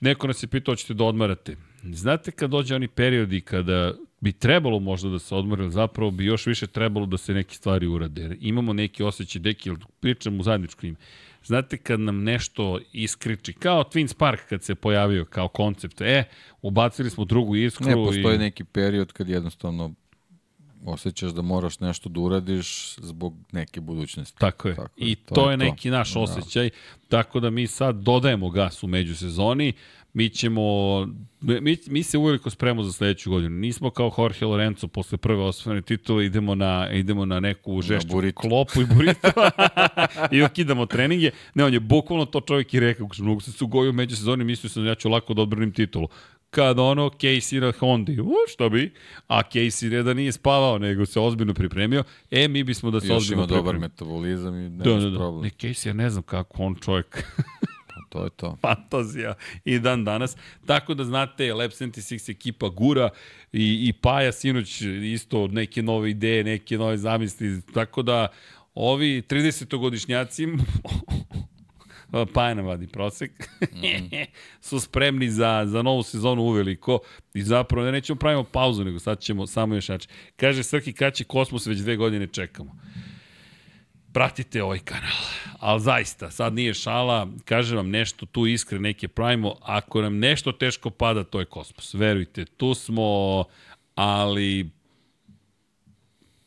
Neko 0.00 0.26
nas 0.26 0.42
je 0.42 0.46
pitao, 0.46 0.72
hoćete 0.72 0.94
da 0.94 1.04
odmarate? 1.04 1.56
Znate 1.92 2.30
kad 2.30 2.50
dođe 2.50 2.74
oni 2.74 2.88
periodi 2.88 3.40
kada 3.40 3.92
bi 4.20 4.32
trebalo 4.32 4.78
možda 4.78 5.08
da 5.08 5.18
se 5.18 5.34
odmori, 5.34 5.70
zapravo 5.70 6.10
bi 6.10 6.24
još 6.24 6.46
više 6.46 6.66
trebalo 6.66 7.06
da 7.06 7.16
se 7.16 7.34
neke 7.34 7.54
stvari 7.54 7.86
urade. 7.86 8.36
Imamo 8.40 8.72
neki 8.72 9.02
osjećaj, 9.02 9.42
deki, 9.42 9.70
pričam 10.00 10.40
u 10.40 10.42
zajedničku 10.42 10.86
ime. 10.86 10.96
Znate 11.44 11.76
kad 11.76 12.00
nam 12.00 12.22
nešto 12.22 12.78
iskriči, 12.92 13.52
kao 13.52 13.84
Twin 13.84 14.06
Spark 14.06 14.40
kad 14.48 14.62
se 14.62 14.74
pojavio 14.74 15.24
kao 15.24 15.48
koncept, 15.48 16.00
e, 16.00 16.24
ubacili 16.62 17.10
smo 17.10 17.24
drugu 17.24 17.56
iskru. 17.56 17.86
Ne, 17.86 17.94
postoji 17.94 18.34
i... 18.34 18.38
neki 18.38 18.64
period 18.64 19.12
kad 19.12 19.28
jednostavno 19.28 19.94
osjećaš 20.84 21.32
da 21.32 21.42
moraš 21.42 21.80
nešto 21.80 22.08
da 22.08 22.20
uradiš 22.20 22.96
zbog 22.98 23.34
neke 23.52 23.80
budućnosti. 23.80 24.38
Tako 24.38 24.68
je. 24.68 24.74
Tako, 24.74 24.90
I 24.96 25.14
to, 25.14 25.34
to 25.34 25.50
je, 25.50 25.52
je 25.52 25.56
neki 25.56 25.90
naš 25.90 26.14
da. 26.14 26.20
osjećaj. 26.20 26.70
Tako 27.08 27.40
da 27.40 27.50
mi 27.50 27.66
sad 27.66 27.96
dodajemo 27.96 28.50
gas 28.50 28.82
u 28.82 28.86
međusezoni 28.86 29.72
mi 30.14 30.28
ćemo, 30.28 30.62
mi, 31.40 31.76
mi 31.86 32.02
se 32.02 32.18
uveliko 32.18 32.50
spremamo 32.50 32.82
za 32.82 32.92
sledeću 32.92 33.30
godinu. 33.30 33.56
Nismo 33.58 33.90
kao 33.90 34.12
Jorge 34.18 34.44
Lorenzo 34.44 34.88
posle 34.88 35.18
prve 35.18 35.42
osvojene 35.42 35.82
titule, 35.82 36.26
idemo 36.26 36.54
na, 36.54 36.88
idemo 36.92 37.24
na 37.24 37.40
neku 37.40 37.82
žešću 37.82 38.22
na 38.22 38.32
klopu 38.32 38.80
i 38.80 38.86
burito 38.94 39.28
i 40.36 40.42
okidamo 40.42 40.86
treninge. 40.86 41.30
Ne, 41.54 41.64
on 41.64 41.72
je 41.72 41.80
bukvalno 41.80 42.24
to 42.24 42.40
čovjek 42.40 42.74
i 42.74 42.80
rekao, 42.80 43.08
mnogo 43.18 43.40
se 43.40 43.52
su 43.52 43.66
gojio 43.66 43.92
među 43.92 44.16
sezoni, 44.16 44.44
mislio 44.44 44.70
sam 44.70 44.82
da 44.82 44.88
ja 44.88 44.94
ću 44.94 45.08
lako 45.08 45.34
da 45.34 45.42
odbranim 45.42 45.72
titulu 45.72 46.08
kad 46.50 46.78
ono 46.78 47.10
Casey 47.10 47.60
na 47.60 47.72
Hondi, 47.72 48.20
u, 48.20 48.34
što 48.48 48.68
bi, 48.68 48.94
a 49.26 49.42
Casey 49.42 49.90
ne 49.90 50.02
da 50.02 50.14
nije 50.14 50.32
spavao, 50.32 50.78
nego 50.78 51.06
se 51.06 51.20
ozbiljno 51.20 51.54
pripremio, 51.54 52.04
e, 52.30 52.48
mi 52.48 52.64
bismo 52.64 52.90
da 52.90 53.00
se 53.00 53.06
Još 53.06 53.16
ozbiljno 53.16 53.42
pripremio. 53.42 53.58
Još 53.58 53.62
ima 53.62 53.72
dobar 53.72 53.90
metabolizam 53.90 54.54
i 54.54 54.68
nemaš 54.68 54.84
da, 54.84 54.94
da, 54.94 55.10
da. 55.10 55.18
problem. 55.18 55.42
Ne, 55.42 55.50
Casey, 55.50 55.86
ja 55.86 55.92
ne 55.92 56.10
znam 56.10 56.22
kako 56.22 56.62
on 56.62 56.74
čovjek 56.74 57.24
to 58.14 58.24
je 58.24 58.30
to. 58.30 58.56
Fantazija 58.60 59.34
i 59.64 59.78
dan 59.78 60.04
danas. 60.04 60.36
Tako 60.66 60.94
da 60.94 61.04
znate, 61.04 61.54
Lab 61.54 61.70
76 61.70 62.30
ekipa 62.30 62.68
gura 62.68 63.10
i, 63.52 63.88
i 63.88 63.92
Paja 63.92 64.32
sinoć 64.32 64.80
isto 65.12 65.46
neke 65.46 65.82
nove 65.82 66.10
ideje, 66.10 66.44
neke 66.44 66.78
nove 66.78 66.96
zamisli. 66.96 67.62
Tako 67.74 68.02
da 68.02 68.28
ovi 68.74 69.22
30-godišnjaci 69.28 70.48
Paja 72.34 72.54
nam 72.54 72.66
vadi 72.66 72.86
prosek, 72.86 73.30
mm. 73.60 74.14
su 74.68 74.80
spremni 74.80 75.30
za, 75.30 75.64
za 75.66 75.82
novu 75.82 76.02
sezonu 76.02 76.42
uveliko 76.42 76.98
i 77.34 77.42
zapravo 77.42 77.86
ne 77.86 77.92
nećemo 77.92 78.18
pravimo 78.18 78.44
pauzu, 78.44 78.84
nego 78.84 78.98
sad 78.98 79.20
ćemo 79.20 79.46
samo 79.46 79.74
još 79.74 79.88
jače. 79.88 80.08
Kaže 80.36 80.62
Srki, 80.62 80.92
kad 80.92 81.14
će 81.14 81.24
Kosmos 81.24 81.66
već 81.66 81.78
dve 81.78 81.96
godine 81.96 82.26
čekamo 82.26 82.76
pratite 84.14 84.62
ovaj 84.62 84.78
kanal. 84.78 85.18
Ali 85.58 85.80
zaista, 85.80 86.30
sad 86.30 86.54
nije 86.54 86.74
šala, 86.74 87.28
kažem 87.44 87.76
vam 87.76 87.90
nešto 87.90 88.26
tu 88.26 88.46
iskre 88.46 88.78
neke 88.78 89.08
pravimo, 89.08 89.56
ako 89.62 90.02
nam 90.02 90.18
nešto 90.18 90.52
teško 90.52 90.90
pada, 90.90 91.24
to 91.24 91.40
je 91.40 91.46
kosmos. 91.46 91.94
Verujte, 91.94 92.44
tu 92.44 92.74
smo, 92.74 93.44
ali 93.94 94.70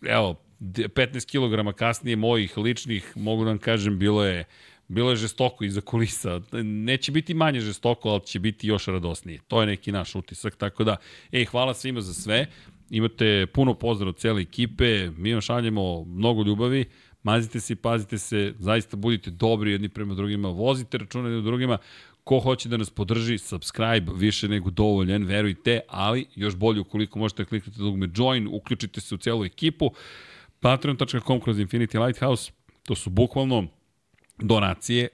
evo, 0.06 0.36
15 0.60 1.26
kg 1.72 1.78
kasnije 1.78 2.16
mojih 2.16 2.58
ličnih, 2.58 3.14
mogu 3.16 3.44
da 3.44 3.50
vam 3.50 3.60
kažem, 3.60 4.00
bilo 4.00 4.26
je 4.26 4.46
bilo 4.88 5.10
je 5.10 5.16
žestoko 5.16 5.64
iza 5.64 5.82
kulisa. 5.82 6.42
Neće 6.64 7.12
biti 7.12 7.34
manje 7.34 7.60
žestoko, 7.60 8.10
ali 8.10 8.26
će 8.26 8.40
biti 8.40 8.68
još 8.68 8.86
radosnije. 8.86 9.40
To 9.48 9.62
je 9.62 9.68
neki 9.68 9.92
naš 9.92 10.16
utisak, 10.16 10.56
tako 10.56 10.84
da, 10.84 10.98
ej, 11.32 11.46
hvala 11.46 11.74
svima 11.74 12.02
za 12.02 12.14
sve. 12.14 12.46
Imate 12.90 13.48
puno 13.54 13.74
pozdrav 13.74 14.10
od 14.10 14.18
cele 14.18 14.42
ekipe, 14.42 15.10
mi 15.18 15.34
vam 15.34 15.42
šaljemo 15.42 16.04
mnogo 16.04 16.44
ljubavi. 16.44 16.86
Mazite 17.24 17.60
se 17.60 17.74
i 17.74 17.76
pazite 17.76 18.18
se, 18.18 18.54
zaista 18.60 18.98
budite 18.98 19.32
dobri 19.32 19.72
jedni 19.72 19.90
prema 19.90 20.14
drugima, 20.14 20.50
vozite 20.50 20.98
račune 20.98 21.30
jedni 21.30 21.44
drugima, 21.44 21.78
ko 22.24 22.40
hoće 22.40 22.70
da 22.70 22.78
nas 22.78 22.90
podrži, 22.90 23.38
subscribe, 23.38 24.12
više 24.16 24.48
nego 24.48 24.70
dovoljen, 24.70 25.26
verujte, 25.26 25.80
ali 25.88 26.26
još 26.36 26.56
bolje 26.56 26.80
ukoliko 26.80 27.20
možete 27.20 27.44
da 27.44 27.50
kliknuti 27.50 27.80
dugme 27.80 28.10
join, 28.16 28.48
uključite 28.52 29.02
se 29.02 29.16
u 29.16 29.18
celu 29.18 29.46
ekipu, 29.46 29.92
patreon.com 30.60 31.42
kroz 31.42 31.58
Infinity 31.58 32.06
Lighthouse, 32.06 32.52
to 32.84 32.96
su 32.96 33.10
bukvalno 33.10 33.68
donacije, 34.38 35.08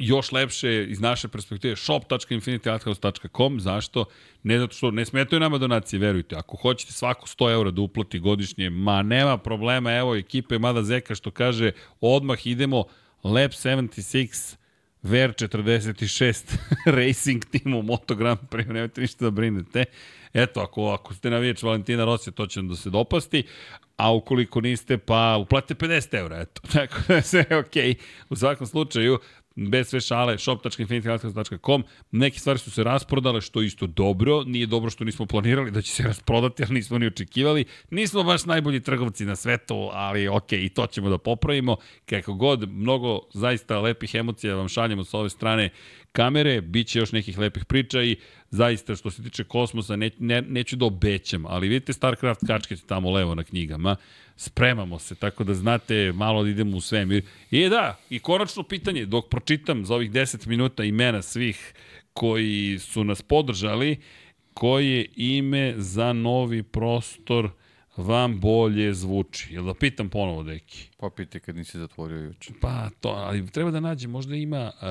još 0.00 0.32
lepše 0.32 0.84
iz 0.88 1.00
naše 1.00 1.28
perspektive 1.28 1.76
shop.infinitylighthouse.com 1.76 3.60
zašto? 3.60 4.04
Ne 4.42 4.58
zato 4.58 4.74
što 4.74 4.90
ne 4.90 5.04
smetaju 5.04 5.40
nama 5.40 5.58
donacije, 5.58 6.00
verujte. 6.00 6.36
Ako 6.36 6.56
hoćete 6.56 6.92
svako 6.92 7.26
100 7.26 7.52
eura 7.52 7.70
da 7.70 7.82
uplati 7.82 8.18
godišnje, 8.18 8.70
ma 8.70 9.02
nema 9.02 9.38
problema, 9.38 9.92
evo 9.92 10.16
ekipe 10.16 10.58
Mada 10.58 10.82
Zeka 10.82 11.14
što 11.14 11.30
kaže 11.30 11.72
odmah 12.00 12.46
idemo 12.46 12.84
Lab 13.24 13.50
76 13.50 14.56
Ver 15.02 15.32
46 15.32 16.56
Racing 16.98 17.44
Team 17.44 17.74
u 17.74 17.82
Moto 17.82 18.14
Grand 18.14 18.38
Prix, 18.50 18.68
nemojte 18.68 19.00
ništa 19.00 19.24
da 19.24 19.30
brinete. 19.30 19.84
Eto, 20.34 20.60
ako, 20.60 20.88
ako 20.88 21.14
ste 21.14 21.30
navijač 21.30 21.62
Valentina 21.62 22.04
Rosija, 22.04 22.32
to 22.32 22.46
će 22.46 22.60
vam 22.60 22.68
da 22.68 22.76
se 22.76 22.90
dopasti, 22.90 23.42
a 23.96 24.12
ukoliko 24.12 24.60
niste, 24.60 24.98
pa 24.98 25.36
uplatite 25.40 25.86
50 25.86 26.18
eura, 26.18 26.40
eto. 26.40 26.62
Tako 26.72 26.96
da 27.08 27.22
sve 27.22 27.44
okej. 27.50 27.94
Okay. 27.94 27.94
U 28.28 28.36
svakom 28.36 28.66
slučaju, 28.66 29.18
bez 29.56 29.88
sve 29.88 30.00
šale, 30.00 30.38
shop.infinitygalacticos.com, 30.38 31.84
neke 32.10 32.38
stvari 32.38 32.58
su 32.58 32.70
se 32.70 32.84
rasprodale, 32.84 33.40
što 33.40 33.62
isto 33.62 33.86
dobro, 33.86 34.44
nije 34.44 34.66
dobro 34.66 34.90
što 34.90 35.04
nismo 35.04 35.26
planirali 35.26 35.70
da 35.70 35.82
će 35.82 35.92
se 35.92 36.02
rasprodati, 36.02 36.62
ali 36.62 36.74
nismo 36.74 36.98
ni 36.98 37.06
očekivali. 37.06 37.64
Nismo 37.90 38.22
baš 38.22 38.44
najbolji 38.44 38.80
trgovci 38.80 39.24
na 39.24 39.36
svetu, 39.36 39.88
ali 39.92 40.28
ok, 40.28 40.52
i 40.52 40.68
to 40.68 40.86
ćemo 40.86 41.10
da 41.10 41.18
popravimo. 41.18 41.76
Kako 42.06 42.34
god, 42.34 42.70
mnogo 42.70 43.20
zaista 43.34 43.80
lepih 43.80 44.14
emocija 44.14 44.54
vam 44.54 44.68
šaljemo 44.68 45.04
sa 45.04 45.18
ove 45.18 45.30
strane 45.30 45.70
kamere, 46.12 46.60
bit 46.60 46.86
će 46.88 46.98
još 46.98 47.12
nekih 47.12 47.38
lepih 47.38 47.64
priča 47.64 48.02
i 48.02 48.16
zaista 48.50 48.96
što 48.96 49.10
se 49.10 49.22
tiče 49.22 49.44
kosmosa 49.44 49.96
ne, 49.96 50.10
ne, 50.18 50.42
neću 50.42 50.76
da 50.76 50.84
obećam, 50.84 51.46
ali 51.46 51.68
vidite 51.68 51.92
StarCraft 51.92 52.46
kačkete 52.46 52.82
tamo 52.86 53.10
levo 53.10 53.34
na 53.34 53.44
knjigama, 53.44 53.96
spremamo 54.36 54.98
se, 54.98 55.14
tako 55.14 55.44
da 55.44 55.54
znate 55.54 56.12
malo 56.12 56.42
da 56.42 56.50
idemo 56.50 56.76
u 56.76 56.80
svemir. 56.80 57.24
I 57.50 57.68
da, 57.68 57.98
i 58.10 58.18
konačno 58.18 58.62
pitanje, 58.62 59.06
dok 59.06 59.28
pročitam 59.28 59.84
za 59.86 59.94
ovih 59.94 60.10
10 60.10 60.46
minuta 60.46 60.84
imena 60.84 61.22
svih 61.22 61.74
koji 62.12 62.78
su 62.78 63.04
nas 63.04 63.22
podržali, 63.22 63.96
koje 64.54 65.06
ime 65.16 65.74
za 65.76 66.12
novi 66.12 66.62
prostor 66.62 67.50
vam 68.00 68.40
bolje 68.40 68.94
zvuči? 68.94 69.54
Jel 69.54 69.64
da 69.64 69.74
pitam 69.74 70.08
ponovo, 70.08 70.42
deki? 70.42 70.88
Pa 70.98 71.10
piti 71.16 71.40
kad 71.40 71.56
nisi 71.56 71.78
zatvorio 71.78 72.18
juče. 72.18 72.52
Pa 72.60 72.90
to, 73.00 73.08
ali 73.08 73.50
treba 73.50 73.70
da 73.70 73.80
nađe, 73.80 74.08
možda 74.08 74.36
ima 74.36 74.72
uh, 74.74 74.82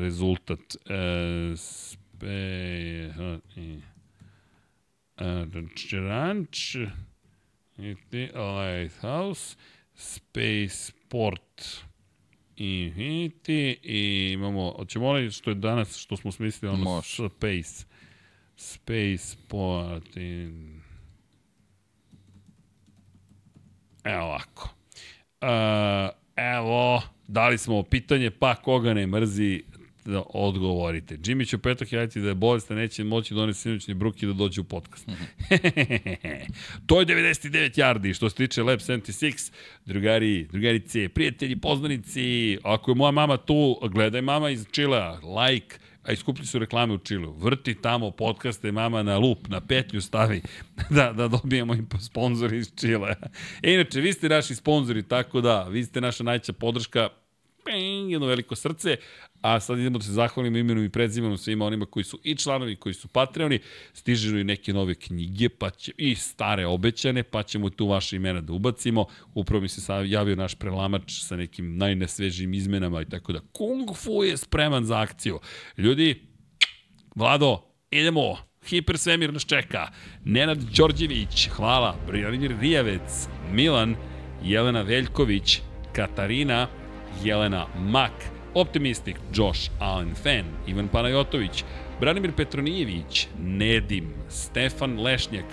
rezultat. 0.00 0.60
Uh, 0.60 1.58
spe... 1.58 3.08
Uh, 3.08 3.38
ranč, 5.92 6.76
Lighthouse, 7.76 9.56
Spaceport 9.94 11.64
Infinity 12.56 13.76
i 13.82 14.30
imamo, 14.32 14.74
hoćemo 14.76 15.08
onaj 15.08 15.30
što 15.30 15.50
je 15.50 15.54
danas, 15.54 15.96
što 15.96 16.16
smo 16.16 16.32
smislili, 16.32 16.74
ono 16.74 16.84
Može. 16.84 17.28
Space. 17.28 17.84
Spaceport 18.56 20.16
in... 20.16 20.77
Evo 24.08 24.24
ovako. 24.24 24.68
Uh, 25.42 25.48
evo, 26.36 27.02
dali 27.26 27.58
smo 27.58 27.82
pitanje, 27.82 28.30
pa 28.30 28.54
koga 28.54 28.94
ne 28.94 29.06
mrzi, 29.06 29.62
da 30.04 30.22
odgovorite. 30.34 31.16
Jimmy 31.16 31.48
će 31.48 31.56
u 31.56 31.58
petak 31.58 31.92
javiti 31.92 32.20
da 32.20 32.28
je 32.28 32.34
bolest, 32.34 32.70
neće 32.70 33.04
moći 33.04 33.34
donese 33.34 33.60
sinoćni 33.60 33.94
bruk 33.94 34.22
i 34.22 34.26
da 34.26 34.32
dođe 34.32 34.60
u 34.60 34.64
podcast. 34.64 35.08
to 36.86 37.00
je 37.00 37.06
99 37.06 37.78
yardi 37.78 38.14
što 38.14 38.30
se 38.30 38.36
tiče 38.36 38.62
Lab 38.62 38.78
76. 38.78 39.52
Drugari, 39.84 40.46
drugarice, 40.52 41.08
prijatelji, 41.08 41.56
poznanici, 41.56 42.58
ako 42.62 42.90
je 42.90 42.94
moja 42.94 43.10
mama 43.10 43.36
tu, 43.36 43.78
gledaj 43.82 44.22
mama 44.22 44.50
iz 44.50 44.66
Čilea, 44.70 45.12
like, 45.12 45.78
a 46.08 46.12
iskuplji 46.12 46.46
su 46.46 46.58
reklame 46.58 46.94
u 46.94 46.98
Čileu. 46.98 47.32
Vrti 47.32 47.74
tamo 47.74 48.10
podcaste 48.10 48.72
mama 48.72 49.02
na 49.02 49.18
lup, 49.18 49.48
na 49.48 49.60
petlju 49.60 50.00
stavi 50.00 50.42
da, 50.96 51.12
da 51.12 51.28
dobijemo 51.28 51.74
i 51.74 51.82
sponzori 52.00 52.58
iz 52.58 52.72
Čilea. 52.80 53.16
E, 53.62 53.74
inače, 53.74 54.00
vi 54.00 54.12
ste 54.12 54.28
naši 54.28 54.54
sponzori, 54.54 55.02
tako 55.02 55.40
da, 55.40 55.62
vi 55.62 55.84
ste 55.84 56.00
naša 56.00 56.24
najća 56.24 56.52
podrška, 56.52 57.08
ping, 57.64 58.10
jedno 58.10 58.26
veliko 58.26 58.56
srce, 58.56 58.96
a 59.40 59.60
sad 59.60 59.78
idemo 59.78 59.98
da 59.98 60.04
se 60.04 60.12
zahvalimo 60.12 60.58
imenom 60.58 60.84
i 60.84 60.88
predzimenom 60.88 61.38
svima 61.38 61.66
onima 61.66 61.86
koji 61.86 62.04
su 62.04 62.20
i 62.24 62.36
članovi, 62.36 62.76
koji 62.76 62.94
su 62.94 63.08
patreoni, 63.08 63.58
stižu 63.92 64.38
i 64.38 64.44
neke 64.44 64.72
nove 64.72 64.94
knjige, 64.94 65.48
pa 65.48 65.70
će, 65.70 65.92
i 65.96 66.14
stare 66.14 66.66
obećane, 66.66 67.22
pa 67.22 67.42
ćemo 67.42 67.70
tu 67.70 67.86
vaše 67.86 68.16
imena 68.16 68.40
da 68.40 68.52
ubacimo. 68.52 69.06
Upravo 69.34 69.60
mi 69.60 69.68
se 69.68 69.92
javio 70.06 70.36
naš 70.36 70.54
prelamač 70.54 71.12
sa 71.12 71.36
nekim 71.36 71.76
najnesvežijim 71.76 72.54
izmenama 72.54 73.02
i 73.02 73.04
tako 73.04 73.32
da 73.32 73.40
Kung 73.52 73.96
Fu 73.96 74.24
je 74.24 74.36
spreman 74.36 74.84
za 74.84 75.00
akciju. 75.00 75.40
Ljudi, 75.76 76.22
Vlado, 77.14 77.62
idemo, 77.90 78.36
Hipersvemir 78.66 79.32
nas 79.32 79.46
čeka. 79.46 79.88
Nenad 80.24 80.58
Đorđević, 80.58 81.48
hvala. 81.48 81.96
Brijanimir 82.06 82.56
Rijavec, 82.60 83.28
Milan, 83.52 83.96
Jelena 84.42 84.82
Veljković, 84.82 85.60
Katarina, 85.92 86.68
Jelena 87.24 87.66
Mak, 87.78 88.12
Optimistik, 88.58 89.16
Josh 89.34 89.70
Allen 89.78 90.14
Fan, 90.14 90.44
Ivan 90.66 90.88
Panajotović, 90.88 91.64
Branimir 92.00 92.32
Petronijević, 92.32 93.28
Nedim, 93.38 94.14
Stefan 94.28 95.00
Lešnjak, 95.00 95.44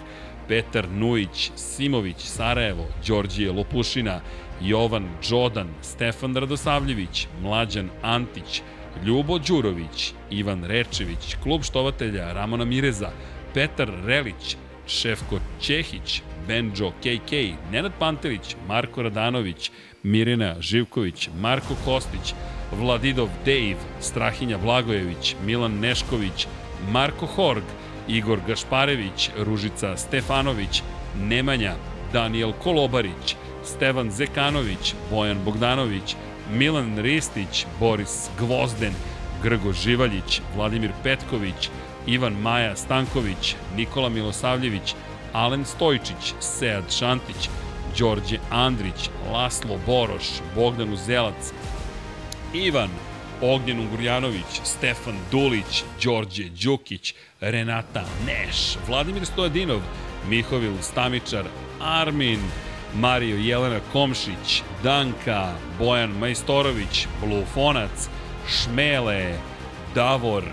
Petar 0.48 0.90
Nujić, 0.90 1.52
Simović, 1.56 2.18
Sarajevo, 2.18 2.88
Đorđije 3.08 3.52
Lopušina, 3.52 4.22
Jovan 4.62 5.08
Đodan, 5.30 5.68
Stefan 5.82 6.36
Radosavljević, 6.36 7.28
Mlađan 7.42 7.90
Antić, 8.02 8.62
Ljubo 9.06 9.40
Đurović, 9.40 10.14
Ivan 10.30 10.64
Rečević, 10.64 11.36
Klub 11.44 11.64
štovatelja 11.64 12.34
Ramona 12.34 12.66
Mireza, 12.66 13.12
Petar 13.54 13.92
Relić, 14.06 14.58
Šefko 14.88 15.40
Čehić, 15.62 16.22
Benjo 16.48 16.92
KK, 16.92 17.32
Nenad 17.72 17.92
Pantelić, 18.00 18.56
Marko 18.68 19.02
Radanović, 19.02 19.72
Mirina 20.04 20.56
Živković, 20.60 21.30
Marko 21.40 21.76
Kostić, 21.86 22.34
Vladidov 22.72 23.30
Dave, 23.46 23.78
Strahinja 24.00 24.58
Blagojević, 24.58 25.36
Milan 25.46 25.80
Nešković, 25.80 26.48
Marko 26.92 27.26
Horg, 27.26 27.64
Igor 28.08 28.40
Gašparević, 28.48 29.30
Ružica 29.38 29.98
Stefanović, 29.98 30.84
Nemanja, 31.20 31.76
Daniel 32.14 32.54
Kolobarić, 32.64 33.36
Stevan 33.64 34.12
Zekanović, 34.12 34.94
Bojan 35.12 35.38
Bogdanović, 35.46 36.16
Milan 36.52 36.98
Ristić, 36.98 37.66
Boris 37.80 38.30
Gvozden, 38.40 38.94
Grgo 39.44 39.74
Živaljić, 39.74 40.42
Vladimir 40.56 40.92
Petković, 41.04 41.70
Ivan 42.08 42.34
Maja 42.34 42.76
Stanković, 42.76 43.56
Nikola 43.76 44.10
Milosavljević, 44.10 44.96
Alen 45.34 45.66
Stojčić, 45.66 46.34
Sead 46.40 46.92
Šantić, 46.92 47.50
Đorđe 48.00 48.38
Andrić, 48.50 49.10
Laslo 49.32 49.78
Boroš, 49.86 50.30
Bogdan 50.56 50.94
Uzelac, 50.94 51.54
Ivan, 52.56 52.90
Ognjen 53.42 53.80
Ungurjanović, 53.80 54.62
Stefan 54.64 55.16
Dulić, 55.32 55.84
Đorđe 56.04 56.44
Đukić, 56.64 57.14
Renata 57.42 58.04
Neš, 58.26 58.78
Vladimir 58.88 59.26
Stojadinov, 59.26 59.82
Mihovil 60.30 60.74
Stamičar, 60.82 61.46
Armin, 61.82 62.40
Mario 62.94 63.38
Jelena 63.38 63.80
Komšić, 63.94 64.62
Danka, 64.84 65.54
Bojan 65.80 66.12
Majstorović, 66.12 67.08
Blufonac, 67.22 68.10
Šmele, 68.48 69.34
Davor, 69.96 70.44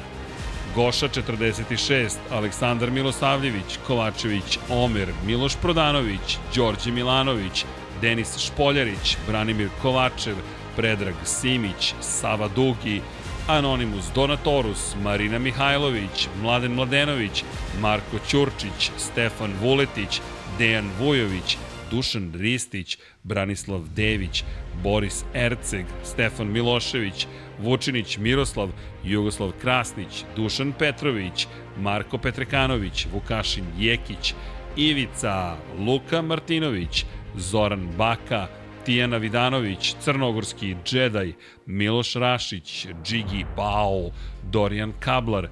Goša 0.74 1.08
46, 1.08 2.16
Aleksandar 2.30 2.90
Milosavljević, 2.90 3.78
Kovačević, 3.86 4.58
Omer, 4.68 5.08
Miloš 5.26 5.56
Prodanović, 5.62 6.38
Đorđe 6.54 6.90
Milanović, 6.90 7.64
Denis 8.00 8.38
Špoljarić, 8.38 9.16
Branimir 9.28 9.68
Kovačev, 9.82 10.36
Predrag 10.76 11.14
Simić, 11.24 11.94
Sava 12.00 12.48
Dugi, 12.48 13.00
Anonimus 13.48 14.04
Donatorus, 14.14 14.94
Marina 15.02 15.38
Mihajlović, 15.38 16.28
Mladen 16.42 16.72
Mladenović, 16.74 17.44
Marko 17.80 18.18
Ćurčić, 18.28 18.90
Stefan 18.96 19.52
Vuletić, 19.60 20.20
Dejan 20.58 20.90
Vujović, 21.00 21.56
Dušan 21.90 22.32
Ristić, 22.34 22.98
Branislav 23.22 23.80
Dević, 23.96 24.44
Boris 24.82 25.24
Erceg, 25.34 25.86
Stefan 26.04 26.52
Milošević, 26.52 27.26
Vučinić 27.58 28.18
Miroslav, 28.18 28.68
Jugoslav 29.04 29.52
Krasnić, 29.60 30.24
Dušan 30.36 30.72
Petrović, 30.78 31.46
Marko 31.78 32.18
Petrekanović, 32.18 33.06
Vukašin 33.12 33.64
Jekić, 33.78 34.34
Ivica, 34.76 35.56
Luka 35.78 36.22
Martinović, 36.22 37.04
Zoran 37.36 37.88
Baka, 37.98 38.48
Tijana 38.84 39.16
Vidanović, 39.16 39.94
Crnogorski 40.00 40.76
Džedaj, 40.84 41.32
Miloš 41.66 42.14
Rašić, 42.14 42.86
Džigi 43.04 43.44
Bao, 43.56 44.10
Dorijan 44.50 44.92
Kablar, 45.00 45.48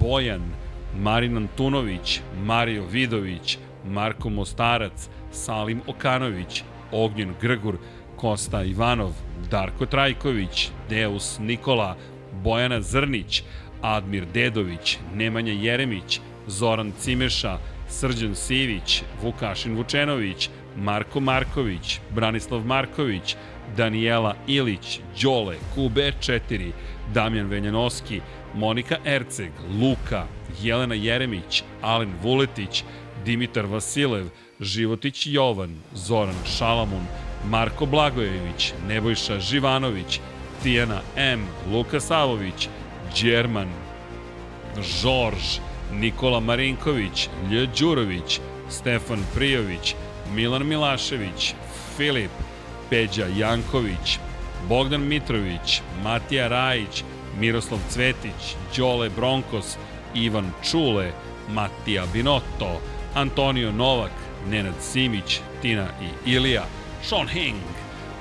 Bojan, 0.00 0.42
Marin 0.98 1.36
Antunović, 1.36 2.20
Mario 2.44 2.84
Vidović, 2.86 3.58
Marko 3.84 4.30
Mostarac, 4.30 5.08
Salim 5.32 5.80
Okanović, 5.86 6.62
Ognjen 6.92 7.34
Grgur, 7.40 7.78
Kosta 8.16 8.62
Ivanov, 8.62 9.12
Darko 9.50 9.86
Trajković, 9.86 10.68
Deus 10.90 11.38
Nikola, 11.38 11.96
Bojana 12.32 12.80
Zrnić, 12.80 13.42
Admir 13.82 14.26
Dedović, 14.34 14.98
Nemanja 15.14 15.52
Jeremić, 15.52 16.20
Zoran 16.46 16.92
Cimeša, 16.98 17.58
Srđan 17.88 18.34
Sivić, 18.34 19.02
Vukašin 19.22 19.76
Vučenović, 19.76 20.50
Marko 20.76 21.20
Marković, 21.20 22.00
Branislav 22.10 22.66
Marković, 22.66 23.36
Daniela 23.76 24.34
Ilić, 24.46 25.00
Đole, 25.22 25.56
QB4, 25.76 26.70
Damjan 27.14 27.46
Veljanoski, 27.46 28.20
Monika 28.54 28.96
Erceg, 29.04 29.52
Luka, 29.80 30.26
Jelena 30.62 30.94
Jeremić, 30.94 31.62
Alen 31.82 32.12
Vuletić, 32.22 32.84
Dimitar 33.24 33.66
Vasilev, 33.66 34.26
Životić 34.60 35.26
Jovan, 35.26 35.76
Zoran 35.94 36.34
Šalamun, 36.46 37.06
Marko 37.48 37.86
Blagojević, 37.86 38.72
Nebojša 38.88 39.40
Živanović, 39.40 40.20
Tijana 40.62 41.00
M, 41.16 41.46
Luka 41.72 42.00
Savović, 42.00 42.68
Đerman, 43.22 43.68
Žorž, 44.82 45.58
Nikola 45.92 46.40
Marinković, 46.40 47.28
Lj. 47.50 47.66
Đurović, 47.78 48.40
Stefan 48.68 49.24
Prijović, 49.34 49.94
Milan 50.32 50.66
Milašević, 50.66 51.54
Filip, 51.96 52.30
Peđa 52.90 53.26
Janković, 53.36 54.18
Bogdan 54.68 55.08
Mitrović, 55.08 55.82
Matija 56.02 56.48
Rajić, 56.48 57.04
Miroslav 57.38 57.80
Cvetić, 57.90 58.56
Đole 58.76 59.10
Bronkos, 59.10 59.76
Ivan 60.14 60.52
Čule, 60.70 61.12
Matija 61.48 62.04
Binotto, 62.12 62.80
Antonio 63.14 63.72
Novak, 63.72 64.12
Nenad 64.48 64.74
Simić, 64.80 65.40
Tina 65.62 65.86
i 66.02 66.30
Ilija, 66.30 66.64
Sean 67.02 67.28
Hing, 67.28 67.56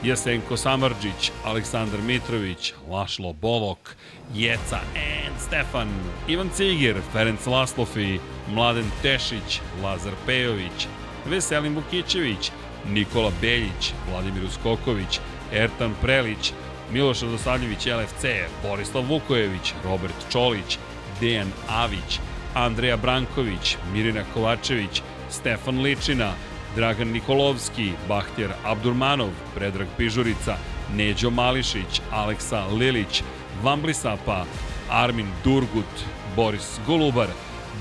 Jesenko 0.04 0.58
Samarđić, 0.58 1.32
Aleksandar 1.46 2.02
Mitrović, 2.02 2.74
Lašlo 2.90 3.34
Bolok, 3.34 3.96
Jeca 4.34 4.80
and 4.96 5.36
Stefan, 5.40 5.90
Ivan 6.28 6.50
Cigir, 6.56 6.96
Ferenc 7.14 7.46
Laslofi, 7.46 8.20
Mladen 8.50 8.92
Tešić, 9.02 9.62
Lazar 9.84 10.14
Pejović, 10.26 10.88
Veselin 11.26 11.76
Vukićević, 11.76 12.52
Nikola 12.90 13.32
Beljić, 13.42 13.94
Vladimir 14.10 14.46
Uskoković, 14.46 15.20
Ertan 15.54 15.94
Prelić, 16.02 16.54
Miloš 16.92 17.22
Radosavljević 17.22 17.86
LFC, 17.86 18.26
Borislav 18.64 19.04
Vukojević, 19.04 19.74
Robert 19.84 20.16
Čolić, 20.32 20.78
Dejan 21.20 21.52
Avić, 21.70 22.20
Andreja 22.54 22.98
Branković, 22.98 23.78
Mirina 23.94 24.24
Kovačević, 24.34 25.02
Stefan 25.30 25.82
Ličina, 25.82 26.34
Dragan 26.76 27.08
Nikolovski, 27.08 27.92
Bahtjer 28.08 28.52
Abdurmanov, 28.64 29.30
Predrag 29.56 29.88
Pižurica, 29.98 30.58
Neđo 30.96 31.30
Mališić, 31.30 32.02
Aleksa 32.12 32.66
Lilić, 32.68 33.24
Vamblisapa, 33.64 34.46
Armin 34.90 35.28
Durgut, 35.44 36.06
Boris 36.36 36.80
Golubar, 36.88 37.28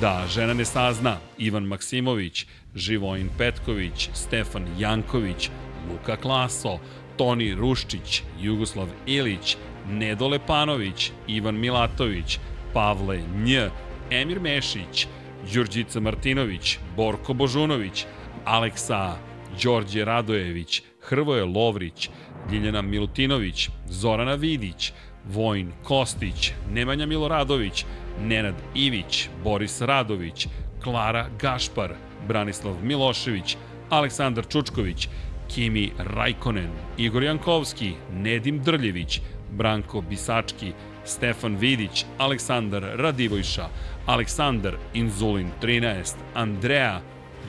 Da 0.01 0.25
žena 0.29 0.55
ne 0.55 0.65
sazna, 0.65 1.17
Ivan 1.39 1.65
Maksimović, 1.65 2.47
Živojin 2.75 3.29
Petković, 3.39 4.11
Stefan 4.15 4.67
Janković, 4.79 5.51
Luka 5.91 6.17
Klaso, 6.17 6.79
Toni 7.17 7.55
Ruščić, 7.55 8.23
Jugoslav 8.41 8.89
Ilić, 9.07 9.57
Nedo 9.89 10.29
Lepanović, 10.29 11.11
Ivan 11.27 11.59
Milatović, 11.61 12.39
Pavle 12.73 13.21
Nj, 13.35 13.69
Emir 14.11 14.41
Mešić, 14.41 15.07
Đurđica 15.55 16.01
Martinović, 16.01 16.79
Borko 16.97 17.35
Božunović, 17.35 18.07
Aleksa, 18.45 19.17
Đorđe 19.63 20.05
Radojević, 20.05 20.83
Hrvoje 21.01 21.45
Lovrić, 21.45 22.11
Ljiljana 22.53 22.83
Milutinović, 22.83 23.69
Zorana 23.89 24.35
Vidić, 24.35 24.93
Vojn 25.25 25.73
Kostić, 25.83 26.53
Nemanja 26.71 27.07
Miloradović, 27.07 27.85
Nenad 28.21 28.55
Ivić, 28.75 29.29
Boris 29.45 29.81
Radović, 29.81 30.47
Klara 30.83 31.29
Gašpar, 31.41 31.95
Branislav 32.29 32.75
Milošević, 32.83 33.57
Aleksandar 33.91 34.47
Čučković, 34.49 35.09
Kimi 35.49 35.93
Rajkonen, 35.99 36.71
Igor 36.99 37.23
Jankovski, 37.23 37.93
Nedim 38.13 38.63
Drljević, 38.63 39.21
Branko 39.51 40.01
Bisački, 40.01 40.73
Stefan 41.05 41.57
Vidić, 41.57 42.05
Aleksandar 42.19 42.83
Radivojša, 42.95 43.69
Aleksandar 44.07 44.77
Inzulin 44.95 45.51
13, 45.63 46.15
Andreja, 46.35 47.01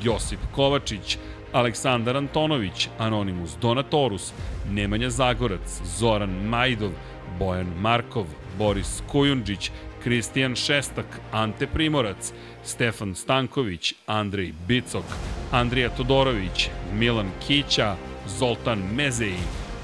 Josip 0.03 0.40
Kovačić, 0.52 1.18
Aleksandar 1.53 2.18
Antonović, 2.18 2.90
Anonimus 2.98 3.58
Donatorus, 3.61 4.34
Nemanja 4.72 5.10
Zagorac, 5.10 5.82
Zoran 5.98 6.30
Majdov, 6.30 6.92
Bojan 7.40 7.68
Markov, 7.82 8.26
Boris 8.58 9.02
Kujundžić, 9.08 9.72
Kristijan 10.03 10.56
Šestak, 10.56 11.06
Ante 11.32 11.68
Primorac, 11.68 12.34
Stefan 12.64 13.16
Stanković, 13.16 13.93
Andrej 14.08 14.53
Bicok, 14.67 15.06
Andrija 15.51 15.90
Todorović, 15.90 16.69
Milan 16.93 17.32
Kića, 17.48 17.95
Zoltan 18.27 18.80
Mezeji, 18.95 19.40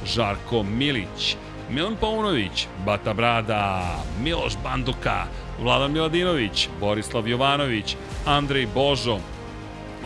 Žarko 0.06 0.64
Milić, 0.64 1.36
Milan 1.70 1.96
Paunović, 2.02 2.68
Bata 2.86 3.14
Brada, 3.14 3.96
Miloš 4.24 4.54
Banduka, 4.64 5.26
Vladan 5.62 5.92
Miladinović, 5.92 6.70
Borislav 6.80 7.28
Jovanović, 7.28 7.96
Andrej 8.26 8.68
Božo, 8.74 9.20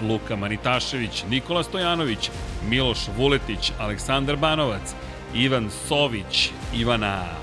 Luka 0.10 0.36
Manitašević, 0.36 1.24
Nikola 1.30 1.64
Stojanović, 1.64 2.30
Miloš 2.70 3.00
Vuletić, 3.18 3.72
Aleksandar 3.80 4.36
Banovac, 4.36 4.94
Ivan 5.34 5.70
Sović, 5.88 6.50
Ivana 6.76 7.43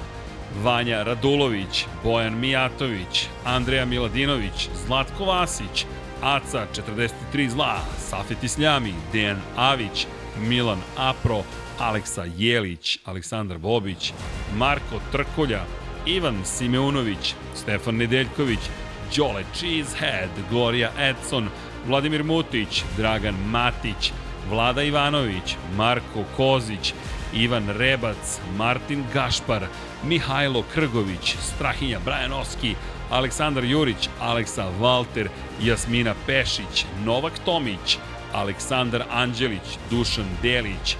Vanja 0.62 1.02
Radulović, 1.02 1.86
Bojan 2.04 2.40
Mijatović, 2.40 3.28
Andreja 3.44 3.84
Miladinović, 3.84 4.68
Zlatko 4.86 5.24
Vasić, 5.24 5.86
Aca 6.22 6.66
43 7.32 7.48
zla, 7.48 7.80
Safet 7.98 8.44
Isljami, 8.44 8.94
Dejan 9.12 9.40
Avić, 9.56 10.06
Milan 10.38 10.78
Apro, 10.96 11.42
Aleksa 11.78 12.24
Jelić, 12.36 12.98
Aleksandar 13.04 13.58
Bobić, 13.58 14.12
Marko 14.56 15.00
Trkolja, 15.12 15.64
Ivan 16.06 16.44
Simeunović, 16.44 17.34
Stefan 17.54 17.96
Nedeljković, 17.96 18.60
Đole 19.16 19.44
Cheesehead, 19.54 20.30
Gloria 20.50 20.90
Edson, 20.98 21.48
Vladimir 21.86 22.24
Mutić, 22.24 22.84
Dragan 22.96 23.34
Matić, 23.50 24.12
Vlada 24.50 24.82
Ivanović, 24.82 25.56
Marko 25.76 26.24
Kozić, 26.36 26.94
Ivan 27.34 27.68
Rebac, 27.68 28.40
Martin 28.56 29.04
Gašpar, 29.14 29.66
Mihajlo 30.04 30.64
Krgović, 30.74 31.36
Strahinja 31.40 31.98
Brajanovski, 32.04 32.74
Aleksandar 33.10 33.64
Jurić, 33.64 34.08
Aleksa 34.20 34.70
Valter, 34.80 35.28
Jasmina 35.62 36.14
Pešić, 36.26 36.86
Novak 37.04 37.38
Tomić, 37.44 37.98
Aleksandar 38.32 39.04
Anđelić, 39.10 39.78
Dušan 39.90 40.28
Delić, 40.42 40.96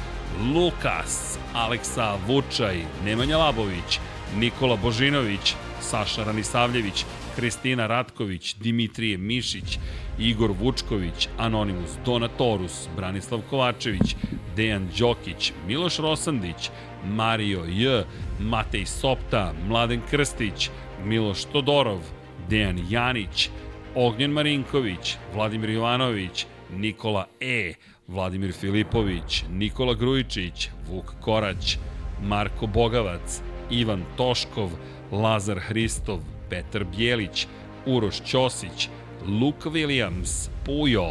Lukas, 0.54 1.38
Aleksa 1.54 2.16
Vučaj, 2.26 2.84
Nemanja 3.04 3.38
Labović, 3.38 4.00
Nikola 4.36 4.76
Božinović, 4.76 5.54
Saša 5.80 6.24
Ranisavljević, 6.24 7.04
Kristina 7.36 7.86
Ratković, 7.86 8.54
Dimitrije 8.54 9.18
Mišić, 9.18 9.78
Igor 10.18 10.50
Vučković, 10.60 11.28
Anonimus 11.38 11.90
Donatorus, 12.04 12.88
Branislav 12.96 13.40
Kovačević, 13.50 14.16
Dejan 14.56 14.88
Đokić, 14.98 15.52
Miloš 15.66 15.96
Rosandić, 15.96 16.70
Mario 17.04 17.64
J, 17.64 18.04
Matej 18.40 18.86
Sopta, 18.86 19.52
Mladen 19.68 20.00
Krstić, 20.10 20.70
Miloš 21.04 21.44
Todorov, 21.44 22.00
Dejan 22.48 22.78
Janić, 22.90 23.50
Ognjen 23.94 24.30
Marinković, 24.30 25.16
Vladimir 25.34 25.70
Jovanović, 25.70 26.46
Nikola 26.76 27.26
E, 27.40 27.74
Vladimir 28.08 28.52
Filipović, 28.52 29.44
Nikola 29.50 29.94
Grujičić, 29.94 30.70
Vuk 30.88 31.14
Korać, 31.20 31.78
Marko 32.22 32.66
Bogavac, 32.66 33.42
Ivan 33.70 34.04
Toškov, 34.16 34.70
Lazar 35.12 35.58
Hristov, 35.58 36.20
Petar 36.50 36.84
Bjelić, 36.84 37.46
Uroš 37.86 38.22
Ćosić, 38.22 38.88
Luke 39.26 39.68
Williams, 39.68 40.48
Pujo, 40.66 41.06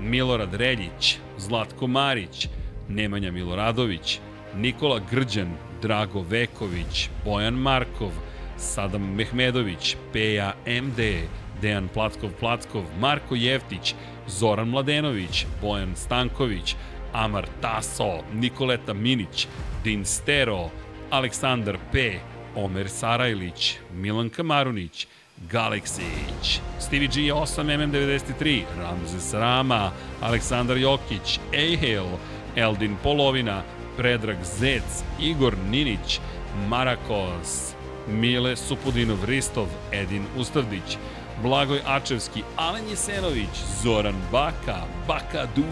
Milorad 0.00 0.54
Reljić, 0.54 1.18
Zlatko 1.38 1.86
Marić, 1.86 2.48
Nemanja 2.88 3.30
Miloradović, 3.30 4.20
Nikola 4.56 5.00
Grđan, 5.10 5.56
Drago 5.82 6.20
Veković, 6.20 7.08
Bojan 7.24 7.54
Markov, 7.54 8.10
Sadam 8.56 9.14
Mehmedović, 9.14 9.96
Peja 10.12 10.54
MD, 10.66 10.98
Dejan 11.62 11.88
Plackov-Plackov, 11.94 12.82
Marko 13.00 13.34
Jeftić, 13.34 13.94
Zoran 14.28 14.68
Mladenović, 14.68 15.46
Bojan 15.60 15.96
Stanković, 15.96 16.76
Amar 17.12 17.46
Taso, 17.60 18.20
Nikoleta 18.32 18.94
Minić, 18.94 19.46
Din 19.84 20.04
Stero, 20.04 20.70
Aleksandar 21.10 21.78
P, 21.92 22.18
Omer 22.56 22.88
Sarajlić, 22.88 23.78
Milan 23.94 24.30
Kamarunić, 24.30 25.06
Galeksić, 25.50 26.60
Stevie 26.80 27.08
G 27.08 27.20
8 27.32 27.64
MM93, 27.64 28.62
Ramzes 28.78 29.34
Rama, 29.34 29.90
Aleksandar 30.20 30.76
Jokić, 30.76 31.40
Ehel, 31.52 32.06
Eldin 32.56 32.96
Polovina, 33.02 33.62
Predrag 33.96 34.36
Zec, 34.44 35.04
Igor 35.20 35.56
Ninić, 35.70 36.20
Marakos, 36.68 37.74
Mile 38.08 38.56
Supudinov 38.56 39.24
Ristov, 39.24 39.66
Edin 39.92 40.24
Ustavdić, 40.36 40.98
Blagoj 41.42 41.80
Ačevski, 41.86 42.42
Alen 42.56 42.88
Jesenović, 42.88 43.48
Zoran 43.82 44.14
Baka, 44.32 44.82
Baka 45.08 45.46
Du, 45.56 45.64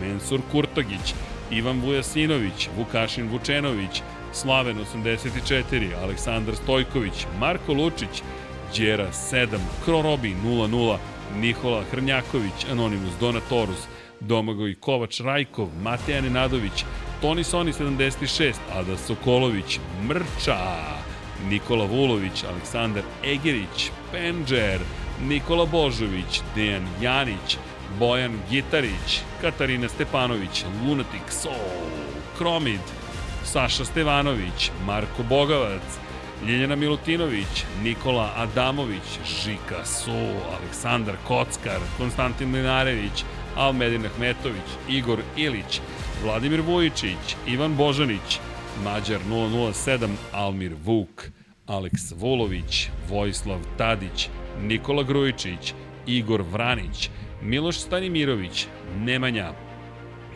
Mensur 0.00 0.40
Kurtogić, 0.52 1.14
Ivan 1.50 1.80
Vujasinović, 1.80 2.68
Vukašin 2.76 3.28
Vučenović, 3.28 4.02
Slaven 4.32 4.78
84, 4.78 5.94
Aleksandar 6.02 6.56
Stojković, 6.56 7.26
Marko 7.38 7.72
Lučić, 7.72 8.22
Đera 8.76 9.12
7, 9.12 9.58
Krorobi 9.84 10.34
00, 10.44 10.98
Nikola 11.36 11.82
Hrnjaković, 11.90 12.66
Anonimus 12.72 13.12
Donatorus, 13.20 13.86
Domagoj 14.20 14.74
Kovač 14.74 15.20
Rajkov, 15.20 15.68
Mateja 15.82 16.20
Nenadović, 16.20 16.84
Toni 17.20 17.44
Soni 17.44 17.72
76, 17.72 18.54
Ada 18.72 18.96
Sokolović, 18.96 19.78
Mrča, 20.08 20.58
Nikola 21.48 21.84
Vulović, 21.84 22.44
Aleksandar 22.44 23.02
Egerić, 23.24 23.90
Penđer, 24.12 24.80
Nikola 25.22 25.66
Božović, 25.66 26.40
Dejan 26.54 26.86
Janić, 27.00 27.58
Bojan 27.98 28.38
Gitarić, 28.50 29.20
Katarina 29.40 29.88
Stepanović, 29.88 30.64
Lunatic 30.86 31.28
Soul, 31.28 31.90
Kromid, 32.38 32.80
Saša 33.44 33.84
Stevanović, 33.84 34.70
Marko 34.86 35.22
Bogavac, 35.28 35.98
Ljeljana 36.46 36.76
Milutinović, 36.76 37.64
Nikola 37.82 38.32
Adamović, 38.36 39.18
Žika 39.44 39.84
Su, 39.84 40.30
Aleksandar 40.58 41.14
Kockar, 41.28 41.80
Konstantin 41.98 42.54
Linarević, 42.54 43.24
Almedin 43.56 44.06
Ahmetović, 44.06 44.68
Igor 44.88 45.18
Ilić, 45.36 45.80
Vladimir 46.24 46.60
Vujičić, 46.60 47.36
Ivan 47.48 47.76
Božanić, 47.76 48.38
Mađar 48.84 49.20
007, 49.30 50.08
Almir 50.32 50.74
Vuk, 50.84 51.30
Aleks 51.66 52.12
Vulović, 52.16 52.88
Vojislav 53.08 53.60
Tadić, 53.78 54.28
Nikola 54.62 55.02
Grujičić, 55.02 55.74
Igor 56.06 56.42
Vranić, 56.42 57.10
Miloš 57.42 57.78
Stanimirović, 57.78 58.66
Nemanja, 58.96 59.52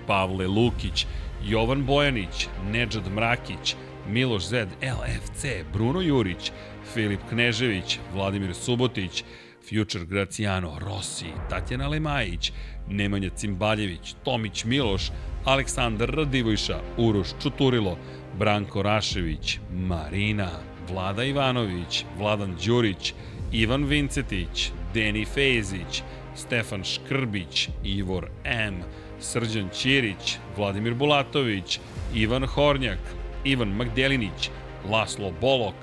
Pavle 0.06 0.46
Lukić, 0.46 1.06
Jovan 1.46 1.84
Bojanić, 1.84 2.48
Nedžad 2.70 3.12
Mrakić, 3.12 3.76
Miloš 4.08 4.46
Zed, 4.46 4.68
LFC, 4.82 5.44
Bruno 5.72 6.00
Jurić, 6.00 6.52
Filip 6.94 7.20
Knežević, 7.28 7.98
Vladimir 8.14 8.54
Subotić, 8.54 9.24
Future 9.68 10.04
Graciano, 10.04 10.78
Rossi, 10.78 11.26
Tatjana 11.50 11.88
Lemajić, 11.88 12.52
Nemanja 12.88 13.30
Cimbaljević, 13.30 14.14
Tomić 14.24 14.64
Miloš, 14.64 15.10
Aleksandar 15.44 16.08
Radivojša, 16.08 16.80
Uroš 16.96 17.28
Čuturilo, 17.42 17.98
Branko 18.38 18.82
Rašević, 18.82 19.58
Marina, 19.72 20.48
Vlada 20.90 21.24
Ivanović, 21.24 22.04
Vladan 22.18 22.56
Đurić, 22.66 23.14
Ivan 23.52 23.84
Vincetić, 23.84 24.70
Deni 24.94 25.24
Fezić, 25.24 26.02
Stefan 26.34 26.84
Škrbić, 26.84 27.68
Ivor 27.84 28.28
M, 28.44 28.74
Srđan 29.20 29.68
Ćirić, 29.74 30.38
Vladimir 30.56 30.94
Bulatović, 30.94 31.80
Ivan 32.14 32.46
Hornjak, 32.46 33.00
Ivan 33.44 33.68
Magdelinić, 33.68 34.50
Laslo 34.90 35.32
Bolok, 35.40 35.76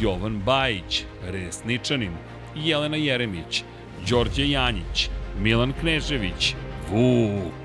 Jovan 0.00 0.38
Bajić, 0.38 1.04
Resničanin, 1.24 2.12
Jelena 2.56 2.96
Jeremić, 2.96 3.64
Đorđe 4.08 4.50
Janjić, 4.50 5.08
Milan 5.40 5.72
Knežević, 5.80 6.54
Vuk, 6.90 7.63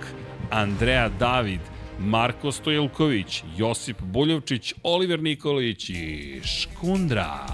Andreja 0.49 1.09
David, 1.09 1.59
Marko 1.99 2.51
Stojilković, 2.51 3.43
Josip 3.57 4.01
Buljovčić, 4.01 4.73
Oliver 4.83 5.19
Nikolić 5.19 5.89
i 5.89 6.41
Škundra. 6.43 7.45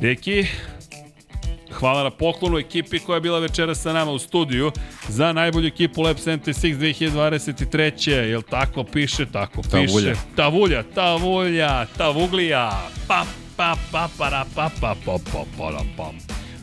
Deki, 0.00 0.46
hvala 1.72 2.02
na 2.02 2.10
poklonu 2.10 2.58
ekipi 2.58 2.98
koja 2.98 3.14
je 3.14 3.20
bila 3.20 3.38
večera 3.38 3.74
sa 3.74 3.92
nama 3.92 4.10
u 4.10 4.18
studiju 4.18 4.72
za 5.08 5.32
najbolju 5.32 5.66
ekipu 5.66 6.02
Lab 6.02 6.16
76 6.16 6.78
2023. 6.78 8.10
Jel 8.10 8.42
tako 8.42 8.84
piše? 8.84 9.26
Tako 9.26 9.62
piše. 9.62 9.70
Tavulja. 9.70 10.14
Tavulja, 10.36 10.82
tavulja, 10.94 11.86
tavuglija. 11.86 12.88
Pa, 13.08 13.24
pa, 13.56 13.76
pa, 13.92 14.08
para, 14.18 14.44
pa, 14.54 14.70
pa, 14.80 14.94
pa, 15.04 15.18
pa, 15.32 15.44
pa, 15.58 15.82
pa. 15.96 16.12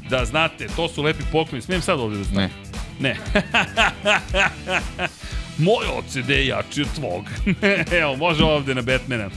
Da 0.10 0.26
znate, 0.26 0.68
to 0.76 0.88
su 0.88 1.04
lepi 1.04 1.24
pokloni. 1.32 1.62
Smijem 1.62 1.82
sad 1.82 2.00
ovde 2.00 2.18
da 2.18 2.24
znam? 2.24 2.44
Ne. 2.44 2.50
Ne. 3.00 3.16
Moj 5.58 5.86
OCD 5.98 6.30
je 6.30 6.48
jači 6.48 6.82
od 6.82 6.88
tvog. 6.96 7.26
Evo, 8.02 8.16
može 8.16 8.44
ovde 8.44 8.76
na 8.76 8.82
Batmana. 8.82 9.30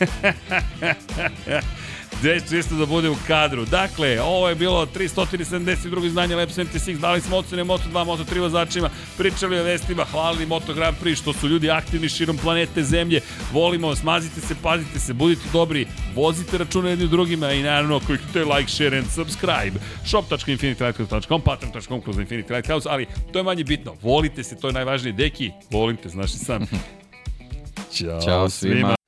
Gde 2.20 2.40
će 2.40 2.58
isto 2.58 2.74
da 2.74 2.86
bude 2.86 3.10
u 3.10 3.16
kadru. 3.26 3.64
Dakle, 3.64 4.20
ovo 4.20 4.48
je 4.48 4.54
bilo 4.54 4.86
372. 4.86 6.06
izdanje 6.06 6.36
Lab 6.36 6.48
76. 6.48 6.98
Dali 6.98 7.20
smo 7.20 7.36
ocene 7.36 7.64
Moto2, 7.64 7.92
Moto3 7.92 8.40
vozačima, 8.40 8.90
pričali 9.18 9.60
o 9.60 9.62
vestima, 9.62 10.04
hvalili 10.04 10.46
Moto 10.46 10.74
Grand 10.74 10.96
Prix, 11.02 11.18
što 11.18 11.32
su 11.32 11.48
ljudi 11.48 11.70
aktivni 11.70 12.08
širom 12.08 12.36
planete 12.36 12.82
Zemlje. 12.82 13.20
Volimo 13.52 13.88
vas, 13.88 14.02
mazite 14.02 14.40
se, 14.40 14.54
pazite 14.62 14.98
se, 14.98 15.12
budite 15.12 15.42
dobri, 15.52 15.86
vozite 16.14 16.58
račune 16.58 16.90
jedni 16.90 17.08
drugima 17.08 17.52
i 17.52 17.62
naravno 17.62 18.00
kliknite 18.00 18.44
like, 18.44 18.70
share 18.70 18.98
and 18.98 19.06
subscribe. 19.10 19.80
shop.infinitylighthouse.com, 20.04 21.40
patreon.com 21.40 22.00
kroz 22.00 22.16
Infinity 22.16 22.50
Lighthouse, 22.50 22.88
ali 22.88 23.06
to 23.32 23.38
je 23.38 23.42
manje 23.42 23.64
bitno. 23.64 23.94
Volite 24.02 24.42
se, 24.42 24.56
to 24.56 24.66
je 24.66 24.72
najvažnije. 24.72 25.12
Deki, 25.12 25.50
volim 25.70 25.96
te, 25.96 26.08
znaš 26.08 26.34
i 26.34 26.38
sam. 26.38 26.66
Ćao, 27.94 28.20
Ćao 28.20 28.48
svima. 28.48 28.99